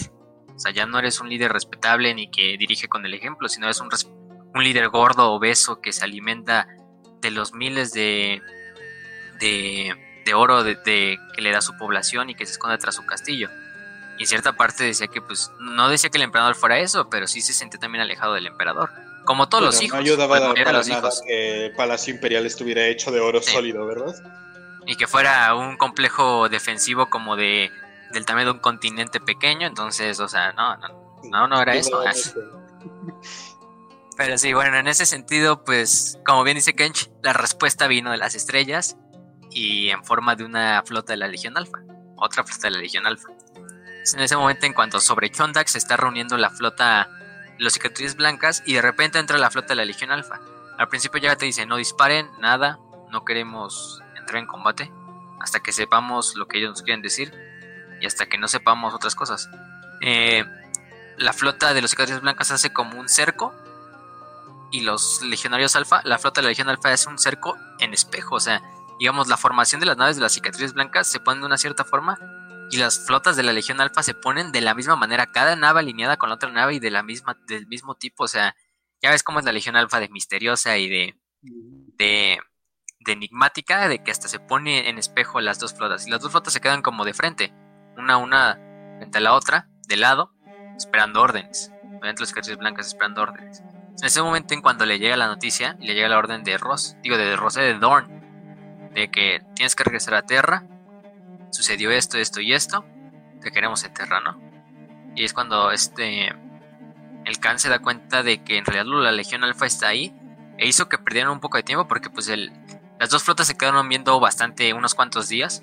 O 0.55 0.59
sea, 0.59 0.73
ya 0.73 0.87
no 0.87 0.99
eres 0.99 1.21
un 1.21 1.29
líder 1.29 1.53
respetable 1.53 2.15
ni 2.15 2.31
que 2.31 2.57
dirige 2.59 2.89
con 2.89 3.07
el 3.07 3.15
ejemplo, 3.15 3.49
sino 3.49 3.67
eres 3.67 3.81
un, 3.81 3.89
un 4.55 4.65
líder 4.65 4.89
gordo, 4.89 5.33
obeso, 5.33 5.81
que 5.81 5.93
se 5.93 6.05
alimenta 6.05 6.67
de 7.21 7.31
los 7.31 7.53
miles 7.53 7.93
de, 7.93 8.43
de, 9.41 10.35
oro 10.35 10.65
de, 10.65 11.19
que 11.35 11.43
le 11.43 11.51
da 11.51 11.61
su 11.61 11.77
población 11.77 12.31
y 12.31 12.35
que 12.35 12.45
se 12.45 12.53
esconde 12.53 12.79
tras 12.79 12.97
su 12.97 13.07
castillo. 13.07 13.49
Y 14.19 14.23
en 14.23 14.27
cierta 14.27 14.55
parte 14.55 14.85
decía 14.85 15.07
que, 15.07 15.23
pues, 15.23 15.53
no 15.61 15.89
decía 15.89 16.11
que 16.11 16.19
el 16.19 16.25
emperador 16.25 16.57
fuera 16.57 16.79
eso, 16.79 17.09
pero 17.09 17.27
sí 17.27 17.41
se 17.41 17.53
sentía 17.53 17.79
también 17.79 18.03
alejado 18.03 18.35
del 18.35 18.47
emperador. 18.47 18.91
Como 19.25 19.49
todos 19.49 19.63
los 19.63 19.83
hijos. 19.83 19.95
No 19.95 20.05
ayudaba 20.05 20.39
a 20.39 20.73
los 20.73 20.89
hijos. 20.89 21.23
que 21.27 21.67
el 21.67 21.73
palacio 21.73 22.15
imperial 22.15 22.47
estuviera 22.47 22.87
hecho 22.87 23.13
de 23.13 23.21
oro 23.21 23.41
sólido, 23.43 23.87
¿verdad? 23.87 24.15
Y 24.87 24.97
que 24.97 25.07
fuera 25.07 25.55
un 25.55 25.77
complejo 25.77 26.49
defensivo 26.49 27.11
como 27.11 27.37
de 27.37 27.71
del 28.13 28.25
tamaño 28.25 28.47
de 28.47 28.53
un 28.53 28.59
continente 28.59 29.21
pequeño, 29.21 29.67
entonces, 29.67 30.21
o 30.21 30.29
sea, 30.29 30.53
no, 30.53 30.77
no, 31.31 31.49
no, 31.49 31.61
era 31.61 31.75
eso. 31.75 32.03
Pero 34.17 34.37
sí, 34.37 34.53
bueno, 34.53 34.77
en 34.77 34.89
ese 34.89 35.07
sentido, 35.07 35.63
pues, 35.65 36.19
como 36.27 36.43
bien 36.43 36.57
dice 36.57 36.75
Kench, 36.75 37.09
la 37.23 37.33
respuesta 37.33 37.87
vino 37.87 38.11
de 38.11 38.17
las 38.17 38.35
estrellas 38.35 38.97
y 39.51 39.91
en 39.91 40.05
forma 40.05 40.35
de 40.35 40.45
una 40.45 40.83
flota 40.85 41.13
de 41.13 41.19
la 41.19 41.29
Legión 41.29 41.57
Alfa, 41.57 41.79
otra 42.17 42.43
flota 42.43 42.67
de 42.67 42.73
la 42.73 42.79
Legión 42.81 43.07
Alfa. 43.07 43.29
En 44.13 44.21
ese 44.21 44.37
momento, 44.37 44.67
en 44.67 44.73
cuanto 44.73 45.01
sobre 45.01 45.31
Chondak 45.31 45.69
se 45.69 45.79
está 45.79 45.97
reuniendo 45.97 46.37
la 46.37 46.51
flota, 46.51 47.09
los 47.59 47.75
cicatrices 47.75 48.17
blancas, 48.17 48.63
y 48.67 48.75
de 48.75 48.83
repente 48.83 49.21
entra 49.21 49.39
la 49.39 49.51
flota 49.51 49.69
de 49.69 49.77
la 49.77 49.85
Legión 49.85 50.11
Alfa. 50.11 50.41
Al 50.79 50.89
principio 50.89 51.21
ya 51.21 51.37
te 51.37 51.45
dice, 51.45 51.67
no 51.67 51.77
disparen, 51.77 52.29
nada, 52.41 52.81
no 53.13 53.25
queremos 53.25 54.03
entrar 54.17 54.41
en 54.41 54.47
combate, 54.47 54.91
hasta 55.41 55.61
que 55.61 55.71
sepamos 55.73 56.35
lo 56.35 56.49
que 56.49 56.59
ellos 56.59 56.71
nos 56.71 56.83
quieren 56.83 57.03
decir 57.03 57.33
y 58.01 58.07
hasta 58.07 58.27
que 58.27 58.39
no 58.39 58.49
sepamos 58.49 58.95
otras 58.95 59.15
cosas. 59.15 59.51
Eh, 60.01 60.45
la 61.19 61.33
flota 61.33 61.75
de 61.75 61.83
los 61.83 61.91
cicatrices 61.91 62.23
blancas 62.23 62.51
hace 62.51 62.73
como 62.73 62.99
un 62.99 63.09
cerco 63.09 63.55
y 64.71 64.81
los 64.81 65.23
legionarios 65.23 65.77
alfa, 65.77 66.03
la 66.05 66.19
flota 66.19 66.41
de 66.41 66.45
la 66.45 66.49
legión 66.51 66.69
alfa 66.69 66.93
hace 66.93 67.09
un 67.09 67.19
cerco 67.19 67.57
en 67.79 67.95
espejo, 67.95 68.37
o 68.37 68.41
sea, 68.41 68.63
digamos, 68.99 69.29
la 69.29 69.37
formación 69.37 69.81
de 69.81 69.87
las 69.87 69.97
naves 69.97 70.17
de 70.17 70.23
las 70.23 70.33
cicatrices 70.33 70.75
blancas 70.75 71.07
se 71.07 71.21
pone 71.21 71.41
de 71.41 71.47
una 71.47 71.59
cierta 71.59 71.85
forma 71.85 72.19
y 72.71 72.77
las 72.77 73.07
flotas 73.07 73.37
de 73.37 73.43
la 73.43 73.53
legión 73.53 73.81
alfa 73.81 74.03
se 74.03 74.15
ponen 74.15 74.53
de 74.53 74.61
la 74.61 74.75
misma 74.75 74.97
manera, 74.97 75.33
cada 75.33 75.57
nave 75.57 75.81
alineada 75.81 76.19
con 76.19 76.29
la 76.29 76.35
otra 76.35 76.51
nave 76.51 76.75
y 76.75 76.81
de 76.81 76.91
la 76.91 77.03
misma, 77.03 77.39
del 77.47 77.67
mismo 77.67 77.95
tipo, 77.95 78.25
o 78.25 78.29
sea, 78.29 78.55
ya 79.01 79.11
ves 79.11 79.23
cómo 79.23 79.39
es 79.39 79.45
la 79.45 79.53
legión 79.53 79.77
alfa 79.77 80.01
de 80.01 80.09
misteriosa 80.09 80.77
y 80.77 80.89
de, 80.89 81.19
de, 81.41 82.39
de 83.01 83.13
enigmática, 83.13 83.89
de 83.89 84.03
que 84.03 84.11
hasta 84.11 84.29
se 84.29 84.41
pone 84.41 84.89
en 84.89 84.99
espejo 84.99 85.41
las 85.41 85.59
dos 85.59 85.75
flotas 85.75 86.07
y 86.07 86.11
las 86.11 86.21
dos 86.21 86.31
flotas 86.31 86.53
se 86.53 86.61
quedan 86.61 86.83
como 86.83 87.05
de 87.05 87.15
frente 87.15 87.53
una 87.99 88.15
a 88.15 88.17
una 88.19 88.55
frente 88.99 89.19
a 89.19 89.21
la 89.21 89.35
otra, 89.35 89.69
de 89.87 89.97
lado, 89.97 90.33
esperando 90.77 91.21
órdenes. 91.21 91.73
Obviamente 91.85 92.21
los 92.21 92.29
cicatrices 92.29 92.59
blancas 92.59 92.87
esperando 92.87 93.23
órdenes. 93.23 93.61
En 94.01 94.07
ese 94.07 94.23
momento, 94.23 94.55
en 94.55 94.63
cuando 94.63 94.87
le 94.87 94.99
llega 94.99 95.17
la 95.17 95.27
noticia, 95.27 95.77
le 95.81 95.95
llega 95.95 96.09
la 96.09 96.19
orden 96.19 96.45
de 96.45 96.57
Ross, 96.57 96.97
digo 97.03 97.17
de 97.17 97.35
Rosé 97.37 97.63
de 97.63 97.75
Dorn, 97.75 98.91
de 98.95 99.11
que 99.11 99.43
tienes 99.55 99.75
que 99.75 99.85
regresar 99.85 100.15
a 100.15 100.23
Terra, 100.23 100.65
sucedió 101.51 101.91
esto, 101.91 102.17
esto 102.19 102.41
y 102.41 102.53
esto, 102.53 102.85
te 103.41 103.51
queremos 103.51 103.83
en 103.85 103.95
Terra, 103.95 104.21
¿no? 104.21 104.41
Y 105.17 105.25
es 105.25 105.33
cuando 105.33 105.73
este 105.73 106.29
el 107.25 107.41
Khan 107.41 107.59
se 107.59 107.69
da 107.69 107.81
cuenta 107.81 108.23
de 108.23 108.43
que 108.43 108.57
en 108.57 108.65
realidad 108.65 109.03
la 109.03 109.13
Legión 109.13 109.45
Alfa 109.45 109.67
está 109.67 109.89
ahí 109.89 110.15
e 110.57 110.67
hizo 110.67 110.89
que 110.89 110.99
perdieran 110.99 111.33
un 111.33 111.41
poco 111.41 111.57
de 111.57 111.63
tiempo 111.63 111.87
porque 111.89 112.09
pues 112.09 112.29
el, 112.29 112.53
las 112.99 113.11
dos 113.11 113.25
flotas 113.25 113.49
se 113.49 113.57
quedaron 113.57 113.89
viendo 113.89 114.19
bastante 114.21 114.73
unos 114.73 114.95
cuantos 114.95 115.29
días 115.29 115.63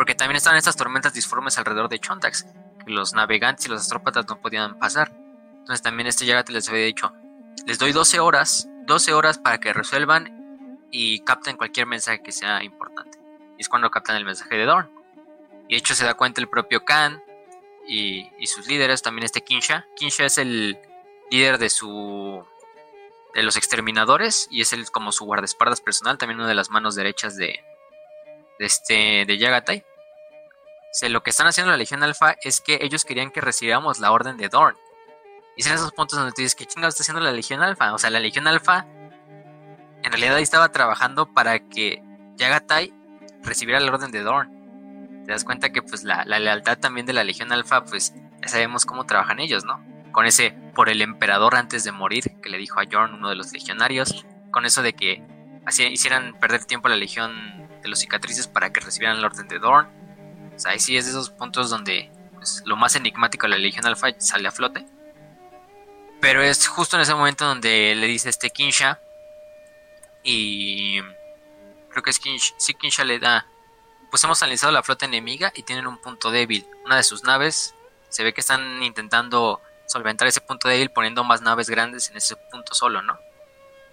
porque 0.00 0.14
también 0.14 0.36
estaban 0.36 0.56
estas 0.56 0.76
tormentas 0.76 1.12
disformes 1.12 1.58
alrededor 1.58 1.90
de 1.90 1.98
Chontax, 1.98 2.46
que 2.82 2.90
los 2.90 3.12
navegantes 3.12 3.66
y 3.66 3.68
los 3.68 3.82
astrópatas 3.82 4.26
no 4.30 4.40
podían 4.40 4.78
pasar. 4.78 5.12
Entonces 5.58 5.82
también 5.82 6.06
este 6.06 6.24
Yagate 6.24 6.54
les 6.54 6.66
había 6.70 6.86
dicho, 6.86 7.12
les 7.66 7.78
doy 7.78 7.92
12 7.92 8.18
horas, 8.18 8.66
12 8.86 9.12
horas 9.12 9.36
para 9.36 9.60
que 9.60 9.74
resuelvan 9.74 10.88
y 10.90 11.20
capten 11.20 11.58
cualquier 11.58 11.86
mensaje 11.86 12.22
que 12.22 12.32
sea 12.32 12.64
importante. 12.64 13.18
Y 13.58 13.60
es 13.60 13.68
cuando 13.68 13.90
captan 13.90 14.16
el 14.16 14.24
mensaje 14.24 14.56
de 14.56 14.64
Dorn. 14.64 14.90
Y 15.68 15.74
de 15.74 15.76
hecho 15.76 15.94
se 15.94 16.06
da 16.06 16.14
cuenta 16.14 16.40
el 16.40 16.48
propio 16.48 16.82
Khan 16.82 17.22
y, 17.86 18.30
sus 18.46 18.68
líderes, 18.68 19.02
también 19.02 19.26
este 19.26 19.42
Kinsha. 19.42 19.86
Kinsha 19.96 20.24
es 20.24 20.38
el 20.38 20.78
líder 21.30 21.58
de 21.58 21.68
su 21.68 22.42
de 23.34 23.42
los 23.42 23.58
exterminadores 23.58 24.48
y 24.50 24.62
es 24.62 24.72
el 24.72 24.90
como 24.90 25.12
su 25.12 25.26
guardaespaldas 25.26 25.82
personal, 25.82 26.16
también 26.16 26.38
una 26.40 26.48
de 26.48 26.54
las 26.54 26.70
manos 26.70 26.94
derechas 26.94 27.36
de, 27.36 27.60
de 28.58 28.64
este 28.64 29.26
de 29.26 29.36
Yagatai 29.36 29.84
lo 31.08 31.22
que 31.22 31.30
están 31.30 31.46
haciendo 31.46 31.70
la 31.70 31.76
Legión 31.76 32.02
Alfa 32.02 32.36
es 32.42 32.60
que 32.60 32.78
ellos 32.82 33.04
querían 33.04 33.30
que 33.30 33.40
recibiéramos 33.40 34.00
la 34.00 34.12
orden 34.12 34.36
de 34.36 34.48
Dorn. 34.48 34.76
Y 35.56 35.62
son 35.62 35.74
esos 35.74 35.92
puntos 35.92 36.18
donde 36.18 36.32
tú 36.32 36.42
dices, 36.42 36.54
¿qué 36.54 36.66
chingados 36.66 36.94
está 36.94 37.02
haciendo 37.02 37.20
la 37.20 37.32
Legión 37.32 37.62
Alfa? 37.62 37.92
O 37.94 37.98
sea, 37.98 38.10
la 38.10 38.20
Legión 38.20 38.46
Alfa 38.46 38.86
en 40.02 40.10
realidad 40.10 40.38
estaba 40.38 40.72
trabajando 40.72 41.32
para 41.32 41.58
que 41.68 42.02
Yagatai 42.36 42.94
recibiera 43.42 43.80
la 43.80 43.92
orden 43.92 44.10
de 44.10 44.22
Dorn. 44.22 45.24
Te 45.26 45.32
das 45.32 45.44
cuenta 45.44 45.70
que 45.70 45.82
pues 45.82 46.02
la, 46.02 46.24
lealtad 46.24 46.78
también 46.78 47.06
de 47.06 47.12
la 47.12 47.24
Legión 47.24 47.52
Alfa, 47.52 47.84
pues 47.84 48.14
ya 48.40 48.48
sabemos 48.48 48.86
cómo 48.86 49.04
trabajan 49.04 49.38
ellos, 49.38 49.64
¿no? 49.64 49.84
Con 50.12 50.26
ese 50.26 50.52
por 50.74 50.88
el 50.88 51.02
emperador 51.02 51.54
antes 51.54 51.84
de 51.84 51.92
morir, 51.92 52.24
que 52.42 52.48
le 52.48 52.58
dijo 52.58 52.80
a 52.80 52.84
Jorn, 52.90 53.14
uno 53.14 53.28
de 53.28 53.36
los 53.36 53.52
legionarios, 53.52 54.24
con 54.50 54.64
eso 54.64 54.82
de 54.82 54.94
que 54.94 55.22
así 55.66 55.84
hicieran 55.84 56.34
perder 56.40 56.64
tiempo 56.64 56.88
a 56.88 56.90
la 56.90 56.96
Legión 56.96 57.68
de 57.82 57.88
los 57.88 58.00
cicatrices 58.00 58.48
para 58.48 58.72
que 58.72 58.80
recibieran 58.80 59.20
la 59.20 59.28
orden 59.28 59.46
de 59.46 59.58
Dorn 59.58 59.99
o 60.60 60.62
sea, 60.62 60.72
ahí 60.72 60.78
sí 60.78 60.94
es 60.94 61.06
de 61.06 61.12
esos 61.12 61.30
puntos 61.30 61.70
donde 61.70 62.10
pues, 62.34 62.62
lo 62.66 62.76
más 62.76 62.94
enigmático 62.94 63.46
de 63.46 63.52
la 63.52 63.56
Legión 63.56 63.86
Alpha 63.86 64.08
sale 64.18 64.46
a 64.46 64.52
flote. 64.52 64.84
Pero 66.20 66.42
es 66.42 66.68
justo 66.68 66.96
en 66.96 67.02
ese 67.02 67.14
momento 67.14 67.46
donde 67.46 67.94
le 67.94 68.06
dice 68.06 68.28
este 68.28 68.50
Kinsha 68.50 69.00
y 70.22 71.00
creo 71.88 72.02
que 72.02 72.10
es 72.10 72.18
Kinsha, 72.18 72.54
sí 72.58 72.74
Kinsha 72.74 73.04
le 73.04 73.18
da, 73.18 73.46
pues 74.10 74.22
hemos 74.22 74.42
analizado 74.42 74.70
la 74.70 74.82
flota 74.82 75.06
enemiga 75.06 75.50
y 75.56 75.62
tienen 75.62 75.86
un 75.86 75.96
punto 75.96 76.30
débil. 76.30 76.66
Una 76.84 76.96
de 76.96 77.04
sus 77.04 77.24
naves 77.24 77.74
se 78.10 78.22
ve 78.22 78.34
que 78.34 78.42
están 78.42 78.82
intentando 78.82 79.62
solventar 79.86 80.28
ese 80.28 80.42
punto 80.42 80.68
débil 80.68 80.90
poniendo 80.90 81.24
más 81.24 81.40
naves 81.40 81.70
grandes 81.70 82.10
en 82.10 82.18
ese 82.18 82.36
punto 82.36 82.74
solo, 82.74 83.00
¿no? 83.00 83.18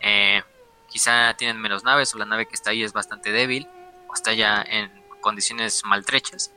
Eh, 0.01 0.43
quizá 0.89 1.33
tienen 1.35 1.61
menos 1.61 1.85
naves 1.85 2.13
o 2.13 2.17
la 2.17 2.25
nave 2.25 2.45
que 2.45 2.55
está 2.55 2.71
ahí 2.71 2.83
es 2.83 2.91
bastante 2.91 3.31
débil 3.31 3.69
o 4.09 4.13
está 4.13 4.33
ya 4.33 4.61
en 4.67 4.91
condiciones 5.21 5.85
maltrechas. 5.85 6.51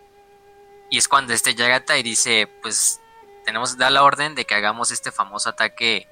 Y 0.90 0.98
es 0.98 1.08
cuando 1.08 1.32
este 1.32 1.54
Yagata 1.54 1.96
y 1.96 2.02
dice, 2.02 2.48
pues 2.62 3.00
tenemos 3.44 3.72
que 3.72 3.78
dar 3.78 3.92
la 3.92 4.02
orden 4.02 4.34
de 4.34 4.44
que 4.44 4.54
hagamos 4.54 4.90
este 4.90 5.12
famoso 5.12 5.48
ataque 5.48 6.08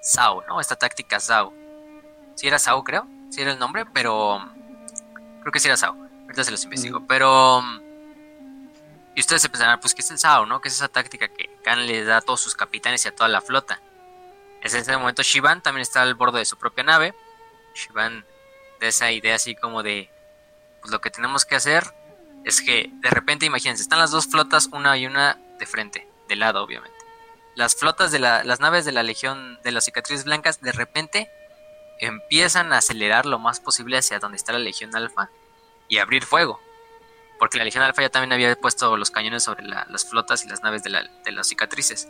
Sao, 0.00 0.42
¿no? 0.46 0.60
Esta 0.60 0.76
táctica 0.76 1.20
Sao. 1.20 1.52
Si 2.36 2.46
era 2.46 2.58
Sao, 2.58 2.82
creo. 2.84 3.06
Si 3.30 3.42
era 3.42 3.52
el 3.52 3.58
nombre, 3.58 3.84
pero 3.92 4.40
creo 5.40 5.52
que 5.52 5.60
sí 5.60 5.68
era 5.68 5.76
Sao. 5.76 5.94
Ahorita 6.22 6.44
se 6.44 6.50
los 6.52 6.64
investigo. 6.64 7.06
Pero... 7.06 7.62
Y 9.14 9.20
ustedes 9.20 9.42
se 9.42 9.48
pensarán, 9.48 9.80
pues, 9.80 9.94
¿qué 9.94 10.02
es 10.02 10.10
el 10.12 10.18
Sao, 10.18 10.46
no? 10.46 10.60
¿Qué 10.60 10.68
es 10.68 10.74
esa 10.74 10.88
táctica 10.88 11.28
que 11.28 11.50
Khan 11.64 11.86
le 11.86 12.04
da 12.04 12.18
a 12.18 12.20
todos 12.20 12.40
sus 12.40 12.54
capitanes 12.54 13.04
y 13.04 13.08
a 13.08 13.14
toda 13.14 13.28
la 13.28 13.40
flota? 13.40 13.80
Es 14.62 14.72
en 14.74 14.80
ese 14.80 14.96
momento 14.96 15.22
Shivan 15.22 15.62
también 15.62 15.82
está 15.82 16.02
al 16.02 16.14
borde 16.14 16.38
de 16.38 16.44
su 16.44 16.56
propia 16.56 16.84
nave. 16.84 17.14
Shivan 17.74 18.24
de 18.78 18.88
esa 18.88 19.10
idea 19.10 19.34
así 19.34 19.56
como 19.56 19.82
de, 19.82 20.08
pues 20.80 20.92
lo 20.92 21.00
que 21.00 21.10
tenemos 21.10 21.44
que 21.44 21.56
hacer 21.56 21.92
es 22.44 22.62
que 22.62 22.90
de 22.92 23.10
repente, 23.10 23.46
imagínense, 23.46 23.82
están 23.82 23.98
las 23.98 24.10
dos 24.10 24.26
flotas, 24.26 24.68
una 24.72 24.96
y 24.96 25.06
una 25.06 25.38
de 25.58 25.66
frente, 25.66 26.08
de 26.28 26.36
lado 26.36 26.62
obviamente. 26.62 26.96
Las 27.54 27.74
flotas 27.74 28.12
de 28.12 28.18
la, 28.18 28.44
las 28.44 28.60
naves 28.60 28.84
de 28.84 28.92
la 28.92 29.02
Legión 29.02 29.58
de 29.62 29.72
las 29.72 29.84
Cicatrices 29.84 30.24
Blancas 30.24 30.60
de 30.60 30.72
repente 30.72 31.30
empiezan 31.98 32.72
a 32.72 32.78
acelerar 32.78 33.26
lo 33.26 33.38
más 33.38 33.60
posible 33.60 33.98
hacia 33.98 34.18
donde 34.18 34.36
está 34.36 34.52
la 34.52 34.58
Legión 34.58 34.94
Alfa 34.96 35.30
y 35.88 35.98
abrir 35.98 36.24
fuego. 36.24 36.60
Porque 37.38 37.58
la 37.58 37.64
Legión 37.64 37.84
Alfa 37.84 38.02
ya 38.02 38.10
también 38.10 38.32
había 38.32 38.54
puesto 38.56 38.96
los 38.96 39.10
cañones 39.10 39.42
sobre 39.42 39.64
las 39.64 40.08
flotas 40.08 40.44
y 40.44 40.48
las 40.48 40.62
naves 40.62 40.82
de, 40.82 40.90
de 41.24 41.32
las 41.32 41.48
cicatrices. 41.48 42.08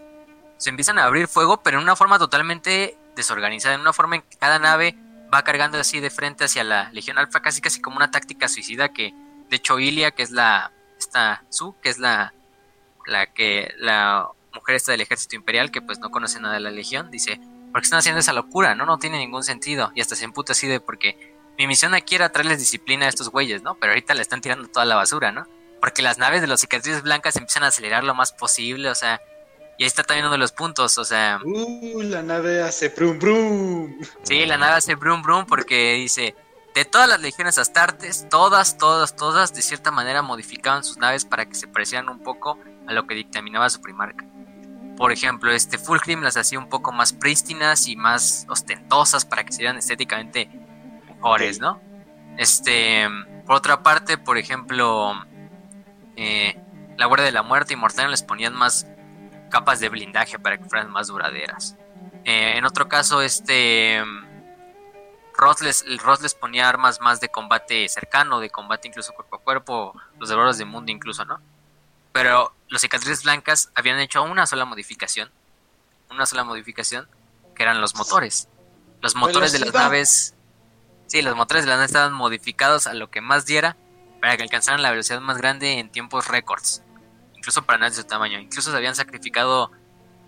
Se 0.59 0.71
empiezan 0.71 0.99
a 0.99 1.05
abrir 1.05 1.29
fuego, 1.29 1.63
pero 1.63 1.79
en 1.79 1.85
una 1.85 1.97
forma 1.97 2.19
totalmente 2.19 2.97
desorganizada, 3.17 3.75
en 3.75 3.81
una 3.81 3.93
forma 3.93 4.17
en 4.17 4.23
que 4.23 4.37
cada 4.37 4.59
nave 4.59 4.97
va 5.33 5.43
cargando 5.43 5.79
así 5.79 6.01
de 6.01 6.11
frente 6.11 6.45
hacia 6.45 6.65
la 6.65 6.91
Legión 6.93 7.19
Alfa, 7.19 7.41
casi 7.41 7.61
casi 7.61 7.81
como 7.81 7.97
una 7.97 8.11
táctica 8.11 8.49
suicida 8.49 8.93
que, 8.93 9.15
de 9.51 9.57
hecho, 9.57 9.79
Ilia, 9.79 10.13
que 10.13 10.23
es 10.23 10.31
la, 10.31 10.73
esta 10.99 11.45
Su, 11.51 11.75
que 11.83 11.91
es 11.91 11.99
la, 11.99 12.33
la 13.07 13.27
que, 13.27 13.75
la 13.79 14.29
mujer 14.55 14.77
esta 14.77 14.93
del 14.93 15.01
ejército 15.01 15.37
imperial, 15.37 15.71
que 15.71 15.83
pues 15.83 15.99
no 15.99 16.11
conoce 16.11 16.41
nada 16.41 16.55
de 16.55 16.61
la 16.61 16.71
Legión, 16.71 17.11
dice, 17.11 17.41
¿por 17.73 17.81
qué 17.81 17.85
están 17.85 17.99
haciendo 17.99 18.21
esa 18.21 18.33
locura? 18.33 18.75
No, 18.75 18.87
no 18.87 18.99
tiene 18.99 19.19
ningún 19.19 19.43
sentido. 19.43 19.91
Y 19.95 20.01
hasta 20.01 20.15
se 20.15 20.25
emputa 20.25 20.53
así 20.53 20.69
de 20.69 20.81
porque 20.81 21.37
mi 21.59 21.67
misión 21.67 21.95
aquí 21.95 22.15
era 22.15 22.31
traerles 22.31 22.59
disciplina 22.59 23.07
a 23.07 23.09
estos 23.09 23.29
güeyes, 23.29 23.63
¿no? 23.63 23.75
Pero 23.75 23.93
ahorita 23.93 24.15
le 24.15 24.23
están 24.23 24.41
tirando 24.41 24.69
toda 24.69 24.87
la 24.87 24.95
basura, 24.95 25.33
¿no? 25.33 25.47
Porque 25.81 26.01
las 26.01 26.19
naves 26.19 26.41
de 26.41 26.47
los 26.47 26.61
cicatrices 26.61 27.03
blancas 27.03 27.37
empiezan 27.37 27.65
a 27.65 27.69
acelerar 27.69 28.05
lo 28.05 28.15
más 28.15 28.33
posible, 28.33 28.89
o 28.89 28.95
sea, 28.95 29.21
y 29.79 29.83
ahí 29.83 29.87
está 29.87 30.05
también 30.05 30.27
uno 30.27 30.33
de 30.33 30.39
los 30.39 30.53
puntos, 30.53 30.97
o 30.99 31.05
sea. 31.05 31.41
Uh, 31.43 32.03
la 32.03 32.23
nave 32.23 32.63
hace 32.63 32.91
brum 32.91 33.19
brum. 33.19 33.99
Sí, 34.23 34.47
la 34.47 34.59
nave 34.59 34.75
hace 34.75 34.95
brum 34.95 35.23
brum 35.23 35.47
porque 35.47 35.95
dice. 35.95 36.37
De 36.75 36.85
todas 36.85 37.09
las 37.09 37.21
legiones 37.21 37.59
astartes, 37.59 38.29
todas, 38.29 38.79
todas, 38.79 39.17
todas, 39.17 39.53
de 39.53 39.63
cierta 39.63 39.91
manera 39.91 40.23
modificaban 40.23 40.85
sus 40.85 40.99
naves 40.99 41.25
para 41.25 41.47
que 41.47 41.55
se 41.55 41.67
parecieran 41.67 42.09
un 42.09 42.21
poco 42.21 42.59
a 42.87 42.93
lo 42.93 43.07
que 43.07 43.15
dictaminaba 43.15 43.69
su 43.71 43.81
primarca. 43.81 44.25
Por 44.97 45.11
ejemplo, 45.13 45.51
este 45.51 45.79
Fulgrim 45.79 46.23
las 46.23 46.37
hacía 46.37 46.59
un 46.59 46.69
poco 46.69 46.93
más 46.93 47.13
prístinas 47.13 47.89
y 47.89 47.97
más 47.97 48.47
ostentosas 48.49 49.25
para 49.25 49.45
que 49.45 49.53
se 49.53 49.59
vieran 49.59 49.79
estéticamente 49.79 50.49
mejores, 51.09 51.59
¿no? 51.59 51.81
Este, 52.37 53.09
por 53.47 53.57
otra 53.57 53.83
parte, 53.83 54.17
por 54.17 54.39
ejemplo, 54.39 55.13
eh, 56.17 56.57
la 56.97 57.07
Guardia 57.07 57.27
de 57.27 57.33
la 57.33 57.43
Muerte 57.43 57.73
y 57.73 57.77
Mortal 57.77 58.11
les 58.11 58.23
ponían 58.23 58.55
más 58.55 58.87
capas 59.51 59.81
de 59.81 59.89
blindaje 59.89 60.39
para 60.39 60.59
que 60.59 60.65
fueran 60.65 60.91
más 60.91 61.09
duraderas. 61.09 61.77
Eh, 62.25 62.53
en 62.57 62.65
otro 62.65 62.89
caso, 62.89 63.23
este 63.23 64.03
Roth 65.41 65.61
les, 65.63 65.85
les, 65.85 66.35
ponía 66.35 66.69
armas 66.69 67.01
más 67.01 67.21
de 67.21 67.29
combate 67.29 67.89
cercano, 67.89 68.41
de 68.41 68.51
combate 68.51 68.89
incluso 68.89 69.13
cuerpo 69.13 69.37
a 69.37 69.41
cuerpo, 69.41 70.01
los 70.19 70.29
devoradores 70.29 70.59
de 70.59 70.65
mundo 70.65 70.93
incluso, 70.93 71.25
¿no? 71.25 71.41
Pero 72.13 72.53
los 72.69 72.83
cicatrices 72.83 73.25
blancas 73.25 73.71
habían 73.75 73.99
hecho 73.99 74.23
una 74.23 74.47
sola 74.47 74.65
modificación, 74.65 75.31
una 76.11 76.27
sola 76.27 76.45
modificación, 76.45 77.09
que 77.55 77.63
eran 77.63 77.81
los 77.81 77.95
motores. 77.95 78.49
Los 79.01 79.15
motores 79.15 79.53
de 79.53 79.61
las 79.61 79.73
naves, 79.73 80.35
sí, 81.07 81.23
los 81.23 81.35
motores 81.37 81.65
de 81.65 81.71
las 81.71 81.79
naves 81.79 81.91
estaban 81.91 82.13
modificados 82.13 82.87
a 82.87 82.95
lo 82.95 83.11
que 83.11 83.21
más 83.21 83.47
diera 83.47 83.77
para 84.21 84.37
que 84.37 84.43
alcanzaran 84.43 84.83
la 84.83 84.91
velocidad 84.91 85.21
más 85.21 85.39
grande 85.39 85.79
en 85.79 85.91
tiempos 85.91 86.29
récords 86.29 86.83
incluso 87.41 87.63
para 87.63 87.79
naves 87.79 87.97
de 87.97 88.03
su 88.03 88.09
tamaño. 88.09 88.39
Incluso 88.39 88.71
se 88.71 88.77
habían 88.77 88.95
sacrificado 88.95 89.73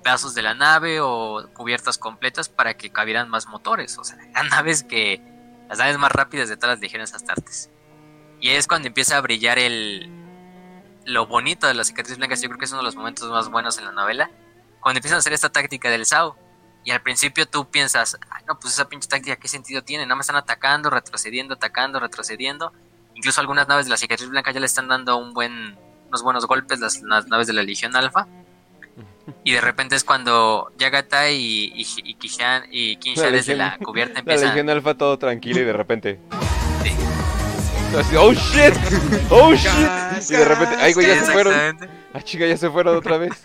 pedazos 0.02 0.34
de 0.34 0.42
la 0.42 0.54
nave 0.54 1.00
o 1.00 1.48
cubiertas 1.54 1.98
completas 1.98 2.48
para 2.48 2.74
que 2.74 2.90
cabieran 2.90 3.28
más 3.28 3.46
motores. 3.46 3.98
O 3.98 4.04
sea, 4.04 4.18
eran 4.30 4.48
naves 4.48 4.82
que. 4.82 5.20
las 5.68 5.78
naves 5.78 5.98
más 5.98 6.12
rápidas 6.12 6.48
de 6.48 6.56
todas 6.56 6.76
las 6.76 6.80
legiones 6.80 7.14
astartes. 7.14 7.70
Y 8.40 8.50
es 8.50 8.66
cuando 8.66 8.88
empieza 8.88 9.16
a 9.16 9.20
brillar 9.20 9.58
el. 9.58 10.10
lo 11.04 11.26
bonito 11.26 11.66
de 11.66 11.74
las 11.74 11.88
cicatrices 11.88 12.18
blancas. 12.18 12.42
Yo 12.42 12.48
creo 12.48 12.58
que 12.58 12.64
es 12.64 12.72
uno 12.72 12.80
de 12.80 12.86
los 12.86 12.96
momentos 12.96 13.30
más 13.30 13.48
buenos 13.48 13.78
en 13.78 13.86
la 13.86 13.92
novela. 13.92 14.30
Cuando 14.80 14.98
empiezan 14.98 15.16
a 15.16 15.20
hacer 15.20 15.32
esta 15.32 15.50
táctica 15.50 15.88
del 15.90 16.06
SAO. 16.06 16.36
Y 16.84 16.90
al 16.90 17.00
principio 17.00 17.46
tú 17.46 17.70
piensas, 17.70 18.18
Ay, 18.28 18.42
no, 18.48 18.58
pues 18.58 18.74
esa 18.74 18.88
pinche 18.88 19.08
táctica, 19.08 19.36
¿qué 19.36 19.46
sentido 19.46 19.84
tiene? 19.84 20.04
No 20.04 20.16
me 20.16 20.22
están 20.22 20.34
atacando, 20.34 20.90
retrocediendo, 20.90 21.54
atacando, 21.54 22.00
retrocediendo. 22.00 22.72
Incluso 23.14 23.40
algunas 23.40 23.68
naves 23.68 23.86
de 23.86 23.90
la 23.90 23.96
cicatriz 23.96 24.28
blanca 24.28 24.50
ya 24.50 24.60
le 24.60 24.66
están 24.66 24.88
dando 24.88 25.16
unos 25.16 26.22
buenos 26.22 26.46
golpes 26.46 26.80
las, 26.80 27.02
naves 27.02 27.46
de 27.46 27.52
la 27.52 27.62
Legión 27.62 27.94
Alfa. 27.94 28.26
Y 29.44 29.52
de 29.52 29.60
repente 29.60 29.94
es 29.96 30.04
cuando 30.04 30.72
Yagata 30.78 31.30
y, 31.30 31.72
y, 31.74 31.86
y, 32.04 32.14
Kishan, 32.14 32.64
y 32.70 32.96
Kinsha 32.96 33.30
desde 33.30 33.54
la 33.54 33.78
cubierta 33.78 34.20
empiezan... 34.20 34.48
La 34.48 34.54
Legión 34.54 34.70
Alfa 34.70 34.94
todo 34.94 35.18
tranquilo 35.18 35.60
y 35.60 35.64
de 35.64 35.72
repente... 35.72 36.20
oh 38.18 38.32
shit, 38.32 38.74
oh 39.30 39.54
shit. 39.54 40.30
y 40.30 40.34
de 40.34 40.44
repente, 40.44 40.76
ay 40.78 40.92
güey, 40.92 41.06
ya 41.06 41.24
se 41.24 41.32
fueron. 41.32 41.78
Ah, 42.14 42.20
chica, 42.22 42.46
ya 42.46 42.56
se 42.56 42.70
fueron 42.70 42.96
otra 42.96 43.18
vez. 43.18 43.42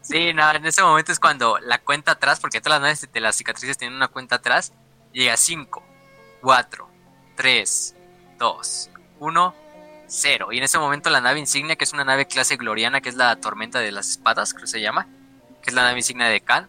Sí, 0.00 0.34
no, 0.34 0.50
en 0.50 0.66
ese 0.66 0.82
momento 0.82 1.12
es 1.12 1.18
cuando 1.18 1.58
la 1.60 1.78
cuenta 1.78 2.12
atrás, 2.12 2.38
porque 2.38 2.60
todas 2.60 2.80
las 2.80 2.82
naves 2.82 3.08
de 3.10 3.20
las 3.20 3.36
cicatrices 3.36 3.78
tienen 3.78 3.96
una 3.96 4.08
cuenta 4.08 4.36
atrás, 4.36 4.72
llega 5.12 5.36
5, 5.36 5.82
4, 6.42 6.88
3, 7.36 7.96
2, 8.38 8.90
1, 9.20 9.54
cero. 10.08 10.48
Y 10.52 10.58
en 10.58 10.64
ese 10.64 10.78
momento 10.78 11.10
la 11.10 11.20
nave 11.20 11.40
insignia, 11.40 11.76
que 11.76 11.84
es 11.84 11.92
una 11.92 12.04
nave 12.04 12.26
clase 12.26 12.56
gloriana, 12.56 13.00
que 13.00 13.08
es 13.08 13.16
la 13.16 13.36
tormenta 13.36 13.80
de 13.80 13.92
las 13.92 14.08
espadas, 14.08 14.52
creo 14.52 14.64
que 14.64 14.70
se 14.70 14.80
llama, 14.80 15.06
que 15.62 15.70
es 15.70 15.74
la 15.74 15.82
nave 15.82 15.98
insignia 15.98 16.28
de 16.28 16.40
Khan, 16.40 16.68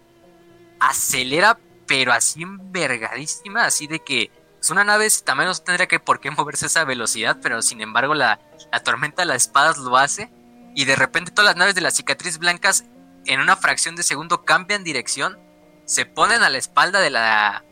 acelera, 0.80 1.58
pero 1.88 2.14
así 2.14 2.44
envergadísima, 2.44 3.66
así 3.66 3.88
de 3.88 4.00
que 4.00 4.32
es 4.60 4.70
una 4.72 4.84
nave, 4.84 5.08
también 5.24 5.48
no 5.48 5.56
tendría 5.56 5.88
que 5.88 6.00
por 6.00 6.20
qué 6.20 6.32
moverse 6.32 6.66
a 6.66 6.68
esa 6.68 6.86
velocidad, 6.86 7.38
pero 7.42 7.62
sin 7.62 7.82
embargo 7.82 8.16
la, 8.16 8.40
la 8.72 8.80
tormenta 8.82 9.22
de 9.22 9.28
las 9.28 9.44
espadas 9.44 9.78
lo 9.78 9.96
hace. 9.98 10.32
Y 10.74 10.86
de 10.86 10.96
repente 10.96 11.32
todas 11.32 11.52
las 11.52 11.56
naves 11.56 11.76
de 11.76 11.82
la 11.82 11.92
cicatriz 11.92 12.38
blancas 12.38 12.84
en 13.26 13.40
una 13.40 13.56
fracción 13.56 13.96
de 13.96 14.04
segundo 14.04 14.44
cambian 14.44 14.84
dirección, 14.84 15.40
se 15.86 16.06
ponen 16.06 16.44
a 16.44 16.50
la 16.50 16.58
espalda 16.58 17.00
de 17.00 17.10
la, 17.10 17.64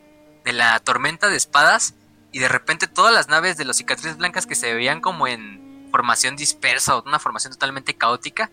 de 0.45 0.53
la 0.53 0.80
tormenta 0.80 1.30
de 1.30 1.35
espadas 1.35 1.95
y 2.34 2.40
de 2.40 2.50
repente 2.50 2.88
todas 2.88 3.14
las 3.14 3.30
naves 3.30 3.56
de 3.56 3.64
los 3.64 3.78
cicatrices 3.78 4.18
blancas 4.18 4.46
que 4.46 4.56
se 4.56 4.74
veían 4.74 5.00
como 5.00 5.28
en 5.28 5.88
formación 5.92 6.36
dispersa 6.36 6.98
o 6.98 7.04
una 7.04 7.20
formación 7.20 7.54
totalmente 7.54 7.94
caótica, 7.94 8.52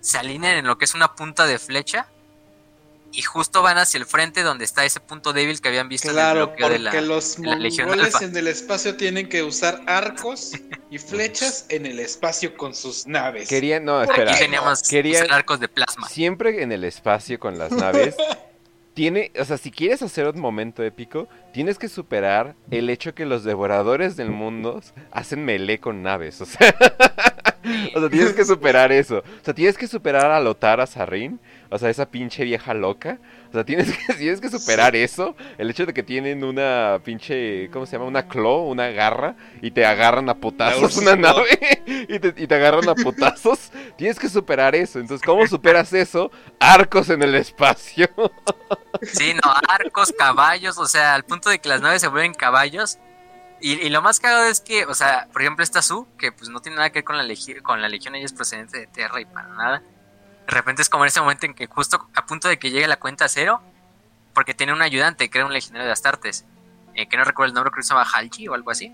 se 0.00 0.18
alinean 0.18 0.56
en 0.56 0.66
lo 0.66 0.78
que 0.78 0.84
es 0.84 0.94
una 0.94 1.14
punta 1.14 1.44
de 1.44 1.58
flecha 1.58 2.06
y 3.12 3.22
justo 3.22 3.60
van 3.60 3.76
hacia 3.76 3.98
el 3.98 4.06
frente 4.06 4.42
donde 4.42 4.64
está 4.64 4.84
ese 4.84 5.00
punto 5.00 5.32
débil 5.32 5.60
que 5.60 5.68
habían 5.68 5.88
visto 5.88 6.10
en 6.10 6.18
el 6.18 6.34
bloqueo 6.34 6.68
de 6.70 6.78
la, 6.78 7.00
los 7.02 7.36
de 7.36 7.50
en 7.50 8.36
el 8.36 8.46
espacio 8.46 8.96
tienen 8.96 9.28
que 9.28 9.42
usar 9.42 9.82
arcos 9.86 10.52
y 10.88 10.98
flechas 10.98 11.66
en 11.68 11.84
el 11.84 11.98
espacio 11.98 12.56
con 12.56 12.74
sus 12.74 13.06
naves. 13.06 13.48
Querían, 13.48 13.84
no, 13.84 14.00
espera. 14.00 14.30
Aquí 14.30 14.40
teníamos 14.40 14.82
querían, 14.82 15.30
arcos 15.30 15.60
de 15.60 15.68
plasma. 15.68 16.08
Siempre 16.08 16.62
en 16.62 16.72
el 16.72 16.84
espacio 16.84 17.38
con 17.38 17.58
las 17.58 17.70
naves 17.72 18.14
tiene, 18.94 19.32
o 19.38 19.44
sea, 19.44 19.56
si 19.56 19.70
quieres 19.70 20.02
hacer 20.02 20.28
un 20.28 20.40
momento 20.40 20.82
épico, 20.82 21.28
tienes 21.52 21.78
que 21.78 21.88
superar 21.88 22.54
el 22.70 22.90
hecho 22.90 23.14
que 23.14 23.26
los 23.26 23.44
devoradores 23.44 24.16
del 24.16 24.30
mundo 24.30 24.80
hacen 25.10 25.44
melee 25.44 25.78
con 25.78 26.02
naves, 26.02 26.40
o 26.40 26.46
sea. 26.46 26.74
o 27.94 28.00
sea, 28.00 28.10
tienes 28.10 28.32
que 28.32 28.44
superar 28.44 28.92
eso. 28.92 29.18
O 29.18 29.44
sea, 29.44 29.54
tienes 29.54 29.76
que 29.76 29.86
superar 29.86 30.30
a 30.30 30.40
Lotara 30.40 30.86
Sarrin. 30.86 31.40
O 31.70 31.78
sea, 31.78 31.88
esa 31.88 32.06
pinche 32.06 32.44
vieja 32.44 32.74
loca. 32.74 33.18
O 33.48 33.52
sea, 33.52 33.64
tienes 33.64 33.96
que, 33.96 34.14
tienes 34.18 34.40
que 34.40 34.50
superar 34.50 34.94
eso. 34.94 35.34
El 35.58 35.70
hecho 35.70 35.86
de 35.86 35.94
que 35.94 36.02
tienen 36.02 36.44
una 36.44 37.00
pinche, 37.04 37.70
¿cómo 37.70 37.86
se 37.86 37.92
llama? 37.92 38.06
Una 38.06 38.28
claw, 38.28 38.68
una 38.68 38.88
garra. 38.88 39.36
Y 39.60 39.70
te 39.70 39.86
agarran 39.86 40.28
a 40.28 40.34
putazos 40.34 40.96
una 40.98 41.16
nave. 41.16 41.82
y, 41.86 42.18
te, 42.18 42.34
y 42.36 42.46
te 42.46 42.54
agarran 42.54 42.88
a 42.88 42.94
putazos. 42.94 43.72
Tienes 43.96 44.18
que 44.18 44.28
superar 44.28 44.74
eso. 44.74 44.98
Entonces, 44.98 45.24
¿cómo 45.24 45.46
superas 45.46 45.92
eso? 45.92 46.30
Arcos 46.58 47.08
en 47.10 47.22
el 47.22 47.34
espacio. 47.34 48.08
sí, 49.02 49.32
no, 49.34 49.52
arcos, 49.68 50.12
caballos. 50.16 50.78
O 50.78 50.86
sea, 50.86 51.14
al 51.14 51.24
punto 51.24 51.50
de 51.50 51.58
que 51.58 51.68
las 51.68 51.80
naves 51.80 52.02
se 52.02 52.08
vuelven 52.08 52.34
caballos. 52.34 52.98
Y, 53.64 53.88
lo 53.90 54.02
más 54.02 54.18
cagado 54.18 54.46
es 54.46 54.60
que, 54.60 54.86
o 54.86 54.94
sea, 54.94 55.28
por 55.32 55.40
ejemplo, 55.40 55.62
esta 55.62 55.82
Su, 55.82 56.08
que 56.18 56.32
pues 56.32 56.50
no 56.50 56.60
tiene 56.60 56.76
nada 56.76 56.90
que 56.90 56.98
ver 56.98 57.04
con 57.04 57.16
la, 57.16 57.24
con 57.62 57.80
la 57.80 57.88
Legión, 57.88 58.16
ella 58.16 58.26
es 58.26 58.32
procedente 58.32 58.76
de 58.76 58.86
Tierra 58.88 59.20
y 59.20 59.24
para 59.24 59.48
nada 59.48 59.82
de 60.46 60.52
repente 60.52 60.82
es 60.82 60.88
como 60.88 61.04
en 61.04 61.08
ese 61.08 61.20
momento 61.20 61.46
en 61.46 61.54
que 61.54 61.66
justo 61.66 62.08
a 62.14 62.26
punto 62.26 62.48
de 62.48 62.58
que 62.58 62.70
llegue 62.70 62.86
la 62.86 62.98
cuenta 62.98 63.28
cero, 63.28 63.62
porque 64.34 64.54
tiene 64.54 64.72
un 64.72 64.82
ayudante 64.82 65.30
que 65.30 65.38
era 65.38 65.46
un 65.46 65.52
legionario 65.52 65.86
de 65.86 65.92
Astartes, 65.92 66.44
eh, 66.94 67.08
que 67.08 67.16
no 67.16 67.24
recuerdo 67.24 67.50
el 67.50 67.54
nombre, 67.54 67.70
creo 67.70 67.82
que 67.82 67.86
se 67.86 67.94
llama 67.94 68.08
Halji 68.12 68.48
o 68.48 68.54
algo 68.54 68.70
así, 68.70 68.92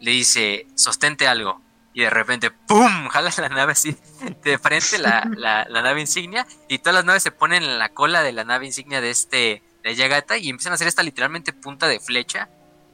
le 0.00 0.10
dice, 0.10 0.66
sostente 0.74 1.26
algo. 1.26 1.60
Y 1.94 2.02
de 2.02 2.10
repente, 2.10 2.50
¡pum! 2.50 3.08
Jala 3.10 3.30
la 3.38 3.48
nave 3.48 3.72
así 3.72 3.96
de 4.42 4.58
frente, 4.58 4.98
la, 4.98 5.28
la, 5.36 5.82
nave 5.82 6.00
insignia, 6.00 6.46
y 6.68 6.78
todas 6.78 6.94
las 6.94 7.04
naves 7.04 7.22
se 7.22 7.30
ponen 7.30 7.62
en 7.62 7.78
la 7.78 7.90
cola 7.90 8.22
de 8.22 8.32
la 8.32 8.44
nave 8.44 8.66
insignia 8.66 9.00
de 9.00 9.10
este, 9.10 9.62
de 9.82 9.94
Yagata, 9.94 10.36
y 10.36 10.48
empiezan 10.50 10.72
a 10.72 10.74
hacer 10.74 10.88
esta 10.88 11.02
literalmente 11.02 11.52
punta 11.52 11.88
de 11.88 12.00
flecha, 12.00 12.48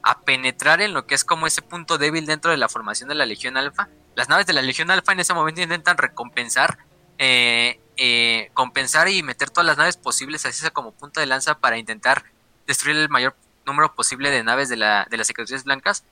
a 0.05 0.20
penetrar 0.20 0.81
en 0.81 0.93
lo 0.93 1.06
que 1.06 1.14
es 1.14 1.24
como 1.24 1.47
ese 1.47 1.62
punto 1.62 1.98
débil 1.98 2.26
dentro 2.26 2.51
de 2.51 2.56
la 2.56 2.68
formación 2.68 3.09
de 3.09 3.14
la 3.14 3.26
Legión 3.26 3.56
Alfa. 3.56 3.89
Las 4.14 4.28
naves 4.28 4.47
de 4.47 4.52
la 4.52 4.62
Legión 4.62 4.90
Alfa 4.90 5.12
en 5.12 5.20
ese 5.20 5.35
momento 5.35 5.62
intentan 5.62 5.97
recompensar 5.97 6.78
eh, 7.18 7.81
eh, 7.97 8.51
compensar 8.55 9.09
y 9.09 9.22
meter 9.22 9.51
todas 9.51 9.66
las 9.66 9.78
naves 9.78 9.97
posibles 9.97 10.44
así 10.47 10.68
como 10.70 10.93
punta 10.93 11.20
de 11.20 11.26
lanza 11.26 11.59
para 11.59 11.78
intentar 11.78 12.24
destruir 12.66 12.97
el 12.97 13.09
mayor 13.09 13.36
número 13.66 13.94
posible 13.94 14.31
de 14.31 14.43
naves 14.43 14.68
de, 14.68 14.76
la, 14.76 15.06
de 15.09 15.16
las 15.16 15.28
secretarias 15.28 15.64
blancas, 15.64 16.05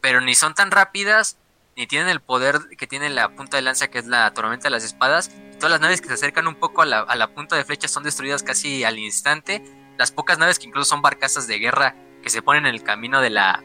pero 0.00 0.20
ni 0.22 0.34
son 0.34 0.54
tan 0.54 0.70
rápidas, 0.70 1.36
ni 1.76 1.86
tienen 1.86 2.08
el 2.08 2.20
poder 2.20 2.60
que 2.78 2.86
tiene 2.86 3.10
la 3.10 3.28
punta 3.28 3.58
de 3.58 3.62
lanza 3.62 3.88
que 3.88 3.98
es 3.98 4.06
la 4.06 4.32
tormenta 4.32 4.64
de 4.64 4.70
las 4.70 4.84
espadas. 4.84 5.30
Todas 5.58 5.70
las 5.70 5.80
naves 5.80 6.00
que 6.00 6.08
se 6.08 6.14
acercan 6.14 6.46
un 6.46 6.54
poco 6.54 6.82
a 6.82 6.86
la, 6.86 7.00
a 7.00 7.16
la 7.16 7.28
punta 7.28 7.54
de 7.54 7.64
flecha 7.64 7.86
son 7.86 8.02
destruidas 8.02 8.42
casi 8.42 8.84
al 8.84 8.98
instante. 8.98 9.62
Las 9.98 10.10
pocas 10.10 10.38
naves 10.38 10.58
que 10.58 10.66
incluso 10.66 10.88
son 10.88 11.02
barcazas 11.02 11.46
de 11.46 11.58
guerra 11.58 11.94
que 12.26 12.30
se 12.30 12.42
ponen 12.42 12.66
en 12.66 12.74
el 12.74 12.82
camino 12.82 13.20
de 13.20 13.30
la, 13.30 13.62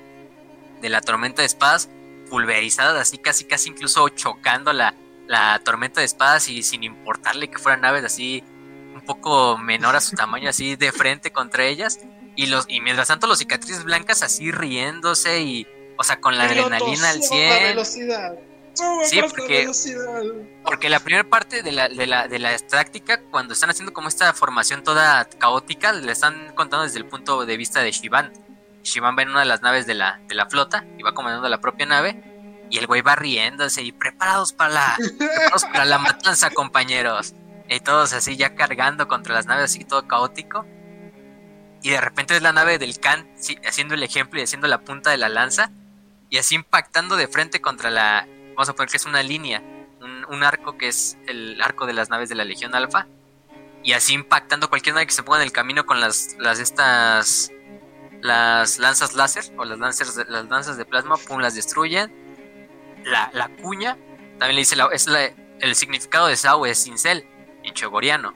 de 0.82 0.90
la 0.90 1.02
tormenta 1.02 1.42
de 1.42 1.48
espadas, 1.48 1.90
pulverizadas 2.30 2.96
así 2.96 3.18
casi 3.18 3.46
casi 3.46 3.70
incluso 3.70 4.08
chocando 4.10 4.72
la, 4.72 4.94
la 5.26 5.60
tormenta 5.66 6.00
de 6.00 6.06
espadas 6.06 6.48
y 6.48 6.62
sin 6.62 6.84
importarle 6.84 7.50
que 7.50 7.58
fueran 7.58 7.82
naves 7.82 8.04
así 8.04 8.44
un 8.94 9.02
poco 9.02 9.58
menor 9.58 9.96
a 9.96 10.00
su 10.00 10.16
tamaño, 10.16 10.48
así 10.48 10.76
de 10.76 10.92
frente 10.92 11.32
contra 11.32 11.66
ellas. 11.66 12.02
Y, 12.36 12.46
los, 12.46 12.66
y 12.68 12.82
mientras 12.82 13.08
tanto 13.08 13.26
los 13.26 13.40
cicatrices 13.40 13.84
blancas 13.84 14.22
así 14.22 14.52
riéndose 14.52 15.42
y, 15.42 15.68
o 15.98 16.04
sea, 16.04 16.22
con 16.22 16.38
la 16.38 16.44
adrenalina 16.44 17.10
al 17.10 17.24
100. 17.24 17.80
Sí, 19.04 19.22
porque, 19.22 19.68
porque 20.64 20.90
la 20.90 21.00
primera 21.00 21.28
parte 21.28 21.64
de 21.64 21.72
la, 21.72 21.90
de, 21.90 22.06
la, 22.06 22.28
de 22.28 22.38
la 22.38 22.56
táctica, 22.60 23.22
cuando 23.32 23.54
están 23.54 23.72
haciendo 23.72 23.92
como 23.92 24.08
esta 24.08 24.32
formación 24.34 24.84
toda 24.84 25.26
caótica, 25.26 25.94
le 25.94 26.12
están 26.12 26.54
contando 26.54 26.84
desde 26.84 27.00
el 27.00 27.06
punto 27.06 27.44
de 27.46 27.58
vista 27.58 27.82
de 27.82 27.92
Shivan. 27.92 28.32
Shivan 28.84 29.18
va 29.18 29.22
en 29.22 29.30
una 29.30 29.42
de 29.42 29.46
las 29.46 29.62
naves 29.62 29.86
de 29.86 29.94
la, 29.94 30.20
de 30.28 30.36
la 30.36 30.48
flota 30.48 30.86
y 30.98 31.04
va 31.04 31.14
comandando 31.14 31.48
la 31.50 31.62
propia 31.62 31.86
nave 31.86 32.24
y 32.72 32.78
el 32.78 32.88
güey 32.88 33.02
va 33.02 33.16
riéndose 33.16 33.84
y 33.84 33.92
preparados 33.92 34.54
para 34.54 34.74
la, 34.74 34.98
para 35.74 35.86
la 35.86 35.98
matanza, 36.00 36.50
compañeros. 36.50 37.36
Y 37.68 37.82
todos 37.82 38.14
así 38.14 38.38
ya 38.38 38.56
cargando 38.56 39.08
contra 39.08 39.34
las 39.34 39.46
naves, 39.46 39.66
así 39.66 39.84
todo 39.84 40.08
caótico. 40.08 40.66
Y 41.84 41.90
de 41.90 42.00
repente 42.00 42.36
es 42.36 42.42
la 42.42 42.54
nave 42.54 42.80
del 42.80 43.00
Khan 43.00 43.30
haciendo 43.66 43.94
el 43.94 44.04
ejemplo 44.04 44.40
y 44.40 44.44
haciendo 44.44 44.68
la 44.68 44.80
punta 44.80 45.10
de 45.12 45.18
la 45.18 45.30
lanza. 45.30 45.72
Y 46.30 46.38
así 46.38 46.56
impactando 46.56 47.18
de 47.18 47.28
frente 47.28 47.60
contra 47.60 47.90
la. 47.90 48.28
Vamos 48.56 48.70
a 48.70 48.74
poner 48.74 48.90
que 48.90 48.98
es 48.98 49.06
una 49.06 49.22
línea. 49.22 49.62
Un, 50.02 50.44
arco 50.44 50.78
que 50.78 50.88
es 50.88 51.18
el 51.28 51.62
arco 51.62 51.86
de 51.86 51.94
las 51.94 52.10
naves 52.10 52.30
de 52.30 52.36
la 52.36 52.46
Legión 52.46 52.74
Alfa. 52.74 53.08
Y 53.84 53.94
así 53.94 54.14
impactando 54.14 54.70
cualquier 54.70 54.96
nave 54.96 55.08
que 55.08 55.14
se 55.14 55.24
ponga 55.24 55.40
en 55.40 55.44
el 55.44 55.52
camino 55.52 55.86
con 55.86 56.00
las, 56.00 56.36
las 56.40 56.60
estas. 56.60 57.52
Las 58.22 58.80
lanzas 58.80 59.14
láser 59.14 59.46
o 59.58 59.66
las 59.66 59.80
lanzas, 59.80 60.16
las 60.30 60.50
lanzas 60.50 60.78
de 60.78 60.86
plasma, 60.86 61.18
pum, 61.18 61.40
las 61.40 61.56
destruyen 61.56 62.12
la, 63.06 63.50
cuña, 63.62 63.98
también 64.38 64.56
le 64.56 64.62
dice, 64.62 64.76
es 64.92 65.08
el 65.60 65.76
significado 65.76 66.28
de 66.28 66.36
Sao 66.36 66.66
es 66.66 66.84
cincel, 66.84 67.26
en 67.64 67.74
chogoriano. 67.74 68.34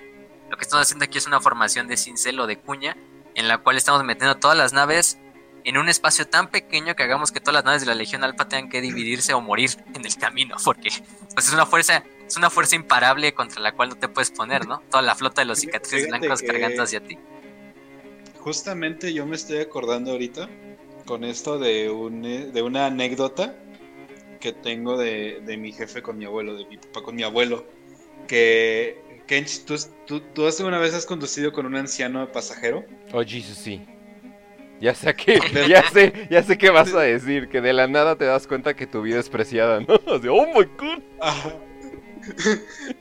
Lo 0.49 0.57
que 0.57 0.63
estamos 0.63 0.83
haciendo 0.85 1.05
aquí 1.05 1.17
es 1.17 1.27
una 1.27 1.39
formación 1.39 1.87
de 1.87 1.97
cincel 1.97 2.39
o 2.39 2.47
de 2.47 2.57
cuña, 2.57 2.95
en 3.33 3.47
la 3.47 3.57
cual 3.57 3.77
estamos 3.77 4.03
metiendo 4.03 4.35
todas 4.35 4.57
las 4.57 4.73
naves 4.73 5.17
en 5.63 5.77
un 5.77 5.89
espacio 5.89 6.27
tan 6.27 6.49
pequeño 6.49 6.95
que 6.95 7.03
hagamos 7.03 7.31
que 7.31 7.39
todas 7.39 7.55
las 7.55 7.65
naves 7.65 7.81
de 7.81 7.87
la 7.87 7.95
Legión 7.95 8.23
Alfa 8.23 8.47
tengan 8.47 8.69
que 8.69 8.81
dividirse 8.81 9.33
o 9.33 9.41
morir 9.41 9.71
en 9.95 10.05
el 10.05 10.15
camino, 10.15 10.55
porque 10.63 10.89
pues 11.33 11.47
es 11.47 11.53
una 11.53 11.65
fuerza, 11.65 12.03
es 12.25 12.37
una 12.37 12.51
fuerza 12.51 12.75
imparable 12.75 13.33
contra 13.33 13.59
la 13.61 13.71
cual 13.71 13.89
no 13.89 13.95
te 13.95 14.07
puedes 14.07 14.29
poner, 14.29 14.67
¿no? 14.67 14.83
Toda 14.91 15.01
la 15.01 15.15
flota 15.15 15.41
de 15.41 15.45
los 15.45 15.59
cicatrices 15.59 16.07
blancos 16.07 16.43
cargando 16.43 16.83
hacia 16.83 17.01
ti. 17.01 17.17
Justamente 18.45 19.11
yo 19.11 19.25
me 19.25 19.35
estoy 19.35 19.57
acordando 19.57 20.11
ahorita 20.11 20.47
con 21.07 21.23
esto 21.23 21.57
de, 21.57 21.89
un, 21.89 22.21
de 22.21 22.61
una 22.61 22.85
anécdota 22.85 23.55
que 24.39 24.53
tengo 24.53 24.97
de, 24.97 25.41
mi 25.57 25.71
jefe 25.71 26.03
con 26.03 26.19
mi 26.19 26.25
abuelo, 26.25 26.55
de 26.55 26.63
mi 26.67 26.77
papá 26.77 27.01
con 27.01 27.15
mi 27.15 27.23
abuelo, 27.23 27.65
que 28.27 29.01
Kench, 29.25 29.65
¿tú, 29.65 29.73
tú, 30.05 30.19
tú 30.19 30.45
alguna 30.45 30.77
vez 30.77 30.93
has 30.93 31.07
conducido 31.07 31.51
con 31.51 31.65
un 31.65 31.75
anciano 31.75 32.31
pasajero? 32.31 32.85
Oh, 33.13 33.23
Jesus, 33.23 33.57
sí. 33.57 33.83
Ya 34.79 34.93
sé 34.93 35.15
que, 35.15 35.39
ya 35.67 35.89
sé, 35.89 36.27
ya 36.29 36.43
sé 36.43 36.55
qué 36.55 36.69
vas 36.69 36.93
a 36.93 37.01
decir, 37.01 37.49
que 37.49 37.61
de 37.61 37.73
la 37.73 37.87
nada 37.87 38.15
te 38.15 38.25
das 38.25 38.45
cuenta 38.45 38.75
que 38.75 38.85
tu 38.85 39.01
vida 39.01 39.19
es 39.19 39.27
preciada, 39.27 39.79
¿no? 39.79 39.95
oh 40.05 40.47
my 40.53 40.65
god. 40.77 41.01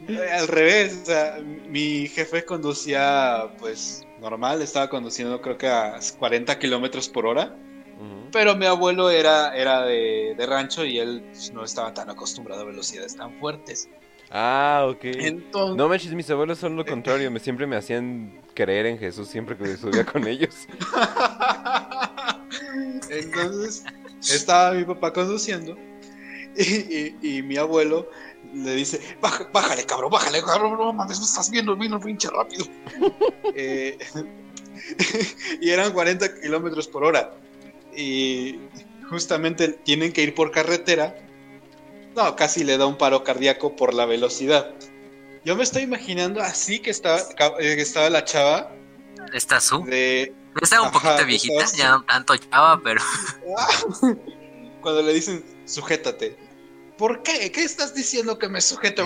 Al 0.32 0.48
revés, 0.48 1.00
o 1.02 1.04
sea, 1.04 1.38
mi 1.68 2.08
jefe 2.08 2.46
conducía, 2.46 3.54
pues, 3.58 4.03
normal, 4.24 4.62
estaba 4.62 4.88
conduciendo 4.88 5.40
creo 5.42 5.58
que 5.58 5.68
a 5.68 6.00
40 6.18 6.58
kilómetros 6.58 7.08
por 7.08 7.26
hora. 7.26 7.54
Pero 8.32 8.56
mi 8.56 8.66
abuelo 8.66 9.10
era, 9.10 9.56
era 9.56 9.82
de, 9.82 10.34
rancho 10.48 10.84
y 10.84 10.98
él 10.98 11.22
pues, 11.30 11.52
no 11.52 11.62
estaba 11.62 11.94
tan 11.94 12.10
acostumbrado 12.10 12.62
a 12.62 12.64
velocidades 12.64 13.14
tan 13.16 13.38
fuertes. 13.38 13.88
Ah, 14.30 14.86
ok. 14.88 15.04
no 15.76 15.88
manches, 15.88 16.12
mis 16.12 16.28
abuelos 16.30 16.58
son 16.58 16.74
lo 16.74 16.84
contrario. 16.84 17.30
Me, 17.30 17.38
siempre 17.38 17.68
me 17.68 17.76
hacían 17.76 18.42
creer 18.52 18.86
en 18.86 18.98
Jesús 18.98 19.28
siempre 19.28 19.56
que 19.56 19.76
subía 19.76 20.04
con 20.04 20.26
ellos. 20.26 20.66
Entonces, 23.08 23.84
estaba 24.20 24.72
mi 24.72 24.84
papá 24.84 25.12
conduciendo 25.12 25.76
y, 27.22 27.42
mi 27.42 27.56
abuelo 27.56 28.08
le 28.52 28.74
dice, 28.74 29.00
bájale, 29.20 29.84
cabrón, 29.84 30.10
bájale, 30.10 30.42
cabrón, 30.42 30.78
no 30.78 30.92
mames, 30.92 31.18
me 31.18 31.24
estás 31.24 31.50
viendo, 31.50 31.76
vino 31.76 32.00
pinche 32.00 32.28
rápido. 32.30 32.64
Eh, 33.56 33.96
y 35.60 35.70
eran 35.70 35.92
40 35.92 36.40
kilómetros 36.40 36.88
por 36.88 37.04
hora 37.04 37.32
y 37.96 38.58
justamente 39.08 39.68
tienen 39.68 40.12
que 40.12 40.22
ir 40.22 40.34
por 40.34 40.50
carretera. 40.50 41.16
No, 42.16 42.36
casi 42.36 42.64
le 42.64 42.78
da 42.78 42.86
un 42.86 42.96
paro 42.96 43.24
cardíaco 43.24 43.76
por 43.76 43.94
la 43.94 44.06
velocidad. 44.06 44.74
Yo 45.44 45.56
me 45.56 45.62
estoy 45.62 45.82
imaginando 45.82 46.40
así 46.40 46.78
que 46.78 46.90
estaba, 46.90 47.20
eh, 47.60 47.76
estaba 47.78 48.08
la 48.10 48.24
chava. 48.24 48.72
Está 49.32 49.60
su. 49.60 49.84
De... 49.84 50.34
Estaba 50.60 50.86
un 50.86 50.92
poquito 50.92 51.24
viejita, 51.26 51.64
ya 51.76 51.90
no 51.90 52.04
tanto 52.04 52.36
chava, 52.36 52.80
pero. 52.82 53.02
Cuando 54.80 55.02
le 55.02 55.12
dicen, 55.12 55.44
sujétate. 55.64 56.36
¿Por 56.98 57.22
qué? 57.22 57.50
¿Qué 57.50 57.64
estás 57.64 57.94
diciendo 57.94 58.38
que 58.38 58.48
me 58.48 58.60
sujete? 58.60 59.02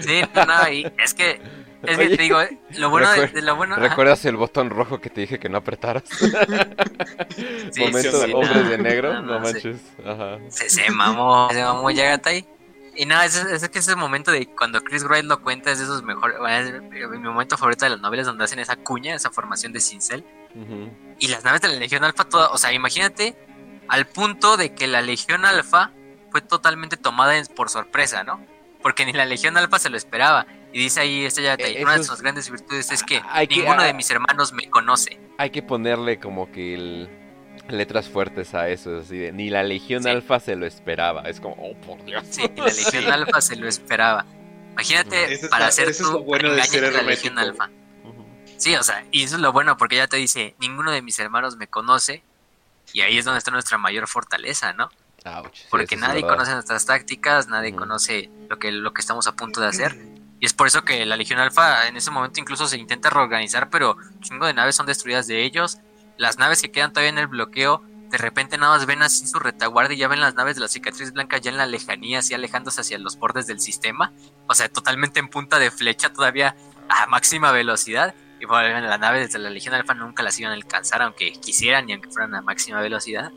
sí, 0.00 0.22
no, 0.34 0.68
y 0.70 0.92
es 0.98 1.14
que 1.14 1.40
es 1.86 1.98
que 1.98 2.16
te 2.16 2.22
digo, 2.22 2.40
eh, 2.40 2.58
lo 2.78 2.90
bueno 2.90 3.10
de, 3.12 3.42
lo 3.42 3.56
bueno. 3.56 3.76
¿Recuerdas 3.76 4.24
el 4.24 4.36
botón 4.36 4.70
rojo 4.70 5.00
que 5.00 5.10
te 5.10 5.22
dije 5.22 5.38
que 5.38 5.48
no 5.48 5.58
apretaras? 5.58 6.04
sí, 7.70 7.80
Momento 7.80 8.20
de 8.20 8.34
hombres 8.34 8.68
de 8.68 8.78
negro, 8.78 9.20
no, 9.22 9.40
manches. 9.40 9.76
Ajá. 10.04 10.38
Se, 10.48 10.70
se 10.70 10.90
mamó, 10.90 11.48
se 11.52 11.62
mamó 11.62 11.90
Yagatai. 11.90 12.46
Y 12.96 13.06
nada, 13.06 13.24
es, 13.24 13.36
es, 13.36 13.68
que 13.68 13.80
ese 13.80 13.96
momento 13.96 14.30
de 14.30 14.46
cuando 14.46 14.80
Chris 14.80 15.02
Wright 15.04 15.24
lo 15.24 15.42
cuenta 15.42 15.72
es 15.72 15.78
de 15.78 15.84
esos 15.84 16.02
mejores. 16.04 16.36
es 16.68 16.80
mi 17.10 17.18
momento 17.18 17.58
favorito 17.58 17.84
de 17.84 17.90
las 17.90 18.00
novelas 18.00 18.26
donde 18.26 18.44
hacen 18.44 18.60
esa 18.60 18.76
cuña, 18.76 19.14
esa 19.14 19.30
formación 19.30 19.72
de 19.72 19.80
cincel. 19.80 20.24
Y 21.18 21.28
las 21.28 21.44
naves 21.44 21.60
de 21.60 21.68
la 21.68 21.74
Legión 21.74 22.04
Alfa, 22.04 22.24
toda, 22.24 22.50
o 22.50 22.58
sea, 22.58 22.72
imagínate 22.72 23.36
al 23.88 24.06
punto 24.06 24.56
de 24.56 24.74
que 24.74 24.86
la 24.86 25.02
Legión 25.02 25.44
Alfa 25.44 25.90
fue 26.30 26.40
totalmente 26.40 26.96
tomada 26.96 27.34
por 27.54 27.70
sorpresa, 27.70 28.24
¿no? 28.24 28.44
Porque 28.82 29.06
ni 29.06 29.12
la 29.12 29.24
Legión 29.24 29.56
Alfa 29.56 29.78
se 29.78 29.90
lo 29.90 29.96
esperaba. 29.96 30.46
Y 30.72 30.80
dice 30.80 31.00
ahí, 31.00 31.24
esta 31.24 31.40
ya, 31.40 31.54
eh, 31.54 31.82
una 31.82 31.96
de 31.96 32.04
sus 32.04 32.20
grandes 32.20 32.50
virtudes 32.50 32.90
es 32.90 33.04
que 33.04 33.22
ninguno 33.48 33.82
de 33.82 33.94
mis 33.94 34.10
hermanos 34.10 34.52
me 34.52 34.68
conoce. 34.68 35.20
Hay 35.38 35.50
que 35.50 35.62
ponerle 35.62 36.18
como 36.18 36.50
que 36.50 36.74
el, 36.74 37.08
letras 37.68 38.08
fuertes 38.08 38.54
a 38.54 38.68
eso, 38.68 38.98
así 38.98 39.16
de, 39.16 39.32
ni 39.32 39.50
la 39.50 39.62
Legión 39.62 40.06
Alfa 40.06 40.40
se 40.40 40.56
lo 40.56 40.66
esperaba. 40.66 41.22
Es 41.22 41.40
como, 41.40 41.54
oh, 41.58 41.74
por 41.86 42.04
Dios. 42.04 42.24
Sí, 42.28 42.42
ni 42.54 42.60
la 42.60 42.66
Legión 42.66 43.06
Alfa 43.12 43.40
se 43.40 43.56
lo 43.56 43.68
esperaba. 43.68 44.26
Imagínate 44.72 45.38
para 45.48 45.68
hacer 45.68 45.96
tu 45.96 46.24
bueno 46.24 46.50
de 46.50 46.62
ser 46.64 46.92
la 46.92 47.02
Legión 47.02 47.38
Alfa. 47.38 47.70
Sí, 48.56 48.74
o 48.74 48.82
sea, 48.82 49.04
y 49.10 49.22
eso 49.22 49.36
es 49.36 49.42
lo 49.42 49.52
bueno 49.52 49.76
porque 49.76 49.96
ya 49.96 50.08
te 50.08 50.16
dice, 50.16 50.54
ninguno 50.58 50.90
de 50.90 51.02
mis 51.02 51.18
hermanos 51.18 51.56
me 51.56 51.68
conoce 51.68 52.22
y 52.92 53.00
ahí 53.00 53.18
es 53.18 53.24
donde 53.24 53.38
está 53.38 53.50
nuestra 53.50 53.78
mayor 53.78 54.06
fortaleza, 54.06 54.72
¿no? 54.72 54.90
porque 55.70 55.96
nadie 55.96 56.22
conoce 56.22 56.52
nuestras 56.52 56.84
tácticas, 56.84 57.48
nadie 57.48 57.74
conoce 57.74 58.30
lo 58.50 58.58
que, 58.58 58.70
lo 58.72 58.92
que 58.92 59.00
estamos 59.00 59.26
a 59.26 59.32
punto 59.32 59.60
de 59.60 59.68
hacer. 59.68 59.96
Y 60.38 60.46
es 60.46 60.52
por 60.52 60.66
eso 60.66 60.84
que 60.84 61.06
la 61.06 61.16
Legión 61.16 61.40
Alfa 61.40 61.88
en 61.88 61.96
ese 61.96 62.10
momento 62.10 62.40
incluso 62.40 62.66
se 62.68 62.76
intenta 62.76 63.08
reorganizar, 63.08 63.70
pero 63.70 63.96
chingo 64.20 64.46
de 64.46 64.52
naves 64.52 64.76
son 64.76 64.86
destruidas 64.86 65.26
de 65.26 65.42
ellos. 65.42 65.78
Las 66.18 66.36
naves 66.38 66.60
que 66.60 66.70
quedan 66.70 66.92
todavía 66.92 67.08
en 67.08 67.18
el 67.18 67.26
bloqueo, 67.26 67.82
de 68.10 68.18
repente 68.18 68.58
nada 68.58 68.76
más 68.76 68.86
ven 68.86 69.02
así 69.02 69.26
su 69.26 69.38
retaguardia 69.38 69.94
y 69.94 69.98
ya 69.98 70.08
ven 70.08 70.20
las 70.20 70.34
naves 70.34 70.56
de 70.56 70.60
la 70.60 70.68
cicatriz 70.68 71.12
blanca 71.12 71.38
ya 71.38 71.50
en 71.50 71.56
la 71.56 71.66
lejanía, 71.66 72.18
así 72.18 72.34
alejándose 72.34 72.82
hacia 72.82 72.98
los 72.98 73.16
bordes 73.16 73.46
del 73.46 73.60
sistema. 73.60 74.12
O 74.46 74.54
sea, 74.54 74.68
totalmente 74.68 75.20
en 75.20 75.28
punta 75.28 75.58
de 75.58 75.70
flecha, 75.70 76.12
todavía 76.12 76.54
a 76.90 77.06
máxima 77.06 77.50
velocidad. 77.50 78.14
Y 78.44 78.46
bueno, 78.46 78.86
las 78.86 79.00
naves 79.00 79.32
de 79.32 79.38
la 79.38 79.48
Legión 79.48 79.72
Alfa 79.72 79.94
nunca 79.94 80.22
las 80.22 80.38
iban 80.38 80.52
a 80.52 80.54
alcanzar, 80.54 81.00
aunque 81.00 81.32
quisieran 81.32 81.88
y 81.88 81.94
aunque 81.94 82.10
fueran 82.10 82.34
a 82.34 82.42
máxima 82.42 82.82
velocidad. 82.82 83.32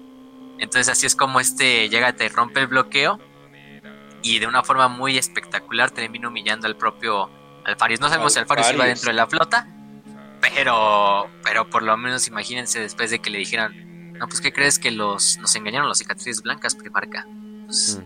Entonces 0.59 0.89
así 0.89 1.05
es 1.05 1.15
como 1.15 1.39
este 1.39 1.87
llega, 1.87 2.11
te 2.11 2.27
rompe 2.27 2.59
el 2.59 2.67
bloqueo 2.67 3.17
y 4.21 4.39
de 4.39 4.47
una 4.47 4.63
forma 4.63 4.89
muy 4.89 5.17
espectacular 5.17 5.91
termina 5.91 6.27
humillando 6.27 6.67
al 6.67 6.75
propio 6.75 7.29
Alfarius. 7.63 8.01
No 8.01 8.09
sabemos 8.09 8.33
si 8.33 8.39
Alfarius 8.39 8.73
iba 8.73 8.83
dentro 8.83 9.07
de 9.07 9.13
la 9.13 9.27
flota, 9.27 9.65
pero, 10.41 11.29
pero 11.41 11.69
por 11.69 11.83
lo 11.83 11.95
menos 11.95 12.27
imagínense 12.27 12.81
después 12.81 13.09
de 13.09 13.19
que 13.19 13.29
le 13.29 13.37
dijeran, 13.37 14.11
no, 14.11 14.27
pues 14.27 14.41
¿qué 14.41 14.51
crees 14.51 14.77
que 14.77 14.91
los 14.91 15.37
nos 15.37 15.55
engañaron 15.55 15.87
los 15.87 15.99
cicatrices 15.99 16.43
blancas, 16.43 16.75
Primarca? 16.75 17.25
Pues 17.65 18.01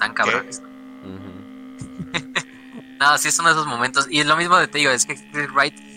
tan 0.00 0.14
cabrones. 0.14 0.60
no, 2.98 3.18
sí 3.18 3.24
de 3.24 3.28
esos 3.28 3.66
momentos. 3.68 4.08
Y 4.10 4.18
es 4.18 4.26
lo 4.26 4.36
mismo 4.36 4.56
de 4.56 4.66
te 4.66 4.78
digo, 4.78 4.90
es 4.90 5.06
que 5.06 5.14
Chris 5.30 5.52
Wright 5.52 5.93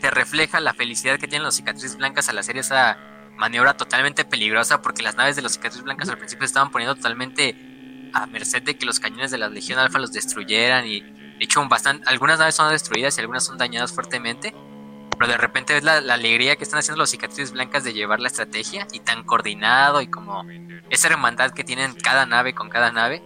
te 0.00 0.10
refleja 0.10 0.60
la 0.60 0.74
felicidad 0.74 1.18
que 1.18 1.28
tienen 1.28 1.44
los 1.44 1.56
cicatrices 1.56 1.96
blancas 1.96 2.28
al 2.28 2.38
hacer 2.38 2.56
esa 2.56 2.98
maniobra 3.36 3.76
totalmente 3.76 4.24
peligrosa 4.24 4.82
porque 4.82 5.02
las 5.02 5.16
naves 5.16 5.36
de 5.36 5.42
los 5.42 5.52
cicatrices 5.52 5.84
blancas 5.84 6.08
al 6.08 6.18
principio 6.18 6.44
estaban 6.44 6.70
poniendo 6.70 6.96
totalmente 6.96 8.10
a 8.12 8.26
merced 8.26 8.62
de 8.62 8.76
que 8.76 8.86
los 8.86 9.00
cañones 9.00 9.30
de 9.30 9.38
la 9.38 9.48
Legión 9.48 9.78
Alfa 9.78 9.98
los 9.98 10.12
destruyeran 10.12 10.86
y 10.86 11.00
de 11.00 11.44
hecho 11.44 11.66
bastante, 11.68 12.08
algunas 12.08 12.38
naves 12.38 12.54
son 12.54 12.70
destruidas 12.70 13.16
y 13.16 13.20
algunas 13.20 13.44
son 13.44 13.58
dañadas 13.58 13.92
fuertemente 13.92 14.54
pero 15.18 15.30
de 15.30 15.36
repente 15.36 15.74
ves 15.74 15.84
la, 15.84 15.96
alegría 15.96 16.56
que 16.56 16.64
están 16.64 16.78
haciendo 16.78 17.00
los 17.00 17.10
cicatrices 17.10 17.52
blancas 17.52 17.84
de 17.84 17.92
llevar 17.92 18.20
la 18.20 18.28
estrategia 18.28 18.86
y 18.92 19.00
tan 19.00 19.24
coordinado 19.24 20.00
y 20.00 20.08
como 20.08 20.44
esa 20.90 21.08
hermandad 21.08 21.52
que 21.52 21.64
tienen 21.64 21.94
cada 21.94 22.24
nave 22.26 22.54
con 22.54 22.68
cada 22.68 22.92
nave 22.92 23.22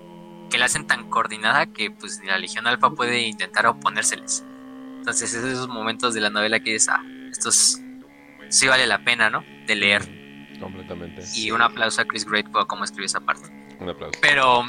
que 0.50 0.58
la 0.58 0.66
hacen 0.66 0.86
tan 0.86 1.08
coordinada 1.08 1.66
que 1.66 1.90
pues 1.90 2.20
la 2.24 2.38
Legión 2.38 2.66
Alfa 2.66 2.90
puede 2.90 3.20
intentar 3.20 3.66
oponérseles 3.66 4.44
entonces 5.02 5.34
esos 5.34 5.66
momentos 5.66 6.14
de 6.14 6.20
la 6.20 6.30
novela 6.30 6.60
que 6.60 6.74
dices 6.74 6.90
ah 6.90 7.02
estos 7.32 7.80
sí 8.50 8.68
vale 8.68 8.86
la 8.86 9.02
pena 9.02 9.30
no 9.30 9.44
de 9.66 9.74
leer. 9.74 10.02
Completamente. 10.60 11.22
Y 11.34 11.50
un 11.50 11.60
aplauso 11.60 12.00
a 12.02 12.04
Chris 12.04 12.24
Great 12.24 12.48
por 12.50 12.66
cómo 12.66 12.84
escribió 12.84 13.06
esa 13.06 13.20
parte. 13.20 13.48
Un 13.80 13.88
aplauso. 13.88 14.18
Pero, 14.20 14.64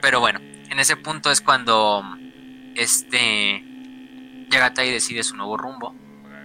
pero 0.00 0.20
bueno, 0.20 0.38
en 0.40 0.78
ese 0.78 0.96
punto 0.96 1.30
es 1.30 1.40
cuando 1.40 2.02
este 2.74 3.62
Yagatai 4.48 4.90
decide 4.90 5.22
su 5.22 5.36
nuevo 5.36 5.56
rumbo. 5.56 5.94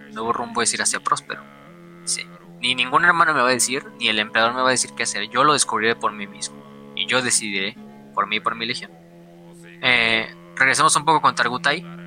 El 0.07 0.15
nuevo 0.15 0.33
rumbo 0.33 0.61
es 0.61 0.73
ir 0.73 0.81
hacia 0.81 0.99
Próspero. 0.99 1.43
Sí. 2.03 2.23
Ni 2.59 2.75
ningún 2.75 3.05
hermano 3.05 3.33
me 3.33 3.41
va 3.41 3.49
a 3.49 3.53
decir, 3.53 3.85
ni 3.99 4.09
el 4.09 4.19
emperador 4.19 4.53
me 4.53 4.61
va 4.61 4.67
a 4.67 4.71
decir 4.71 4.91
qué 4.97 5.03
hacer. 5.03 5.29
Yo 5.29 5.43
lo 5.43 5.53
descubriré 5.53 5.95
por 5.95 6.11
mí 6.11 6.27
mismo. 6.27 6.61
Y 6.95 7.05
yo 7.05 7.21
decidiré 7.21 7.77
por 8.13 8.27
mí 8.27 8.37
y 8.37 8.39
por 8.39 8.55
mi 8.55 8.65
legión. 8.65 8.91
Eh, 9.81 10.35
regresamos 10.55 10.95
un 10.95 11.05
poco 11.05 11.21
con 11.21 11.35
Targutai. 11.35 12.00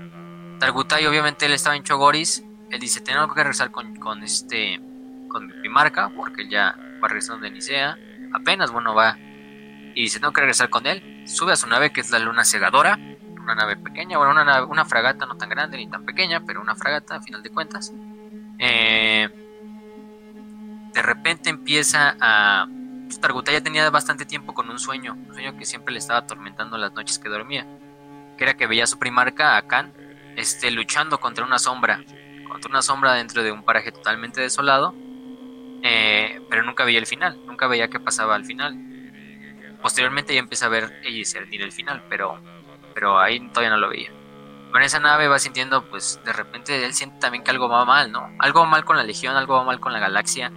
Targutai, 0.65 1.05
obviamente, 1.05 1.45
él 1.45 1.53
estaba 1.53 1.77
en 1.77 1.83
Chogoris. 1.83 2.43
Él 2.71 2.81
dice, 2.81 3.03
tengo 3.03 3.29
que 3.29 3.35
regresar 3.35 3.71
con, 3.71 4.23
este 4.23 4.81
con 5.29 5.47
mi 5.47 5.53
primarca, 5.53 6.09
porque 6.17 6.41
él 6.41 6.49
ya 6.49 6.75
va 7.03 7.09
regresando 7.09 7.45
de 7.45 7.51
Nicea, 7.51 7.99
apenas, 8.33 8.71
bueno, 8.71 8.95
va, 8.95 9.19
y 9.19 10.01
dice, 10.01 10.21
tengo 10.21 10.33
que 10.33 10.41
regresar 10.41 10.71
con 10.71 10.87
él, 10.87 11.23
sube 11.27 11.53
a 11.53 11.57
su 11.57 11.67
nave, 11.67 11.93
que 11.93 12.01
es 12.01 12.11
la 12.11 12.19
luna 12.19 12.45
cegadora, 12.45 12.99
una 13.43 13.55
nave 13.55 13.77
pequeña, 13.77 14.17
bueno, 14.17 14.33
una, 14.33 14.65
una 14.65 14.87
fragata 14.87 15.27
no 15.27 15.37
tan 15.37 15.51
grande 15.51 15.77
ni 15.77 15.87
tan 15.87 16.07
pequeña, 16.07 16.41
pero 16.47 16.63
una 16.63 16.75
fragata 16.75 17.17
a 17.17 17.21
final 17.21 17.43
de 17.43 17.51
cuentas. 17.51 17.93
Eh, 18.59 19.29
de 20.95 21.03
repente 21.03 21.51
empieza 21.51 22.17
a... 22.19 22.67
Targuta 23.21 23.53
tenía 23.61 23.91
bastante 23.91 24.25
tiempo 24.25 24.55
con 24.55 24.71
un 24.71 24.79
sueño, 24.79 25.13
un 25.13 25.35
sueño 25.35 25.59
que 25.59 25.67
siempre 25.67 25.93
le 25.93 25.99
estaba 25.99 26.21
atormentando 26.21 26.79
las 26.79 26.93
noches 26.95 27.19
que 27.19 27.29
dormía, 27.29 27.67
que 28.39 28.45
era 28.45 28.55
que 28.55 28.67
veía 28.67 28.85
a 28.85 28.87
su 28.87 28.99
primarca, 28.99 29.59
a 29.59 29.63
Khan, 29.69 29.93
este, 30.37 30.71
luchando 30.71 31.19
contra 31.21 31.45
una 31.45 31.59
sombra 31.59 32.01
una 32.69 32.83
sombra 32.83 33.15
dentro 33.15 33.43
de 33.43 33.53
un 33.53 33.63
paraje 33.63 33.93
totalmente 33.93 34.41
desolado, 34.41 34.95
eh, 35.83 36.41
pero 36.49 36.63
nunca 36.63 36.85
veía 36.85 36.99
el 36.99 37.07
final, 37.07 37.39
nunca 37.47 37.67
veía 37.67 37.89
qué 37.89 38.01
pasaba 38.01 38.35
al 38.35 38.45
final. 38.45 38.77
Posteriormente 39.83 40.35
ya 40.35 40.41
empieza 40.41 40.67
a 40.67 40.71
ver 40.71 41.01
y 41.05 41.13
discernir 41.13 41.63
el 41.63 41.73
final, 41.73 42.05
pero, 42.09 42.41
pero 42.95 43.19
ahí 43.19 43.41
todavía 43.49 43.71
no 43.71 43.77
lo 43.77 43.89
veía. 43.89 44.11
Con 44.73 44.83
esa 44.83 44.99
nave 44.99 45.29
va 45.29 45.39
sintiendo, 45.39 45.89
pues 45.89 46.21
de 46.25 46.33
repente 46.33 46.85
él 46.85 46.95
siente 46.95 47.19
también 47.19 47.45
que 47.45 47.51
algo 47.51 47.69
va 47.69 47.85
mal, 47.85 48.11
¿no? 48.11 48.29
Algo 48.39 48.61
va 48.61 48.67
mal 48.67 48.85
con 48.85 48.97
la 48.97 49.05
Legión, 49.05 49.37
algo 49.37 49.55
va 49.55 49.65
mal 49.65 49.79
con 49.79 49.93
la 49.93 50.01
galaxia, 50.01 50.51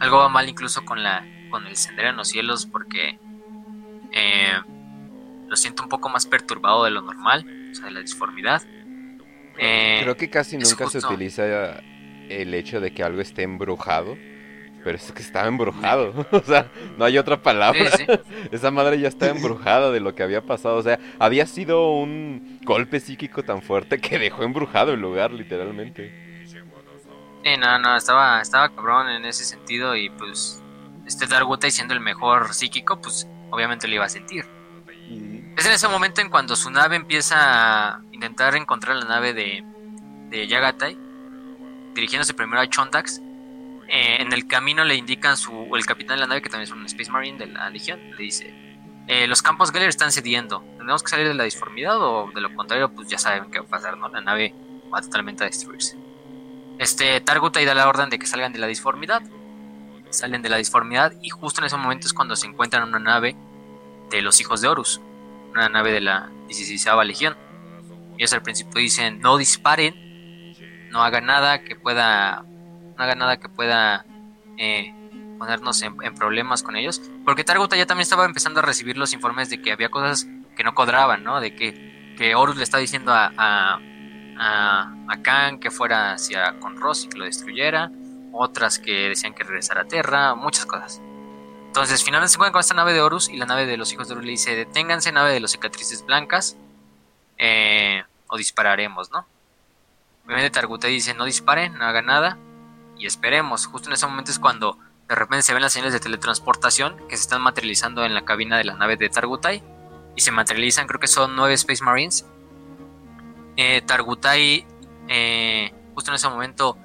algo 0.00 0.18
va 0.18 0.28
mal 0.28 0.48
incluso 0.48 0.84
con, 0.84 1.02
la, 1.02 1.24
con 1.50 1.66
el 1.66 1.76
sendero 1.76 2.10
en 2.10 2.16
los 2.16 2.28
cielos, 2.28 2.66
porque 2.66 3.18
eh, 4.12 4.60
lo 5.46 5.56
siento 5.56 5.84
un 5.84 5.88
poco 5.88 6.08
más 6.08 6.26
perturbado 6.26 6.84
de 6.84 6.90
lo 6.90 7.00
normal, 7.00 7.70
o 7.70 7.74
sea, 7.74 7.86
de 7.86 7.92
la 7.92 8.00
disformidad. 8.00 8.62
Eh, 9.58 10.00
Creo 10.02 10.16
que 10.16 10.30
casi 10.30 10.56
nunca 10.56 10.88
se 10.88 10.98
utiliza 10.98 11.80
el 12.28 12.54
hecho 12.54 12.80
de 12.80 12.92
que 12.92 13.02
algo 13.02 13.20
esté 13.20 13.42
embrujado. 13.42 14.16
Pero 14.84 14.98
es 14.98 15.10
que 15.10 15.22
estaba 15.22 15.48
embrujado. 15.48 16.14
o 16.30 16.40
sea, 16.42 16.70
no 16.96 17.04
hay 17.04 17.18
otra 17.18 17.42
palabra. 17.42 17.90
Esa 18.52 18.70
madre 18.70 19.00
ya 19.00 19.08
estaba 19.08 19.32
embrujada 19.32 19.90
de 19.90 19.98
lo 19.98 20.14
que 20.14 20.22
había 20.22 20.42
pasado. 20.42 20.76
O 20.76 20.82
sea, 20.82 21.00
había 21.18 21.44
sido 21.46 21.90
un 21.90 22.60
golpe 22.62 23.00
psíquico 23.00 23.42
tan 23.42 23.62
fuerte 23.62 23.98
que 23.98 24.18
dejó 24.18 24.44
embrujado 24.44 24.92
el 24.92 25.00
lugar, 25.00 25.32
literalmente. 25.32 26.44
Sí, 26.46 27.56
no, 27.58 27.78
no, 27.80 27.96
estaba, 27.96 28.40
estaba 28.40 28.68
cabrón 28.68 29.08
en 29.08 29.24
ese 29.24 29.44
sentido. 29.44 29.96
Y 29.96 30.08
pues, 30.10 30.62
este 31.04 31.26
Dargutai 31.26 31.72
siendo 31.72 31.92
el 31.92 32.00
mejor 32.00 32.54
psíquico, 32.54 33.00
pues 33.00 33.26
obviamente 33.50 33.88
lo 33.88 33.96
iba 33.96 34.04
a 34.04 34.08
sentir. 34.08 34.44
Es 35.56 35.64
en 35.64 35.72
ese 35.72 35.88
momento 35.88 36.20
en 36.20 36.28
cuando 36.28 36.54
su 36.54 36.70
nave 36.70 36.96
empieza 36.96 37.96
a 37.96 38.02
intentar 38.16 38.56
encontrar 38.56 38.96
la 38.96 39.04
nave 39.04 39.32
de, 39.34 39.62
de 40.30 40.46
Yagatai, 40.46 40.98
dirigiéndose 41.94 42.34
primero 42.34 42.60
a 42.60 42.68
Chontax. 42.68 43.20
Eh, 43.88 44.16
en 44.20 44.32
el 44.32 44.46
camino 44.48 44.84
le 44.84 44.96
indican 44.96 45.36
su, 45.36 45.70
el 45.76 45.86
capitán 45.86 46.16
de 46.16 46.22
la 46.22 46.26
nave, 46.26 46.42
que 46.42 46.48
también 46.48 46.68
es 46.68 46.72
un 46.72 46.84
Space 46.86 47.10
Marine 47.10 47.38
de 47.38 47.46
la 47.46 47.70
Legión, 47.70 48.00
le 48.10 48.16
dice, 48.16 48.52
eh, 49.06 49.28
los 49.28 49.42
campos 49.42 49.70
Geller 49.70 49.88
están 49.88 50.10
cediendo, 50.10 50.64
tenemos 50.76 51.04
que 51.04 51.10
salir 51.10 51.28
de 51.28 51.34
la 51.34 51.44
disformidad 51.44 52.00
o 52.00 52.28
de 52.34 52.40
lo 52.40 52.52
contrario, 52.54 52.92
pues 52.92 53.06
ya 53.06 53.18
saben 53.18 53.48
qué 53.50 53.60
va 53.60 53.66
a 53.66 53.68
pasar, 53.68 53.96
¿no? 53.96 54.08
La 54.08 54.20
nave 54.20 54.54
va 54.92 55.00
totalmente 55.00 55.44
a 55.44 55.46
destruirse. 55.46 55.96
Este 56.78 57.20
Targutai 57.20 57.64
da 57.64 57.74
la 57.74 57.88
orden 57.88 58.10
de 58.10 58.18
que 58.18 58.26
salgan 58.26 58.52
de 58.52 58.58
la 58.58 58.66
disformidad, 58.66 59.22
salen 60.10 60.42
de 60.42 60.48
la 60.48 60.56
disformidad 60.56 61.12
y 61.22 61.30
justo 61.30 61.60
en 61.60 61.66
ese 61.66 61.76
momento 61.76 62.08
es 62.08 62.12
cuando 62.12 62.34
se 62.34 62.48
encuentran 62.48 62.88
una 62.88 62.98
nave 62.98 63.36
de 64.10 64.22
los 64.22 64.40
hijos 64.40 64.60
de 64.60 64.68
Horus 64.68 65.00
una 65.56 65.68
nave 65.70 65.90
de 65.92 66.00
la 66.00 66.30
16 66.48 66.86
Legión. 67.04 67.36
Ellos 68.18 68.32
al 68.32 68.42
principio 68.42 68.80
dicen 68.80 69.20
no 69.20 69.36
disparen, 69.36 70.06
no 70.90 71.02
hagan 71.02 71.26
nada 71.26 71.62
que 71.62 71.76
pueda, 71.76 72.42
no 72.42 73.02
hagan 73.02 73.18
nada 73.18 73.38
que 73.38 73.48
pueda 73.48 74.06
eh, 74.56 74.94
ponernos 75.38 75.82
en, 75.82 75.96
problemas 76.14 76.62
con 76.62 76.76
ellos, 76.76 77.02
porque 77.24 77.44
Targuta 77.44 77.76
ya 77.76 77.86
también 77.86 78.02
estaba 78.02 78.24
empezando 78.24 78.60
a 78.60 78.62
recibir 78.62 78.96
los 78.96 79.12
informes 79.12 79.50
de 79.50 79.60
que 79.60 79.72
había 79.72 79.90
cosas 79.90 80.26
que 80.56 80.64
no 80.64 80.74
cuadraban, 80.74 81.22
¿no? 81.22 81.40
De 81.40 81.54
que, 81.54 82.14
que 82.16 82.34
Horus 82.34 82.56
le 82.56 82.62
está 82.62 82.78
diciendo 82.78 83.12
a, 83.12 83.30
a, 83.36 83.80
a, 84.38 85.22
Khan 85.22 85.60
que 85.60 85.70
fuera 85.70 86.12
hacia 86.12 86.58
con 86.58 86.76
Ross 86.76 87.04
y 87.04 87.08
que 87.08 87.18
lo 87.18 87.24
destruyera, 87.24 87.90
otras 88.32 88.78
que 88.78 89.08
decían 89.08 89.34
que 89.34 89.44
regresara 89.44 89.82
a 89.82 89.84
Tierra, 89.84 90.34
muchas 90.34 90.66
cosas. 90.66 91.02
Entonces, 91.66 92.02
finalmente 92.02 92.30
se 92.30 92.36
encuentran 92.36 92.52
con 92.52 92.60
esta 92.60 92.74
nave 92.74 92.94
de 92.94 93.02
Horus 93.02 93.28
y 93.28 93.36
la 93.36 93.44
nave 93.44 93.66
de 93.66 93.76
los 93.76 93.92
hijos 93.92 94.08
de 94.08 94.14
Horus 94.14 94.24
le 94.24 94.30
dice: 94.32 94.56
Deténganse, 94.56 95.12
nave 95.12 95.32
de 95.32 95.40
los 95.40 95.52
cicatrices 95.52 96.04
blancas, 96.06 96.56
eh, 97.38 98.04
o 98.28 98.36
dispararemos, 98.36 99.10
¿no? 99.10 99.26
Obviamente, 100.24 100.50
Targutai 100.50 100.92
dice: 100.92 101.14
No 101.14 101.24
disparen, 101.24 101.74
no 101.74 101.84
hagan 101.84 102.06
nada, 102.06 102.38
y 102.98 103.06
esperemos. 103.06 103.66
Justo 103.66 103.88
en 103.88 103.94
ese 103.94 104.06
momento 104.06 104.30
es 104.30 104.38
cuando 104.38 104.78
de 105.08 105.14
repente 105.14 105.42
se 105.42 105.52
ven 105.52 105.62
las 105.62 105.72
señales 105.72 105.92
de 105.92 106.00
teletransportación 106.00 106.96
que 107.08 107.16
se 107.16 107.22
están 107.22 107.42
materializando 107.42 108.04
en 108.04 108.14
la 108.14 108.24
cabina 108.24 108.58
de 108.58 108.64
la 108.64 108.74
nave 108.74 108.96
de 108.96 109.08
Targutai, 109.08 109.62
y 110.16 110.20
se 110.20 110.32
materializan, 110.32 110.86
creo 110.86 110.98
que 110.98 111.06
son 111.06 111.36
nueve 111.36 111.54
Space 111.54 111.84
Marines. 111.84 112.26
Eh, 113.56 113.82
Targutai, 113.82 114.66
eh, 115.08 115.72
justo 115.94 116.10
en 116.10 116.16
ese 116.16 116.28
momento, 116.28 116.76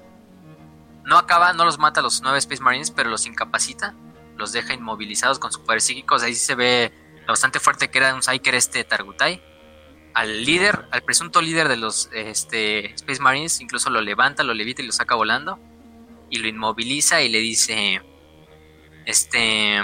no 1.04 1.18
acaba, 1.18 1.52
no 1.52 1.64
los 1.64 1.78
mata 1.78 2.00
a 2.00 2.02
los 2.02 2.22
nueve 2.22 2.38
Space 2.38 2.62
Marines, 2.62 2.90
pero 2.90 3.10
los 3.10 3.26
incapacita, 3.26 3.94
los 4.36 4.52
deja 4.52 4.74
inmovilizados 4.74 5.38
con 5.38 5.50
su 5.50 5.64
poder 5.64 5.80
psíquico. 5.80 6.16
ahí 6.16 6.34
se 6.34 6.54
ve 6.54 6.92
bastante 7.26 7.58
fuerte 7.58 7.90
que 7.90 7.98
era 7.98 8.14
un 8.14 8.22
Psyker 8.22 8.54
este 8.54 8.84
Targutai. 8.84 9.42
Al 10.14 10.44
líder, 10.44 10.86
al 10.90 11.02
presunto 11.02 11.40
líder 11.40 11.68
de 11.68 11.76
los 11.76 12.10
este, 12.12 12.92
Space 12.94 13.20
Marines, 13.20 13.60
incluso 13.60 13.90
lo 13.90 14.00
levanta, 14.00 14.42
lo 14.42 14.54
levita 14.54 14.82
y 14.82 14.86
lo 14.86 14.92
saca 14.92 15.14
volando. 15.14 15.58
Y 16.30 16.38
lo 16.38 16.48
inmoviliza 16.48 17.22
y 17.22 17.28
le 17.28 17.40
dice, 17.40 18.00
este, 19.04 19.80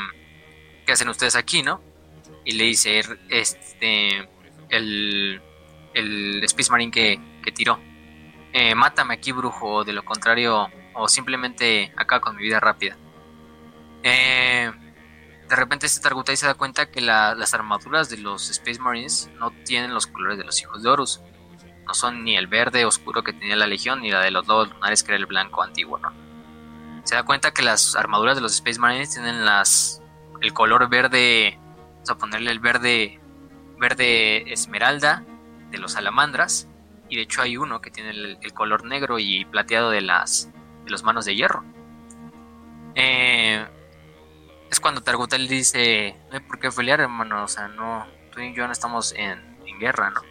¿qué 0.86 0.92
hacen 0.92 1.08
ustedes 1.08 1.36
aquí, 1.36 1.62
no? 1.62 1.82
Y 2.44 2.52
le 2.52 2.64
dice, 2.64 3.02
este, 3.28 4.28
el, 4.70 5.40
el 5.94 6.44
Space 6.44 6.70
Marine 6.70 6.90
que, 6.90 7.20
que 7.42 7.52
tiró, 7.52 7.78
eh, 8.52 8.74
mátame 8.74 9.14
aquí, 9.14 9.32
brujo, 9.32 9.84
de 9.84 9.92
lo 9.92 10.04
contrario, 10.04 10.68
o 10.94 11.08
simplemente 11.08 11.92
acá 11.96 12.20
con 12.20 12.36
mi 12.36 12.42
vida 12.42 12.60
rápida. 12.60 12.96
Eh, 14.02 14.72
de 15.48 15.56
repente 15.56 15.86
este 15.86 16.00
Targutai 16.00 16.36
se 16.36 16.46
da 16.46 16.54
cuenta 16.54 16.90
que 16.90 17.00
las 17.00 17.54
armaduras 17.54 18.10
de 18.10 18.18
los 18.18 18.50
Space 18.50 18.80
Marines 18.80 19.30
no 19.38 19.50
tienen 19.64 19.94
los 19.94 20.06
colores 20.06 20.38
de 20.38 20.44
los 20.44 20.60
hijos 20.60 20.82
de 20.82 20.90
Horus. 20.90 21.22
No 21.86 21.94
son 21.94 22.22
ni 22.22 22.36
el 22.36 22.46
verde 22.46 22.84
oscuro 22.84 23.22
que 23.22 23.32
tenía 23.32 23.56
la 23.56 23.66
Legión, 23.66 24.02
ni 24.02 24.10
la 24.10 24.20
de 24.20 24.30
los 24.30 24.46
lobos 24.46 24.70
lunares 24.70 25.02
que 25.02 25.12
era 25.12 25.18
el 25.18 25.26
blanco 25.26 25.62
antiguo, 25.62 25.98
¿no? 25.98 26.12
Se 27.04 27.14
da 27.14 27.22
cuenta 27.22 27.52
que 27.52 27.62
las 27.62 27.96
armaduras 27.96 28.36
de 28.36 28.42
los 28.42 28.52
Space 28.52 28.78
Marines 28.78 29.10
tienen 29.10 29.46
las 29.46 30.02
el 30.42 30.52
color 30.52 30.88
verde, 30.88 31.58
vamos 31.94 32.10
a 32.10 32.18
ponerle 32.18 32.50
el 32.50 32.60
verde 32.60 33.18
verde 33.78 34.52
esmeralda 34.52 35.24
de 35.70 35.78
los 35.78 35.92
salamandras 35.92 36.68
y 37.08 37.16
de 37.16 37.22
hecho 37.22 37.40
hay 37.40 37.56
uno 37.56 37.80
que 37.80 37.90
tiene 37.90 38.10
el, 38.10 38.52
color 38.52 38.84
negro 38.84 39.18
y 39.18 39.44
plateado 39.46 39.90
de 39.90 40.02
las 40.02 40.50
de 40.84 40.90
los 40.90 41.02
manos 41.02 41.24
de 41.24 41.34
hierro. 41.34 41.64
Eh, 42.94 43.66
es 44.70 44.80
cuando 44.80 45.02
Targutel 45.02 45.48
dice, 45.48 46.16
no 46.30 46.34
hay 46.34 46.40
por 46.40 46.58
qué 46.58 46.70
pelear, 46.70 47.00
hermano, 47.00 47.44
o 47.44 47.48
sea, 47.48 47.68
no, 47.68 48.06
tú 48.32 48.40
y 48.40 48.54
yo 48.54 48.66
no 48.66 48.72
estamos 48.72 49.12
en, 49.12 49.46
guerra, 49.78 50.10
¿no? 50.10 50.22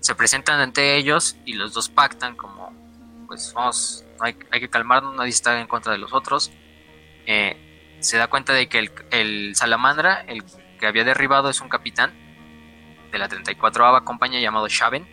Se 0.00 0.14
presentan 0.14 0.58
ante 0.58 0.96
ellos 0.96 1.36
y 1.44 1.52
los 1.52 1.74
dos 1.74 1.90
pactan 1.90 2.36
como, 2.36 2.72
pues 3.26 3.52
vamos, 3.54 4.02
hay, 4.18 4.32
que 4.32 4.70
calmarnos, 4.70 5.14
nadie 5.14 5.28
está 5.28 5.60
en 5.60 5.66
contra 5.66 5.92
de 5.92 5.98
los 5.98 6.14
otros. 6.14 6.50
Eh, 7.26 7.98
se 8.00 8.16
da 8.16 8.28
cuenta 8.28 8.54
de 8.54 8.66
que 8.66 8.78
el, 8.78 8.92
el, 9.10 9.54
Salamandra, 9.54 10.22
el 10.22 10.42
que 10.80 10.86
había 10.86 11.04
derribado, 11.04 11.50
es 11.50 11.60
un 11.60 11.68
capitán 11.68 12.14
de 13.12 13.18
la 13.18 13.28
34 13.28 14.04
compañía 14.04 14.40
llamado 14.40 14.68
Shaven, 14.68 15.06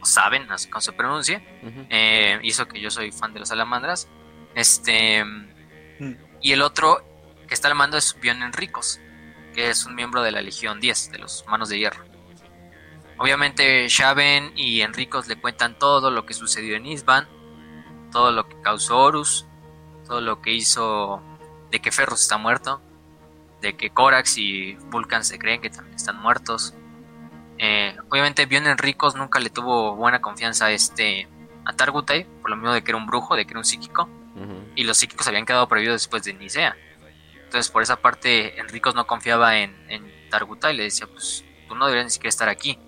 o 0.00 0.04
Saben, 0.04 0.50
así 0.50 0.68
como 0.68 0.80
se 0.80 0.92
pronuncia, 0.92 1.40
eh, 1.88 2.40
hizo 2.42 2.66
que 2.66 2.80
yo 2.80 2.90
soy 2.90 3.12
fan 3.12 3.32
de 3.32 3.40
las 3.40 3.50
salamandras. 3.50 4.08
Este, 4.54 5.24
mm. 5.24 6.14
y 6.42 6.52
el 6.52 6.62
otro 6.62 7.13
que 7.54 7.56
está 7.56 7.68
al 7.68 7.76
mando 7.76 7.96
es 7.96 8.18
Bion 8.20 8.42
Enricos, 8.42 8.98
que 9.54 9.70
es 9.70 9.86
un 9.86 9.94
miembro 9.94 10.24
de 10.24 10.32
la 10.32 10.42
Legión 10.42 10.80
10, 10.80 11.12
de 11.12 11.18
los 11.18 11.44
Manos 11.46 11.68
de 11.68 11.78
Hierro. 11.78 12.04
Obviamente 13.16 13.86
Shaven 13.86 14.54
y 14.56 14.80
Enricos 14.80 15.28
le 15.28 15.36
cuentan 15.36 15.78
todo 15.78 16.10
lo 16.10 16.26
que 16.26 16.34
sucedió 16.34 16.74
en 16.74 16.84
Isban, 16.84 17.28
todo 18.10 18.32
lo 18.32 18.48
que 18.48 18.60
causó 18.60 18.98
Horus, 18.98 19.46
todo 20.04 20.20
lo 20.20 20.42
que 20.42 20.52
hizo 20.52 21.22
de 21.70 21.80
que 21.80 21.92
Ferros 21.92 22.22
está 22.22 22.38
muerto, 22.38 22.82
de 23.60 23.76
que 23.76 23.90
Corax 23.90 24.36
y 24.36 24.74
Vulcan 24.90 25.22
se 25.22 25.38
creen 25.38 25.60
que 25.60 25.70
también 25.70 25.94
están 25.94 26.20
muertos. 26.20 26.74
Eh, 27.58 27.96
obviamente 28.10 28.46
Bion 28.46 28.66
Enricos 28.66 29.14
nunca 29.14 29.38
le 29.38 29.50
tuvo 29.50 29.94
buena 29.94 30.20
confianza 30.20 30.66
a 30.66 30.72
este 30.72 31.28
a 31.64 31.72
Targutai, 31.72 32.24
por 32.42 32.50
lo 32.50 32.56
mismo 32.56 32.72
de 32.72 32.82
que 32.82 32.90
era 32.90 32.98
un 32.98 33.06
brujo, 33.06 33.36
de 33.36 33.46
que 33.46 33.52
era 33.52 33.60
un 33.60 33.64
psíquico, 33.64 34.08
y 34.74 34.82
los 34.82 34.96
psíquicos 34.96 35.28
habían 35.28 35.46
quedado 35.46 35.68
prohibidos 35.68 36.02
después 36.02 36.24
de 36.24 36.34
Nicea. 36.34 36.76
Entonces, 37.54 37.70
por 37.70 37.84
esa 37.84 37.94
parte, 37.94 38.58
Enricos 38.58 38.96
no 38.96 39.06
confiaba 39.06 39.58
en, 39.58 39.76
en 39.88 40.28
Targuta 40.28 40.72
y 40.72 40.76
le 40.76 40.82
decía, 40.82 41.06
pues 41.06 41.44
tú 41.68 41.76
no 41.76 41.86
deberías 41.86 42.06
ni 42.06 42.10
siquiera 42.10 42.30
estar 42.30 42.48
aquí, 42.48 42.80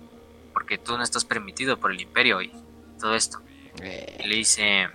porque 0.51 0.77
tú 0.77 0.97
no 0.97 1.03
estás 1.05 1.23
permitido 1.23 1.79
por 1.79 1.93
el 1.93 2.01
imperio 2.01 2.41
y 2.41 2.51
todo 2.99 3.15
esto. 3.15 3.41
Y 3.77 4.27
le 4.27 4.35
dice, 4.35 4.89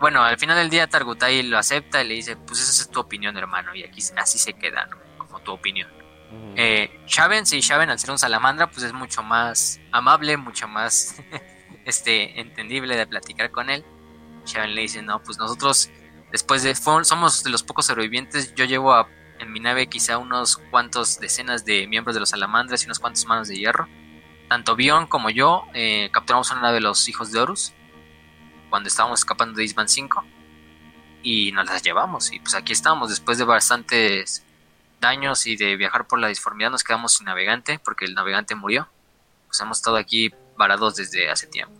bueno, 0.00 0.24
al 0.24 0.36
final 0.36 0.56
del 0.56 0.68
día 0.68 0.88
Targutai 0.88 1.44
lo 1.44 1.58
acepta 1.58 2.02
y 2.02 2.08
le 2.08 2.14
dice, 2.14 2.34
pues 2.34 2.58
esa 2.58 2.82
es 2.82 2.90
tu 2.90 2.98
opinión, 2.98 3.36
hermano, 3.36 3.72
y 3.72 3.84
aquí 3.84 4.02
así 4.16 4.36
se 4.36 4.54
queda, 4.54 4.86
¿no? 4.86 4.96
Como 5.16 5.38
tu 5.42 5.52
opinión. 5.52 5.88
Eh, 6.56 6.90
Shaven, 7.06 7.46
sí, 7.46 7.60
Shaven 7.60 7.90
al 7.90 8.00
ser 8.00 8.10
un 8.10 8.18
salamandra, 8.18 8.68
pues 8.68 8.82
es 8.82 8.92
mucho 8.92 9.22
más 9.22 9.78
amable, 9.92 10.36
mucho 10.36 10.66
más 10.66 11.22
este, 11.84 12.40
entendible 12.40 12.96
de 12.96 13.06
platicar 13.06 13.52
con 13.52 13.70
él. 13.70 13.84
Shaven 14.44 14.74
le 14.74 14.80
dice, 14.80 15.02
no, 15.02 15.22
pues 15.22 15.38
nosotros 15.38 15.88
Después 16.30 16.62
de, 16.62 16.74
somos 16.74 17.42
de 17.42 17.50
los 17.50 17.62
pocos 17.62 17.86
sobrevivientes, 17.86 18.54
yo 18.54 18.64
llevo 18.64 18.94
en 19.38 19.52
mi 19.52 19.60
nave 19.60 19.88
quizá 19.88 20.18
unos 20.18 20.58
cuantos 20.70 21.20
decenas 21.20 21.64
de 21.64 21.86
miembros 21.86 22.14
de 22.14 22.20
los 22.20 22.30
salamandras 22.30 22.82
y 22.82 22.86
unos 22.86 22.98
cuantos 22.98 23.24
manos 23.26 23.48
de 23.48 23.56
hierro. 23.56 23.88
Tanto 24.48 24.76
Bion 24.76 25.06
como 25.06 25.30
yo 25.30 25.64
eh, 25.74 26.10
capturamos 26.12 26.50
una 26.50 26.62
nave 26.62 26.74
de 26.74 26.80
los 26.80 27.08
hijos 27.08 27.32
de 27.32 27.40
Horus 27.40 27.72
cuando 28.70 28.88
estábamos 28.88 29.20
escapando 29.20 29.56
de 29.56 29.64
Isban 29.64 29.88
5 29.88 30.24
y 31.22 31.52
nos 31.52 31.66
las 31.66 31.82
llevamos. 31.82 32.32
Y 32.32 32.40
pues 32.40 32.54
aquí 32.54 32.72
estamos, 32.72 33.10
después 33.10 33.38
de 33.38 33.44
bastantes 33.44 34.44
daños 35.00 35.46
y 35.46 35.56
de 35.56 35.76
viajar 35.76 36.06
por 36.06 36.18
la 36.18 36.28
disformidad, 36.28 36.70
nos 36.70 36.84
quedamos 36.84 37.14
sin 37.14 37.26
navegante 37.26 37.78
porque 37.78 38.04
el 38.04 38.14
navegante 38.14 38.54
murió. 38.54 38.88
Pues 39.46 39.60
hemos 39.60 39.78
estado 39.78 39.96
aquí 39.96 40.32
varados 40.56 40.96
desde 40.96 41.30
hace 41.30 41.46
tiempo. 41.46 41.77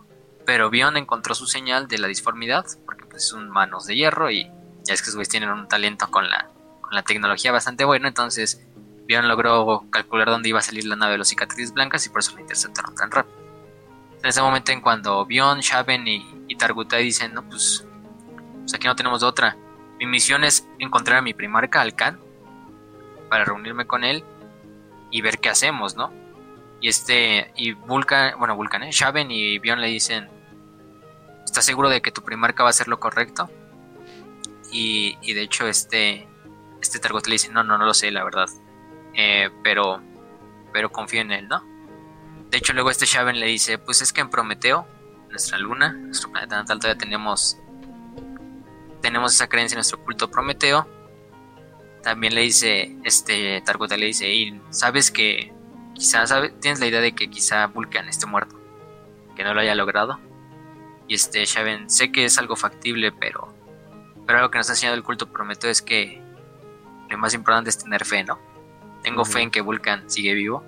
Pero 0.49 0.71
Bion 0.71 0.97
encontró 0.97 1.35
su 1.35 1.47
señal 1.47 1.89
de 1.89 1.99
la 1.99 2.09
disformidad, 2.09 2.65
porque 2.87 3.05
pues 3.05 3.29
son 3.29 3.51
manos 3.51 3.85
de 3.85 3.97
hierro 3.97 4.31
y 4.31 4.51
ya 4.83 4.95
es 4.95 5.03
que 5.03 5.11
sus 5.11 5.29
tienen 5.29 5.51
un 5.51 5.69
talento 5.69 6.11
con 6.11 6.31
la, 6.31 6.49
con 6.81 6.95
la 6.95 7.03
tecnología 7.03 7.53
bastante 7.53 7.85
bueno, 7.85 8.09
entonces 8.09 8.67
Bion 9.05 9.29
logró 9.29 9.85
calcular 9.91 10.31
dónde 10.31 10.49
iba 10.49 10.61
a 10.61 10.63
salir 10.63 10.87
la 10.87 10.97
nave 10.97 11.13
de 11.13 11.19
los 11.19 11.29
cicatrices 11.29 11.75
blancas 11.75 12.07
y 12.07 12.09
por 12.09 12.21
eso 12.21 12.35
la 12.35 12.41
interceptaron 12.41 12.95
tan 12.95 13.11
rápido. 13.11 13.37
En 14.23 14.27
ese 14.27 14.41
momento 14.41 14.73
en 14.73 14.81
cuando 14.81 15.27
Bion, 15.27 15.61
Shaven 15.61 16.09
y, 16.09 16.27
y 16.49 16.57
Targutai 16.57 17.05
dicen, 17.05 17.35
no, 17.35 17.47
pues, 17.47 17.87
pues, 18.61 18.73
aquí 18.73 18.87
no 18.87 18.97
tenemos 18.97 19.23
otra. 19.23 19.55
Mi 19.99 20.07
misión 20.07 20.45
es 20.45 20.67
encontrar 20.79 21.19
a 21.19 21.23
mi 21.23 21.35
primarca, 21.35 21.83
Alcan, 21.83 22.19
para 23.29 23.45
reunirme 23.45 23.87
con 23.87 24.03
él 24.03 24.25
y 25.11 25.21
ver 25.21 25.41
qué 25.41 25.51
hacemos, 25.51 25.95
¿no? 25.95 26.11
Y 26.81 26.89
este, 26.89 27.53
y 27.55 27.73
Vulcan, 27.73 28.39
bueno, 28.39 28.57
Vulcan, 28.57 28.85
¿eh? 28.85 28.93
Shaven 28.93 29.31
y 29.31 29.59
Bion 29.59 29.83
le 29.83 29.89
dicen, 29.89 30.38
¿estás 31.49 31.65
seguro 31.65 31.89
de 31.89 32.03
que 32.03 32.13
tu 32.13 32.23
primarca 32.23 32.63
va 32.63 32.69
a 32.69 32.71
hacer 32.71 32.89
lo 32.89 33.01
correcto? 33.01 33.51
Y, 34.71 35.17
y 35.23 35.33
de 35.33 35.43
hecho 35.43 35.67
este, 35.67 36.29
este 36.83 36.99
Targot 36.99 37.27
le 37.27 37.33
dice, 37.33 37.51
no, 37.51 37.65
no, 37.65 37.79
no 37.79 37.87
lo 37.87 37.95
sé, 37.95 38.11
la 38.11 38.23
verdad. 38.23 38.49
Eh, 39.15 39.49
pero, 39.65 40.03
pero 40.75 40.93
confío 40.93 41.23
en 41.23 41.33
él, 41.33 41.49
¿no? 41.49 41.65
De 42.51 42.59
hecho 42.59 42.75
luego 42.75 42.91
este 42.91 43.07
Shaven 43.07 43.41
le 43.41 43.47
dice, 43.47 43.79
pues 43.79 44.03
es 44.03 44.13
que 44.13 44.21
en 44.21 44.29
Prometeo, 44.29 44.87
nuestra 45.31 45.59
luna, 45.59 45.93
nuestro 45.93 46.31
planeta 46.31 46.57
natal, 46.57 46.79
todavía 46.79 46.99
tenemos, 46.99 47.59
tenemos 49.01 49.35
esa 49.35 49.49
creencia 49.49 49.75
en 49.75 49.79
nuestro 49.79 50.05
culto 50.05 50.31
Prometeo. 50.31 50.87
También 52.03 52.35
le 52.35 52.43
dice, 52.43 52.95
este 53.05 53.63
Targot 53.63 53.91
le 53.91 54.07
dice, 54.07 54.29
y 54.29 54.61
sabes 54.69 55.11
que, 55.11 55.51
quizá, 55.95 56.27
tienes 56.61 56.79
la 56.79 56.87
idea 56.87 57.01
de 57.01 57.15
que 57.15 57.31
quizá 57.31 57.67
Vulcan 57.69 58.07
esté 58.07 58.27
muerto, 58.27 58.61
que 59.35 59.45
no 59.45 59.55
lo 59.55 59.61
haya 59.61 59.75
logrado. 59.75 60.28
Y 61.09 61.15
este, 61.15 61.45
Shaven, 61.45 61.89
sé 61.89 62.13
que 62.13 62.27
es 62.27 62.39
algo 62.39 62.55
factible, 62.55 63.11
pero, 63.13 63.53
pero 64.27 64.39
algo 64.39 64.51
que 64.51 64.59
nos 64.59 64.69
ha 64.69 64.73
enseñado 64.73 64.97
el 64.97 65.03
culto 65.03 65.33
Prometeo 65.33 65.71
es 65.71 65.81
que 65.81 66.23
lo 67.09 67.19
más 67.19 67.33
importante 67.35 67.71
es 67.71 67.79
tener 67.79 68.05
fe, 68.05 68.23
¿no? 68.25 68.39
Tengo 69.03 69.25
fe 69.25 69.41
en 69.41 69.51
que 69.51 69.63
Vulcan 69.63 70.09
sigue 70.11 70.35
vivo. 70.35 70.63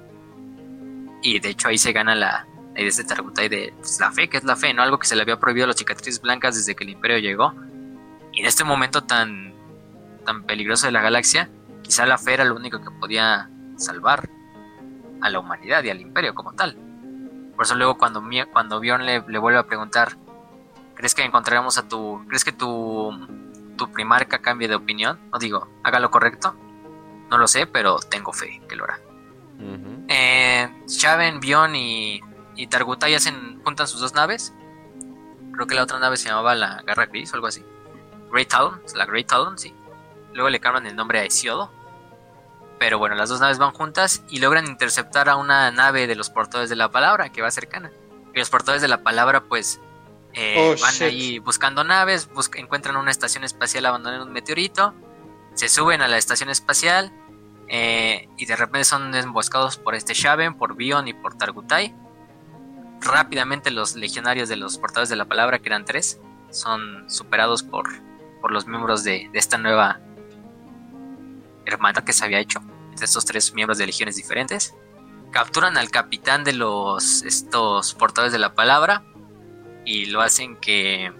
Y 1.23 1.39
de 1.41 1.51
hecho 1.51 1.69
ahí 1.69 1.77
se 1.77 1.93
gana 1.93 2.15
la, 2.15 2.47
idea 2.75 2.91
de 2.97 3.05
Targutai 3.05 3.49
de 3.51 3.75
pues, 3.77 4.01
la 4.01 4.11
fe, 4.11 4.29
que 4.31 4.39
es 4.39 4.45
la 4.45 4.57
fe, 4.57 4.73
¿no? 4.73 4.83
Algo 4.83 4.99
que 4.99 5.07
se 5.07 5.15
le 5.15 5.23
había 5.23 5.39
prohibido 5.39 5.65
a 5.65 5.69
las 5.69 5.77
cicatrices 5.77 6.23
blancas 6.23 6.57
desde 6.57 6.75
que 6.75 6.85
el 6.85 6.91
Imperio 6.91 7.19
llegó. 7.19 7.53
Y 8.33 8.41
en 8.41 8.47
este 8.47 8.65
momento 8.65 9.03
tan, 9.03 9.53
tan 10.25 10.45
peligroso 10.45 10.87
de 10.87 10.93
la 10.93 11.03
galaxia, 11.03 11.51
quizá 11.83 12.07
la 12.07 12.17
fe 12.17 12.35
era 12.35 12.45
lo 12.45 12.57
único 12.57 12.81
que 12.81 12.91
podía 12.91 13.51
salvar 13.77 14.31
a 15.21 15.29
la 15.29 15.39
humanidad 15.39 15.85
y 15.85 15.91
al 15.91 16.01
Imperio 16.01 16.35
como 16.35 16.55
tal. 16.55 16.77
Por 17.55 17.67
eso 17.67 17.75
luego 17.75 17.99
cuando, 17.99 18.23
cuando 18.53 18.81
Bjorn 18.81 19.05
le, 19.05 19.23
le 19.27 19.39
vuelve 19.39 19.59
a 19.59 19.67
preguntar 19.67 20.17
¿Crees 21.01 21.15
que 21.15 21.25
encontraremos 21.25 21.79
a 21.79 21.89
tu... 21.89 22.23
¿Crees 22.29 22.45
que 22.45 22.53
tu, 22.53 23.11
tu 23.79 23.91
primarca 23.91 24.41
cambie 24.41 24.69
de 24.69 24.75
opinión? 24.75 25.19
No 25.33 25.39
digo, 25.39 25.67
haga 25.83 25.99
lo 25.99 26.11
correcto. 26.11 26.55
No 27.31 27.39
lo 27.39 27.49
sé, 27.49 27.67
pero 27.67 27.99
tengo 28.01 28.35
fe 28.35 28.61
que 28.69 28.77
lo 28.77 28.85
hará. 28.85 29.01
eh, 30.09 30.69
Shaven, 30.87 31.41
Bion 31.41 31.75
y, 31.75 32.21
y 32.55 32.67
Targutai 32.67 33.15
hacen, 33.15 33.63
juntan 33.65 33.89
sus 33.89 34.03
dos 34.03 34.13
naves. 34.13 34.53
Creo 35.55 35.67
que 35.67 35.75
la 35.75 35.85
otra 35.85 35.99
nave 35.99 36.19
se 36.19 36.29
llamaba 36.29 36.55
la 36.55 36.83
Garra 36.83 37.07
Gris 37.07 37.33
o 37.33 37.37
algo 37.37 37.47
así. 37.47 37.65
Great 38.31 38.49
Talon, 38.49 38.83
la 38.95 39.07
Great 39.07 39.27
Talon, 39.27 39.59
sí. 39.59 39.73
Luego 40.35 40.51
le 40.51 40.61
cambian 40.61 40.87
el 40.87 40.97
nombre 40.97 41.21
a 41.21 41.25
Isiodo. 41.25 41.73
Pero 42.79 42.99
bueno, 42.99 43.15
las 43.15 43.31
dos 43.31 43.41
naves 43.41 43.57
van 43.57 43.73
juntas 43.73 44.23
y 44.29 44.39
logran 44.41 44.67
interceptar 44.67 45.31
a 45.31 45.37
una 45.37 45.71
nave 45.71 46.07
de 46.07 46.15
los 46.15 46.29
portadores 46.29 46.69
de 46.69 46.77
la 46.77 46.91
palabra 46.91 47.31
que 47.31 47.41
va 47.41 47.51
cercana. 47.51 47.91
Y 48.35 48.39
los 48.39 48.51
portadores 48.51 48.83
de 48.83 48.89
la 48.89 49.03
palabra, 49.03 49.45
pues, 49.45 49.81
Eh, 50.33 50.57
oh, 50.59 50.81
van 50.81 50.95
ahí 51.03 51.39
buscando 51.41 51.83
naves, 51.83 52.29
encuentran 52.55 52.97
una 52.97 53.11
estación 53.11 53.43
espacial 53.45 53.87
abandonada 53.87 54.23
en 54.23 54.29
un 54.29 54.33
meteorito, 54.33 54.95
se 55.55 55.69
suben 55.69 56.03
a 56.03 56.09
la 56.09 56.19
estación 56.19 56.51
espacial 56.51 57.13
eh, 57.69 58.29
y 58.37 58.47
de 58.47 58.57
repente 58.57 58.85
son 58.85 59.15
emboscados 59.15 59.77
por 59.77 59.95
este 59.95 60.15
Shaven, 60.15 60.55
por 60.55 60.77
Bion 60.77 61.09
y 61.09 61.15
por 61.15 61.37
Targutai. 61.37 61.95
Rápidamente 63.01 63.71
los 63.71 63.97
legionarios 63.97 64.49
de 64.49 64.57
los 64.57 64.79
portadores 64.79 65.09
de 65.09 65.17
la 65.17 65.25
palabra, 65.25 65.59
que 65.59 65.69
eran 65.69 65.85
tres, 65.85 66.21
son 66.51 67.11
superados 67.11 67.63
por, 67.63 67.89
por 68.41 68.53
los 68.53 68.67
miembros 68.67 69.03
de, 69.05 69.29
de 69.33 69.39
esta 69.39 69.59
nueva 69.59 70.01
hermandad 71.65 72.05
que 72.05 72.13
se 72.13 72.25
había 72.25 72.41
hecho 72.41 72.61
entre 72.91 73.05
estos 73.05 73.25
tres 73.25 73.55
miembros 73.55 73.79
de 73.79 73.87
legiones 73.87 74.17
diferentes. 74.17 74.75
Capturan 75.31 75.77
al 75.77 75.91
capitán 75.91 76.45
de 76.45 76.53
los 76.53 77.23
estos 77.23 77.95
portadores 77.95 78.33
de 78.33 78.39
la 78.39 78.55
palabra 78.55 79.05
y 79.85 80.07
lo 80.07 80.21
hacen 80.21 80.57
que 80.57 81.13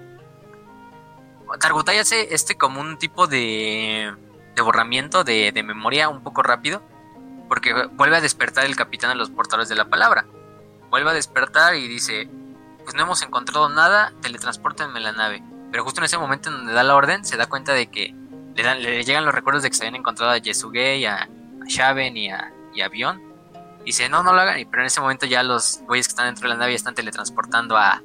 Targutai 1.59 1.99
hace 1.99 2.35
este 2.35 2.57
como 2.57 2.81
un 2.81 2.99
tipo 2.99 3.27
de, 3.27 4.15
de 4.55 4.63
borramiento 4.63 5.25
de, 5.25 5.53
memoria 5.65 6.09
un 6.09 6.23
poco 6.23 6.43
rápido 6.43 6.83
porque 7.49 7.73
vuelve 7.93 8.17
a 8.17 8.21
despertar 8.21 8.65
el 8.65 8.77
capitán 8.77 9.11
de 9.11 9.17
los 9.17 9.31
portadores 9.31 9.69
de 9.69 9.75
la 9.75 9.87
palabra. 9.87 10.25
Vuelve 10.89 11.11
a 11.11 11.15
despertar 11.15 11.75
y 11.75 11.89
dice, 11.89 12.29
pues 12.85 12.95
no 12.95 13.03
hemos 13.03 13.23
encontrado 13.23 13.69
nada, 13.69 14.13
teletransportenme 14.23 15.01
la 15.01 15.11
nave. 15.11 15.43
Pero 15.73 15.83
justo 15.83 16.01
en 16.01 16.05
ese 16.05 16.17
momento 16.17 16.49
en 16.49 16.59
donde 16.59 16.73
da 16.73 16.85
la 16.85 16.95
orden, 16.95 17.25
se 17.25 17.37
da 17.37 17.49
cuenta 17.49 17.73
de 17.73 17.89
que 17.91 18.15
le, 18.55 19.05
llegan 19.05 19.25
los 19.25 19.35
recuerdos 19.35 19.65
de 19.65 19.71
que 19.71 19.75
se 19.75 19.83
habían 19.83 19.97
encontrado 19.97 20.31
a 20.31 20.39
Yesuge 20.39 20.99
y 20.99 21.07
a, 21.07 21.29
Shaven 21.67 22.17
y 22.17 22.31
a, 22.31 22.53
y 22.73 22.83
a 22.83 22.89
Bion. 22.89 23.21
Y 23.81 23.87
dice, 23.87 24.09
no, 24.09 24.23
no 24.23 24.33
lo 24.33 24.41
hagan. 24.43 24.65
Pero 24.71 24.83
en 24.83 24.87
ese 24.87 25.01
momento 25.01 25.27
ya 25.27 25.43
los 25.43 25.81
güeyes 25.89 26.07
que 26.07 26.13
están 26.13 26.27
dentro 26.27 26.49
de 26.49 26.55
la 26.55 26.61
nave 26.61 26.75
están 26.75 26.95
teletransportando 26.95 27.77
a, 27.77 28.01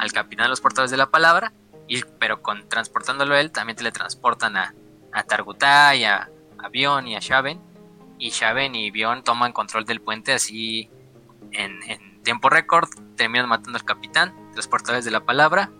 al 0.00 0.12
capitán 0.12 0.46
de 0.46 0.50
los 0.50 0.60
portadores 0.60 0.90
de 0.90 0.96
la 0.96 1.10
palabra. 1.10 1.52
Y, 1.86 2.02
pero 2.18 2.42
con 2.42 2.68
transportándolo 2.68 3.36
él, 3.36 3.52
también 3.52 3.76
teletransportan 3.76 4.56
a, 4.56 4.74
a 5.12 5.22
Targutai, 5.24 6.04
a, 6.04 6.30
a 6.58 6.68
Bion 6.68 7.06
y 7.06 7.16
a 7.16 7.20
Shaven. 7.20 7.60
Y 8.18 8.30
Shaven 8.30 8.74
y 8.74 8.90
Bion 8.90 9.22
toman 9.22 9.52
control 9.52 9.84
del 9.84 10.00
puente 10.00 10.32
así 10.32 10.90
en, 11.52 11.82
en 11.84 12.22
tiempo 12.22 12.48
récord. 12.48 12.88
Terminan 13.16 13.48
matando 13.48 13.78
al 13.78 13.84
capitán, 13.84 14.34
los 14.54 14.68
portadores 14.68 15.04
de 15.04 15.10
la 15.10 15.20
palabra. 15.20 15.70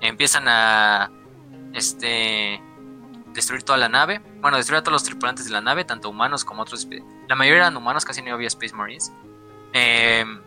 Empiezan 0.00 0.44
a 0.46 1.10
este 1.72 2.60
destruir 3.32 3.62
toda 3.62 3.78
la 3.78 3.88
nave. 3.88 4.20
Bueno, 4.40 4.56
destruir 4.56 4.80
a 4.80 4.82
todos 4.82 4.92
los 4.92 5.04
tripulantes 5.04 5.44
de 5.46 5.52
la 5.52 5.60
nave, 5.60 5.84
tanto 5.84 6.08
humanos 6.08 6.44
como 6.44 6.62
otros. 6.62 6.88
La 7.28 7.34
mayoría 7.34 7.62
eran 7.62 7.76
humanos, 7.76 8.04
casi 8.04 8.22
no 8.22 8.32
había 8.34 8.48
Space 8.48 8.74
Marines. 8.74 9.12
Em, 9.72 10.40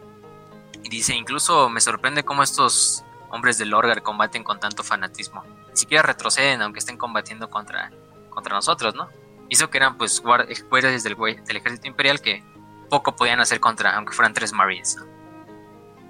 y 0.84 0.90
dice, 0.90 1.16
incluso 1.16 1.70
me 1.70 1.82
sorprende 1.82 2.24
cómo 2.24 2.44
estos 2.44 3.04
hombres 3.30 3.58
del 3.58 3.74
Orgar 3.74 4.02
combaten 4.02 4.44
con 4.44 4.60
tanto 4.60 4.84
fanatismo. 4.84 5.44
Ni 5.70 5.78
siquiera 5.78 6.04
retroceden, 6.04 6.62
aunque 6.62 6.80
estén 6.80 6.98
combatiendo 6.98 7.50
contra, 7.50 7.92
contra 8.30 8.56
nosotros, 8.56 8.96
¿no? 8.96 9.10
Hizo 9.50 9.70
que 9.70 9.78
eran 9.78 9.98
pues 9.98 10.22
guardias 10.22 11.04
del, 11.04 11.16
del 11.16 11.58
ejército 11.58 11.88
imperial 11.88 12.22
que 12.22 12.44
poco 12.90 13.16
podían 13.16 13.40
hacer 13.40 13.60
contra, 13.60 13.96
aunque 13.96 14.14
fueran 14.14 14.34
tres 14.34 14.54
Marines. 14.54 14.98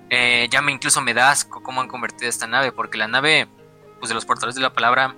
Eh, 0.10 0.48
ya 0.50 0.62
me 0.62 0.72
incluso 0.72 1.02
me 1.02 1.14
da 1.14 1.30
asco 1.30 1.62
cómo 1.62 1.82
han 1.82 1.88
convertido 1.88 2.30
esta 2.30 2.48
nave, 2.48 2.72
porque 2.72 2.98
la 2.98 3.08
nave, 3.08 3.48
pues 4.00 4.10
de 4.10 4.16
los 4.16 4.26
portadores 4.26 4.56
de 4.56 4.62
la 4.62 4.74
palabra, 4.74 5.16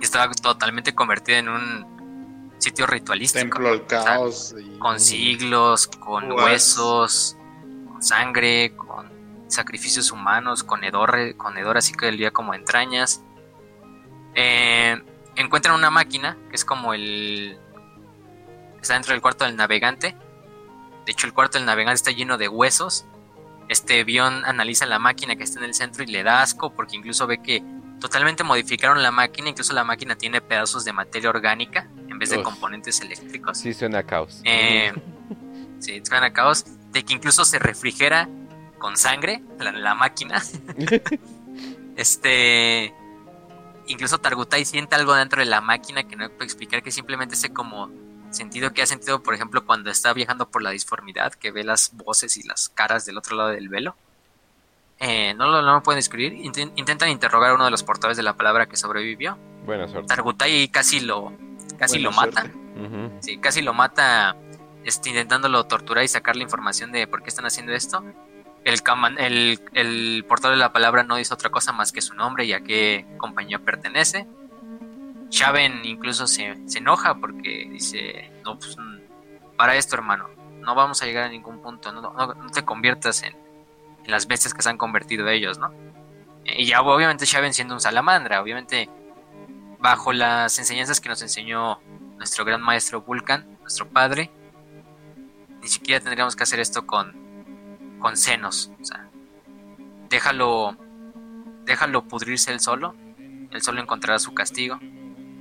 estaba 0.00 0.32
totalmente 0.32 0.94
convertida 0.94 1.38
en 1.38 1.48
un 1.48 2.54
sitio 2.58 2.86
ritualístico. 2.86 3.44
Templo 3.44 3.68
al 3.68 3.86
caos. 3.86 4.54
Con 4.78 4.98
siglos, 4.98 5.86
con 5.86 6.32
huesos, 6.32 7.36
con 7.88 8.02
sangre, 8.02 8.74
con 8.76 9.11
sacrificios 9.52 10.10
humanos, 10.10 10.64
con 10.64 10.84
hedor, 10.84 11.36
con 11.36 11.56
hedor 11.56 11.76
así 11.76 11.92
que 11.92 12.08
el 12.08 12.16
día 12.16 12.30
como 12.30 12.54
entrañas. 12.54 13.22
Eh, 14.34 15.00
encuentran 15.36 15.74
una 15.74 15.90
máquina 15.90 16.36
que 16.50 16.56
es 16.56 16.64
como 16.64 16.94
el... 16.94 17.58
Está 18.80 18.94
dentro 18.94 19.12
del 19.12 19.22
cuarto 19.22 19.44
del 19.44 19.56
navegante. 19.56 20.16
De 21.06 21.12
hecho, 21.12 21.26
el 21.26 21.32
cuarto 21.32 21.58
del 21.58 21.66
navegante 21.66 21.96
está 21.96 22.10
lleno 22.10 22.38
de 22.38 22.48
huesos. 22.48 23.06
Este 23.68 24.02
Bion 24.04 24.44
analiza 24.44 24.86
la 24.86 24.98
máquina 24.98 25.36
que 25.36 25.44
está 25.44 25.60
en 25.60 25.66
el 25.66 25.74
centro 25.74 26.02
y 26.02 26.06
le 26.06 26.22
da 26.22 26.42
asco 26.42 26.74
porque 26.74 26.96
incluso 26.96 27.26
ve 27.26 27.40
que 27.42 27.62
Totalmente 28.02 28.42
modificaron 28.42 29.00
la 29.00 29.12
máquina, 29.12 29.48
incluso 29.48 29.72
la 29.74 29.84
máquina 29.84 30.16
tiene 30.16 30.40
pedazos 30.40 30.84
de 30.84 30.92
materia 30.92 31.30
orgánica 31.30 31.86
en 32.08 32.18
vez 32.18 32.30
de 32.30 32.42
componentes 32.42 33.00
eléctricos. 33.00 33.56
Sí, 33.56 33.72
suena 33.72 34.00
a 34.00 34.02
caos. 34.02 34.40
Eh, 34.42 34.92
sí, 35.78 36.02
suena 36.04 36.26
a 36.26 36.32
caos. 36.32 36.64
De 36.90 37.04
que 37.04 37.14
incluso 37.14 37.44
se 37.44 37.60
refrigera 37.60 38.28
con 38.82 38.96
sangre 38.96 39.40
la, 39.60 39.94
máquina. 39.94 40.42
este. 41.96 42.92
Incluso 43.86 44.18
Targutai 44.18 44.64
siente 44.64 44.96
algo 44.96 45.14
dentro 45.14 45.40
de 45.40 45.46
la 45.46 45.60
máquina 45.60 46.02
que 46.02 46.16
no 46.16 46.28
puedo 46.28 46.42
explicar, 46.42 46.82
que 46.82 46.90
simplemente 46.90 47.36
ese 47.36 47.52
como 47.52 47.90
sentido 48.30 48.72
que 48.72 48.82
ha 48.82 48.86
sentido, 48.86 49.22
por 49.22 49.34
ejemplo, 49.34 49.64
cuando 49.64 49.90
está 49.90 50.12
viajando 50.12 50.50
por 50.50 50.62
la 50.62 50.70
disformidad, 50.70 51.32
que 51.34 51.52
ve 51.52 51.62
las 51.62 51.94
voces 51.94 52.36
y 52.36 52.42
las 52.42 52.70
caras 52.70 53.04
del 53.04 53.18
otro 53.18 53.36
lado 53.36 53.50
del 53.50 53.68
velo. 53.68 53.94
Eh, 54.98 55.34
no, 55.34 55.46
lo, 55.62 55.82
pueden 55.82 55.98
descubrir. 55.98 56.32
intentan 56.34 57.08
interrogar 57.08 57.50
a 57.50 57.54
uno 57.54 57.64
de 57.64 57.70
los 57.70 57.84
portadores 57.84 58.16
de 58.16 58.24
la 58.24 58.36
palabra 58.36 58.66
que 58.66 58.76
sobrevivió. 58.76 59.38
Buena 59.64 59.86
suerte. 59.86 60.08
Targutai 60.08 60.68
casi 60.68 61.00
lo, 61.00 61.32
casi 61.78 62.00
lo 62.00 62.10
mata. 62.10 62.50
Sí, 63.20 63.38
casi 63.38 63.62
lo 63.62 63.74
mata 63.74 64.36
este, 64.84 65.10
intentándolo 65.10 65.64
torturar 65.64 66.04
y 66.04 66.08
sacar 66.08 66.34
la 66.34 66.42
información 66.42 66.90
de 66.90 67.06
por 67.06 67.22
qué 67.22 67.28
están 67.28 67.46
haciendo 67.46 67.72
esto. 67.72 68.02
El, 68.64 70.24
portador 70.28 70.56
de 70.56 70.60
la 70.60 70.72
palabra 70.72 71.02
no 71.02 71.16
dice 71.16 71.34
otra 71.34 71.50
cosa 71.50 71.72
más 71.72 71.92
que 71.92 72.00
su 72.00 72.14
nombre 72.14 72.44
y 72.44 72.52
a 72.52 72.62
qué 72.62 73.06
compañía 73.18 73.58
pertenece. 73.58 74.26
Shaven 75.30 75.84
incluso 75.84 76.26
se, 76.26 76.56
enoja 76.76 77.14
porque 77.14 77.68
dice, 77.70 78.30
no, 78.44 78.58
pues, 78.58 78.76
mm, 78.78 79.56
para 79.56 79.76
esto 79.76 79.96
hermano, 79.96 80.28
no 80.60 80.74
vamos 80.74 81.02
a 81.02 81.06
llegar 81.06 81.24
a 81.24 81.28
ningún 81.28 81.60
punto, 81.60 81.90
no 81.90 82.50
te 82.52 82.64
conviertas 82.64 83.22
en, 83.22 83.34
las 84.06 84.26
bestias 84.26 84.52
que 84.52 84.62
se 84.62 84.68
han 84.68 84.78
convertido 84.78 85.28
ellos, 85.28 85.58
¿no? 85.58 85.72
Y 86.44 86.66
ya 86.66 86.82
obviamente 86.82 87.24
Shaven 87.24 87.54
siendo 87.54 87.74
un 87.74 87.80
salamandra, 87.80 88.42
obviamente 88.42 88.90
bajo 89.78 90.12
las 90.12 90.58
enseñanzas 90.58 91.00
que 91.00 91.08
nos 91.08 91.22
enseñó 91.22 91.80
nuestro 92.16 92.44
gran 92.44 92.60
maestro 92.60 93.02
Vulcan, 93.02 93.58
nuestro 93.60 93.88
padre, 93.88 94.30
ni 95.60 95.68
siquiera 95.68 96.00
tendríamos 96.00 96.34
que 96.34 96.42
hacer 96.42 96.58
esto 96.58 96.84
con, 96.84 97.21
con 98.02 98.16
senos, 98.16 98.70
o 98.80 98.84
sea, 98.84 99.08
déjalo, 100.10 100.76
déjalo 101.64 102.06
pudrirse 102.06 102.52
él 102.52 102.60
solo, 102.60 102.94
él 103.50 103.62
solo 103.62 103.80
encontrará 103.80 104.18
su 104.18 104.34
castigo, 104.34 104.78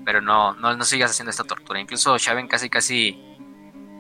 pero 0.06 0.22
no, 0.22 0.54
no, 0.54 0.76
no 0.78 0.86
sigas 0.86 1.12
haciendo 1.12 1.32
esta 1.32 1.44
tortura. 1.44 1.80
Incluso 1.80 2.18
Shaven 2.18 2.48
casi 2.48 2.70
casi 2.70 3.32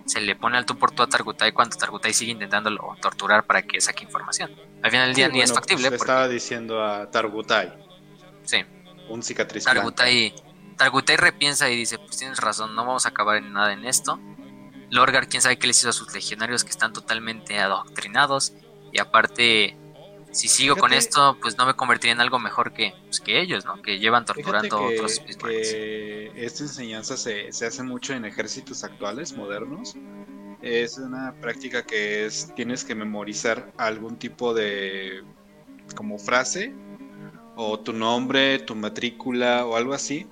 se 0.05 0.21
le 0.21 0.35
pone 0.35 0.57
alto 0.57 0.75
por 0.75 0.91
todo 0.91 1.05
a 1.05 1.09
Targutai 1.09 1.51
cuando 1.51 1.75
Targutai 1.77 2.13
sigue 2.13 2.31
intentándolo 2.31 2.95
torturar 3.01 3.45
para 3.45 3.61
que 3.61 3.81
saque 3.81 4.03
información. 4.03 4.51
Al 4.81 4.91
final 4.91 5.07
del 5.07 5.15
día 5.15 5.29
ni 5.29 5.41
es 5.41 5.53
factible. 5.53 5.89
Pues 5.89 6.01
estaba 6.01 6.27
diciendo 6.27 6.83
a 6.83 7.09
Targutai. 7.09 7.73
Sí. 8.43 8.63
Un 9.09 9.23
cicatriz. 9.23 9.63
Targutai, 9.63 10.33
Targutai 10.77 11.17
repiensa 11.17 11.69
y 11.69 11.77
dice, 11.77 11.97
pues 11.97 12.17
tienes 12.17 12.39
razón, 12.39 12.75
no 12.75 12.85
vamos 12.85 13.05
a 13.05 13.09
acabar 13.09 13.37
en 13.37 13.53
nada 13.53 13.73
en 13.73 13.85
esto. 13.85 14.19
Lorgar, 14.91 15.29
quién 15.29 15.41
sabe 15.41 15.57
qué 15.57 15.67
les 15.67 15.79
hizo 15.79 15.89
a 15.89 15.93
sus 15.93 16.13
legionarios 16.13 16.65
que 16.65 16.69
están 16.69 16.91
totalmente 16.91 17.57
adoctrinados. 17.57 18.53
Y 18.91 18.99
aparte, 18.99 19.77
si 20.31 20.49
sigo 20.49 20.75
con 20.75 20.91
esto, 20.91 21.37
pues 21.41 21.57
no 21.57 21.65
me 21.65 21.75
convertiré 21.75 22.11
en 22.11 22.19
algo 22.19 22.39
mejor 22.39 22.73
que, 22.73 22.93
pues, 23.05 23.21
que 23.21 23.39
ellos, 23.39 23.63
¿no? 23.63 23.81
Que 23.81 23.99
llevan 23.99 24.25
torturando 24.25 24.77
a 24.77 24.81
otros 24.81 25.19
que 25.19 26.31
esta 26.35 26.63
enseñanza 26.63 27.15
se, 27.15 27.53
se, 27.53 27.65
hace 27.65 27.83
mucho 27.83 28.13
en 28.13 28.25
ejércitos 28.25 28.83
actuales, 28.83 29.31
modernos. 29.31 29.95
Es 30.61 30.97
una 30.97 31.33
práctica 31.39 31.85
que 31.85 32.25
es, 32.25 32.53
tienes 32.53 32.83
que 32.83 32.93
memorizar 32.93 33.71
algún 33.77 34.17
tipo 34.19 34.53
de 34.53 35.23
como 35.95 36.19
frase 36.19 36.75
o 37.55 37.79
tu 37.79 37.93
nombre, 37.93 38.59
tu 38.59 38.75
matrícula 38.75 39.65
o 39.65 39.77
algo 39.77 39.93
así 39.93 40.27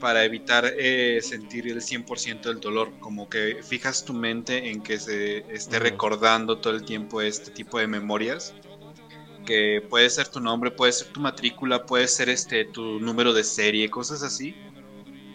para 0.00 0.24
evitar 0.24 0.72
eh, 0.76 1.20
sentir 1.22 1.68
el 1.68 1.80
100% 1.80 2.42
del 2.42 2.60
dolor, 2.60 2.92
como 2.98 3.28
que 3.28 3.58
fijas 3.62 4.04
tu 4.04 4.12
mente 4.12 4.70
en 4.70 4.82
que 4.82 4.98
se 4.98 5.44
esté 5.54 5.78
recordando 5.78 6.58
todo 6.58 6.74
el 6.74 6.84
tiempo 6.84 7.20
este 7.20 7.50
tipo 7.50 7.78
de 7.78 7.86
memorias 7.86 8.54
que 9.46 9.82
puede 9.88 10.08
ser 10.10 10.28
tu 10.28 10.40
nombre, 10.40 10.70
puede 10.70 10.92
ser 10.92 11.08
tu 11.08 11.20
matrícula, 11.20 11.86
puede 11.86 12.08
ser 12.08 12.28
este 12.28 12.64
tu 12.64 13.00
número 13.00 13.32
de 13.32 13.44
serie, 13.44 13.90
cosas 13.90 14.22
así 14.22 14.54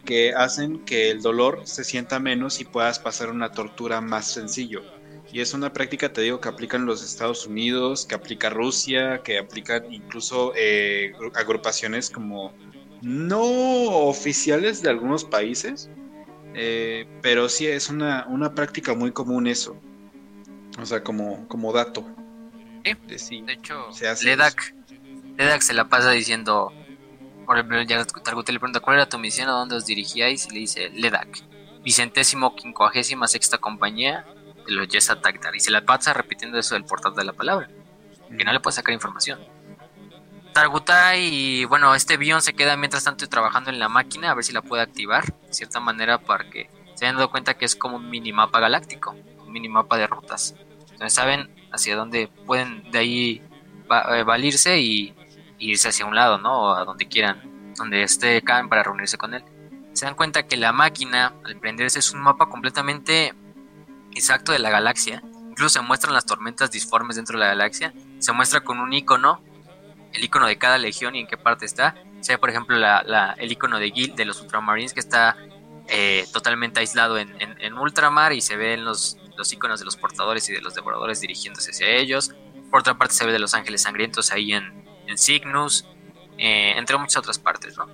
que 0.05 0.33
hacen 0.33 0.85
que 0.85 1.09
el 1.09 1.21
dolor 1.21 1.61
se 1.65 1.83
sienta 1.83 2.19
menos 2.19 2.61
y 2.61 2.65
puedas 2.65 2.99
pasar 2.99 3.29
una 3.29 3.51
tortura 3.51 3.99
más 3.99 4.31
sencillo. 4.31 4.83
Y 5.31 5.41
es 5.41 5.53
una 5.53 5.73
práctica, 5.73 6.13
te 6.13 6.21
digo, 6.21 6.39
que 6.39 6.47
aplican 6.47 6.85
los 6.85 7.03
Estados 7.03 7.47
Unidos, 7.47 8.05
que 8.05 8.15
aplica 8.15 8.49
Rusia, 8.49 9.21
que 9.23 9.39
aplican 9.39 9.91
incluso 9.91 10.53
eh, 10.55 11.13
agrupaciones 11.33 12.09
como 12.09 12.53
no 13.05 13.43
oficiales 14.07 14.81
de 14.81 14.89
algunos 14.89 15.23
países, 15.23 15.91
eh, 16.55 17.07
pero 17.21 17.49
sí 17.49 17.67
es 17.67 17.89
una, 17.89 18.25
una 18.27 18.55
práctica 18.55 18.95
muy 18.95 19.11
común 19.11 19.45
eso. 19.45 19.79
O 20.81 20.85
sea, 20.87 21.03
como, 21.03 21.47
como 21.47 21.71
dato. 21.71 22.03
Sí, 23.17 23.41
de, 23.41 23.53
hecho, 23.53 23.89
Ledak, 24.23 24.73
Ledak 25.37 25.61
se 25.61 25.73
la 25.75 25.87
pasa 25.87 26.11
diciendo, 26.11 26.73
por 27.45 27.57
ejemplo, 27.57 27.81
ya 27.83 28.03
Targutai 28.05 28.53
le 28.53 28.59
pregunta 28.59 28.79
cuál 28.79 28.97
era 28.97 29.07
tu 29.07 29.19
misión, 29.19 29.49
a 29.49 29.51
dónde 29.51 29.75
os 29.75 29.85
dirigíais, 29.85 30.47
y 30.47 30.53
le 30.53 30.59
dice 30.61 30.89
Ledak, 30.89 31.43
vicentésimo 31.83 32.55
quincuagésima 32.55 33.27
sexta 33.27 33.59
compañía 33.59 34.25
de 34.65 34.73
los 34.73 34.87
Yesa 34.87 35.21
Tactar, 35.21 35.55
y 35.55 35.59
se 35.59 35.69
la 35.69 35.85
pasa 35.85 36.13
repitiendo 36.13 36.57
eso 36.57 36.73
del 36.73 36.85
portal 36.85 37.13
de 37.13 37.23
la 37.23 37.33
palabra, 37.33 37.69
que 38.35 38.43
no 38.43 38.51
le 38.51 38.59
puede 38.59 38.75
sacar 38.75 38.93
información. 38.95 39.39
Targutai 40.55 41.19
y 41.19 41.65
bueno, 41.65 41.93
este 41.95 42.15
Bion 42.15 42.41
se 42.41 42.53
queda 42.53 42.77
mientras 42.77 43.03
tanto 43.03 43.27
trabajando 43.27 43.71
en 43.71 43.77
la 43.77 43.89
máquina 43.89 44.31
a 44.31 44.33
ver 44.35 44.45
si 44.45 44.53
la 44.53 44.61
puede 44.61 44.83
activar 44.83 45.25
de 45.25 45.53
cierta 45.53 45.81
manera 45.81 46.17
para 46.17 46.49
que 46.49 46.69
se 46.93 47.03
hayan 47.03 47.17
dado 47.17 47.29
cuenta 47.29 47.55
que 47.55 47.65
es 47.65 47.75
como 47.75 47.97
un 47.97 48.09
minimapa 48.09 48.61
galáctico, 48.61 49.13
un 49.45 49.51
minimapa 49.51 49.97
de 49.97 50.07
rutas. 50.07 50.55
Entonces 50.91 51.13
saben 51.13 51.53
hacia 51.73 51.97
dónde 51.97 52.29
pueden 52.45 52.89
de 52.89 52.99
ahí 52.99 53.41
eh, 54.13 54.23
valirse 54.23 54.79
y, 54.79 55.13
irse 55.59 55.89
hacia 55.89 56.05
un 56.05 56.15
lado, 56.15 56.37
¿no? 56.37 56.61
O 56.61 56.73
a 56.73 56.85
donde 56.85 57.09
quieran, 57.09 57.73
donde 57.75 58.03
esté 58.03 58.41
Khan 58.41 58.69
para 58.69 58.83
reunirse 58.83 59.17
con 59.17 59.33
él. 59.33 59.43
Se 59.91 60.05
dan 60.05 60.15
cuenta 60.15 60.43
que 60.43 60.55
la 60.55 60.71
máquina, 60.71 61.33
al 61.43 61.57
prenderse, 61.57 61.99
es 61.99 62.13
un 62.13 62.21
mapa 62.21 62.45
completamente 62.47 63.33
exacto 64.13 64.53
de 64.53 64.59
la 64.59 64.69
galaxia. 64.69 65.21
Incluso 65.49 65.79
se 65.79 65.81
muestran 65.81 66.13
las 66.13 66.25
tormentas 66.25 66.71
disformes 66.71 67.17
dentro 67.17 67.37
de 67.37 67.43
la 67.43 67.49
galaxia. 67.49 67.93
Se 68.19 68.31
muestra 68.31 68.61
con 68.61 68.79
un 68.79 68.93
icono, 68.93 69.41
el 70.15 70.23
icono 70.23 70.47
de 70.47 70.57
cada 70.57 70.77
legión 70.77 71.15
y 71.15 71.19
en 71.19 71.27
qué 71.27 71.37
parte 71.37 71.65
está. 71.65 71.95
Se 72.21 72.33
ve, 72.33 72.37
por 72.37 72.49
ejemplo, 72.49 72.75
el 72.75 73.51
icono 73.51 73.79
de 73.79 73.91
Guild 73.91 74.15
de 74.15 74.25
los 74.25 74.41
Ultramarines 74.41 74.93
que 74.93 74.99
está 74.99 75.37
eh, 75.87 76.25
totalmente 76.33 76.79
aislado 76.79 77.17
en, 77.17 77.73
ultramar 77.77 78.33
y 78.33 78.41
se 78.41 78.55
ven 78.55 78.85
los, 78.85 79.17
los 79.37 79.51
iconos 79.53 79.79
de 79.79 79.85
los 79.85 79.97
portadores 79.97 80.49
y 80.49 80.53
de 80.53 80.61
los 80.61 80.73
devoradores 80.73 81.21
dirigiéndose 81.21 81.71
hacia 81.71 81.87
ellos. 81.87 82.33
Por 82.71 82.79
otra 82.79 82.97
parte 82.97 83.13
se 83.13 83.25
ve 83.25 83.31
de 83.31 83.39
los 83.39 83.53
ángeles 83.53 83.83
sangrientos 83.83 84.31
ahí 84.31 84.53
en, 84.53 84.85
en 85.07 85.17
Cygnus, 85.17 85.85
eh, 86.37 86.73
entre 86.77 86.97
muchas 86.97 87.17
otras 87.17 87.39
partes, 87.39 87.77
¿no? 87.77 87.87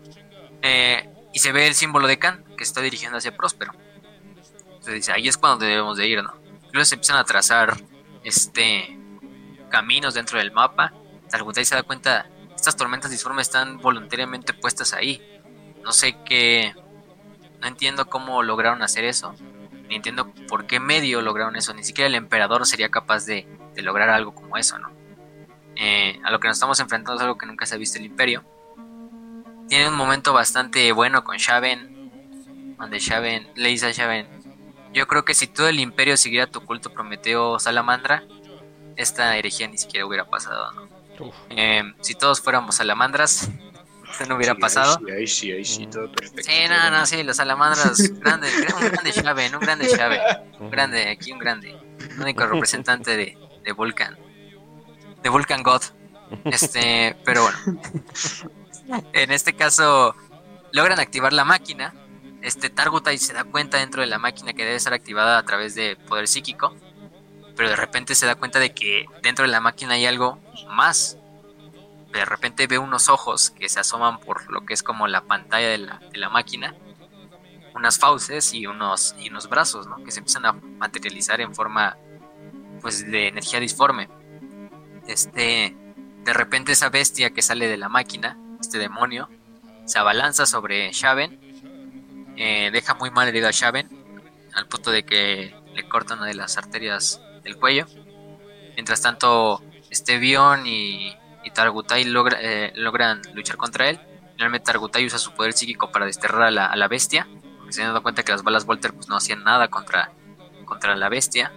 Eh, 0.61 1.09
y 1.33 1.39
se 1.39 1.51
ve 1.51 1.67
el 1.67 1.73
símbolo 1.73 2.07
de 2.07 2.19
Khan 2.19 2.43
que 2.57 2.63
está 2.63 2.81
dirigiendo 2.81 3.17
hacia 3.17 3.35
Próspero. 3.35 3.73
Entonces 4.65 4.93
dice, 4.93 5.11
ahí 5.11 5.27
es 5.27 5.37
cuando 5.37 5.65
debemos 5.65 5.97
de 5.97 6.07
ir, 6.07 6.23
¿no? 6.23 6.33
Luego 6.71 6.85
se 6.85 6.95
empiezan 6.95 7.17
a 7.17 7.23
trazar 7.23 7.77
este 8.23 8.97
caminos 9.69 10.13
dentro 10.13 10.37
del 10.37 10.51
mapa. 10.51 10.93
Targutai 11.31 11.65
se 11.65 11.75
da 11.75 11.83
cuenta, 11.83 12.27
estas 12.55 12.75
tormentas 12.75 13.09
disformes 13.09 13.47
están 13.47 13.79
voluntariamente 13.79 14.53
puestas 14.53 14.93
ahí. 14.93 15.21
No 15.83 15.93
sé 15.93 16.15
qué, 16.25 16.75
no 17.59 17.67
entiendo 17.67 18.07
cómo 18.07 18.43
lograron 18.43 18.81
hacer 18.81 19.05
eso. 19.05 19.33
Ni 19.87 19.95
entiendo 19.95 20.31
por 20.47 20.67
qué 20.67 20.79
medio 20.79 21.21
lograron 21.21 21.55
eso. 21.55 21.73
Ni 21.73 21.83
siquiera 21.83 22.07
el 22.07 22.15
emperador 22.15 22.67
sería 22.67 22.89
capaz 22.89 23.25
de, 23.25 23.47
lograr 23.77 24.09
algo 24.09 24.35
como 24.35 24.57
eso, 24.57 24.77
¿no? 24.77 24.91
Eh, 25.75 26.19
a 26.23 26.29
lo 26.29 26.39
que 26.39 26.47
nos 26.47 26.57
estamos 26.57 26.79
enfrentando 26.79 27.15
es 27.15 27.21
algo 27.21 27.37
que 27.37 27.47
nunca 27.47 27.65
se 27.65 27.75
ha 27.75 27.77
visto 27.77 27.97
el 27.97 28.05
imperio. 28.05 28.43
Tiene 29.67 29.87
un 29.87 29.95
momento 29.95 30.33
bastante 30.33 30.91
bueno 30.91 31.23
con 31.23 31.37
Shaven, 31.37 32.75
donde 32.77 32.99
Shaven 32.99 33.47
le 33.55 33.69
dice 33.69 33.87
a 33.87 33.91
Shaven, 33.91 34.27
yo 34.93 35.07
creo 35.07 35.23
que 35.23 35.33
si 35.33 35.47
todo 35.47 35.69
el 35.69 35.79
imperio 35.79 36.17
siguiera 36.17 36.45
tu 36.45 36.61
culto 36.61 36.91
Prometeo 36.93 37.57
Salamandra, 37.57 38.23
esta 38.97 39.37
herejía 39.37 39.67
ni 39.67 39.77
siquiera 39.77 40.05
hubiera 40.05 40.25
pasado, 40.25 40.71
¿no? 40.73 40.90
Eh, 41.49 41.83
si 42.01 42.15
todos 42.15 42.41
fuéramos 42.41 42.75
salamandras, 42.75 43.49
esto 44.11 44.25
no 44.25 44.35
hubiera 44.35 44.55
pasado. 44.55 44.99
Ahí 45.15 45.27
sí, 45.27 45.51
ahí 45.51 45.63
sí, 45.63 45.87
todo 45.87 46.11
perfecto. 46.11 46.43
Sí, 46.43 46.59
no, 46.67 46.91
no, 46.91 47.05
sí, 47.05 47.23
los 47.23 47.37
salamandras, 47.37 48.11
grande, 48.19 48.47
un 48.75 48.89
grande 48.89 49.13
Chave, 49.13 49.49
un 49.55 49.59
grande 49.59 49.87
Chave, 49.87 50.19
un 50.59 50.69
grande, 50.69 51.09
aquí 51.09 51.31
un 51.31 51.39
grande, 51.39 51.75
único 52.19 52.45
representante 52.45 53.15
de, 53.15 53.37
de 53.63 53.71
Vulcan, 53.71 54.17
de 55.23 55.29
Vulcan 55.29 55.63
God. 55.63 55.81
Este, 56.45 57.15
pero 57.25 57.43
bueno, 57.43 57.81
en 59.13 59.31
este 59.31 59.53
caso 59.53 60.15
logran 60.71 60.99
activar 60.99 61.33
la 61.33 61.45
máquina. 61.45 61.93
Este 62.41 62.69
Targutai 62.69 63.17
se 63.17 63.33
da 63.33 63.43
cuenta 63.43 63.77
dentro 63.77 64.01
de 64.01 64.07
la 64.07 64.17
máquina 64.17 64.53
que 64.53 64.65
debe 64.65 64.79
ser 64.79 64.93
activada 64.93 65.37
a 65.37 65.43
través 65.43 65.75
de 65.75 65.95
poder 65.95 66.27
psíquico, 66.27 66.75
pero 67.61 67.69
de 67.69 67.75
repente 67.75 68.15
se 68.15 68.25
da 68.25 68.33
cuenta 68.33 68.57
de 68.57 68.73
que 68.73 69.05
dentro 69.21 69.45
de 69.45 69.51
la 69.51 69.61
máquina 69.61 69.93
hay 69.93 70.07
algo 70.07 70.39
más 70.71 71.19
de 72.11 72.25
repente 72.25 72.65
ve 72.65 72.79
unos 72.79 73.07
ojos 73.07 73.51
que 73.51 73.69
se 73.69 73.79
asoman 73.79 74.19
por 74.19 74.51
lo 74.51 74.65
que 74.65 74.73
es 74.73 74.81
como 74.81 75.07
la 75.07 75.21
pantalla 75.25 75.67
de 75.67 75.77
la, 75.77 76.01
de 76.11 76.17
la 76.17 76.29
máquina, 76.29 76.73
unas 77.75 77.99
fauces 77.99 78.51
y 78.55 78.65
unos, 78.65 79.13
y 79.19 79.29
unos 79.29 79.47
brazos, 79.47 79.85
¿no? 79.85 80.03
Que 80.03 80.09
se 80.09 80.21
empiezan 80.21 80.47
a 80.47 80.53
materializar 80.53 81.39
en 81.39 81.53
forma, 81.53 81.97
pues, 82.81 83.05
de 83.11 83.27
energía 83.27 83.59
disforme. 83.59 84.09
Este, 85.07 85.77
de 86.23 86.33
repente 86.33 86.71
esa 86.71 86.89
bestia 86.89 87.29
que 87.29 87.43
sale 87.43 87.67
de 87.67 87.77
la 87.77 87.89
máquina, 87.89 88.39
este 88.59 88.79
demonio, 88.79 89.29
se 89.85 89.99
abalanza 89.99 90.47
sobre 90.47 90.91
Shaven, 90.93 91.39
eh, 92.37 92.71
deja 92.73 92.95
muy 92.95 93.11
mal 93.11 93.27
herido 93.27 93.47
a 93.47 93.51
Shaven, 93.51 93.87
al 94.55 94.67
punto 94.67 94.89
de 94.89 95.03
que 95.03 95.55
le 95.75 95.87
corta 95.87 96.15
una 96.15 96.25
de 96.25 96.33
las 96.33 96.57
arterias 96.57 97.21
del 97.43 97.57
cuello. 97.57 97.85
Mientras 98.75 99.01
tanto, 99.01 99.61
Bion 100.19 100.65
y 100.65 101.15
y 101.43 101.51
Targutai 101.51 102.05
logra, 102.05 102.37
eh, 102.41 102.71
logran 102.75 103.21
luchar 103.33 103.57
contra 103.57 103.89
él. 103.89 103.99
Finalmente 104.35 104.65
Targutai 104.65 105.05
usa 105.05 105.19
su 105.19 105.33
poder 105.33 105.53
psíquico 105.53 105.91
para 105.91 106.05
desterrar 106.05 106.43
a 106.43 106.51
la, 106.51 106.65
a 106.67 106.75
la 106.75 106.87
bestia, 106.87 107.27
se 107.69 107.83
da 107.83 107.99
cuenta 108.01 108.23
que 108.23 108.31
las 108.31 108.43
balas 108.43 108.65
Volter 108.65 108.93
pues, 108.93 109.07
no 109.07 109.15
hacían 109.15 109.43
nada 109.43 109.69
contra, 109.69 110.11
contra 110.65 110.95
la 110.95 111.09
bestia. 111.09 111.53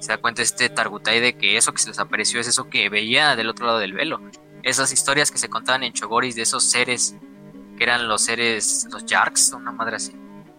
Se 0.00 0.08
da 0.08 0.18
cuenta 0.18 0.42
este 0.42 0.68
Targutai 0.68 1.20
de 1.20 1.36
que 1.36 1.56
eso 1.56 1.72
que 1.72 1.80
se 1.80 1.88
les 1.88 1.98
apareció 2.00 2.40
es 2.40 2.48
eso 2.48 2.68
que 2.68 2.88
veía 2.88 3.36
del 3.36 3.48
otro 3.48 3.66
lado 3.66 3.78
del 3.78 3.92
velo. 3.92 4.20
Esas 4.64 4.92
historias 4.92 5.30
que 5.30 5.38
se 5.38 5.48
contaban 5.48 5.84
en 5.84 5.92
Chogoris 5.92 6.34
de 6.34 6.42
esos 6.42 6.64
seres 6.64 7.16
que 7.76 7.84
eran 7.84 8.08
los 8.08 8.22
seres, 8.22 8.86
los 8.90 9.06
Yarks, 9.06 9.52
una 9.52 9.72
madre 9.72 9.96
así, 9.96 10.12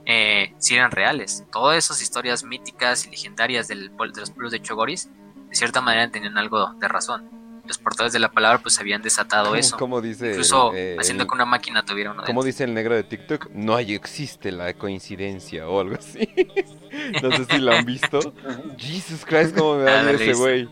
eh, 0.06 0.54
si 0.58 0.76
eran 0.76 0.92
reales. 0.92 1.46
Todas 1.52 1.78
esas 1.78 2.02
historias 2.02 2.44
míticas 2.44 3.06
y 3.06 3.12
legendarias 3.12 3.68
del, 3.68 3.90
de 3.90 4.20
los 4.20 4.32
pueblos 4.32 4.52
de 4.52 4.62
Chogoris, 4.62 5.10
de 5.50 5.56
cierta 5.56 5.82
manera 5.82 6.10
tenían 6.12 6.38
algo 6.38 6.74
de 6.74 6.88
razón 6.88 7.44
los 7.66 7.78
portadores 7.78 8.14
de 8.14 8.20
la 8.20 8.32
palabra 8.32 8.60
pues 8.60 8.80
habían 8.80 9.02
desatado 9.02 9.56
eso. 9.56 9.78
Como 9.78 10.02
dice 10.02 10.32
Incluso 10.32 10.74
eh, 10.76 10.98
haciendo 11.00 11.28
que 11.28 11.34
una 11.34 11.46
máquina 11.46 11.84
tuviera 11.84 12.12
uno 12.12 12.24
Como 12.24 12.44
dice 12.44 12.64
el 12.64 12.74
negro 12.74 12.96
de 12.96 13.04
TikTok, 13.04 13.50
no 13.52 13.76
hay 13.76 13.94
existe 13.94 14.52
la 14.52 14.74
coincidencia 14.74 15.68
o 15.68 15.80
algo 15.80 15.96
así. 15.96 16.28
no 17.22 17.32
sé 17.32 17.46
si 17.46 17.58
lo 17.60 17.74
han 17.74 17.86
visto. 17.86 18.20
Jesus 18.78 19.26
Christ, 19.26 19.58
cómo 19.58 19.78
me 19.78 19.84
da 19.84 20.12
ese 20.12 20.34
güey. 20.34 20.70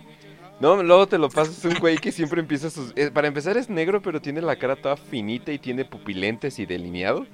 No, 0.61 0.83
luego 0.83 1.07
te 1.07 1.17
lo 1.17 1.27
pasas 1.27 1.65
un 1.65 1.73
güey 1.79 1.97
que 1.97 2.11
siempre 2.11 2.39
empieza 2.39 2.69
sus... 2.69 2.93
Eh, 2.95 3.09
para 3.09 3.27
empezar 3.27 3.57
es 3.57 3.67
negro, 3.67 3.99
pero 3.99 4.21
tiene 4.21 4.41
la 4.41 4.55
cara 4.57 4.75
toda 4.75 4.95
finita 4.95 5.51
y 5.51 5.57
tiene 5.57 5.85
pupilentes 5.85 6.59
y 6.59 6.67
delineado. 6.67 7.25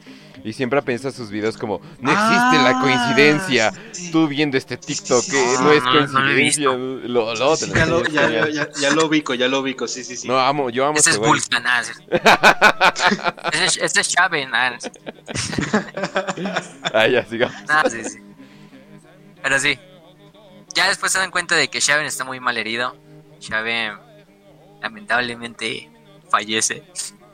Y 0.46 0.54
siempre 0.54 0.82
piensa 0.82 1.12
sus 1.12 1.30
videos 1.30 1.58
como, 1.58 1.82
no 2.00 2.10
existe 2.10 2.56
la 2.56 2.70
ah, 2.70 2.82
coincidencia. 2.82 3.74
Tú 4.14 4.30
viendo 4.30 4.56
este 4.56 4.78
TikTok, 4.78 5.26
que 5.26 5.46
no, 5.60 5.74
es 5.74 5.84
coincidencia. 5.84 6.70
lo, 6.70 7.36
ya, 7.36 7.86
lo, 7.86 8.06
ya, 8.06 8.70
ya, 8.72 8.92
lo 8.92 9.08
ubico, 9.08 9.34
ya 9.34 9.50
lo 9.50 9.60
ubico, 9.60 9.90
sí, 9.90 10.06
sí, 10.06 10.16
sí. 10.16 10.26
No, 10.26 10.40
amo, 10.40 10.70
yo 10.70 10.86
amo 10.86 10.98
Ese 10.98 11.10
este 11.10 11.22
es 11.22 11.28
Vulcan, 11.28 11.66
Ese 13.52 14.00
es 14.00 14.08
Chave, 14.08 14.48
Ah, 16.94 17.08
ya, 17.08 17.26
sigamos. 17.26 17.58
Ah, 17.68 17.84
sí, 17.90 18.06
sí. 18.06 18.20
Pero 19.44 19.60
sí. 19.60 19.78
Ya 20.74 20.88
después 20.88 21.12
se 21.12 21.20
dan 21.20 21.32
cuenta 21.32 21.56
de 21.56 21.68
que 21.68 21.82
Shaven 21.82 22.06
está 22.06 22.24
muy 22.24 22.40
mal 22.40 22.58
herido 22.58 22.96
Chave 23.40 23.98
lamentablemente 24.82 25.90
fallece 26.30 26.84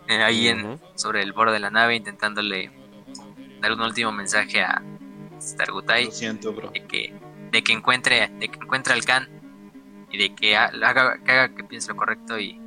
eh, 0.08 0.24
ahí 0.24 0.48
en, 0.48 0.80
sobre 0.96 1.22
el 1.22 1.34
borde 1.34 1.54
de 1.54 1.60
la 1.60 1.70
nave 1.70 1.96
intentándole 1.96 2.72
dar 3.62 3.72
un 3.72 3.82
último 3.82 4.12
mensaje 4.12 4.62
a 4.62 4.82
Stargutai 5.42 6.10
de 6.74 6.86
que 6.88 7.14
de 7.52 7.64
que 7.64 7.74
encuentre 7.74 8.30
de 8.40 8.50
que 8.50 8.60
encuentre 8.60 8.94
al 8.94 9.06
Khan 9.06 9.30
y 10.12 10.18
de 10.18 10.36
que 10.36 10.56
haga, 10.58 11.20
que 11.24 11.32
haga 11.32 11.56
que 11.56 11.64
piense 11.64 11.90
lo 11.90 11.96
correcto 11.96 12.40
y, 12.40 12.60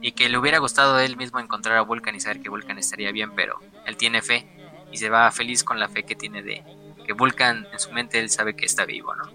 y 0.00 0.12
que 0.12 0.28
le 0.28 0.38
hubiera 0.38 0.58
gustado 0.58 0.96
a 0.96 1.04
él 1.04 1.16
mismo 1.16 1.40
encontrar 1.40 1.76
a 1.76 1.82
Vulcan 1.82 2.14
y 2.14 2.20
saber 2.20 2.40
que 2.40 2.48
Vulcan 2.48 2.78
estaría 2.78 3.12
bien 3.12 3.34
pero 3.34 3.58
él 3.86 3.96
tiene 3.96 4.22
fe 4.22 4.46
y 4.92 4.98
se 4.98 5.10
va 5.10 5.30
feliz 5.30 5.64
con 5.64 5.80
la 5.80 5.88
fe 5.88 6.04
que 6.04 6.14
tiene 6.14 6.42
de 6.42 6.64
que 7.06 7.12
Vulcan 7.12 7.66
en 7.72 7.78
su 7.78 7.92
mente 7.92 8.18
él 8.20 8.30
sabe 8.30 8.54
que 8.54 8.66
está 8.66 8.84
vivo 8.84 9.14
no 9.14 9.30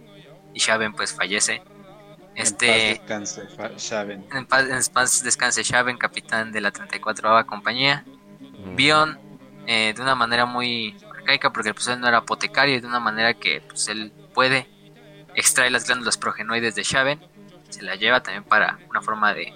y 0.54 0.60
Shaven 0.60 0.94
pues 0.94 1.14
fallece 1.14 1.62
este, 2.36 2.92
en 2.92 2.98
paz 2.98 3.36
descanse, 3.36 3.48
Shaven. 3.78 4.26
En 4.34 4.46
paz, 4.46 5.24
descanse 5.24 5.64
Shaven, 5.64 5.98
capitán 5.98 6.52
de 6.52 6.62
la 6.62 6.72
34 6.72 7.46
compañía. 7.46 8.06
Bion, 8.76 9.20
eh, 9.68 9.94
de 9.96 10.02
una 10.02 10.16
manera 10.16 10.46
muy 10.46 10.96
arcaica, 11.16 11.52
porque 11.52 11.74
pues, 11.74 11.88
él 11.88 12.00
no 12.00 12.08
era 12.08 12.18
apotecario, 12.18 12.76
y 12.76 12.80
de 12.80 12.88
una 12.88 13.00
manera 13.00 13.34
que 13.34 13.62
pues, 13.62 13.88
él 13.88 14.12
puede 14.34 14.68
extraer 15.36 15.72
las 15.72 15.86
glándulas 15.86 16.18
progenoides 16.18 16.76
de 16.76 16.84
Shaven, 16.84 17.20
se 17.70 17.82
la 17.82 17.96
lleva 17.96 18.22
también 18.22 18.44
para 18.44 18.80
una 18.90 19.02
forma 19.02 19.34
de, 19.34 19.54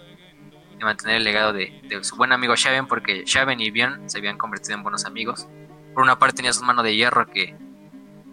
mantener 0.80 1.16
el 1.16 1.24
legado 1.24 1.54
de, 1.54 1.82
su 2.02 2.16
buen 2.16 2.32
amigo 2.32 2.56
Shaven, 2.56 2.88
porque 2.88 3.24
Shaven 3.26 3.60
y 3.60 3.72
Bion 3.72 4.10
se 4.10 4.20
habían 4.20 4.38
convertido 4.38 4.76
en 4.76 4.84
buenos 4.84 5.06
amigos. 5.06 5.48
Por 5.94 6.04
una 6.04 6.20
parte 6.20 6.38
tenía 6.38 6.54
sus 6.54 6.64
manos 6.64 6.84
de 6.84 6.96
hierro 6.96 7.26
que, 7.28 7.56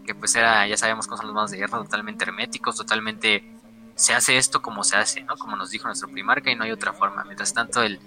que 0.04 0.14
pues 0.14 0.34
era, 0.36 0.66
ya 0.66 0.76
sabemos 0.76 1.06
cómo 1.06 1.16
son 1.16 1.26
las 1.28 1.34
manos 1.34 1.50
de 1.50 1.58
hierro, 1.58 1.82
totalmente 1.82 2.24
herméticos, 2.24 2.76
totalmente 2.76 3.54
se 3.96 4.14
hace 4.14 4.36
esto 4.36 4.62
como 4.62 4.84
se 4.84 4.96
hace, 4.96 5.22
¿no? 5.22 5.36
Como 5.36 5.56
nos 5.56 5.70
dijo 5.70 5.86
nuestro 5.86 6.08
primarca 6.08 6.50
y 6.50 6.56
no 6.56 6.64
hay 6.64 6.72
otra 6.72 6.92
forma. 6.92 7.24
Mientras 7.24 7.54
tanto, 7.54 7.82
el, 7.82 8.00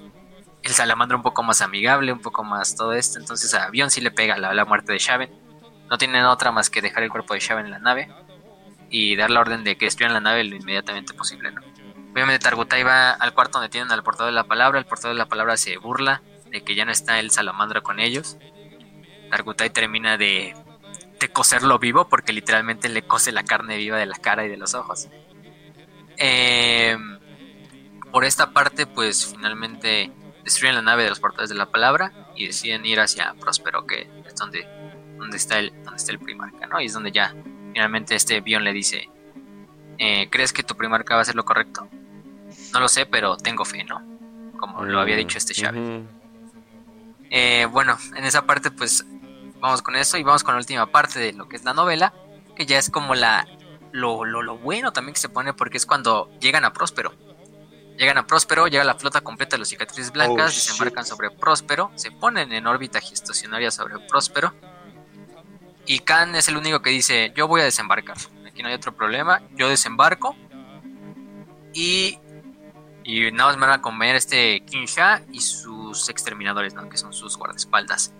el 0.64 0.72
salamandra 0.72 1.18
un 1.18 1.24
poco 1.24 1.44
más 1.44 1.62
amigable, 1.62 2.12
un 2.12 2.22
poco 2.22 2.44
más 2.44 2.76
todo 2.76 2.94
esto. 2.94 3.20
Entonces 3.20 3.54
a 3.54 3.66
Avión 3.66 3.90
sí 3.90 4.02
le 4.02 4.12
pega 4.12 4.38
la, 4.38 4.54
la 4.54 4.66
muerte 4.66 4.92
de 4.92 5.00
Shaven. 5.00 5.30
No 5.90 5.98
tienen 5.98 6.26
otra 6.26 6.52
más 6.52 6.70
que 6.70 6.82
dejar 6.82 7.04
el 7.04 7.10
cuerpo 7.10 7.34
de 7.34 7.40
Shaven 7.40 7.66
en 7.66 7.72
la 7.72 7.80
nave 7.80 8.10
y 8.90 9.16
dar 9.16 9.30
la 9.30 9.40
orden 9.40 9.64
de 9.64 9.78
que 9.78 9.86
destruyan 9.86 10.14
la 10.14 10.22
nave 10.22 10.44
lo 10.44 10.56
inmediatamente 10.56 11.14
posible, 11.14 11.52
¿no? 11.52 11.62
Obviamente 12.12 12.44
Targutai 12.44 12.84
va 12.84 13.12
al 13.12 13.34
cuarto 13.34 13.60
donde 13.60 13.70
tienen 13.70 13.92
al 13.92 14.04
portador 14.04 14.32
de 14.32 14.36
la 14.36 14.46
palabra, 14.46 14.80
el 14.80 14.86
portador 14.86 15.14
de 15.14 15.20
la 15.20 15.28
palabra 15.28 15.56
se 15.56 15.78
burla 15.78 16.22
de 16.50 16.64
que 16.64 16.74
ya 16.74 16.86
no 16.86 16.92
está 16.92 17.20
el 17.20 17.32
salamandra 17.32 17.82
con 17.82 18.00
ellos. 18.00 18.38
Targutai 19.30 19.70
termina 19.70 20.18
de, 20.18 20.56
de 21.20 21.30
coserlo 21.30 21.80
vivo 21.80 22.08
porque 22.08 22.34
literalmente 22.34 22.90
le 22.90 23.04
cose 23.04 23.32
la 23.32 23.44
carne 23.44 23.78
viva 23.78 23.98
de 23.98 24.06
la 24.06 24.18
cara 24.18 24.46
y 24.46 24.50
de 24.50 24.58
los 24.58 24.74
ojos. 24.74 25.10
Eh, 26.18 26.98
por 28.12 28.26
esta 28.26 28.52
parte, 28.52 28.86
pues 28.88 29.34
finalmente 29.36 30.12
destruyen 30.44 30.76
la 30.76 30.82
nave 30.82 31.04
de 31.04 31.10
los 31.10 31.20
portadores 31.20 31.50
de 31.50 31.56
la 31.56 31.68
palabra 31.68 32.12
y 32.36 32.48
deciden 32.48 32.86
ir 32.86 33.00
hacia 33.00 33.34
Próspero, 33.34 33.86
que 33.86 34.10
es 34.26 34.36
donde, 34.36 34.68
donde, 35.18 35.38
está, 35.38 35.60
el, 35.60 35.72
donde 35.84 35.98
está 35.98 36.12
el 36.12 36.20
primarca, 36.20 36.68
¿no? 36.68 36.80
Y 36.80 36.86
es 36.86 36.94
donde 36.94 37.12
ya 37.12 37.36
finalmente 37.74 38.16
este 38.16 38.40
Bion 38.42 38.64
le 38.64 38.74
dice, 38.74 39.10
eh, 39.98 40.30
¿crees 40.30 40.54
que 40.54 40.64
tu 40.64 40.76
primarca 40.76 41.16
va 41.16 41.22
a 41.22 41.26
ser 41.26 41.36
lo 41.36 41.46
correcto? 41.46 41.88
No 42.74 42.80
lo 42.80 42.88
sé, 42.88 43.06
pero 43.06 43.38
tengo 43.38 43.66
fe, 43.66 43.84
¿no? 43.84 44.02
Como 44.58 44.84
lo 44.86 45.00
había 45.00 45.16
dicho 45.16 45.38
este 45.38 45.54
Chávez. 45.54 46.04
Eh, 47.30 47.68
bueno, 47.70 47.98
en 48.16 48.24
esa 48.24 48.46
parte 48.46 48.72
pues 48.72 49.06
vamos 49.60 49.82
con 49.82 49.96
eso 49.96 50.18
y 50.18 50.24
vamos 50.24 50.44
con 50.44 50.54
la 50.54 50.60
última 50.60 50.86
parte 50.88 51.20
de 51.20 51.34
lo 51.34 51.50
que 51.50 51.58
es 51.58 51.64
la 51.64 51.74
novela, 51.74 52.14
que 52.56 52.66
ya 52.66 52.78
es 52.78 52.90
como 52.90 53.16
la 53.16 53.46
lo, 53.98 54.26
lo, 54.26 54.42
lo 54.42 54.58
bueno 54.58 54.94
también 54.94 55.14
que 55.14 55.20
se 55.20 55.30
pone 55.30 55.54
porque 55.54 55.78
es 55.78 55.86
cuando 55.86 56.32
llegan 56.40 56.66
a 56.66 56.74
Próspero. 56.74 57.14
Llegan 57.98 58.18
a 58.18 58.28
Próspero, 58.28 58.68
llega 58.68 58.84
la 58.84 58.96
flota 58.96 59.22
completa 59.22 59.56
de 59.56 59.60
los 59.60 59.70
cicatrices 59.70 60.12
blancas, 60.12 60.52
oh, 60.52 60.56
desembarcan 60.56 61.06
sobre 61.06 61.32
Próspero, 61.32 61.92
se 61.96 62.12
ponen 62.12 62.54
en 62.54 62.68
órbita 62.68 63.02
geoestacionaria 63.02 63.72
sobre 63.72 63.98
Próspero. 64.08 64.54
Y 65.86 66.00
Khan 66.00 66.36
es 66.36 66.48
el 66.48 66.58
único 66.58 66.82
que 66.82 66.92
dice, 66.92 67.34
yo 67.36 67.48
voy 67.48 67.62
a 67.62 67.64
desembarcar, 67.64 68.18
aquí 68.46 68.62
no 68.62 68.68
hay 68.68 68.76
otro 68.76 68.96
problema, 68.96 69.42
yo 69.56 69.70
desembarco. 69.70 70.36
Y 71.74 72.20
y 73.08 73.32
nada 73.32 73.52
más 73.52 73.56
me 73.56 73.62
van 73.62 73.70
a 73.70 73.76
acompañar 73.76 74.18
este 74.18 74.66
Kinsha 74.66 75.22
y 75.32 75.40
sus 75.40 76.10
exterminadores, 76.10 76.74
¿no? 76.74 76.90
que 76.90 76.98
son 76.98 77.14
sus 77.14 77.38
guardaespaldas. 77.38 78.14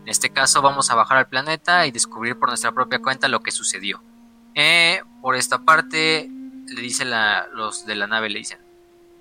En 0.00 0.08
este 0.08 0.30
caso 0.30 0.62
vamos 0.62 0.90
a 0.90 0.94
bajar 0.94 1.18
al 1.18 1.28
planeta 1.28 1.86
y 1.86 1.90
descubrir 1.90 2.38
por 2.38 2.48
nuestra 2.48 2.72
propia 2.72 3.00
cuenta 3.00 3.28
lo 3.28 3.40
que 3.40 3.50
sucedió. 3.50 4.02
Eh, 4.54 5.02
por 5.22 5.36
esta 5.36 5.58
parte, 5.60 6.28
le 6.66 6.80
dice 6.80 7.04
la, 7.04 7.46
los 7.52 7.86
de 7.86 7.94
la 7.94 8.06
nave, 8.06 8.30
le 8.30 8.38
dicen, 8.38 8.58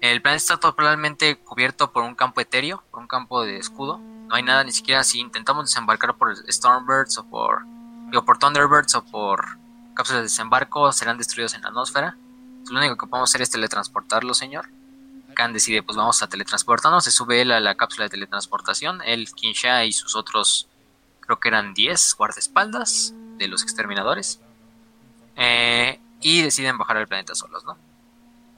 el 0.01 0.21
planeta 0.21 0.37
está 0.37 0.57
totalmente 0.57 1.37
cubierto 1.37 1.91
por 1.91 2.03
un 2.03 2.15
campo 2.15 2.41
etéreo, 2.41 2.83
por 2.91 3.01
un 3.01 3.07
campo 3.07 3.43
de 3.43 3.57
escudo. 3.57 3.97
No 3.97 4.35
hay 4.35 4.43
nada, 4.43 4.63
ni 4.63 4.71
siquiera 4.71 5.03
si 5.03 5.19
intentamos 5.19 5.69
desembarcar 5.69 6.15
por 6.15 6.35
Stormbirds 6.51 7.17
o 7.17 7.25
por, 7.25 7.65
digo, 8.09 8.23
por 8.23 8.37
Thunderbirds 8.37 8.95
o 8.95 9.03
por 9.05 9.57
cápsulas 9.95 10.19
de 10.19 10.23
desembarco, 10.23 10.91
serán 10.91 11.17
destruidos 11.17 11.53
en 11.55 11.61
la 11.63 11.69
atmósfera. 11.69 12.15
Lo 12.69 12.79
único 12.79 12.97
que 12.97 13.07
podemos 13.07 13.29
hacer 13.29 13.41
es 13.41 13.49
teletransportarlo, 13.49 14.33
señor 14.33 14.69
decide, 15.47 15.81
pues 15.81 15.95
vamos 15.95 16.21
a 16.21 16.27
teletransportarnos, 16.27 17.05
se 17.05 17.11
sube 17.11 17.41
él 17.41 17.51
a 17.51 17.59
la 17.59 17.75
cápsula 17.75 18.05
de 18.05 18.09
teletransportación, 18.09 19.01
él, 19.05 19.29
Kinsha 19.33 19.85
y 19.85 19.93
sus 19.93 20.15
otros, 20.15 20.67
creo 21.21 21.39
que 21.39 21.47
eran 21.47 21.73
10 21.73 22.15
guardaespaldas 22.17 23.13
de 23.37 23.47
los 23.47 23.63
exterminadores, 23.63 24.41
eh, 25.35 25.99
y 26.21 26.41
deciden 26.41 26.77
bajar 26.77 26.97
al 26.97 27.07
planeta 27.07 27.35
solos, 27.35 27.63
¿no? 27.63 27.77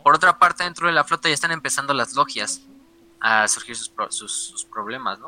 Por 0.04 0.16
otra 0.16 0.40
parte, 0.40 0.64
dentro 0.64 0.88
de 0.88 0.94
la 0.94 1.04
flota 1.04 1.30
ya 1.30 1.36
están 1.36 1.52
empezando 1.52 1.94
las 1.94 2.14
logias 2.14 2.62
a 3.20 3.48
surgir 3.48 3.76
sus, 3.76 4.68
problemas, 4.72 5.20
¿no? 5.20 5.28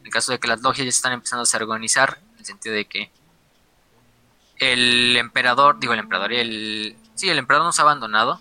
En 0.00 0.06
el 0.06 0.12
caso 0.12 0.30
de 0.32 0.38
que 0.38 0.46
las 0.46 0.62
logias 0.62 0.84
ya 0.84 0.90
están 0.90 1.12
empezando 1.12 1.44
a 1.44 1.56
organizar, 1.56 2.20
en 2.34 2.38
el 2.38 2.44
sentido 2.44 2.74
de 2.74 2.84
que 2.84 3.10
el 4.58 5.16
emperador, 5.16 5.80
digo 5.80 5.94
el 5.94 5.98
emperador, 5.98 6.32
el, 6.32 6.96
sí, 7.14 7.28
el 7.28 7.38
emperador 7.38 7.66
nos 7.66 7.78
ha 7.80 7.82
abandonado, 7.82 8.40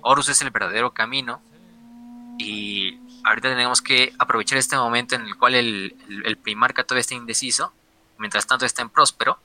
Horus 0.00 0.28
es 0.28 0.42
el 0.42 0.50
verdadero 0.50 0.92
camino, 0.92 1.40
y 2.38 2.98
ahorita 3.24 3.50
tenemos 3.50 3.82
que 3.82 4.12
aprovechar 4.18 4.58
este 4.58 4.76
momento 4.76 5.14
en 5.14 5.22
el 5.22 5.36
cual 5.36 5.54
el, 5.54 5.96
el, 6.24 6.36
primarca 6.38 6.84
todavía 6.84 7.00
está 7.00 7.14
indeciso, 7.14 7.72
mientras 8.18 8.46
tanto 8.46 8.66
está 8.66 8.82
en 8.82 8.90
próspero, 8.90 9.38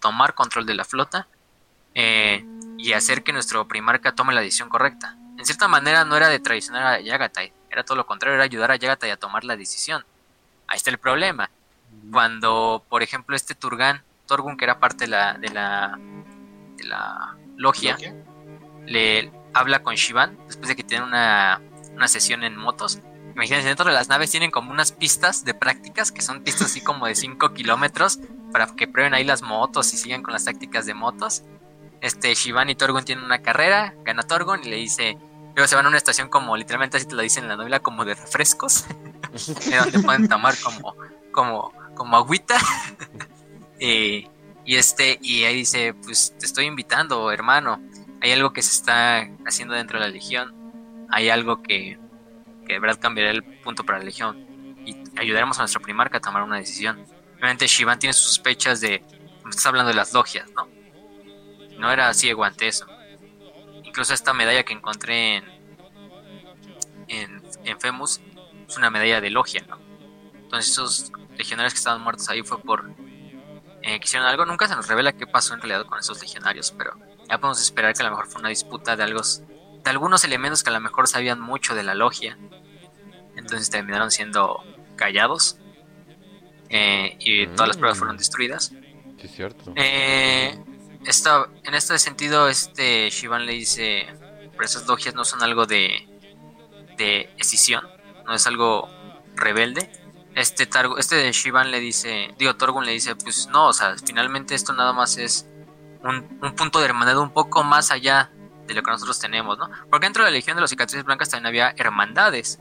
tomar 0.00 0.34
control 0.34 0.66
de 0.66 0.74
la 0.74 0.84
flota 0.84 1.28
eh, 1.96 2.44
y 2.78 2.92
hacer 2.92 3.24
que 3.24 3.32
nuestro 3.32 3.66
primarca 3.66 4.14
tome 4.14 4.34
la 4.34 4.42
decisión 4.42 4.68
correcta. 4.68 5.16
En 5.38 5.44
cierta 5.44 5.66
manera 5.66 6.04
no 6.04 6.16
era 6.16 6.28
de 6.28 6.38
traicionar 6.38 6.86
a 6.86 7.00
Yagatai, 7.00 7.52
era 7.70 7.82
todo 7.82 7.96
lo 7.96 8.06
contrario, 8.06 8.36
era 8.36 8.44
ayudar 8.44 8.70
a 8.70 8.76
Yagatai 8.76 9.10
a 9.10 9.16
tomar 9.16 9.42
la 9.42 9.56
decisión. 9.56 10.04
Ahí 10.68 10.76
está 10.76 10.90
el 10.90 10.98
problema. 10.98 11.50
Cuando, 12.12 12.84
por 12.88 13.02
ejemplo, 13.02 13.34
este 13.34 13.54
Turgan, 13.54 14.02
Torgun, 14.26 14.56
que 14.56 14.64
era 14.64 14.78
parte 14.78 15.04
de 15.04 15.10
la, 15.10 15.34
de 15.34 15.48
la, 15.48 15.98
de 16.76 16.84
la 16.84 17.36
logia, 17.56 17.96
le 18.84 19.32
habla 19.54 19.82
con 19.82 19.94
Shivan, 19.94 20.36
después 20.46 20.68
de 20.68 20.76
que 20.76 20.84
tiene 20.84 21.04
una 21.04 21.60
una 21.96 22.08
sesión 22.08 22.44
en 22.44 22.56
motos. 22.56 23.00
Imagínense, 23.34 23.68
dentro 23.68 23.86
de 23.86 23.92
las 23.92 24.08
naves 24.08 24.30
tienen 24.30 24.50
como 24.50 24.70
unas 24.70 24.92
pistas 24.92 25.44
de 25.44 25.54
prácticas, 25.54 26.12
que 26.12 26.22
son 26.22 26.42
pistas 26.42 26.66
así 26.70 26.80
como 26.80 27.06
de 27.06 27.14
5 27.14 27.52
kilómetros, 27.52 28.20
para 28.52 28.66
que 28.66 28.86
prueben 28.86 29.14
ahí 29.14 29.24
las 29.24 29.42
motos 29.42 29.92
y 29.92 29.96
sigan 29.96 30.22
con 30.22 30.32
las 30.32 30.44
tácticas 30.44 30.86
de 30.86 30.94
motos. 30.94 31.42
Este, 32.00 32.34
Shivan 32.34 32.70
y 32.70 32.74
Torgun 32.74 33.04
tienen 33.04 33.24
una 33.24 33.42
carrera, 33.42 33.94
gana 34.04 34.22
Torgun 34.22 34.62
y 34.64 34.68
le 34.68 34.76
dice, 34.76 35.18
luego 35.54 35.66
se 35.66 35.76
van 35.76 35.86
a 35.86 35.88
una 35.88 35.98
estación 35.98 36.28
como, 36.28 36.56
literalmente 36.56 36.96
así 36.96 37.06
te 37.06 37.14
lo 37.14 37.22
dicen 37.22 37.44
en 37.44 37.50
la 37.50 37.56
novela, 37.56 37.80
como 37.80 38.04
de 38.04 38.14
refrescos, 38.14 38.86
donde 39.70 39.98
pueden 40.00 40.28
tomar 40.28 40.54
como, 40.62 40.94
como, 41.32 41.72
como 41.94 42.16
agüita. 42.16 42.58
y, 43.80 44.28
y 44.64 44.76
este, 44.76 45.18
y 45.22 45.44
ahí 45.44 45.56
dice, 45.56 45.94
pues 45.94 46.34
te 46.38 46.46
estoy 46.46 46.66
invitando, 46.66 47.30
hermano, 47.32 47.80
hay 48.20 48.32
algo 48.32 48.52
que 48.52 48.62
se 48.62 48.72
está 48.72 49.28
haciendo 49.46 49.74
dentro 49.74 49.98
de 49.98 50.06
la 50.06 50.10
Legión 50.10 50.66
hay 51.10 51.28
algo 51.28 51.62
que, 51.62 51.98
que 52.66 52.74
de 52.74 52.78
verdad 52.78 52.98
cambiará 53.00 53.30
el 53.30 53.42
punto 53.42 53.84
para 53.84 53.98
la 53.98 54.04
Legión 54.04 54.46
y 54.84 54.96
ayudaremos 55.18 55.58
a 55.58 55.62
nuestro 55.62 55.80
primarca 55.80 56.18
a 56.18 56.20
tomar 56.20 56.42
una 56.42 56.56
decisión. 56.56 57.04
Obviamente 57.38 57.66
Shivan 57.66 57.98
tiene 57.98 58.12
sus 58.12 58.26
sospechas 58.26 58.80
de, 58.80 59.02
estás 59.48 59.66
hablando 59.66 59.88
de 59.88 59.96
las 59.96 60.12
logias, 60.12 60.48
¿no? 60.56 60.68
No 61.78 61.90
era 61.90 62.12
ciego 62.14 62.44
ante 62.44 62.68
eso. 62.68 62.86
Incluso 63.84 64.14
esta 64.14 64.32
medalla 64.32 64.64
que 64.64 64.72
encontré 64.72 65.36
en, 65.36 65.44
en, 67.08 67.42
en 67.64 67.80
Femus 67.80 68.20
es 68.68 68.76
una 68.76 68.90
medalla 68.90 69.20
de 69.20 69.30
logia, 69.30 69.64
¿no? 69.68 69.78
Entonces 70.34 70.72
esos 70.72 71.12
legionarios 71.36 71.72
que 71.74 71.78
estaban 71.78 72.00
muertos 72.02 72.28
ahí 72.28 72.42
fue 72.42 72.60
por... 72.60 72.90
Eh, 73.82 74.00
que 74.00 74.04
hicieron 74.04 74.26
algo, 74.26 74.44
nunca 74.44 74.66
se 74.66 74.74
nos 74.74 74.88
revela 74.88 75.12
qué 75.12 75.26
pasó 75.26 75.54
en 75.54 75.60
realidad 75.60 75.86
con 75.86 75.98
esos 75.98 76.20
legionarios, 76.20 76.72
pero 76.72 76.98
ya 77.28 77.38
podemos 77.38 77.60
esperar 77.60 77.94
que 77.94 78.02
a 78.02 78.06
lo 78.06 78.10
mejor 78.10 78.26
fue 78.26 78.40
una 78.40 78.48
disputa 78.48 78.96
de 78.96 79.04
algo 79.04 79.22
algunos 79.90 80.24
elementos 80.24 80.62
que 80.62 80.70
a 80.70 80.72
lo 80.72 80.80
mejor 80.80 81.08
sabían 81.08 81.40
mucho 81.40 81.74
de 81.74 81.82
la 81.82 81.94
logia. 81.94 82.38
Entonces 83.36 83.70
terminaron 83.70 84.10
siendo 84.10 84.62
callados. 84.96 85.58
Eh, 86.68 87.16
y 87.20 87.46
todas 87.48 87.68
las 87.68 87.76
pruebas 87.76 87.98
fueron 87.98 88.16
mm. 88.16 88.18
destruidas. 88.18 88.72
Sí, 89.20 89.28
cierto. 89.28 89.72
Eh, 89.76 90.58
en 91.06 91.74
este 91.74 91.98
sentido, 91.98 92.48
este 92.48 93.10
Shivan 93.10 93.46
le 93.46 93.52
dice, 93.52 94.06
pero 94.52 94.64
esas 94.64 94.86
logias 94.86 95.14
no 95.14 95.24
son 95.24 95.42
algo 95.42 95.66
de, 95.66 96.08
de 96.96 97.32
escisión, 97.38 97.86
no 98.24 98.34
es 98.34 98.46
algo 98.46 98.88
rebelde. 99.34 99.90
Este, 100.34 100.66
Targo, 100.66 100.98
este 100.98 101.16
de 101.16 101.32
Shivan 101.32 101.70
le 101.70 101.80
dice, 101.80 102.34
digo, 102.38 102.56
Torgun 102.56 102.84
le 102.84 102.92
dice, 102.92 103.16
pues 103.16 103.48
no, 103.48 103.68
o 103.68 103.72
sea, 103.72 103.96
finalmente 104.04 104.54
esto 104.54 104.72
nada 104.72 104.92
más 104.92 105.16
es 105.16 105.46
un, 106.02 106.38
un 106.42 106.54
punto 106.54 106.80
de 106.80 106.86
hermandad 106.86 107.18
un 107.18 107.30
poco 107.30 107.62
más 107.62 107.90
allá 107.90 108.30
de 108.66 108.74
lo 108.74 108.82
que 108.82 108.90
nosotros 108.90 109.18
tenemos, 109.18 109.56
¿no? 109.58 109.70
Porque 109.90 110.06
dentro 110.06 110.24
de 110.24 110.30
la 110.30 110.36
Legión 110.36 110.56
de 110.56 110.60
los 110.60 110.70
Cicatrices 110.70 111.04
Blancas 111.04 111.30
también 111.30 111.46
había 111.46 111.74
hermandades, 111.76 112.58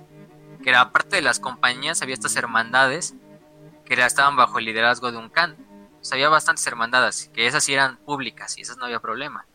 que 0.63 0.69
era 0.69 0.91
parte 0.91 1.17
de 1.17 1.21
las 1.21 1.39
compañías, 1.39 2.01
había 2.01 2.13
estas 2.13 2.35
hermandades 2.35 3.15
que 3.85 3.93
estaban 3.93 4.35
bajo 4.35 4.59
el 4.59 4.65
liderazgo 4.65 5.11
de 5.11 5.17
un 5.17 5.29
Khan. 5.29 5.55
Sea, 6.05 6.17
había 6.17 6.29
bastantes 6.29 6.67
hermandades, 6.67 7.31
que 7.33 7.47
esas 7.47 7.63
sí 7.63 7.73
eran 7.73 7.97
públicas 7.97 8.59
y 8.59 8.61
esas 8.61 8.77
no 8.77 8.85
había 8.85 8.99
problema. 8.99 9.47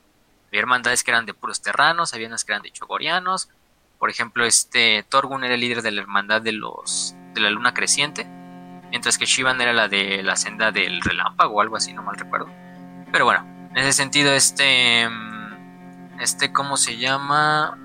Había 0.48 0.60
hermandades 0.60 1.04
que 1.04 1.12
eran 1.12 1.24
de 1.24 1.32
puros 1.32 1.62
terranos, 1.62 2.12
había 2.12 2.26
unas 2.26 2.44
que 2.44 2.50
eran 2.50 2.62
de 2.62 2.72
chogorianos. 2.72 3.48
Por 4.00 4.10
ejemplo, 4.10 4.44
este 4.44 5.04
Torgun 5.08 5.44
era 5.44 5.54
el 5.54 5.60
líder 5.60 5.82
de 5.82 5.92
la 5.92 6.00
hermandad 6.00 6.42
de 6.42 6.50
los 6.50 7.14
de 7.34 7.40
la 7.40 7.50
luna 7.50 7.72
creciente, 7.72 8.24
mientras 8.90 9.16
que 9.16 9.26
Shivan 9.26 9.60
era 9.60 9.72
la 9.72 9.86
de 9.86 10.24
la 10.24 10.34
senda 10.34 10.72
del 10.72 11.00
relámpago 11.02 11.54
o 11.54 11.60
algo 11.60 11.76
así, 11.76 11.92
no 11.92 12.02
mal 12.02 12.16
recuerdo. 12.16 12.48
Pero 13.12 13.26
bueno, 13.26 13.46
en 13.70 13.76
ese 13.76 13.92
sentido, 13.92 14.32
este 14.32 15.08
este, 16.18 16.52
¿cómo 16.52 16.76
se 16.76 16.96
llama? 16.96 17.78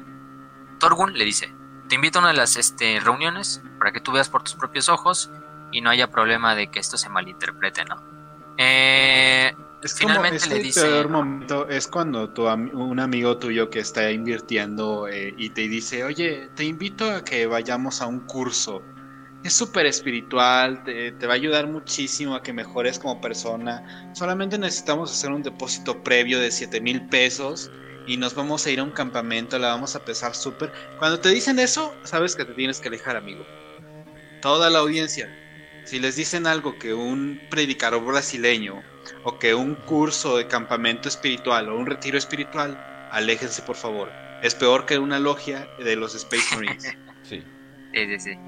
Torgun 0.80 1.14
le 1.14 1.24
dice, 1.24 1.54
te 1.88 1.94
invito 1.94 2.18
a 2.18 2.22
una 2.24 2.30
de 2.30 2.38
las 2.38 2.58
este, 2.58 3.00
reuniones 3.00 3.62
para 3.78 3.92
que 3.92 4.02
tú 4.02 4.12
veas 4.12 4.30
por 4.30 4.42
tus 4.42 4.56
propios 4.56 4.90
ojos 4.90 5.30
y 5.72 5.82
no 5.82 5.92
haya 5.92 6.10
problema 6.10 6.56
de 6.56 6.72
que 6.72 6.80
esto 6.80 6.98
se 6.98 7.10
malinterprete, 7.10 7.86
¿no? 7.86 8.15
Eh, 8.58 9.54
es 9.84 9.94
finalmente 9.94 10.40
como, 10.40 10.56
le 10.56 10.64
dice... 10.64 10.82
peor 10.82 11.10
momento 11.10 11.68
es 11.68 11.88
cuando 11.88 12.30
tu, 12.34 12.48
un 12.48 13.00
amigo 13.00 13.38
tuyo 13.38 13.70
que 13.70 13.80
está 13.80 14.12
invirtiendo 14.12 15.08
eh, 15.08 15.34
y 15.38 15.50
te 15.50 15.68
dice, 15.68 16.04
oye, 16.04 16.50
te 16.56 16.64
invito 16.64 17.12
a 17.12 17.24
que 17.24 17.46
vayamos 17.46 18.02
a 18.02 18.08
un 18.08 18.22
curso 18.22 18.82
es 19.46 19.54
súper 19.54 19.86
espiritual, 19.86 20.84
te, 20.84 21.12
va 21.28 21.34
a 21.34 21.36
ayudar 21.36 21.68
muchísimo 21.68 22.34
a 22.34 22.42
que 22.42 22.52
mejores 22.52 22.98
como 22.98 23.22
persona. 23.22 24.12
Solamente 24.16 24.58
necesitamos 24.58 25.12
hacer 25.12 25.32
un 25.32 25.44
depósito 25.44 26.04
previo 26.04 26.40
de 26.40 26.50
7 26.50 26.82
mil 26.82 27.08
pesos 27.10 27.70
y 28.08 28.18
nos 28.18 28.34
vamos 28.34 28.66
a 28.66 28.72
ir 28.72 28.80
a 28.80 28.84
un 28.84 28.90
campamento, 28.90 29.60
la 29.60 29.68
vamos 29.68 29.96
a 29.96 30.04
pesar 30.04 30.34
súper. 30.34 30.74
Cuando 30.98 31.20
te 31.20 31.30
dicen 31.30 31.60
eso, 31.60 31.94
sabes 32.04 32.36
que 32.36 32.44
te 32.44 32.54
tienes 32.54 32.80
que 32.80 32.88
alejar, 32.88 33.18
amigo. 33.18 33.46
Toda 34.42 34.72
la 34.72 34.80
audiencia. 34.80 35.30
Si 35.86 36.00
les 36.00 36.16
dicen 36.16 36.48
algo 36.48 36.80
que 36.80 36.94
un 36.96 37.40
predicador 37.50 38.04
brasileño 38.04 38.82
o 39.24 39.38
que 39.38 39.54
un 39.54 39.76
curso 39.76 40.38
de 40.38 40.48
campamento 40.48 41.08
espiritual 41.08 41.70
o 41.70 41.78
un 41.78 41.86
retiro 41.86 42.18
espiritual, 42.18 43.08
aléjense 43.12 43.62
por 43.62 43.76
favor. 43.76 44.12
Es 44.42 44.56
peor 44.56 44.88
que 44.88 44.98
una 44.98 45.20
logia 45.20 45.68
de 45.78 45.96
los 45.96 46.16
Space 46.16 46.56
Marines. 46.56 46.98
sí. 47.24 47.44
Sí, 47.94 48.06
sí, 48.08 48.20
sí. 48.20 48.40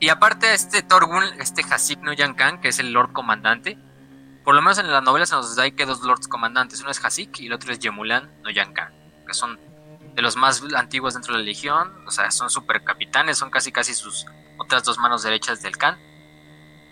Y 0.00 0.10
aparte 0.10 0.52
este 0.52 0.82
Torgun, 0.82 1.24
este 1.40 1.62
Hasik 1.62 2.00
no 2.00 2.12
Khan, 2.36 2.60
que 2.60 2.68
es 2.68 2.78
el 2.78 2.92
Lord 2.92 3.12
Comandante, 3.12 3.78
por 4.44 4.54
lo 4.54 4.60
menos 4.60 4.78
en 4.78 4.90
las 4.90 5.02
novelas 5.02 5.30
se 5.30 5.36
nos 5.36 5.56
da 5.56 5.70
que 5.70 5.86
dos 5.86 6.02
Lords 6.02 6.28
Comandantes, 6.28 6.82
uno 6.82 6.90
es 6.90 7.02
Hasik 7.02 7.40
y 7.40 7.46
el 7.46 7.52
otro 7.52 7.72
es 7.72 7.78
Yemulan 7.78 8.30
no 8.42 8.50
Khan, 8.52 8.92
que 9.26 9.32
son 9.32 9.58
de 10.14 10.20
los 10.20 10.36
más 10.36 10.62
antiguos 10.76 11.14
dentro 11.14 11.32
de 11.32 11.40
la 11.40 11.44
Legión, 11.44 11.90
o 12.06 12.10
sea, 12.10 12.30
son 12.30 12.50
super 12.50 12.84
capitanes, 12.84 13.38
son 13.38 13.50
casi 13.50 13.72
casi 13.72 13.94
sus 13.94 14.26
otras 14.72 14.84
dos 14.84 14.98
manos 14.98 15.22
derechas 15.22 15.60
del 15.60 15.76
Khan. 15.76 15.98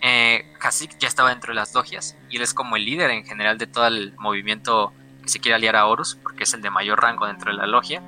Eh, 0.01 0.45
Hasik 0.59 0.99
ya 0.99 1.07
estaba 1.07 1.29
dentro 1.29 1.51
de 1.51 1.55
las 1.55 1.73
logias 1.73 2.15
y 2.29 2.37
él 2.37 2.43
es 2.43 2.53
como 2.53 2.75
el 2.75 2.85
líder 2.85 3.09
en 3.09 3.25
general 3.25 3.57
de 3.57 3.65
todo 3.65 3.87
el 3.87 4.13
movimiento 4.17 4.93
que 5.23 5.29
se 5.29 5.39
quiere 5.39 5.55
aliar 5.55 5.75
a 5.75 5.87
Horus, 5.87 6.15
porque 6.21 6.43
es 6.43 6.53
el 6.53 6.61
de 6.61 6.69
mayor 6.69 7.01
rango 7.01 7.25
dentro 7.25 7.51
de 7.51 7.57
la 7.57 7.65
logia. 7.65 8.03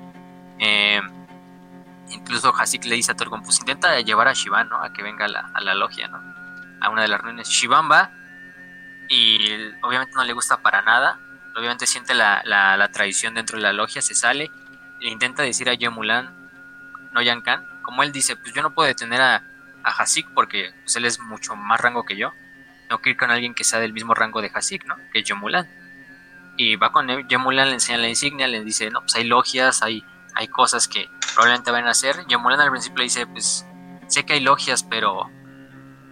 Eh, 0.60 1.02
incluso 2.12 2.54
Hasik 2.56 2.86
le 2.86 2.96
dice 2.96 3.14
a 3.14 3.16
Torgon, 3.16 3.42
pues 3.42 3.60
intenta 3.60 4.00
llevar 4.02 4.28
a 4.28 4.34
Shivan, 4.34 4.70
¿no? 4.70 4.78
A 4.78 4.94
que 4.94 5.02
venga 5.02 5.26
a 5.26 5.62
la, 5.62 5.74
logia, 5.74 6.08
¿no? 6.08 6.22
A 6.82 6.90
una 6.90 7.02
de 7.02 7.08
las 7.08 7.20
reuniones. 7.20 7.50
Shivan 7.50 7.90
va 7.90 8.12
y 9.10 9.56
obviamente 9.82 10.14
no 10.16 10.24
le 10.24 10.34
gusta 10.34 10.58
para 10.62 10.84
nada. 10.84 11.20
Obviamente 11.56 11.88
siente 11.88 12.14
la, 12.14 12.44
la, 12.46 12.88
traición 12.92 13.34
dentro 13.34 13.58
de 13.58 13.64
la 13.64 13.74
logia, 13.74 14.04
se 14.04 14.14
sale, 14.14 14.52
le 15.00 15.10
intenta 15.10 15.42
decir 15.42 15.68
a 15.70 15.74
Yemulan, 15.74 16.32
no 17.12 17.22
Yankan, 17.22 17.82
como 17.82 18.04
él 18.04 18.12
dice, 18.12 18.36
pues 18.36 18.54
yo 18.54 18.62
no 18.62 18.74
puedo 18.74 18.88
detener 18.88 19.22
a, 19.22 19.44
a 19.84 19.92
Hasik 19.92 20.28
porque 20.34 20.72
pues, 20.84 20.96
él 20.96 21.06
es 21.06 21.20
mucho 21.20 21.56
más 21.56 21.80
rango 21.80 22.06
que 22.06 22.16
yo. 22.16 22.34
Tengo 22.88 23.02
que 23.02 23.12
ir 23.12 23.18
con 23.18 23.32
alguien 23.32 23.54
que 23.54 23.64
sea 23.64 23.80
del 23.80 23.94
mismo 23.94 24.14
rango 24.14 24.42
de 24.42 24.52
Hasik, 24.54 24.86
¿no? 24.86 24.96
Que 25.12 25.20
es 25.20 25.26
Yemulan. 25.26 25.68
Y 26.58 26.76
va 26.76 26.92
con 26.92 27.08
Yemulan, 27.28 27.70
le 27.70 27.74
enseña 27.76 27.98
la 27.98 28.10
insignia, 28.10 28.48
le 28.48 28.64
dice, 28.64 28.90
no, 28.92 29.02
pues 29.02 29.16
hay 29.16 29.24
logias, 29.24 29.82
hay 29.82 30.06
hay 30.36 30.48
cosas 30.48 30.88
que 30.88 31.10
probablemente 31.34 31.72
van 31.72 31.88
a 31.88 31.92
hacer. 31.92 32.26
Yemulan 32.28 32.60
al 32.60 32.72
principio 32.72 32.98
le 33.00 33.04
dice, 33.04 33.28
pues 33.28 33.66
sé 34.08 34.26
que 34.26 34.34
hay 34.34 34.40
logias, 34.40 34.84
pero, 34.84 35.30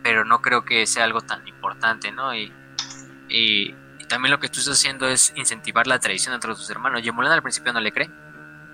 pero 0.03 0.25
no 0.25 0.41
creo 0.41 0.63
que 0.63 0.85
sea 0.85 1.03
algo 1.03 1.21
tan 1.21 1.47
importante, 1.47 2.11
¿no? 2.11 2.35
Y, 2.35 2.53
y, 3.29 3.75
también 4.07 4.31
lo 4.31 4.41
que 4.41 4.47
estás 4.47 4.67
haciendo 4.67 5.07
es 5.07 5.31
incentivar 5.37 5.87
la 5.87 5.97
tradición 5.97 6.33
entre 6.33 6.53
sus 6.53 6.69
hermanos. 6.69 7.01
Yemulan 7.01 7.31
al 7.31 7.41
principio 7.41 7.71
no 7.71 7.79
le 7.79 7.93
cree 7.93 8.09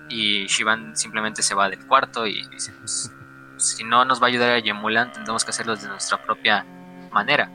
y 0.08 0.46
Shivan 0.48 0.96
simplemente 0.96 1.42
se 1.42 1.54
va 1.54 1.70
del 1.70 1.86
cuarto 1.86 2.26
y 2.26 2.44
dice, 2.48 2.72
pues, 2.72 3.12
si 3.58 3.84
no 3.84 4.04
nos 4.04 4.20
va 4.20 4.26
a 4.26 4.28
ayudar 4.28 4.50
a 4.50 4.58
Yemulan, 4.58 5.12
tendremos 5.12 5.44
que 5.44 5.50
hacerlo 5.50 5.76
de 5.76 5.88
nuestra 5.88 6.22
propia 6.22 6.64
manera. 7.10 7.50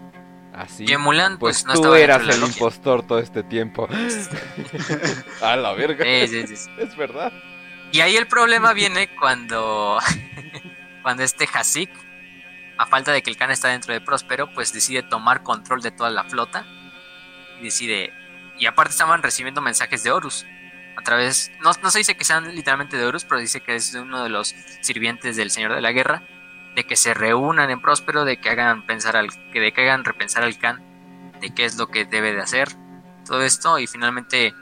Así. 0.53 0.85
Yemulan, 0.85 1.39
pues, 1.39 1.63
pues 1.63 1.81
tú 1.81 1.95
eras 1.95 2.21
el 2.27 2.43
impostor 2.43 3.05
todo 3.05 3.19
este 3.19 3.43
tiempo. 3.43 3.87
a 5.41 5.55
la 5.55 5.73
verga. 5.73 6.05
Es 6.07 6.95
verdad. 6.95 7.31
Y 7.91 8.01
ahí 8.01 8.15
el 8.15 8.27
problema 8.27 8.73
viene 8.73 9.15
cuando, 9.15 9.99
cuando 11.03 11.23
este 11.23 11.47
Hasik, 11.51 11.91
a 12.77 12.87
falta 12.87 13.11
de 13.11 13.21
que 13.21 13.29
el 13.29 13.37
Khan 13.37 13.51
está 13.51 13.67
dentro 13.67 13.93
de 13.93 14.01
Próspero, 14.01 14.51
pues 14.53 14.73
decide 14.73 15.03
tomar 15.03 15.43
control 15.43 15.81
de 15.81 15.91
toda 15.91 16.09
la 16.09 16.23
flota. 16.23 16.65
Y 17.59 17.65
decide. 17.65 18.11
Y 18.57 18.65
aparte 18.65 18.91
estaban 18.91 19.21
recibiendo 19.21 19.61
mensajes 19.61 20.03
de 20.03 20.11
Horus. 20.11 20.45
A 20.95 21.01
través. 21.01 21.51
No, 21.61 21.71
no 21.81 21.91
se 21.91 21.99
dice 21.99 22.15
que 22.15 22.23
sean 22.23 22.55
literalmente 22.55 22.97
de 22.97 23.05
Horus, 23.05 23.25
pero 23.25 23.41
dice 23.41 23.61
que 23.61 23.75
es 23.75 23.93
uno 23.95 24.23
de 24.23 24.29
los 24.29 24.55
sirvientes 24.81 25.35
del 25.35 25.51
Señor 25.51 25.73
de 25.73 25.81
la 25.81 25.91
Guerra. 25.91 26.23
De 26.75 26.85
que 26.85 26.95
se 26.95 27.13
reúnan 27.13 27.69
en 27.69 27.81
Próspero, 27.81 28.25
de 28.25 28.37
que 28.37 28.49
hagan 28.49 28.85
pensar 28.85 29.15
al. 29.15 29.29
Que 29.51 29.59
de 29.59 29.73
que 29.73 29.81
hagan 29.81 30.03
repensar 30.03 30.43
al 30.43 30.57
Khan. 30.57 30.81
De 31.39 31.53
qué 31.53 31.65
es 31.65 31.77
lo 31.77 31.87
que 31.87 32.05
debe 32.05 32.33
de 32.33 32.41
hacer. 32.41 32.69
Todo 33.25 33.43
esto. 33.43 33.79
Y 33.79 33.87
finalmente 33.87 34.53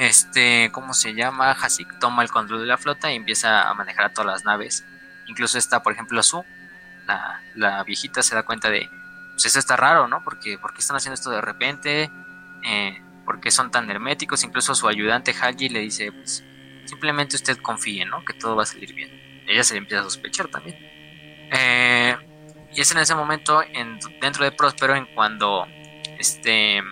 este, 0.00 0.70
¿cómo 0.72 0.94
se 0.94 1.12
llama? 1.12 1.50
Hasik 1.50 1.98
toma 1.98 2.22
el 2.22 2.30
control 2.30 2.60
de 2.60 2.66
la 2.66 2.78
flota 2.78 3.12
y 3.12 3.16
empieza 3.16 3.68
a 3.68 3.74
manejar 3.74 4.06
a 4.06 4.12
todas 4.14 4.32
las 4.32 4.44
naves. 4.46 4.82
Incluso 5.26 5.58
está, 5.58 5.82
por 5.82 5.92
ejemplo, 5.92 6.22
Su, 6.22 6.42
la, 7.06 7.42
la 7.54 7.84
viejita, 7.84 8.22
se 8.22 8.34
da 8.34 8.42
cuenta 8.42 8.70
de, 8.70 8.88
pues 9.32 9.44
eso 9.44 9.58
está 9.58 9.76
raro, 9.76 10.08
¿no? 10.08 10.24
Porque, 10.24 10.56
¿Por 10.56 10.72
qué 10.72 10.80
están 10.80 10.96
haciendo 10.96 11.16
esto 11.16 11.28
de 11.28 11.42
repente? 11.42 12.10
Eh, 12.64 13.02
¿Por 13.30 13.40
qué 13.40 13.52
son 13.52 13.70
tan 13.70 13.88
herméticos? 13.88 14.42
Incluso 14.42 14.74
su 14.74 14.88
ayudante 14.88 15.32
Haji 15.32 15.68
le 15.68 15.78
dice, 15.78 16.10
pues 16.10 16.42
simplemente 16.84 17.36
usted 17.36 17.58
confíe, 17.58 18.04
¿no? 18.04 18.24
Que 18.24 18.32
todo 18.32 18.56
va 18.56 18.64
a 18.64 18.66
salir 18.66 18.92
bien. 18.92 19.44
Ella 19.46 19.62
se 19.62 19.74
le 19.74 19.78
empieza 19.78 20.00
a 20.00 20.02
sospechar 20.02 20.48
también. 20.48 20.76
Eh, 21.52 22.16
y 22.74 22.80
es 22.80 22.90
en 22.90 22.98
ese 22.98 23.14
momento, 23.14 23.62
en, 23.62 24.00
dentro 24.20 24.42
de 24.42 24.50
Próspero, 24.50 24.96
en 24.96 25.06
cuando 25.14 25.64
este 26.18 26.82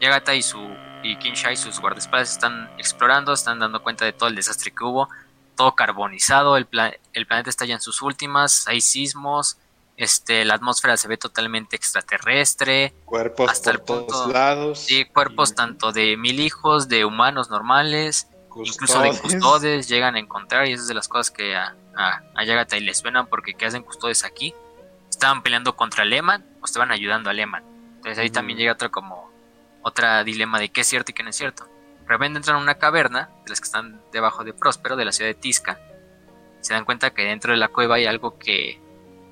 Yagata 0.00 0.34
y 0.34 0.40
su 0.40 0.58
y 1.02 1.16
Kinsha 1.16 1.52
y 1.52 1.56
sus 1.56 1.80
guardaespaldas 1.80 2.32
están 2.32 2.70
explorando, 2.78 3.34
están 3.34 3.58
dando 3.58 3.82
cuenta 3.82 4.06
de 4.06 4.14
todo 4.14 4.30
el 4.30 4.36
desastre 4.36 4.70
que 4.70 4.84
hubo, 4.84 5.10
todo 5.54 5.74
carbonizado, 5.74 6.56
el, 6.56 6.66
el 7.12 7.26
planeta 7.26 7.50
está 7.50 7.66
ya 7.66 7.74
en 7.74 7.82
sus 7.82 8.00
últimas, 8.00 8.66
hay 8.68 8.80
sismos, 8.80 9.58
este, 9.96 10.44
la 10.44 10.54
atmósfera 10.54 10.96
se 10.96 11.08
ve 11.08 11.16
totalmente 11.16 11.76
extraterrestre. 11.76 12.94
Cuerpos 13.04 13.50
hasta 13.50 13.72
por 13.72 14.06
todos 14.06 14.32
lados. 14.32 14.80
Sí, 14.80 15.04
cuerpos 15.06 15.54
tanto 15.54 15.92
de 15.92 16.16
mil 16.16 16.40
hijos, 16.40 16.88
de 16.88 17.04
humanos 17.04 17.48
normales, 17.48 18.28
incluso 18.54 19.00
de 19.00 19.16
custodes, 19.18 19.88
llegan 19.88 20.16
a 20.16 20.18
encontrar, 20.18 20.66
y 20.66 20.72
esas 20.72 20.82
es 20.82 20.88
de 20.88 20.94
las 20.94 21.08
cosas 21.08 21.30
que 21.30 21.56
a, 21.56 21.74
a, 21.96 22.44
Yagata 22.44 22.76
y 22.76 22.80
les 22.80 22.98
suenan 22.98 23.26
porque 23.26 23.54
¿qué 23.54 23.66
hacen 23.66 23.82
custodes 23.82 24.24
aquí? 24.24 24.54
Estaban 25.08 25.42
peleando 25.42 25.76
contra 25.76 26.04
Lehman 26.04 26.44
o 26.60 26.66
estaban 26.66 26.90
ayudando 26.90 27.30
a 27.30 27.32
Lehman. 27.32 27.64
Entonces 27.96 28.18
ahí 28.18 28.30
también 28.30 28.58
llega 28.58 28.72
otro 28.72 28.90
como 28.90 29.30
otra 29.82 30.24
dilema 30.24 30.58
de 30.58 30.68
qué 30.68 30.82
es 30.82 30.86
cierto 30.86 31.12
y 31.12 31.14
qué 31.14 31.22
no 31.22 31.30
es 31.30 31.36
cierto. 31.36 31.64
De 32.02 32.08
repente 32.08 32.36
entran 32.36 32.56
a 32.56 32.60
una 32.60 32.76
caverna, 32.76 33.30
de 33.44 33.50
las 33.50 33.60
que 33.60 33.66
están 33.66 34.00
debajo 34.12 34.44
de 34.44 34.52
Próspero, 34.52 34.96
de 34.96 35.04
la 35.04 35.12
ciudad 35.12 35.30
de 35.30 35.34
Tisca. 35.34 35.80
Se 36.60 36.74
dan 36.74 36.84
cuenta 36.84 37.10
que 37.10 37.22
dentro 37.22 37.52
de 37.52 37.58
la 37.58 37.68
cueva 37.68 37.96
hay 37.96 38.06
algo 38.06 38.38
que, 38.38 38.80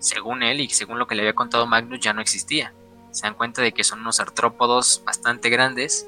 según 0.04 0.42
él 0.42 0.60
y 0.60 0.68
según 0.68 0.98
lo 0.98 1.06
que 1.06 1.14
le 1.14 1.22
había 1.22 1.34
contado 1.34 1.66
Magnus, 1.66 2.00
ya 2.00 2.12
no 2.12 2.20
existía. 2.20 2.72
Se 3.10 3.22
dan 3.22 3.34
cuenta 3.34 3.62
de 3.62 3.72
que 3.72 3.84
son 3.84 4.00
unos 4.00 4.20
artrópodos 4.20 5.02
bastante 5.04 5.48
grandes, 5.48 6.06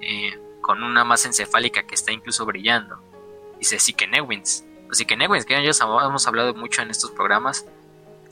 eh, 0.00 0.38
con 0.60 0.82
una 0.82 1.04
masa 1.04 1.28
encefálica 1.28 1.82
que 1.82 1.94
está 1.94 2.12
incluso 2.12 2.46
brillando. 2.46 2.98
Dice 3.58 3.78
Sikenewins. 3.78 4.64
Los 4.88 4.98
Sikenewins, 4.98 5.44
que 5.44 5.54
ya 5.54 5.70
hemos 5.84 6.26
hablado 6.26 6.54
mucho 6.54 6.82
en 6.82 6.90
estos 6.90 7.10
programas. 7.10 7.66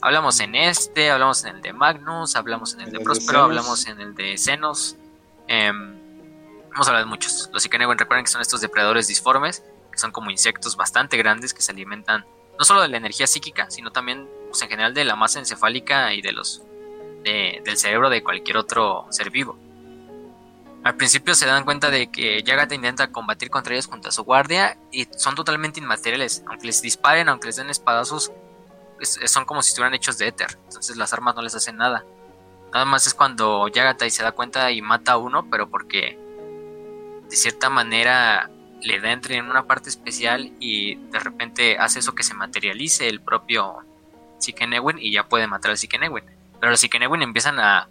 Hablamos 0.01 0.39
en 0.39 0.55
este, 0.55 1.11
hablamos 1.11 1.43
en 1.45 1.57
el 1.57 1.61
de 1.61 1.73
Magnus, 1.73 2.35
hablamos 2.35 2.73
en 2.73 2.81
el 2.81 2.91
de 2.91 2.99
Próspero, 2.99 3.43
hablamos 3.43 3.87
en 3.87 3.99
el 3.99 4.15
de 4.15 4.37
Zenos 4.37 4.97
eh, 5.47 5.71
hemos 6.73 6.87
hablado 6.87 7.05
de 7.05 7.09
muchos. 7.09 7.49
Los 7.53 7.65
Ikenewen 7.65 7.97
recuerden 7.97 8.25
que 8.25 8.31
son 8.31 8.41
estos 8.41 8.61
depredadores 8.61 9.07
disformes, 9.07 9.63
que 9.91 9.97
son 9.97 10.11
como 10.11 10.31
insectos 10.31 10.75
bastante 10.75 11.17
grandes 11.17 11.53
que 11.53 11.61
se 11.61 11.71
alimentan 11.71 12.25
no 12.57 12.65
solo 12.65 12.81
de 12.81 12.87
la 12.87 12.97
energía 12.97 13.27
psíquica, 13.27 13.69
sino 13.69 13.91
también 13.91 14.29
pues, 14.55 14.63
en 14.63 14.69
general 14.69 14.93
de 14.93 15.03
la 15.03 15.17
masa 15.17 15.39
encefálica 15.39 16.13
y 16.13 16.21
de 16.21 16.31
los 16.31 16.63
del 17.23 17.77
cerebro 17.77 18.09
de 18.09 18.23
cualquier 18.23 18.55
otro 18.55 19.07
ser 19.09 19.31
vivo. 19.31 19.57
Al 20.83 20.95
principio 20.95 21.33
se 21.33 21.47
dan 21.47 21.65
cuenta 21.65 21.89
de 21.89 22.11
que 22.11 22.43
Yagata 22.43 22.75
intenta 22.75 23.11
combatir 23.11 23.49
contra 23.49 23.73
ellos 23.73 23.87
junto 23.87 24.09
a 24.09 24.11
su 24.11 24.23
guardia 24.23 24.77
y 24.91 25.07
son 25.17 25.33
totalmente 25.33 25.79
inmateriales. 25.79 26.43
Aunque 26.47 26.67
les 26.67 26.83
disparen, 26.83 27.27
aunque 27.27 27.47
les 27.47 27.55
den 27.55 27.71
espadazos, 27.71 28.31
son 29.01 29.45
como 29.45 29.63
si 29.63 29.69
estuvieran 29.69 29.95
hechos 29.95 30.19
de 30.19 30.27
éter. 30.27 30.59
Entonces 30.65 30.95
las 30.97 31.11
armas 31.13 31.35
no 31.35 31.41
les 31.41 31.55
hacen 31.55 31.77
nada. 31.77 32.05
Nada 32.71 32.85
más 32.85 33.07
es 33.07 33.15
cuando 33.15 33.67
Yagatai 33.67 34.11
se 34.11 34.21
da 34.21 34.31
cuenta 34.31 34.71
y 34.71 34.83
mata 34.83 35.13
a 35.13 35.17
uno, 35.17 35.49
pero 35.49 35.67
porque 35.67 36.19
de 37.27 37.35
cierta 37.35 37.71
manera 37.71 38.51
le 38.81 38.99
da 39.01 39.11
entre 39.11 39.37
en 39.37 39.49
una 39.49 39.65
parte 39.65 39.89
especial 39.89 40.53
y 40.59 40.95
de 40.95 41.19
repente 41.19 41.77
hace 41.79 41.99
eso 41.99 42.13
que 42.13 42.21
se 42.21 42.35
materialice 42.35 43.09
el 43.09 43.19
propio 43.19 43.83
Sikenewin 44.39 44.97
y 44.99 45.11
ya 45.11 45.27
puede 45.27 45.47
matar 45.47 45.71
al 45.71 45.77
Sikenewin. 45.77 46.23
Pero 46.59 46.71
los 46.71 46.79
Sikenewin 46.79 47.21
empiezan 47.21 47.59
a, 47.59 47.87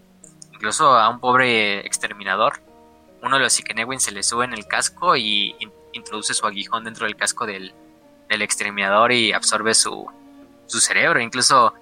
incluso 0.53 0.97
a 0.97 1.09
un 1.09 1.21
pobre 1.21 1.81
exterminador, 1.87 2.61
uno 3.23 3.37
de 3.37 3.45
los 3.45 3.53
Sikenewin 3.55 4.01
se 4.01 4.13
le 4.13 4.23
sube 4.23 4.45
en 4.45 4.53
el 4.53 4.67
casco 4.67 5.17
y 5.17 5.57
introduce 5.93 6.35
su 6.35 6.47
aguijón 6.47 6.85
dentro 6.85 7.07
del 7.07 7.17
casco 7.17 7.47
del, 7.47 7.73
del 8.29 8.43
exterminador 8.43 9.13
y 9.13 9.33
absorbe 9.33 9.75
su, 9.75 10.07
su 10.67 10.81
cerebro. 10.81 11.21
Incluso 11.21 11.75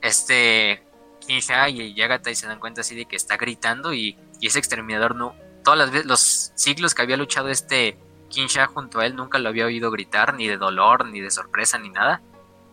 este 0.00 0.82
Kinsha 1.26 1.68
y 1.68 1.94
Yagata 1.94 2.30
y 2.30 2.36
se 2.36 2.46
dan 2.46 2.60
cuenta 2.60 2.82
así 2.82 2.94
de 2.94 3.06
que 3.06 3.16
está 3.16 3.36
gritando 3.36 3.92
y, 3.92 4.16
ese 4.40 4.58
exterminador 4.58 5.16
no, 5.16 5.34
todas 5.64 5.78
las 5.78 5.90
veces, 5.90 6.06
los 6.06 6.52
siglos 6.54 6.94
que 6.94 7.02
había 7.02 7.16
luchado 7.16 7.48
este 7.48 7.98
Kinsha 8.28 8.66
junto 8.66 9.00
a 9.00 9.06
él 9.06 9.16
nunca 9.16 9.38
lo 9.38 9.48
había 9.48 9.64
oído 9.64 9.90
gritar, 9.90 10.34
ni 10.34 10.46
de 10.46 10.58
dolor, 10.58 11.06
ni 11.06 11.20
de 11.20 11.30
sorpresa, 11.30 11.78
ni 11.78 11.88
nada. 11.88 12.20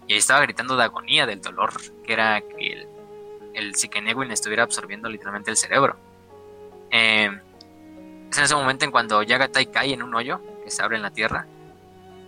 Y 0.08 0.16
estaba 0.16 0.42
gritando 0.42 0.76
de 0.76 0.84
agonía, 0.84 1.26
del 1.26 1.42
dolor, 1.42 1.74
que 2.04 2.14
era 2.14 2.42
que 2.42 2.74
el, 2.74 2.88
el 3.54 4.32
estuviera 4.32 4.64
absorbiendo 4.64 5.10
literalmente 5.10 5.52
el 5.52 5.58
cerebro. 5.58 5.96
Eh, 6.92 7.30
es 8.30 8.38
en 8.38 8.44
ese 8.44 8.56
momento 8.56 8.86
en 8.86 8.92
cuando 8.92 9.22
Yagatai 9.24 9.68
cae 9.68 9.94
en 9.94 10.04
un 10.04 10.14
hoyo 10.16 10.42
que 10.64 10.72
se 10.72 10.82
abre 10.82 10.98
en 10.98 11.04
la 11.04 11.12
tierra. 11.12 11.48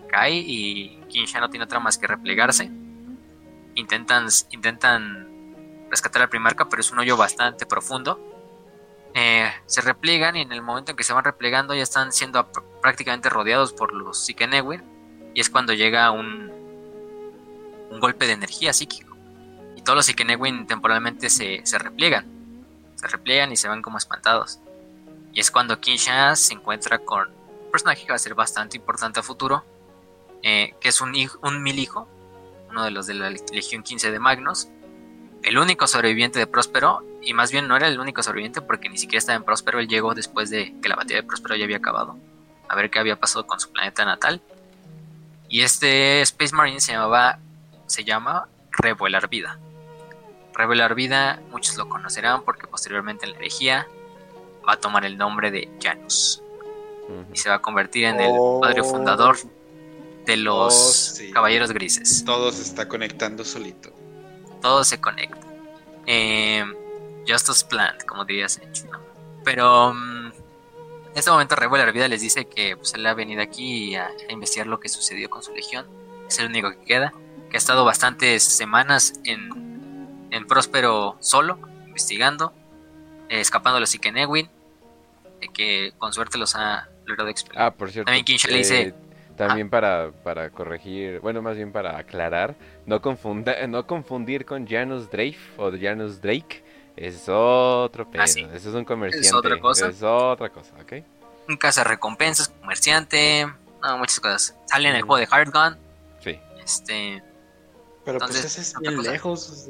Cae 0.10 0.36
y 0.36 1.02
Kinsha 1.10 1.40
no 1.40 1.50
tiene 1.50 1.66
otra 1.66 1.80
más 1.80 1.98
que 1.98 2.08
replegarse. 2.08 2.70
Intentan, 3.74 4.28
intentan 4.52 5.28
rescatar 5.90 6.22
al 6.22 6.30
primarca, 6.30 6.70
pero 6.70 6.82
es 6.82 6.92
un 6.92 7.00
hoyo 7.00 7.18
bastante 7.18 7.66
profundo. 7.66 8.20
Eh, 9.14 9.50
se 9.66 9.82
repliegan 9.82 10.36
y 10.36 10.42
en 10.42 10.52
el 10.52 10.62
momento 10.62 10.92
en 10.92 10.98
que 10.98 11.04
se 11.04 11.14
van 11.14 11.24
replegando 11.24 11.74
ya 11.74 11.84
están 11.84 12.12
siendo 12.12 12.52
prácticamente 12.82 13.30
rodeados 13.30 13.72
por 13.72 13.94
los 13.94 14.26
Sikenewin 14.26 14.84
y 15.34 15.40
es 15.40 15.50
cuando 15.50 15.74
llega 15.74 16.12
un, 16.12 16.52
un 17.90 18.00
golpe 18.00 18.28
de 18.28 18.34
energía 18.34 18.74
psíquico. 18.74 19.16
Y 19.76 19.82
todos 19.82 19.98
los 19.98 20.06
Sikenewin 20.06 20.68
temporalmente 20.68 21.30
se, 21.30 21.62
se 21.66 21.78
repliegan. 21.78 22.26
Se 22.96 23.08
repliegan 23.08 23.52
y 23.52 23.58
se 23.58 23.68
van 23.68 23.82
como 23.82 23.98
espantados. 23.98 24.60
Y 25.34 25.40
es 25.40 25.52
cuando 25.52 25.80
Kinsha 25.80 26.36
se 26.36 26.54
encuentra 26.54 27.00
con 27.00 27.30
un 27.30 27.72
personaje 27.72 28.04
que 28.04 28.12
va 28.12 28.16
a 28.16 28.20
ser 28.20 28.36
bastante 28.36 28.78
importante 28.78 29.20
a 29.20 29.24
futuro 29.24 29.66
eh, 30.48 30.76
que 30.80 30.90
es 30.90 31.02
un, 31.02 31.14
un 31.42 31.64
mil 31.64 31.80
hijo 31.80 32.08
uno 32.70 32.84
de 32.84 32.92
los 32.92 33.08
de 33.08 33.16
la 33.16 33.32
Legión 33.32 33.82
15 33.82 34.12
de 34.12 34.20
Magnus 34.20 34.68
el 35.46 35.58
único 35.60 35.86
sobreviviente 35.86 36.40
de 36.40 36.48
Próspero, 36.48 37.04
y 37.22 37.34
más 37.34 37.52
bien 37.52 37.68
no 37.68 37.78
era 37.78 37.88
el 37.88 38.00
único 38.00 38.24
sobreviviente 38.24 38.62
porque 38.62 38.90
ni 38.90 38.98
siquiera 38.98 39.20
estaba 39.20 39.36
en 39.36 39.44
Próspero, 39.44 39.80
él 39.80 39.88
llegó 39.88 40.16
después 40.16 40.50
de 40.50 40.74
que 40.82 40.90
la 40.90 40.96
batalla 40.96 41.18
de 41.18 41.24
Próspero 41.24 41.56
ya 41.56 41.66
había 41.66 41.78
acabado, 41.78 42.18
a 42.68 42.76
ver 42.76 42.90
qué 42.90 42.98
había 42.98 43.20
pasado 43.20 43.46
con 43.46 43.60
su 43.60 43.72
planeta 43.72 44.06
natal. 44.06 44.42
Y 45.48 45.62
este 45.62 46.22
Space 46.22 46.56
Marine 46.56 46.82
se 46.82 46.94
llamaba, 46.94 47.38
se 47.86 48.04
llama 48.04 48.48
Revelar 48.72 49.30
Vida. 49.30 49.60
Revelar 50.54 50.96
Vida, 50.96 51.42
muchos 51.52 51.78
lo 51.78 51.90
conocerán 51.90 52.44
porque 52.44 52.68
posteriormente 52.68 53.26
en 53.26 53.34
la 53.34 53.38
herejía 53.38 53.88
va 54.68 54.74
a 54.74 54.78
tomar 54.78 55.06
el 55.06 55.18
nombre 55.18 55.52
de 55.52 55.70
Janus. 55.82 56.42
Y 57.32 57.38
se 57.38 57.50
va 57.50 57.56
a 57.56 57.62
convertir 57.62 58.06
en 58.06 58.20
el 58.20 58.34
padre 58.62 58.84
fundador 58.84 59.38
de 60.26 60.38
los 60.38 61.22
oh, 61.22 61.34
Caballeros 61.34 61.72
Grises. 61.72 62.26
Todo 62.26 62.52
se 62.52 62.64
está 62.64 62.88
conectando 62.88 63.46
solito 63.46 63.94
todo 64.66 64.84
se 64.84 65.00
conecta. 65.00 65.46
Eh, 66.08 66.66
Justice 67.28 67.68
Plant, 67.68 68.04
como 68.04 68.26
dirías 68.26 68.60
Pero 69.44 69.94
mm, 69.94 70.26
en 70.28 71.14
este 71.14 71.30
momento 71.30 71.56
Revuela 71.56 71.92
Vida 71.92 72.08
les 72.08 72.22
dice 72.22 72.46
que 72.46 72.76
pues, 72.76 72.96
él 72.96 73.06
ha 73.06 73.14
venido 73.14 73.44
aquí 73.44 73.96
a, 73.96 74.10
investigar 74.28 74.66
lo 74.66 74.80
que 74.80 74.90
sucedió 74.90 75.30
con 75.30 75.44
su 75.44 75.54
legión. 75.54 75.86
Es 76.28 76.40
el 76.40 76.48
único 76.48 76.72
que 76.72 76.80
queda. 76.80 77.14
Que 77.56 77.58
ha 77.58 77.64
estado 77.64 77.86
bastantes 77.86 78.44
semanas 78.44 79.14
en, 79.24 80.28
en 80.30 80.46
Próspero 80.46 81.16
solo, 81.22 81.58
investigando, 81.88 82.52
eh, 83.30 83.40
escapando 83.40 83.78
a 83.78 83.80
los 83.80 83.96
Ikenewin. 83.96 84.50
que 85.54 85.94
con 85.98 86.12
suerte 86.12 86.38
los 86.38 86.54
ha 86.58 86.90
logrado 87.06 87.30
explicar. 87.30 87.64
Ah, 87.64 87.72
por 87.72 87.92
cierto. 87.92 88.08
También 88.08 88.26
King 88.26 88.40
le 88.50 88.58
dice. 88.58 88.82
Eh, 88.82 88.94
también 89.38 89.70
para, 89.70 90.12
para 90.12 90.50
corregir, 90.50 91.22
bueno, 91.22 91.42
más 91.42 91.56
bien 91.56 91.72
para 91.72 91.98
aclarar, 91.98 92.56
no, 92.86 93.02
confunda, 93.02 93.66
no 93.68 93.88
confundir 93.88 94.46
con 94.46 94.68
Janus 94.68 95.10
Drake 95.10 95.40
o 95.56 95.72
Janus 95.82 96.20
Drake. 96.20 96.62
Es 96.98 97.30
otro 97.30 98.12
pedo. 98.12 98.22
Ah, 98.22 98.26
Eso 98.26 98.50
es 98.54 98.66
un 98.66 98.84
comerciante. 98.84 99.30
Es 99.30 99.34
otra 99.34 99.58
cosa. 99.62 99.88
Es 99.88 100.04
otra 100.04 100.50
cosa, 100.50 100.74
¿ok? 100.82 100.92
Un 101.48 101.58
recompensas, 101.86 102.50
comerciante. 102.50 103.48
No, 103.82 103.98
muchas 103.98 104.20
cosas. 104.20 104.58
Sale 104.66 104.90
en 104.90 104.96
el 104.98 105.04
juego 105.04 105.20
de 105.20 105.28
Hard 105.32 105.54
Gun. 105.54 105.78
Sí. 106.20 106.38
Este. 106.62 107.24
Pero 108.06 108.20
pues 108.20 108.46
ese 108.46 108.62
es 108.62 108.74
bien 108.80 109.02
lejos. 109.02 109.68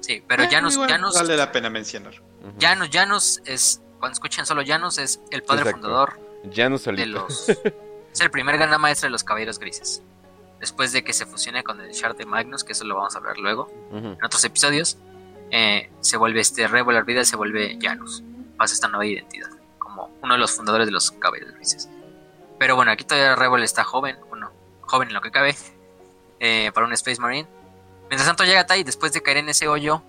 Sí, 0.00 0.22
pero 0.26 0.44
Janus, 0.48 0.78
Janus. 0.78 1.14
Vale 1.14 1.36
la 1.36 1.52
pena 1.52 1.68
mencionar. 1.70 2.14
Janus, 2.60 2.88
Janus 2.90 3.42
es. 3.44 3.80
Cuando 3.98 4.14
escuchen 4.14 4.46
solo 4.46 4.62
Janus, 4.64 4.98
es 4.98 5.20
el 5.30 5.42
padre 5.42 5.72
fundador. 5.72 6.18
Janus 6.52 6.84
De 6.84 7.06
los. 7.06 7.48
es 8.12 8.20
el 8.20 8.30
primer 8.30 8.58
gran 8.58 8.80
maestro 8.80 9.06
de 9.06 9.10
los 9.10 9.22
caballeros 9.22 9.58
grises 9.58 10.02
después 10.62 10.92
de 10.92 11.02
que 11.02 11.12
se 11.12 11.26
fusione 11.26 11.64
con 11.64 11.80
el 11.80 11.90
Shard 11.90 12.16
de 12.16 12.24
Magnus, 12.24 12.62
que 12.62 12.70
eso 12.70 12.84
lo 12.84 12.94
vamos 12.94 13.16
a 13.16 13.18
hablar 13.18 13.36
luego 13.36 13.68
en 13.92 14.24
otros 14.24 14.44
episodios, 14.44 14.96
eh, 15.50 15.90
se 16.00 16.16
vuelve 16.16 16.40
este 16.40 16.68
Revelar 16.68 17.04
Vida, 17.04 17.24
se 17.24 17.34
vuelve 17.34 17.76
Janus, 17.82 18.22
pasa 18.56 18.72
esta 18.72 18.86
nueva 18.86 19.04
identidad, 19.04 19.50
como 19.78 20.08
uno 20.22 20.34
de 20.34 20.38
los 20.38 20.52
fundadores 20.52 20.86
de 20.86 20.92
los 20.92 21.10
Caballeros 21.10 21.54
Grises. 21.56 21.88
Pero 22.60 22.76
bueno, 22.76 22.92
aquí 22.92 23.02
todavía 23.02 23.34
Rebel 23.34 23.64
está 23.64 23.82
joven, 23.82 24.16
bueno, 24.28 24.52
joven 24.82 25.08
en 25.08 25.14
lo 25.14 25.20
que 25.20 25.32
cabe, 25.32 25.56
eh, 26.42 26.72
para 26.74 26.86
un 26.86 26.92
Space 26.92 27.20
Marine. 27.20 27.48
Mientras 28.10 28.26
tanto 28.26 28.42
llega 28.44 28.66
Tai, 28.66 28.82
después 28.82 29.12
de 29.12 29.22
caer 29.22 29.38
en 29.38 29.48
ese 29.48 29.68
hoyo, 29.68 30.02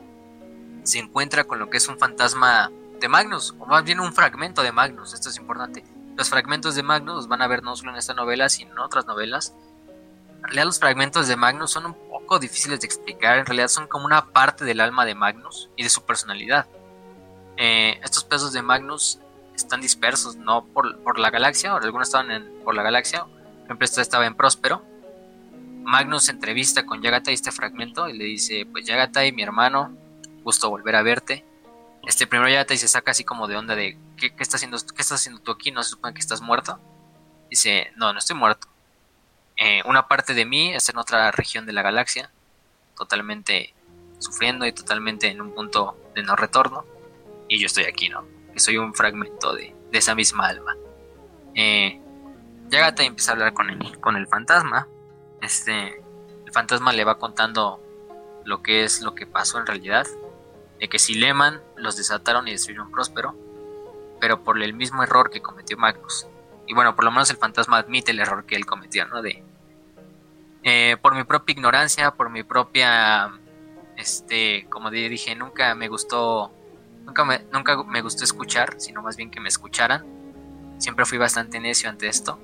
se 0.84 0.98
encuentra 0.98 1.44
con 1.44 1.60
lo 1.60 1.70
que 1.70 1.78
es 1.78 1.88
un 1.88 2.00
fantasma 2.00 2.72
de 3.00 3.08
Magnus, 3.08 3.56
o 3.60 3.68
más 3.68 3.84
bien 3.84 4.00
un 4.00 4.14
fragmento 4.14 4.64
de 4.64 4.72
Magnus, 4.72 5.14
esto 5.14 5.30
es 5.30 5.38
importante. 5.38 5.84
Los 6.18 6.30
fragmentos 6.30 6.74
de 6.74 6.82
Magnus 6.82 7.16
los 7.16 7.28
van 7.28 7.44
a 7.44 7.48
ver 7.48 7.62
no 7.62 7.76
solo 7.76 7.92
en 7.92 7.98
esta 7.98 8.16
novela, 8.16 8.50
sino 8.50 8.72
en 8.72 8.80
otras 8.80 9.06
novelas, 9.06 9.56
en 10.38 10.44
realidad 10.44 10.66
los 10.66 10.80
fragmentos 10.80 11.28
de 11.28 11.36
Magnus 11.36 11.72
son 11.72 11.86
un 11.86 11.94
poco 12.10 12.40
difíciles 12.40 12.80
de 12.80 12.88
explicar, 12.88 13.38
en 13.38 13.46
realidad 13.46 13.68
son 13.68 13.88
como 13.88 14.06
una 14.06 14.26
parte 14.26 14.66
del 14.66 14.82
alma 14.82 15.06
de 15.06 15.16
Magnus 15.16 15.70
y 15.76 15.84
de 15.84 15.90
su 15.90 16.04
personalidad. 16.04 16.66
Eh, 17.58 18.00
estos 18.04 18.24
pesos 18.24 18.54
de 18.54 18.62
Magnus 18.64 19.20
están 19.56 19.82
dispersos, 19.82 20.36
no 20.36 20.66
por, 20.66 21.20
la 21.20 21.30
galaxia, 21.30 21.76
o 21.76 21.78
algunos 21.78 22.08
estaban 22.08 22.52
por 22.64 22.74
la 22.74 22.82
galaxia, 22.82 23.24
por 23.24 23.66
ejemplo, 23.66 23.86
esta 23.86 24.02
estaba 24.02 24.26
en 24.26 24.36
Próspero. 24.36 24.93
Magnus 25.84 26.30
entrevista 26.30 26.86
con 26.86 27.02
Yagatai 27.02 27.34
este 27.34 27.52
fragmento 27.52 28.08
y 28.08 28.18
le 28.18 28.26
dice, 28.26 28.66
pues 28.72 28.86
Yagatai, 28.86 29.32
mi 29.32 29.44
hermano, 29.44 29.96
gusto 30.44 30.70
volver 30.70 30.96
a 30.96 31.04
verte. 31.04 31.46
Este 32.06 32.28
primero 32.28 32.50
Yagatai 32.50 32.78
se 32.78 32.88
saca 32.88 33.12
así 33.12 33.24
como 33.24 33.48
de 33.48 33.56
onda 33.56 33.76
de, 33.76 33.98
¿qué, 34.18 34.36
qué, 34.36 34.44
estás, 34.44 34.56
haciendo, 34.56 34.78
¿qué 34.78 35.02
estás 35.02 35.22
haciendo 35.22 35.42
tú 35.42 35.52
aquí? 35.52 35.72
¿No 35.72 35.84
se 35.84 35.92
supone 35.92 36.14
que 36.14 36.20
estás 36.20 36.42
muerto? 36.42 36.80
Dice, 37.50 37.92
no, 37.96 38.12
no 38.12 38.20
estoy 38.20 38.36
muerto. 38.36 38.68
Eh, 39.58 39.82
una 39.86 40.08
parte 40.08 40.34
de 40.34 40.46
mí 40.46 40.74
está 40.74 40.92
en 40.92 40.98
otra 40.98 41.32
región 41.32 41.66
de 41.66 41.74
la 41.74 41.82
galaxia, 41.82 42.32
totalmente 42.98 43.74
sufriendo 44.20 44.66
y 44.66 44.72
totalmente 44.72 45.28
en 45.28 45.42
un 45.42 45.54
punto 45.54 45.98
de 46.16 46.24
no 46.24 46.36
retorno. 46.36 46.86
Y 47.48 47.60
yo 47.60 47.68
estoy 47.68 47.84
aquí, 47.84 48.10
¿no? 48.10 48.26
Que 48.54 48.60
soy 48.60 48.78
un 48.78 48.94
fragmento 48.94 49.54
de, 49.54 49.76
esa 49.92 50.16
misma 50.16 50.48
alma. 50.48 50.76
Eh, 51.54 52.00
Yagata 52.70 53.04
empieza 53.04 53.32
a 53.32 53.34
hablar 53.34 53.54
con 53.54 53.68
con 54.02 54.16
el 54.16 54.28
fantasma. 54.28 54.88
Este, 55.44 56.02
el 56.46 56.52
fantasma 56.54 56.94
le 56.94 57.04
va 57.04 57.20
contando 57.20 57.82
lo 58.46 58.64
que 58.64 58.86
es 58.86 59.02
lo 59.02 59.14
que 59.14 59.28
pasó 59.28 59.60
en 59.60 59.68
realidad. 59.68 60.08
De 60.80 60.88
que 60.88 61.00
si 61.00 61.16
Leman 61.16 61.62
los 61.76 61.98
desataron 61.98 62.48
y 62.48 62.52
destruyeron 62.52 62.90
Próspero, 62.92 63.36
pero 64.22 64.42
por 64.42 64.62
el 64.62 64.74
mismo 64.74 65.04
error 65.04 65.30
que 65.30 65.42
cometió 65.42 65.78
Magnus. 65.78 66.28
Y 66.66 66.74
bueno, 66.74 66.96
por 66.96 67.04
lo 67.04 67.12
menos 67.12 67.30
el 67.30 67.36
fantasma 67.36 67.78
admite 67.78 68.12
el 68.12 68.22
error 68.22 68.46
que 68.46 68.56
él 68.56 68.66
cometió, 68.66 69.06
¿no? 69.06 69.22
De, 69.22 69.44
eh, 70.64 70.96
por 71.02 71.14
mi 71.14 71.26
propia 71.26 71.52
ignorancia, 71.52 72.12
por 72.12 72.30
mi 72.30 72.44
propia, 72.44 73.34
este, 73.98 74.66
como 74.70 74.92
dije, 74.92 75.36
nunca 75.36 75.76
me 75.76 75.90
gustó, 75.90 76.54
nunca 77.04 77.26
me, 77.26 77.40
nunca 77.52 77.84
me 77.84 78.02
gustó 78.02 78.24
escuchar, 78.24 78.76
sino 78.80 79.02
más 79.02 79.18
bien 79.18 79.30
que 79.30 79.42
me 79.42 79.50
escucharan. 79.50 80.06
Siempre 80.78 81.06
fui 81.06 81.18
bastante 81.18 81.60
necio 81.60 81.90
ante 81.90 82.08
esto 82.08 82.40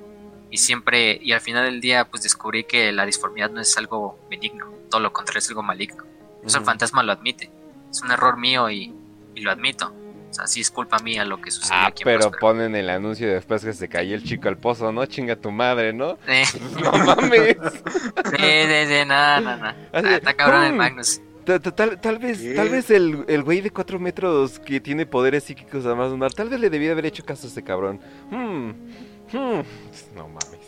y 0.52 0.58
siempre, 0.58 1.20
y 1.22 1.32
al 1.32 1.42
final 1.42 1.66
del 1.66 1.82
día, 1.82 2.06
pues 2.06 2.24
descubrí 2.24 2.64
que 2.64 2.92
la 2.92 3.06
disformidad 3.06 3.50
no 3.50 3.62
es 3.62 3.78
algo 3.78 4.20
benigno, 4.30 4.72
todo 4.90 5.02
lo 5.02 5.14
contrario 5.14 5.40
es 5.40 5.50
algo 5.50 5.64
maligno. 5.64 6.04
Eso 6.46 6.58
el 6.58 6.66
fantasma 6.66 7.04
lo 7.04 7.12
admite, 7.12 7.52
es 7.92 8.02
un 8.02 8.12
error 8.12 8.38
mío 8.38 8.70
y 8.70 8.94
lo 9.36 9.52
admito. 9.52 9.94
O 10.30 10.34
sea, 10.34 10.46
sí 10.46 10.62
es 10.62 10.70
culpa 10.70 11.00
mía 11.00 11.26
lo 11.26 11.42
que 11.42 11.50
sucedió 11.50 11.76
ah, 11.76 11.88
aquí 11.88 12.04
pero 12.04 12.30
ponen 12.32 12.76
el 12.76 12.90
anuncio 12.90 13.28
después 13.34 13.64
que 13.64 13.74
se 13.74 13.90
cayó 13.90 14.14
el 14.14 14.24
chico 14.24 14.48
al 14.48 14.58
pozo, 14.58 14.92
¿no? 14.92 15.06
Chinga 15.08 15.36
tu 15.36 15.50
madre, 15.50 15.92
¿no? 15.92 16.20
no 16.84 16.92
mames. 16.92 17.58
Sí, 17.58 18.38
sí, 18.38 18.86
sí, 18.88 19.06
nada, 19.08 19.42
nada. 19.42 19.76
Ah, 19.92 20.02
está 20.02 20.34
cabrón 20.36 20.66
el 20.66 20.74
Magnus. 20.74 21.22
Tal, 21.46 22.20
vez, 22.20 22.56
tal 22.56 22.70
vez 22.70 22.92
el, 22.92 23.26
el 23.28 23.42
güey 23.42 23.62
de 23.62 23.72
cuatro 23.72 23.98
metros 23.98 24.60
que 24.60 24.80
tiene 24.80 25.08
poderes 25.08 25.46
psíquicos 25.46 25.84
además 25.84 26.10
de 26.10 26.14
un 26.14 26.30
tal 26.30 26.48
vez 26.48 26.60
le 26.60 26.70
debía 26.70 26.92
haber 26.92 27.08
hecho 27.08 27.26
caso 27.26 27.48
a 27.48 27.50
ese 27.50 27.64
cabrón. 27.64 28.00
Hmm, 28.30 28.72
hmm. 29.32 29.62
No 30.16 30.28
mames. 30.28 30.60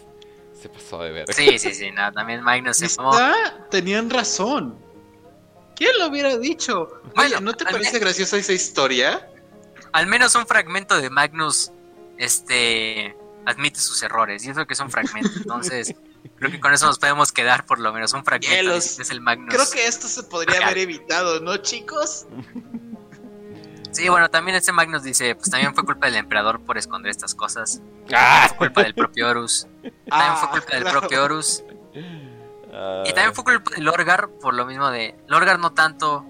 Se 0.60 0.70
pasó 0.70 1.02
de 1.02 1.12
ver. 1.12 1.34
Sí, 1.34 1.58
sí, 1.58 1.74
sí, 1.74 1.92
nada, 1.92 2.12
también 2.12 2.42
Magnus 2.42 2.78
se. 2.78 2.88
Tenían 3.72 4.10
razón. 4.10 4.78
¿Quién 5.76 5.92
lo 5.98 6.08
hubiera 6.08 6.38
dicho? 6.38 7.02
Bueno, 7.16 7.40
¿no 7.40 7.54
te 7.54 7.66
parece 7.66 7.98
graciosa 7.98 8.38
esa 8.38 8.54
historia? 8.54 9.28
al 9.94 10.08
menos 10.08 10.36
un 10.36 10.48
fragmento 10.48 11.00
de 11.00 11.10
Magnus 11.10 11.72
este 12.18 13.16
admite 13.46 13.80
sus 13.80 14.02
errores. 14.04 14.46
Y 14.46 14.50
eso 14.50 14.66
que 14.66 14.74
es 14.74 14.80
un 14.80 14.92
fragmento. 14.92 15.32
Entonces, 15.36 15.96
creo 16.38 16.52
que 16.52 16.60
con 16.60 16.74
eso 16.74 16.86
nos 16.86 17.00
podemos 17.00 17.32
quedar 17.32 17.66
por 17.66 17.80
lo 17.80 17.92
menos 17.92 18.14
un 18.14 18.24
fragmento. 18.24 18.76
es 18.76 19.12
el 19.12 19.22
Magnus. 19.22 19.54
Creo 19.54 19.70
que 19.72 19.88
esto 19.88 20.08
se 20.08 20.24
podría 20.24 20.66
haber 20.66 20.80
evitado, 20.80 21.40
¿no, 21.40 21.58
chicos? 21.58 22.28
Sí, 23.92 24.08
bueno, 24.08 24.30
también 24.30 24.56
este 24.56 24.72
Magnus 24.72 25.04
dice, 25.04 25.36
pues 25.36 25.50
también 25.50 25.74
fue 25.76 25.84
culpa 25.84 26.06
del 26.08 26.16
emperador 26.16 26.62
por 26.62 26.78
esconder 26.78 27.12
estas 27.12 27.36
cosas. 27.36 27.82
Ah. 28.14 28.48
fue 28.48 28.68
culpa 28.68 28.84
del 28.84 28.94
propio 28.94 29.30
Horus. 29.30 29.68
También 29.82 30.38
fue 30.38 30.48
ah, 30.48 30.50
culpa 30.52 30.76
del 30.76 30.84
propio 30.86 31.24
Horus. 31.24 31.64
Y 33.06 33.14
también 33.14 33.34
fue 33.34 33.44
culpa 33.44 33.72
de 33.76 33.82
Lorgar 33.82 34.30
por 34.42 34.54
lo 34.54 34.66
mismo 34.66 34.90
de... 34.90 35.16
Lorgar 35.28 35.60
no 35.60 35.74
tanto, 35.74 36.26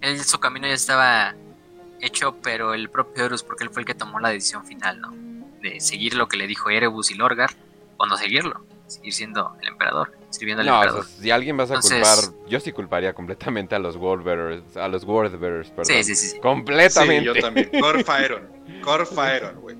él 0.00 0.22
su 0.22 0.38
camino 0.38 0.68
ya 0.68 0.74
estaba 0.74 1.34
hecho, 2.00 2.36
pero 2.40 2.72
el 2.72 2.88
propio 2.88 3.24
Horus, 3.24 3.42
porque 3.42 3.64
él 3.64 3.70
fue 3.70 3.82
el 3.82 3.86
que 3.86 3.94
tomó 3.94 4.20
la 4.20 4.28
decisión 4.28 4.64
final, 4.64 5.00
¿no? 5.00 5.12
De 5.60 5.80
seguir 5.80 6.14
lo 6.14 6.28
que 6.28 6.36
le 6.36 6.46
dijo 6.46 6.70
Erebus 6.70 7.10
y 7.10 7.14
Lorgar, 7.14 7.50
o 7.96 8.06
no 8.06 8.16
seguirlo, 8.16 8.64
seguir 8.92 9.12
siendo 9.12 9.54
el 9.60 9.68
emperador, 9.68 10.12
sirviendo 10.30 10.62
al 10.62 10.68
emperador. 10.68 11.06
si 11.06 11.30
alguien 11.30 11.56
vas 11.56 11.70
a 11.70 11.80
culpar, 11.80 12.18
yo 12.48 12.60
sí 12.60 12.72
culparía 12.72 13.12
completamente 13.12 13.74
a 13.74 13.78
los 13.78 13.96
Wordbearers, 13.96 14.76
a 14.76 14.88
los 14.88 15.04
Wordbearers, 15.04 15.70
perdón. 15.70 15.86
Sí, 15.86 16.04
sí, 16.04 16.14
sí. 16.14 16.40
Completamente. 16.40 17.32
Sí, 17.32 17.36
yo 17.36 17.42
también. 17.42 17.70
Corfaeron, 17.80 18.48
Corfaeron, 18.82 19.60
güey. 19.60 19.76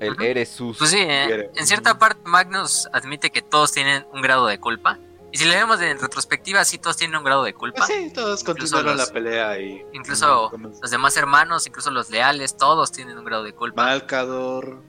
El 0.00 0.20
eres 0.20 0.48
sus. 0.48 0.78
Pues 0.78 0.90
sí, 0.90 0.98
eh, 0.98 1.50
en 1.54 1.66
cierta 1.66 1.96
parte 1.96 2.20
Magnus 2.24 2.88
admite 2.92 3.30
que 3.30 3.40
todos 3.40 3.70
tienen 3.72 4.04
un 4.12 4.20
grado 4.20 4.46
de 4.46 4.58
culpa. 4.58 4.98
Y 5.32 5.38
si 5.38 5.46
le 5.46 5.56
vemos 5.56 5.80
en 5.80 5.98
retrospectiva, 5.98 6.62
sí, 6.64 6.76
todos 6.76 6.98
tienen 6.98 7.16
un 7.16 7.24
grado 7.24 7.42
de 7.42 7.54
culpa. 7.54 7.86
sí, 7.86 8.12
todos 8.12 8.44
continuaron 8.44 8.98
la 8.98 9.06
pelea 9.06 9.58
y... 9.58 9.82
Incluso 9.94 10.52
los 10.82 10.90
demás 10.90 11.16
hermanos, 11.16 11.66
incluso 11.66 11.90
los 11.90 12.10
leales, 12.10 12.56
todos 12.58 12.92
tienen 12.92 13.16
un 13.16 13.24
grado 13.24 13.42
de 13.42 13.54
culpa. 13.54 13.82
Malcador. 13.82 14.82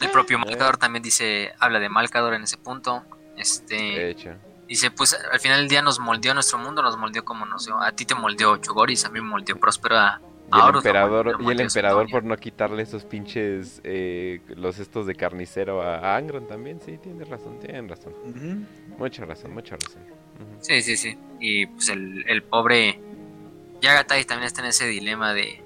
El 0.00 0.10
propio 0.10 0.36
eh. 0.36 0.40
Malcador 0.44 0.76
también 0.76 1.02
dice, 1.02 1.52
habla 1.58 1.78
de 1.78 1.88
Malcador 1.88 2.34
en 2.34 2.42
ese 2.42 2.58
punto. 2.58 3.04
Este... 3.36 4.16
Dice, 4.68 4.90
pues 4.90 5.16
al 5.30 5.38
final 5.38 5.60
del 5.60 5.68
día 5.68 5.80
nos 5.80 6.00
moldeó 6.00 6.34
nuestro 6.34 6.58
mundo, 6.58 6.82
nos 6.82 6.96
moldeó 6.96 7.24
como 7.24 7.46
nos 7.46 7.66
dio. 7.66 7.80
A 7.80 7.92
ti 7.92 8.04
te 8.04 8.16
moldeó 8.16 8.56
Chogoris, 8.56 9.04
a 9.04 9.10
mí 9.10 9.20
me 9.20 9.28
moldeó 9.28 9.56
Próspero, 9.56 9.94
y 10.52 10.58
el 10.60 10.76
emperador, 10.76 11.38
y 11.40 11.50
el 11.50 11.60
emperador 11.60 12.08
por 12.08 12.24
no 12.24 12.36
quitarle 12.36 12.82
esos 12.82 13.04
pinches, 13.04 13.80
eh, 13.82 14.40
los 14.48 14.78
estos 14.78 15.06
de 15.06 15.16
carnicero 15.16 15.82
a, 15.82 16.16
Angron 16.16 16.46
también, 16.46 16.80
sí, 16.80 16.98
tiene 16.98 17.24
razón, 17.24 17.58
tiene 17.58 17.86
razón. 17.88 18.14
Mucha 18.96 19.24
razón, 19.24 19.52
mucha 19.52 19.76
razón. 19.76 20.02
Sí, 20.60 20.82
sí, 20.82 20.96
sí. 20.96 21.18
Y 21.40 21.66
pues 21.66 21.88
el, 21.88 22.24
el 22.28 22.42
pobre 22.44 23.00
Yagatai 23.80 24.24
también 24.24 24.46
está 24.46 24.60
en 24.60 24.68
ese 24.68 24.86
dilema 24.86 25.34
de, 25.34 25.62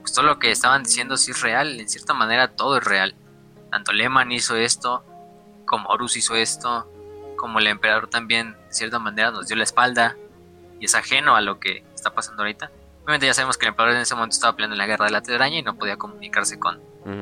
pues 0.00 0.12
todo 0.12 0.26
lo 0.26 0.38
que 0.38 0.50
estaban 0.50 0.82
diciendo 0.82 1.16
sí 1.16 1.30
es 1.30 1.40
real, 1.40 1.78
en 1.78 1.88
cierta 1.88 2.12
manera 2.12 2.48
todo 2.48 2.78
es 2.78 2.84
real. 2.84 3.14
Tanto 3.70 3.92
Lehman 3.92 4.32
hizo 4.32 4.56
esto, 4.56 5.04
como 5.64 5.88
Horus 5.88 6.16
hizo 6.16 6.34
esto, 6.34 6.90
como 7.36 7.58
el 7.58 7.66
emperador 7.66 8.08
también, 8.08 8.52
de 8.52 8.74
cierta 8.74 8.98
manera, 8.98 9.30
nos 9.30 9.46
dio 9.46 9.56
la 9.56 9.64
espalda 9.64 10.16
y 10.80 10.86
es 10.86 10.94
ajeno 10.94 11.36
a 11.36 11.40
lo 11.40 11.60
que 11.60 11.84
está 11.94 12.14
pasando 12.14 12.42
ahorita. 12.42 12.70
Obviamente 13.04 13.26
ya 13.26 13.34
sabemos 13.34 13.56
que 13.56 13.66
el 13.66 13.70
emperador 13.70 13.96
en 13.96 14.02
ese 14.02 14.14
momento 14.14 14.34
estaba 14.34 14.54
peleando 14.54 14.74
en 14.74 14.78
la 14.78 14.86
guerra 14.86 15.06
de 15.06 15.12
la 15.12 15.22
telaraña 15.22 15.58
y 15.58 15.62
no 15.62 15.76
podía 15.76 15.96
comunicarse 15.96 16.58
con, 16.58 16.80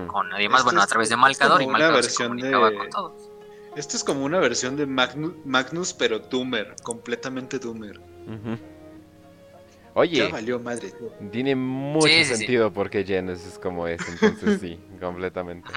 con 0.08 0.28
nadie 0.28 0.48
más, 0.48 0.64
bueno, 0.64 0.80
a 0.80 0.86
través 0.86 1.08
de 1.08 1.16
Malcador 1.16 1.62
y 1.62 1.66
Malcador 1.66 2.02
se 2.02 2.24
comunicaba 2.24 2.72
con 2.72 2.90
todos. 2.90 3.30
Esto 3.76 3.96
es 3.96 4.02
como 4.02 4.24
una 4.24 4.38
versión 4.38 4.76
de 4.76 4.86
Magnus, 4.86 5.92
pero 5.92 6.18
Doomer, 6.18 6.74
completamente 6.82 7.58
Doomer. 7.58 8.00
Oye, 9.92 10.28
valió 10.28 10.58
madre. 10.58 10.92
Tiene 11.30 11.54
mucho 11.54 12.08
sentido 12.24 12.72
porque 12.72 13.04
Genesis 13.04 13.52
es 13.52 13.58
como 13.58 13.86
es, 13.86 14.00
entonces 14.08 14.60
sí, 14.60 14.80
completamente. 15.00 15.70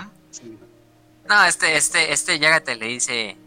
No, 1.27 1.45
este, 1.45 1.77
este, 1.77 2.11
este 2.11 2.39
Yagate 2.39 2.75
le 2.75 2.87
dice, 2.87 3.37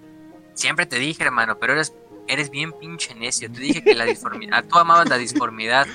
siempre 0.54 0.86
te 0.86 0.98
dije 0.98 1.24
hermano, 1.24 1.58
pero 1.58 1.72
eres, 1.72 1.92
eres 2.28 2.50
bien 2.50 2.72
pinche 2.72 3.14
necio, 3.14 3.50
te 3.50 3.60
dije 3.60 3.82
que 3.82 3.94
la 3.94 4.04
disformidad, 4.04 4.64
tú 4.70 4.78
amabas 4.78 5.08
la 5.08 5.18
disformidad, 5.18 5.86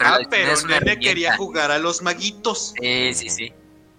ah, 0.00 0.18
pero 0.30 0.54
Nene 0.66 0.98
quería 0.98 1.36
jugar 1.36 1.70
a 1.70 1.78
los 1.78 2.02
maguitos. 2.02 2.74
Sí, 2.80 3.14
sí, 3.14 3.30
sí. 3.30 3.52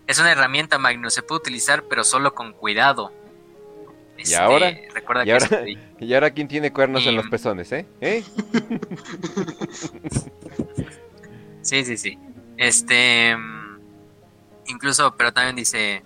Es 0.07 0.17
una 0.17 0.31
herramienta, 0.31 0.79
Magnus. 0.79 1.13
Se 1.13 1.21
puede 1.21 1.41
utilizar, 1.41 1.83
pero 1.83 2.03
solo 2.03 2.33
con 2.33 2.53
cuidado. 2.53 3.13
¿Y 4.17 4.23
este, 4.23 4.37
ahora? 4.37 4.75
Recuerda 4.91 5.23
¿Y, 5.23 5.29
ahora 5.29 5.47
¿Y 5.99 6.13
ahora 6.15 6.31
quién 6.31 6.47
tiene 6.47 6.73
cuernos 6.73 7.05
en 7.05 7.15
los 7.15 7.27
pezones, 7.27 7.71
eh? 7.71 7.85
¿Eh? 8.01 8.23
sí, 11.61 11.85
sí, 11.85 11.95
sí. 11.95 12.17
Este. 12.57 13.37
Incluso, 14.65 15.15
pero 15.15 15.31
también 15.31 15.55
dice. 15.55 16.01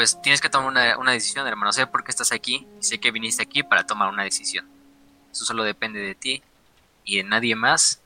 Pues 0.00 0.18
tienes 0.22 0.40
que 0.40 0.48
tomar 0.48 0.68
una, 0.68 0.96
una 0.96 1.12
decisión, 1.12 1.46
hermano. 1.46 1.74
Sé 1.74 1.86
por 1.86 2.02
qué 2.02 2.10
estás 2.10 2.32
aquí. 2.32 2.66
Sé 2.78 2.98
que 2.98 3.10
viniste 3.10 3.42
aquí 3.42 3.62
para 3.62 3.84
tomar 3.84 4.08
una 4.08 4.22
decisión. 4.22 4.66
Eso 5.30 5.44
solo 5.44 5.62
depende 5.62 6.00
de 6.00 6.14
ti 6.14 6.42
y 7.04 7.18
de 7.18 7.24
nadie 7.24 7.54
más. 7.54 8.00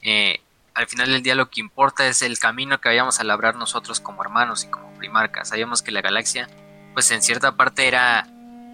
Eh, 0.00 0.40
al 0.74 0.86
final 0.86 1.10
del 1.10 1.24
día 1.24 1.34
lo 1.34 1.50
que 1.50 1.60
importa 1.60 2.06
es 2.06 2.22
el 2.22 2.38
camino 2.38 2.80
que 2.80 2.90
vayamos 2.90 3.18
a 3.18 3.24
labrar 3.24 3.56
nosotros 3.56 3.98
como 3.98 4.22
hermanos 4.22 4.62
y 4.62 4.68
como 4.68 4.94
primarcas. 4.94 5.48
Sabíamos 5.48 5.82
que 5.82 5.90
la 5.90 6.02
galaxia, 6.02 6.48
pues 6.94 7.10
en 7.10 7.20
cierta 7.20 7.56
parte 7.56 7.88
era 7.88 8.22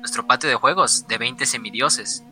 nuestro 0.01 0.27
patio 0.27 0.51
de 0.51 0.57
juegos 0.57 1.09
de 1.09 1.17
20 1.17 1.47
semidioses, 1.47 2.25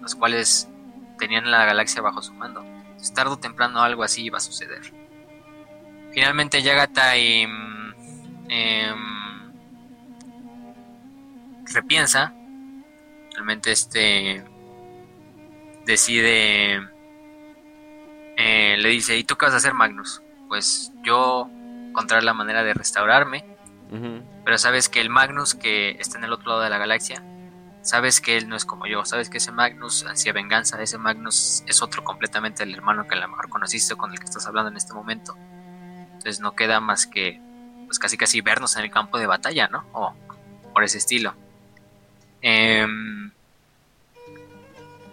los 0.00 0.14
cuales 0.14 0.70
tenían 1.18 1.50
la 1.50 1.66
galaxia 1.66 2.00
bajo 2.00 2.22
su 2.22 2.32
mando. 2.32 2.62
Entonces, 2.62 3.12
tarde 3.12 3.32
o 3.32 3.38
temprano 3.38 3.82
algo 3.82 4.04
así 4.04 4.24
iba 4.24 4.38
a 4.38 4.40
suceder. 4.40 4.90
Finalmente 6.14 6.62
Yagata 6.62 7.18
y, 7.18 7.42
em, 8.48 9.19
repiensa, 11.72 12.34
realmente 13.32 13.72
este 13.72 14.44
decide 15.86 16.80
eh, 18.36 18.76
le 18.78 18.88
dice, 18.88 19.16
¿y 19.16 19.24
tú 19.24 19.36
qué 19.36 19.46
vas 19.46 19.54
a 19.54 19.58
hacer, 19.58 19.74
Magnus? 19.74 20.22
Pues 20.48 20.92
yo 21.04 21.48
encontrar 21.88 22.22
la 22.22 22.32
manera 22.32 22.62
de 22.62 22.74
restaurarme, 22.74 23.44
pero 24.44 24.56
sabes 24.56 24.88
que 24.88 25.00
el 25.00 25.10
Magnus 25.10 25.54
que 25.54 25.96
está 25.98 26.16
en 26.16 26.24
el 26.24 26.32
otro 26.32 26.50
lado 26.50 26.62
de 26.62 26.70
la 26.70 26.78
galaxia, 26.78 27.24
sabes 27.82 28.20
que 28.20 28.36
él 28.36 28.48
no 28.48 28.56
es 28.56 28.64
como 28.64 28.86
yo, 28.86 29.04
sabes 29.04 29.28
que 29.28 29.38
ese 29.38 29.52
Magnus 29.52 30.04
ansía 30.06 30.32
venganza, 30.32 30.80
ese 30.80 30.96
Magnus 30.96 31.64
es 31.66 31.82
otro 31.82 32.04
completamente 32.04 32.62
el 32.62 32.74
hermano 32.74 33.06
que 33.06 33.14
a 33.14 33.18
lo 33.18 33.28
mejor 33.28 33.48
conociste 33.48 33.96
con 33.96 34.12
el 34.12 34.18
que 34.18 34.26
estás 34.26 34.46
hablando 34.46 34.70
en 34.70 34.76
este 34.76 34.94
momento. 34.94 35.36
Entonces 36.04 36.40
no 36.40 36.54
queda 36.54 36.80
más 36.80 37.06
que, 37.06 37.40
pues 37.86 37.98
casi 37.98 38.16
casi 38.16 38.40
vernos 38.40 38.76
en 38.76 38.84
el 38.84 38.90
campo 38.90 39.18
de 39.18 39.26
batalla, 39.26 39.68
¿no? 39.68 39.84
O 39.92 40.14
por 40.72 40.84
ese 40.84 40.98
estilo. 40.98 41.34
Em, 42.42 43.30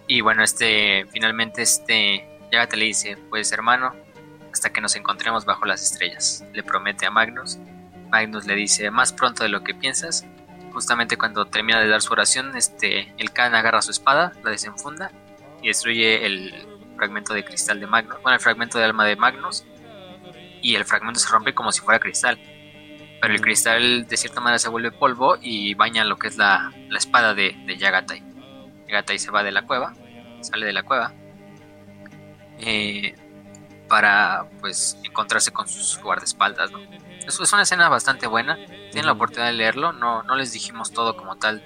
y 0.07 0.21
bueno, 0.21 0.43
este, 0.43 1.05
finalmente 1.11 1.61
este 1.61 2.27
te 2.49 2.77
le 2.77 2.85
dice, 2.85 3.17
pues 3.29 3.51
hermano, 3.51 3.93
hasta 4.51 4.71
que 4.71 4.81
nos 4.81 4.95
encontremos 4.95 5.45
bajo 5.45 5.65
las 5.65 5.83
estrellas. 5.83 6.43
Le 6.53 6.63
promete 6.63 7.05
a 7.05 7.11
Magnus. 7.11 7.59
Magnus 8.09 8.45
le 8.45 8.55
dice, 8.55 8.89
más 8.89 9.13
pronto 9.13 9.43
de 9.43 9.49
lo 9.49 9.63
que 9.63 9.75
piensas. 9.75 10.25
Justamente 10.73 11.17
cuando 11.17 11.45
termina 11.45 11.79
de 11.79 11.87
dar 11.87 12.01
su 12.01 12.13
oración, 12.13 12.55
este, 12.55 13.13
el 13.17 13.31
Khan 13.31 13.53
agarra 13.53 13.81
su 13.81 13.91
espada, 13.91 14.33
la 14.43 14.51
desenfunda 14.51 15.11
y 15.61 15.67
destruye 15.67 16.25
el 16.25 16.53
fragmento 16.95 17.33
de 17.33 17.43
cristal 17.43 17.79
de 17.79 17.87
Magnus. 17.87 18.21
Bueno, 18.21 18.35
el 18.35 18.41
fragmento 18.41 18.77
de 18.77 18.85
alma 18.85 19.05
de 19.05 19.15
Magnus. 19.15 19.65
Y 20.61 20.75
el 20.75 20.85
fragmento 20.85 21.19
se 21.19 21.29
rompe 21.29 21.53
como 21.53 21.71
si 21.71 21.81
fuera 21.81 21.99
cristal. 21.99 22.39
Pero 23.21 23.33
el 23.33 23.41
cristal 23.41 24.07
de 24.07 24.17
cierta 24.17 24.41
manera 24.41 24.59
se 24.59 24.69
vuelve 24.69 24.91
polvo 24.91 25.37
y 25.41 25.73
baña 25.73 26.03
lo 26.03 26.17
que 26.17 26.27
es 26.27 26.37
la, 26.37 26.71
la 26.89 26.97
espada 26.97 27.33
de, 27.33 27.55
de 27.65 27.77
Yagatai. 27.77 28.23
Yagatai 28.87 29.17
se 29.17 29.31
va 29.31 29.43
de 29.43 29.51
la 29.51 29.63
cueva, 29.63 29.93
sale 30.41 30.65
de 30.65 30.73
la 30.73 30.83
cueva 30.83 31.13
eh, 32.59 33.15
para 33.87 34.45
pues 34.59 34.97
encontrarse 35.03 35.51
con 35.51 35.67
sus 35.67 35.99
guardaespaldas. 36.01 36.71
¿no? 36.71 36.79
Es, 37.25 37.39
es 37.39 37.53
una 37.53 37.63
escena 37.63 37.89
bastante 37.89 38.27
buena, 38.27 38.55
tienen 38.91 39.05
la 39.05 39.13
oportunidad 39.13 39.47
de 39.47 39.53
leerlo, 39.53 39.93
no, 39.93 40.23
no 40.23 40.35
les 40.35 40.51
dijimos 40.51 40.91
todo 40.91 41.15
como 41.17 41.37
tal 41.37 41.63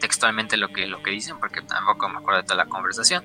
textualmente 0.00 0.56
lo 0.56 0.68
que, 0.68 0.86
lo 0.86 1.02
que 1.02 1.10
dicen 1.10 1.38
porque 1.38 1.62
tampoco 1.62 2.08
me 2.08 2.18
acuerdo 2.18 2.42
de 2.42 2.46
toda 2.46 2.64
la 2.64 2.66
conversación. 2.66 3.24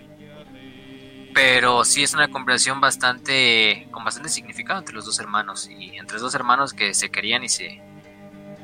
Pero 1.33 1.85
sí 1.85 2.03
es 2.03 2.13
una 2.13 2.27
conversación 2.29 2.81
bastante 2.81 3.87
con 3.91 4.03
bastante 4.03 4.29
significado 4.29 4.79
entre 4.79 4.95
los 4.95 5.05
dos 5.05 5.19
hermanos 5.19 5.69
y 5.69 5.95
entre 5.97 6.13
los 6.13 6.21
dos 6.23 6.35
hermanos 6.35 6.73
que 6.73 6.93
se 6.93 7.09
querían 7.09 7.43
y 7.43 7.49
se, 7.49 7.81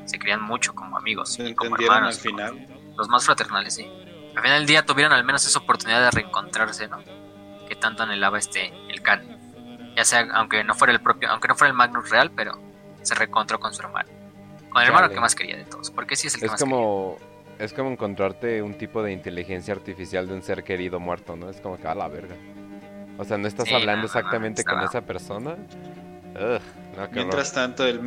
se 0.04 0.18
querían 0.18 0.42
mucho 0.42 0.74
como 0.74 0.96
amigos. 0.98 1.34
Se 1.34 1.48
y 1.48 1.54
como 1.54 1.76
hermanos, 1.76 2.16
al 2.16 2.20
final. 2.20 2.66
Los 2.96 3.08
más 3.08 3.24
fraternales, 3.24 3.74
sí. 3.74 3.86
Al 4.34 4.42
final 4.42 4.58
del 4.58 4.66
día 4.66 4.84
tuvieron 4.84 5.12
al 5.12 5.24
menos 5.24 5.46
esa 5.46 5.58
oportunidad 5.58 6.00
de 6.00 6.10
reencontrarse, 6.10 6.88
¿no? 6.88 6.98
que 7.66 7.76
tanto 7.76 8.04
anhelaba 8.04 8.38
este 8.38 8.72
el 8.88 9.02
Khan. 9.02 9.94
Ya 9.96 10.04
sea 10.04 10.26
aunque 10.34 10.64
no 10.64 10.74
fuera 10.74 10.92
el 10.92 11.00
propio, 11.00 11.30
aunque 11.30 11.48
no 11.48 11.54
fuera 11.54 11.70
el 11.70 11.76
Magnus 11.76 12.10
real, 12.10 12.30
pero 12.30 12.58
se 13.02 13.14
reencontró 13.14 13.60
con 13.60 13.74
su 13.74 13.82
hermano. 13.82 14.08
Con 14.70 14.82
el 14.82 14.88
hermano 14.88 15.08
que 15.10 15.20
más 15.20 15.34
quería 15.34 15.56
de 15.56 15.64
todos, 15.64 15.90
porque 15.90 16.16
sí 16.16 16.28
es 16.28 16.34
el 16.34 16.40
que 16.40 16.46
es 16.46 16.56
como 16.56 17.18
Es 17.58 17.72
como 17.72 17.90
encontrarte 17.90 18.62
un 18.62 18.74
tipo 18.74 19.02
de 19.02 19.12
inteligencia 19.12 19.74
artificial 19.74 20.26
de 20.26 20.34
un 20.34 20.42
ser 20.42 20.62
querido 20.62 21.00
muerto, 21.00 21.36
¿no? 21.36 21.48
Es 21.48 21.60
como 21.60 21.78
que 21.78 21.86
a 21.86 21.94
la 21.94 22.08
verga. 22.08 22.36
O 23.18 23.24
sea, 23.24 23.38
no 23.38 23.48
estás 23.48 23.72
hablando 23.72 24.06
exactamente 24.06 24.62
con 24.62 24.80
esa 24.82 25.00
persona. 25.00 25.56
mientras 27.12 27.52
tanto 27.52 27.86
el 27.86 28.00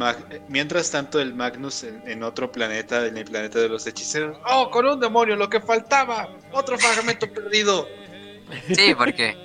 mientras 0.47 0.91
tanto 0.91 1.19
el 1.19 1.33
Magnus 1.33 1.83
en, 1.83 2.21
otro 2.21 2.51
planeta, 2.51 3.07
en 3.07 3.17
el 3.17 3.25
planeta 3.25 3.59
de 3.59 3.69
los 3.69 3.87
hechiceros. 3.87 4.37
¡Oh, 4.45 4.69
con 4.69 4.85
un 4.85 4.99
demonio 4.99 5.35
lo 5.35 5.49
que 5.49 5.59
faltaba! 5.59 6.29
Otro 6.51 6.77
fragmento 6.77 7.31
perdido. 7.31 7.87
Sí, 8.73 8.93
porque 8.95 9.35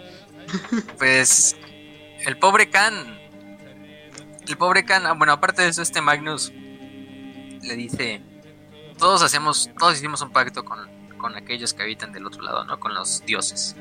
pues 0.99 1.57
el 2.27 2.39
pobre 2.39 2.69
Khan, 2.69 3.19
el 4.47 4.57
pobre 4.57 4.85
Khan, 4.85 5.07
ah, 5.07 5.13
bueno, 5.13 5.33
aparte 5.33 5.63
de 5.63 5.69
eso, 5.69 5.83
este 5.83 6.01
Magnus 6.01 6.53
le 6.53 7.77
dice, 7.77 8.21
todos 8.99 9.23
hacemos, 9.23 9.71
todos 9.79 9.95
hicimos 9.95 10.21
un 10.23 10.31
pacto 10.31 10.65
con, 10.65 10.89
con 11.19 11.37
aquellos 11.37 11.75
que 11.75 11.83
habitan 11.83 12.13
del 12.13 12.27
otro 12.27 12.43
lado, 12.43 12.65
¿no? 12.65 12.79
Con 12.81 12.95
los 12.95 13.25
dioses. 13.27 13.75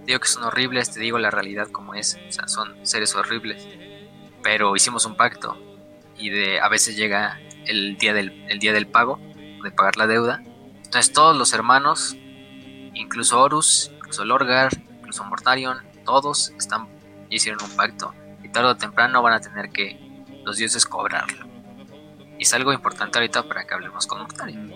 Te 0.00 0.06
digo 0.06 0.20
que 0.20 0.28
son 0.28 0.44
horribles, 0.44 0.92
te 0.92 1.00
digo 1.00 1.18
la 1.18 1.30
realidad 1.30 1.68
como 1.68 1.94
es, 1.94 2.18
o 2.28 2.32
sea, 2.32 2.48
son 2.48 2.74
seres 2.86 3.14
horribles. 3.14 3.66
Pero 4.42 4.74
hicimos 4.74 5.04
un 5.06 5.16
pacto 5.16 5.56
y 6.16 6.30
de 6.30 6.60
a 6.60 6.68
veces 6.68 6.96
llega 6.96 7.38
el 7.66 7.96
día 7.98 8.14
del, 8.14 8.46
el 8.48 8.58
día 8.58 8.72
del 8.72 8.86
pago, 8.86 9.18
de 9.62 9.70
pagar 9.70 9.96
la 9.96 10.06
deuda. 10.06 10.42
Entonces 10.84 11.12
todos 11.12 11.36
los 11.36 11.52
hermanos, 11.52 12.16
incluso 12.94 13.40
Horus, 13.40 13.90
incluso 13.96 14.24
Lorgar, 14.24 14.70
incluso 14.98 15.24
Mortarion, 15.24 15.78
todos 16.04 16.50
están 16.58 16.88
hicieron 17.30 17.62
un 17.62 17.76
pacto 17.76 18.12
y 18.42 18.48
tarde 18.48 18.70
o 18.70 18.76
temprano 18.76 19.22
van 19.22 19.34
a 19.34 19.40
tener 19.40 19.70
que 19.70 19.98
los 20.44 20.56
dioses 20.56 20.84
cobrarlo. 20.84 21.39
Y 22.40 22.44
es 22.44 22.54
algo 22.54 22.72
importante 22.72 23.18
ahorita 23.18 23.42
para 23.42 23.66
que 23.66 23.74
hablemos 23.74 24.06
con 24.06 24.22
Mortarion. 24.22 24.72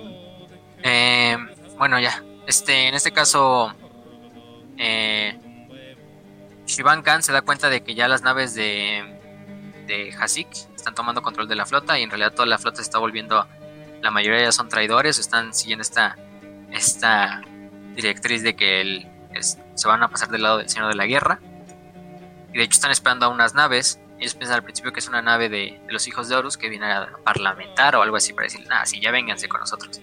Eh, 0.82 1.38
bueno, 1.78 1.98
ya. 1.98 2.22
Este, 2.46 2.88
en 2.88 2.94
este 2.94 3.10
caso, 3.10 3.74
eh, 4.76 5.34
Shivan 6.66 7.00
Khan 7.00 7.22
se 7.22 7.32
da 7.32 7.40
cuenta 7.40 7.70
de 7.70 7.82
que 7.82 7.94
ya 7.94 8.06
las 8.06 8.20
naves 8.20 8.54
de, 8.54 9.02
de 9.86 10.14
Hasik 10.20 10.48
están 10.76 10.94
tomando 10.94 11.22
control 11.22 11.48
de 11.48 11.54
la 11.54 11.64
flota 11.64 11.98
y 11.98 12.02
en 12.02 12.10
realidad 12.10 12.34
toda 12.34 12.44
la 12.44 12.58
flota 12.58 12.76
se 12.76 12.82
está 12.82 12.98
volviendo, 12.98 13.46
la 14.02 14.10
mayoría 14.10 14.42
ya 14.42 14.52
son 14.52 14.68
traidores, 14.68 15.18
están 15.18 15.54
siguiendo 15.54 15.80
esta, 15.80 16.18
esta 16.70 17.40
directriz 17.96 18.42
de 18.42 18.56
que 18.56 19.08
se 19.40 19.88
van 19.88 20.02
a 20.02 20.10
pasar 20.10 20.28
del 20.28 20.42
lado 20.42 20.58
del 20.58 20.68
Señor 20.68 20.90
de 20.90 20.96
la 20.96 21.06
Guerra. 21.06 21.40
Y 22.52 22.58
de 22.58 22.64
hecho 22.64 22.74
están 22.74 22.90
esperando 22.90 23.24
a 23.24 23.30
unas 23.30 23.54
naves. 23.54 24.00
Ellos 24.18 24.34
piensan 24.34 24.56
al 24.56 24.62
principio 24.62 24.92
que 24.92 25.00
es 25.00 25.08
una 25.08 25.22
nave 25.22 25.48
de, 25.48 25.80
los 25.88 26.06
hijos 26.06 26.28
de 26.28 26.36
Horus 26.36 26.56
que 26.56 26.68
viene 26.68 26.90
a 26.90 27.08
parlamentar 27.24 27.96
o 27.96 28.02
algo 28.02 28.16
así 28.16 28.32
para 28.32 28.44
decir, 28.44 28.66
nada, 28.68 28.86
sí, 28.86 29.00
ya 29.00 29.10
vénganse 29.10 29.48
con 29.48 29.60
nosotros. 29.60 30.00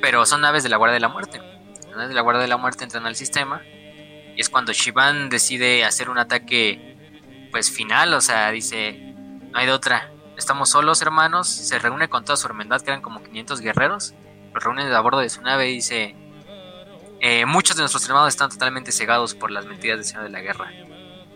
Pero 0.00 0.24
son 0.26 0.40
naves 0.40 0.62
de 0.62 0.68
la 0.68 0.76
Guardia 0.76 0.94
de 0.94 1.00
la 1.00 1.08
Muerte. 1.08 1.38
Las 1.38 1.96
naves 1.96 2.08
de 2.08 2.14
la 2.14 2.20
Guardia 2.20 2.42
de 2.42 2.48
la 2.48 2.56
Muerte 2.56 2.84
entran 2.84 3.06
al 3.06 3.16
sistema 3.16 3.62
y 4.36 4.40
es 4.40 4.48
cuando 4.48 4.72
Shivan 4.72 5.28
decide 5.28 5.84
hacer 5.84 6.10
un 6.10 6.18
ataque 6.18 6.96
pues 7.50 7.70
final, 7.70 8.14
o 8.14 8.20
sea, 8.20 8.50
dice, 8.50 9.14
no 9.50 9.58
hay 9.58 9.66
de 9.66 9.72
otra. 9.72 10.12
Estamos 10.36 10.70
solos, 10.70 11.02
hermanos. 11.02 11.48
Se 11.48 11.78
reúne 11.78 12.08
con 12.08 12.24
toda 12.24 12.36
su 12.36 12.46
hermandad, 12.46 12.80
que 12.80 12.90
eran 12.90 13.02
como 13.02 13.22
500 13.22 13.60
guerreros. 13.60 14.14
Los 14.54 14.64
reúne 14.64 14.84
a 14.84 15.00
bordo 15.00 15.18
de 15.18 15.28
su 15.28 15.42
nave 15.42 15.68
y 15.70 15.74
dice, 15.74 16.14
eh, 17.20 17.44
muchos 17.44 17.76
de 17.76 17.82
nuestros 17.82 18.06
hermanos 18.08 18.28
están 18.28 18.50
totalmente 18.50 18.92
cegados 18.92 19.34
por 19.34 19.50
las 19.50 19.66
mentiras 19.66 19.98
del 19.98 20.06
Señor 20.06 20.24
de 20.24 20.30
la 20.30 20.40
Guerra. 20.40 20.72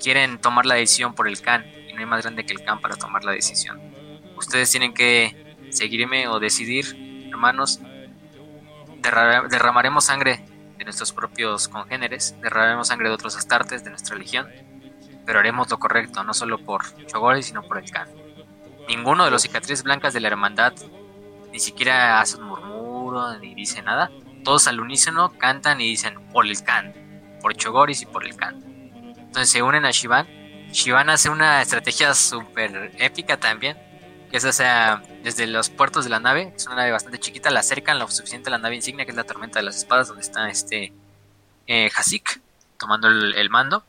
Quieren 0.00 0.40
tomar 0.40 0.64
la 0.64 0.76
decisión 0.76 1.14
por 1.14 1.28
el 1.28 1.40
Khan 1.40 1.64
no 1.94 2.00
hay 2.00 2.06
más 2.06 2.22
grande 2.22 2.44
que 2.44 2.52
el 2.52 2.62
Khan 2.64 2.80
para 2.80 2.96
tomar 2.96 3.24
la 3.24 3.32
decisión. 3.32 3.80
Ustedes 4.36 4.70
tienen 4.70 4.92
que 4.92 5.56
seguirme 5.70 6.28
o 6.28 6.40
decidir, 6.40 7.28
hermanos. 7.30 7.80
derramaremos 9.00 10.04
sangre 10.04 10.44
de 10.78 10.84
nuestros 10.84 11.12
propios 11.12 11.68
congéneres, 11.68 12.36
derramaremos 12.40 12.88
sangre 12.88 13.08
de 13.08 13.14
otros 13.14 13.36
astartes 13.36 13.84
de 13.84 13.90
nuestra 13.90 14.16
legión, 14.16 14.48
pero 15.24 15.38
haremos 15.38 15.70
lo 15.70 15.78
correcto, 15.78 16.24
no 16.24 16.34
solo 16.34 16.58
por 16.58 16.82
Chogori, 17.06 17.42
sino 17.42 17.62
por 17.62 17.78
el 17.78 17.90
Khan. 17.90 18.08
Ninguno 18.88 19.24
de 19.24 19.30
los 19.30 19.42
cicatrices 19.42 19.82
blancas 19.82 20.12
de 20.12 20.20
la 20.20 20.28
hermandad 20.28 20.74
ni 21.52 21.58
siquiera 21.60 22.20
hace 22.20 22.36
un 22.36 22.48
murmuro 22.48 23.38
ni 23.38 23.54
dice 23.54 23.80
nada. 23.82 24.10
Todos 24.42 24.66
al 24.66 24.80
unísono 24.80 25.32
cantan 25.38 25.80
y 25.80 25.88
dicen 25.88 26.16
por 26.32 26.46
el 26.46 26.62
Khan, 26.62 26.92
por 27.40 27.54
Chogoris 27.54 28.02
y 28.02 28.06
por 28.06 28.26
el 28.26 28.36
Khan. 28.36 28.62
Entonces 29.16 29.50
se 29.50 29.62
unen 29.62 29.84
a 29.84 29.90
Shivan. 29.90 30.26
Shivan 30.74 31.08
hace 31.08 31.30
una 31.30 31.62
estrategia 31.62 32.14
súper 32.14 32.90
épica 32.98 33.36
también, 33.36 33.78
que 34.28 34.38
es, 34.38 34.44
o 34.44 34.52
sea, 34.52 35.04
desde 35.22 35.46
los 35.46 35.70
puertos 35.70 36.02
de 36.02 36.10
la 36.10 36.18
nave, 36.18 36.52
es 36.56 36.66
una 36.66 36.74
nave 36.74 36.90
bastante 36.90 37.20
chiquita, 37.20 37.48
la 37.50 37.60
acercan 37.60 38.00
lo 38.00 38.10
suficiente 38.10 38.48
a 38.48 38.50
la 38.50 38.58
nave 38.58 38.74
insignia, 38.74 39.04
que 39.04 39.12
es 39.12 39.16
la 39.16 39.22
tormenta 39.22 39.60
de 39.60 39.66
las 39.66 39.76
espadas, 39.76 40.08
donde 40.08 40.22
está 40.22 40.50
este 40.50 40.92
eh, 41.68 41.90
Hasik 41.94 42.40
tomando 42.76 43.06
el, 43.06 43.50
mando. 43.50 43.84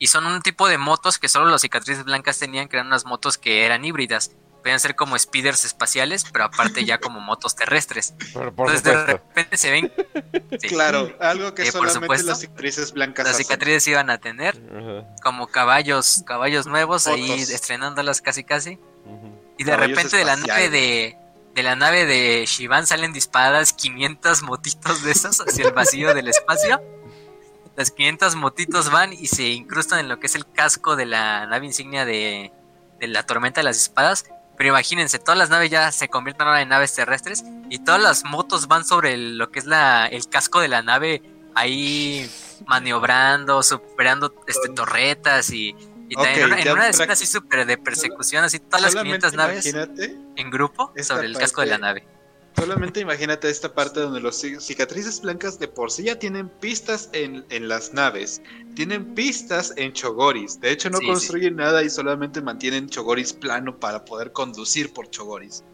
Y 0.00 0.08
son 0.08 0.26
un 0.26 0.42
tipo 0.42 0.66
de 0.66 0.78
motos 0.78 1.20
que 1.20 1.28
solo 1.28 1.46
los 1.46 1.60
cicatrices 1.60 2.04
blancas 2.04 2.40
tenían, 2.40 2.66
que 2.66 2.74
eran 2.74 2.88
unas 2.88 3.04
motos 3.04 3.38
que 3.38 3.64
eran 3.64 3.84
híbridas. 3.84 4.32
Podían 4.62 4.78
ser 4.78 4.94
como 4.94 5.18
speeders 5.18 5.64
espaciales, 5.64 6.24
pero 6.32 6.44
aparte 6.44 6.84
ya 6.84 6.98
como 6.98 7.20
motos 7.20 7.56
terrestres. 7.56 8.14
Entonces 8.34 8.82
de 8.84 9.06
repente 9.06 9.56
se 9.56 9.70
ven. 9.72 9.92
claro, 10.68 11.12
algo 11.20 11.52
que 11.52 11.70
solamente 11.70 12.22
las 12.22 12.40
cicatrices 12.40 12.92
blancas. 12.92 13.26
Las 13.26 13.36
cicatrices 13.36 13.88
iban 13.88 14.08
a 14.08 14.18
tener 14.18 14.60
como 15.22 15.48
caballos, 15.48 16.22
caballos 16.26 16.66
nuevos 16.66 17.06
ahí 17.06 17.30
estrenándolas 17.32 18.20
casi 18.20 18.44
casi. 18.44 18.78
Y 19.58 19.64
de 19.64 19.76
repente 19.76 20.16
de 20.16 20.24
la 20.24 20.36
nave 20.36 20.70
de, 20.70 21.16
de 21.54 21.62
la 21.62 21.76
nave 21.76 22.06
de 22.06 22.44
Shivan 22.46 22.86
salen 22.86 23.12
disparadas 23.12 23.72
500 23.72 24.42
motitos 24.42 25.02
de 25.02 25.12
esas 25.12 25.40
hacia 25.40 25.66
el 25.66 25.72
vacío 25.72 26.14
del 26.14 26.28
espacio. 26.28 26.80
Las 27.76 27.90
500 27.90 28.36
motitos 28.36 28.90
van 28.90 29.12
y 29.12 29.26
se 29.26 29.48
incrustan 29.48 30.00
en 30.00 30.08
lo 30.08 30.20
que 30.20 30.26
es 30.26 30.34
el 30.34 30.50
casco 30.50 30.94
de 30.94 31.06
la 31.06 31.46
nave 31.46 31.66
insignia 31.66 32.04
de, 32.04 32.52
de 33.00 33.06
la 33.08 33.24
tormenta 33.24 33.60
de 33.60 33.64
las 33.64 33.78
espadas. 33.78 34.26
Pero 34.62 34.74
imagínense, 34.74 35.18
todas 35.18 35.36
las 35.36 35.50
naves 35.50 35.72
ya 35.72 35.90
se 35.90 36.06
convierten 36.06 36.46
ahora 36.46 36.62
en 36.62 36.68
naves 36.68 36.94
terrestres 36.94 37.42
y 37.68 37.80
todas 37.80 38.00
las 38.00 38.22
motos 38.22 38.68
van 38.68 38.84
sobre 38.84 39.16
lo 39.16 39.50
que 39.50 39.58
es 39.58 39.66
la, 39.66 40.06
el 40.06 40.28
casco 40.28 40.60
de 40.60 40.68
la 40.68 40.82
nave 40.82 41.20
ahí 41.56 42.30
maniobrando, 42.68 43.64
superando 43.64 44.32
este, 44.46 44.68
torretas 44.68 45.50
y, 45.50 45.74
y 46.08 46.14
también 46.14 46.52
en 46.60 46.72
una, 46.74 46.86
escena 46.86 47.14
así 47.14 47.26
súper 47.26 47.66
de 47.66 47.76
persecución, 47.76 48.44
así 48.44 48.60
todas 48.60 48.82
las 48.82 48.94
500 48.94 49.32
naves 49.32 49.74
en 50.36 50.50
grupo 50.52 50.92
sobre 51.02 51.26
el 51.26 51.36
casco 51.36 51.62
de 51.62 51.66
la 51.66 51.78
nave. 51.78 52.06
Solamente 52.56 53.00
imagínate 53.00 53.48
esta 53.48 53.72
parte 53.74 54.00
donde 54.00 54.20
los 54.20 54.36
cicatrices 54.36 55.20
blancas 55.20 55.58
de 55.58 55.68
por 55.68 55.90
sí 55.90 56.04
ya 56.04 56.18
tienen 56.18 56.48
pistas 56.48 57.08
en, 57.12 57.44
las 57.68 57.92
naves, 57.92 58.42
tienen 58.74 59.14
pistas 59.14 59.72
en 59.76 59.92
Chogoris. 59.92 60.60
De 60.60 60.70
hecho, 60.70 60.90
no 60.90 61.00
construyen 61.00 61.56
nada 61.56 61.82
y 61.82 61.90
solamente 61.90 62.40
mantienen 62.40 62.88
Chogoris 62.88 63.32
plano 63.32 63.78
para 63.78 64.04
poder 64.04 64.32
conducir 64.32 64.92
por 64.92 65.10
Chogoris. 65.10 65.64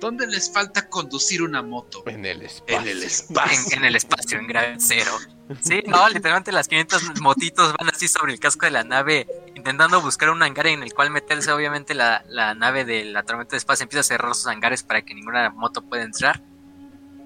¿Dónde 0.00 0.26
les 0.26 0.52
falta 0.52 0.88
conducir 0.88 1.42
una 1.42 1.62
moto? 1.62 2.02
En 2.06 2.24
el 2.24 2.42
espacio. 2.42 2.78
En 2.78 2.88
el 2.88 3.02
espacio. 3.02 3.76
En, 3.76 3.84
el 3.84 3.96
espacio, 3.96 4.38
en 4.38 4.46
grado 4.46 4.74
cero. 4.78 5.10
Sí, 5.60 5.82
no, 5.86 6.08
literalmente 6.08 6.52
las 6.52 6.68
500 6.68 7.20
motitos 7.20 7.74
van 7.78 7.90
así 7.90 8.08
sobre 8.08 8.32
el 8.32 8.40
casco 8.40 8.66
de 8.66 8.72
la 8.72 8.84
nave, 8.84 9.26
intentando 9.54 10.00
buscar 10.00 10.30
un 10.30 10.42
hangar 10.42 10.66
en 10.66 10.82
el 10.82 10.92
cual 10.94 11.10
meterse. 11.10 11.52
Obviamente 11.52 11.94
la, 11.94 12.24
la 12.28 12.54
nave 12.54 12.84
de 12.84 13.04
la 13.04 13.22
tormenta 13.22 13.52
de 13.52 13.58
espacio 13.58 13.84
empieza 13.84 14.00
a 14.00 14.04
cerrar 14.04 14.34
sus 14.34 14.46
hangares 14.46 14.82
para 14.82 15.02
que 15.02 15.14
ninguna 15.14 15.50
moto 15.50 15.82
pueda 15.82 16.02
entrar. 16.02 16.42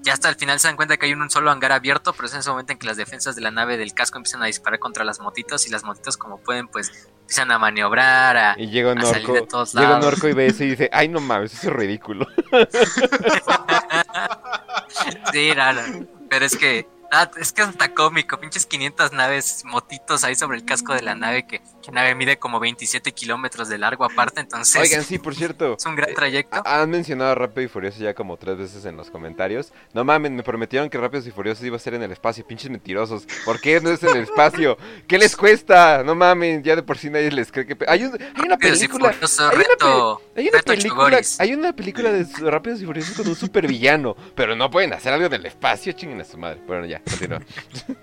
Ya 0.01 0.13
hasta 0.13 0.29
el 0.29 0.35
final 0.35 0.59
se 0.59 0.67
dan 0.67 0.77
cuenta 0.77 0.97
que 0.97 1.05
hay 1.05 1.13
un 1.13 1.29
solo 1.29 1.51
hangar 1.51 1.71
abierto, 1.71 2.13
pero 2.13 2.27
es 2.27 2.33
en 2.33 2.39
ese 2.39 2.49
momento 2.49 2.71
en 2.71 2.79
que 2.79 2.87
las 2.87 2.97
defensas 2.97 3.35
de 3.35 3.41
la 3.41 3.51
nave 3.51 3.77
del 3.77 3.93
casco 3.93 4.17
empiezan 4.17 4.41
a 4.43 4.45
disparar 4.45 4.79
contra 4.79 5.03
las 5.03 5.19
motitos 5.19 5.67
y 5.67 5.69
las 5.69 5.83
motitos 5.83 6.15
como 6.17 6.37
pueden 6.37 6.67
pues 6.67 7.09
empiezan 7.29 7.51
a 7.51 7.59
maniobrar, 7.59 8.37
a, 8.37 8.55
y 8.57 8.71
llega 8.71 8.93
un 8.93 9.03
orco, 9.03 9.65
Llega 9.73 9.97
un 9.97 10.03
orco 10.03 10.27
y 10.27 10.33
ve 10.33 10.47
eso 10.47 10.63
y 10.63 10.71
dice, 10.71 10.89
ay 10.91 11.09
no 11.09 11.19
mames, 11.19 11.53
eso 11.53 11.69
es 11.69 11.73
ridículo. 11.73 12.25
sí, 15.31 15.51
nada, 15.55 15.85
pero 16.27 16.45
es 16.45 16.57
que 16.57 16.87
Ah, 17.11 17.29
es 17.37 17.51
que 17.51 17.63
es 17.63 17.69
hasta 17.69 17.95
cómico, 17.95 18.39
pinches 18.39 18.67
500 18.67 19.13
naves, 19.13 19.63
motitos 19.65 20.23
ahí 20.23 20.35
sobre 20.35 20.57
el 20.57 20.65
casco 20.65 20.93
de 20.93 21.01
la 21.01 21.15
nave, 21.15 21.47
que 21.47 21.59
la 21.87 22.01
nave 22.01 22.15
mide 22.15 22.37
como 22.37 22.59
27 22.59 23.11
kilómetros 23.13 23.69
de 23.69 23.77
largo 23.77 24.05
aparte, 24.05 24.41
entonces... 24.41 24.81
Oigan, 24.81 25.03
sí, 25.03 25.17
por 25.17 25.35
cierto. 25.35 25.75
Es 25.79 25.85
un 25.85 25.95
gran 25.95 26.13
trayecto. 26.13 26.57
Eh, 26.57 26.61
han 26.65 26.89
mencionado 26.89 27.35
Rápido 27.35 27.63
y 27.63 27.67
Furioso 27.67 27.99
ya 27.99 28.13
como 28.13 28.37
tres 28.37 28.57
veces 28.57 28.85
en 28.85 28.97
los 28.97 29.09
comentarios. 29.09 29.71
No 29.93 30.03
mames, 30.03 30.31
me 30.31 30.43
prometieron 30.43 30.89
que 30.89 30.97
Rápidos 30.97 31.27
y 31.27 31.31
Furiosos 31.31 31.63
iba 31.65 31.77
a 31.77 31.79
ser 31.79 31.93
en 31.93 32.03
el 32.03 32.11
espacio, 32.11 32.45
pinches 32.45 32.69
mentirosos. 32.69 33.25
¿Por 33.45 33.59
qué 33.59 33.79
no 33.79 33.89
es 33.89 34.03
en 34.03 34.09
el 34.09 34.23
espacio? 34.23 34.77
¿Qué 35.07 35.17
les 35.17 35.35
cuesta? 35.35 36.03
No 36.03 36.15
mames, 36.15 36.61
ya 36.63 36.75
de 36.75 36.83
por 36.83 36.97
sí 36.97 37.09
nadie 37.09 37.31
les 37.31 37.51
cree 37.51 37.65
que... 37.65 37.77
Hay, 37.87 38.03
un, 38.03 38.13
hay 38.21 38.45
una 38.45 38.57
película... 38.57 39.09
Hay 39.09 39.57
una, 39.57 40.17
hay 40.35 40.49
una 40.49 40.61
película... 40.61 41.21
Hay 41.39 41.53
una 41.53 41.73
película 41.73 42.11
de 42.11 42.25
Rápidos 42.41 42.81
y 42.81 42.85
Furiosos 42.85 43.15
con 43.15 43.27
un 43.27 43.35
supervillano, 43.35 44.15
pero 44.35 44.55
no 44.55 44.69
pueden 44.69 44.93
hacer 44.93 45.13
algo 45.13 45.25
en 45.27 45.33
el 45.33 45.45
espacio, 45.45 45.93
chinguen 45.93 46.21
a 46.21 46.25
su 46.25 46.37
madre. 46.37 46.59
Bueno, 46.67 46.85
ya. 46.85 47.01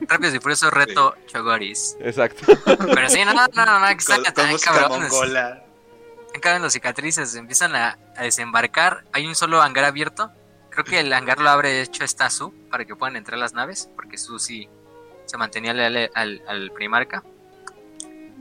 Rápidos 0.08 0.34
y 0.34 0.50
eso 0.56 0.70
reto 0.70 1.14
Chogoris. 1.26 1.96
Exacto. 2.00 2.44
Pero 2.64 3.08
sí, 3.08 3.24
no, 3.24 3.34
no, 3.34 3.46
no, 3.55 3.65
no, 3.66 3.88
exacto, 3.88 4.32
cabrones. 4.64 5.12
Caben 6.40 6.62
los 6.62 6.72
cicatrices, 6.72 7.34
empiezan 7.34 7.74
a, 7.74 7.98
desembarcar. 8.20 9.04
Hay 9.12 9.26
un 9.26 9.34
solo 9.34 9.62
hangar 9.62 9.84
abierto. 9.84 10.30
Creo 10.70 10.84
que 10.84 11.00
el 11.00 11.12
hangar 11.12 11.40
lo 11.40 11.48
abre 11.48 11.80
hecho 11.80 12.04
está 12.04 12.28
Su 12.28 12.52
para 12.70 12.84
que 12.84 12.94
puedan 12.94 13.16
entrar 13.16 13.38
las 13.38 13.54
naves, 13.54 13.88
porque 13.96 14.18
Su 14.18 14.38
sí 14.38 14.68
se 15.24 15.36
mantenía 15.38 15.72
leal 15.72 16.10
al, 16.14 16.42
al 16.46 16.70
primarca 16.72 17.22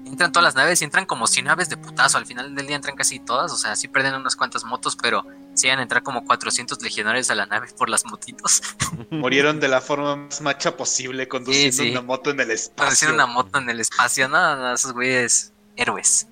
entran 0.05 0.31
todas 0.31 0.43
las 0.43 0.55
naves 0.55 0.81
y 0.81 0.85
entran 0.85 1.05
como 1.05 1.27
100 1.27 1.45
naves 1.45 1.69
de 1.69 1.77
putazo. 1.77 2.17
Al 2.17 2.25
final 2.25 2.55
del 2.55 2.67
día 2.67 2.75
entran 2.75 2.95
casi 2.95 3.19
todas. 3.19 3.51
O 3.51 3.57
sea, 3.57 3.75
sí 3.75 3.87
pierden 3.87 4.15
unas 4.15 4.35
cuantas 4.35 4.63
motos, 4.63 4.95
pero 4.95 5.25
van 5.63 5.79
a 5.79 5.83
entrar 5.83 6.03
como 6.03 6.25
400 6.25 6.81
legionarios 6.81 7.29
a 7.31 7.35
la 7.35 7.45
nave 7.45 7.67
por 7.77 7.89
las 7.89 8.05
motitos. 8.05 8.61
Murieron 9.09 9.59
de 9.59 9.67
la 9.67 9.81
forma 9.81 10.15
más 10.15 10.41
macha 10.41 10.75
posible 10.75 11.27
conduciendo 11.27 11.83
una 11.83 12.01
moto 12.01 12.29
en 12.31 12.39
el 12.39 12.51
espacio. 12.51 12.75
Conduciendo 12.75 13.15
una 13.15 13.25
moto 13.25 13.59
en 13.59 13.69
el 13.69 13.79
espacio. 13.79 14.27
No, 14.27 14.55
no, 14.55 14.73
esos 14.73 14.93
güeyes 14.93 15.51
héroes. 15.75 16.27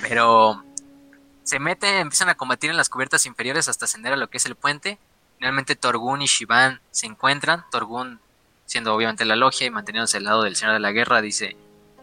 Pero 0.00 0.64
se 1.42 1.58
meten, 1.58 1.96
empiezan 1.96 2.28
a 2.28 2.36
combatir 2.36 2.70
en 2.70 2.76
las 2.76 2.88
cubiertas 2.88 3.26
inferiores 3.26 3.68
hasta 3.68 3.86
ascender 3.86 4.12
a 4.12 4.16
lo 4.16 4.30
que 4.30 4.38
es 4.38 4.46
el 4.46 4.54
puente. 4.54 4.98
Finalmente 5.38 5.74
Torgun 5.74 6.22
y 6.22 6.26
Shivan 6.26 6.80
se 6.90 7.06
encuentran. 7.06 7.64
Torgun, 7.70 8.20
siendo 8.66 8.94
obviamente 8.94 9.24
la 9.24 9.36
logia 9.36 9.66
y 9.66 9.70
manteniéndose 9.70 10.18
al 10.18 10.24
lado 10.24 10.42
del 10.42 10.54
Señor 10.54 10.74
de 10.74 10.80
la 10.80 10.92
Guerra, 10.92 11.20
dice, 11.20 11.56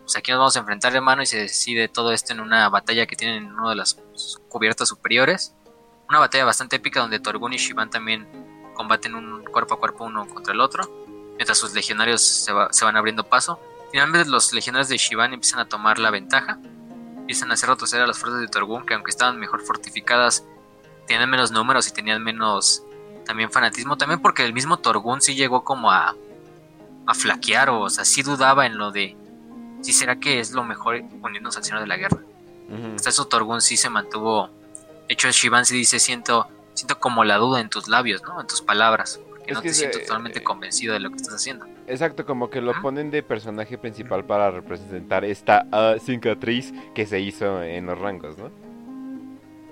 pues 0.08 0.16
aquí 0.16 0.32
nos 0.32 0.40
vamos 0.40 0.56
a 0.56 0.60
enfrentar 0.60 0.96
hermano 0.96 1.22
y 1.22 1.26
se 1.26 1.38
decide 1.38 1.88
todo 1.88 2.12
esto 2.12 2.34
en 2.34 2.40
una 2.40 2.70
batalla 2.70 3.06
que 3.06 3.16
tienen 3.16 3.44
en 3.44 3.54
uno 3.54 3.70
de 3.70 3.76
las 3.76 3.98
cubiertas 4.50 4.90
superiores. 4.90 5.54
Una 6.10 6.20
batalla 6.20 6.46
bastante 6.46 6.78
épica 6.78 7.02
donde 7.02 7.20
Torgun 7.20 7.54
y 7.54 7.58
Shivan 7.58 7.90
también 7.90 8.28
combaten 8.74 9.16
un 9.16 9.44
cuerpo 9.44 9.76
a 9.76 9.80
cuerpo 9.80 10.06
uno 10.06 10.28
contra 10.28 10.54
el 10.54 10.62
otro, 10.62 10.90
mientras 11.36 11.58
sus 11.58 11.74
legionarios 11.74 12.22
se, 12.22 12.52
van 12.54 12.96
abriendo 12.96 13.24
paso. 13.24 13.60
Finalmente 13.92 14.30
los 14.30 14.54
legionarios 14.54 14.90
de 14.90 14.98
Shivan 14.98 15.34
empiezan 15.34 15.60
a 15.60 15.68
tomar 15.68 16.00
la 16.00 16.12
ventaja, 16.12 16.60
empiezan 17.18 17.52
a 17.52 17.56
hacer 17.56 17.70
retroceder 17.70 18.04
a 18.04 18.08
las 18.08 18.20
fuerzas 18.20 18.40
de 18.40 18.48
Torgun, 18.48 18.86
que 18.86 18.94
aunque 18.94 19.12
estaban 19.12 19.40
mejor 19.40 19.62
fortificadas, 19.62 20.46
tenían 21.08 21.30
menos 21.30 21.52
números 21.52 21.88
y 21.88 21.92
tenían 21.92 22.24
menos 22.24 22.84
también 23.26 23.52
fanatismo, 23.52 23.98
también 23.98 24.22
porque 24.22 24.46
el 24.46 24.54
mismo 24.54 24.78
Torgun 24.78 25.22
sí 25.22 25.36
llegó 25.36 25.64
como 25.64 25.92
a, 25.92 26.16
a 27.06 27.14
flaquear, 27.14 27.70
o, 27.70 27.90
sea, 27.90 28.06
sí 28.06 28.22
dudaba 28.22 28.66
en 28.66 28.78
lo 28.78 28.92
de 28.92 29.18
si 29.82 29.94
será 29.94 30.20
que 30.20 30.40
es 30.40 30.52
lo 30.52 30.64
mejor 30.64 31.02
unirnos 31.22 31.58
al 31.58 31.64
Señor 31.64 31.82
de 31.82 31.88
la 31.88 31.98
Guerra. 31.98 32.20
Hasta 32.96 33.10
eso 33.10 33.28
Torgun 33.28 33.62
sí 33.62 33.78
se 33.78 33.90
mantuvo. 33.90 34.50
De 35.08 35.14
hecho, 35.14 35.30
Shivan 35.32 35.66
sí 35.66 35.76
dice: 35.76 36.00
Siento, 36.00 36.48
siento 36.74 37.00
como 37.00 37.24
la 37.24 37.38
duda 37.38 37.62
en 37.62 37.70
tus 37.70 37.88
labios, 37.88 38.22
¿no? 38.24 38.40
En 38.42 38.48
tus 38.48 38.62
palabras. 38.62 39.20
Porque 39.28 39.54
no 39.54 39.62
te 39.62 39.74
siento 39.74 40.00
totalmente 40.00 40.44
convencido 40.44 40.94
de 40.94 41.00
lo 41.00 41.10
que 41.10 41.16
estás 41.16 41.36
haciendo. 41.36 41.66
Exacto, 41.88 42.26
como 42.26 42.50
que 42.50 42.60
lo 42.60 42.74
ponen 42.82 43.10
de 43.12 43.24
personaje 43.24 43.78
principal 43.78 44.26
para 44.26 44.52
representar 44.52 45.24
esta 45.24 45.66
uh, 45.72 45.98
cicatriz 46.00 46.74
que 46.94 47.06
se 47.06 47.22
hizo 47.22 47.64
en 47.64 47.86
los 47.86 47.98
rangos, 47.98 48.38
¿no? 48.38 48.52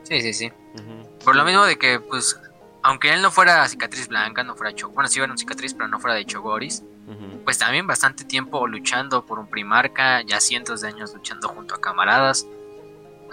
Sí, 0.04 0.22
sí, 0.22 0.34
sí. 0.34 0.52
Por 1.24 1.36
lo 1.36 1.44
mismo 1.44 1.66
de 1.66 1.78
que, 1.78 2.00
pues, 2.00 2.40
aunque 2.84 3.12
él 3.12 3.22
no 3.22 3.32
fuera 3.32 3.68
cicatriz 3.68 4.08
blanca, 4.08 4.44
no 4.44 4.56
fuera 4.56 4.74
Chogoris, 4.74 4.96
bueno, 4.96 5.10
sí 5.10 5.20
era 5.20 5.32
un 5.32 5.38
cicatriz, 5.38 5.74
pero 5.74 5.88
no 5.88 6.00
fuera 6.00 6.16
de 6.16 6.26
Chogoris, 6.26 6.84
pues 7.44 7.58
también 7.58 7.86
bastante 7.88 8.24
tiempo 8.24 8.68
luchando 8.68 9.26
por 9.26 9.40
un 9.40 9.48
primarca, 9.48 10.22
ya 10.22 10.40
cientos 10.40 10.82
de 10.82 10.90
años 10.90 11.14
luchando 11.14 11.50
junto 11.50 11.76
a 11.76 11.82
camaradas, 11.82 12.48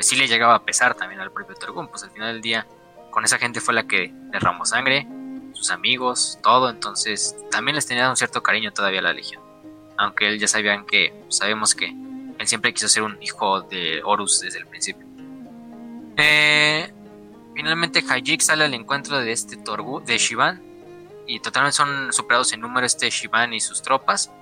pues 0.03 0.09
sí 0.09 0.17
le 0.17 0.27
llegaba 0.27 0.57
a 0.57 0.65
pesar 0.65 0.97
también 0.97 1.21
al 1.21 1.31
propio 1.31 1.55
Torgun, 1.55 1.87
pues 1.87 2.03
al 2.03 2.11
final 2.11 2.33
del 2.33 2.43
día 2.43 2.67
con 3.13 3.25
esa 3.25 3.39
gente 3.39 3.61
fue 3.61 3.73
la 3.73 3.87
que 3.87 4.13
derramó 4.33 4.67
sangre, 4.67 5.07
sus 5.53 5.71
amigos, 5.71 6.41
todo, 6.43 6.71
entonces 6.71 7.37
también 7.53 7.77
les 7.77 7.87
tenía 7.87 8.11
un 8.11 8.17
cierto 8.17 8.43
cariño 8.43 8.73
todavía 8.73 8.99
a 8.99 9.05
la 9.05 9.13
Legión, 9.13 9.41
aunque 9.97 10.27
él 10.27 10.41
ya 10.41 10.49
sabían 10.49 10.87
que, 10.87 11.15
sabemos 11.29 11.77
que 11.77 11.87
él 11.87 12.49
siempre 12.49 12.75
quiso 12.75 12.89
ser 12.89 13.05
un 13.05 13.17
hijo 13.23 13.61
de 13.61 14.03
Horus 14.03 14.41
desde 14.41 14.59
el 14.59 14.67
principio. 14.67 15.07
Eh, 16.17 16.93
finalmente 17.55 18.01
Hajik 18.01 18.41
sale 18.41 18.65
al 18.65 18.75
encuentro 18.75 19.21
de 19.21 19.31
este 19.31 19.57
Torgu, 19.57 20.01
de 20.01 20.19
Shivan, 20.19 20.61
y 21.29 21.39
totalmente 21.39 21.77
son 21.77 22.13
superados 22.13 22.53
en 22.53 22.61
número 22.61 22.85
este 22.85 23.09
Shivan 23.09 23.55
y 23.55 23.61
sus 23.61 23.83
tropas. 23.83 24.33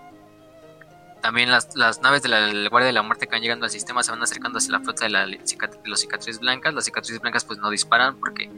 También 1.20 1.50
las, 1.50 2.00
naves 2.00 2.22
de 2.22 2.28
la, 2.28 2.68
Guardia 2.68 2.86
de 2.86 2.92
la 2.92 3.02
Muerte 3.02 3.26
que 3.26 3.32
van 3.32 3.42
llegando 3.42 3.64
al 3.64 3.70
sistema 3.70 4.02
se 4.02 4.10
van 4.10 4.22
acercando 4.22 4.58
hacia 4.58 4.72
la 4.72 4.80
flota 4.80 5.04
de, 5.04 5.10
la, 5.10 5.26
los 5.26 6.00
cicatrices 6.00 6.40
blancas. 6.40 6.74
Las 6.74 6.84
cicatrices 6.86 7.20
blancas 7.20 7.44
pues 7.44 7.58
no 7.58 7.70
disparan 7.70 8.16
porque 8.16 8.50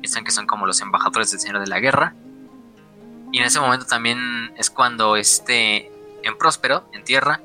piensan 0.00 0.24
que 0.24 0.30
son 0.30 0.46
como 0.46 0.66
los 0.66 0.80
embajadores 0.80 1.30
del 1.30 1.40
Señor 1.40 1.60
de 1.60 1.66
la 1.66 1.80
Guerra. 1.80 2.14
Y 3.30 3.38
en 3.38 3.44
ese 3.44 3.60
momento 3.60 3.86
también 3.86 4.52
es 4.56 4.68
cuando 4.68 5.16
este, 5.16 5.90
en 6.22 6.36
Próspero, 6.38 6.88
en 6.92 7.04
tierra, 7.04 7.40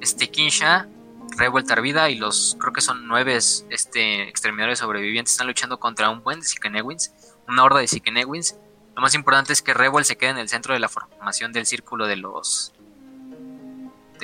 este 0.00 0.30
Kinsha, 0.30 0.88
revuelta 1.36 1.74
vida 1.80 2.10
y 2.10 2.16
los, 2.16 2.56
creo 2.60 2.72
que 2.72 2.80
son 2.80 3.06
nueve 3.08 3.36
este, 3.36 4.28
exterminadores 4.28 4.80
sobrevivientes 4.80 5.32
están 5.32 5.46
luchando 5.46 5.80
contra 5.80 6.10
un 6.10 6.22
buen 6.22 6.40
de 6.40 6.46
Sikenewins, 6.46 7.12
una 7.48 7.64
horda 7.64 7.80
de 7.80 7.88
Sikenewins 7.88 8.56
lo 8.94 9.02
más 9.02 9.14
importante 9.14 9.52
es 9.52 9.60
que 9.60 9.74
Revuel 9.74 10.04
se 10.04 10.16
quede 10.16 10.30
en 10.30 10.38
el 10.38 10.48
centro 10.48 10.72
de 10.72 10.80
la 10.80 10.88
formación 10.88 11.52
del 11.52 11.66
círculo 11.66 12.06
de 12.06 12.16
los 12.16 12.72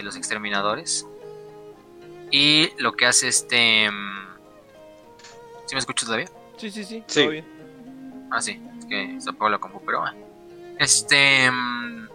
de 0.01 0.05
los 0.05 0.17
exterminadores. 0.17 1.07
Y 2.31 2.71
lo 2.79 2.93
que 2.93 3.07
hace 3.07 3.29
este 3.29 3.91
mm, 3.91 4.31
¿Sí 5.67 5.77
me 5.77 5.79
escuchas 5.79 6.07
todavía? 6.07 6.29
Sí, 6.57 6.69
sí, 6.69 6.85
sí, 6.85 7.05
sí. 7.07 7.29
bien. 7.29 7.45
Ah, 8.33 8.43
sí, 8.43 8.61
es 8.77 8.87
que 8.87 9.21
se 9.21 9.31
apagó 9.31 9.51
la 9.51 9.59
compu, 9.59 9.81
pero 9.87 10.03
Este 10.79 11.49
mm, 11.49 12.09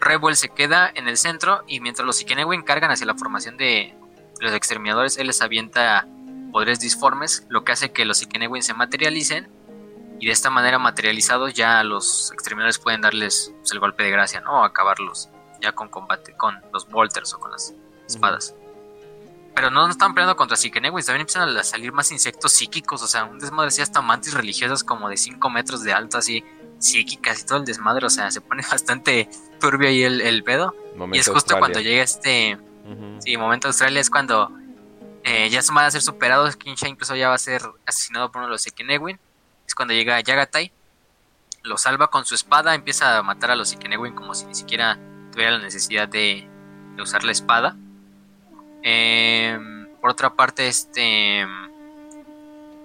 Revuel 0.00 0.36
se 0.36 0.48
queda 0.48 0.90
en 0.94 1.06
el 1.06 1.18
centro 1.18 1.64
y 1.66 1.80
mientras 1.80 2.06
los 2.06 2.18
Ikenewin 2.22 2.62
cargan 2.62 2.90
hacia 2.90 3.04
la 3.04 3.14
formación 3.14 3.58
de 3.58 3.94
los 4.40 4.54
exterminadores, 4.54 5.18
él 5.18 5.26
les 5.26 5.42
avienta 5.42 6.06
poderes 6.50 6.80
disformes, 6.80 7.46
lo 7.50 7.62
que 7.62 7.72
hace 7.72 7.92
que 7.92 8.06
los 8.06 8.22
Ikenewin 8.22 8.62
se 8.62 8.72
materialicen 8.72 9.48
y 10.18 10.24
de 10.24 10.32
esta 10.32 10.48
manera 10.48 10.78
materializados 10.78 11.52
ya 11.52 11.82
los 11.84 12.32
exterminadores 12.32 12.78
pueden 12.78 13.02
darles 13.02 13.52
pues, 13.58 13.72
el 13.72 13.80
golpe 13.80 14.04
de 14.04 14.10
gracia, 14.12 14.40
¿no? 14.40 14.64
acabarlos 14.64 15.28
ya 15.60 15.72
con 15.72 15.88
combate, 15.88 16.34
con 16.36 16.60
los 16.72 16.88
bolters 16.88 17.34
o 17.34 17.40
con 17.40 17.50
las 17.50 17.74
espadas. 18.06 18.54
Pero 19.54 19.70
no, 19.70 19.88
están 19.88 20.14
peleando 20.14 20.36
contra 20.36 20.56
Sikenewins, 20.56 21.06
también 21.06 21.22
empiezan 21.22 21.56
a 21.56 21.62
salir 21.62 21.92
más 21.92 22.10
insectos 22.10 22.52
psíquicos, 22.52 23.02
o 23.02 23.06
sea, 23.06 23.24
un 23.24 23.38
desmadre 23.38 23.68
así 23.68 23.82
hasta 23.82 24.00
mantis 24.02 24.34
religiosas 24.34 24.82
como 24.82 25.08
de 25.08 25.16
5 25.16 25.48
metros 25.50 25.82
de 25.82 25.92
alto, 25.92 26.18
así 26.18 26.44
psíquicas 26.78 27.40
y 27.40 27.46
todo 27.46 27.58
el 27.58 27.64
desmadre, 27.64 28.06
o 28.06 28.10
sea, 28.10 28.30
se 28.30 28.40
pone 28.40 28.64
bastante 28.70 29.28
turbio 29.60 29.88
ahí 29.88 30.02
el, 30.02 30.20
el 30.20 30.42
pedo. 30.42 30.74
y 31.12 31.18
es 31.18 31.28
justo 31.28 31.58
cuando 31.58 31.80
llega 31.80 32.02
este... 32.02 32.58
Sí, 33.20 33.38
momento 33.38 33.68
Australia 33.68 33.98
es 33.98 34.10
cuando 34.10 34.50
eh, 35.22 35.48
ya 35.48 35.62
se 35.62 35.72
van 35.72 35.86
a 35.86 35.90
ser 35.90 36.02
superados, 36.02 36.54
Kinsha 36.54 36.86
incluso 36.86 37.16
ya 37.16 37.30
va 37.30 37.34
a 37.34 37.38
ser 37.38 37.62
asesinado 37.86 38.30
por 38.30 38.40
uno 38.40 38.48
de 38.48 38.52
los 38.52 38.60
Sikenewin 38.62 39.18
es 39.66 39.74
cuando 39.74 39.94
llega 39.94 40.20
Yagatai, 40.20 40.72
lo 41.62 41.78
salva 41.78 42.08
con 42.08 42.24
su 42.24 42.34
espada, 42.34 42.74
empieza 42.74 43.18
a 43.18 43.22
matar 43.22 43.50
a 43.50 43.56
los 43.56 43.72
Ikenewin 43.72 44.14
como 44.14 44.34
si 44.34 44.44
ni 44.46 44.54
siquiera 44.54 44.98
tuviera 45.34 45.52
la 45.52 45.58
necesidad 45.58 46.08
de, 46.08 46.48
usar 46.98 47.24
la 47.24 47.32
espada. 47.32 47.76
Em, 48.82 49.88
por 50.00 50.10
otra 50.10 50.34
parte, 50.34 50.68
este. 50.68 51.44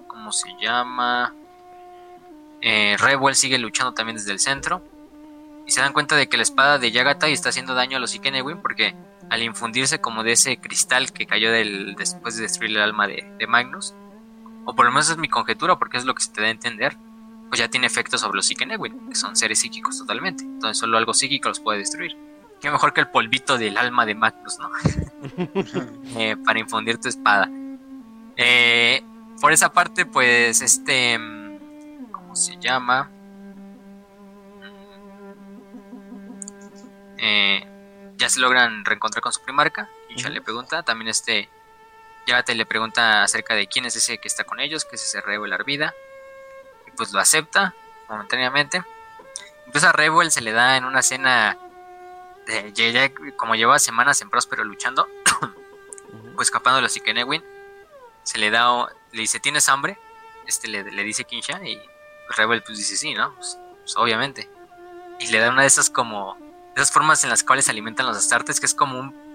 ¿Cómo 0.08 0.32
se 0.32 0.48
llama? 0.60 1.34
Eh, 2.60 2.96
sigue 3.32 3.58
luchando 3.58 3.94
también 3.94 4.16
desde 4.16 4.32
el 4.32 4.40
centro. 4.40 4.82
Y 5.66 5.70
se 5.70 5.80
dan 5.80 5.92
cuenta 5.92 6.16
de 6.16 6.28
que 6.28 6.36
la 6.36 6.42
espada 6.42 6.78
de 6.78 6.90
Yagatai 6.90 7.32
está 7.32 7.50
haciendo 7.50 7.74
daño 7.74 7.96
a 7.96 8.00
los 8.00 8.14
Ikenewin 8.14 8.60
porque 8.60 8.96
al 9.30 9.42
infundirse 9.42 10.00
como 10.00 10.24
de 10.24 10.32
ese 10.32 10.56
cristal 10.56 11.12
que 11.12 11.26
cayó 11.26 11.52
del, 11.52 11.94
después 11.94 12.36
de 12.36 12.42
destruir 12.42 12.72
el 12.72 12.82
alma 12.82 13.06
de 13.06 13.46
Magnus, 13.46 13.94
o 14.64 14.74
por 14.74 14.84
lo 14.84 14.90
menos 14.90 15.08
es 15.08 15.16
mi 15.16 15.28
conjetura 15.28 15.78
porque 15.78 15.96
es 15.96 16.04
lo 16.04 16.14
que 16.14 16.22
se 16.22 16.32
te 16.32 16.40
da 16.40 16.48
a 16.48 16.50
entender, 16.50 16.96
pues 17.50 17.58
ya 17.58 17.68
tiene 17.68 17.86
efectos 17.86 18.20
sobre 18.20 18.36
los 18.36 18.50
Ikenewin, 18.50 19.08
que 19.08 19.16
son 19.16 19.36
seres 19.36 19.58
psíquicos 19.58 19.98
totalmente. 19.98 20.44
Entonces 20.44 20.78
solo 20.78 20.96
algo 20.96 21.12
psíquico 21.12 21.48
los 21.48 21.60
puede 21.60 21.80
destruir. 21.80 22.16
Qué 22.60 22.70
mejor 22.70 22.92
que 22.92 23.00
el 23.00 23.08
polvito 23.08 23.56
del 23.56 23.78
alma 23.78 24.04
de 24.06 24.14
Magnus, 24.14 24.58
¿no? 24.58 24.70
Eh, 26.18 26.36
para 26.44 26.58
infundir 26.58 26.98
tu 26.98 27.08
espada. 27.08 27.48
Eh, 28.36 29.02
por 29.40 29.52
esa 29.52 29.72
parte, 29.72 30.06
pues 30.06 30.60
este... 30.60 31.18
¿Cómo 32.10 32.34
se 32.36 32.56
llama? 32.58 33.10
Eh, 37.18 37.66
ya 38.16 38.28
se 38.28 38.40
logran 38.40 38.84
reencontrar 38.84 39.22
con 39.22 39.32
su 39.32 39.42
primarca. 39.42 39.88
Y 40.08 40.16
ya 40.16 40.28
le 40.28 40.40
pregunta. 40.40 40.82
También 40.82 41.08
este 41.08 41.48
te 42.44 42.54
le 42.54 42.64
pregunta 42.64 43.24
acerca 43.24 43.54
de 43.54 43.66
quién 43.66 43.84
es 43.86 43.96
ese 43.96 44.18
que 44.18 44.28
está 44.28 44.44
con 44.44 44.60
ellos, 44.60 44.84
que 44.84 44.96
es 44.96 45.02
ese 45.02 45.20
Revel 45.20 45.52
Arvida. 45.52 45.94
Y 46.86 46.92
pues 46.92 47.12
lo 47.12 47.20
acepta 47.20 47.74
momentáneamente. 48.08 48.82
Entonces 49.66 49.88
a 49.88 49.92
Revel 49.92 50.30
se 50.30 50.40
le 50.40 50.52
da 50.52 50.76
en 50.76 50.84
una 50.84 51.02
cena, 51.02 51.58
como 53.36 53.54
lleva 53.54 53.78
semanas 53.78 54.20
en 54.22 54.30
Próspero 54.30 54.64
luchando, 54.64 55.08
pues 56.36 56.48
escapando 56.48 56.76
de 56.76 56.82
los 56.82 56.96
Ikenewin, 56.96 57.44
se 58.22 58.38
le 58.38 58.50
da, 58.50 58.88
le 59.12 59.20
dice, 59.20 59.40
¿tienes 59.40 59.68
hambre? 59.68 59.98
Este 60.46 60.68
le, 60.68 60.82
dice 61.04 61.24
Kinsha 61.24 61.62
y 61.64 61.80
Rebel 62.36 62.62
pues 62.62 62.78
dice, 62.78 62.96
sí, 62.96 63.14
¿no? 63.14 63.34
Pues, 63.34 63.58
pues, 63.80 63.96
obviamente. 63.96 64.48
Y 65.20 65.28
le 65.28 65.38
da 65.38 65.50
una 65.50 65.62
de 65.62 65.68
esas 65.68 65.90
como, 65.90 66.36
de 66.74 66.82
esas 66.82 66.92
formas 66.92 67.22
en 67.24 67.30
las 67.30 67.44
cuales 67.44 67.66
se 67.66 67.70
alimentan 67.70 68.06
los 68.06 68.16
astartes, 68.16 68.58
que 68.58 68.66
es 68.66 68.74
como 68.74 68.98
un 68.98 69.30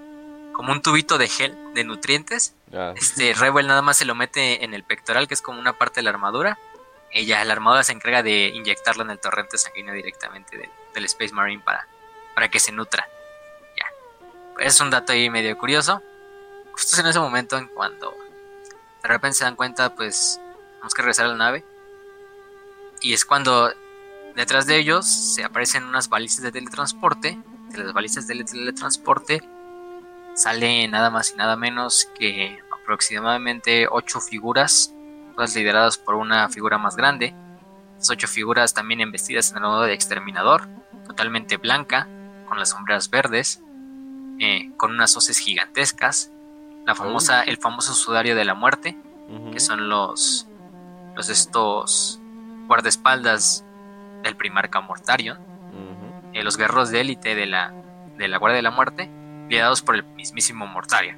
como 0.56 0.72
un 0.72 0.82
tubito 0.82 1.18
de 1.18 1.28
gel 1.28 1.58
de 1.74 1.84
nutrientes. 1.84 2.56
Ah. 2.74 2.94
Este 2.96 3.34
Rebel 3.34 3.68
nada 3.68 3.82
más 3.82 3.98
se 3.98 4.06
lo 4.06 4.16
mete 4.16 4.64
en 4.64 4.74
el 4.74 4.84
pectoral, 4.84 5.28
que 5.28 5.34
es 5.34 5.42
como 5.42 5.60
una 5.60 5.78
parte 5.78 6.00
de 6.00 6.04
la 6.04 6.12
armadura. 6.12 6.58
Ella, 7.12 7.44
la 7.44 7.54
armadura 7.54 7.84
se 7.84 7.92
encarga 7.92 8.24
de 8.24 8.48
inyectarlo 8.48 9.04
en 9.04 9.10
el 9.10 9.20
torrente 9.20 9.58
sanguíneo 9.58 9.94
directamente 9.94 10.58
del, 10.94 11.06
Space 11.06 11.34
Marine 11.34 11.62
para, 11.62 11.88
para 12.36 12.50
que 12.50 12.60
se 12.60 12.72
nutra. 12.72 13.08
Ya. 13.78 14.64
Es 14.64 14.80
un 14.80 14.92
dato 14.92 15.14
ahí 15.14 15.30
medio 15.30 15.58
curioso. 15.58 16.04
Justo 16.74 17.02
en 17.02 17.08
ese 17.08 17.20
momento 17.20 17.58
en 17.58 17.68
cuando 17.68 18.14
de 19.02 19.08
repente 19.08 19.38
se 19.38 19.46
dan 19.46 19.56
cuenta, 19.56 19.96
pues 19.96 20.40
tenemos 20.74 20.94
que 20.94 21.02
regresar 21.02 21.26
a 21.26 21.30
la 21.30 21.36
nave. 21.36 21.64
Y 23.02 23.14
es 23.14 23.26
cuando 23.26 23.72
detrás 24.36 24.66
de 24.66 24.78
ellos 24.78 25.08
se 25.08 25.44
aparecen 25.44 25.84
unas 25.84 26.10
balizas 26.10 26.42
de 26.42 26.52
teletransporte. 26.52 27.40
De 27.70 27.78
las 27.84 27.94
balizas 27.94 28.28
de 28.28 28.44
teletransporte 28.44 29.42
sale 30.34 30.88
nada 30.88 31.10
más 31.10 31.32
y 31.32 31.36
nada 31.36 31.56
menos 31.56 32.10
que 32.18 32.60
aproximadamente 32.72 33.88
ocho 33.90 34.20
figuras, 34.20 34.94
todas 35.34 35.56
lideradas 35.56 35.98
por 35.98 36.16
una 36.16 36.50
figura 36.50 36.78
más 36.78 36.96
grande. 36.96 37.34
Ocho 38.10 38.28
figuras 38.28 38.74
también 38.74 39.02
embestidas 39.02 39.52
en 39.52 39.58
el 39.58 39.64
modo 39.64 39.84
de 39.84 39.94
exterminador, 39.94 40.68
totalmente 41.08 41.58
blanca, 41.58 42.08
con 42.48 42.60
las 42.60 42.70
sombras 42.70 43.10
verdes, 43.10 43.62
eh, 44.40 44.72
con 44.78 44.92
unas 44.92 45.16
hoces 45.18 45.38
gigantescas, 45.40 46.32
la 46.86 46.96
famosa, 46.96 47.44
el 47.44 47.58
famoso 47.58 47.94
sudario 47.94 48.36
de 48.36 48.46
la 48.46 48.54
muerte, 48.54 48.98
que 49.52 49.60
son 49.60 49.90
los, 49.90 50.48
los 51.16 51.30
estos 51.30 52.20
guardaespaldas 52.68 53.66
del 54.24 54.36
primarca 54.36 54.82
Mortarion, 54.82 55.40
eh, 56.34 56.44
los 56.44 56.58
guerreros 56.58 56.92
de 56.92 57.02
élite 57.02 57.34
de 57.34 57.46
la, 57.46 57.74
de 58.18 58.28
la 58.28 58.38
Guardia 58.38 58.58
de 58.58 58.62
la 58.62 58.72
Muerte, 58.72 59.10
liderados 59.50 59.82
por 59.82 59.96
el 59.96 60.04
mismísimo 60.04 60.68
Mortarion, 60.68 61.18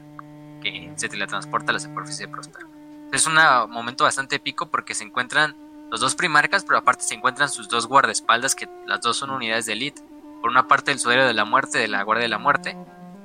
que 0.61 0.93
se 0.95 1.09
teletransporta 1.09 1.71
a 1.71 1.73
la 1.73 1.79
superficie 1.79 2.27
de 2.27 2.31
Próspero. 2.31 2.67
Es 3.11 3.25
un 3.25 3.35
momento 3.69 4.03
bastante 4.03 4.35
épico 4.35 4.69
porque 4.69 4.93
se 4.93 5.03
encuentran 5.03 5.55
los 5.89 6.01
dos 6.01 6.15
primarcas, 6.15 6.65
pero 6.65 6.77
aparte 6.77 7.03
se 7.03 7.15
encuentran 7.15 7.49
sus 7.49 7.69
dos 7.69 7.87
guardaespaldas, 7.87 8.55
que 8.55 8.69
las 8.85 9.01
dos 9.01 9.17
son 9.17 9.29
unidades 9.29 9.65
de 9.65 9.73
élite. 9.73 10.01
Por 10.41 10.51
una 10.51 10.67
parte 10.67 10.91
el 10.91 10.99
sudario 10.99 11.25
de 11.25 11.33
la 11.33 11.45
muerte 11.45 11.79
de 11.79 11.87
la 11.87 12.03
Guardia 12.03 12.23
de 12.23 12.29
la 12.29 12.37
Muerte, 12.37 12.77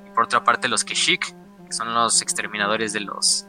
y 0.06 0.10
por 0.14 0.24
otra 0.24 0.44
parte 0.44 0.68
los 0.68 0.84
Keshik, 0.84 1.34
que 1.66 1.72
son 1.72 1.94
los 1.94 2.22
exterminadores 2.22 2.92
de 2.92 3.00
los 3.00 3.46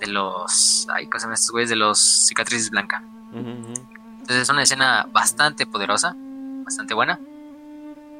de 0.00 0.06
los 0.06 0.88
ay, 0.92 1.06
¿cómo 1.06 1.18
se 1.18 1.24
llaman 1.24 1.34
estos 1.34 1.50
güeyes? 1.50 1.70
De 1.70 1.76
los 1.76 1.98
cicatrices 1.98 2.70
blancas. 2.70 3.02
Entonces 3.32 4.42
es 4.42 4.48
una 4.48 4.62
escena 4.62 5.06
bastante 5.12 5.66
poderosa, 5.66 6.16
bastante 6.64 6.94
buena. 6.94 7.18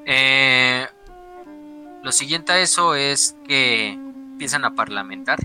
Eh, 0.06 0.86
lo 2.02 2.12
siguiente 2.12 2.52
a 2.52 2.58
eso 2.58 2.94
es 2.94 3.36
que 3.47 3.92
empiezan 3.92 4.64
a 4.64 4.74
parlamentar, 4.74 5.39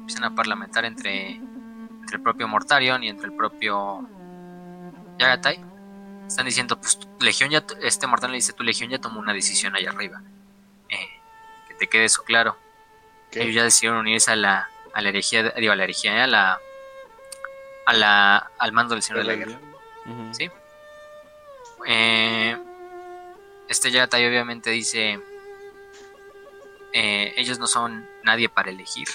empiezan 0.00 0.24
a 0.24 0.34
parlamentar 0.34 0.84
entre, 0.84 1.36
entre 1.36 2.16
el 2.16 2.22
propio 2.22 2.46
Mortarion 2.48 3.02
y 3.02 3.08
entre 3.08 3.26
el 3.26 3.34
propio 3.34 4.06
Yagatai. 5.18 5.64
Están 6.26 6.46
diciendo, 6.46 6.78
pues 6.78 6.98
Legión 7.20 7.50
ya, 7.50 7.64
este 7.82 8.06
Mortarion 8.06 8.32
le 8.32 8.38
dice, 8.38 8.52
tu 8.52 8.62
Legión 8.62 8.90
ya 8.90 8.98
tomó 8.98 9.20
una 9.20 9.32
decisión 9.32 9.74
allá 9.74 9.90
arriba. 9.90 10.22
Eh, 10.88 11.20
que 11.68 11.74
te 11.74 11.86
quede 11.88 12.04
eso 12.04 12.22
claro. 12.22 12.56
Ellos 13.32 13.54
ya 13.54 13.64
decidieron 13.64 13.98
unirse 13.98 14.30
a 14.30 14.36
la, 14.36 14.70
a 14.94 15.02
la 15.02 15.08
herejía, 15.08 15.50
digo, 15.50 15.72
a 15.72 15.76
la 15.76 15.84
herejía, 15.84 16.24
a 16.24 16.26
la, 16.26 16.58
a 17.86 17.92
la, 17.92 18.50
al 18.58 18.72
mando 18.72 18.94
del 18.94 19.02
Señor 19.02 19.22
de 19.22 19.24
la 19.24 19.34
Guerra. 19.34 19.58
¿Sí? 20.32 20.50
Eh, 21.86 22.56
este 23.68 23.88
obviamente 23.88 24.70
dice, 24.70 25.20
eh, 26.92 27.34
ellos 27.36 27.58
no 27.58 27.66
son 27.66 28.08
nadie 28.22 28.48
para 28.48 28.70
elegir. 28.70 29.08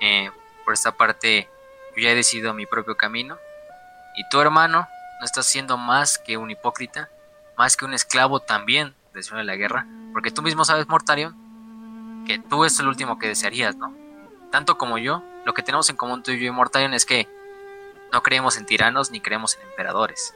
Eh, 0.00 0.30
por 0.64 0.74
esta 0.74 0.92
parte, 0.92 1.48
yo 1.96 2.02
ya 2.02 2.10
he 2.10 2.14
decidido 2.14 2.54
mi 2.54 2.66
propio 2.66 2.96
camino. 2.96 3.38
Y 4.16 4.28
tu 4.28 4.40
hermano 4.40 4.86
no 5.24 5.26
está 5.26 5.42
siendo 5.42 5.78
más 5.78 6.18
que 6.18 6.36
un 6.36 6.50
hipócrita, 6.50 7.08
más 7.56 7.78
que 7.78 7.86
un 7.86 7.94
esclavo 7.94 8.40
también 8.40 8.94
del 9.14 9.22
Señor 9.22 9.38
de 9.38 9.44
la 9.44 9.56
Guerra. 9.56 9.86
Porque 10.12 10.30
tú 10.30 10.42
mismo 10.42 10.66
sabes, 10.66 10.86
Mortarion, 10.86 12.24
que 12.26 12.38
tú 12.40 12.66
es 12.66 12.78
el 12.78 12.88
último 12.88 13.18
que 13.18 13.28
desearías, 13.28 13.74
¿no? 13.74 13.96
Tanto 14.50 14.76
como 14.76 14.98
yo, 14.98 15.22
lo 15.46 15.54
que 15.54 15.62
tenemos 15.62 15.88
en 15.88 15.96
común 15.96 16.22
tú 16.22 16.30
y 16.30 16.38
yo 16.38 16.48
y 16.48 16.50
Mortarion 16.50 16.92
es 16.92 17.06
que 17.06 17.26
no 18.12 18.22
creemos 18.22 18.58
en 18.58 18.66
tiranos 18.66 19.10
ni 19.12 19.22
creemos 19.22 19.56
en 19.56 19.62
emperadores. 19.62 20.34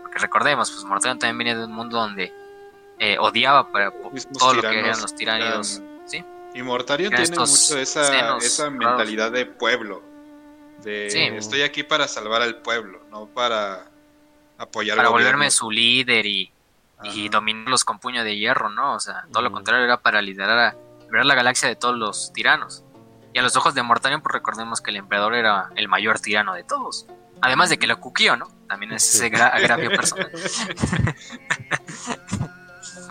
Porque 0.00 0.18
recordemos, 0.18 0.70
pues 0.70 0.84
Mortarion 0.84 1.18
también 1.18 1.36
viene 1.36 1.58
de 1.58 1.66
un 1.66 1.74
mundo 1.74 1.98
donde 1.98 2.32
eh, 2.98 3.18
odiaba 3.18 3.70
para 3.70 3.92
todo 4.38 4.54
lo 4.54 4.62
que 4.62 4.78
eran 4.78 5.02
los 5.02 5.14
tiranidos. 5.14 5.82
¿sí? 6.06 6.24
Y 6.54 6.62
Mortarion 6.62 7.12
tiene 7.12 7.36
mucho 7.36 7.76
esa, 7.76 8.38
esa 8.38 8.70
mentalidad 8.70 9.32
de 9.32 9.44
pueblo. 9.44 10.02
De 10.82 11.36
estoy 11.36 11.60
aquí 11.60 11.82
para 11.82 12.08
salvar 12.08 12.40
al 12.40 12.62
pueblo, 12.62 13.02
no 13.10 13.26
para 13.26 13.89
apoyar 14.60 14.96
Para 14.96 15.08
volverme 15.08 15.50
su 15.50 15.70
líder 15.70 16.26
y, 16.26 16.52
dominarlos 17.30 17.84
con 17.84 17.98
puño 17.98 18.22
de 18.24 18.36
hierro, 18.36 18.68
¿no? 18.68 18.94
O 18.94 19.00
sea, 19.00 19.24
todo 19.32 19.42
lo 19.42 19.50
contrario 19.50 19.84
era 19.84 20.02
para 20.02 20.20
liderar 20.20 20.58
a, 20.58 20.76
la 21.24 21.34
galaxia 21.34 21.68
de 21.68 21.76
todos 21.76 21.96
los 21.96 22.32
tiranos. 22.32 22.84
Y 23.32 23.38
a 23.38 23.42
los 23.42 23.56
ojos 23.56 23.74
de 23.74 23.82
Mortarion, 23.82 24.20
pues 24.20 24.34
recordemos 24.34 24.80
que 24.80 24.90
el 24.90 24.96
emperador 24.96 25.34
era 25.34 25.70
el 25.76 25.88
mayor 25.88 26.18
tirano 26.20 26.52
de 26.54 26.64
todos. 26.64 27.06
Además 27.40 27.70
de 27.70 27.78
que 27.78 27.86
lo 27.86 27.98
cuquío, 28.00 28.36
¿no? 28.36 28.48
También 28.68 28.92
es 28.92 29.14
ese 29.14 29.34
agravio 29.34 29.90
personal. 29.90 30.30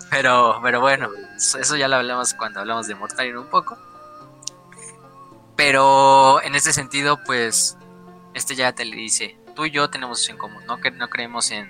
Pero, 0.10 0.60
pero 0.64 0.82
bueno, 0.82 1.10
eso 1.38 1.76
ya 1.76 1.88
lo 1.88 1.98
hablamos 1.98 2.34
cuando 2.34 2.60
hablamos 2.60 2.88
de 2.88 2.96
Mortarion 2.96 3.38
un 3.38 3.48
poco. 3.48 3.78
Pero 5.56 6.42
en 6.42 6.56
este 6.56 6.74
sentido, 6.74 7.24
pues, 7.24 7.78
este 8.34 8.56
ya 8.56 8.74
te 8.74 8.86
le 8.86 8.96
dice, 8.96 9.38
tú 9.60 9.66
y 9.66 9.72
yo 9.72 9.90
tenemos 9.90 10.30
en 10.30 10.38
común, 10.38 10.64
no, 10.68 10.80
que 10.80 10.90
no 10.90 11.10
creemos 11.10 11.52
en, 11.52 11.70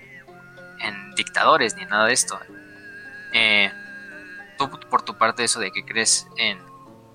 en 0.79 1.15
dictadores 1.15 1.75
ni 1.75 1.85
nada 1.85 2.05
de 2.05 2.13
esto. 2.13 2.39
Eh, 3.33 3.71
tú 4.59 4.69
por 4.69 5.01
tu 5.01 5.17
parte 5.17 5.43
eso 5.43 5.59
de 5.59 5.71
que 5.71 5.83
crees 5.83 6.27
en 6.37 6.59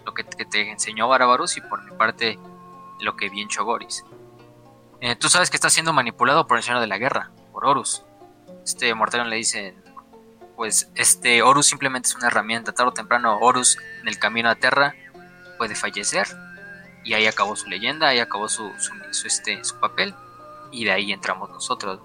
lo 0.05 0.12
que, 0.15 0.25
te 0.25 0.69
enseñó 0.73 1.07
Barabarus 1.07 1.57
y 1.57 1.61
por 1.61 1.81
mi 1.85 1.97
parte 1.97 2.41
lo 2.99 3.15
que 3.15 3.28
vi 3.28 3.43
en 3.43 3.49
Chogoris. 3.49 4.05
Eh, 5.01 5.15
tú 5.15 5.28
sabes 5.28 5.49
que 5.49 5.57
estás 5.57 5.73
siendo 5.73 5.93
manipulado 5.93 6.49
por 6.49 6.57
el 6.57 6.65
señor 6.65 6.81
de 6.81 6.89
la 6.89 6.99
guerra, 6.99 7.31
por 7.53 7.67
Horus. 7.67 8.03
Este 8.65 8.93
Mortarion 8.94 9.31
le 9.31 9.36
dice, 9.36 9.77
pues 10.57 10.91
este 10.97 11.41
Horus 11.43 11.67
simplemente 11.67 12.09
es 12.09 12.17
una 12.17 12.27
herramienta. 12.27 12.73
Tarde 12.73 12.91
o 12.91 12.94
temprano 12.94 13.39
Horus 13.39 13.78
en 14.01 14.09
el 14.09 14.19
camino 14.19 14.51
a 14.51 14.57
Terra 14.57 14.97
puede 15.57 15.77
fallecer. 15.77 16.27
Y 17.05 17.15
ahí 17.15 17.28
acabó 17.28 17.55
su 17.55 17.69
leyenda, 17.69 18.09
ahí 18.09 18.19
acabó 18.19 18.49
su, 18.49 18.73
su, 18.81 18.93
este, 19.25 19.62
su 19.62 19.78
papel. 19.78 20.17
Y 20.75 20.85
de 20.85 20.93
ahí 20.93 21.12
entramos 21.12 21.51
nosotros. 21.51 22.01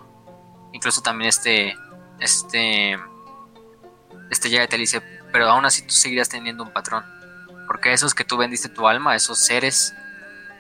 Incluso 0.71 1.01
también 1.01 1.29
este, 1.29 1.75
este, 2.19 2.97
este 4.29 4.49
llega 4.49 4.67
te 4.67 4.77
dice, 4.77 5.01
pero 5.31 5.49
aún 5.49 5.65
así 5.65 5.81
tú 5.81 5.93
seguirás 5.93 6.29
teniendo 6.29 6.63
un 6.63 6.71
patrón. 6.71 7.03
Porque 7.67 7.93
esos 7.93 8.13
que 8.13 8.23
tú 8.23 8.37
vendiste 8.37 8.69
tu 8.69 8.87
alma, 8.87 9.15
esos 9.15 9.39
seres 9.39 9.93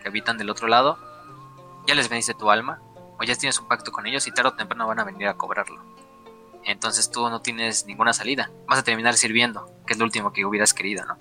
que 0.01 0.09
habitan 0.09 0.37
del 0.37 0.49
otro 0.49 0.67
lado, 0.67 0.97
ya 1.87 1.95
les 1.95 2.09
vendiste 2.09 2.33
tu 2.33 2.49
alma, 2.51 2.81
o 3.19 3.23
ya 3.23 3.35
tienes 3.35 3.59
un 3.59 3.67
pacto 3.67 3.91
con 3.91 4.05
ellos 4.05 4.25
y 4.27 4.31
tarde 4.31 4.49
o 4.49 4.53
temprano 4.53 4.87
van 4.87 4.99
a 4.99 5.03
venir 5.03 5.27
a 5.27 5.35
cobrarlo 5.35 5.99
entonces 6.71 7.09
tú 7.09 7.27
no 7.29 7.41
tienes 7.41 7.85
ninguna 7.85 8.13
salida. 8.13 8.51
Vas 8.67 8.79
a 8.79 8.83
terminar 8.83 9.15
sirviendo, 9.15 9.69
que 9.85 9.93
es 9.93 9.99
lo 9.99 10.05
último 10.05 10.31
que 10.31 10.45
hubieras 10.45 10.73
querido, 10.73 11.05
¿no? 11.05 11.17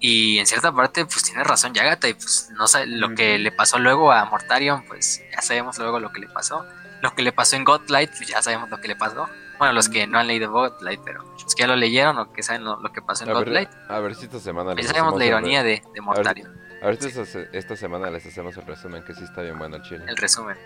Y 0.00 0.38
en 0.38 0.46
cierta 0.46 0.72
parte, 0.72 1.04
pues 1.06 1.22
tiene 1.22 1.42
razón 1.42 1.72
Yagata, 1.72 2.08
y 2.08 2.14
pues 2.14 2.50
no 2.56 2.66
sé, 2.66 2.86
lo 2.86 3.14
que 3.14 3.38
le 3.38 3.50
pasó 3.50 3.78
luego 3.78 4.12
a 4.12 4.24
Mortarion, 4.26 4.84
pues 4.86 5.22
ya 5.32 5.40
sabemos 5.40 5.78
luego 5.78 6.00
lo 6.00 6.12
que 6.12 6.20
le 6.20 6.28
pasó. 6.28 6.64
Lo 7.02 7.14
que 7.14 7.22
le 7.22 7.32
pasó 7.32 7.56
en 7.56 7.64
Godlight, 7.64 8.10
pues 8.10 8.28
ya 8.28 8.42
sabemos 8.42 8.70
lo 8.70 8.80
que 8.80 8.88
le 8.88 8.96
pasó. 8.96 9.28
Bueno, 9.58 9.72
los 9.72 9.88
que 9.88 10.06
no 10.06 10.18
han 10.18 10.26
leído 10.26 10.50
Godlight, 10.50 11.00
pero 11.04 11.22
los 11.22 11.54
que 11.54 11.60
ya 11.60 11.66
lo 11.66 11.76
leyeron 11.76 12.18
o 12.18 12.32
que 12.32 12.42
saben 12.42 12.64
lo, 12.64 12.80
que 12.92 13.00
pasó 13.00 13.24
en 13.24 13.32
Godlight. 13.32 13.70
a 13.88 13.98
ver 14.00 14.14
si 14.14 14.26
esta 14.26 14.40
semana 14.40 14.74
les 14.74 14.86
Ya 14.86 14.92
sabemos 14.92 15.18
la 15.18 15.24
ironía 15.24 15.62
de, 15.62 15.82
de 15.94 16.00
Mortarion. 16.00 16.66
A 16.82 16.86
ver, 16.86 17.02
si 17.02 17.08
esta, 17.08 17.40
esta, 17.52 17.76
semana 17.76 18.10
les 18.10 18.26
hacemos 18.26 18.56
el 18.56 18.66
resumen, 18.66 19.02
que 19.02 19.14
sí 19.14 19.24
está 19.24 19.42
bien 19.42 19.58
bueno 19.58 19.76
el 19.76 19.82
chile. 19.82 20.04
El 20.06 20.16
resumen. 20.16 20.56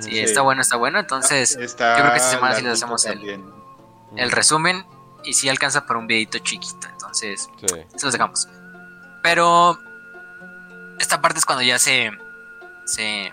Sí, 0.00 0.18
está 0.18 0.42
bueno, 0.42 0.62
está 0.62 0.76
bueno. 0.76 0.98
Entonces, 0.98 1.58
yo 1.58 1.76
creo 1.76 2.12
que 2.12 2.16
esta 2.16 2.30
semana 2.30 2.54
sí 2.54 2.62
les 2.62 2.72
hacemos 2.74 3.04
el, 3.06 3.42
el, 4.16 4.30
resumen 4.30 4.86
y 5.24 5.34
sí 5.34 5.48
alcanza 5.48 5.86
para 5.86 5.98
un 5.98 6.06
videito 6.06 6.38
chiquito. 6.38 6.88
Entonces, 7.12 7.48
eso 7.94 8.06
lo 8.06 8.12
dejamos. 8.12 8.48
Pero 9.22 9.78
esta 10.98 11.20
parte 11.20 11.38
es 11.38 11.44
cuando 11.44 11.62
ya 11.62 11.78
se 11.78 12.10
se, 12.84 13.32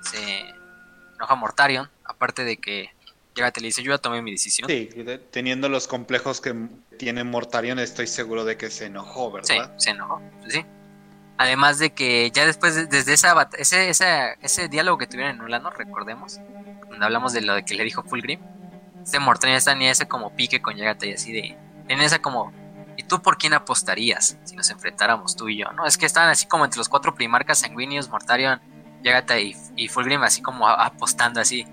se 0.00 0.54
enoja 1.16 1.34
Mortarion. 1.34 1.88
Aparte 2.04 2.44
de 2.44 2.56
que 2.56 2.90
llega 3.34 3.50
te 3.50 3.60
le 3.60 3.68
dice, 3.68 3.82
yo 3.82 3.92
ya 3.92 3.98
tomé 3.98 4.22
mi 4.22 4.32
decisión. 4.32 4.68
Sí, 4.68 4.90
teniendo 5.30 5.68
los 5.68 5.86
complejos 5.86 6.40
que 6.40 6.54
tiene 6.98 7.24
Mortarion, 7.24 7.78
estoy 7.78 8.06
seguro 8.06 8.44
de 8.44 8.56
que 8.56 8.70
se 8.70 8.86
enojó, 8.86 9.30
¿verdad? 9.30 9.72
Sí, 9.76 9.84
se 9.84 9.90
enojó, 9.90 10.20
sí. 10.48 10.64
Además 11.36 11.78
de 11.78 11.90
que 11.90 12.32
ya 12.32 12.46
después, 12.46 12.90
desde 12.90 13.12
esa 13.12 13.48
ese, 13.58 13.90
ese, 13.90 14.36
ese 14.42 14.68
diálogo 14.68 14.98
que 14.98 15.06
tuvieron 15.06 15.36
en 15.36 15.42
Ulano, 15.42 15.70
recordemos, 15.70 16.40
cuando 16.86 17.04
hablamos 17.04 17.32
de 17.32 17.42
lo 17.42 17.54
de 17.54 17.64
que 17.64 17.74
le 17.74 17.84
dijo 17.84 18.02
Fulgrim, 18.02 18.40
este 19.04 19.20
Mortarion 19.20 19.58
ya 19.58 19.64
tenía 19.64 19.92
ese 19.92 20.08
como 20.08 20.34
pique 20.34 20.60
con 20.60 20.76
Yagata 20.76 21.06
y 21.06 21.12
así 21.12 21.32
de, 21.32 21.56
en 21.86 22.00
esa 22.00 22.20
como, 22.20 22.52
¿y 22.98 23.04
tú 23.04 23.22
por 23.22 23.38
quién 23.38 23.54
apostarías 23.54 24.36
si 24.42 24.56
nos 24.56 24.68
enfrentáramos 24.70 25.36
tú 25.36 25.48
y 25.48 25.58
yo? 25.58 25.70
¿No? 25.70 25.86
Es 25.86 25.96
que 25.96 26.04
estaban 26.04 26.30
así 26.30 26.46
como 26.46 26.64
entre 26.64 26.78
los 26.78 26.88
cuatro 26.88 27.14
primarcas 27.14 27.60
sanguíneos, 27.60 28.08
Mortarion, 28.08 28.60
Yagata 29.04 29.38
y, 29.38 29.54
y 29.76 29.86
Fulgrim 29.86 30.22
así 30.24 30.42
como 30.42 30.68
apostando 30.68 31.40
así. 31.40 31.64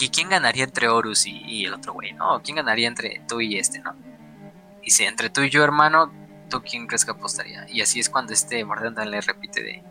¿Y 0.00 0.08
quién 0.08 0.28
ganaría 0.28 0.64
entre 0.64 0.88
Horus 0.88 1.26
y, 1.26 1.42
y 1.46 1.64
el 1.66 1.74
otro 1.74 1.92
güey, 1.92 2.12
no? 2.12 2.42
¿Quién 2.42 2.56
ganaría 2.56 2.88
entre 2.88 3.22
tú 3.28 3.40
y 3.40 3.56
este, 3.56 3.78
no? 3.78 3.94
Dice, 4.82 5.06
entre 5.06 5.30
tú 5.30 5.42
y 5.42 5.50
yo, 5.50 5.62
hermano, 5.62 6.12
¿tú 6.50 6.60
quién 6.60 6.88
crees 6.88 7.04
que 7.04 7.12
apostaría? 7.12 7.66
Y 7.70 7.80
así 7.80 8.00
es 8.00 8.10
cuando 8.10 8.32
este 8.32 8.64
Mordendan 8.64 9.12
le 9.12 9.20
repite 9.20 9.62
de, 9.62 9.84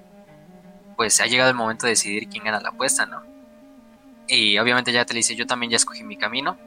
pues 0.98 1.22
ha 1.22 1.28
llegado 1.28 1.50
el 1.50 1.56
momento 1.56 1.86
de 1.86 1.92
decidir 1.92 2.28
quién 2.28 2.44
gana 2.44 2.60
la 2.60 2.70
apuesta, 2.70 3.06
¿no? 3.06 3.24
Y 4.28 4.58
obviamente 4.58 4.92
ya 4.92 5.06
te 5.06 5.14
le 5.14 5.20
dice, 5.20 5.36
yo 5.36 5.48
también 5.48 5.72
ya 5.72 5.78
escogí 5.78 6.04
mi 6.04 6.18
camino, 6.18 6.58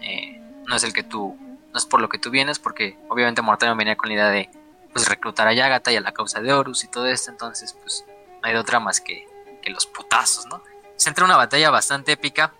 eh, 0.00 0.40
no 0.66 0.74
es 0.74 0.82
el 0.82 0.92
que 0.92 1.04
tú, 1.04 1.38
no 1.74 1.78
es 1.78 1.84
por 1.84 2.00
lo 2.00 2.08
que 2.08 2.18
tú 2.18 2.30
vienes, 2.30 2.58
porque 2.58 2.96
obviamente 3.10 3.42
Mortarion 3.42 3.76
venía 3.76 3.96
con 3.96 4.08
la 4.08 4.14
idea 4.14 4.30
de, 4.30 4.48
pues 4.94 5.08
reclutar 5.08 5.48
a 5.48 5.52
Yagata 5.52 5.92
y 5.92 5.96
a 5.96 6.00
la 6.00 6.12
causa 6.12 6.40
de 6.40 6.52
Horus 6.52 6.84
y 6.84 6.88
todo 6.88 7.06
esto, 7.08 7.30
entonces 7.30 7.74
pues 7.74 8.06
no 8.08 8.48
hay 8.48 8.54
otra 8.54 8.80
más 8.80 9.00
que, 9.00 9.28
que 9.60 9.70
los 9.70 9.84
putazos, 9.84 10.46
¿no? 10.46 10.62
se 10.96 11.08
entra 11.08 11.24
una 11.24 11.36
batalla 11.36 11.70
bastante 11.70 12.12
épica 12.12 12.52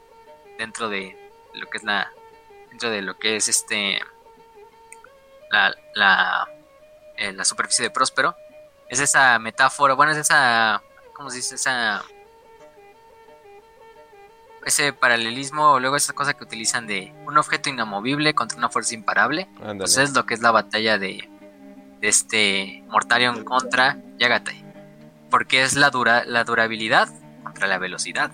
dentro 0.59 0.89
de 0.89 1.17
lo 1.55 1.69
que 1.69 1.79
es 1.79 1.85
la 1.85 2.11
dentro 2.71 2.91
de 2.91 3.03
lo 3.03 3.17
que 3.19 3.37
es 3.37 3.49
este 3.49 4.01
la 5.51 5.75
la, 5.95 6.49
eh, 7.17 7.33
la 7.33 7.45
superficie 7.45 7.85
de 7.85 7.91
Próspero 7.91 8.37
es 8.89 9.01
esa 9.01 9.39
metáfora 9.39 9.95
bueno 9.95 10.13
es 10.13 10.19
esa 10.19 10.83
cómo 11.15 11.31
se 11.31 11.37
dice 11.37 11.55
esa 11.55 12.03
ese 14.65 14.93
paralelismo 14.93 15.73
o 15.73 15.81
luego 15.81 15.97
esa 15.97 16.13
cosa 16.13 16.35
que 16.35 16.45
utilizan 16.45 16.87
de 16.87 17.13
un 17.27 17.37
objeto 17.39 17.69
inamovible 17.71 18.35
contra 18.35 18.59
una 18.59 18.69
fuerza 18.69 18.95
imparable 18.95 19.49
entonces 19.63 20.11
es 20.11 20.15
lo 20.15 20.27
que 20.27 20.35
es 20.35 20.41
la 20.41 20.51
batalla 20.51 20.99
de, 20.99 21.29
de 22.01 22.09
este 22.09 22.85
Mortarion 22.89 23.45
contra 23.45 23.99
Yagatai 24.19 24.65
porque 25.35 25.63
es 25.63 25.75
la 25.75 25.91
dura 25.91 26.23
la 26.25 26.45
durabilidad 26.45 27.09
contra 27.43 27.67
la 27.67 27.79
velocidad. 27.79 28.31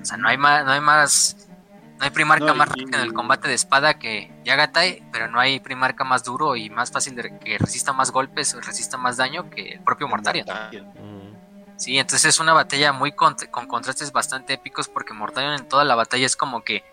O 0.00 0.04
sea 0.04 0.16
no 0.16 0.28
hay 0.28 0.36
más 0.36 0.64
no 0.64 0.70
hay 0.70 0.80
más 0.80 1.48
no 1.98 2.04
hay 2.04 2.10
primarca 2.10 2.54
más 2.54 2.68
rápida 2.68 2.98
en 2.98 3.04
el 3.04 3.12
combate 3.12 3.48
de 3.48 3.54
espada 3.54 3.98
que 3.98 4.30
Yagatai, 4.44 5.02
pero 5.10 5.28
no 5.28 5.40
hay 5.40 5.58
primarca 5.58 6.04
más 6.04 6.22
duro 6.22 6.54
y 6.54 6.70
más 6.70 6.92
fácil 6.92 7.16
de 7.16 7.36
que 7.40 7.58
resista 7.58 7.92
más 7.92 8.12
golpes 8.12 8.54
o 8.54 8.60
resista 8.60 8.96
más 8.96 9.16
daño 9.16 9.50
que 9.50 9.70
el 9.70 9.80
propio 9.80 10.06
Mortarion. 10.06 10.46
Sí, 11.76 11.98
entonces 11.98 12.34
es 12.34 12.40
una 12.40 12.52
batalla 12.52 12.92
muy 12.92 13.12
con, 13.12 13.36
contrastes 13.50 14.12
bastante 14.12 14.54
épicos 14.54 14.88
porque 14.88 15.12
Mortarion 15.12 15.54
en 15.54 15.68
toda 15.68 15.84
la 15.84 15.94
batalla 15.94 16.24
es 16.24 16.36
como 16.36 16.62
que 16.62 16.84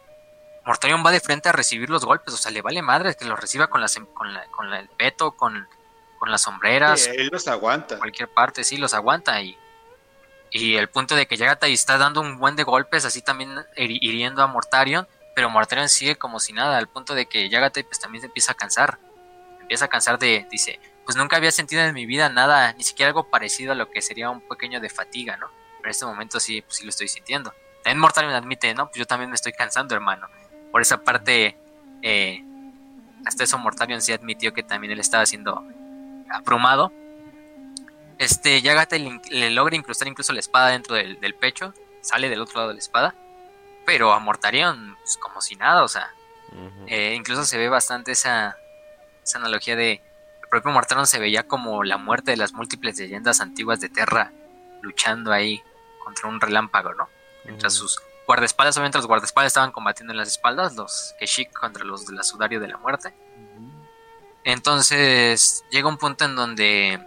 Mortarion 0.65 1.03
va 1.05 1.11
de 1.11 1.19
frente 1.19 1.49
a 1.49 1.51
recibir 1.51 1.89
los 1.89 2.05
golpes, 2.05 2.33
o 2.33 2.37
sea, 2.37 2.51
le 2.51 2.61
vale 2.61 2.81
madre 2.81 3.15
que 3.15 3.25
los 3.25 3.39
reciba 3.39 3.67
con, 3.67 3.81
las, 3.81 3.99
con, 4.13 4.33
la, 4.33 4.45
con 4.47 4.73
el 4.73 4.89
peto, 4.89 5.31
con, 5.31 5.67
con 6.19 6.31
las 6.31 6.41
sombreras. 6.41 7.07
él 7.07 7.29
los 7.31 7.47
aguanta. 7.47 7.97
Cualquier 7.97 8.29
parte, 8.29 8.63
sí, 8.63 8.77
los 8.77 8.93
aguanta 8.93 9.41
y, 9.41 9.57
y 10.51 10.75
el 10.75 10.89
punto 10.89 11.15
de 11.15 11.25
que 11.25 11.37
Yagatai 11.37 11.73
está 11.73 11.97
dando 11.97 12.21
un 12.21 12.37
buen 12.37 12.55
de 12.55 12.63
golpes, 12.63 13.05
así 13.05 13.21
también 13.21 13.55
hiriendo 13.75 14.43
a 14.43 14.47
Mortarion, 14.47 15.07
pero 15.33 15.49
Mortarion 15.49 15.89
sigue 15.89 16.17
como 16.17 16.39
si 16.39 16.53
nada, 16.53 16.77
al 16.77 16.87
punto 16.87 17.15
de 17.15 17.25
que 17.25 17.49
Yagatai 17.49 17.83
pues 17.83 17.99
también 17.99 18.21
se 18.21 18.27
empieza 18.27 18.51
a 18.51 18.55
cansar. 18.55 18.99
Empieza 19.61 19.85
a 19.85 19.87
cansar 19.87 20.19
de, 20.19 20.45
dice, 20.51 20.79
pues 21.11 21.17
nunca 21.17 21.35
había 21.35 21.51
sentido 21.51 21.81
en 21.81 21.93
mi 21.93 22.05
vida 22.05 22.29
nada, 22.29 22.71
ni 22.71 22.85
siquiera 22.85 23.09
algo 23.09 23.29
parecido 23.29 23.73
a 23.73 23.75
lo 23.75 23.89
que 23.89 24.01
sería 24.01 24.29
un 24.29 24.39
pequeño 24.39 24.79
de 24.79 24.89
fatiga, 24.89 25.35
¿no? 25.35 25.47
Pero 25.75 25.87
en 25.87 25.89
este 25.89 26.05
momento 26.05 26.39
sí, 26.39 26.61
pues 26.61 26.77
sí 26.77 26.85
lo 26.85 26.89
estoy 26.89 27.09
sintiendo. 27.09 27.53
También 27.83 27.99
Mortarion 27.99 28.33
admite, 28.33 28.73
no, 28.73 28.85
pues 28.85 28.99
yo 28.99 29.05
también 29.05 29.29
me 29.29 29.35
estoy 29.35 29.51
cansando, 29.51 29.93
hermano. 29.93 30.29
Por 30.71 30.81
esa 30.81 31.03
parte, 31.03 31.57
eh, 32.01 32.41
hasta 33.25 33.43
eso 33.43 33.57
Mortarion 33.57 34.01
sí 34.01 34.13
admitió 34.13 34.53
que 34.53 34.63
también 34.63 34.93
él 34.93 35.01
estaba 35.01 35.25
siendo 35.25 35.61
abrumado. 36.29 36.93
Este, 38.17 38.61
Yagata 38.61 38.97
le, 38.97 39.49
logra 39.49 39.75
incrustar 39.75 40.07
incluso 40.07 40.31
la 40.31 40.39
espada 40.39 40.69
dentro 40.69 40.95
del, 40.95 41.35
pecho, 41.35 41.73
sale 41.99 42.29
del 42.29 42.39
otro 42.39 42.55
lado 42.55 42.67
de 42.69 42.75
la 42.75 42.79
espada, 42.79 43.15
pero 43.85 44.13
a 44.13 44.19
Mortarion, 44.19 44.95
pues 45.01 45.17
como 45.17 45.41
si 45.41 45.57
nada, 45.57 45.83
o 45.83 45.89
sea, 45.89 46.09
eh, 46.87 47.15
incluso 47.17 47.43
se 47.43 47.57
ve 47.57 47.67
bastante 47.67 48.13
esa, 48.13 48.55
esa 49.21 49.39
analogía 49.39 49.75
de 49.75 50.01
propio 50.51 50.71
Mortarion 50.71 51.07
se 51.07 51.17
veía 51.17 51.47
como 51.47 51.83
la 51.83 51.97
muerte 51.97 52.31
de 52.31 52.37
las 52.37 52.51
múltiples 52.53 52.99
leyendas 52.99 53.39
antiguas 53.39 53.79
de 53.79 53.89
Terra 53.89 54.33
luchando 54.81 55.31
ahí 55.31 55.63
contra 56.03 56.27
un 56.27 56.41
relámpago, 56.41 56.93
¿no? 56.93 57.07
Mientras 57.45 57.73
sus 57.73 57.99
guardaespaldas, 58.27 58.75
obviamente 58.75 58.97
los 58.97 59.07
guardaespaldas 59.07 59.51
estaban 59.51 59.71
combatiendo 59.71 60.11
en 60.11 60.17
las 60.17 60.27
espaldas, 60.27 60.75
los 60.75 61.15
Keshik 61.19 61.53
contra 61.53 61.85
los 61.85 62.05
de 62.05 62.13
la 62.13 62.23
Sudario 62.23 62.59
de 62.59 62.67
la 62.67 62.77
Muerte. 62.77 63.13
Entonces 64.43 65.63
llega 65.71 65.87
un 65.87 65.97
punto 65.97 66.25
en 66.25 66.35
donde, 66.35 66.99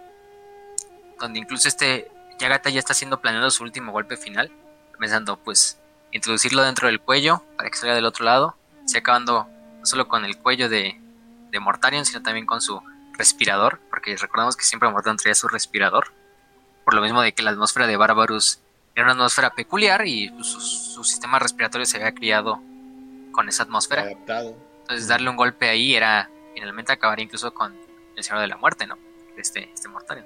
donde 1.19 1.39
incluso 1.39 1.67
este 1.67 2.11
Yagata 2.39 2.69
ya 2.71 2.79
está 2.79 2.93
haciendo 2.93 3.21
planeado 3.21 3.51
su 3.51 3.63
último 3.63 3.91
golpe 3.91 4.17
final, 4.17 4.51
pensando 4.97 5.37
pues 5.37 5.79
introducirlo 6.11 6.63
dentro 6.63 6.87
del 6.87 6.99
cuello 6.99 7.43
para 7.57 7.69
que 7.69 7.77
salga 7.77 7.93
del 7.93 8.05
otro 8.05 8.25
lado, 8.25 8.57
se 8.85 8.97
acabando 8.97 9.47
no 9.79 9.85
solo 9.85 10.07
con 10.07 10.25
el 10.25 10.39
cuello 10.39 10.67
de, 10.67 10.99
de 11.51 11.59
Mortarion, 11.59 12.05
sino 12.05 12.23
también 12.23 12.47
con 12.47 12.59
su 12.59 12.81
respirador, 13.17 13.79
porque 13.89 14.15
recordamos 14.17 14.55
que 14.55 14.63
siempre 14.63 14.89
Mortarion 14.89 15.17
traía 15.17 15.35
su 15.35 15.47
respirador, 15.47 16.11
por 16.83 16.93
lo 16.93 17.01
mismo 17.01 17.21
de 17.21 17.33
que 17.33 17.43
la 17.43 17.51
atmósfera 17.51 17.87
de 17.87 17.97
Barbarus 17.97 18.59
era 18.95 19.05
una 19.05 19.13
atmósfera 19.13 19.49
peculiar 19.53 20.07
y 20.07 20.29
pues, 20.29 20.47
su, 20.47 21.03
sistema 21.03 21.37
respiratorio 21.39 21.85
se 21.85 21.97
había 21.97 22.13
criado 22.13 22.61
con 23.31 23.49
esa 23.49 23.63
atmósfera. 23.63 24.03
Adaptado. 24.03 24.55
Entonces 24.81 25.07
darle 25.07 25.29
un 25.29 25.35
golpe 25.35 25.67
ahí 25.67 25.95
era 25.95 26.29
finalmente 26.53 26.93
acabar 26.93 27.19
incluso 27.19 27.53
con 27.53 27.75
el 28.15 28.23
Señor 28.23 28.39
de 28.39 28.47
la 28.47 28.57
Muerte, 28.57 28.87
¿no? 28.87 28.97
Este, 29.37 29.69
este 29.73 29.89
Mortarion. 29.89 30.25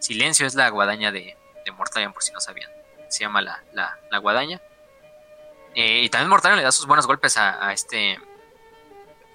Silencio 0.00 0.46
es 0.46 0.54
la 0.54 0.68
guadaña 0.68 1.10
de, 1.10 1.36
de 1.64 1.72
Mortarion, 1.72 2.12
por 2.12 2.22
si 2.22 2.32
no 2.32 2.40
sabían. 2.40 2.70
Se 3.08 3.20
llama 3.20 3.40
la, 3.40 3.62
la, 3.72 4.18
guadaña. 4.18 4.60
Eh, 5.74 6.02
y 6.02 6.08
también 6.10 6.28
Mortarion 6.28 6.58
le 6.58 6.64
da 6.64 6.72
sus 6.72 6.86
buenos 6.86 7.06
golpes 7.06 7.36
a, 7.36 7.66
a 7.66 7.72
este... 7.72 8.20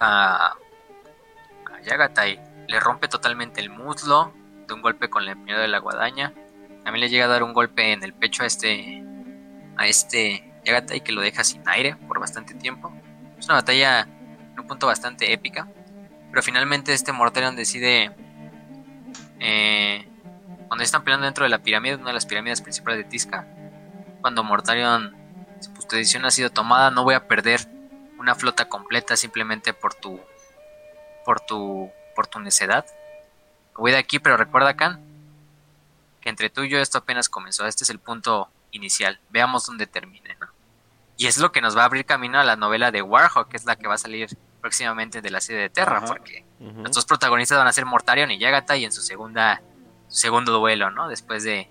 A, 0.00 0.54
a 1.66 1.80
Yagatai 1.82 2.47
le 2.68 2.78
rompe 2.78 3.08
totalmente 3.08 3.60
el 3.60 3.70
muslo 3.70 4.32
de 4.68 4.74
un 4.74 4.82
golpe 4.82 5.10
con 5.10 5.24
la 5.24 5.32
empuñadura 5.32 5.62
de 5.62 5.68
la 5.68 5.78
guadaña. 5.78 6.32
También 6.84 7.00
le 7.00 7.08
llega 7.08 7.24
a 7.24 7.28
dar 7.28 7.42
un 7.42 7.54
golpe 7.54 7.92
en 7.92 8.04
el 8.04 8.12
pecho 8.12 8.44
a 8.44 8.46
este 8.46 9.02
a 9.76 9.86
este 9.86 10.52
Yagatai 10.64 11.00
que 11.00 11.12
lo 11.12 11.20
deja 11.20 11.44
sin 11.44 11.66
aire 11.68 11.96
por 12.06 12.20
bastante 12.20 12.54
tiempo. 12.54 12.92
Es 13.38 13.46
una 13.46 13.54
batalla 13.54 14.00
en 14.00 14.60
un 14.60 14.66
punto 14.66 14.86
bastante 14.86 15.32
épica. 15.32 15.66
Pero 16.30 16.42
finalmente 16.42 16.92
este 16.92 17.10
Mortarion 17.10 17.56
decide 17.56 18.12
eh, 19.40 20.06
cuando 20.66 20.84
están 20.84 21.04
peleando 21.04 21.24
dentro 21.24 21.44
de 21.44 21.48
la 21.48 21.60
pirámide, 21.60 21.96
una 21.96 22.08
de 22.08 22.12
las 22.12 22.26
pirámides 22.26 22.60
principales 22.60 22.98
de 22.98 23.04
Tizca, 23.04 23.46
cuando 24.20 24.44
Mortarion 24.44 25.16
su 25.60 25.96
decisión 25.96 26.26
ha 26.26 26.30
sido 26.30 26.50
tomada, 26.50 26.90
no 26.90 27.02
voy 27.02 27.14
a 27.14 27.26
perder 27.26 27.60
una 28.18 28.34
flota 28.34 28.68
completa 28.68 29.16
simplemente 29.16 29.72
por 29.72 29.94
tu 29.94 30.20
por 31.24 31.40
tu 31.40 31.90
por 32.18 32.26
tu 32.26 32.40
necedad. 32.40 32.84
Voy 33.76 33.92
de 33.92 33.98
aquí, 33.98 34.18
pero 34.18 34.36
recuerda, 34.36 34.74
Khan, 34.74 35.00
que 36.20 36.28
entre 36.28 36.50
tú 36.50 36.64
y 36.64 36.68
yo 36.68 36.80
esto 36.80 36.98
apenas 36.98 37.28
comenzó. 37.28 37.64
Este 37.64 37.84
es 37.84 37.90
el 37.90 38.00
punto 38.00 38.48
inicial. 38.72 39.20
Veamos 39.30 39.66
dónde 39.66 39.86
termine, 39.86 40.36
¿no? 40.40 40.48
Y 41.16 41.28
es 41.28 41.38
lo 41.38 41.52
que 41.52 41.60
nos 41.60 41.76
va 41.76 41.82
a 41.82 41.84
abrir 41.84 42.04
camino 42.04 42.40
a 42.40 42.42
la 42.42 42.56
novela 42.56 42.90
de 42.90 43.02
Warhawk, 43.02 43.48
que 43.48 43.56
es 43.56 43.66
la 43.66 43.76
que 43.76 43.86
va 43.86 43.94
a 43.94 43.98
salir 43.98 44.36
próximamente 44.60 45.22
de 45.22 45.30
la 45.30 45.40
serie 45.40 45.62
de 45.62 45.70
Terra, 45.70 46.04
porque 46.04 46.44
los 46.58 46.90
dos 46.90 47.04
protagonistas 47.04 47.56
van 47.56 47.68
a 47.68 47.72
ser 47.72 47.86
Mortarion 47.86 48.32
y 48.32 48.38
Yagata 48.40 48.76
y 48.76 48.84
en 48.84 48.90
su 48.90 49.00
segunda 49.00 49.62
segundo 50.08 50.58
duelo, 50.58 50.90
¿no? 50.90 51.08
Después 51.08 51.44
de, 51.44 51.70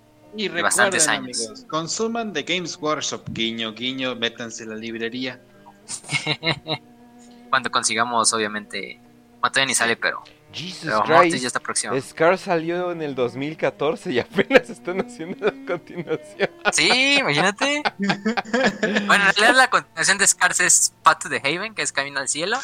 bastantes 0.64 1.10
años. 1.10 1.66
consuman 1.68 2.32
The 2.32 2.44
Games 2.44 2.78
Workshop, 2.80 3.24
guiño, 3.32 3.74
guiño, 3.74 4.16
métanse 4.16 4.64
en 4.64 4.70
la 4.70 4.76
librería. 4.78 5.42
Cuando 7.50 7.70
consigamos, 7.70 8.32
obviamente, 8.32 9.02
todavía 9.42 9.66
ni 9.66 9.74
sale, 9.74 9.98
pero 9.98 10.24
Jesus 10.52 10.94
Christ. 11.06 11.38
ya 11.38 11.48
está 11.48 11.60
próximo. 11.60 12.00
Scar 12.00 12.38
salió 12.38 12.92
en 12.92 13.02
el 13.02 13.16
2014 13.16 14.12
y 14.12 14.20
apenas 14.20 14.70
están 14.70 15.02
haciendo 15.02 15.46
la 15.46 15.54
continuación. 15.66 16.50
Sí, 16.72 17.18
imagínate. 17.20 17.84
bueno, 17.98 19.30
en 19.30 19.36
realidad 19.36 19.56
la 19.56 19.70
continuación 19.70 20.18
de 20.18 20.28
Scars 20.28 20.60
es 20.60 20.94
Path 21.04 21.24
to 21.24 21.30
the 21.30 21.38
Haven, 21.38 21.76
que 21.76 21.82
es 21.82 21.92
Camino 21.92 22.20
al 22.20 22.30
Cielo. 22.30 22.58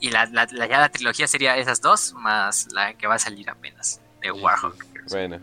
Y 0.00 0.10
la, 0.10 0.26
la, 0.26 0.46
ya 0.46 0.80
la 0.80 0.88
trilogía 0.88 1.28
sería 1.28 1.56
esas 1.56 1.80
dos, 1.80 2.14
más 2.14 2.68
la 2.72 2.94
que 2.94 3.06
va 3.06 3.14
a 3.14 3.18
salir 3.18 3.48
apenas, 3.48 4.00
de 4.20 4.32
Warhawk. 4.32 4.84
Bueno. 5.10 5.38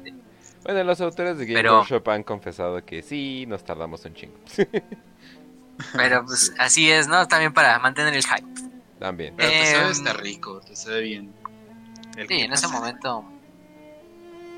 Bueno, 0.64 0.84
los 0.84 1.00
autores 1.00 1.38
de 1.38 1.46
Game 1.46 1.70
Workshop 1.70 2.10
han 2.10 2.24
confesado 2.24 2.84
que 2.84 3.02
sí, 3.02 3.46
nos 3.48 3.64
tardamos 3.64 4.04
un 4.04 4.14
chingo. 4.14 4.38
Pero 5.94 6.26
pues 6.26 6.54
así 6.60 6.92
es, 6.92 7.08
¿no? 7.08 7.26
También 7.28 7.54
para 7.54 7.80
mantener 7.80 8.14
el 8.14 8.24
hype. 8.24 8.69
También. 9.00 9.34
Pero 9.38 9.50
te 9.50 9.66
sabe 9.66 9.92
está 9.92 10.14
rico, 10.14 10.62
te 10.62 10.76
sabe 10.76 11.02
bien. 11.02 11.34
sí, 12.28 12.42
en 12.42 12.54
ese 12.54 12.68
momento. 12.68 13.24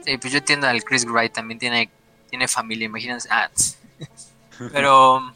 Sí, 0.04 0.18
pues 0.18 0.34
yo 0.34 0.40
entiendo 0.40 0.68
al 0.68 0.84
Chris 0.84 1.06
Wright, 1.06 1.32
también 1.32 1.60
tiene, 1.60 1.90
tiene 2.30 2.48
familia, 2.48 2.86
imagínense. 2.86 3.30
Ah, 3.32 3.50
pero. 4.74 5.34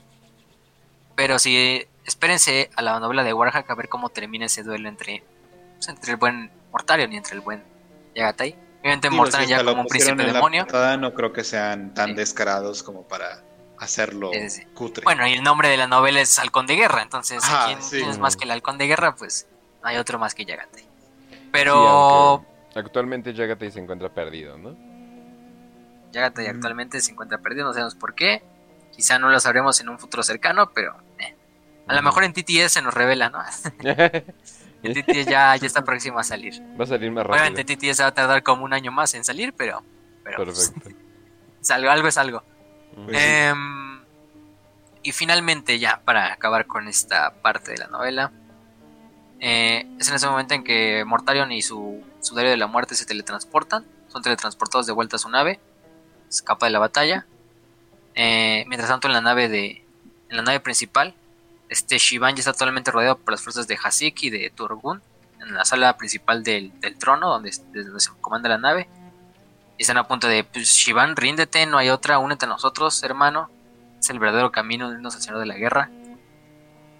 Pero 1.15 1.39
sí, 1.39 1.85
espérense 2.03 2.69
a 2.75 2.81
la 2.81 2.99
novela 2.99 3.23
de 3.23 3.31
Warhack 3.31 3.69
a 3.69 3.75
ver 3.75 3.87
cómo 3.87 4.09
termina 4.09 4.47
ese 4.47 4.63
duelo 4.63 4.89
entre, 4.89 5.23
pues, 5.75 5.87
entre 5.87 6.11
el 6.11 6.17
buen 6.17 6.51
Mortarion 6.71 7.13
y 7.13 7.17
entre 7.17 7.35
el 7.35 7.41
buen 7.41 7.63
Yagatai. 8.15 8.55
Obviamente 8.81 9.09
Mortarion 9.09 9.49
ya 9.49 9.63
como 9.63 9.81
un 9.81 9.87
príncipe 9.87 10.23
demonio. 10.25 10.67
no 10.99 11.13
creo 11.13 11.31
que 11.31 11.43
sean 11.43 11.93
tan 11.93 12.15
descarados 12.15 12.83
como 12.83 13.03
para 13.03 13.44
hacerlo 13.79 14.31
cutre. 14.73 15.03
Bueno, 15.03 15.27
y 15.27 15.33
el 15.33 15.43
nombre 15.43 15.69
de 15.69 15.77
la 15.77 15.87
novela 15.87 16.21
es 16.21 16.39
Halcón 16.39 16.67
de 16.67 16.75
Guerra, 16.75 17.01
entonces 17.01 17.43
¿quién, 17.65 18.09
es 18.09 18.17
más 18.17 18.35
que 18.35 18.45
el 18.45 18.51
Halcón 18.51 18.77
de 18.77 18.87
Guerra? 18.87 19.15
Pues 19.15 19.47
no 19.81 19.89
hay 19.89 19.97
otro 19.97 20.19
más 20.19 20.33
que 20.35 20.45
Yagate. 20.45 20.85
Pero... 21.51 22.45
actualmente 22.75 23.33
Yagate 23.33 23.71
se 23.71 23.79
encuentra 23.79 24.09
perdido, 24.13 24.57
¿no? 24.57 24.75
Yagate 26.11 26.47
actualmente 26.47 27.01
se 27.01 27.11
encuentra 27.11 27.37
perdido, 27.39 27.67
no 27.67 27.73
sabemos 27.73 27.95
por 27.95 28.15
qué. 28.15 28.43
Quizá 28.91 29.19
no 29.19 29.29
lo 29.29 29.39
sabremos 29.39 29.79
en 29.81 29.89
un 29.89 29.99
futuro 29.99 30.23
cercano, 30.23 30.71
pero... 30.73 30.95
Eh. 31.19 31.35
A 31.87 31.93
lo 31.93 32.01
mejor 32.01 32.23
en 32.23 32.33
TTS 32.33 32.71
se 32.71 32.81
nos 32.81 32.93
revela, 32.93 33.29
¿no? 33.29 33.39
en 33.83 34.93
TTS 34.93 35.25
ya, 35.25 35.55
ya 35.55 35.67
está 35.67 35.83
próximo 35.83 36.17
a 36.19 36.23
salir. 36.23 36.61
Va 36.79 36.85
a 36.85 36.87
salir 36.87 37.11
más 37.11 37.25
rápido. 37.25 37.43
Obviamente 37.43 37.75
TTS 37.75 38.01
va 38.01 38.07
a 38.07 38.13
tardar 38.13 38.43
como 38.43 38.63
un 38.63 38.73
año 38.73 38.91
más 38.91 39.13
en 39.13 39.23
salir, 39.23 39.53
pero... 39.53 39.83
pero 40.23 40.45
pues, 40.45 40.71
Perfecto. 40.71 41.05
algo, 41.73 41.89
algo 41.89 42.07
es 42.07 42.17
algo. 42.17 42.43
Pues 42.95 43.17
em, 43.19 44.01
y 45.03 45.11
finalmente, 45.11 45.77
ya 45.79 46.01
para 46.03 46.33
acabar 46.33 46.65
con 46.65 46.87
esta 46.87 47.33
parte 47.41 47.71
de 47.71 47.77
la 47.77 47.87
novela, 47.87 48.31
eh, 49.39 49.85
es 49.99 50.09
en 50.09 50.15
ese 50.15 50.27
momento 50.27 50.53
en 50.53 50.63
que 50.63 51.03
Mortarion 51.05 51.51
y 51.51 51.61
su, 51.61 52.03
su 52.21 52.35
de 52.35 52.57
la 52.57 52.67
muerte 52.67 52.95
se 52.95 53.05
teletransportan, 53.05 53.85
son 54.07 54.21
teletransportados 54.21 54.87
de 54.87 54.93
vuelta 54.93 55.17
a 55.17 55.19
su 55.19 55.29
nave, 55.29 55.59
escapa 56.29 56.65
de 56.65 56.71
la 56.71 56.79
batalla. 56.79 57.25
Eh, 58.15 58.63
mientras 58.67 58.89
tanto, 58.89 59.07
en 59.07 59.13
la 59.13 59.21
nave 59.21 59.49
de, 59.49 59.85
en 60.29 60.37
la 60.37 60.41
nave 60.41 60.59
principal, 60.59 61.13
este 61.69 61.97
Shivan 61.97 62.35
ya 62.35 62.39
está 62.39 62.53
totalmente 62.53 62.91
rodeado 62.91 63.17
por 63.17 63.31
las 63.31 63.41
fuerzas 63.41 63.67
de 63.67 63.77
Hasik 63.81 64.23
y 64.23 64.29
de 64.29 64.49
Turgun 64.49 65.01
en 65.41 65.53
la 65.53 65.65
sala 65.65 65.97
principal 65.97 66.43
del, 66.43 66.71
trono, 66.99 67.29
donde, 67.29 67.51
donde, 67.73 67.99
se 67.99 68.09
comanda 68.21 68.49
la 68.49 68.57
nave. 68.57 68.87
Y 69.77 69.83
están 69.83 69.97
a 69.97 70.07
punto 70.07 70.27
de, 70.27 70.43
pues 70.43 70.69
Shivan, 70.69 71.15
ríndete, 71.15 71.65
no 71.65 71.77
hay 71.77 71.89
otra, 71.89 72.19
únete 72.19 72.45
a 72.45 72.49
nosotros, 72.49 73.03
hermano. 73.03 73.49
Es 73.99 74.09
el 74.09 74.19
verdadero 74.19 74.51
camino 74.51 74.89
de 74.89 74.97
al 74.97 75.11
Señor 75.11 75.39
de 75.39 75.45
la 75.45 75.55
Guerra. 75.55 75.89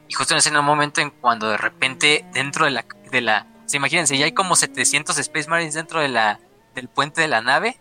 Y 0.07 0.13
justo 0.13 0.33
en 0.33 0.39
ese 0.39 0.51
momento 0.51 1.01
en 1.01 1.09
cuando 1.09 1.49
de 1.49 1.57
repente 1.57 2.25
dentro 2.33 2.65
de 2.65 2.71
la... 2.71 2.85
De 3.11 3.21
la 3.21 3.47
se 3.65 3.77
imagínense, 3.77 4.17
ya 4.17 4.25
hay 4.25 4.33
como 4.33 4.55
700 4.55 5.17
Space 5.17 5.49
Marines 5.49 5.73
dentro 5.73 5.99
de 5.99 6.07
la, 6.07 6.39
del 6.75 6.87
puente 6.87 7.21
de 7.21 7.27
la 7.27 7.41
nave. 7.41 7.79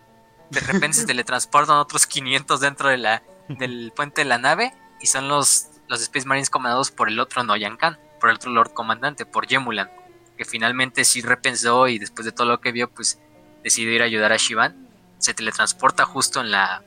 De 0.50 0.60
repente 0.60 0.98
se 0.98 1.06
teletransportan 1.06 1.76
otros 1.76 2.06
500 2.06 2.60
dentro 2.60 2.89
de 2.89 2.97
la, 2.97 3.23
del 3.48 3.92
puente 3.94 4.23
de 4.23 4.26
la 4.26 4.39
nave. 4.39 4.73
Y 5.00 5.06
son 5.06 5.28
los, 5.28 5.68
los 5.89 6.00
Space 6.00 6.26
Marines 6.26 6.50
comandados 6.50 6.90
por 6.90 7.08
el 7.08 7.20
otro 7.20 7.42
Noyan 7.42 7.76
Khan, 7.76 7.98
por 8.20 8.31
el 8.31 8.36
otro 8.36 8.50
Lord 8.50 8.73
Comandante, 8.73 9.26
por 9.26 9.47
Yemulan. 9.47 9.90
Que 10.39 10.44
finalmente 10.44 11.05
sí 11.05 11.20
repensó 11.20 11.89
y 11.89 11.98
después 11.98 12.24
de 12.24 12.32
todo 12.32 12.47
lo 12.47 12.60
que 12.60 12.73
vio, 12.73 12.90
pues 12.90 13.20
decidió 13.62 13.92
ir 13.92 14.02
a 14.02 14.06
ayudar 14.06 14.32
a 14.32 14.36
Shivan. 14.36 14.83
Se 15.18 15.34
teletransporta 15.34 16.05
justo 16.05 16.41
en 16.41 16.51
la. 16.51 16.83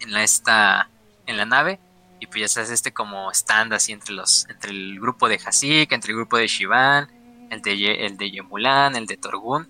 en 0.00 0.12
la 0.12 0.22
esta. 0.22 0.88
en 1.26 1.36
la 1.36 1.46
nave 1.46 1.80
y 2.24 2.26
pues 2.26 2.40
ya 2.40 2.48
se 2.48 2.60
hace 2.60 2.74
este 2.74 2.92
como 2.92 3.30
stand 3.32 3.74
así 3.74 3.92
entre 3.92 4.14
los 4.14 4.48
entre 4.48 4.70
el 4.70 4.98
grupo 4.98 5.28
de 5.28 5.38
Hasik, 5.44 5.92
entre 5.92 6.12
el 6.12 6.16
grupo 6.16 6.38
de 6.38 6.46
Shivan, 6.46 7.08
el 7.50 7.60
de 7.60 8.06
el 8.06 8.16
de 8.16 8.30
Yemulan, 8.30 8.96
el 8.96 9.06
de 9.06 9.18
Torgun, 9.18 9.68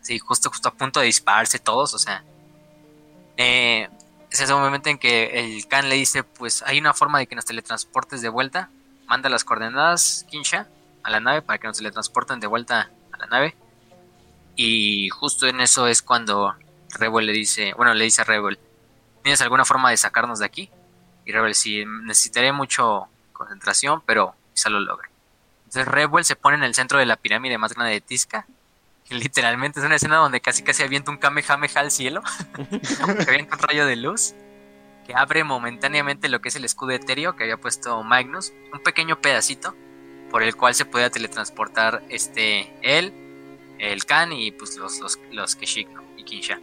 sí, 0.00 0.18
justo 0.20 0.48
justo 0.50 0.68
a 0.68 0.74
punto 0.74 1.00
de 1.00 1.06
dispararse 1.06 1.58
todos, 1.58 1.94
o 1.94 1.98
sea, 1.98 2.22
eh, 3.36 3.88
es 4.30 4.40
ese 4.40 4.54
momento 4.54 4.88
en 4.88 4.98
que 4.98 5.40
el 5.40 5.66
Khan 5.66 5.88
le 5.88 5.96
dice, 5.96 6.22
pues 6.22 6.62
hay 6.62 6.78
una 6.78 6.94
forma 6.94 7.18
de 7.18 7.26
que 7.26 7.34
nos 7.34 7.44
teletransportes 7.44 8.22
de 8.22 8.28
vuelta, 8.28 8.70
manda 9.06 9.28
las 9.28 9.44
coordenadas 9.44 10.26
Kinsha 10.30 10.68
a 11.02 11.10
la 11.10 11.20
nave 11.20 11.42
para 11.42 11.58
que 11.58 11.66
nos 11.66 11.78
teletransporten 11.78 12.38
de 12.38 12.46
vuelta 12.46 12.90
a 13.12 13.18
la 13.18 13.26
nave. 13.26 13.56
Y 14.54 15.08
justo 15.10 15.46
en 15.46 15.60
eso 15.60 15.86
es 15.86 16.02
cuando 16.02 16.54
Rebel 16.94 17.26
le 17.26 17.32
dice, 17.32 17.72
bueno, 17.74 17.94
le 17.94 18.04
dice 18.04 18.22
a 18.22 18.24
Rebel, 18.24 18.58
¿tienes 19.22 19.40
alguna 19.40 19.64
forma 19.64 19.90
de 19.90 19.96
sacarnos 19.96 20.38
de 20.38 20.46
aquí? 20.46 20.70
Y 21.24 21.32
Rebel 21.32 21.54
sí, 21.54 21.84
necesitaré 21.84 22.52
mucho 22.52 23.08
concentración, 23.32 24.02
pero 24.06 24.34
quizá 24.54 24.70
lo 24.70 24.80
logre. 24.80 25.08
Entonces 25.64 25.86
Rebel 25.86 26.24
se 26.24 26.36
pone 26.36 26.56
en 26.56 26.62
el 26.62 26.74
centro 26.74 26.98
de 26.98 27.06
la 27.06 27.16
pirámide 27.16 27.58
más 27.58 27.74
grande 27.74 27.92
de 27.92 28.00
Tizca. 28.00 28.46
Que 29.04 29.14
literalmente 29.16 29.80
es 29.80 29.86
una 29.86 29.96
escena 29.96 30.16
donde 30.16 30.40
casi 30.40 30.62
casi 30.62 30.82
avienta 30.82 31.10
un 31.10 31.18
Kamehameha 31.18 31.80
al 31.80 31.90
cielo. 31.90 32.22
avienta 33.28 33.56
un 33.56 33.62
rayo 33.62 33.86
de 33.86 33.96
luz. 33.96 34.34
Que 35.06 35.14
abre 35.14 35.44
momentáneamente 35.44 36.28
lo 36.28 36.40
que 36.40 36.48
es 36.48 36.56
el 36.56 36.64
escudo 36.64 36.90
etéreo 36.92 37.36
que 37.36 37.44
había 37.44 37.56
puesto 37.56 38.02
Magnus. 38.02 38.52
Un 38.72 38.80
pequeño 38.80 39.20
pedacito 39.20 39.74
por 40.30 40.42
el 40.42 40.56
cual 40.56 40.74
se 40.74 40.84
puede 40.84 41.08
teletransportar 41.10 42.02
este 42.08 42.72
él, 42.82 43.12
el 43.78 44.04
Khan 44.04 44.32
y 44.32 44.50
pues 44.50 44.76
los, 44.76 44.98
los, 44.98 45.18
los 45.30 45.54
Keshik 45.54 45.88
y 46.16 46.24
Kinsha. 46.24 46.58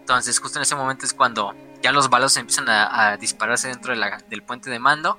Entonces 0.00 0.38
justo 0.38 0.58
en 0.58 0.62
ese 0.62 0.74
momento 0.74 1.06
es 1.06 1.14
cuando 1.14 1.54
ya 1.82 1.92
los 1.92 2.10
balos 2.10 2.36
empiezan 2.36 2.68
a, 2.68 3.16
dispararse 3.16 3.68
dentro 3.68 3.94
del 3.94 4.42
puente 4.42 4.70
de 4.70 4.78
mando. 4.78 5.18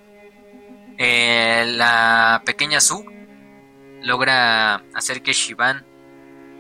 Eh, 0.98 1.64
la 1.76 2.42
pequeña 2.46 2.80
Su 2.80 3.04
logra 4.04 4.84
hacer 4.94 5.22
que 5.22 5.34
Shivan 5.34 5.86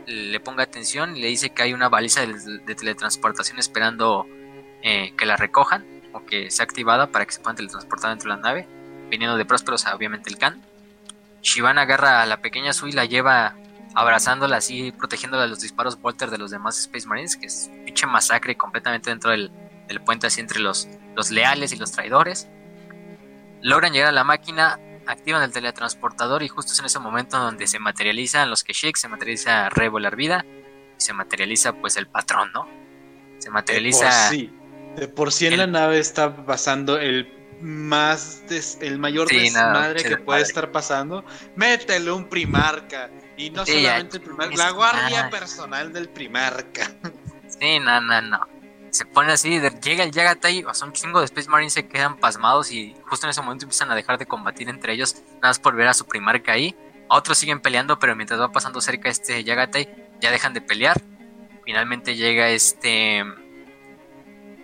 le 0.07 0.39
ponga 0.39 0.63
atención 0.63 1.15
y 1.15 1.21
le 1.21 1.27
dice 1.27 1.51
que 1.51 1.63
hay 1.63 1.73
una 1.73 1.89
baliza 1.89 2.25
de, 2.25 2.75
teletransportación 2.75 3.59
esperando 3.59 4.25
eh, 4.81 5.13
que 5.17 5.25
la 5.25 5.37
recojan 5.37 5.85
o 6.13 6.25
que 6.25 6.49
sea 6.51 6.63
activada 6.63 7.11
para 7.11 7.25
que 7.25 7.33
se 7.33 7.39
puedan 7.39 7.55
teletransportar 7.55 8.09
dentro 8.09 8.31
de 8.31 8.37
la 8.37 8.41
nave, 8.41 8.67
viniendo 9.09 9.37
de 9.37 9.45
Prósperos, 9.45 9.85
obviamente 9.87 10.29
el 10.29 10.37
Khan. 10.37 10.61
Shivan 11.41 11.77
agarra 11.77 12.21
a 12.21 12.25
la 12.25 12.41
pequeña 12.41 12.73
Su 12.73 12.87
y 12.87 12.91
la 12.91 13.05
lleva 13.05 13.55
abrazándola 13.95 14.57
así, 14.57 14.91
protegiéndola 14.91 15.43
de 15.43 15.49
los 15.49 15.61
disparos 15.61 15.99
Volter 15.99 16.29
de 16.29 16.37
los 16.37 16.51
demás 16.51 16.79
Space 16.79 17.07
Marines, 17.07 17.35
que 17.35 17.47
es 17.47 17.69
pinche 17.85 18.07
masacre 18.07 18.55
completamente 18.55 19.09
dentro 19.09 19.31
del, 19.31 19.51
el 19.87 20.01
puente 20.01 20.27
así 20.27 20.39
entre 20.39 20.59
los, 20.59 20.87
los 21.15 21.31
leales 21.31 21.73
y 21.73 21.75
los 21.77 21.91
traidores. 21.91 22.47
Logran 23.61 23.93
llegar 23.93 24.09
a 24.09 24.13
la 24.13 24.23
máquina, 24.23 24.79
activan 25.05 25.43
el 25.43 25.51
teletransportador 25.51 26.43
y 26.43 26.47
justo 26.47 26.71
es 26.71 26.79
en 26.79 26.85
ese 26.85 26.99
momento 26.99 27.37
donde 27.37 27.67
se 27.67 27.79
materializan 27.79 28.49
los 28.49 28.63
Keshik, 28.63 28.97
se 28.97 29.07
materializa 29.07 29.69
Revolar 29.69 30.15
Vida 30.15 30.45
y 30.97 31.01
se 31.01 31.13
materializa 31.13 31.73
pues 31.73 31.97
el 31.97 32.07
patrón, 32.07 32.51
¿no? 32.53 32.67
Se 33.39 33.49
materializa... 33.49 34.05
De 34.05 34.11
por 34.11 34.29
sí, 34.29 34.53
de 34.95 35.07
por 35.07 35.31
sí 35.31 35.47
en 35.47 35.57
la 35.57 35.67
nave 35.67 35.99
está 35.99 36.45
pasando 36.45 36.97
el 36.97 37.41
más 37.61 38.43
el 38.81 38.99
mayor 38.99 39.27
desmadre 39.27 40.03
que 40.03 40.17
puede 40.17 40.41
estar 40.41 40.71
pasando. 40.71 41.23
Métele 41.55 42.11
un 42.11 42.27
primarca. 42.27 43.09
Y 43.41 43.49
no 43.49 43.65
solamente 43.65 44.17
el 44.17 44.23
primarca, 44.23 44.55
la 44.55 44.71
guardia 44.71 45.29
personal 45.29 45.91
del 45.91 46.09
primarca. 46.09 46.91
Sí, 47.59 47.79
no, 47.79 47.99
no, 47.99 48.21
no 48.21 48.47
se 48.91 49.05
pone 49.05 49.31
así, 49.31 49.59
llega 49.81 50.03
el 50.03 50.11
Yagatai, 50.11 50.65
o 50.65 50.73
sea, 50.73 50.85
un 50.85 50.93
chingo 50.93 51.19
de 51.19 51.25
Space 51.25 51.49
Marines 51.49 51.73
se 51.73 51.87
quedan 51.87 52.17
pasmados 52.17 52.71
y 52.71 52.93
justo 53.05 53.25
en 53.25 53.31
ese 53.31 53.41
momento 53.41 53.63
empiezan 53.63 53.89
a 53.89 53.95
dejar 53.95 54.17
de 54.17 54.25
combatir 54.25 54.67
entre 54.69 54.93
ellos, 54.93 55.15
nada 55.35 55.47
más 55.49 55.59
por 55.59 55.75
ver 55.75 55.87
a 55.87 55.93
su 55.93 56.05
primarca 56.05 56.51
ahí. 56.51 56.75
Otros 57.07 57.37
siguen 57.37 57.61
peleando, 57.61 57.99
pero 57.99 58.15
mientras 58.15 58.39
va 58.39 58.51
pasando 58.51 58.81
cerca 58.81 59.09
este 59.09 59.43
Yagatai, 59.43 60.09
ya 60.19 60.31
dejan 60.31 60.53
de 60.53 60.61
pelear. 60.61 61.01
Finalmente 61.65 62.15
llega 62.15 62.49
este. 62.49 63.23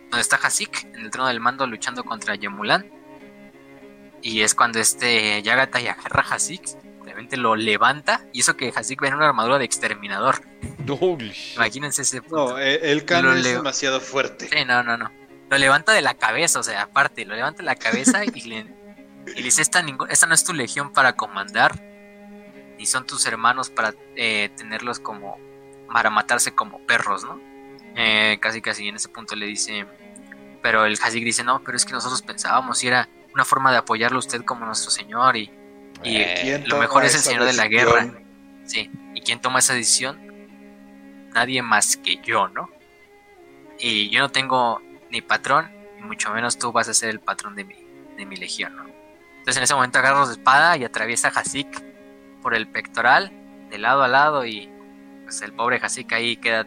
Donde 0.09 0.21
está 0.21 0.37
Hasik, 0.37 0.85
en 0.93 1.01
el 1.01 1.11
trono 1.11 1.27
del 1.27 1.41
mando, 1.41 1.67
luchando 1.67 2.05
contra 2.05 2.35
Yemulan. 2.35 2.89
Y 4.21 4.41
es 4.41 4.55
cuando 4.55 4.79
este 4.79 5.41
Yagatai 5.41 5.87
agarra 5.87 6.21
a 6.21 6.35
Hasik 6.35 6.63
lo 7.37 7.55
levanta 7.55 8.21
y 8.31 8.41
eso 8.41 8.55
que 8.55 8.71
Hasik 8.75 9.01
ve 9.01 9.07
en 9.07 9.15
una 9.15 9.27
armadura 9.27 9.57
de 9.57 9.65
exterminador. 9.65 10.41
Imagínense 11.55 12.03
ese 12.03 12.21
punto. 12.21 12.51
No, 12.51 12.59
eh, 12.59 12.91
el, 12.91 13.05
el 13.07 13.37
es 13.37 13.43
demasiado 13.43 13.99
fuerte. 13.99 14.47
Sí, 14.49 14.65
no, 14.65 14.83
no, 14.83 14.97
no. 14.97 15.11
Lo 15.49 15.57
levanta 15.57 15.93
de 15.93 16.01
la 16.01 16.13
cabeza, 16.15 16.59
o 16.59 16.63
sea, 16.63 16.83
aparte, 16.83 17.25
lo 17.25 17.35
levanta 17.35 17.59
de 17.59 17.65
la 17.65 17.75
cabeza 17.75 18.23
y 18.25 18.41
le, 18.41 18.65
dice, 19.35 19.61
esta, 19.61 19.83
esta 20.09 20.27
no 20.27 20.33
es 20.33 20.43
tu 20.43 20.53
legión 20.53 20.91
para 20.91 21.15
comandar, 21.15 21.79
ni 22.77 22.85
son 22.85 23.05
tus 23.05 23.25
hermanos 23.25 23.69
para 23.69 23.93
eh, 24.15 24.49
tenerlos 24.57 24.99
como, 24.99 25.37
para 25.91 26.09
matarse 26.09 26.53
como 26.53 26.79
perros, 26.85 27.23
¿no? 27.23 27.39
Eh, 27.95 28.37
casi, 28.41 28.61
casi 28.61 28.89
en 28.89 28.97
ese 28.97 29.09
punto 29.09 29.35
le 29.35 29.45
dice, 29.45 29.85
pero 30.61 30.85
el 30.85 30.97
Hasik 31.01 31.23
dice, 31.23 31.43
no, 31.43 31.63
pero 31.63 31.77
es 31.77 31.85
que 31.85 31.93
nosotros 31.93 32.21
pensábamos 32.21 32.83
y 32.83 32.87
era 32.87 33.07
una 33.33 33.45
forma 33.45 33.71
de 33.71 33.77
apoyarlo 33.77 34.17
a 34.17 34.19
usted 34.19 34.43
como 34.43 34.65
nuestro 34.65 34.91
señor 34.91 35.37
y 35.37 35.51
y 36.03 36.17
eh, 36.17 36.63
lo 36.67 36.77
mejor 36.77 37.05
es 37.05 37.15
el 37.15 37.21
señor 37.21 37.45
de 37.45 37.53
la 37.53 37.67
guerra. 37.67 38.07
Sí. 38.65 38.91
¿Y 39.13 39.21
quién 39.21 39.39
toma 39.39 39.59
esa 39.59 39.73
decisión? 39.73 40.19
Nadie 41.33 41.61
más 41.61 41.97
que 41.97 42.19
yo, 42.23 42.47
¿no? 42.47 42.69
Y 43.79 44.09
yo 44.09 44.19
no 44.19 44.29
tengo 44.29 44.81
ni 45.09 45.21
patrón, 45.21 45.69
ni 45.95 46.03
mucho 46.03 46.31
menos 46.31 46.57
tú 46.57 46.71
vas 46.71 46.89
a 46.89 46.93
ser 46.93 47.09
el 47.09 47.19
patrón 47.19 47.55
de 47.55 47.63
mi, 47.63 47.75
de 48.17 48.25
mi 48.25 48.35
legión, 48.35 48.75
¿no? 48.75 48.85
Entonces 49.37 49.57
en 49.57 49.63
ese 49.63 49.75
momento 49.75 49.99
agarra 49.99 50.25
su 50.25 50.31
espada 50.31 50.75
y 50.77 50.83
atraviesa 50.83 51.29
a 51.29 51.31
Hasik 51.31 51.67
por 52.41 52.53
el 52.53 52.67
pectoral, 52.67 53.31
de 53.69 53.77
lado 53.77 54.03
a 54.03 54.07
lado, 54.07 54.45
y 54.45 54.69
pues 55.23 55.41
el 55.41 55.53
pobre 55.53 55.79
Hasik 55.81 56.11
ahí 56.13 56.37
queda 56.37 56.65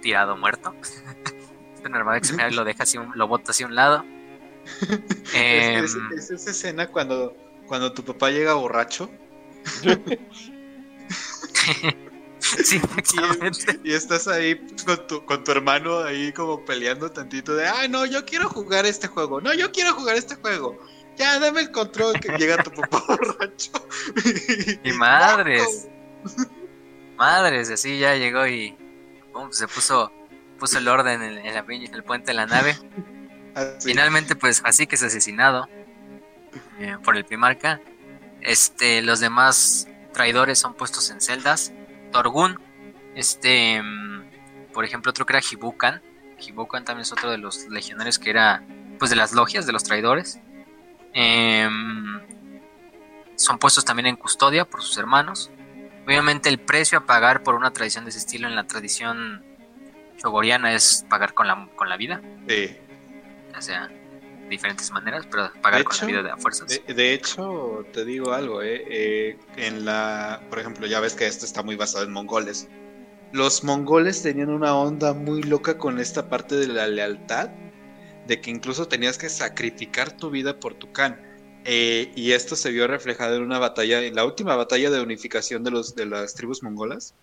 tirado 0.00 0.36
muerto. 0.36 0.74
es 1.82 1.90
normal 1.90 2.20
que 2.20 2.50
lo 2.52 2.64
deja 2.64 2.84
así, 2.84 2.98
lo 3.14 3.26
bota 3.26 3.50
hacia 3.50 3.66
un 3.66 3.74
lado. 3.74 4.04
es, 5.34 5.94
em, 5.94 6.12
esa 6.16 6.50
escena 6.50 6.86
cuando 6.86 7.36
cuando 7.66 7.92
tu 7.92 8.04
papá 8.04 8.30
llega 8.30 8.54
borracho. 8.54 9.10
sí, 12.38 12.80
y, 13.82 13.90
y, 13.90 13.94
estás 13.94 14.28
ahí 14.28 14.60
con 14.84 15.06
tu, 15.06 15.24
con 15.24 15.42
tu 15.42 15.52
hermano 15.52 16.00
ahí 16.00 16.32
como 16.32 16.62
peleando 16.64 17.10
tantito 17.10 17.54
de, 17.54 17.66
ay 17.66 17.88
no, 17.88 18.04
yo 18.04 18.26
quiero 18.26 18.50
jugar 18.50 18.84
este 18.84 19.08
juego, 19.08 19.40
no, 19.40 19.54
yo 19.54 19.72
quiero 19.72 19.94
jugar 19.94 20.16
este 20.16 20.36
juego. 20.36 20.78
Ya, 21.16 21.38
dame 21.38 21.60
el 21.60 21.70
control 21.70 22.18
que 22.20 22.28
llega 22.38 22.62
tu 22.62 22.70
papá 22.70 23.02
borracho. 23.06 23.70
y 24.82 24.92
madres. 24.98 25.88
madres, 27.16 27.70
así 27.70 27.98
ya 27.98 28.16
llegó 28.16 28.46
y 28.46 28.76
se 29.50 29.66
puso 29.68 30.12
puso 30.58 30.78
el 30.78 30.88
orden 30.88 31.22
en, 31.22 31.38
en, 31.38 31.54
la, 31.54 31.64
en 31.68 31.94
el 31.94 32.04
puente 32.04 32.28
de 32.28 32.34
la 32.34 32.46
nave. 32.46 32.76
Finalmente, 33.80 34.34
pues 34.34 34.62
así 34.64 34.86
que 34.86 34.96
es 34.96 35.02
asesinado. 35.02 35.68
Eh, 36.78 36.96
por 37.04 37.16
el 37.16 37.24
Primarca. 37.24 37.80
Este, 38.40 39.02
los 39.02 39.20
demás 39.20 39.88
traidores 40.12 40.58
son 40.58 40.74
puestos 40.74 41.10
en 41.10 41.20
celdas. 41.20 41.72
Torgun, 42.12 42.58
este, 43.14 43.82
mm, 43.82 44.72
por 44.72 44.84
ejemplo, 44.84 45.10
otro 45.10 45.26
que 45.26 45.32
era 45.34 45.42
Hibukan. 45.48 46.02
Hibukan 46.38 46.84
también 46.84 47.02
es 47.02 47.12
otro 47.12 47.30
de 47.30 47.38
los 47.38 47.68
legionarios 47.68 48.18
que 48.18 48.30
era 48.30 48.62
pues 48.98 49.10
de 49.10 49.16
las 49.16 49.32
logias, 49.32 49.66
de 49.66 49.72
los 49.72 49.84
traidores. 49.84 50.40
Em, 51.12 52.20
son 53.36 53.58
puestos 53.58 53.84
también 53.84 54.06
en 54.06 54.16
custodia 54.16 54.64
por 54.64 54.82
sus 54.82 54.96
hermanos. 54.98 55.50
Obviamente 56.06 56.48
el 56.48 56.58
precio 56.58 56.98
a 56.98 57.06
pagar 57.06 57.42
por 57.42 57.54
una 57.54 57.72
tradición 57.72 58.04
de 58.04 58.10
ese 58.10 58.18
estilo 58.18 58.46
en 58.46 58.56
la 58.56 58.66
tradición 58.66 59.44
chogoriana 60.18 60.74
es 60.74 61.04
pagar 61.08 61.34
con 61.34 61.46
la, 61.46 61.68
con 61.76 61.88
la 61.88 61.96
vida. 61.96 62.20
Sí. 62.48 62.76
O 63.56 63.62
sea, 63.62 63.90
diferentes 64.48 64.90
maneras, 64.90 65.26
pero 65.30 65.50
pagar 65.62 65.84
con 65.84 65.96
la 65.98 66.06
vida 66.06 66.22
de 66.22 66.30
a 66.30 66.36
fuerzas. 66.36 66.80
De, 66.86 67.12
hecho, 67.12 67.84
te 67.92 68.04
digo 68.04 68.32
algo, 68.32 68.62
eh, 68.62 68.84
eh, 68.88 69.38
en 69.56 69.84
la, 69.84 70.42
por 70.50 70.58
ejemplo, 70.58 70.86
ya 70.86 71.00
ves 71.00 71.14
que 71.14 71.26
esto 71.26 71.44
está 71.44 71.62
muy 71.62 71.76
basado 71.76 72.04
en 72.04 72.12
mongoles. 72.12 72.68
Los 73.32 73.64
mongoles 73.64 74.22
tenían 74.22 74.50
una 74.50 74.76
onda 74.76 75.12
muy 75.12 75.42
loca 75.42 75.76
con 75.78 75.98
esta 75.98 76.28
parte 76.28 76.56
de 76.56 76.68
la 76.68 76.86
lealtad, 76.86 77.50
de 78.26 78.40
que 78.40 78.50
incluso 78.50 78.86
tenías 78.86 79.18
que 79.18 79.28
sacrificar 79.28 80.16
tu 80.16 80.30
vida 80.30 80.60
por 80.60 80.74
tu 80.74 80.92
can. 80.92 81.20
Eh, 81.64 82.12
y 82.14 82.32
esto 82.32 82.56
se 82.56 82.70
vio 82.70 82.86
reflejado 82.86 83.36
en 83.36 83.42
una 83.42 83.58
batalla, 83.58 84.02
en 84.02 84.14
la 84.14 84.24
última 84.24 84.54
batalla 84.54 84.90
de 84.90 85.00
unificación 85.00 85.64
de, 85.64 85.70
los, 85.70 85.94
de 85.94 86.06
las 86.06 86.34
tribus 86.34 86.62
mongolas, 86.62 87.14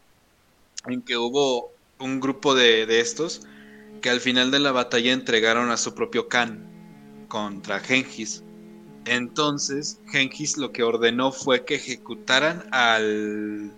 en 0.87 1.01
que 1.01 1.15
hubo 1.17 1.71
un 1.99 2.19
grupo 2.19 2.55
de, 2.55 2.87
de 2.87 2.99
estos 2.99 3.43
que 4.01 4.09
al 4.09 4.19
final 4.19 4.49
de 4.49 4.59
la 4.59 4.71
batalla 4.71 5.13
entregaron 5.13 5.69
a 5.69 5.77
su 5.77 5.93
propio 5.93 6.27
Khan 6.27 6.70
contra 7.31 7.79
Genghis. 7.79 8.43
Entonces, 9.05 10.01
Genghis 10.11 10.57
lo 10.57 10.73
que 10.73 10.83
ordenó 10.83 11.31
fue 11.31 11.63
que 11.63 11.75
ejecutaran 11.75 12.65
al 12.71 13.71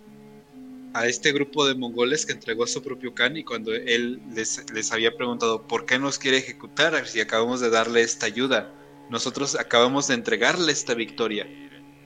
a 0.92 1.06
este 1.06 1.32
grupo 1.32 1.66
de 1.66 1.74
mongoles 1.74 2.24
que 2.24 2.32
entregó 2.32 2.64
a 2.64 2.68
su 2.68 2.80
propio 2.80 3.14
Khan 3.14 3.36
y 3.36 3.42
cuando 3.42 3.72
él 3.74 4.20
les, 4.32 4.64
les 4.72 4.92
había 4.92 5.16
preguntado 5.16 5.66
por 5.66 5.86
qué 5.86 5.98
nos 5.98 6.20
quiere 6.20 6.38
ejecutar 6.38 7.04
si 7.06 7.20
acabamos 7.20 7.60
de 7.60 7.70
darle 7.70 8.02
esta 8.02 8.26
ayuda, 8.26 8.72
nosotros 9.10 9.56
acabamos 9.56 10.06
de 10.06 10.14
entregarle 10.14 10.70
esta 10.70 10.94
victoria. 10.94 11.48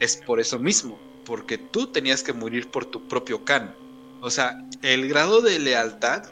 Es 0.00 0.16
por 0.16 0.40
eso 0.40 0.58
mismo, 0.58 0.98
porque 1.26 1.58
tú 1.58 1.88
tenías 1.88 2.22
que 2.22 2.32
morir 2.32 2.70
por 2.70 2.86
tu 2.86 3.06
propio 3.08 3.44
Khan. 3.44 3.74
O 4.22 4.30
sea, 4.30 4.58
el 4.80 5.06
grado 5.06 5.42
de 5.42 5.58
lealtad 5.58 6.24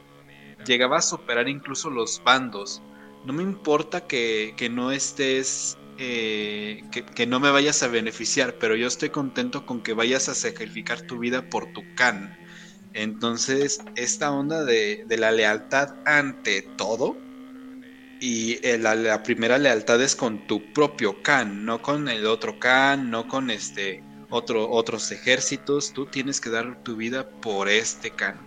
llegaba 0.67 0.99
a 0.99 1.03
superar 1.03 1.49
incluso 1.49 1.91
los 1.91 2.23
bandos. 2.25 2.83
No 3.27 3.33
me 3.33 3.43
importa 3.43 4.07
que, 4.07 4.55
no 4.71 4.93
estés, 4.93 5.77
eh, 5.99 6.81
que, 6.93 7.27
no 7.27 7.41
me 7.41 7.51
vayas 7.51 7.83
a 7.83 7.89
beneficiar, 7.89 8.57
pero 8.61 8.77
yo 8.77 8.87
estoy 8.87 9.11
contento 9.11 9.67
con 9.67 9.83
que 9.83 9.95
vayas 9.95 10.29
a 10.29 10.35
sacrificar 10.35 11.03
tu 11.03 11.19
vida 11.19 11.49
por 11.51 11.73
tu 11.73 11.83
can. 11.97 12.39
Entonces, 12.93 13.81
esta 13.97 14.31
onda 14.31 14.65
de, 14.65 15.05
la 15.09 15.33
lealtad 15.33 15.89
ante 16.05 16.63
todo, 16.77 17.17
y 18.21 18.65
eh, 18.65 18.79
la, 18.79 19.23
primera 19.25 19.59
lealtad 19.59 20.01
es 20.03 20.15
con 20.15 20.47
tu 20.47 20.73
propio 20.73 21.21
can, 21.23 21.65
no 21.65 21.83
con 21.83 22.09
el 22.09 22.27
otro 22.27 22.61
can, 22.61 23.11
no 23.11 23.27
con 23.27 23.51
este 23.51 24.05
otro, 24.29 24.71
otros 24.71 25.11
ejércitos, 25.11 25.93
tú 25.93 26.07
tienes 26.07 26.41
que 26.41 26.51
dar 26.51 26.81
tu 26.85 26.95
vida 26.95 27.29
por 27.43 27.69
este 27.69 28.15
can. 28.15 28.46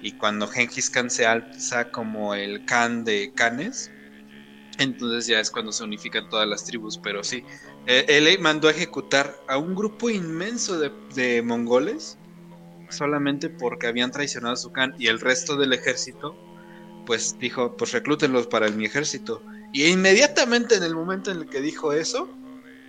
Y 0.00 0.12
cuando 0.12 0.46
Genghis 0.46 0.90
Khan 0.90 1.10
se 1.10 1.26
alza 1.26 1.90
como 1.90 2.34
el 2.34 2.64
Khan 2.64 3.04
de 3.04 3.32
Khanes, 3.34 3.90
entonces 4.78 5.26
ya 5.26 5.40
es 5.40 5.50
cuando 5.50 5.72
se 5.72 5.84
unifican 5.84 6.28
todas 6.28 6.48
las 6.48 6.64
tribus. 6.64 6.98
Pero 6.98 7.24
sí, 7.24 7.44
eh, 7.86 8.04
él 8.08 8.38
mandó 8.40 8.68
a 8.68 8.72
ejecutar 8.72 9.36
a 9.48 9.58
un 9.58 9.74
grupo 9.74 10.10
inmenso 10.10 10.78
de, 10.78 11.42
mongoles 11.42 12.18
solamente 12.90 13.48
porque 13.48 13.86
habían 13.86 14.10
traicionado 14.10 14.54
a 14.54 14.56
su 14.56 14.70
Khan 14.70 14.94
y 14.98 15.08
el 15.08 15.20
resto 15.20 15.56
del 15.56 15.72
ejército 15.72 16.36
pues 17.06 17.38
dijo, 17.38 17.76
pues 17.76 17.92
reclútenlos 17.92 18.46
para 18.46 18.68
mi 18.70 18.86
ejército. 18.86 19.44
Y 19.72 19.86
inmediatamente 19.86 20.76
en 20.76 20.84
el 20.84 20.94
momento 20.94 21.30
en 21.30 21.38
el 21.38 21.48
que 21.48 21.60
dijo 21.60 21.92
eso, 21.92 22.28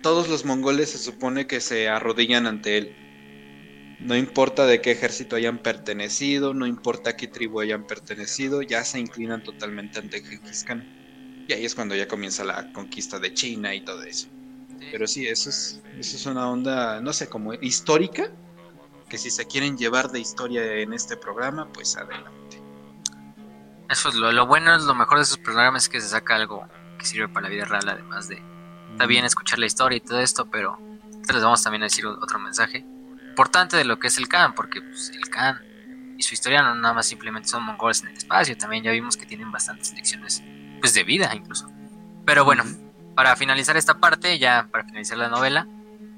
todos 0.02 0.28
los 0.28 0.44
mongoles 0.44 0.90
se 0.90 0.98
supone 0.98 1.46
que 1.46 1.60
se 1.60 1.88
arrodillan 1.88 2.46
ante 2.46 2.78
él. 2.78 3.05
No 3.98 4.14
importa 4.14 4.66
de 4.66 4.80
qué 4.80 4.90
ejército 4.92 5.36
hayan 5.36 5.58
pertenecido, 5.58 6.52
no 6.52 6.66
importa 6.66 7.10
a 7.10 7.16
qué 7.16 7.28
tribu 7.28 7.60
hayan 7.60 7.86
pertenecido, 7.86 8.60
ya 8.60 8.84
se 8.84 8.98
inclinan 8.98 9.42
totalmente 9.42 9.98
ante 9.98 10.22
Genghis 10.22 10.64
Khan. 10.64 10.84
Y 11.48 11.52
ahí 11.52 11.64
es 11.64 11.74
cuando 11.74 11.94
ya 11.94 12.06
comienza 12.06 12.44
la 12.44 12.72
conquista 12.72 13.18
de 13.18 13.32
China 13.32 13.74
y 13.74 13.80
todo 13.80 14.02
eso. 14.02 14.28
Pero 14.90 15.06
sí, 15.06 15.26
eso 15.26 15.48
es, 15.48 15.82
eso 15.98 16.16
es 16.16 16.26
una 16.26 16.48
onda, 16.50 17.00
no 17.00 17.12
sé, 17.12 17.28
como 17.28 17.54
histórica, 17.54 18.30
que 19.08 19.16
si 19.16 19.30
se 19.30 19.46
quieren 19.46 19.78
llevar 19.78 20.10
de 20.10 20.20
historia 20.20 20.62
en 20.74 20.92
este 20.92 21.16
programa, 21.16 21.72
pues 21.72 21.96
adelante. 21.96 22.60
Eso 23.88 24.10
es 24.10 24.16
lo, 24.16 24.30
lo 24.32 24.46
bueno, 24.46 24.74
es 24.76 24.82
lo 24.82 24.94
mejor 24.94 25.18
de 25.18 25.22
esos 25.22 25.38
programas 25.38 25.84
es 25.84 25.88
que 25.88 26.00
se 26.00 26.08
saca 26.08 26.34
algo 26.34 26.66
que 26.98 27.06
sirve 27.06 27.28
para 27.28 27.48
la 27.48 27.54
vida 27.54 27.64
real, 27.64 27.88
además 27.88 28.28
de... 28.28 28.42
Está 28.92 29.06
bien 29.06 29.24
escuchar 29.24 29.58
la 29.58 29.66
historia 29.66 29.96
y 29.96 30.00
todo 30.00 30.20
esto, 30.20 30.46
pero 30.50 30.78
les 31.32 31.42
vamos 31.42 31.62
también 31.62 31.82
a 31.82 31.86
decir 31.86 32.06
otro 32.06 32.38
mensaje 32.38 32.84
importante 33.36 33.76
de 33.76 33.84
lo 33.84 33.98
que 33.98 34.06
es 34.06 34.16
el 34.16 34.28
Khan, 34.28 34.54
porque 34.54 34.80
pues, 34.80 35.10
el 35.10 35.28
Khan 35.28 35.60
y 36.16 36.22
su 36.22 36.32
historia 36.32 36.62
no 36.62 36.74
nada 36.74 36.94
más 36.94 37.06
simplemente 37.06 37.50
son 37.50 37.64
mongoles 37.64 38.00
en 38.00 38.08
el 38.08 38.16
espacio, 38.16 38.56
también 38.56 38.82
ya 38.82 38.92
vimos 38.92 39.18
que 39.18 39.26
tienen 39.26 39.52
bastantes 39.52 39.92
lecciones 39.92 40.42
pues, 40.80 40.94
de 40.94 41.04
vida 41.04 41.30
incluso. 41.34 41.70
Pero 42.24 42.46
bueno, 42.46 42.64
para 43.14 43.36
finalizar 43.36 43.76
esta 43.76 44.00
parte, 44.00 44.38
ya 44.38 44.68
para 44.72 44.84
finalizar 44.84 45.18
la 45.18 45.28
novela, 45.28 45.68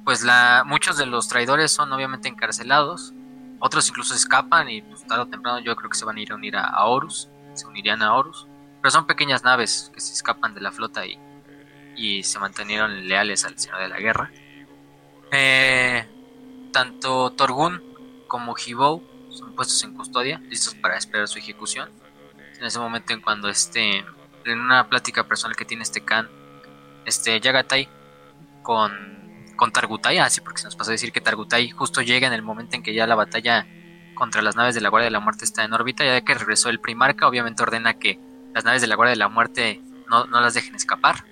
pues 0.04 0.22
la, 0.22 0.62
muchos 0.64 0.96
de 0.96 1.06
los 1.06 1.26
traidores 1.26 1.72
son 1.72 1.92
obviamente 1.92 2.28
encarcelados, 2.28 3.12
otros 3.58 3.88
incluso 3.88 4.14
escapan 4.14 4.70
y 4.70 4.82
pues, 4.82 5.04
tarde 5.04 5.22
o 5.22 5.26
temprano 5.26 5.58
yo 5.58 5.74
creo 5.74 5.90
que 5.90 5.98
se 5.98 6.04
van 6.04 6.18
a 6.18 6.20
ir 6.20 6.30
a 6.30 6.36
unir 6.36 6.54
a, 6.56 6.84
Horus, 6.84 7.28
se 7.54 7.66
unirían 7.66 8.00
a 8.00 8.14
Horus, 8.14 8.46
pero 8.80 8.92
son 8.92 9.08
pequeñas 9.08 9.42
naves 9.42 9.90
que 9.92 10.00
se 10.00 10.12
escapan 10.12 10.54
de 10.54 10.60
la 10.60 10.70
flota 10.70 11.04
y, 11.04 11.18
y 11.96 12.22
se 12.22 12.38
mantenieron 12.38 13.08
leales 13.08 13.44
al 13.44 13.58
Señor 13.58 13.80
de 13.80 13.88
la 13.88 13.98
Guerra. 13.98 14.30
Eh, 15.32 16.06
tanto 16.72 17.30
Torgun 17.30 17.82
como 18.26 18.54
Hibou 18.56 19.02
son 19.30 19.54
puestos 19.54 19.82
en 19.84 19.94
custodia, 19.94 20.38
listos 20.48 20.74
para 20.74 20.96
esperar 20.96 21.28
su 21.28 21.38
ejecución. 21.38 21.90
En 22.58 22.64
ese 22.64 22.78
momento 22.78 23.12
en 23.12 23.20
cuando 23.20 23.48
este, 23.48 24.04
en 24.44 24.60
una 24.60 24.88
plática 24.88 25.24
personal 25.24 25.56
que 25.56 25.64
tiene 25.64 25.82
este 25.82 26.04
Khan, 26.04 26.28
este 27.04 27.38
Yagatai 27.40 27.88
con, 28.62 28.92
con 29.56 29.70
Targutai, 29.70 30.18
así 30.18 30.40
porque 30.40 30.58
se 30.58 30.64
nos 30.66 30.76
pasó 30.76 30.90
a 30.90 30.92
decir 30.92 31.12
que 31.12 31.20
Targutai 31.20 31.70
justo 31.70 32.02
llega 32.02 32.26
en 32.26 32.32
el 32.32 32.42
momento 32.42 32.76
en 32.76 32.82
que 32.82 32.94
ya 32.94 33.06
la 33.06 33.14
batalla 33.14 33.66
contra 34.14 34.42
las 34.42 34.56
naves 34.56 34.74
de 34.74 34.80
la 34.80 34.88
Guardia 34.88 35.06
de 35.06 35.12
la 35.12 35.20
Muerte 35.20 35.44
está 35.44 35.64
en 35.64 35.72
órbita, 35.72 36.04
ya 36.04 36.20
que 36.22 36.34
regresó 36.34 36.68
el 36.68 36.80
primarca, 36.80 37.28
obviamente 37.28 37.62
ordena 37.62 37.94
que 37.94 38.18
las 38.52 38.64
naves 38.64 38.80
de 38.80 38.88
la 38.88 38.96
Guardia 38.96 39.12
de 39.12 39.18
la 39.18 39.28
Muerte 39.28 39.80
no, 40.08 40.26
no 40.26 40.40
las 40.40 40.54
dejen 40.54 40.74
escapar. 40.74 41.24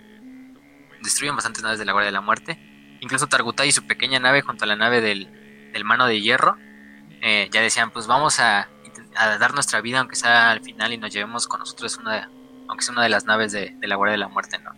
Destruyen 1.03 1.35
bastantes 1.35 1.63
naves 1.63 1.79
de 1.79 1.85
la 1.85 1.93
Guardia 1.93 2.07
de 2.07 2.13
la 2.13 2.21
Muerte 2.21 2.76
Incluso 3.07 3.29
Targutai 3.29 3.69
y 3.69 3.73
su 3.73 3.87
pequeña 3.87 4.19
nave 4.19 4.43
junto 4.43 4.65
a 4.65 4.67
la 4.67 4.75
nave 4.75 5.01
del, 5.01 5.29
mano 5.85 6.09
de 6.09 6.21
hierro 6.21 6.57
eh, 7.21 7.49
ya 7.53 7.61
decían, 7.61 7.93
pues 7.93 8.09
vamos 8.09 8.41
a, 8.41 8.69
dar 9.15 9.55
nuestra 9.55 9.81
vida 9.81 10.01
aunque 10.01 10.17
sea 10.17 10.51
al 10.51 10.61
final 10.61 10.93
y 10.93 10.99
nos 10.99 11.13
llevemos 11.13 11.47
con 11.47 11.61
nosotros 11.61 11.99
una, 11.99 12.29
aunque 12.67 12.85
sea 12.85 12.95
una 12.95 13.05
de 13.05 13.09
las 13.09 13.25
naves 13.25 13.53
de, 13.53 13.77
la 13.81 13.95
Guardia 13.95 14.15
de 14.15 14.19
la 14.19 14.27
Muerte, 14.27 14.59
¿no? 14.59 14.73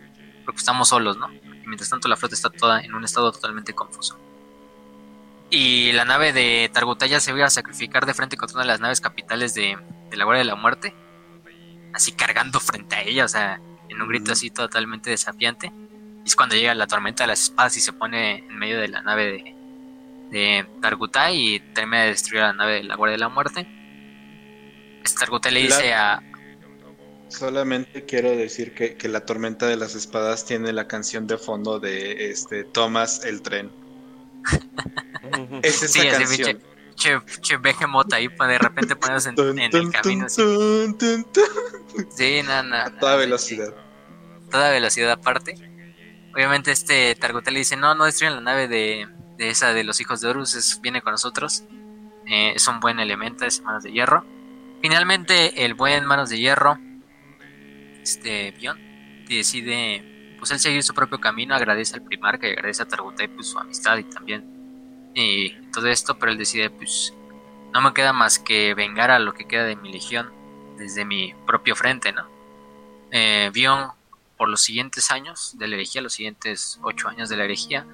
Porque 0.45 0.59
estamos 0.59 0.91
solos, 0.91 1.17
¿no? 1.17 1.33
Y 1.33 1.65
mientras 1.65 1.89
tanto 1.89 2.07
la 2.07 2.19
flota 2.19 2.35
está 2.35 2.51
toda 2.51 2.83
en 2.83 2.95
un 2.95 3.03
estado 3.03 3.33
totalmente 3.33 3.73
confuso. 3.73 4.21
Y 5.49 5.93
la 5.93 6.05
nave 6.05 6.35
de 6.35 6.71
Targutai 6.71 7.09
ya 7.09 7.21
se 7.21 7.31
iba 7.31 7.47
a 7.47 7.51
sacrificar 7.51 8.05
de 8.05 8.13
frente 8.13 8.37
contra 8.37 8.57
una 8.57 8.65
de 8.65 8.69
las 8.69 8.81
naves 8.81 9.01
capitales 9.01 9.55
de, 9.55 9.79
la 10.13 10.25
Guardia 10.25 10.41
de 10.41 10.51
la 10.51 10.55
Muerte, 10.55 10.95
así 11.95 12.13
cargando 12.13 12.61
frente 12.61 12.95
a 12.95 13.03
ella, 13.05 13.25
o 13.25 13.29
sea, 13.29 13.59
en 13.89 14.03
un 14.03 14.07
grito 14.07 14.33
así 14.33 14.51
totalmente 14.51 15.09
desafiante 15.09 15.73
es 16.29 16.37
cuando 16.37 16.55
llega 16.55 16.75
la 16.75 16.87
tormenta 16.87 17.25
de 17.25 17.29
las 17.29 17.43
espadas 17.43 17.77
y 17.77 17.81
se 17.81 17.93
pone 17.93 18.39
en 18.39 18.59
medio 18.59 18.79
de 18.79 18.89
la 18.89 19.03
nave 19.03 19.25
de, 19.27 19.55
de 20.31 20.67
Targutai 20.81 21.55
y 21.55 21.61
termina 21.61 22.03
de 22.03 22.09
destruir 22.11 22.43
la 22.43 22.53
nave 22.53 22.75
de 22.75 22.85
la 22.85 22.97
Guardia 22.97 23.15
de 23.15 23.21
la 23.21 23.29
Muerte. 23.29 23.67
Targutai 25.19 25.53
le 25.53 25.63
dice 25.63 25.95
a... 25.95 26.23
Solamente 27.29 28.05
quiero 28.05 28.31
decir 28.31 28.75
que, 28.75 29.09
la 29.09 29.25
tormenta 29.25 29.67
de 29.67 29.77
las 29.77 29.95
espadas 29.95 30.45
tiene 30.45 30.73
la 30.73 30.87
canción 30.87 31.27
de 31.27 31.39
fondo 31.39 31.81
de 31.81 32.31
este 32.31 32.65
Thomas 32.65 33.25
el 33.25 33.41
tren. 33.43 33.71
es 35.63 35.83
esa 35.97 36.11
canción. 36.11 36.61
Che, 36.95 37.21
che, 37.41 37.57
Behemoth 37.59 38.13
ahí 38.13 38.29
pues, 38.29 38.51
de 38.51 38.59
repente 38.59 38.97
pones 38.97 39.25
en, 39.27 39.39
el 39.39 39.91
camino. 39.93 40.29
sí, 40.29 40.45
no, 42.45 42.63
no, 42.65 42.77
A 42.77 42.91
toda 42.99 43.17
velocidad. 43.17 43.73
Toda 44.51 44.71
velocidad 44.73 45.13
aparte. 45.13 45.55
Obviamente 46.39 46.71
este 46.71 47.17
Targutel 47.17 47.57
dice, 47.57 47.77
no, 47.77 47.97
no 47.97 48.05
destruyen 48.05 48.37
la 48.37 48.41
nave 48.41 48.69
de, 48.69 49.09
esa 49.39 49.73
de 49.73 49.83
los 49.83 50.01
hijos 50.01 50.21
de 50.21 50.29
Horus, 50.29 50.79
viene 50.81 51.03
con 51.03 51.11
nosotros. 51.11 51.65
Eh, 52.27 52.53
es 52.55 52.69
un 52.69 52.79
buen 52.79 53.01
elemento, 53.01 53.45
es 53.45 53.61
Manos 53.61 53.83
de 53.83 53.91
Hierro. 53.91 54.25
Finalmente 54.81 55.65
el 55.65 55.75
buen 55.75 56.07
Manos 56.07 56.31
de 56.31 56.39
Hierro, 56.39 56.79
este 58.01 58.53
Bion, 58.53 58.79
decide 59.29 60.37
pues 60.39 60.53
él 60.53 60.61
seguir 60.61 60.85
su 60.85 60.95
propio 60.95 61.19
camino, 61.19 61.57
agradece 61.57 61.97
al 61.97 62.03
primarca 62.03 62.47
y 62.47 62.53
agradece 62.53 62.85
a 62.85 62.87
Targutel 62.87 63.31
pues, 63.31 63.49
su 63.49 63.59
amistad 63.59 63.99
y 63.99 64.05
también 64.05 65.11
y 65.17 65.51
todo 65.73 65.89
esto, 65.89 66.21
pero 66.21 66.31
él 66.31 66.39
decide 66.39 66.71
pues 66.71 67.15
no 67.75 67.81
me 67.81 67.93
queda 67.93 68.13
más 68.13 68.39
que 68.39 68.75
vengar 68.75 69.11
a 69.11 69.19
lo 69.19 69.35
que 69.35 69.49
queda 69.49 69.65
de 69.65 69.75
mi 69.75 69.91
legión 69.91 70.31
desde 70.77 71.05
mi 71.05 71.35
propio 71.49 71.75
frente, 71.75 72.13
¿no? 72.13 72.29
Eh, 73.11 73.51
Bion 73.53 73.98
por 74.39 74.49
los 74.49 74.61
siguientes 74.61 75.11
años 75.11 75.57
de 75.59 75.67
la 75.67 75.75
herejía, 75.75 76.01
los 76.01 76.15
siguientes 76.15 76.79
ocho 76.83 77.09
años 77.09 77.29
de 77.29 77.37
la 77.37 77.45
herejía, 77.45 77.85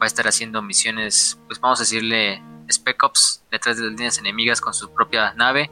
va 0.00 0.04
a 0.04 0.06
estar 0.06 0.26
haciendo 0.28 0.62
misiones, 0.62 1.38
pues 1.48 1.60
vamos 1.60 1.80
a 1.80 1.82
decirle 1.82 2.42
Spec 2.70 3.02
Ops 3.02 3.42
detrás 3.50 3.76
de 3.76 3.82
las 3.82 3.92
líneas 3.92 4.18
enemigas 4.18 4.60
con 4.60 4.72
su 4.72 4.94
propia 4.94 5.34
nave, 5.34 5.70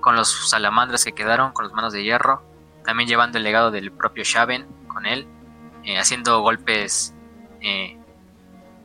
con 0.00 0.14
los 0.14 0.50
salamandras 0.50 1.04
que 1.04 1.12
quedaron, 1.12 1.52
con 1.52 1.66
las 1.66 1.74
manos 1.74 1.92
de 1.92 2.04
hierro, 2.04 2.42
también 2.84 3.08
llevando 3.08 3.38
el 3.38 3.44
legado 3.44 3.72
del 3.72 3.90
propio 3.90 4.22
Shaven 4.24 4.66
con 4.86 5.04
él, 5.04 5.26
eh, 5.82 5.98
haciendo 5.98 6.40
golpes 6.40 7.12
eh, 7.60 7.98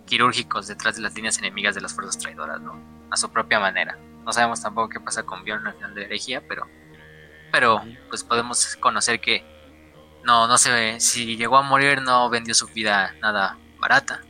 quirúrgicos 0.07 0.67
detrás 0.67 0.95
de 0.95 1.03
las 1.03 1.13
líneas 1.13 1.37
enemigas 1.37 1.75
de 1.75 1.81
las 1.81 1.93
fuerzas 1.93 2.17
traidoras, 2.17 2.59
¿no? 2.59 2.79
A 3.11 3.17
su 3.17 3.29
propia 3.29 3.59
manera. 3.59 3.97
No 4.25 4.33
sabemos 4.33 4.61
tampoco 4.61 4.89
qué 4.89 4.99
pasa 4.99 5.23
con 5.23 5.43
Bjorn 5.43 5.67
al 5.67 5.73
final 5.75 5.93
de 5.93 6.01
la 6.01 6.07
herejía, 6.07 6.41
pero, 6.47 6.67
pero 7.51 7.83
pues 8.09 8.23
podemos 8.23 8.75
conocer 8.77 9.21
que 9.21 9.45
no, 10.23 10.47
no 10.47 10.57
se 10.57 10.99
si 10.99 11.35
llegó 11.35 11.57
a 11.57 11.61
morir 11.61 12.01
no 12.01 12.29
vendió 12.29 12.53
su 12.53 12.67
vida 12.67 13.15
nada 13.21 13.57
barata. 13.79 14.21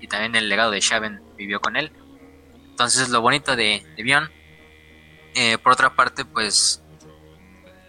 Y 0.00 0.08
también 0.08 0.34
el 0.34 0.48
legado 0.48 0.70
de 0.70 0.80
Shaven 0.80 1.22
vivió 1.36 1.60
con 1.60 1.76
él. 1.76 1.92
Entonces 2.70 3.08
lo 3.08 3.20
bonito 3.20 3.56
de, 3.56 3.86
de 3.96 4.02
Bion. 4.02 4.30
Eh, 5.34 5.58
por 5.58 5.72
otra 5.72 5.94
parte, 5.94 6.24
pues 6.24 6.82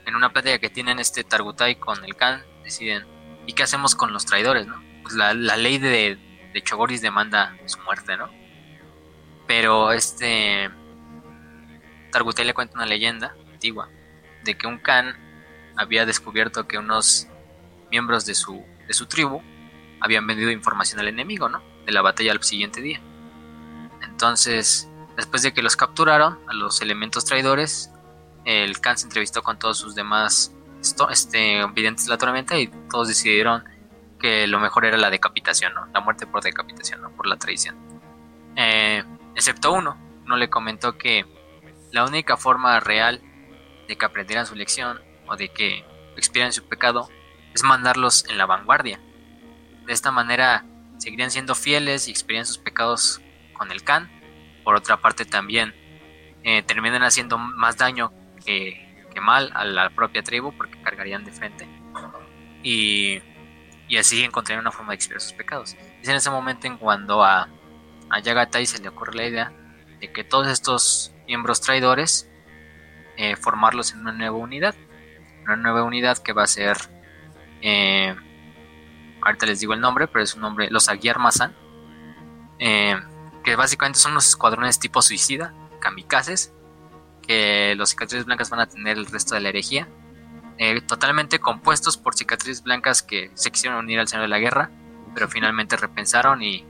en 0.06 0.16
una 0.16 0.32
plática 0.32 0.60
que 0.60 0.70
tienen 0.70 1.00
este 1.00 1.24
Targutai 1.24 1.76
con 1.76 2.04
el 2.04 2.16
Khan, 2.16 2.44
deciden, 2.64 3.06
¿y 3.46 3.54
qué 3.54 3.64
hacemos 3.64 3.96
con 3.96 4.14
los 4.14 4.26
traidores? 4.26 4.66
No? 4.66 4.82
Pues 5.04 5.16
la, 5.16 5.34
ley 5.34 5.78
de, 5.78 6.18
de 6.54 6.62
Chogoris 6.62 7.02
demanda 7.02 7.58
su 7.66 7.80
muerte, 7.80 8.18
¿no? 8.18 8.30
Pero 9.48 9.92
este 9.92 10.70
Targutai 12.12 12.46
le 12.46 12.54
cuenta 12.54 12.76
una 12.76 12.86
leyenda 12.86 13.36
antigua 13.52 13.90
de 14.44 14.58
que 14.58 14.68
un 14.68 14.80
Khan 14.80 15.16
había 15.76 16.06
descubierto 16.06 16.68
que 16.68 16.78
unos 16.78 17.28
miembros 17.90 18.26
de 18.26 18.36
su, 18.36 18.64
de 18.88 18.94
su 18.94 19.06
tribu 19.06 19.42
habían 20.00 20.28
vendido 20.28 20.52
información 20.52 21.00
al 21.00 21.08
enemigo, 21.08 21.50
¿no? 21.50 21.62
De 21.86 21.92
la 21.92 22.02
batalla 22.02 22.32
al 22.32 22.44
siguiente 22.44 22.82
día. 22.82 23.02
Entonces, 24.04 24.90
después 25.16 25.42
de 25.42 25.54
que 25.54 25.62
los 25.62 25.76
capturaron, 25.76 26.40
a 26.48 26.54
los 26.54 26.82
elementos 26.82 27.26
traidores, 27.26 27.92
el 28.46 28.80
Khan 28.80 28.98
se 28.98 29.06
entrevistó 29.06 29.44
con 29.44 29.60
todos 29.60 29.78
sus 29.78 29.96
demás 29.96 30.54
este, 31.10 31.66
videntes 31.74 32.06
de 32.06 32.12
la 32.12 32.18
tormenta 32.18 32.58
y 32.58 32.68
todos 32.90 33.08
decidieron 33.08 33.64
que 34.20 34.48
lo 34.48 34.60
mejor 34.60 34.86
era 34.86 34.98
la 34.98 35.10
decapitación, 35.10 35.74
¿no? 35.74 35.88
La 35.94 36.00
muerte 36.00 36.26
por 36.26 36.42
decapitación, 36.42 37.02
¿no? 37.02 37.12
Por 37.12 37.28
la 37.28 37.38
traición. 37.38 37.76
Eh, 38.56 39.04
excepto 39.36 39.74
uno, 39.74 39.98
no 40.26 40.38
le 40.38 40.50
comentó 40.50 40.98
que 40.98 41.26
la 41.92 42.06
única 42.06 42.38
forma 42.38 42.80
real 42.80 43.22
de 43.88 43.96
que 43.96 44.06
aprendieran 44.06 44.46
su 44.46 44.56
lección 44.56 45.00
o 45.28 45.36
de 45.36 45.50
que 45.50 45.86
expieran 46.16 46.52
su 46.52 46.64
pecado 46.64 47.10
es 47.58 47.64
mandarlos 47.64 48.24
en 48.30 48.38
la 48.38 48.46
vanguardia. 48.46 49.00
De 49.88 49.92
esta 49.92 50.12
manera 50.12 50.64
seguirían 51.00 51.32
siendo 51.32 51.56
fieles 51.56 52.08
y 52.08 52.12
expiarían 52.12 52.46
sus 52.46 52.60
pecados 52.60 53.20
con 53.54 53.72
el 53.72 53.84
Khan. 53.84 54.12
Por 54.64 54.76
otra 54.76 54.98
parte 54.98 55.26
también 55.26 55.74
eh, 56.44 56.62
terminan 56.62 57.02
haciendo 57.02 57.40
más 57.40 57.78
daño 57.78 58.14
que, 58.46 58.86
mal 59.20 59.52
a 59.56 59.66
la 59.66 59.90
propia 59.90 60.22
tribu 60.22 60.56
porque 60.56 60.80
cargarían 60.84 61.26
de 61.26 61.32
frente. 61.32 61.68
Y, 62.62 63.20
y 63.88 63.98
así 63.98 64.24
encontrarían 64.24 64.62
una 64.62 64.72
forma 64.72 64.92
de 64.92 64.98
expiar 64.98 65.20
sus 65.20 65.34
pecados. 65.34 65.76
Es 66.04 66.08
en 66.08 66.16
ese 66.16 66.30
momento 66.30 66.68
en 66.68 66.78
cuando 66.78 67.24
a, 67.24 67.50
a 68.12 68.20
Yagatai 68.20 68.68
se 68.68 68.80
le 68.80 68.90
ocurre 68.90 69.16
la 69.16 69.26
idea 69.26 69.52
de 70.00 70.12
que 70.12 70.24
todos 70.24 70.48
estos 70.48 71.16
miembros 71.26 71.62
traidores 71.62 72.30
eh, 73.18 73.36
formarlos 73.36 73.94
en 73.94 74.02
una 74.02 74.12
nueva 74.12 74.38
unidad. 74.38 74.76
Una 75.46 75.56
nueva 75.56 75.82
unidad 75.82 76.20
que 76.20 76.34
va 76.34 76.44
a 76.44 76.48
ser 76.48 76.78
eh, 77.62 78.16
ahorita 79.22 79.46
les 79.46 79.60
digo 79.60 79.74
el 79.74 79.82
nombre, 79.82 80.08
pero 80.08 80.24
es 80.24 80.36
un 80.36 80.42
nombre, 80.42 80.70
los 80.70 80.90
Aguiar 80.90 81.20
Mazan, 81.20 81.56
eh, 82.60 82.96
que 83.44 83.56
básicamente 83.56 84.00
son 84.00 84.14
los 84.14 84.28
escuadrones 84.28 84.80
tipo 84.80 85.02
suicida, 85.02 85.54
kamikazes, 85.80 86.54
que 87.26 87.76
los 87.76 87.90
cicatrices 87.90 88.26
blancas 88.26 88.50
van 88.50 88.62
a 88.62 88.68
tener 88.68 88.98
el 88.98 89.06
resto 89.06 89.36
de 89.36 89.42
la 89.42 89.50
herejía, 89.50 89.88
eh, 90.58 90.82
totalmente 90.82 91.40
compuestos 91.40 91.98
por 91.98 92.16
cicatrices 92.16 92.64
blancas 92.64 93.04
que 93.04 93.30
se 93.36 93.52
quisieron 93.52 93.80
unir 93.80 94.00
al 94.00 94.08
Señor 94.08 94.24
de 94.24 94.30
la 94.30 94.40
Guerra, 94.40 94.72
pero 95.14 95.28
finalmente 95.28 95.78
repensaron 95.78 96.42
y, 96.42 96.66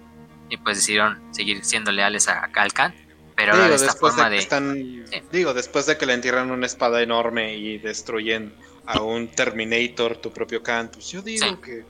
pues 0.63 0.77
decidieron 0.77 1.21
seguir 1.31 1.63
siendo 1.63 1.91
leales 1.91 2.27
a, 2.27 2.47
Kalkan. 2.51 2.93
Pero 3.35 3.55
digo, 3.55 3.67
de 3.67 3.75
esta 3.75 3.93
forma 3.93 4.29
de. 4.29 5.05
Digo, 5.31 5.53
después 5.53 5.85
de 5.85 5.97
que 5.97 6.05
le 6.05 6.13
entierran 6.13 6.49
una 6.49 6.65
espada 6.65 7.01
enorme 7.03 7.55
y 7.55 7.77
destruyen 7.77 8.53
a 8.87 9.01
un 9.01 9.27
Terminator, 9.27 10.15
tu 10.17 10.31
propio 10.31 10.63
Khan, 10.63 10.89
pues 10.91 11.09
yo 11.09 11.21
digo 11.21 11.59
que 11.61 11.85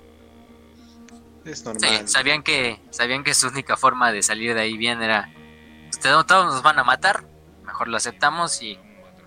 es 1.45 1.63
normal. 1.63 2.07
sabían 2.09 2.41
que, 2.41 2.81
sabían 2.89 3.23
que 3.23 3.35
su 3.35 3.47
única 3.47 3.77
forma 3.77 4.11
de 4.11 4.23
salir 4.23 4.55
de 4.55 4.61
ahí 4.61 4.77
bien 4.77 5.01
era, 5.03 5.31
ustedes 5.89 6.25
todos 6.25 6.45
nos 6.47 6.63
van 6.63 6.79
a 6.79 6.83
matar, 6.83 7.23
mejor 7.63 7.87
lo 7.87 7.97
aceptamos 7.97 8.63
y, 8.63 8.79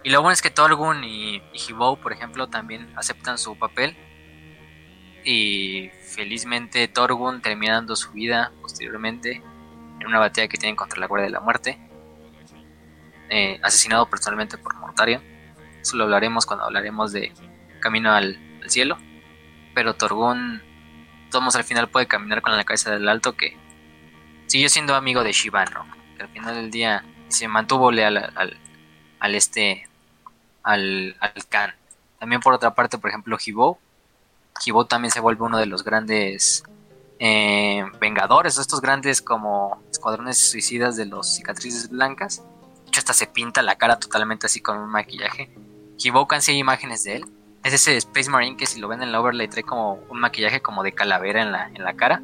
y 0.03 0.11
lo 0.11 0.21
bueno 0.21 0.33
es 0.33 0.43
que 0.43 0.51
Torgun 0.51 1.05
y, 1.05 1.37
y 1.37 1.73
por 2.03 2.13
ejemplo, 2.13 2.49
también 2.49 2.93
aceptan 2.97 3.39
su 3.39 3.57
papel 3.57 3.97
y 5.25 5.91
felizmente 6.03 6.89
Torgun 6.89 7.41
termina 7.41 7.75
dando 7.75 7.95
su 7.95 8.11
vida 8.11 8.53
posteriormente 8.61 9.43
en 10.01 10.07
una 10.07 10.19
batalla 10.19 10.49
que 10.49 10.59
tienen 10.59 10.75
contra 10.75 10.99
la 10.99 11.07
Guardia 11.07 11.27
de 11.27 11.33
la 11.33 11.41
Muerte, 11.41 11.79
eh, 13.29 13.61
asesinado 13.63 14.11
personalmente 14.11 14.59
por 14.59 14.75
Mortarion. 14.75 15.23
Eso 15.81 15.97
lo 15.97 16.05
hablaremos 16.05 16.47
cuando 16.47 16.65
hablaremos 16.65 17.13
de 17.13 17.33
Camino 17.81 18.12
al, 18.12 18.39
cielo, 18.67 18.99
pero 19.75 19.94
Torgun 19.94 20.62
Tomos 21.31 21.57
al 21.57 21.65
final 21.65 21.89
puede 21.89 22.07
caminar 22.07 22.42
con 22.42 22.57
la 22.57 22.65
cabeza 22.65 22.91
del 22.91 23.09
alto 23.09 23.36
que 23.36 23.57
siguió 24.47 24.68
siendo 24.68 24.94
amigo 24.94 25.25
de 25.25 25.33
Shibano, 25.33 25.86
que 26.17 26.23
al 26.25 26.28
final 26.28 26.55
del 26.57 26.70
día 26.70 27.05
se 27.28 27.49
mantuvo 27.49 27.91
leal 27.91 28.17
al, 28.17 29.34
este 29.34 29.89
al, 30.62 31.17
al 31.20 31.33
Khan. 31.49 31.75
También 32.18 32.41
por 32.41 32.52
otra 32.52 32.75
parte, 32.75 32.99
por 32.99 33.10
ejemplo, 33.10 33.39
Hibou. 33.44 33.78
Hibou 34.65 34.84
también 34.84 35.10
se 35.10 35.20
vuelve 35.20 35.44
uno 35.44 35.59
de 35.59 35.67
los 35.67 35.84
grandes 35.84 36.65
eh, 37.18 37.84
vengadores, 38.00 38.59
estos 38.59 38.81
grandes 38.81 39.23
como 39.23 39.83
escuadrones 39.91 40.50
suicidas 40.50 40.97
de 40.97 41.07
los 41.07 41.34
cicatrices 41.34 41.89
blancas. 41.89 42.42
De 42.84 42.89
hecho, 42.89 43.00
hasta 43.00 43.15
se 43.15 43.26
pinta 43.26 43.62
la 43.62 43.76
cara 43.76 43.99
totalmente 43.99 44.47
así 44.47 44.60
con 44.60 44.78
un 44.78 44.91
maquillaje. 44.91 45.50
Hibou 45.97 46.26
hay 46.31 46.57
imágenes 46.57 47.05
de 47.05 47.17
él 47.17 47.40
es 47.63 47.75
ese 47.75 47.97
Space 47.97 48.31
Marine 48.31 48.57
que 48.57 48.67
si 48.67 48.81
lo 48.81 48.89
ven 48.89 49.03
en 49.03 49.13
la 49.13 49.21
overlay 49.21 49.49
trae 49.49 49.63
como 49.63 49.95
un 50.09 50.21
maquillaje 50.21 50.61
como 50.61 50.83
de 50.83 50.93
calavera 50.93 51.43
en 51.43 51.53
la, 51.53 51.69
en 51.69 51.85
la 51.85 51.95
cara. 51.95 52.23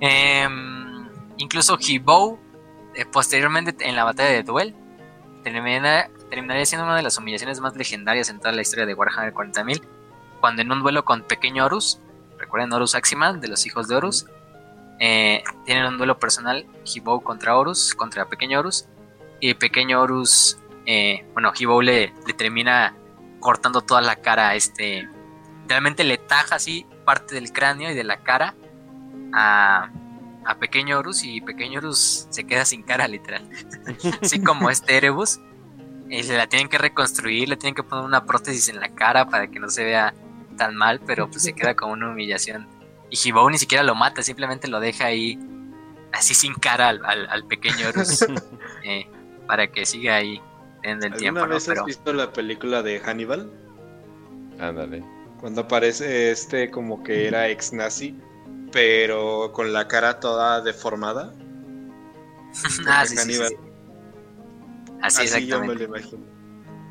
Em, 0.00 1.08
incluso 1.38 1.76
Hibou, 1.80 2.38
eh, 2.94 3.04
posteriormente 3.04 3.74
en 3.80 3.96
la 3.96 4.04
batalla 4.04 4.30
de 4.30 4.42
Duel, 4.42 4.74
terminaría 5.42 6.66
siendo 6.66 6.84
una 6.84 6.96
de 6.96 7.02
las 7.02 7.18
humillaciones 7.18 7.60
más 7.60 7.74
legendarias 7.76 8.28
en 8.28 8.38
toda 8.38 8.52
la 8.52 8.62
historia 8.62 8.86
de 8.86 8.94
Warhammer 8.94 9.32
40.000, 9.32 9.82
cuando 10.40 10.62
en 10.62 10.70
un 10.70 10.80
duelo 10.80 11.04
con 11.04 11.22
Pequeño 11.22 11.64
Horus, 11.64 12.00
recuerden 12.38 12.72
Horus 12.72 12.94
Aximal, 12.94 13.40
de 13.40 13.48
los 13.48 13.66
hijos 13.66 13.88
de 13.88 13.96
Horus, 13.96 14.26
eh, 14.98 15.42
tienen 15.64 15.86
un 15.86 15.98
duelo 15.98 16.18
personal, 16.18 16.66
Hibou 16.84 17.22
contra 17.22 17.56
Horus, 17.56 17.94
contra 17.94 18.26
Pequeño 18.26 18.60
Horus, 18.60 18.86
y 19.40 19.54
Pequeño 19.54 20.00
Horus, 20.00 20.58
eh, 20.84 21.24
bueno, 21.32 21.52
Hibou 21.56 21.80
le 21.80 22.12
termina 22.36 22.94
cortando 23.46 23.80
toda 23.80 24.00
la 24.00 24.16
cara, 24.16 24.56
este, 24.56 25.08
realmente 25.68 26.02
le 26.02 26.18
taja 26.18 26.56
así 26.56 26.84
parte 27.04 27.36
del 27.36 27.52
cráneo 27.52 27.92
y 27.92 27.94
de 27.94 28.02
la 28.02 28.16
cara 28.24 28.56
a, 29.32 29.88
a 30.44 30.58
Pequeño 30.58 30.98
Horus 30.98 31.22
y 31.22 31.40
Pequeño 31.40 31.78
Horus 31.78 32.26
se 32.28 32.42
queda 32.42 32.64
sin 32.64 32.82
cara 32.82 33.06
literal, 33.06 33.48
así 34.20 34.42
como 34.42 34.68
este 34.68 34.96
Erebus, 34.96 35.38
y 36.10 36.24
se 36.24 36.36
la 36.36 36.48
tienen 36.48 36.68
que 36.68 36.76
reconstruir, 36.76 37.48
le 37.48 37.56
tienen 37.56 37.76
que 37.76 37.84
poner 37.84 38.04
una 38.04 38.26
prótesis 38.26 38.68
en 38.68 38.80
la 38.80 38.88
cara 38.88 39.28
para 39.28 39.46
que 39.46 39.60
no 39.60 39.70
se 39.70 39.84
vea 39.84 40.12
tan 40.56 40.74
mal, 40.74 41.00
pero 41.06 41.30
pues 41.30 41.44
se 41.44 41.52
queda 41.52 41.76
como 41.76 41.92
una 41.92 42.10
humillación. 42.10 42.66
Y 43.10 43.28
Hibou 43.28 43.48
ni 43.48 43.58
siquiera 43.58 43.84
lo 43.84 43.94
mata, 43.94 44.22
simplemente 44.22 44.66
lo 44.66 44.80
deja 44.80 45.04
ahí 45.04 45.38
así 46.12 46.34
sin 46.34 46.54
cara 46.54 46.88
al, 46.88 47.04
al, 47.04 47.44
pequeño 47.44 47.90
Horus 47.90 48.26
eh, 48.82 49.06
para 49.46 49.68
que 49.68 49.86
siga 49.86 50.16
ahí 50.16 50.42
¿Alguna 50.86 51.46
vez 51.46 51.68
has 51.68 51.84
visto 51.84 52.12
la 52.12 52.32
película 52.32 52.82
de 52.82 53.00
Hannibal? 53.00 53.50
Ándale. 54.58 55.04
Cuando 55.40 55.62
aparece 55.62 56.30
este 56.30 56.70
como 56.70 57.02
que 57.02 57.26
era 57.26 57.48
ex 57.48 57.72
nazi, 57.72 58.16
pero 58.72 59.52
con 59.52 59.72
la 59.72 59.88
cara 59.88 60.20
toda 60.20 60.60
deformada. 60.60 61.32
ah, 62.86 63.04
sí, 63.04 63.16
Así, 65.02 65.22
exactamente. 65.22 65.88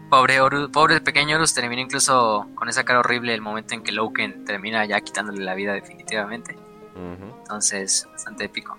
Pobre, 0.09 0.38
pobre 0.72 1.01
pequeño 1.01 1.35
Horus 1.35 1.53
termina 1.53 1.82
incluso 1.82 2.48
con 2.53 2.69
esa 2.69 2.83
cara 2.83 2.99
horrible 2.99 3.33
el 3.33 3.41
momento 3.41 3.74
en 3.74 3.82
que 3.82 3.91
Loken 3.91 4.45
termina 4.45 4.85
ya 4.85 5.01
quitándole 5.01 5.43
la 5.43 5.56
vida 5.56 5.74
definitivamente. 5.74 6.56
Entonces, 6.95 8.07
bastante 8.11 8.45
épico. 8.45 8.77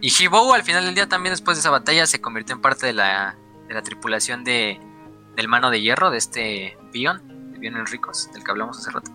Y 0.00 0.10
Hibou 0.10 0.52
al 0.52 0.64
final 0.64 0.84
del 0.84 0.94
día 0.94 1.08
también 1.08 1.32
después 1.32 1.56
de 1.56 1.60
esa 1.60 1.70
batalla 1.70 2.06
se 2.06 2.20
convirtió 2.20 2.56
en 2.56 2.62
parte 2.62 2.86
de 2.86 2.92
la 2.94 3.36
de 3.72 3.80
la 3.80 3.82
tripulación 3.82 4.44
de, 4.44 4.78
del 5.34 5.48
mano 5.48 5.70
de 5.70 5.80
hierro, 5.80 6.10
de 6.10 6.18
este 6.18 6.76
Bion, 6.92 7.52
de 7.52 7.58
Bion 7.58 7.76
Enricos, 7.76 8.30
del 8.32 8.44
que 8.44 8.50
hablamos 8.50 8.78
hace 8.78 8.90
rato. 8.90 9.10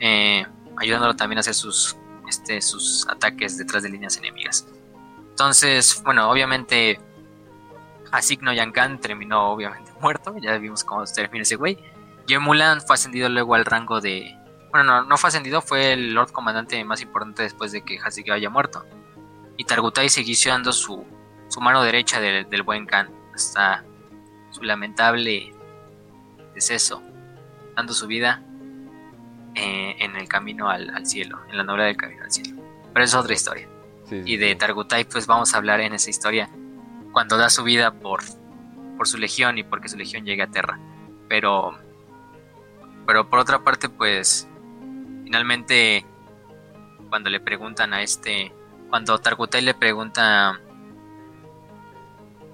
eh, 0.00 0.44
ayudándolo 0.78 1.16
también 1.16 1.38
a 1.38 1.40
hacer 1.40 1.54
sus, 1.54 1.96
este, 2.28 2.60
sus 2.60 3.06
ataques 3.08 3.56
detrás 3.56 3.82
de 3.82 3.88
líneas 3.88 4.16
enemigas. 4.18 4.66
Entonces, 5.30 6.02
bueno, 6.04 6.28
obviamente 6.28 7.00
Asigno 8.10 8.52
Yankan 8.52 9.00
terminó 9.00 9.50
obviamente 9.50 9.90
muerto, 10.00 10.36
ya 10.38 10.58
vimos 10.58 10.84
cómo 10.84 11.04
termina 11.04 11.42
ese 11.42 11.56
güey. 11.56 11.78
Yemulan 12.26 12.80
fue 12.80 12.94
ascendido 12.94 13.28
luego 13.28 13.54
al 13.54 13.64
rango 13.64 14.00
de... 14.00 14.36
Bueno, 14.70 14.84
no, 14.84 15.04
no 15.04 15.16
fue 15.16 15.28
ascendido, 15.28 15.62
fue 15.62 15.92
el 15.92 16.12
Lord 16.12 16.32
Comandante 16.32 16.84
más 16.84 17.00
importante 17.00 17.44
después 17.44 17.70
de 17.70 17.82
que 17.82 17.98
Hasik 17.98 18.30
haya 18.30 18.50
muerto. 18.50 18.84
Y 19.56 19.64
Targutai 19.64 20.08
siguió 20.08 20.50
dando 20.50 20.72
su, 20.72 21.06
su 21.48 21.60
mano 21.60 21.82
derecha 21.82 22.20
del 22.20 22.62
buen 22.62 22.84
Khan 22.84 23.08
hasta 23.36 23.84
su 24.50 24.62
lamentable 24.62 25.54
deceso, 26.54 27.02
dando 27.74 27.92
su 27.92 28.06
vida 28.06 28.42
eh, 29.54 29.96
en 30.00 30.16
el 30.16 30.26
camino 30.28 30.68
al, 30.68 31.06
cielo, 31.06 31.38
en 31.50 31.58
la 31.58 31.64
novela 31.64 31.84
del 31.84 31.96
camino 31.96 32.24
al 32.24 32.32
cielo. 32.32 32.60
Pero 32.92 33.04
es 33.04 33.14
otra 33.14 33.34
historia. 33.34 33.68
y 34.10 34.36
de 34.36 34.54
Targutai 34.54 35.04
pues 35.04 35.26
vamos 35.26 35.54
a 35.54 35.58
hablar 35.58 35.80
en 35.80 35.92
esa 35.92 36.10
historia 36.10 36.48
cuando 37.12 37.36
da 37.36 37.50
su 37.50 37.64
vida 37.64 37.92
por, 37.92 38.22
por 38.96 39.08
su 39.08 39.18
legión 39.18 39.58
y 39.58 39.64
porque 39.64 39.88
su 39.88 39.96
legión 39.96 40.24
llegue 40.24 40.42
a 40.42 40.46
Terra. 40.46 40.78
Pero, 41.28 41.76
pero 43.06 43.28
por 43.28 43.38
otra 43.38 43.62
parte 43.64 43.88
pues 43.88 44.48
finalmente 45.24 46.04
cuando 47.08 47.30
le 47.30 47.40
preguntan 47.40 47.92
a 47.94 48.02
este, 48.02 48.52
cuando 48.90 49.18
Targutai 49.18 49.62
le 49.62 49.74
pregunta 49.74 50.60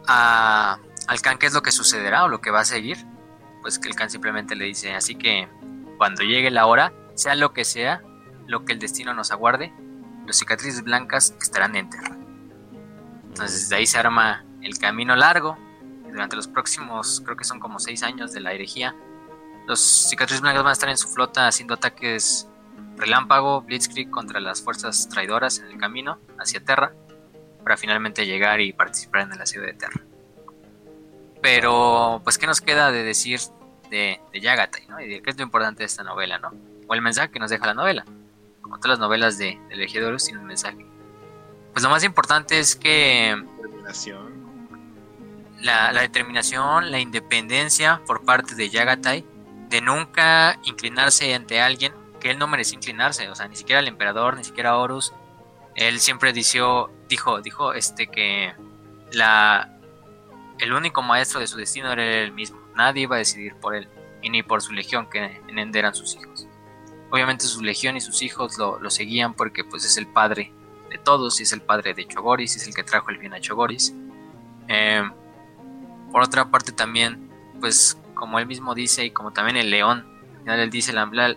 a, 0.07 0.79
al 1.07 1.21
Khan 1.21 1.39
qué 1.39 1.47
es 1.47 1.55
lo 1.55 1.63
que 1.63 1.73
sucederá 1.73 2.25
o 2.25 2.29
lo 2.29 2.41
que 2.41 2.51
va 2.51 2.61
a 2.61 2.65
seguir, 2.65 2.99
pues 3.61 3.79
que 3.79 3.89
el 3.89 3.95
Khan 3.95 4.11
simplemente 4.11 4.55
le 4.57 4.65
dice, 4.65 4.95
así 4.95 5.15
que 5.15 5.49
cuando 5.99 6.23
llegue 6.23 6.51
la 6.51 6.67
hora, 6.67 6.93
sea 7.15 7.35
lo 7.35 7.53
que 7.53 7.65
sea, 7.65 8.03
lo 8.47 8.65
que 8.65 8.73
el 8.73 8.79
destino 8.79 9.15
nos 9.15 9.31
aguarde, 9.31 9.73
los 10.27 10.37
cicatrices 10.37 10.83
blancas 10.83 11.35
estarán 11.41 11.77
en 11.77 11.91
Terra. 11.91 12.17
Entonces 13.25 13.69
de 13.69 13.77
ahí 13.77 13.87
se 13.87 13.99
arma 13.99 14.45
el 14.63 14.79
camino 14.79 15.17
largo. 15.17 15.57
durante 16.11 16.37
los 16.37 16.47
próximos, 16.47 17.23
creo 17.25 17.37
que 17.39 17.45
son 17.45 17.59
como 17.59 17.79
seis 17.79 18.03
años 18.03 18.33
de 18.33 18.41
la 18.41 18.53
herejía, 18.53 18.95
los 19.67 19.81
cicatrices 19.81 20.43
blancas 20.43 20.63
van 20.63 20.71
a 20.71 20.73
estar 20.75 20.89
en 20.89 20.99
su 20.99 21.09
flota 21.09 21.47
haciendo 21.47 21.75
ataques 21.75 22.49
relámpago, 22.97 23.63
blitzkrieg 23.63 24.11
contra 24.11 24.41
las 24.41 24.61
fuerzas 24.61 25.09
traidoras 25.09 25.59
en 25.59 25.67
el 25.67 25.79
camino 25.79 26.19
hacia 26.39 26.63
Terra 26.63 26.93
para 27.63 27.77
finalmente 27.77 28.27
llegar 28.27 28.61
y 28.61 28.73
participar 28.73 29.23
en 29.23 29.33
el 29.33 29.41
asedio 29.41 29.67
de 29.67 29.75
Terra. 29.75 30.01
Pero, 31.41 32.21
pues, 32.25 32.39
¿qué 32.39 32.47
nos 32.47 32.61
queda 32.61 32.91
de 32.93 33.03
decir 33.03 33.41
de, 33.91 34.21
de 34.33 34.41
Yagatai, 34.41 34.87
¿no? 34.87 35.01
Y 35.01 35.09
de 35.09 35.23
qué 35.23 35.31
es 35.31 35.37
lo 35.37 35.43
importante 35.43 35.83
de 35.83 35.87
esta 35.87 36.03
novela, 36.03 36.39
¿no? 36.39 36.53
O 36.87 36.95
el 36.95 37.03
mensaje 37.03 37.31
que 37.31 37.39
nos 37.39 37.51
deja 37.51 37.67
la 37.67 37.75
novela. 37.75 38.05
Como 38.61 38.77
todas 38.77 38.91
las 38.91 38.99
novelas 39.01 39.39
de, 39.39 39.61
de 39.69 39.77
Legiodorus 39.77 40.25
tienen 40.25 40.43
un 40.43 40.49
mensaje. 40.49 40.87
Pues 41.73 41.83
lo 41.83 41.91
más 41.91 42.05
importante 42.05 42.59
es 42.59 42.77
que... 42.77 43.43
La, 45.61 45.93
la 45.93 46.01
determinación, 46.01 46.91
la 46.91 46.99
independencia 46.99 48.01
por 48.07 48.25
parte 48.25 48.55
de 48.55 48.69
Yagatai 48.69 49.25
de 49.69 49.81
nunca 49.81 50.59
inclinarse 50.65 51.35
ante 51.35 51.61
alguien 51.61 51.93
que 52.21 52.31
él 52.31 52.39
no 52.39 52.47
merecía 52.47 52.77
inclinarse, 52.77 53.29
o 53.31 53.35
sea, 53.35 53.49
ni 53.49 53.57
siquiera 53.57 53.81
el 53.81 53.89
emperador, 53.89 54.37
ni 54.37 54.45
siquiera 54.45 54.77
Horus. 54.77 55.13
Él 55.75 56.01
siempre 56.01 56.33
dijo, 56.33 56.91
dijo, 57.09 57.41
dijo 57.41 57.73
este 57.73 58.07
que 58.07 58.53
la 59.13 59.73
el 60.59 60.73
único 60.73 61.03
maestro 61.03 61.41
de 61.41 61.47
su 61.47 61.57
destino 61.57 61.91
era 61.93 62.05
él 62.05 62.33
mismo. 62.33 62.61
Nadie 62.77 63.03
iba 63.03 63.17
a 63.17 63.19
decidir 63.19 63.55
por 63.57 63.75
él 63.75 63.89
y 64.23 64.31
ni 64.31 64.43
por 64.43 64.63
su 64.63 64.73
legión 64.73 65.09
que 65.11 65.41
en 65.49 65.59
Ende 65.59 65.79
eran 65.79 65.95
sus 65.95 66.15
hijos. 66.15 66.47
Obviamente 67.11 67.45
su 67.45 67.63
legión 67.63 67.97
y 67.97 68.01
sus 68.01 68.23
hijos 68.23 68.57
lo, 68.59 68.91
seguían 68.91 69.35
porque 69.35 69.65
pues 69.65 69.85
es 69.85 69.97
el 69.97 70.07
padre 70.07 70.53
de 70.89 70.99
todos 70.99 71.41
y 71.41 71.43
es 71.43 71.53
el 71.53 71.63
padre 71.63 71.95
de 71.95 72.07
Chogoris, 72.07 72.57
es 72.57 72.67
el 72.67 72.75
que 72.75 72.85
trajo 72.85 73.11
el 73.11 73.19
bien 73.19 73.35
a 73.35 73.41
Chogoris. 73.41 73.93
Em, 74.69 75.13
por 76.13 76.23
otra 76.23 76.51
parte 76.51 76.73
también, 76.73 77.29
pues 77.61 77.99
como 78.15 78.39
él 78.39 78.47
mismo 78.47 78.75
dice 78.75 79.05
y 79.05 79.11
como 79.11 79.33
también 79.33 79.57
el 79.57 79.71
león, 79.71 80.07
al 80.37 80.39
final 80.43 80.61
él 80.61 80.71
dice 80.71 80.93
la, 80.93 81.37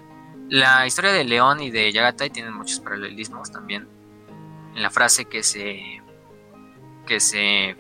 la 0.49 0.85
historia 0.85 1.11
de 1.11 1.23
León 1.23 1.61
y 1.61 1.71
de 1.71 1.91
Yagatai 1.91 2.29
tienen 2.29 2.53
muchos 2.53 2.79
paralelismos 2.79 3.51
también. 3.51 3.87
En 4.75 4.83
la 4.83 4.89
frase 4.89 5.25
que 5.25 5.41
se 5.41 6.01
que 7.07 7.19
se 7.19 7.75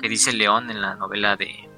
que 0.00 0.08
dice 0.08 0.32
León 0.32 0.70
en 0.70 0.80
la 0.80 0.96
novela 0.96 1.36
de 1.36 1.68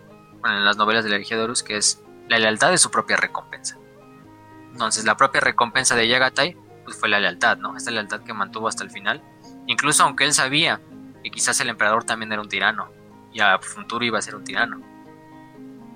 bueno, 0.40 0.58
en 0.58 0.64
las 0.64 0.76
novelas 0.76 1.04
de 1.04 1.10
la 1.10 1.42
Horus 1.42 1.62
que 1.62 1.76
es 1.76 2.02
la 2.28 2.38
lealtad 2.38 2.70
de 2.70 2.78
su 2.78 2.90
propia 2.90 3.16
recompensa. 3.16 3.76
Entonces, 4.72 5.04
la 5.04 5.16
propia 5.16 5.40
recompensa 5.40 5.96
de 5.96 6.08
Yagatai 6.08 6.56
pues 6.84 6.96
fue 6.96 7.08
la 7.08 7.20
lealtad, 7.20 7.58
¿no? 7.58 7.76
Esta 7.76 7.90
lealtad 7.90 8.22
que 8.22 8.32
mantuvo 8.32 8.68
hasta 8.68 8.84
el 8.84 8.90
final, 8.90 9.22
incluso 9.66 10.04
aunque 10.04 10.24
él 10.24 10.32
sabía 10.32 10.80
que 11.22 11.30
quizás 11.30 11.60
el 11.60 11.68
emperador 11.68 12.04
también 12.04 12.32
era 12.32 12.40
un 12.40 12.48
tirano 12.48 12.88
y 13.32 13.40
a 13.40 13.58
futuro 13.58 14.04
iba 14.04 14.18
a 14.18 14.22
ser 14.22 14.36
un 14.36 14.44
tirano. 14.44 14.80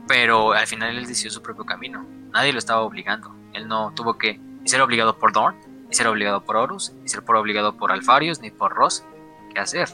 Pero 0.07 0.53
al 0.53 0.67
final 0.67 0.97
él 0.97 1.07
decidió 1.07 1.31
su 1.31 1.41
propio 1.41 1.65
camino. 1.65 2.05
Nadie 2.33 2.53
lo 2.53 2.59
estaba 2.59 2.83
obligando. 2.83 3.35
Él 3.55 3.67
no 3.69 3.93
tuvo 3.95 4.19
que 4.19 4.39
ser 4.65 4.83
obligado 4.83 5.19
por 5.19 5.33
Dorn, 5.33 5.57
ni 5.95 5.99
ser 5.99 6.09
obligado 6.09 6.45
por 6.45 6.57
Horus, 6.57 6.91
ni 7.03 7.09
ser 7.09 7.25
por 7.25 7.37
obligado 7.37 7.77
por 7.77 7.93
Alfarius, 7.93 8.41
ni 8.41 8.51
por 8.51 8.75
Ross. 8.75 9.05
¿Qué 9.53 9.61
hacer? 9.61 9.89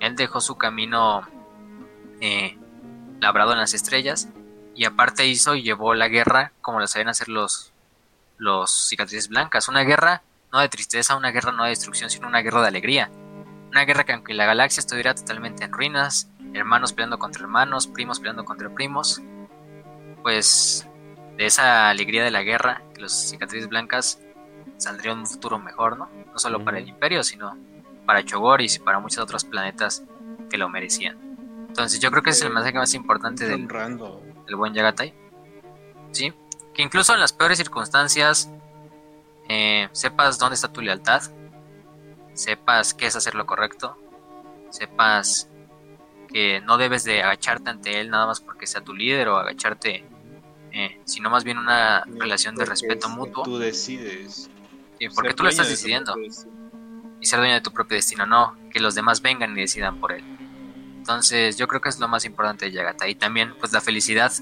Él 0.00 0.16
dejó 0.16 0.40
su 0.40 0.56
camino 0.56 1.28
eh, 2.22 2.56
labrado 3.20 3.52
en 3.52 3.58
las 3.58 3.74
estrellas 3.74 4.30
y 4.74 4.86
aparte 4.86 5.26
hizo 5.26 5.54
y 5.54 5.62
llevó 5.62 5.92
la 5.92 6.08
guerra 6.08 6.52
como 6.62 6.80
la 6.80 6.86
sabían 6.86 7.10
hacer 7.10 7.28
los, 7.28 7.74
los 8.38 8.88
cicatrices 8.88 9.28
blancas. 9.28 9.68
Una 9.68 9.82
guerra 9.82 10.22
no 10.50 10.60
de 10.60 10.70
tristeza, 10.70 11.14
una 11.14 11.30
guerra 11.30 11.52
no 11.52 11.64
de 11.64 11.70
destrucción, 11.70 12.08
sino 12.08 12.26
una 12.26 12.40
guerra 12.40 12.62
de 12.62 12.68
alegría. 12.68 13.10
Una 13.70 13.84
guerra 13.84 14.04
que 14.04 14.14
aunque 14.14 14.32
la 14.32 14.46
galaxia 14.46 14.80
estuviera 14.80 15.14
totalmente 15.14 15.64
en 15.64 15.72
ruinas, 15.72 16.30
hermanos 16.54 16.94
peleando 16.94 17.18
contra 17.18 17.42
hermanos, 17.42 17.86
primos 17.86 18.18
peleando 18.18 18.46
contra 18.46 18.70
primos, 18.70 19.20
pues 20.22 20.88
de 21.36 21.44
esa 21.44 21.90
alegría 21.90 22.24
de 22.24 22.30
la 22.30 22.42
guerra, 22.42 22.80
que 22.94 23.02
los 23.02 23.12
cicatrices 23.12 23.68
blancas 23.68 24.21
saldría 24.82 25.12
un 25.12 25.26
futuro 25.26 25.58
mejor, 25.58 25.98
¿no? 25.98 26.08
No 26.32 26.38
solo 26.38 26.64
para 26.64 26.78
el 26.78 26.88
imperio, 26.88 27.22
sino 27.22 27.56
para 28.06 28.24
Chogoris 28.24 28.76
y 28.76 28.78
para 28.80 28.98
muchos 28.98 29.22
otros 29.22 29.44
planetas 29.44 30.02
que 30.50 30.58
lo 30.58 30.68
merecían. 30.68 31.18
Entonces 31.68 32.00
yo 32.00 32.10
creo 32.10 32.22
que 32.22 32.30
es 32.30 32.42
el 32.42 32.52
mensaje 32.52 32.76
más 32.76 32.92
importante 32.94 33.46
del, 33.46 33.66
del 33.66 34.56
buen 34.56 34.74
Yagatai. 34.74 35.14
¿Sí? 36.10 36.32
Que 36.74 36.82
incluso 36.82 37.14
en 37.14 37.20
las 37.20 37.32
peores 37.32 37.58
circunstancias 37.58 38.50
eh, 39.48 39.88
sepas 39.92 40.38
dónde 40.38 40.54
está 40.54 40.72
tu 40.72 40.80
lealtad, 40.80 41.22
sepas 42.34 42.92
qué 42.92 43.06
es 43.06 43.16
hacer 43.16 43.34
lo 43.34 43.46
correcto, 43.46 43.96
sepas 44.70 45.48
que 46.28 46.60
no 46.62 46.76
debes 46.76 47.04
de 47.04 47.22
agacharte 47.22 47.70
ante 47.70 48.00
él 48.00 48.10
nada 48.10 48.26
más 48.26 48.40
porque 48.40 48.66
sea 48.66 48.80
tu 48.80 48.94
líder 48.94 49.28
o 49.28 49.36
agacharte 49.36 50.04
eh, 50.74 50.98
sino 51.04 51.28
más 51.28 51.44
bien 51.44 51.58
una 51.58 52.02
relación 52.04 52.54
de 52.56 52.64
respeto 52.64 53.08
mutuo. 53.10 53.44
Tú 53.44 53.58
decides. 53.58 54.48
Porque 55.10 55.34
tú 55.34 55.42
lo 55.42 55.48
estás 55.48 55.68
decidiendo. 55.68 56.14
Y 57.20 57.26
ser 57.26 57.38
dueño 57.38 57.54
de 57.54 57.60
tu 57.60 57.72
propio 57.72 57.96
destino, 57.96 58.26
no 58.26 58.56
que 58.70 58.80
los 58.80 58.94
demás 58.94 59.22
vengan 59.22 59.56
y 59.56 59.60
decidan 59.60 60.00
por 60.00 60.12
él. 60.12 60.24
Entonces 60.96 61.56
yo 61.56 61.68
creo 61.68 61.80
que 61.80 61.88
es 61.88 61.98
lo 61.98 62.08
más 62.08 62.24
importante 62.24 62.66
de 62.66 62.72
Yagata. 62.72 63.08
Y 63.08 63.14
también 63.14 63.54
pues 63.58 63.72
la 63.72 63.80
felicidad. 63.80 64.32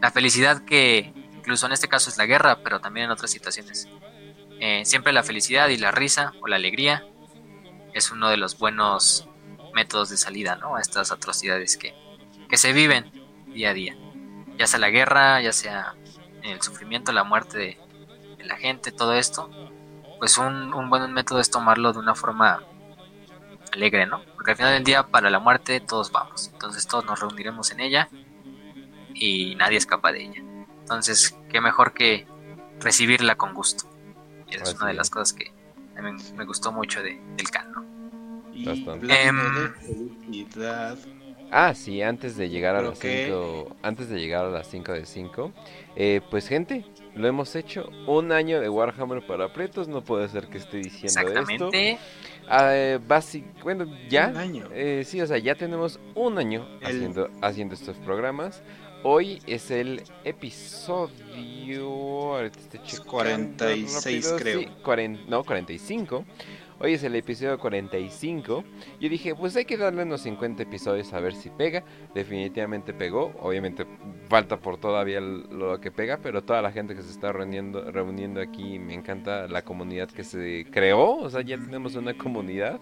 La 0.00 0.10
felicidad 0.10 0.64
que 0.64 1.12
incluso 1.32 1.66
en 1.66 1.72
este 1.72 1.88
caso 1.88 2.10
es 2.10 2.16
la 2.16 2.26
guerra, 2.26 2.62
pero 2.62 2.80
también 2.80 3.06
en 3.06 3.12
otras 3.12 3.30
situaciones. 3.30 3.88
Eh, 4.60 4.84
siempre 4.84 5.12
la 5.12 5.22
felicidad 5.22 5.68
y 5.68 5.76
la 5.76 5.90
risa 5.90 6.32
o 6.40 6.46
la 6.46 6.56
alegría 6.56 7.04
es 7.94 8.10
uno 8.10 8.28
de 8.30 8.36
los 8.36 8.58
buenos 8.58 9.28
métodos 9.74 10.10
de 10.10 10.16
salida 10.16 10.56
¿no? 10.56 10.76
a 10.76 10.80
estas 10.80 11.10
atrocidades 11.10 11.76
que, 11.76 11.94
que 12.48 12.56
se 12.56 12.72
viven 12.72 13.10
día 13.52 13.70
a 13.70 13.74
día 13.74 13.96
ya 14.58 14.66
sea 14.66 14.78
la 14.78 14.90
guerra, 14.90 15.40
ya 15.40 15.52
sea 15.52 15.94
el 16.42 16.60
sufrimiento, 16.62 17.12
la 17.12 17.24
muerte 17.24 17.58
de, 17.58 17.78
la 18.44 18.56
gente, 18.56 18.90
todo 18.90 19.12
esto, 19.14 19.50
pues 20.22 20.38
un, 20.38 20.72
un, 20.72 20.88
buen 20.88 21.12
método 21.12 21.40
es 21.40 21.50
tomarlo 21.50 21.92
de 21.92 21.98
una 21.98 22.14
forma 22.14 22.62
alegre, 23.72 24.06
¿no? 24.06 24.22
Porque 24.36 24.52
al 24.52 24.56
final 24.56 24.72
del 24.74 24.84
día, 24.84 25.02
para 25.02 25.30
la 25.30 25.40
muerte, 25.40 25.80
todos 25.80 26.12
vamos. 26.12 26.50
Entonces 26.52 26.86
todos 26.86 27.04
nos 27.06 27.18
reuniremos 27.18 27.72
en 27.72 27.80
ella 27.80 28.08
y 29.14 29.56
nadie 29.56 29.78
escapa 29.78 30.12
de 30.12 30.22
ella. 30.22 30.40
Entonces, 30.78 31.36
qué 31.50 31.60
mejor 31.60 31.92
que 31.92 32.28
recibirla 32.78 33.34
con 33.34 33.52
gusto. 33.52 33.90
Y 34.48 34.54
es 34.54 34.72
una 34.74 34.86
de 34.86 34.94
las 34.94 35.10
cosas 35.10 35.32
que 35.32 35.50
me, 36.00 36.12
me 36.12 36.44
gustó 36.44 36.70
mucho 36.70 37.02
de, 37.02 37.20
del 37.36 37.50
can, 37.50 37.72
¿no? 37.72 37.84
Ah, 41.50 41.74
sí, 41.74 42.00
antes 42.00 42.36
de 42.36 42.48
llegar 42.48 42.76
a 42.76 42.82
las 42.82 42.96
5, 43.00 43.76
antes 43.82 44.08
de 44.08 44.20
llegar 44.20 44.44
a 44.44 44.50
las 44.50 44.70
5 44.70 44.92
de 44.92 45.04
5, 45.04 45.52
eh, 45.96 46.20
pues 46.30 46.46
gente, 46.46 46.84
lo 47.14 47.28
hemos 47.28 47.54
hecho, 47.56 47.90
un 48.06 48.32
año 48.32 48.60
de 48.60 48.68
Warhammer 48.68 49.26
para 49.26 49.52
pretos, 49.52 49.88
no 49.88 50.02
puede 50.02 50.28
ser 50.28 50.46
que 50.46 50.58
esté 50.58 50.78
diciendo 50.78 51.20
Exactamente. 51.20 51.90
esto. 51.92 52.02
Ah, 52.48 52.70
eh, 52.74 52.98
bueno, 53.62 53.86
ya, 54.08 54.32
eh, 54.72 55.04
sí, 55.06 55.20
o 55.20 55.26
sea, 55.26 55.38
ya 55.38 55.54
tenemos 55.54 56.00
un 56.14 56.38
año 56.38 56.66
haciendo, 56.82 57.30
haciendo 57.40 57.74
estos 57.74 57.96
programas. 57.98 58.62
hoy 59.04 59.40
es 59.46 59.70
el 59.70 60.02
episodio... 60.24 61.12
46 63.06 64.34
creo. 64.38 64.70
no, 65.28 65.44
45. 65.44 66.24
Hoy 66.84 66.94
es 66.94 67.04
el 67.04 67.14
episodio 67.14 67.60
45. 67.60 68.64
Yo 69.00 69.08
dije, 69.08 69.36
pues 69.36 69.54
hay 69.54 69.64
que 69.64 69.76
darle 69.76 70.02
unos 70.02 70.22
50 70.22 70.64
episodios 70.64 71.12
a 71.12 71.20
ver 71.20 71.32
si 71.32 71.48
pega. 71.48 71.84
Definitivamente 72.12 72.92
pegó. 72.92 73.32
Obviamente 73.38 73.86
falta 74.28 74.58
por 74.58 74.78
todavía 74.78 75.20
lo 75.20 75.80
que 75.80 75.92
pega, 75.92 76.18
pero 76.20 76.42
toda 76.42 76.60
la 76.60 76.72
gente 76.72 76.96
que 76.96 77.02
se 77.02 77.10
está 77.12 77.30
reuniendo, 77.30 77.88
reuniendo 77.92 78.40
aquí, 78.40 78.80
me 78.80 78.94
encanta 78.94 79.46
la 79.46 79.62
comunidad 79.62 80.10
que 80.10 80.24
se 80.24 80.66
creó. 80.72 81.18
O 81.18 81.30
sea, 81.30 81.42
ya 81.42 81.56
tenemos 81.56 81.94
una 81.94 82.14
comunidad. 82.14 82.80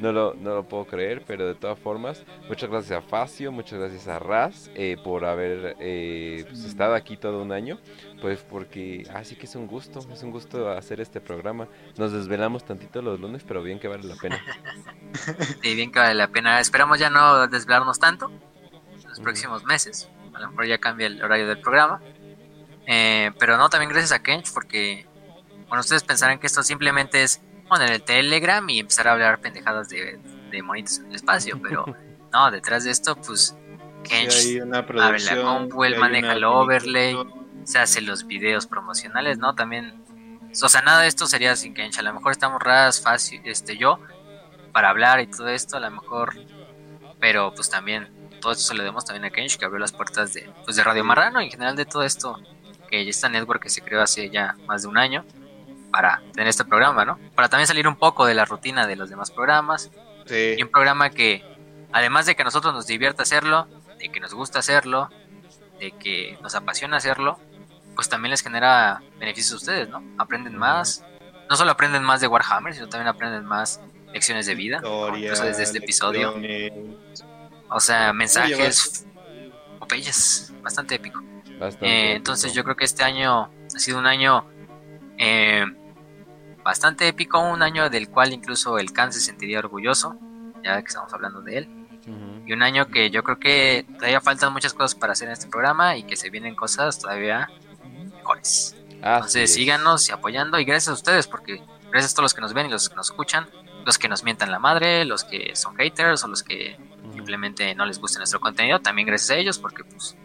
No 0.00 0.12
lo, 0.12 0.34
no 0.34 0.54
lo 0.54 0.64
puedo 0.66 0.86
creer, 0.86 1.22
pero 1.26 1.46
de 1.46 1.54
todas 1.54 1.78
formas, 1.78 2.24
muchas 2.48 2.70
gracias 2.70 2.98
a 2.98 3.02
Facio, 3.02 3.52
muchas 3.52 3.78
gracias 3.78 4.08
a 4.08 4.18
Raz 4.18 4.70
eh, 4.74 4.96
por 5.04 5.26
haber 5.26 5.76
eh, 5.78 6.44
pues, 6.48 6.64
estado 6.64 6.94
aquí 6.94 7.18
todo 7.18 7.42
un 7.42 7.52
año. 7.52 7.78
Pues 8.22 8.40
porque 8.40 9.06
así 9.14 9.36
que 9.36 9.44
es 9.44 9.54
un 9.54 9.66
gusto, 9.66 10.00
es 10.10 10.22
un 10.22 10.30
gusto 10.30 10.70
hacer 10.70 11.02
este 11.02 11.20
programa. 11.20 11.68
Nos 11.98 12.12
desvelamos 12.12 12.64
tantito 12.64 13.02
los 13.02 13.20
lunes, 13.20 13.44
pero 13.46 13.62
bien 13.62 13.78
que 13.78 13.88
vale 13.88 14.04
la 14.04 14.16
pena. 14.16 14.42
Sí, 15.62 15.74
bien 15.74 15.92
que 15.92 15.98
vale 15.98 16.14
la 16.14 16.28
pena. 16.28 16.60
Esperamos 16.60 16.98
ya 16.98 17.10
no 17.10 17.46
desvelarnos 17.46 17.98
tanto 17.98 18.30
en 18.30 19.08
los 19.08 19.20
próximos 19.20 19.64
meses. 19.64 20.08
A 20.32 20.40
lo 20.40 20.50
mejor 20.50 20.66
ya 20.66 20.78
cambia 20.78 21.08
el 21.08 21.22
horario 21.22 21.46
del 21.46 21.60
programa. 21.60 22.00
Eh, 22.86 23.32
pero 23.38 23.56
no, 23.56 23.68
también 23.68 23.90
gracias 23.90 24.12
a 24.12 24.22
Kench 24.22 24.52
porque, 24.54 25.06
bueno, 25.68 25.80
ustedes 25.80 26.02
pensarán 26.04 26.38
que 26.38 26.46
esto 26.46 26.62
simplemente 26.62 27.22
es 27.22 27.42
poner 27.70 27.92
el 27.92 28.02
Telegram 28.02 28.68
y 28.68 28.80
empezar 28.80 29.08
a 29.08 29.12
hablar 29.12 29.40
pendejadas 29.40 29.88
de, 29.88 30.18
de 30.50 30.62
monitos 30.62 30.98
en 30.98 31.06
el 31.06 31.14
espacio, 31.14 31.58
pero 31.62 31.86
no, 32.32 32.50
detrás 32.50 32.84
de 32.84 32.90
esto, 32.90 33.16
pues 33.16 33.56
Kench 34.02 34.60
abre 35.00 35.20
la 35.20 35.42
compu, 35.42 35.84
él 35.84 35.96
maneja 35.96 36.32
el 36.32 36.44
overlay, 36.44 37.16
se 37.64 37.78
hace 37.78 38.00
los 38.02 38.26
videos 38.26 38.66
promocionales, 38.66 39.38
¿no? 39.38 39.54
También, 39.54 40.02
o 40.50 40.68
sea, 40.68 40.82
nada 40.82 41.02
de 41.02 41.08
esto 41.08 41.26
sería 41.26 41.54
sin 41.54 41.72
Kench, 41.72 41.98
a 41.98 42.02
lo 42.02 42.12
mejor 42.12 42.32
estamos 42.32 42.60
ras, 42.60 43.00
fácil, 43.00 43.40
este, 43.44 43.76
yo, 43.76 44.00
para 44.72 44.90
hablar 44.90 45.20
y 45.20 45.28
todo 45.28 45.48
esto, 45.48 45.76
a 45.76 45.80
lo 45.80 45.90
mejor, 45.92 46.34
pero 47.20 47.54
pues 47.54 47.70
también, 47.70 48.08
todo 48.40 48.52
esto 48.52 48.64
se 48.64 48.74
lo 48.74 48.82
demos 48.82 49.04
también 49.04 49.26
a 49.26 49.30
Kench, 49.30 49.58
que 49.58 49.64
abrió 49.64 49.78
las 49.78 49.92
puertas 49.92 50.34
de, 50.34 50.50
pues, 50.64 50.76
de 50.76 50.82
Radio 50.82 51.04
Marrano 51.04 51.40
y 51.40 51.44
en 51.44 51.50
general 51.52 51.76
de 51.76 51.84
todo 51.84 52.02
esto, 52.02 52.36
que 52.90 53.04
ya 53.04 53.10
está 53.10 53.28
network 53.28 53.62
que 53.62 53.68
se 53.68 53.80
creó 53.80 54.02
hace 54.02 54.28
ya 54.28 54.56
más 54.66 54.82
de 54.82 54.88
un 54.88 54.98
año 54.98 55.24
para 55.90 56.22
tener 56.32 56.48
este 56.48 56.64
programa, 56.64 57.04
¿no? 57.04 57.18
Para 57.34 57.48
también 57.48 57.66
salir 57.66 57.88
un 57.88 57.96
poco 57.96 58.26
de 58.26 58.34
la 58.34 58.44
rutina 58.44 58.86
de 58.86 58.96
los 58.96 59.10
demás 59.10 59.30
programas. 59.30 59.90
Sí. 60.26 60.54
Y 60.56 60.62
un 60.62 60.68
programa 60.68 61.10
que, 61.10 61.44
además 61.92 62.26
de 62.26 62.36
que 62.36 62.42
a 62.42 62.44
nosotros 62.44 62.72
nos 62.72 62.86
divierta 62.86 63.22
hacerlo, 63.22 63.66
de 63.98 64.10
que 64.10 64.20
nos 64.20 64.34
gusta 64.34 64.60
hacerlo, 64.60 65.10
de 65.78 65.92
que 65.92 66.38
nos 66.42 66.54
apasiona 66.54 66.96
hacerlo, 66.96 67.38
pues 67.94 68.08
también 68.08 68.30
les 68.30 68.42
genera 68.42 69.02
beneficios 69.18 69.52
a 69.52 69.56
ustedes, 69.56 69.88
¿no? 69.88 70.02
Aprenden 70.18 70.56
más, 70.56 71.04
no 71.48 71.56
solo 71.56 71.72
aprenden 71.72 72.02
más 72.02 72.20
de 72.20 72.28
Warhammer, 72.28 72.74
sino 72.74 72.88
también 72.88 73.08
aprenden 73.08 73.44
más 73.44 73.80
lecciones 74.12 74.46
de 74.46 74.54
vida, 74.54 74.80
incluso 75.16 75.44
desde 75.44 75.62
este 75.62 75.78
episodio. 75.78 76.34
O 77.68 77.80
sea, 77.80 78.12
mensajes, 78.12 79.06
opeyes, 79.78 80.52
bastante 80.62 80.96
épico. 80.96 81.22
Eh, 81.80 82.14
entonces 82.16 82.54
yo 82.54 82.64
creo 82.64 82.76
que 82.76 82.84
este 82.84 83.04
año 83.04 83.50
ha 83.74 83.78
sido 83.78 83.98
un 83.98 84.06
año 84.06 84.46
eh, 85.18 85.64
bastante 86.62 87.08
épico, 87.08 87.40
un 87.40 87.62
año 87.62 87.88
del 87.90 88.08
cual 88.08 88.32
incluso 88.32 88.78
el 88.78 88.92
Khan 88.92 89.12
se 89.12 89.20
sentiría 89.20 89.58
orgulloso, 89.58 90.16
ya 90.62 90.80
que 90.80 90.88
estamos 90.88 91.12
hablando 91.12 91.40
de 91.40 91.58
él. 91.58 91.68
Y 92.46 92.52
un 92.52 92.62
año 92.62 92.88
que 92.88 93.10
yo 93.10 93.22
creo 93.22 93.38
que 93.38 93.86
todavía 93.94 94.20
faltan 94.20 94.52
muchas 94.52 94.74
cosas 94.74 94.94
para 94.96 95.12
hacer 95.12 95.28
en 95.28 95.34
este 95.34 95.48
programa 95.48 95.96
y 95.96 96.02
que 96.02 96.16
se 96.16 96.30
vienen 96.30 96.56
cosas 96.56 96.98
todavía 96.98 97.48
mejores. 98.12 98.76
Entonces 98.90 99.54
síganos 99.54 100.08
y 100.08 100.12
apoyando 100.12 100.58
y 100.58 100.64
gracias 100.64 100.88
a 100.88 100.92
ustedes 100.94 101.26
porque 101.26 101.62
gracias 101.90 102.12
a 102.12 102.14
todos 102.16 102.24
los 102.24 102.34
que 102.34 102.40
nos 102.40 102.52
ven 102.52 102.66
y 102.66 102.70
los 102.70 102.88
que 102.88 102.96
nos 102.96 103.10
escuchan, 103.10 103.48
los 103.86 103.98
que 103.98 104.08
nos 104.08 104.24
mientan 104.24 104.50
la 104.50 104.58
madre, 104.58 105.04
los 105.04 105.24
que 105.24 105.54
son 105.54 105.76
haters 105.76 106.24
o 106.24 106.28
los 106.28 106.42
que 106.42 106.76
simplemente 107.12 107.74
no 107.74 107.86
les 107.86 107.98
gusta 107.98 108.18
nuestro 108.18 108.40
contenido, 108.40 108.80
también 108.80 109.06
gracias 109.06 109.30
a 109.30 109.36
ellos 109.36 109.58
porque 109.58 109.84
pues 109.84 110.16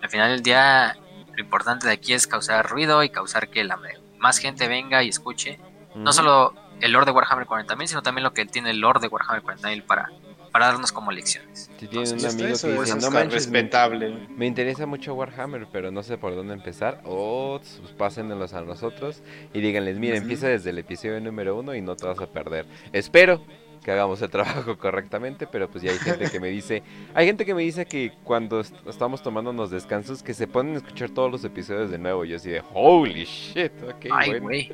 al 0.00 0.08
final 0.08 0.30
del 0.30 0.42
día 0.42 0.96
lo 1.34 1.40
importante 1.40 1.86
de 1.86 1.94
aquí 1.94 2.12
es 2.12 2.26
causar 2.26 2.68
ruido 2.68 3.02
y 3.02 3.10
causar 3.10 3.48
que 3.48 3.64
la 3.64 3.78
más 4.18 4.38
gente 4.38 4.68
venga 4.68 5.02
y 5.02 5.08
escuche 5.08 5.58
no 5.94 6.12
solo 6.12 6.54
el 6.80 6.92
lord 6.92 7.06
de 7.06 7.12
Warhammer 7.12 7.46
40.000, 7.46 7.86
sino 7.86 8.02
también 8.02 8.24
lo 8.24 8.32
que 8.32 8.44
tiene 8.46 8.70
el 8.70 8.80
lord 8.80 9.00
de 9.00 9.08
Warhammer 9.08 9.42
40.000 9.42 9.84
para, 9.84 10.10
para 10.50 10.66
darnos 10.66 10.92
como 10.92 11.12
lecciones. 11.12 11.70
Si 11.78 11.86
tiene 11.86 12.10
un 12.10 12.26
amigo 12.26 12.48
que 12.48 12.78
dice, 12.78 12.96
no 12.96 13.10
manches, 13.10 13.32
respetable. 13.32 14.28
Me, 14.36 14.46
interesa 14.46 14.86
mucho 14.86 15.14
Warhammer, 15.14 15.66
pero 15.72 15.90
no 15.90 16.02
sé 16.02 16.18
por 16.18 16.34
dónde 16.34 16.54
empezar. 16.54 17.00
O 17.04 17.54
oh, 17.54 17.58
pues 17.58 17.92
pásenlos 17.96 18.52
a 18.52 18.62
nosotros 18.62 19.22
y 19.52 19.60
díganles, 19.60 19.98
mira, 19.98 20.16
empieza 20.16 20.48
desde 20.48 20.70
el 20.70 20.78
episodio 20.78 21.20
número 21.20 21.56
uno 21.56 21.74
y 21.74 21.80
no 21.80 21.96
te 21.96 22.06
vas 22.06 22.18
a 22.20 22.26
perder. 22.26 22.66
Espero 22.92 23.42
que 23.82 23.90
hagamos 23.90 24.22
el 24.22 24.30
trabajo 24.30 24.78
correctamente, 24.78 25.46
pero 25.46 25.68
pues 25.68 25.82
ya 25.82 25.90
hay 25.90 25.98
gente 25.98 26.30
que 26.30 26.40
me 26.40 26.48
dice, 26.48 26.82
hay 27.14 27.26
gente 27.26 27.44
que 27.44 27.54
me 27.54 27.62
dice 27.62 27.86
que 27.86 28.12
cuando 28.24 28.60
estamos 28.60 29.22
tomando 29.22 29.50
unos 29.50 29.70
descansos 29.70 30.22
que 30.22 30.34
se 30.34 30.46
ponen 30.46 30.74
a 30.74 30.78
escuchar 30.78 31.10
todos 31.10 31.30
los 31.30 31.44
episodios 31.44 31.90
de 31.90 31.98
nuevo, 31.98 32.24
yo 32.24 32.36
así 32.36 32.50
de 32.50 32.62
holy 32.72 33.24
shit, 33.24 33.72
ok, 33.82 34.06
Ay, 34.12 34.38
güey. 34.38 34.70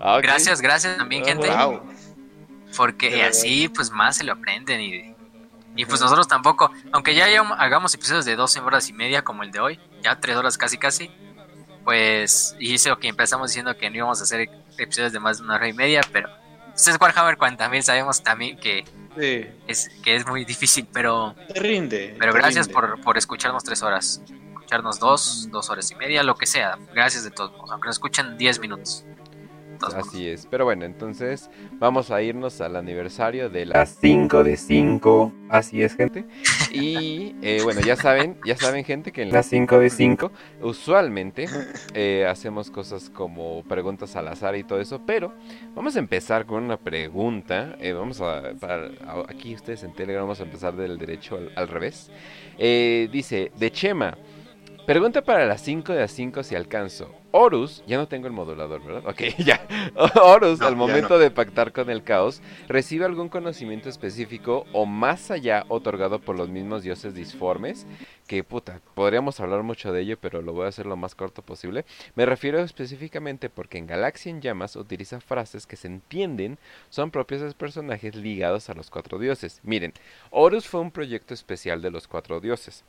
Ah, 0.00 0.20
gracias, 0.22 0.60
gracias 0.60 0.96
también, 0.96 1.24
gente. 1.24 1.48
Porque 2.76 3.22
así 3.22 3.68
pues 3.68 3.90
más 3.90 4.16
se 4.16 4.24
lo 4.24 4.32
aprenden 4.32 4.80
y, 4.80 5.14
y 5.76 5.84
pues 5.84 6.00
nosotros 6.00 6.26
tampoco, 6.26 6.70
aunque 6.92 7.14
ya 7.14 7.26
hagamos 7.58 7.94
episodios 7.94 8.24
de 8.24 8.34
12 8.34 8.60
horas 8.60 8.88
y 8.88 8.94
media 8.94 9.22
como 9.22 9.42
el 9.42 9.50
de 9.50 9.60
hoy, 9.60 9.80
ya 10.02 10.18
3 10.18 10.36
horas 10.36 10.56
casi 10.56 10.78
casi, 10.78 11.10
pues 11.84 12.56
hice 12.60 12.90
que 12.98 13.08
empezamos 13.08 13.50
diciendo 13.50 13.76
que 13.76 13.90
no 13.90 13.96
íbamos 13.96 14.20
a 14.20 14.22
hacer 14.22 14.48
episodios 14.78 15.12
de 15.12 15.20
más 15.20 15.38
de 15.38 15.44
una 15.44 15.56
hora 15.56 15.68
y 15.68 15.74
media, 15.74 16.00
pero 16.12 16.30
es 16.74 16.96
Warhammer 17.00 17.36
cuando 17.36 17.58
también 17.58 17.82
sabemos 17.82 18.22
también 18.22 18.58
que, 18.58 18.84
es, 19.66 19.90
que 20.02 20.16
es 20.16 20.26
muy 20.26 20.44
difícil, 20.44 20.86
pero... 20.92 21.34
Te 21.52 21.60
rinde. 21.60 22.16
Pero 22.18 22.32
gracias 22.32 22.68
Por, 22.68 23.00
por 23.00 23.18
escucharnos 23.18 23.64
tres 23.64 23.82
horas. 23.82 24.22
Escucharnos 24.52 24.98
dos, 24.98 25.48
dos 25.50 25.70
horas 25.70 25.90
y 25.90 25.94
media, 25.96 26.22
lo 26.22 26.34
que 26.34 26.46
sea. 26.46 26.78
Gracias 26.94 27.24
de 27.24 27.30
todos, 27.30 27.52
aunque 27.70 27.86
nos 27.86 27.96
escuchen 27.96 28.36
diez 28.38 28.58
minutos. 28.58 29.04
Así 29.94 30.28
es. 30.28 30.46
Pero 30.50 30.64
bueno, 30.64 30.84
entonces 30.84 31.50
vamos 31.78 32.10
a 32.10 32.22
irnos 32.22 32.60
al 32.60 32.76
aniversario 32.76 33.50
de 33.50 33.66
las 33.66 33.96
5 34.00 34.44
de 34.44 34.56
5. 34.56 35.32
Así 35.48 35.82
es, 35.82 35.96
gente. 35.96 36.24
Y 36.72 37.34
eh, 37.42 37.60
bueno, 37.62 37.80
ya 37.80 37.96
saben, 37.96 38.38
ya 38.46 38.56
saben, 38.56 38.84
gente, 38.84 39.12
que 39.12 39.22
en 39.22 39.32
las 39.32 39.46
5 39.46 39.78
de 39.78 39.90
5 39.90 40.32
usualmente 40.62 41.46
eh, 41.94 42.26
hacemos 42.28 42.70
cosas 42.70 43.10
como 43.10 43.62
preguntas 43.64 44.16
al 44.16 44.28
azar 44.28 44.56
y 44.56 44.64
todo 44.64 44.80
eso. 44.80 45.02
Pero 45.06 45.32
vamos 45.74 45.96
a 45.96 45.98
empezar 45.98 46.46
con 46.46 46.62
una 46.62 46.78
pregunta. 46.78 47.76
Eh, 47.80 47.92
vamos 47.92 48.20
a, 48.20 48.52
aquí 49.28 49.54
ustedes 49.54 49.82
en 49.82 49.92
Telegram 49.92 50.24
vamos 50.24 50.40
a 50.40 50.44
empezar 50.44 50.74
del 50.74 50.98
derecho 50.98 51.36
al, 51.36 51.52
al 51.56 51.68
revés. 51.68 52.10
dice, 52.58 53.52
de 53.56 53.70
Chema. 53.70 54.16
Pregunta 54.86 55.22
para 55.22 55.46
las 55.46 55.60
5 55.60 55.92
de 55.92 56.02
a 56.02 56.08
5 56.08 56.42
si 56.42 56.56
alcanzo. 56.56 57.14
Horus, 57.30 57.84
ya 57.86 57.98
no 57.98 58.08
tengo 58.08 58.26
el 58.26 58.32
modulador, 58.32 58.84
¿verdad? 58.84 59.06
Ok, 59.06 59.22
ya. 59.38 59.64
Horus, 60.20 60.60
al 60.60 60.74
momento 60.74 61.20
de 61.20 61.30
pactar 61.30 61.70
con 61.70 61.88
el 61.88 62.02
caos, 62.02 62.42
recibe 62.66 63.04
algún 63.04 63.28
conocimiento 63.28 63.88
específico 63.88 64.66
o 64.72 64.84
más 64.84 65.30
allá 65.30 65.64
otorgado 65.68 66.18
por 66.18 66.36
los 66.36 66.48
mismos 66.48 66.82
dioses 66.82 67.14
disformes. 67.14 67.86
Que 68.26 68.42
puta, 68.42 68.80
podríamos 68.94 69.38
hablar 69.38 69.62
mucho 69.62 69.92
de 69.92 70.00
ello, 70.00 70.18
pero 70.20 70.42
lo 70.42 70.52
voy 70.52 70.66
a 70.66 70.70
hacer 70.70 70.86
lo 70.86 70.96
más 70.96 71.14
corto 71.14 71.42
posible. 71.42 71.84
Me 72.16 72.26
refiero 72.26 72.58
específicamente 72.58 73.50
porque 73.50 73.78
en 73.78 73.86
Galaxia 73.86 74.30
en 74.30 74.40
Llamas 74.40 74.74
utiliza 74.74 75.20
frases 75.20 75.64
que 75.64 75.76
se 75.76 75.86
entienden 75.86 76.58
son 76.90 77.12
propias 77.12 77.40
de 77.40 77.52
personajes 77.52 78.16
ligados 78.16 78.68
a 78.68 78.74
los 78.74 78.90
cuatro 78.90 79.20
dioses. 79.20 79.60
Miren, 79.62 79.92
Horus 80.30 80.66
fue 80.66 80.80
un 80.80 80.90
proyecto 80.90 81.34
especial 81.34 81.82
de 81.82 81.92
los 81.92 82.08
cuatro 82.08 82.40
dioses. 82.40 82.84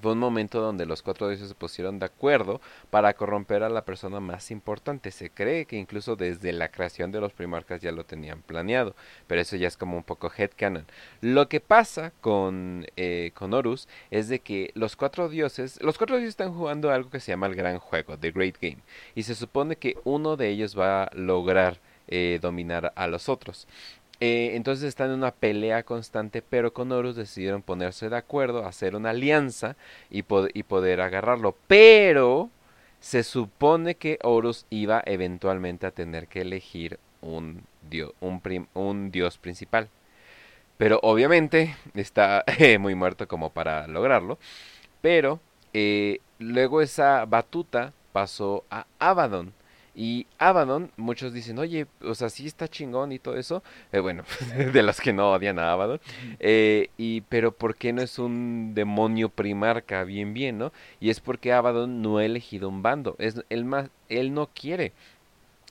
Fue 0.00 0.12
un 0.12 0.18
momento 0.18 0.60
donde 0.60 0.86
los 0.86 1.02
cuatro 1.02 1.28
dioses 1.28 1.48
se 1.48 1.54
pusieron 1.54 1.98
de 1.98 2.06
acuerdo 2.06 2.60
para 2.90 3.14
corromper 3.14 3.62
a 3.62 3.68
la 3.68 3.84
persona 3.84 4.20
más 4.20 4.50
importante. 4.50 5.10
Se 5.10 5.30
cree 5.30 5.66
que 5.66 5.76
incluso 5.76 6.16
desde 6.16 6.52
la 6.52 6.68
creación 6.68 7.10
de 7.10 7.20
los 7.20 7.32
primarcas 7.32 7.80
ya 7.80 7.92
lo 7.92 8.04
tenían 8.04 8.42
planeado, 8.42 8.94
pero 9.26 9.40
eso 9.40 9.56
ya 9.56 9.68
es 9.68 9.76
como 9.76 9.96
un 9.96 10.04
poco 10.04 10.30
headcanon. 10.36 10.86
Lo 11.20 11.48
que 11.48 11.60
pasa 11.60 12.12
con, 12.20 12.86
eh, 12.96 13.32
con 13.34 13.54
Horus 13.54 13.88
es 14.10 14.28
de 14.28 14.40
que 14.40 14.70
los 14.74 14.96
cuatro 14.96 15.28
dioses, 15.28 15.80
los 15.82 15.98
cuatro 15.98 16.16
dioses 16.16 16.30
están 16.30 16.54
jugando 16.54 16.90
algo 16.90 17.10
que 17.10 17.20
se 17.20 17.32
llama 17.32 17.46
el 17.46 17.54
gran 17.54 17.78
juego, 17.78 18.16
The 18.18 18.30
Great 18.30 18.56
Game, 18.60 18.78
y 19.14 19.24
se 19.24 19.34
supone 19.34 19.76
que 19.76 19.96
uno 20.04 20.36
de 20.36 20.48
ellos 20.48 20.78
va 20.78 21.04
a 21.04 21.14
lograr 21.14 21.80
eh, 22.10 22.38
dominar 22.40 22.92
a 22.96 23.06
los 23.06 23.28
otros. 23.28 23.68
Eh, 24.20 24.52
entonces 24.54 24.88
están 24.88 25.10
en 25.10 25.18
una 25.18 25.30
pelea 25.32 25.84
constante, 25.84 26.42
pero 26.42 26.72
con 26.72 26.90
Horus 26.90 27.14
decidieron 27.16 27.62
ponerse 27.62 28.08
de 28.08 28.16
acuerdo, 28.16 28.66
hacer 28.66 28.96
una 28.96 29.10
alianza 29.10 29.76
y, 30.10 30.22
poder 30.22 31.00
agarrarlo. 31.00 31.56
Pero 31.68 32.50
se 33.00 33.22
supone 33.22 33.94
que 33.94 34.18
Horus 34.22 34.66
iba 34.70 35.02
eventualmente 35.06 35.86
a 35.86 35.92
tener 35.92 36.26
que 36.28 36.40
elegir 36.40 36.98
un, 37.20 37.62
dios, 37.88 38.12
un, 38.20 39.10
dios 39.12 39.38
principal. 39.38 39.88
Pero 40.78 41.00
obviamente 41.02 41.76
está 41.94 42.44
muy 42.80 42.94
muerto 42.94 43.28
como 43.28 43.50
para 43.50 43.86
lograrlo. 43.86 44.38
Pero 45.00 45.40
eh, 45.72 46.20
luego 46.38 46.82
esa 46.82 47.24
batuta 47.24 47.92
pasó 48.12 48.64
a 48.70 48.86
Abaddon. 48.98 49.52
Y 50.00 50.28
Abaddon, 50.38 50.92
muchos 50.96 51.32
dicen, 51.32 51.58
oye, 51.58 51.88
o 52.02 52.14
sea, 52.14 52.30
sí 52.30 52.46
está 52.46 52.68
chingón 52.68 53.10
y 53.10 53.18
todo 53.18 53.36
eso. 53.36 53.64
Eh, 53.90 53.98
bueno, 53.98 54.22
de 54.72 54.82
los 54.84 55.00
que 55.00 55.12
no 55.12 55.32
odian 55.32 55.58
a 55.58 55.72
Abaddon. 55.72 56.00
Eh, 56.38 56.90
y, 56.96 57.22
pero 57.22 57.50
¿por 57.50 57.74
qué 57.74 57.92
no 57.92 58.00
es 58.00 58.20
un 58.20 58.74
demonio 58.74 59.28
primarca? 59.28 60.04
Bien, 60.04 60.32
bien, 60.34 60.56
¿no? 60.56 60.72
Y 61.00 61.10
es 61.10 61.18
porque 61.18 61.52
Abaddon 61.52 62.00
no 62.00 62.18
ha 62.18 62.24
elegido 62.24 62.68
un 62.68 62.80
bando. 62.80 63.16
Es, 63.18 63.42
él, 63.48 63.64
más, 63.64 63.90
él 64.08 64.32
no 64.32 64.48
quiere 64.54 64.92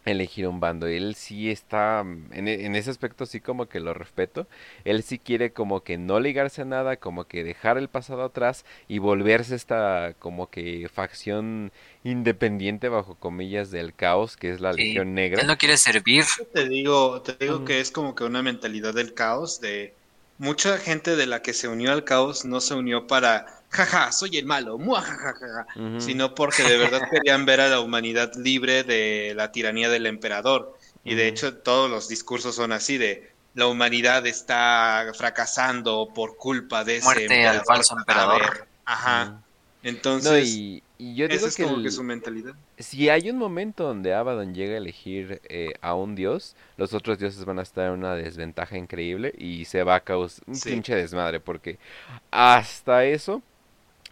elegir 0.05 0.47
un 0.47 0.59
bando. 0.59 0.87
Él 0.87 1.15
sí 1.15 1.49
está, 1.49 2.03
mm, 2.03 2.33
en, 2.33 2.47
en, 2.47 2.75
ese 2.75 2.89
aspecto 2.89 3.25
sí 3.25 3.39
como 3.39 3.67
que 3.67 3.79
lo 3.79 3.93
respeto. 3.93 4.47
Él 4.85 5.03
sí 5.03 5.19
quiere 5.19 5.51
como 5.51 5.83
que 5.83 5.97
no 5.97 6.19
ligarse 6.19 6.61
a 6.61 6.65
nada, 6.65 6.97
como 6.97 7.25
que 7.25 7.43
dejar 7.43 7.77
el 7.77 7.89
pasado 7.89 8.23
atrás 8.23 8.65
y 8.87 8.99
volverse 8.99 9.55
esta 9.55 10.13
como 10.19 10.49
que 10.49 10.89
facción 10.93 11.71
independiente 12.03 12.89
bajo 12.89 13.15
comillas 13.15 13.71
del 13.71 13.93
caos, 13.93 14.37
que 14.37 14.51
es 14.51 14.61
la 14.61 14.73
Legión 14.73 15.13
Negra. 15.13 15.41
Él 15.41 15.47
no 15.47 15.57
quiere 15.57 15.77
servir. 15.77 16.23
Te 16.53 16.67
digo, 16.67 17.21
te 17.21 17.35
digo 17.43 17.65
que 17.65 17.79
es 17.79 17.91
como 17.91 18.15
que 18.15 18.23
una 18.23 18.41
mentalidad 18.41 18.93
del 18.93 19.13
caos 19.13 19.59
de 19.59 19.93
mucha 20.37 20.77
gente 20.77 21.15
de 21.15 21.25
la 21.25 21.41
que 21.41 21.53
se 21.53 21.67
unió 21.67 21.91
al 21.91 22.03
caos 22.03 22.45
no 22.45 22.61
se 22.61 22.75
unió 22.75 23.07
para 23.07 23.56
jaja, 23.69 24.11
soy 24.11 24.37
el 24.37 24.45
malo, 24.45 24.77
muajajaja, 24.77 25.67
sino 25.99 26.35
porque 26.35 26.63
de 26.63 26.77
verdad 26.77 27.01
querían 27.11 27.45
ver 27.45 27.61
a 27.61 27.69
la 27.69 27.79
humanidad 27.79 28.33
libre 28.35 28.83
de 28.83 29.33
la 29.35 29.51
tiranía 29.51 29.89
del 29.89 30.05
emperador. 30.05 30.77
Y 31.03 31.15
de 31.15 31.27
hecho 31.27 31.55
todos 31.55 31.89
los 31.89 32.09
discursos 32.09 32.55
son 32.55 32.71
así 32.73 32.97
de 32.97 33.31
la 33.53 33.67
humanidad 33.67 34.27
está 34.27 35.11
fracasando 35.15 36.09
por 36.13 36.37
culpa 36.37 36.83
de 36.83 36.97
ese 36.97 37.05
Muerte 37.05 37.47
al 37.47 37.63
falso 37.63 37.97
emperador. 37.97 38.67
Ajá. 38.85 39.41
Entonces, 39.83 40.49
y, 40.49 40.83
yo 40.99 41.27
digo 41.27 41.47
es 41.47 41.55
que 41.55 41.63
como 41.63 41.81
que 41.81 41.89
su 41.89 42.03
mentalidad. 42.03 42.53
Si 42.77 43.09
hay 43.09 43.29
un 43.29 43.37
momento 43.37 43.83
donde 43.83 44.13
Abaddon 44.13 44.53
llega 44.53 44.73
a 44.73 44.77
elegir 44.77 45.41
eh, 45.49 45.73
a 45.81 45.95
un 45.95 46.13
dios, 46.13 46.55
los 46.77 46.93
otros 46.93 47.19
dioses 47.19 47.45
van 47.45 47.59
a 47.59 47.61
estar 47.61 47.87
en 47.87 47.93
una 47.93 48.15
desventaja 48.15 48.77
increíble 48.77 49.33
y 49.37 49.65
se 49.65 49.83
va 49.83 49.95
a 49.95 49.99
causar 50.01 50.43
un 50.45 50.59
pinche 50.59 50.93
desmadre 50.93 51.39
porque 51.39 51.79
hasta 52.29 53.05
eso 53.05 53.41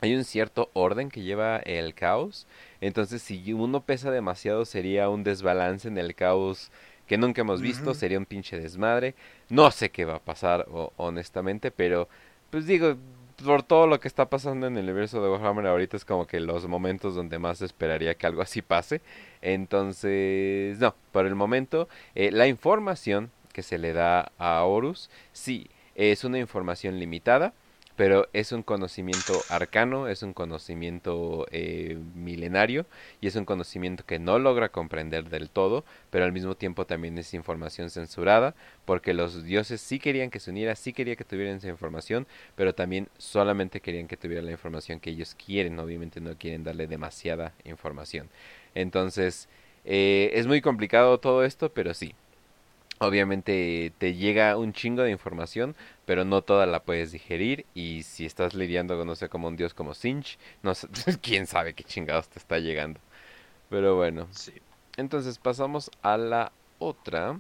hay 0.06 0.16
un 0.16 0.24
cierto 0.24 0.70
orden 0.74 1.10
que 1.10 1.24
lleva 1.24 1.58
el 1.58 1.94
caos. 1.94 2.48
Entonces, 2.80 3.22
si 3.22 3.54
uno 3.54 3.82
pesa 3.82 4.12
demasiado, 4.12 4.66
sería 4.66 5.10
un 5.10 5.24
desbalance 5.24 5.88
en 5.88 5.98
el 5.98 6.16
caos 6.16 6.72
que 7.08 7.18
nunca 7.18 7.42
hemos 7.42 7.62
visto. 7.62 7.94
Sería 7.94 8.20
un 8.20 8.26
pinche 8.26 8.60
desmadre. 8.60 9.16
No 9.50 9.72
sé 9.72 9.90
qué 9.90 10.06
va 10.06 10.16
a 10.16 10.20
pasar, 10.20 10.68
honestamente, 10.98 11.72
pero 11.72 12.08
pues 12.52 12.68
digo, 12.68 12.96
por 13.44 13.64
todo 13.64 13.88
lo 13.88 14.00
que 14.00 14.08
está 14.08 14.30
pasando 14.30 14.68
en 14.68 14.78
el 14.78 14.84
universo 14.84 15.22
de 15.22 15.30
Warhammer 15.30 15.68
ahorita 15.68 15.98
es 15.98 16.06
como 16.06 16.26
que 16.26 16.40
los 16.40 16.68
momentos 16.68 17.16
donde 17.16 17.40
más 17.40 17.62
esperaría 17.62 18.16
que 18.16 18.28
algo 18.28 18.42
así 18.42 18.62
pase. 18.62 19.02
Entonces, 19.42 20.78
no, 20.80 20.94
por 21.12 21.26
el 21.26 21.36
momento, 21.36 21.90
eh, 22.14 22.32
la 22.32 22.48
información 22.48 23.32
que 23.54 23.64
se 23.64 23.80
le 23.80 23.94
da 23.94 24.32
a 24.38 24.64
Horus, 24.64 25.10
sí, 25.34 25.68
es 25.96 26.24
una 26.24 26.38
información 26.38 27.00
limitada 27.00 27.54
pero 27.96 28.28
es 28.34 28.52
un 28.52 28.64
conocimiento 28.64 29.42
arcano, 29.50 30.08
es 30.08 30.22
un 30.24 30.34
conocimiento 30.34 31.46
eh, 31.52 31.98
milenario 32.14 32.86
y 33.22 33.28
es 33.28 33.36
un 33.36 33.46
conocimiento 33.46 34.06
que 34.06 34.20
no 34.20 34.38
logra 34.40 34.70
comprender 34.70 35.30
del 35.30 35.50
todo, 35.50 35.86
pero 36.10 36.26
al 36.26 36.34
mismo 36.34 36.56
tiempo 36.56 36.86
también 36.86 37.18
es 37.18 37.34
información 37.34 37.90
censurada, 37.90 38.54
porque 38.86 39.14
los 39.14 39.44
dioses 39.44 39.82
sí 39.82 40.00
querían 40.00 40.30
que 40.30 40.40
se 40.40 40.52
uniera, 40.52 40.76
sí 40.76 40.94
querían 40.94 41.16
que 41.16 41.24
tuvieran 41.24 41.58
esa 41.58 41.70
información, 41.70 42.28
pero 42.56 42.76
también 42.76 43.08
solamente 43.18 43.80
querían 43.80 44.08
que 44.08 44.18
tuviera 44.18 44.42
la 44.42 44.52
información 44.52 45.00
que 45.00 45.12
ellos 45.12 45.36
quieren, 45.36 45.80
obviamente 45.80 46.20
no 46.20 46.38
quieren 46.38 46.64
darle 46.64 46.88
demasiada 46.88 47.54
información. 47.64 48.30
Entonces, 48.74 49.48
eh, 49.86 50.32
es 50.34 50.48
muy 50.48 50.62
complicado 50.62 51.20
todo 51.20 51.46
esto, 51.46 51.72
pero 51.72 51.94
sí, 51.94 52.16
obviamente 53.00 53.94
te 53.98 54.16
llega 54.16 54.58
un 54.58 54.74
chingo 54.74 55.04
de 55.04 55.12
información, 55.12 55.76
pero 56.06 56.26
no 56.26 56.42
toda 56.42 56.66
la 56.66 56.84
puedes 56.84 57.12
digerir 57.12 57.66
y 57.74 58.04
si 58.04 58.26
estás 58.26 58.54
lidiando 58.54 58.98
con, 58.98 59.08
no 59.08 59.16
sé, 59.16 59.30
como 59.30 59.48
un 59.48 59.56
dios 59.56 59.74
como 59.74 59.94
Sinch, 59.94 60.38
no 60.64 60.76
sé, 60.76 60.88
quién 61.22 61.48
sabe 61.48 61.74
qué 61.74 61.84
chingados 61.84 62.30
te 62.30 62.40
está 62.40 62.60
llegando. 62.60 63.00
Pero 63.70 63.96
bueno. 63.96 64.28
Sí. 64.32 64.54
Entonces 64.98 65.40
pasamos 65.40 65.92
a 66.02 66.18
la 66.18 66.52
otra, 66.80 67.40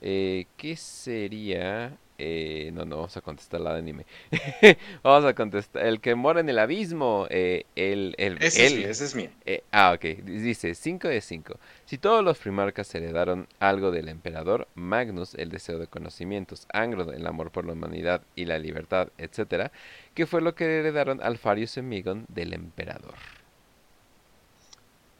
eh, 0.00 0.46
¿qué 0.56 0.76
sería 0.76 1.96
eh, 2.16 2.70
no, 2.72 2.84
no 2.84 2.96
vamos 2.96 3.16
a 3.16 3.20
contestar 3.20 3.60
la 3.60 3.72
de 3.72 3.78
anime. 3.80 4.06
vamos 5.02 5.24
a 5.24 5.34
contestar. 5.34 5.84
El 5.84 6.00
que 6.00 6.14
mora 6.14 6.40
en 6.40 6.48
el 6.48 6.58
abismo. 6.58 7.26
Eh, 7.30 7.64
el, 7.74 8.14
el, 8.18 8.38
ese, 8.40 8.90
es 8.90 9.14
mío. 9.14 9.30
Eh, 9.44 9.64
ah, 9.72 9.92
ok. 9.94 10.22
Dice 10.24 10.74
5 10.74 11.08
de 11.08 11.20
5. 11.20 11.58
Si 11.86 11.98
todos 11.98 12.24
los 12.24 12.38
primarcas 12.38 12.94
heredaron 12.94 13.48
algo 13.58 13.90
del 13.90 14.08
emperador, 14.08 14.68
Magnus, 14.74 15.34
el 15.34 15.50
deseo 15.50 15.78
de 15.78 15.88
conocimientos, 15.88 16.66
Angron, 16.72 17.12
el 17.12 17.26
amor 17.26 17.50
por 17.50 17.64
la 17.64 17.72
humanidad 17.72 18.22
y 18.36 18.44
la 18.44 18.58
libertad, 18.58 19.08
etc., 19.18 19.70
¿qué 20.14 20.26
fue 20.26 20.40
lo 20.40 20.54
que 20.54 20.64
heredaron 20.64 21.20
Alfarius 21.22 21.76
y 21.76 21.82
Migon 21.82 22.26
del 22.28 22.52
emperador? 22.52 23.14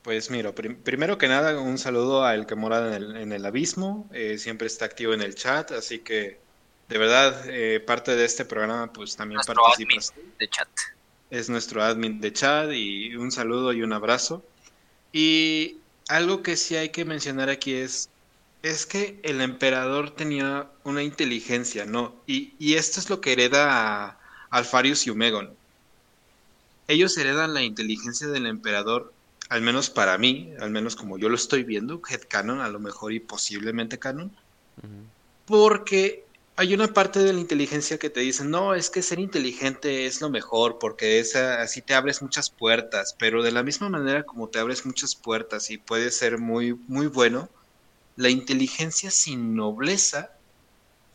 Pues 0.02 0.31
mira, 0.31 0.52
primero 0.55 1.16
que 1.16 1.28
nada, 1.28 1.58
un 1.58 1.78
saludo 1.78 2.24
a 2.26 2.34
el 2.34 2.44
que 2.44 2.55
mora 2.55 2.89
en 2.89 2.92
el, 2.92 3.16
en 3.16 3.32
el 3.32 3.47
abismo. 3.47 4.06
Eh, 4.12 4.36
siempre 4.36 4.66
está 4.66 4.84
activo 4.84 5.14
en 5.14 5.23
el 5.23 5.34
chat, 5.34 5.73
así 5.73 6.00
que 6.00 6.43
de 6.88 6.98
verdad, 6.98 7.48
eh, 7.48 7.80
parte 7.80 8.14
de 8.14 8.24
este 8.24 8.44
programa, 8.44 8.92
pues 8.92 9.16
también 9.16 9.36
nuestro 9.36 9.54
participas. 9.54 10.12
de 10.38 10.48
chat. 10.48 10.68
Es 11.30 11.48
nuestro 11.48 11.82
admin 11.82 12.20
de 12.20 12.32
chat 12.32 12.70
y 12.72 13.16
un 13.16 13.32
saludo 13.32 13.72
y 13.72 13.82
un 13.82 13.92
abrazo. 13.92 14.44
Y 15.12 15.78
algo 16.08 16.42
que 16.42 16.56
sí 16.56 16.76
hay 16.76 16.90
que 16.90 17.04
mencionar 17.04 17.48
aquí 17.48 17.74
es, 17.74 18.10
es 18.62 18.86
que 18.86 19.18
el 19.22 19.40
emperador 19.40 20.10
tenía 20.10 20.68
una 20.84 21.02
inteligencia, 21.02 21.84
¿no? 21.86 22.14
Y, 22.26 22.54
y 22.58 22.74
esto 22.74 23.00
es 23.00 23.08
lo 23.08 23.20
que 23.20 23.32
hereda 23.32 24.18
Alfarius 24.50 25.06
y 25.06 25.10
Umegon. 25.10 25.54
Ellos 26.86 27.16
heredan 27.16 27.54
la 27.54 27.62
inteligencia 27.62 28.26
del 28.28 28.46
emperador, 28.46 29.12
al 29.48 29.62
menos 29.62 29.88
para 29.88 30.18
mí, 30.18 30.52
al 30.60 30.70
menos 30.70 30.96
como 30.96 31.18
yo 31.18 31.28
lo 31.28 31.34
estoy 31.34 31.64
viendo, 31.64 32.00
canon 32.28 32.60
a 32.60 32.68
lo 32.68 32.78
mejor 32.78 33.12
y 33.12 33.20
posiblemente 33.20 33.98
canon, 33.98 34.30
porque 35.46 36.24
hay 36.57 36.73
una 36.73 36.92
parte 36.92 37.18
de 37.20 37.33
la 37.33 37.41
inteligencia 37.41 37.99
que 37.99 38.10
te 38.10 38.20
dice, 38.20 38.44
no, 38.44 38.74
es 38.74 38.89
que 38.89 39.02
ser 39.02 39.18
inteligente 39.18 40.07
es 40.07 40.20
lo 40.20 40.31
mejor 40.31 40.78
porque 40.78 41.18
es, 41.18 41.34
así 41.34 41.83
te 41.83 41.94
abres 41.94 42.23
muchas 42.23 42.50
puertas, 42.50 43.16
pero 43.18 43.42
de 43.42 43.50
la 43.50 43.65
misma 43.65 43.89
manera 43.89 44.23
como 44.24 44.49
te 44.49 44.60
abres 44.60 44.86
muchas 44.86 45.16
puertas 45.16 45.70
y 45.70 45.78
puedes 45.78 46.16
ser 46.16 46.39
muy, 46.39 46.74
muy 46.86 47.08
bueno, 47.08 47.49
la 48.16 48.28
inteligencia 48.28 49.10
sin 49.10 49.57
nobleza 49.57 50.31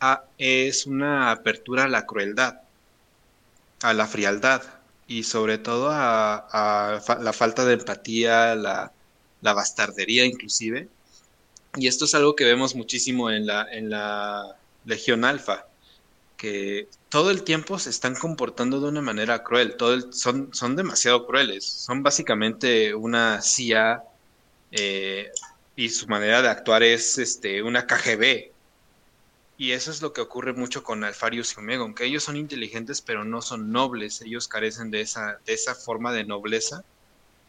ah, 0.00 0.24
es 0.38 0.86
una 0.86 1.30
apertura 1.30 1.84
a 1.84 1.88
la 1.88 2.04
crueldad, 2.04 2.60
a 3.82 3.94
la 3.94 4.06
frialdad 4.06 4.62
y 5.06 5.24
sobre 5.24 5.56
todo 5.58 5.88
a, 5.90 7.00
la 7.20 7.32
falta 7.32 7.64
de 7.64 7.74
empatía, 7.74 8.54
la, 8.54 8.92
la 9.40 9.52
bastardería 9.54 10.26
inclusive. 10.26 10.88
Y 11.76 11.86
esto 11.86 12.04
es 12.04 12.14
algo 12.14 12.36
que 12.36 12.44
vemos 12.44 12.74
muchísimo 12.74 13.30
en 13.30 13.46
la, 13.46 13.66
en 13.72 13.90
la 13.90 14.59
Legión 14.84 15.24
Alfa, 15.24 15.66
que 16.36 16.88
todo 17.10 17.30
el 17.30 17.42
tiempo 17.42 17.78
se 17.78 17.90
están 17.90 18.14
comportando 18.14 18.80
de 18.80 18.88
una 18.88 19.02
manera 19.02 19.42
cruel, 19.42 19.76
son, 20.10 20.54
son 20.54 20.76
demasiado 20.76 21.26
crueles, 21.26 21.64
son 21.64 22.02
básicamente 22.02 22.94
una 22.94 23.42
CIA 23.42 24.02
eh, 24.72 25.30
y 25.76 25.88
su 25.90 26.06
manera 26.06 26.40
de 26.40 26.48
actuar 26.48 26.82
es 26.82 27.18
este, 27.18 27.62
una 27.62 27.86
KGB. 27.86 28.52
Y 29.58 29.72
eso 29.72 29.90
es 29.90 30.00
lo 30.00 30.14
que 30.14 30.22
ocurre 30.22 30.54
mucho 30.54 30.82
con 30.82 31.04
Alfarius 31.04 31.52
y 31.52 31.60
Omegon, 31.60 31.94
que 31.94 32.06
ellos 32.06 32.24
son 32.24 32.36
inteligentes 32.36 33.02
pero 33.02 33.24
no 33.24 33.42
son 33.42 33.70
nobles, 33.70 34.22
ellos 34.22 34.48
carecen 34.48 34.90
de 34.90 35.02
esa, 35.02 35.38
de 35.44 35.52
esa 35.52 35.74
forma 35.74 36.12
de 36.14 36.24
nobleza, 36.24 36.82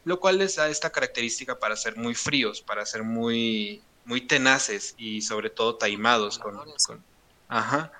lo 0.03 0.19
cual 0.19 0.39
les 0.39 0.57
da 0.57 0.67
esta 0.67 0.89
característica 0.89 1.57
para 1.59 1.77
ser 1.77 1.95
muy 1.95 2.13
fríos, 2.13 2.61
para 2.61 2.85
ser 2.85 3.03
muy, 3.03 3.81
muy 4.03 4.19
tenaces 4.19 4.95
y 4.97 5.21
sobre 5.21 5.49
todo 5.49 5.75
taimados 5.75 6.37
con, 6.37 6.59
Ajá. 7.51 7.91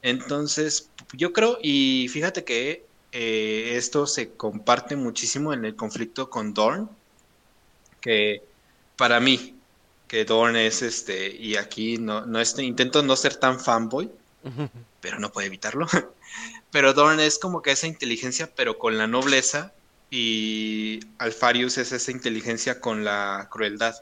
Entonces, 0.00 0.88
yo 1.12 1.32
creo, 1.32 1.58
y 1.60 2.08
fíjate 2.08 2.44
que 2.44 2.86
eh, 3.10 3.74
esto 3.76 4.06
se 4.06 4.30
comparte 4.30 4.96
muchísimo 4.96 5.52
en 5.52 5.64
el 5.64 5.74
conflicto 5.74 6.30
con 6.30 6.54
Dorn, 6.54 6.88
que 8.00 8.42
para 8.96 9.18
mí, 9.18 9.56
que 10.06 10.24
Dorn 10.24 10.54
es 10.56 10.82
este, 10.82 11.34
y 11.34 11.56
aquí 11.56 11.98
no, 11.98 12.26
no 12.26 12.40
este, 12.40 12.62
intento 12.62 13.02
no 13.02 13.16
ser 13.16 13.36
tan 13.36 13.58
fanboy, 13.58 14.08
pero 15.00 15.18
no 15.18 15.32
puedo 15.32 15.46
evitarlo. 15.46 15.86
pero 16.70 16.94
Dorn 16.94 17.18
es 17.18 17.38
como 17.38 17.60
que 17.60 17.72
esa 17.72 17.88
inteligencia, 17.88 18.54
pero 18.54 18.78
con 18.78 18.98
la 18.98 19.08
nobleza, 19.08 19.72
y 20.10 21.00
Alfarius 21.18 21.76
es 21.78 21.90
esa 21.90 22.10
inteligencia 22.12 22.80
con 22.80 23.02
la 23.04 23.48
crueldad. 23.50 23.96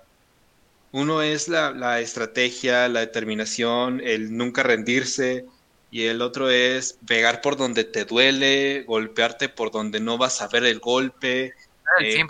Uno 0.93 1.23
es 1.23 1.49
la, 1.49 2.01
estrategia, 2.01 2.89
la 2.89 3.01
determinación, 3.01 4.01
el 4.01 4.37
nunca 4.37 4.63
rendirse, 4.63 5.45
y 5.89 6.07
el 6.07 6.23
otro 6.23 6.51
es 6.51 6.99
pegar 7.07 7.41
por 7.41 7.57
donde 7.57 7.85
te 7.85 8.05
duele, 8.05 8.85
golpearte 8.87 9.49
por 9.49 9.71
donde 9.71 10.01
no 10.01 10.19
vas 10.19 10.43
a 10.43 10.49
ver 10.49 10.65
el 10.65 10.81
golpe. 10.81 11.53
Ah, 11.85 12.01
el 12.01 12.07
eh, 12.07 12.27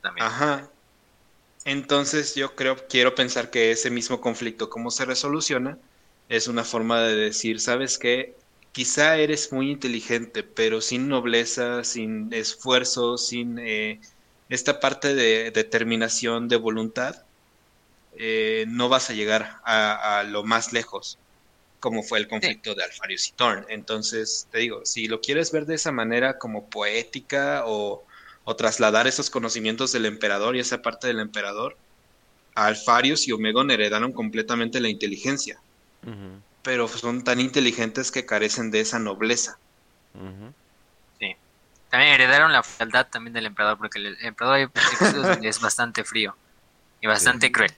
También. 0.00 0.26
Ajá. 0.26 0.72
Entonces 1.64 2.34
yo 2.34 2.54
creo, 2.56 2.76
quiero 2.88 3.14
pensar 3.14 3.50
que 3.50 3.70
ese 3.70 3.90
mismo 3.90 4.20
conflicto, 4.20 4.68
cómo 4.68 4.90
se 4.90 5.04
resoluciona, 5.04 5.78
es 6.28 6.48
una 6.48 6.64
forma 6.64 7.00
de 7.02 7.14
decir, 7.14 7.60
¿sabes 7.60 7.98
qué? 7.98 8.36
Quizá 8.72 9.16
eres 9.16 9.52
muy 9.52 9.70
inteligente, 9.70 10.42
pero 10.42 10.80
sin 10.80 11.08
nobleza, 11.08 11.84
sin 11.84 12.32
esfuerzo, 12.32 13.16
sin 13.16 13.58
eh, 13.58 14.00
esta 14.52 14.80
parte 14.80 15.14
de 15.14 15.50
determinación, 15.50 16.46
de 16.46 16.56
voluntad, 16.56 17.22
eh, 18.18 18.66
no 18.68 18.90
vas 18.90 19.08
a 19.08 19.14
llegar 19.14 19.60
a, 19.64 20.24
lo 20.28 20.44
más 20.44 20.74
lejos, 20.74 21.18
como 21.80 22.02
fue 22.02 22.18
el 22.18 22.28
conflicto 22.28 22.74
de 22.74 22.84
Alfarius 22.84 23.28
y 23.28 23.32
Thorn. 23.32 23.64
Entonces, 23.70 24.48
te 24.52 24.58
digo, 24.58 24.84
si 24.84 25.08
lo 25.08 25.22
quieres 25.22 25.52
ver 25.52 25.64
de 25.64 25.76
esa 25.76 25.90
manera 25.90 26.36
como 26.36 26.66
poética 26.66 27.62
o, 27.64 28.04
trasladar 28.58 29.06
esos 29.06 29.30
conocimientos 29.30 29.92
del 29.92 30.04
emperador 30.04 30.54
y 30.54 30.60
esa 30.60 30.82
parte 30.82 31.06
del 31.06 31.20
emperador, 31.20 31.74
Alfarius 32.54 33.26
y 33.28 33.32
Omegon 33.32 33.70
heredaron 33.70 34.12
completamente 34.12 34.80
la 34.80 34.90
inteligencia, 34.90 35.58
pero 36.62 36.88
son 36.88 37.24
tan 37.24 37.40
inteligentes 37.40 38.10
que 38.10 38.26
carecen 38.26 38.70
de 38.70 38.80
esa 38.80 38.98
nobleza. 38.98 39.56
También 41.92 42.14
heredaron 42.14 42.52
la 42.52 42.64
fealdad 42.64 43.06
también 43.06 43.34
del 43.34 43.46
emperador, 43.46 43.78
porque 43.78 44.00
el 44.00 44.16
emperador 44.22 44.68
es 45.42 45.60
bastante 45.60 46.02
frío 46.02 46.34
y 47.00 47.06
bastante 47.06 47.52
cruel 47.52 47.72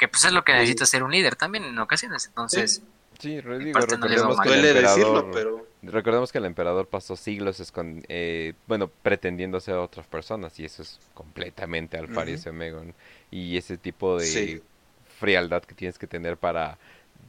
que 0.00 0.08
pues 0.08 0.24
es 0.24 0.32
lo 0.32 0.42
que 0.42 0.54
necesita 0.54 0.86
ser 0.86 1.02
un 1.02 1.12
líder 1.12 1.36
también 1.36 1.62
en 1.62 1.78
ocasiones, 1.78 2.24
entonces... 2.26 2.82
Sí, 3.18 3.38
recordemos, 3.38 4.40
que 4.40 4.54
el 4.54 4.64
emperador, 4.64 5.30
pero... 5.30 5.66
recordemos 5.82 6.32
que 6.32 6.38
el 6.38 6.46
emperador 6.46 6.86
pasó 6.86 7.16
siglos 7.16 7.70
con, 7.70 8.02
eh, 8.08 8.54
bueno, 8.66 8.90
pretendiendo 9.02 9.60
ser 9.60 9.74
otras 9.74 10.06
personas 10.06 10.58
y 10.58 10.64
eso 10.64 10.80
es 10.80 10.98
completamente 11.12 11.98
Alfarius 11.98 12.46
uh 12.46 12.92
y 13.30 13.58
ese 13.58 13.76
tipo 13.76 14.18
de 14.18 14.62
frialdad 15.18 15.62
que 15.62 15.74
tienes 15.74 15.98
que 15.98 16.06
tener 16.06 16.38
para 16.38 16.78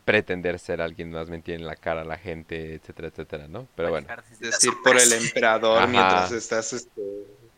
pretender 0.06 0.60
ser 0.60 0.82
alguien 0.82 1.12
más, 1.12 1.30
mentir 1.30 1.56
en 1.56 1.66
la 1.66 1.76
cara 1.76 2.02
a 2.02 2.06
la 2.06 2.18
gente, 2.18 2.76
etcétera, 2.76 3.10
etcétera, 3.10 3.48
¿no? 3.48 3.68
Pero 3.76 3.90
bueno. 3.90 4.08
Decir 4.40 4.72
por 4.84 4.98
el 4.98 5.12
emperador 5.14 5.88
mientras 5.88 6.32
estás 6.32 6.74
este, 6.74 7.02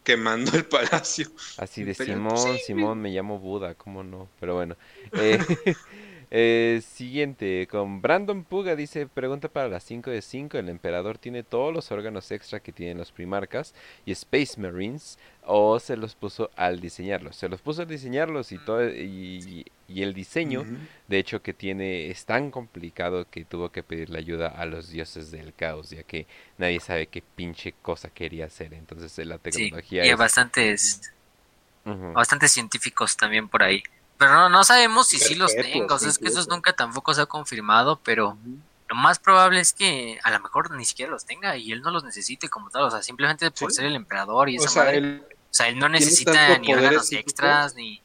quemando 0.03 0.55
el 0.55 0.65
palacio. 0.65 1.27
Así 1.57 1.83
de 1.83 1.93
Simón, 1.93 2.57
Simón, 2.65 3.01
me 3.01 3.09
llamo 3.09 3.39
Buda, 3.39 3.75
¿cómo 3.75 4.03
no? 4.03 4.29
Pero 4.39 4.55
bueno. 4.55 4.75
Eh, 5.15 5.39
eh, 6.31 6.81
siguiente, 6.81 7.67
con 7.69 8.01
Brandon 8.01 8.43
Puga 8.43 8.75
dice, 8.75 9.05
pregunta 9.05 9.49
para 9.49 9.67
las 9.67 9.83
5 9.83 10.09
de 10.09 10.23
5, 10.23 10.57
el 10.57 10.69
emperador 10.69 11.19
tiene 11.19 11.43
todos 11.43 11.71
los 11.71 11.91
órganos 11.91 12.31
extra 12.31 12.59
que 12.59 12.71
tienen 12.71 12.97
los 12.97 13.11
primarcas 13.11 13.75
y 14.05 14.11
Space 14.13 14.59
Marines 14.59 15.19
o 15.45 15.79
se 15.79 15.95
los 15.95 16.15
puso 16.15 16.49
al 16.55 16.79
diseñarlos. 16.79 17.35
Se 17.35 17.47
los 17.47 17.61
puso 17.61 17.83
al 17.83 17.87
diseñarlos 17.87 18.51
y 18.51 18.57
todo 18.57 18.89
y, 18.89 19.65
el 20.01 20.13
diseño, 20.13 20.65
de 21.07 21.19
hecho 21.19 21.41
que 21.41 21.53
tiene 21.53 22.09
es 22.09 22.25
tan 22.25 22.49
complicado 22.49 23.29
que 23.29 23.45
tuvo 23.45 23.71
que 23.71 23.83
pedirle 23.83 24.17
ayuda 24.17 24.47
a 24.47 24.65
los 24.65 24.89
dioses 24.89 25.29
del 25.29 25.53
caos, 25.53 25.91
ya 25.91 26.03
que 26.03 26.25
nadie 26.57 26.79
sabe 26.79 27.07
qué 27.07 27.21
pinche 27.21 27.73
cosa 27.81 28.09
quería 28.09 28.45
hacer. 28.45 28.73
Entonces 28.73 29.25
la 29.27 29.37
tecnología 29.37 30.03
sí, 30.03 30.07
y 30.07 30.09
hay 30.09 30.15
bastantes 30.15 31.13
bastantes 31.85 32.51
científicos 32.51 33.17
también 33.17 33.47
por 33.47 33.63
ahí. 33.63 33.83
Pero 34.17 34.31
no, 34.31 34.49
no 34.49 34.63
sabemos 34.63 35.07
si 35.07 35.19
sí 35.19 35.35
los 35.35 35.53
tengo, 35.55 35.95
es 35.95 36.17
que 36.17 36.27
eso 36.27 36.43
nunca 36.49 36.73
tampoco 36.73 37.13
se 37.13 37.21
ha 37.21 37.25
confirmado, 37.25 37.99
pero 38.03 38.37
lo 38.87 38.95
más 38.95 39.19
probable 39.19 39.59
es 39.59 39.73
que 39.73 40.19
a 40.23 40.31
lo 40.31 40.39
mejor 40.39 40.71
ni 40.71 40.85
siquiera 40.85 41.11
los 41.11 41.25
tenga 41.25 41.57
y 41.57 41.71
él 41.71 41.81
no 41.81 41.91
los 41.91 42.03
necesite 42.03 42.47
como 42.47 42.69
tal, 42.69 42.83
o 42.83 42.91
sea, 42.91 43.01
simplemente 43.01 43.49
por 43.51 43.71
ser 43.71 43.85
el 43.85 43.95
emperador 43.95 44.49
y 44.49 44.57
esa 44.57 44.65
o 44.65 44.69
sea, 44.69 44.93
Él, 44.93 45.23
o 45.53 45.55
sea, 45.55 45.67
él 45.67 45.77
no 45.77 45.87
necesita 45.87 46.57
ni 46.57 46.73
órganos 46.73 47.11
extras, 47.11 47.75
ni... 47.75 48.01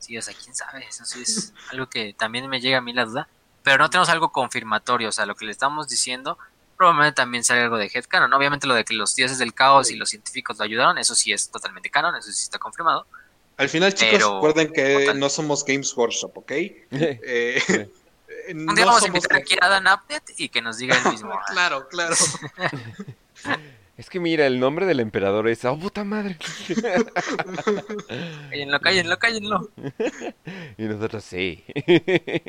Sí, 0.00 0.18
o 0.18 0.22
sea, 0.22 0.34
quién 0.34 0.54
sabe, 0.54 0.84
eso 0.86 1.06
sí 1.06 1.22
es 1.22 1.54
algo 1.72 1.88
que 1.88 2.12
también 2.12 2.46
me 2.46 2.60
llega 2.60 2.76
a 2.76 2.82
mí 2.82 2.92
la 2.92 3.06
duda, 3.06 3.26
pero 3.62 3.78
no 3.78 3.88
tenemos 3.88 4.10
algo 4.10 4.30
confirmatorio, 4.32 5.08
o 5.08 5.12
sea, 5.12 5.24
lo 5.24 5.34
que 5.34 5.46
le 5.46 5.52
estamos 5.52 5.88
diciendo 5.88 6.36
probablemente 6.76 7.16
también 7.16 7.42
sale 7.42 7.62
algo 7.62 7.78
de 7.78 7.90
headcanon, 7.92 8.30
obviamente 8.34 8.66
lo 8.66 8.74
de 8.74 8.84
que 8.84 8.92
los 8.92 9.16
dioses 9.16 9.38
del 9.38 9.54
caos 9.54 9.90
y 9.90 9.96
los 9.96 10.10
científicos 10.10 10.58
lo 10.58 10.64
ayudaron, 10.64 10.98
eso 10.98 11.14
sí 11.14 11.32
es 11.32 11.50
totalmente 11.50 11.88
canon, 11.88 12.16
eso 12.16 12.30
sí 12.32 12.42
está 12.42 12.58
confirmado, 12.58 13.06
al 13.56 13.68
final, 13.70 13.94
chicos, 13.94 14.20
recuerden 14.20 14.72
que 14.72 15.12
no 15.14 15.30
somos 15.30 15.64
Games 15.64 15.94
Workshop, 15.96 16.36
¿ok? 16.36 16.50
eh, 16.90 17.90
Un 18.50 18.74
día 18.74 18.84
vamos 18.84 19.02
a 19.04 19.06
invitar 19.06 19.38
aquí 19.38 19.56
a 19.58 19.68
Dan 19.68 19.86
Upnet 19.86 20.22
y 20.36 20.50
que 20.50 20.60
nos 20.62 20.76
diga 20.76 20.96
el 20.96 21.10
mismo. 21.10 21.32
claro, 21.50 21.88
claro. 21.88 22.14
Es 24.00 24.08
que 24.08 24.18
mira, 24.18 24.46
el 24.46 24.58
nombre 24.58 24.86
del 24.86 24.98
emperador 24.98 25.46
es 25.46 25.62
¡Oh, 25.66 25.78
puta 25.78 26.04
madre! 26.04 26.38
cállenlo, 28.48 28.80
cállenlo, 28.80 29.18
cállenlo. 29.18 29.70
Y 30.78 30.84
nosotros 30.84 31.22
sí. 31.22 31.62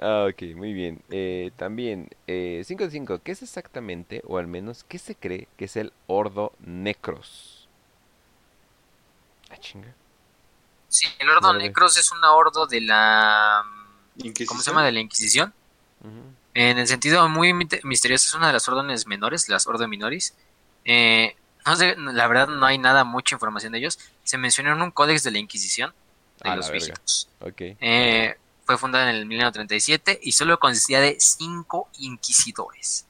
ah, 0.00 0.28
ok, 0.30 0.56
muy 0.56 0.72
bien. 0.72 1.02
Eh, 1.10 1.50
también, 1.56 2.08
5 2.08 2.16
eh, 2.26 2.64
de 2.66 2.90
5. 2.90 3.20
¿Qué 3.22 3.32
es 3.32 3.42
exactamente, 3.42 4.22
o 4.26 4.38
al 4.38 4.46
menos, 4.46 4.82
qué 4.82 4.96
se 4.96 5.14
cree 5.14 5.46
que 5.58 5.66
es 5.66 5.76
el 5.76 5.92
Ordo 6.06 6.54
Necros? 6.60 7.68
Ah, 9.50 9.58
chinga. 9.58 9.92
Sí, 10.88 11.06
el 11.18 11.28
Ordo 11.28 11.52
Necros 11.52 11.98
es 11.98 12.10
un 12.12 12.24
ordo 12.24 12.66
de 12.66 12.80
la... 12.80 13.62
¿Cómo 14.48 14.62
se 14.62 14.70
llama? 14.70 14.86
De 14.86 14.92
la 14.92 15.00
Inquisición. 15.00 15.52
En 16.58 16.78
el 16.78 16.86
sentido 16.86 17.28
muy 17.28 17.52
misterioso, 17.52 18.28
es 18.28 18.34
una 18.34 18.46
de 18.46 18.54
las 18.54 18.66
órdenes 18.66 19.06
menores, 19.06 19.50
las 19.50 19.66
Ordo 19.66 19.86
Minoris. 19.88 20.34
Eh, 20.86 21.36
no 21.66 21.76
sé, 21.76 21.96
la 21.98 22.26
verdad 22.28 22.48
no 22.48 22.64
hay 22.64 22.78
nada, 22.78 23.04
mucha 23.04 23.34
información 23.34 23.72
de 23.72 23.80
ellos. 23.80 23.98
Se 24.24 24.38
menciona 24.38 24.72
en 24.72 24.80
un 24.80 24.90
códex 24.90 25.22
de 25.22 25.32
la 25.32 25.38
Inquisición 25.38 25.92
de 26.42 26.56
los 26.56 26.70
viejos. 26.70 27.28
Eh, 27.58 28.38
fue 28.64 28.78
fundada 28.78 29.10
en 29.10 29.16
el 29.16 29.26
1937 29.26 30.18
y 30.22 30.32
solo 30.32 30.58
consistía 30.58 31.02
de 31.02 31.16
cinco 31.20 31.90
inquisidores. 31.98 33.04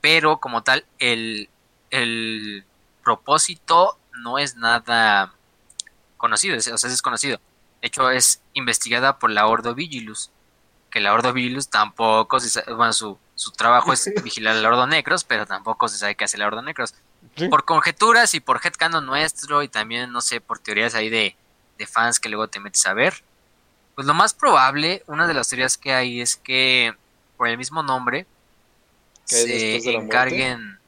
Pero 0.00 0.40
como 0.40 0.64
tal, 0.64 0.84
el, 0.98 1.48
el 1.90 2.64
propósito 3.04 4.00
no 4.14 4.36
es 4.40 4.56
nada 4.56 5.32
conocido, 6.16 6.56
o 6.56 6.60
sea, 6.60 6.74
es 6.74 6.82
desconocido. 6.82 7.40
De 7.82 7.86
hecho, 7.86 8.10
es 8.10 8.42
investigada 8.52 9.20
por 9.20 9.30
la 9.30 9.46
Ordo 9.46 9.76
Vigilus, 9.76 10.32
que 10.90 11.00
la 11.00 11.12
Ordo 11.12 11.32
Vigilus 11.32 11.68
tampoco 11.68 12.40
se 12.40 12.50
sabe, 12.50 12.74
bueno, 12.74 12.92
su, 12.92 13.18
su 13.34 13.52
trabajo 13.52 13.92
es 13.92 14.10
vigilar 14.24 14.56
al 14.56 14.66
Ordo 14.66 14.86
Necros, 14.86 15.24
pero 15.24 15.46
tampoco 15.46 15.88
se 15.88 15.98
sabe 15.98 16.14
qué 16.14 16.24
hace 16.24 16.38
la 16.38 16.46
Ordo 16.46 16.62
Necros. 16.62 16.94
Por 17.48 17.64
conjeturas 17.64 18.34
y 18.34 18.40
por 18.40 18.60
headcanon 18.62 19.06
nuestro 19.06 19.62
y 19.62 19.68
también, 19.68 20.10
no 20.10 20.20
sé, 20.20 20.40
por 20.40 20.58
teorías 20.58 20.94
ahí 20.94 21.08
de, 21.08 21.36
de 21.78 21.86
fans 21.86 22.18
que 22.18 22.28
luego 22.28 22.48
te 22.48 22.60
metes 22.60 22.86
a 22.86 22.94
ver, 22.94 23.22
pues 23.94 24.06
lo 24.06 24.14
más 24.14 24.34
probable, 24.34 25.02
una 25.06 25.26
de 25.26 25.34
las 25.34 25.48
teorías 25.48 25.76
que 25.76 25.92
hay 25.92 26.20
es 26.20 26.36
que 26.36 26.94
por 27.36 27.48
el 27.48 27.56
mismo 27.56 27.82
nombre 27.82 28.26
se 29.24 29.76
encarguen 29.94 30.80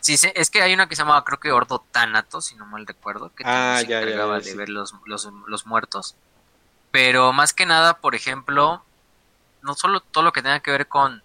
Sí, 0.00 0.16
es 0.34 0.50
que 0.50 0.62
hay 0.62 0.72
una 0.72 0.88
que 0.88 0.96
se 0.96 1.02
llamaba, 1.02 1.24
creo 1.24 1.38
que 1.38 1.52
Ordo 1.52 1.84
Tánato, 1.92 2.40
si 2.40 2.54
no 2.54 2.64
mal 2.64 2.86
recuerdo, 2.86 3.30
que 3.34 3.44
ah, 3.46 3.76
se 3.78 3.84
encargaba 3.84 4.40
de 4.40 4.54
ver 4.54 4.70
los, 4.70 4.94
los, 5.04 5.66
muertos. 5.66 6.14
Pero 6.90 7.34
más 7.34 7.52
que 7.52 7.66
nada, 7.66 7.98
por 7.98 8.14
ejemplo, 8.14 8.82
no 9.62 9.74
solo 9.74 10.00
todo 10.00 10.24
lo 10.24 10.32
que 10.32 10.42
tenga 10.42 10.60
que 10.60 10.70
ver 10.70 10.88
con 10.88 11.22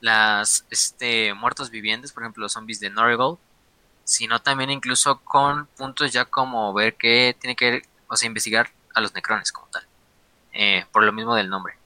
las 0.00 0.66
este, 0.70 1.34
muertos 1.34 1.70
vivientes, 1.70 2.12
por 2.12 2.22
ejemplo, 2.22 2.42
los 2.42 2.52
zombies 2.52 2.80
de 2.80 2.90
Norigold, 2.90 3.38
sino 4.04 4.40
también 4.40 4.70
incluso 4.70 5.20
con 5.20 5.66
puntos 5.66 6.12
ya 6.12 6.24
como 6.24 6.72
ver 6.72 6.94
qué 6.94 7.36
tiene 7.40 7.56
que 7.56 7.70
ver, 7.70 7.82
o 8.08 8.16
sea, 8.16 8.26
investigar 8.26 8.70
a 8.94 9.00
los 9.00 9.14
necrones 9.14 9.52
como 9.52 9.66
tal, 9.68 9.84
eh, 10.52 10.86
por 10.92 11.02
lo 11.02 11.12
mismo 11.12 11.34
del 11.34 11.48
nombre. 11.50 11.76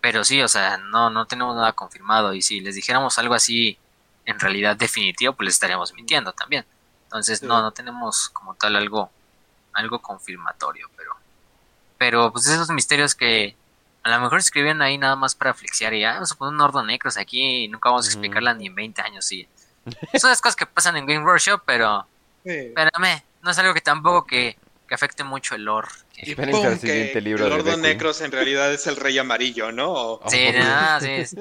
Pero 0.00 0.24
sí, 0.24 0.42
o 0.42 0.48
sea, 0.48 0.76
no, 0.76 1.10
no 1.10 1.26
tenemos 1.26 1.56
nada 1.56 1.72
confirmado 1.72 2.34
y 2.34 2.42
si 2.42 2.60
les 2.60 2.74
dijéramos 2.74 3.18
algo 3.18 3.34
así 3.34 3.78
en 4.26 4.38
realidad 4.38 4.76
definitivo, 4.76 5.32
pues 5.34 5.46
les 5.46 5.54
estaríamos 5.54 5.92
mintiendo 5.94 6.32
también. 6.32 6.64
Entonces, 7.04 7.42
no, 7.42 7.60
no 7.60 7.72
tenemos 7.72 8.28
como 8.30 8.54
tal 8.54 8.76
algo, 8.76 9.10
algo 9.72 10.00
confirmatorio, 10.00 10.88
pero, 10.96 11.16
pero 11.98 12.32
pues 12.32 12.46
esos 12.46 12.70
misterios 12.70 13.14
que 13.14 13.56
a 14.04 14.10
lo 14.10 14.20
mejor 14.20 14.38
escriben 14.38 14.82
ahí 14.82 14.98
nada 14.98 15.16
más 15.16 15.34
para 15.34 15.54
flexiar 15.54 15.94
y 15.94 16.00
ya, 16.00 16.14
vamos 16.14 16.32
a 16.32 16.34
poner 16.36 16.54
un 16.54 16.60
Ordo 16.60 16.84
Necros 16.84 17.16
aquí 17.16 17.64
y 17.64 17.68
nunca 17.68 17.88
vamos 17.88 18.06
a 18.06 18.10
explicarla 18.10 18.52
ni 18.52 18.66
en 18.66 18.74
20 18.74 19.00
años, 19.00 19.24
sí. 19.24 19.48
Son 20.20 20.30
las 20.30 20.40
cosas 20.42 20.56
que 20.56 20.66
pasan 20.66 20.96
en 20.98 21.06
Game 21.06 21.24
Workshop, 21.24 21.62
pero, 21.64 22.06
espérame, 22.44 23.22
no 23.42 23.50
es 23.50 23.58
algo 23.58 23.72
que 23.72 23.80
tampoco 23.80 24.26
que, 24.26 24.58
que 24.86 24.94
afecte 24.94 25.24
mucho 25.24 25.54
el 25.54 25.64
lore. 25.64 25.88
Y 26.18 26.34
pum, 26.34 26.78
que 26.78 27.12
el 27.12 27.42
Ordo 27.42 27.76
Necros 27.78 28.20
en 28.20 28.30
realidad 28.30 28.72
es 28.72 28.86
el 28.86 28.96
Rey 28.96 29.18
Amarillo, 29.18 29.72
¿no? 29.72 30.20
Sí, 30.28 30.50
no, 30.52 31.00
sí. 31.00 31.36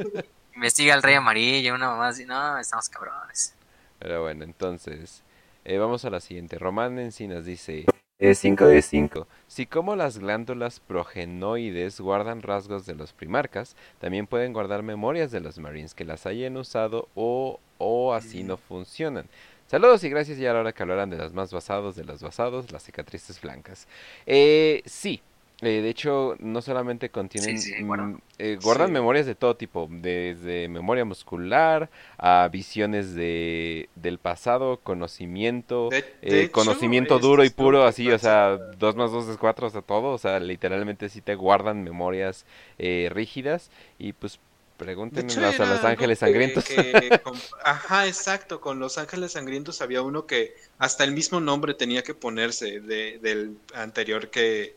Investiga 0.56 0.93
al 0.93 1.03
Rey 1.03 1.16
Amarillo, 1.16 1.75
una 1.75 1.90
mamá 1.90 2.08
así. 2.09 2.25
No, 2.25 2.58
estamos 2.58 2.88
cabrones. 2.90 3.53
Pero 4.00 4.22
bueno, 4.22 4.43
entonces, 4.43 5.24
eh, 5.66 5.77
vamos 5.77 6.06
a 6.06 6.09
la 6.09 6.19
siguiente. 6.19 6.58
Román 6.58 6.98
Encinas 7.00 7.45
dice: 7.45 7.85
5 8.32 8.68
de 8.68 8.82
5. 8.82 9.27
Si 9.48 9.66
como 9.66 9.98
las 9.98 10.18
glándulas 10.18 10.80
progenoides 10.80 12.00
guardan 12.00 12.42
rasgos 12.42 12.85
de 12.85 12.95
los 12.95 13.11
primarcas, 13.11 13.76
también 14.00 14.27
pueden 14.27 14.53
guardar 14.53 14.82
memorias 14.82 15.30
de 15.30 15.42
los 15.42 15.60
marines 15.60 15.93
que 15.93 16.06
las 16.06 16.26
hayan 16.26 16.56
usado 16.56 17.10
o, 17.16 17.60
o 17.80 18.14
así 18.14 18.43
no 18.43 18.56
funcionan. 18.56 19.27
Saludos 19.68 20.06
y 20.06 20.10
gracias 20.10 20.40
y 20.40 20.45
ahora 20.45 20.72
que 20.72 20.84
hablarán 20.84 21.10
de 21.10 21.18
los 21.18 21.34
más 21.34 21.52
basados 21.52 21.98
de 21.98 22.06
los 22.06 22.24
basados, 22.24 22.72
las 22.72 22.84
cicatrices 22.84 23.42
blancas. 23.42 23.88
Eh, 24.26 24.84
sí, 24.85 25.22
eh, 25.66 25.82
de 25.82 25.90
hecho, 25.90 26.35
no 26.40 26.61
solamente 26.61 27.09
contienen, 27.09 27.56
mm, 27.56 28.17
eh, 28.40 28.58
guardan 28.61 28.92
memorias 28.92 29.25
de 29.25 29.35
todo 29.35 29.56
tipo, 29.56 29.88
desde 29.90 30.67
memoria 30.67 31.06
muscular 31.06 31.90
a 32.17 32.48
visiones 32.51 33.16
de, 33.16 33.90
del 33.95 34.17
pasado, 34.17 34.80
conocimiento, 34.82 35.90
eh, 36.22 36.50
conocimiento 36.51 37.19
duro 37.19 37.43
y 37.43 37.50
puro, 37.50 37.85
así, 37.85 38.11
o 38.11 38.19
sea, 38.19 38.58
2 38.58 38.95
más 38.95 39.11
2 39.11 39.30
es 39.30 39.38
4, 39.38 39.67
o 39.67 39.69
sea, 39.69 39.82
todo, 39.82 40.11
o 40.14 40.17
sea, 40.17 40.40
literalmente 40.40 41.09
sí 41.09 41.22
te 41.22 41.35
guardan 41.35 41.83
memorias 41.83 42.45
rígidas. 42.77 43.69
Y 43.98 44.14
pues 44.14 44.40
pregúntenle 44.77 45.45
a 45.45 45.66
Los 45.66 45.83
Ángeles 45.83 46.19
Sangrientos. 46.19 46.66
ajá, 47.64 48.08
exacto, 48.08 48.59
con 48.59 48.80
Los 48.80 48.98
Ángeles 48.98 49.33
Sangrientos 49.33 49.82
había 49.82 50.01
uno 50.01 50.25
que 50.25 50.56
hasta 50.77 51.03
el 51.03 51.14
mismo 51.14 51.40
nombre 51.40 51.74
tenía 51.74 52.03
que 52.03 52.14
ponerse 52.14 52.80
de, 52.82 53.19
del 53.19 53.58
anterior 53.74 54.30
que 54.30 54.75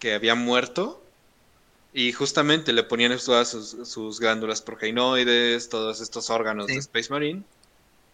que 0.00 0.14
había 0.14 0.34
muerto 0.34 1.00
y 1.92 2.12
justamente 2.12 2.72
le 2.72 2.82
ponían 2.82 3.16
todas 3.24 3.48
sus, 3.48 4.18
glándulas 4.18 4.62
progeinoides, 4.62 5.68
todos 5.68 6.00
estos 6.00 6.30
órganos 6.30 6.66
de 6.66 6.76
Space 6.76 7.10
Marine 7.10 7.44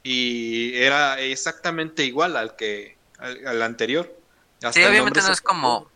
y 0.02 0.76
era 0.76 1.18
exactamente 1.20 2.04
igual 2.04 2.36
al 2.36 2.54
que 2.54 2.96
al, 3.18 3.62
anterior. 3.62 4.14
sí, 4.72 4.84
obviamente 4.84 5.20
no 5.20 5.32
es 5.32 5.40
como 5.40 5.88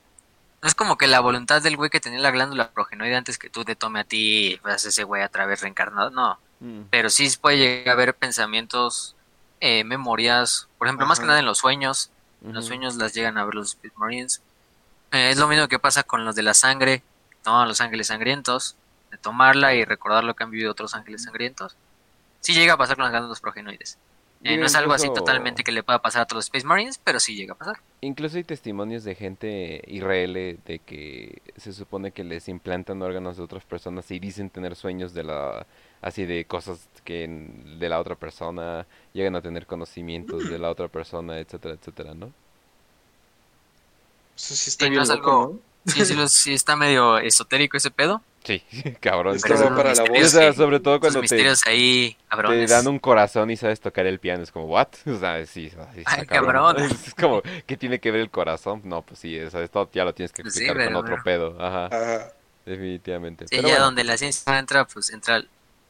no 0.62 0.68
es 0.68 0.74
como 0.74 0.98
que 0.98 1.06
la 1.06 1.20
voluntad 1.20 1.62
del 1.62 1.76
güey 1.76 1.90
que 1.90 2.00
tenía 2.00 2.18
la 2.18 2.30
glándula 2.30 2.70
progenoide 2.70 3.14
antes 3.14 3.38
que 3.38 3.48
tú 3.48 3.64
te 3.64 3.76
tome 3.76 4.00
a 4.00 4.04
ti, 4.04 4.60
vas 4.62 4.84
ese 4.84 5.04
güey 5.04 5.22
a 5.22 5.28
través 5.28 5.62
reencarnado, 5.62 6.10
no. 6.10 6.38
Mm. 6.58 6.82
Pero 6.90 7.08
sí 7.08 7.30
puede 7.40 7.58
llegar 7.58 7.88
a 7.88 7.92
haber 7.92 8.14
pensamientos, 8.14 9.16
eh, 9.60 9.84
memorias, 9.84 10.68
por 10.76 10.88
ejemplo, 10.88 11.06
más 11.06 11.20
que 11.20 11.26
nada 11.26 11.38
en 11.38 11.46
los 11.46 11.58
sueños. 11.58 12.10
En 12.44 12.54
los 12.54 12.66
sueños 12.66 12.96
las 12.96 13.14
llegan 13.14 13.38
a 13.38 13.44
ver 13.44 13.54
los 13.54 13.68
Space 13.68 13.94
Marines. 13.96 14.42
Eh, 15.12 15.30
es 15.30 15.38
lo 15.38 15.48
mismo 15.48 15.68
que 15.68 15.78
pasa 15.78 16.02
con 16.02 16.24
los 16.24 16.34
de 16.34 16.42
la 16.42 16.54
sangre, 16.54 17.02
toman 17.42 17.68
los 17.68 17.80
ángeles 17.80 18.08
sangrientos, 18.08 18.76
de 19.10 19.18
tomarla 19.18 19.74
y 19.74 19.84
recordar 19.84 20.24
lo 20.24 20.34
que 20.34 20.44
han 20.44 20.50
vivido 20.50 20.70
otros 20.70 20.94
ángeles 20.94 21.24
sangrientos. 21.24 21.76
Sí 22.40 22.54
llega 22.54 22.74
a 22.74 22.76
pasar 22.76 22.96
con 22.96 23.04
los 23.04 23.10
glándulas 23.10 23.40
progenoides. 23.40 23.98
Eh, 24.42 24.56
no 24.56 24.64
es 24.64 24.74
algo 24.74 24.94
así 24.94 25.12
totalmente 25.12 25.62
que 25.62 25.70
le 25.70 25.82
pueda 25.82 26.00
pasar 26.00 26.22
a 26.22 26.24
todos 26.24 26.38
los 26.38 26.44
Space 26.46 26.66
Marines, 26.66 26.98
pero 27.02 27.20
sí 27.20 27.34
llega 27.34 27.52
a 27.52 27.58
pasar. 27.58 27.76
Incluso 28.00 28.38
hay 28.38 28.44
testimonios 28.44 29.04
de 29.04 29.14
gente 29.14 29.82
IRL 29.86 30.58
de 30.64 30.80
que 30.84 31.42
se 31.58 31.74
supone 31.74 32.12
que 32.12 32.24
les 32.24 32.48
implantan 32.48 33.02
órganos 33.02 33.36
de 33.36 33.42
otras 33.42 33.64
personas 33.64 34.10
y 34.10 34.18
dicen 34.18 34.48
tener 34.48 34.76
sueños 34.76 35.12
de 35.12 35.24
la 35.24 35.66
así 36.00 36.24
de 36.24 36.46
cosas 36.46 36.88
que 37.04 37.28
de 37.78 37.88
la 37.90 38.00
otra 38.00 38.14
persona 38.14 38.86
llegan 39.12 39.36
a 39.36 39.42
tener 39.42 39.66
conocimientos 39.66 40.48
de 40.48 40.58
la 40.58 40.70
otra 40.70 40.88
persona, 40.88 41.38
etcétera, 41.38 41.74
etcétera, 41.74 42.14
¿no? 42.14 42.32
Eso 44.40 44.54
sí 44.54 44.70
está 44.70 44.88
bien 44.88 45.06
loco, 45.06 45.60
sí, 46.28 46.54
está 46.54 46.74
medio 46.74 47.18
esotérico 47.18 47.76
ese 47.76 47.90
pedo. 47.90 48.22
Sí, 48.42 48.62
cabrón. 49.00 49.38
para 49.76 49.92
la 49.92 50.04
voz. 50.04 50.56
sobre 50.56 50.80
todo 50.80 50.98
cuando 50.98 51.20
te, 51.20 51.54
ahí, 51.66 52.16
te, 52.30 52.66
dan 52.66 52.88
un 52.88 52.98
corazón 52.98 53.50
y 53.50 53.56
sabes 53.58 53.80
tocar 53.80 54.06
el 54.06 54.18
piano. 54.18 54.42
Es 54.42 54.50
como, 54.50 54.64
¿what? 54.64 54.88
O 55.06 55.18
sea, 55.18 55.44
sí, 55.44 55.68
sí 55.68 56.02
Ay, 56.06 56.24
cabrón. 56.24 56.76
Es 56.78 57.14
como, 57.14 57.42
¿qué 57.66 57.76
tiene 57.76 58.00
que 58.00 58.10
ver 58.10 58.22
el 58.22 58.30
corazón? 58.30 58.80
No, 58.84 59.02
pues 59.02 59.20
sí, 59.20 59.36
eso, 59.36 59.60
esto 59.60 59.90
ya 59.92 60.04
lo 60.04 60.14
tienes 60.14 60.32
que 60.32 60.40
explicar 60.40 60.86
con 60.86 60.96
otro 60.96 61.22
pedo. 61.22 61.56
Ajá. 61.60 62.32
Definitivamente. 62.64 63.46
Sí, 63.46 63.60
ya 63.60 63.78
donde 63.78 64.04
la 64.04 64.16
ciencia 64.16 64.58
entra, 64.58 64.86
pues 64.86 65.10
entra 65.10 65.44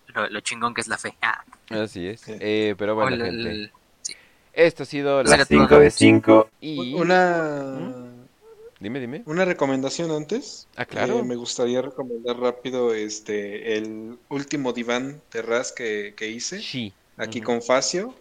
lo, 0.09 0.41
chingón 0.41 0.75
que 0.75 0.81
es 0.81 0.89
la 0.89 0.99
fe. 0.99 1.15
Ah. 1.23 1.45
Así 1.69 2.09
es. 2.09 2.25
Eh, 2.27 2.75
pero 2.77 2.97
bueno, 2.97 3.25
gente. 3.25 3.70
Esto 4.53 4.83
ha 4.83 4.87
sido 4.87 5.23
la 5.23 5.45
5 5.45 5.79
de 5.79 5.91
5. 5.93 6.51
Y... 6.61 6.95
Una... 6.95 7.77
¿Mm? 7.79 8.20
Dime, 8.81 8.99
dime. 8.99 9.23
Una 9.26 9.44
recomendación 9.44 10.10
antes. 10.10 10.67
Ah, 10.75 10.86
claro. 10.86 11.18
Eh, 11.18 11.23
me 11.23 11.36
gustaría 11.36 11.83
recomendar 11.83 12.39
rápido 12.39 12.94
este 12.94 13.76
el 13.76 14.18
último 14.31 14.73
diván 14.73 15.20
de 15.31 15.42
Raz 15.42 15.70
que, 15.70 16.15
hice. 16.18 16.62
Sí. 16.62 16.94
Aquí 17.18 17.42
con 17.42 17.60
Facio. 17.60 18.15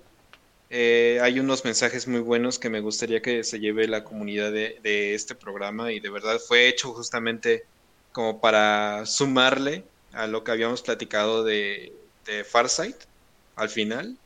Eh, 0.69 1.19
hay 1.21 1.39
unos 1.39 1.63
mensajes 1.63 2.07
muy 2.09 2.19
buenos 2.19 2.59
que 2.59 2.69
me 2.69 2.81
gustaría 2.81 3.21
que 3.21 3.45
se 3.45 3.59
lleve 3.59 3.87
la 3.87 4.03
comunidad 4.03 4.51
de, 4.51 5.13
este 5.15 5.33
programa 5.33 5.93
y 5.93 6.01
de 6.01 6.09
verdad 6.09 6.37
fue 6.45 6.67
hecho 6.67 6.93
justamente 6.93 7.63
como 8.11 8.41
para 8.41 9.05
sumarle 9.05 9.85
a 10.11 10.27
lo 10.27 10.43
que 10.43 10.51
habíamos 10.51 10.81
platicado 10.81 11.45
de, 11.45 11.93
de 12.25 12.43
Farsight 12.43 12.97
al 13.55 13.69
final. 13.69 14.17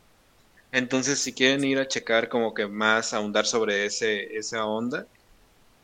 Entonces, 0.72 1.20
si 1.20 1.34
quieren 1.34 1.64
ir 1.64 1.78
a 1.78 1.88
checar 1.88 2.28
como 2.28 2.56
que 2.56 2.66
más 2.66 3.14
ahondar 3.14 3.46
sobre 3.46 3.86
ese, 3.86 4.36
esa 4.36 4.66
onda, 4.66 5.06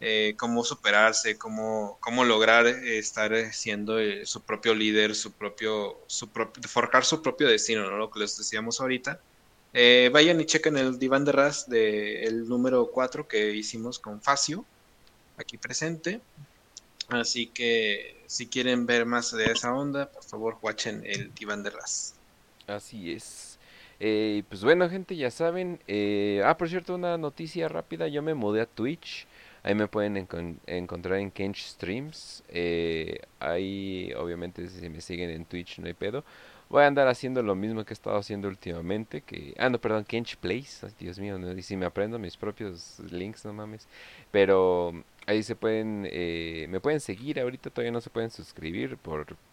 eh, 0.01 0.35
cómo 0.37 0.63
superarse, 0.63 1.37
cómo, 1.37 1.97
cómo 1.99 2.23
lograr 2.23 2.67
estar 2.67 3.51
siendo 3.51 3.99
eh, 3.99 4.25
su 4.25 4.41
propio 4.41 4.73
líder, 4.73 5.13
su 5.13 5.33
propio, 5.33 5.99
su 6.07 6.29
propio, 6.29 6.63
forjar 6.69 7.03
su 7.03 7.21
propio 7.21 7.49
destino, 7.49 7.89
¿no? 7.89 7.97
Lo 7.97 8.09
que 8.09 8.19
les 8.19 8.37
decíamos 8.37 8.79
ahorita. 8.79 9.19
Eh, 9.73 10.09
vayan 10.13 10.39
y 10.39 10.45
chequen 10.45 10.77
el 10.77 10.97
diván 10.97 11.25
de 11.25 11.33
Ras 11.33 11.69
del 11.69 12.23
el 12.23 12.47
número 12.47 12.89
4 12.91 13.27
que 13.27 13.51
hicimos 13.53 13.99
con 13.99 14.21
Facio, 14.21 14.63
aquí 15.37 15.57
presente. 15.57 16.21
Así 17.09 17.47
que 17.47 18.23
si 18.25 18.47
quieren 18.47 18.85
ver 18.85 19.05
más 19.05 19.31
de 19.31 19.51
esa 19.51 19.73
onda, 19.73 20.09
por 20.09 20.23
favor, 20.23 20.57
watchen 20.61 21.03
el 21.05 21.33
diván 21.33 21.61
de 21.61 21.71
Ras. 21.71 22.13
Así 22.67 23.11
es. 23.11 23.59
pues 23.99 24.63
bueno, 24.63 24.89
gente, 24.89 25.17
ya 25.17 25.29
saben. 25.29 25.81
ah, 26.45 26.57
por 26.57 26.69
cierto, 26.69 26.95
una 26.95 27.17
noticia 27.17 27.67
rápida. 27.67 28.07
Yo 28.07 28.21
me 28.21 28.33
mudé 28.33 28.61
a 28.61 28.65
Twitch. 28.65 29.27
Ahí 29.69 29.75
me 29.75 29.88
pueden 29.88 30.17
encontrar 30.65 31.19
en 31.19 31.30
Kench 31.30 31.64
Streams. 31.67 32.43
Eh, 32.48 33.19
ahí, 33.39 34.11
obviamente, 34.17 34.67
si 34.67 34.89
me 34.89 34.99
siguen 34.99 35.30
en 35.30 35.45
Twitch, 35.45 35.77
no 35.77 35.85
hay 35.85 35.93
pedo. 35.93 36.23
Voy 36.69 36.81
a 36.81 36.88
andar 36.88 37.07
haciendo 37.07 37.43
lo 37.43 37.53
mismo 37.53 37.85
que 37.85 37.91
he 37.91 37.93
estado 37.93 38.17
haciendo 38.17 38.48
últimamente. 38.48 39.22
Que, 39.22 39.53
ah, 39.59 39.69
no, 39.69 39.80
perdón, 39.80 40.06
Kench 40.06 40.38
Place. 40.38 40.88
Dios 40.98 41.19
mío, 41.19 41.38
y 41.56 41.61
si 41.61 41.77
me 41.77 41.85
aprendo 41.85 42.17
mis 42.17 42.35
propios 42.35 42.99
links, 43.11 43.45
no 43.45 43.53
mames. 43.53 43.88
Pero 44.31 45.03
ahí 45.27 45.43
se 45.43 45.56
pueden, 45.56 46.07
eh, 46.11 46.65
me 46.67 46.80
pueden 46.80 46.99
seguir. 46.99 47.39
Ahorita 47.39 47.69
todavía 47.69 47.91
no 47.91 48.01
se 48.01 48.09
pueden 48.09 48.31
suscribir 48.31 48.98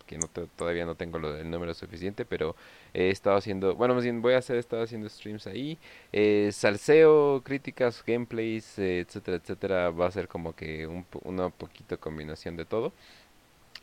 porque 0.06 0.18
no 0.18 0.28
todavía 0.56 0.86
no 0.86 0.94
tengo 0.94 1.18
el 1.18 1.50
número 1.50 1.74
suficiente. 1.74 2.24
Pero 2.24 2.56
he 2.94 3.10
estado 3.10 3.36
haciendo, 3.36 3.74
bueno, 3.74 3.94
más 3.94 4.04
bien 4.04 4.22
voy 4.22 4.34
a 4.34 4.38
hacer, 4.38 4.56
he 4.56 4.60
estado 4.60 4.82
haciendo 4.82 5.08
streams 5.08 5.46
ahí. 5.46 5.78
Eh, 6.12 6.50
salseo, 6.52 7.42
críticas, 7.44 8.02
gameplays, 8.06 8.78
eh, 8.78 9.00
etcétera, 9.00 9.38
etcétera. 9.38 9.90
Va 9.90 10.06
a 10.06 10.10
ser 10.10 10.28
como 10.28 10.54
que 10.54 10.86
un, 10.86 11.04
una 11.24 11.50
poquito 11.50 11.98
combinación 11.98 12.56
de 12.56 12.64
todo. 12.64 12.92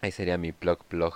Ahí 0.01 0.11
sería 0.11 0.37
mi 0.37 0.51
blog 0.51 0.79
blog 0.89 1.15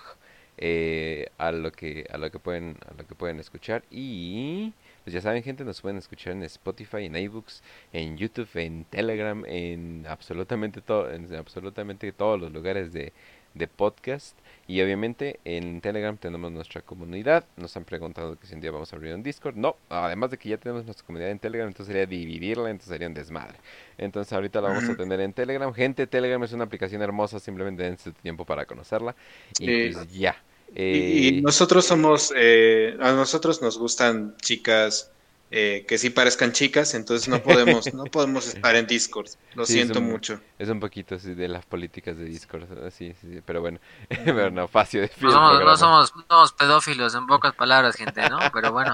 eh, 0.58 1.30
a 1.38 1.52
lo 1.52 1.72
que 1.72 2.08
a 2.12 2.18
lo 2.18 2.32
que 2.32 2.40
pueden 2.40 2.78
a 2.90 2.94
lo 2.96 3.06
que 3.08 3.16
pueden 3.16 3.40
escuchar 3.40 3.84
y 3.92 4.74
pues 5.04 5.14
ya 5.14 5.22
saben 5.22 5.44
gente 5.44 5.64
nos 5.64 5.82
pueden 5.82 5.98
escuchar 5.98 6.34
en 6.34 6.44
Spotify 6.44 7.06
en 7.06 7.16
iBooks 7.16 7.62
en 7.94 8.18
YouTube 8.18 8.50
en 8.56 8.86
Telegram 8.86 9.44
en 9.46 10.06
absolutamente 10.08 10.82
todo 10.82 11.12
en 11.12 11.34
absolutamente 11.36 12.12
todos 12.12 12.40
los 12.42 12.52
lugares 12.52 12.92
de, 12.92 13.14
de 13.54 13.68
podcast 13.68 14.36
y 14.68 14.82
obviamente 14.82 15.40
en 15.46 15.80
Telegram 15.80 16.18
tenemos 16.18 16.52
nuestra 16.52 16.82
comunidad. 16.82 17.46
Nos 17.56 17.78
han 17.78 17.86
preguntado 17.86 18.38
que 18.38 18.48
si 18.48 18.54
un 18.54 18.60
día 18.60 18.70
vamos 18.70 18.92
a 18.92 18.98
abrir 18.98 19.16
un 19.16 19.24
Discord. 19.24 19.56
No, 19.56 19.78
además 19.88 20.30
de 20.32 20.38
que 20.38 20.50
ya 20.50 20.58
tenemos 20.58 20.84
nuestra 20.84 21.06
comunidad 21.06 21.32
en 21.32 21.40
Telegram, 21.40 21.70
entonces 21.70 21.94
sería 21.94 22.06
dividirla, 22.06 22.70
entonces 22.70 22.90
sería 22.90 23.08
un 23.08 23.14
desmadre. 23.14 23.56
Entonces 23.98 24.34
ahorita 24.34 24.60
la 24.60 24.70
vamos 24.70 24.90
a 24.90 24.96
tener 24.98 25.22
en 25.22 25.32
Telegram. 25.32 25.74
Gente, 25.74 26.06
Telegram 26.06 26.44
es 26.44 26.52
una 26.52 26.66
aplicación 26.66 27.02
hermosa, 27.02 27.40
simplemente 27.40 27.84
dense 27.84 28.12
tiempo 28.12 28.44
para 28.44 28.66
conocerla. 28.66 29.16
Y 29.58 29.92
pues 29.94 30.12
ya. 30.12 30.36
y, 30.76 31.38
eh, 31.38 31.42
nosotros 31.42 31.86
somos, 31.86 32.34
eh, 32.36 32.98
a 33.00 33.14
nosotros 33.14 33.62
nos 33.62 33.78
gustan 33.78 34.36
chicas 34.42 35.12
eh, 35.50 35.86
que 35.88 35.98
sí 35.98 36.10
parezcan 36.10 36.52
chicas, 36.52 36.94
entonces 36.94 37.30
no 37.30 37.42
podemos, 37.42 37.94
no 37.94 38.04
podemos 38.12 38.48
estar 38.48 38.76
en 38.76 38.86
Discord. 38.86 39.30
Lo 39.56 39.66
siento 39.66 40.02
mucho. 40.02 40.42
Es 40.60 40.68
un 40.68 40.82
poquito 40.82 41.16
así 41.16 41.34
de 41.34 41.48
las 41.48 41.66
políticas 41.66 42.18
de 42.18 42.26
Discord, 42.26 42.66
sí, 42.92 43.16
sí, 43.22 43.42
pero 43.46 43.62
bueno, 43.62 43.80
pero 44.10 44.52
no, 44.52 44.68
fácil 44.68 45.02
de 45.02 45.12
no 45.22 45.32
somos, 45.32 45.60
no 45.64 45.78
somos, 45.78 46.14
somos, 46.28 46.52
pedófilos, 46.54 47.16
en 47.16 47.28
pocas 47.28 47.54
palabras, 47.54 47.96
gente, 47.96 48.30
¿no? 48.30 48.40
Pero 48.54 48.74
bueno. 48.74 48.92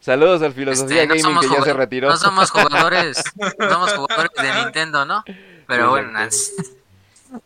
Saludos 0.00 0.42
al 0.42 0.52
Filosofía 0.52 1.02
este, 1.02 1.22
Gaming 1.22 1.40
que 1.40 1.48
ya 1.48 1.62
se 1.62 1.72
retiró. 1.72 2.08
No 2.08 2.16
somos 2.16 2.50
jugadores, 2.50 3.22
no 3.36 3.70
somos 3.70 3.92
jugadores 3.96 4.32
de 4.36 4.64
Nintendo, 4.64 5.04
¿no? 5.04 5.22
Pero 5.68 5.90
bueno, 5.90 6.10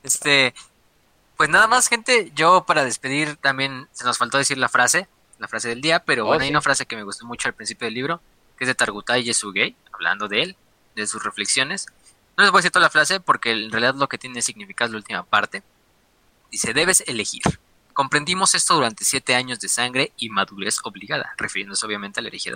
este, 0.02 0.54
pues 1.36 1.48
nada 1.48 1.66
más, 1.66 1.88
gente, 1.88 2.32
yo 2.34 2.64
para 2.66 2.84
despedir 2.84 3.36
también 3.36 3.88
se 3.92 4.04
nos 4.04 4.18
faltó 4.18 4.38
decir 4.38 4.58
la 4.58 4.68
frase, 4.68 5.08
la 5.40 5.48
frase 5.48 5.68
del 5.68 5.80
día, 5.80 6.04
pero 6.04 6.24
oh, 6.24 6.26
bueno, 6.28 6.44
hay 6.44 6.50
una 6.50 6.60
frase 6.60 6.86
que 6.86 6.96
me 6.96 7.02
gustó 7.02 7.26
mucho 7.26 7.48
al 7.48 7.54
principio 7.54 7.86
del 7.86 7.94
libro, 7.94 8.20
que 8.56 8.64
es 8.64 8.68
de 8.68 8.74
Targutai 8.74 9.24
Yesugei, 9.24 9.74
hablando 9.92 10.28
de 10.28 10.42
él, 10.42 10.56
de 10.94 11.06
sus 11.06 11.24
reflexiones. 11.24 11.86
No 12.36 12.44
les 12.44 12.52
voy 12.52 12.58
a 12.58 12.60
decir 12.60 12.70
toda 12.70 12.84
la 12.84 12.90
frase 12.90 13.20
porque 13.20 13.50
en 13.50 13.72
realidad 13.72 13.94
lo 13.94 14.08
que 14.08 14.18
tiene 14.18 14.42
significado 14.42 14.88
es 14.88 14.92
la 14.92 14.98
última 14.98 15.22
parte. 15.24 15.62
Dice, 16.50 16.74
debes 16.74 17.02
elegir. 17.06 17.42
Comprendimos 17.94 18.54
esto 18.54 18.74
durante 18.74 19.04
siete 19.04 19.34
años 19.34 19.60
de 19.60 19.68
sangre 19.68 20.12
y 20.16 20.28
madurez 20.28 20.78
obligada, 20.84 21.34
refiriéndose 21.38 21.84
obviamente 21.86 22.20
al 22.20 22.26
herejía 22.26 22.52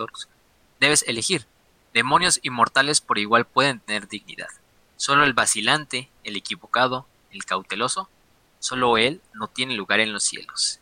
Debes 0.78 1.04
elegir. 1.08 1.46
Demonios 1.94 2.40
inmortales 2.42 3.00
por 3.00 3.18
igual 3.18 3.46
pueden 3.46 3.80
tener 3.80 4.08
dignidad. 4.08 4.48
Solo 4.96 5.24
el 5.24 5.32
vacilante, 5.32 6.10
el 6.22 6.36
equivocado, 6.36 7.06
el 7.30 7.44
cauteloso, 7.44 8.08
solo 8.58 8.98
él 8.98 9.20
no 9.32 9.48
tiene 9.48 9.74
lugar 9.74 10.00
en 10.00 10.12
los 10.12 10.24
cielos. 10.24 10.80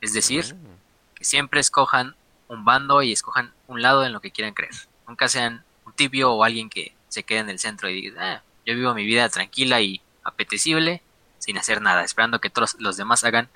Es 0.00 0.12
decir, 0.12 0.54
mm. 0.54 0.83
Siempre 1.24 1.60
escojan 1.60 2.14
un 2.48 2.64
bando 2.64 3.02
y 3.02 3.12
escojan 3.12 3.52
un 3.66 3.82
lado 3.82 4.04
en 4.04 4.12
lo 4.12 4.20
que 4.20 4.30
quieran 4.30 4.54
creer. 4.54 4.74
Nunca 5.08 5.28
sean 5.28 5.64
un 5.84 5.92
tibio 5.92 6.32
o 6.32 6.44
alguien 6.44 6.70
que 6.70 6.94
se 7.08 7.22
quede 7.22 7.40
en 7.40 7.50
el 7.50 7.58
centro 7.58 7.88
y 7.88 7.94
diga, 7.94 8.34
ah, 8.34 8.42
yo 8.66 8.74
vivo 8.74 8.94
mi 8.94 9.04
vida 9.04 9.28
tranquila 9.28 9.80
y 9.80 10.00
apetecible, 10.22 11.02
sin 11.38 11.58
hacer 11.58 11.80
nada, 11.82 12.04
esperando 12.04 12.40
que 12.40 12.50
todos 12.50 12.76
los 12.78 12.96
demás 12.96 13.24
hagan 13.24 13.48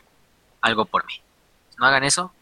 algo 0.61 0.85
por 0.85 1.07
mí. 1.07 1.23
No 1.79 1.87
hagan 1.87 2.05
eso, 2.05 2.33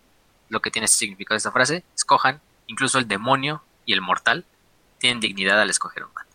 lo 0.49 0.61
que 0.61 0.71
tiene 0.71 0.89
significado 0.89 1.37
esta 1.37 1.53
frase, 1.53 1.85
escojan, 1.95 2.41
incluso 2.67 2.99
el 2.99 3.09
demonio 3.09 3.63
y 3.85 3.93
el 3.93 4.01
mortal 4.01 4.45
tienen 4.99 5.21
dignidad 5.21 5.61
al 5.61 5.71
escoger 5.71 6.05
un 6.05 6.13
bando. 6.13 6.33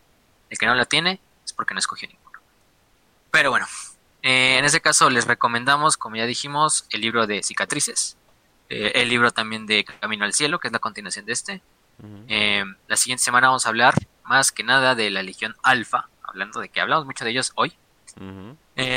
El 0.50 0.58
que 0.58 0.66
no 0.66 0.74
la 0.74 0.84
tiene 0.84 1.20
es 1.44 1.52
porque 1.52 1.74
no 1.74 1.80
escogió 1.80 2.08
ninguno. 2.08 2.40
Pero 3.30 3.50
bueno, 3.50 3.66
eh, 4.22 4.58
en 4.58 4.64
ese 4.64 4.80
caso 4.80 5.10
les 5.10 5.26
recomendamos, 5.26 5.96
como 5.96 6.16
ya 6.16 6.26
dijimos, 6.26 6.86
el 6.90 7.00
libro 7.00 7.26
de 7.26 7.42
cicatrices, 7.42 8.16
eh, 8.72 8.92
el 9.02 9.08
libro 9.08 9.30
también 9.30 9.66
de 9.66 9.84
Camino 9.84 10.24
al 10.24 10.32
Cielo, 10.32 10.58
que 10.58 10.68
es 10.68 10.72
la 10.72 10.78
continuación 10.78 11.26
de 11.26 11.32
este. 11.32 11.62
Eh, 12.28 12.64
la 12.88 12.96
siguiente 12.96 13.22
semana 13.22 13.48
vamos 13.48 13.66
a 13.66 13.68
hablar 13.68 13.94
más 14.24 14.50
que 14.50 14.64
nada 14.64 14.94
de 14.94 15.10
la 15.10 15.22
Legión 15.22 15.54
Alfa, 15.62 16.08
hablando 16.22 16.60
de 16.60 16.68
que 16.68 16.80
hablamos 16.80 17.06
mucho 17.06 17.24
de 17.24 17.30
ellos 17.30 17.52
hoy. 17.54 17.74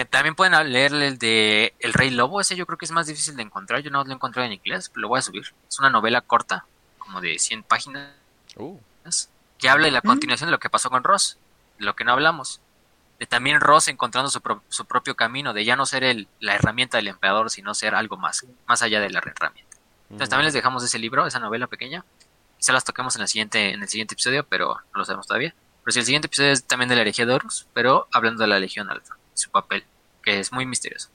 también 0.10 0.36
pueden 0.36 0.72
leer 0.72 0.94
el 0.94 1.18
de 1.20 1.74
El 1.80 1.94
Rey 1.94 2.10
Lobo, 2.10 2.42
ese 2.42 2.56
yo 2.56 2.66
creo 2.66 2.78
que 2.78 2.86
es 2.86 2.92
más 2.92 3.06
difícil 3.06 3.36
de 3.36 3.44
encontrar, 3.44 3.82
yo 3.82 3.92
no 3.92 4.04
lo 4.04 4.10
he 4.10 4.14
encontrado 4.14 4.48
en 4.48 4.54
inglés, 4.54 4.90
pero 4.90 5.02
lo 5.02 5.10
voy 5.10 5.20
a 5.20 5.22
subir. 5.22 5.44
Es 5.70 5.80
una 5.80 5.90
novela 5.90 6.22
corta, 6.22 6.66
como 6.98 7.22
de 7.22 7.38
100 7.38 7.64
páginas. 7.64 8.10
Uh 8.56 8.80
que 9.58 9.70
habla 9.70 9.86
de 9.86 9.92
la 9.92 10.02
continuación 10.02 10.48
de 10.48 10.52
lo 10.52 10.60
que 10.60 10.70
pasó 10.70 10.90
con 10.90 11.04
Ross, 11.04 11.38
de 11.80 11.86
lo 11.86 11.96
que 11.96 12.04
no 12.04 12.12
hablamos. 12.12 12.62
De 13.20 13.26
también 13.26 13.62
Ross 13.62 13.88
encontrando 13.88 14.30
su, 14.30 14.42
su 14.68 14.86
propio 14.86 15.16
camino, 15.16 15.54
de 15.54 15.64
ya 15.64 15.76
no 15.76 15.86
ser 15.86 16.04
el, 16.04 16.28
la 16.40 16.56
herramienta 16.56 16.98
del 16.98 17.08
emperador, 17.08 17.50
sino 17.50 17.74
ser 17.74 17.96
algo 17.96 18.18
más, 18.18 18.46
más 18.68 18.82
allá 18.82 19.00
de 19.00 19.10
la 19.10 19.20
herramienta. 19.20 19.65
Entonces 20.10 20.30
también 20.30 20.46
les 20.46 20.54
dejamos 20.54 20.84
ese 20.84 21.00
libro, 21.00 21.26
esa 21.26 21.40
novela 21.40 21.68
pequeña. 21.68 22.04
Quizá 22.58 22.74
las 22.74 22.84
toquemos 22.84 23.16
en 23.16 23.24
el 23.24 23.28
siguiente, 23.28 23.72
en 23.72 23.82
el 23.82 23.90
siguiente 23.90 24.14
episodio, 24.14 24.46
pero 24.46 24.76
no 24.94 25.00
lo 25.00 25.06
sabemos 25.06 25.28
todavía. 25.28 25.54
Pero 25.84 25.94
si 25.94 26.00
el 26.00 26.06
siguiente 26.06 26.28
episodio 26.28 26.52
es 26.52 26.64
también 26.64 26.90
de 26.90 26.96
la 26.96 27.02
herejía 27.02 27.26
de 27.26 27.34
Horus, 27.34 27.68
pero 27.74 28.08
hablando 28.12 28.42
de 28.42 28.48
la 28.48 28.60
Legión 28.60 28.90
Alfa, 28.90 29.16
su 29.34 29.50
papel, 29.50 29.84
que 30.24 30.40
es 30.40 30.52
muy 30.52 30.66
misterioso. 30.66 31.10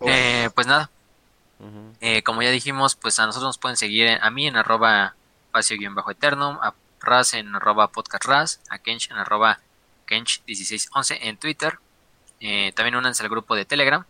Eh, 0.00 0.50
pues 0.54 0.66
nada, 0.66 0.90
eh, 2.00 2.22
como 2.22 2.42
ya 2.42 2.50
dijimos, 2.50 2.96
pues 2.96 3.18
a 3.20 3.26
nosotros 3.26 3.48
nos 3.48 3.58
pueden 3.58 3.76
seguir 3.76 4.18
a 4.20 4.30
mí 4.30 4.46
en 4.48 4.56
arroba 4.56 5.14
espacio-eternum, 5.46 6.58
a 6.60 6.74
Raz 7.00 7.34
en 7.34 7.54
arroba 7.54 7.88
podcast 7.88 8.60
a 8.70 8.78
Kench 8.78 9.10
en 9.10 9.16
arroba 9.16 9.58
Kench1611 10.06 11.18
en 11.22 11.36
Twitter. 11.36 11.78
Eh, 12.40 12.72
también 12.74 12.94
únanse 12.94 13.22
al 13.22 13.28
grupo 13.28 13.54
de 13.56 13.64
Telegram. 13.64 14.04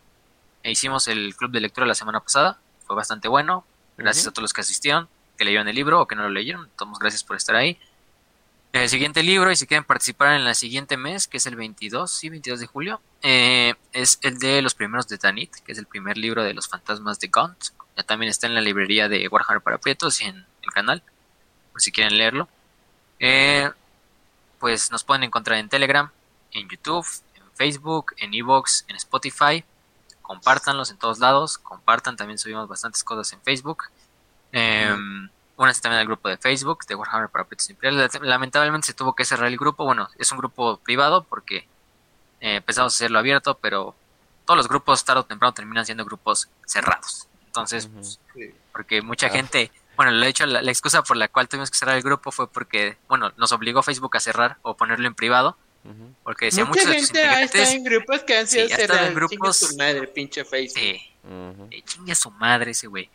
E 0.62 0.70
hicimos 0.70 1.08
el 1.08 1.34
club 1.34 1.50
de 1.50 1.60
lectura 1.60 1.86
la 1.86 1.94
semana 1.94 2.20
pasada. 2.20 2.58
Fue 2.86 2.94
bastante 2.94 3.28
bueno. 3.28 3.64
Gracias 3.96 4.26
a 4.26 4.30
todos 4.30 4.42
los 4.42 4.52
que 4.52 4.62
asistieron, 4.62 5.08
que 5.36 5.44
leyeron 5.44 5.68
el 5.68 5.74
libro 5.74 6.00
o 6.00 6.06
que 6.06 6.14
no 6.14 6.22
lo 6.22 6.30
leyeron. 6.30 6.68
Todos 6.76 6.98
gracias 6.98 7.24
por 7.24 7.36
estar 7.36 7.56
ahí. 7.56 7.78
El 8.72 8.88
siguiente 8.88 9.22
libro, 9.22 9.50
y 9.50 9.56
si 9.56 9.66
quieren 9.66 9.84
participar 9.84 10.32
en 10.32 10.46
el 10.46 10.54
siguiente 10.54 10.96
mes, 10.96 11.28
que 11.28 11.36
es 11.36 11.44
el 11.44 11.56
22, 11.56 12.10
sí, 12.10 12.30
22 12.30 12.58
de 12.58 12.66
julio, 12.66 13.02
eh, 13.20 13.74
es 13.92 14.18
el 14.22 14.38
de 14.38 14.62
Los 14.62 14.74
Primeros 14.74 15.06
de 15.08 15.18
Tanit, 15.18 15.54
que 15.56 15.72
es 15.72 15.78
el 15.78 15.84
primer 15.84 16.16
libro 16.16 16.42
de 16.42 16.54
los 16.54 16.68
fantasmas 16.68 17.20
de 17.20 17.28
Gaunt. 17.28 17.66
Ya 17.98 18.02
también 18.02 18.30
está 18.30 18.46
en 18.46 18.54
la 18.54 18.62
librería 18.62 19.10
de 19.10 19.28
Warhammer 19.28 19.62
para 19.62 19.76
Prietos 19.76 20.22
y 20.22 20.24
en 20.24 20.46
el 20.62 20.70
canal, 20.72 21.02
por 21.70 21.82
si 21.82 21.92
quieren 21.92 22.16
leerlo. 22.16 22.48
Eh, 23.18 23.70
pues 24.58 24.90
nos 24.90 25.04
pueden 25.04 25.24
encontrar 25.24 25.58
en 25.58 25.68
Telegram, 25.68 26.10
en 26.52 26.66
YouTube, 26.66 27.06
en 27.34 27.42
Facebook, 27.54 28.14
en 28.16 28.32
Evox, 28.32 28.86
en 28.88 28.96
Spotify. 28.96 29.62
Compártanlos 30.22 30.90
en 30.90 30.98
todos 30.98 31.18
lados. 31.18 31.58
Compartan, 31.58 32.16
también 32.16 32.38
subimos 32.38 32.68
bastantes 32.68 33.04
cosas 33.04 33.32
en 33.32 33.40
Facebook. 33.42 33.84
Eh, 34.52 34.94
únanse 35.56 35.80
también 35.80 36.00
al 36.00 36.06
grupo 36.06 36.28
de 36.28 36.38
Facebook 36.38 36.86
de 36.86 36.94
Warhammer 36.94 37.28
para 37.28 37.44
Petos 37.44 37.68
Imperiales. 37.70 38.20
Lamentablemente 38.20 38.86
se 38.86 38.94
tuvo 38.94 39.14
que 39.14 39.24
cerrar 39.24 39.48
el 39.48 39.56
grupo. 39.56 39.84
Bueno, 39.84 40.08
es 40.18 40.30
un 40.32 40.38
grupo 40.38 40.78
privado 40.78 41.24
porque 41.24 41.68
eh, 42.40 42.56
empezamos 42.56 42.94
a 42.94 42.96
hacerlo 42.96 43.18
abierto, 43.18 43.58
pero 43.60 43.94
todos 44.46 44.56
los 44.56 44.68
grupos 44.68 45.04
tarde 45.04 45.20
o 45.20 45.24
temprano 45.24 45.52
terminan 45.52 45.84
siendo 45.84 46.04
grupos 46.04 46.48
cerrados. 46.66 47.28
Entonces, 47.46 47.88
pues, 47.88 48.18
porque 48.72 49.02
mucha 49.02 49.26
ah. 49.26 49.30
gente 49.30 49.70
bueno, 49.96 50.18
de 50.18 50.28
hecho, 50.28 50.46
la, 50.46 50.60
excusa 50.70 51.02
por 51.02 51.16
la 51.16 51.28
cual 51.28 51.48
tuvimos 51.48 51.70
que 51.70 51.76
cerrar 51.76 51.96
el 51.96 52.02
grupo 52.02 52.32
fue 52.32 52.48
porque, 52.48 52.96
bueno, 53.08 53.32
nos 53.36 53.52
obligó 53.52 53.82
Facebook 53.82 54.16
a 54.16 54.20
cerrar 54.20 54.56
o 54.62 54.74
ponerlo 54.76 55.06
en 55.06 55.14
privado. 55.14 55.56
Porque 56.22 56.46
decía 56.46 56.64
Mucha 56.64 56.86
gente 56.92 57.22
ha 57.22 57.42
estado 57.42 57.64
en 57.64 57.84
grupos 57.84 58.22
que 58.22 58.36
han 58.36 58.46
sido 58.46 58.68
sí, 58.68 58.74
cerrados. 58.74 59.08
En 59.08 59.14
grupos, 59.14 59.56
su 59.56 59.76
madre, 59.76 60.06
pinche 60.06 60.44
Facebook. 60.44 60.80
Sí. 60.80 61.82
Chinga 61.84 62.14
su 62.14 62.30
madre 62.30 62.70
ese 62.70 62.86
güey. 62.86 63.10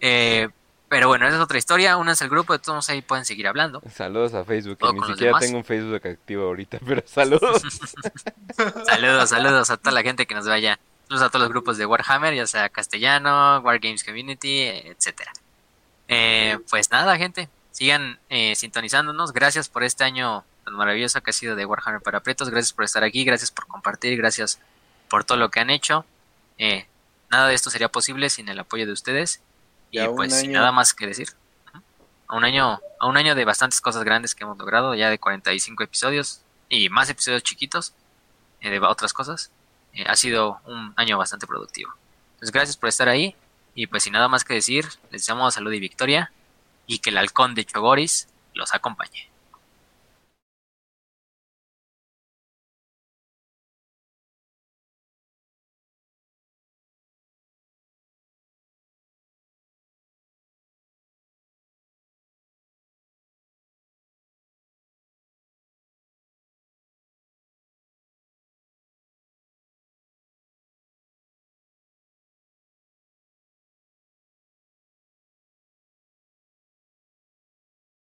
Eh, 0.00 0.48
pero 0.90 1.06
bueno, 1.06 1.26
esa 1.28 1.36
es 1.36 1.42
otra 1.42 1.56
historia. 1.56 1.96
Únanse 1.96 2.24
al 2.24 2.30
grupo, 2.30 2.52
de 2.52 2.58
todos 2.58 2.90
ahí 2.90 3.00
pueden 3.00 3.24
seguir 3.24 3.46
hablando. 3.46 3.80
Saludos 3.94 4.34
a 4.34 4.44
Facebook, 4.44 4.76
que 4.76 4.92
ni 4.92 5.06
siquiera 5.06 5.38
tengo 5.38 5.58
un 5.58 5.64
Facebook 5.64 6.04
activo 6.04 6.46
ahorita, 6.46 6.80
pero 6.86 7.02
saludos. 7.06 7.62
saludos, 8.86 9.30
saludos 9.30 9.70
a 9.70 9.76
toda 9.76 9.92
la 9.92 10.02
gente 10.02 10.26
que 10.26 10.34
nos 10.34 10.48
vaya. 10.48 10.80
Saludos 11.06 11.26
a 11.26 11.30
todos 11.30 11.42
los 11.42 11.48
grupos 11.50 11.78
de 11.78 11.86
Warhammer, 11.86 12.34
ya 12.34 12.46
sea 12.46 12.68
castellano, 12.68 13.60
Wargames 13.60 14.02
Community, 14.02 14.62
etcétera. 14.62 15.32
Eh, 16.08 16.58
pues 16.68 16.90
nada, 16.90 17.16
gente, 17.16 17.48
sigan 17.70 18.18
eh, 18.28 18.56
sintonizándonos. 18.56 19.32
Gracias 19.32 19.68
por 19.68 19.84
este 19.84 20.02
año 20.02 20.44
tan 20.70 20.78
maravilloso 20.78 21.20
que 21.20 21.30
ha 21.30 21.32
sido 21.32 21.56
de 21.56 21.66
Warhammer 21.66 22.00
para 22.00 22.20
Pretos. 22.20 22.48
Gracias 22.48 22.72
por 22.72 22.84
estar 22.84 23.02
aquí, 23.02 23.24
gracias 23.24 23.50
por 23.50 23.66
compartir, 23.66 24.16
gracias 24.16 24.60
por 25.08 25.24
todo 25.24 25.36
lo 25.36 25.50
que 25.50 25.60
han 25.60 25.70
hecho. 25.70 26.04
Eh, 26.58 26.86
nada 27.30 27.48
de 27.48 27.54
esto 27.54 27.70
sería 27.70 27.88
posible 27.88 28.30
sin 28.30 28.48
el 28.48 28.58
apoyo 28.58 28.86
de 28.86 28.92
ustedes. 28.92 29.42
Y, 29.90 30.06
pues 30.08 30.46
nada 30.48 30.70
más 30.72 30.94
que 30.94 31.06
decir. 31.06 31.28
A 32.28 32.36
un 32.36 32.44
año, 32.44 32.80
a 33.00 33.06
un 33.08 33.16
año 33.16 33.34
de 33.34 33.44
bastantes 33.44 33.80
cosas 33.80 34.04
grandes 34.04 34.36
que 34.36 34.44
hemos 34.44 34.56
logrado, 34.56 34.94
ya 34.94 35.10
de 35.10 35.18
45 35.18 35.82
episodios 35.82 36.42
y 36.68 36.88
más 36.88 37.10
episodios 37.10 37.42
chiquitos 37.42 37.92
de 38.60 38.78
otras 38.78 39.12
cosas. 39.12 39.50
ha 40.06 40.14
sido 40.14 40.60
un 40.66 40.92
año 40.96 41.18
bastante 41.18 41.48
productivo. 41.48 41.92
Entonces, 42.34 42.52
gracias 42.52 42.76
por 42.76 42.88
estar 42.88 43.08
ahí. 43.08 43.34
Y 43.74 43.86
pues 43.86 44.04
sin 44.04 44.12
nada 44.12 44.28
más 44.28 44.44
que 44.44 44.54
decir, 44.54 44.84
les 45.10 45.22
deseamos 45.22 45.54
salud 45.54 45.72
y 45.72 45.80
victoria 45.80 46.32
y 46.86 46.98
que 46.98 47.10
el 47.10 47.18
halcón 47.18 47.54
de 47.54 47.64
Chogoris 47.64 48.28
los 48.54 48.74
acompañe. 48.74 49.29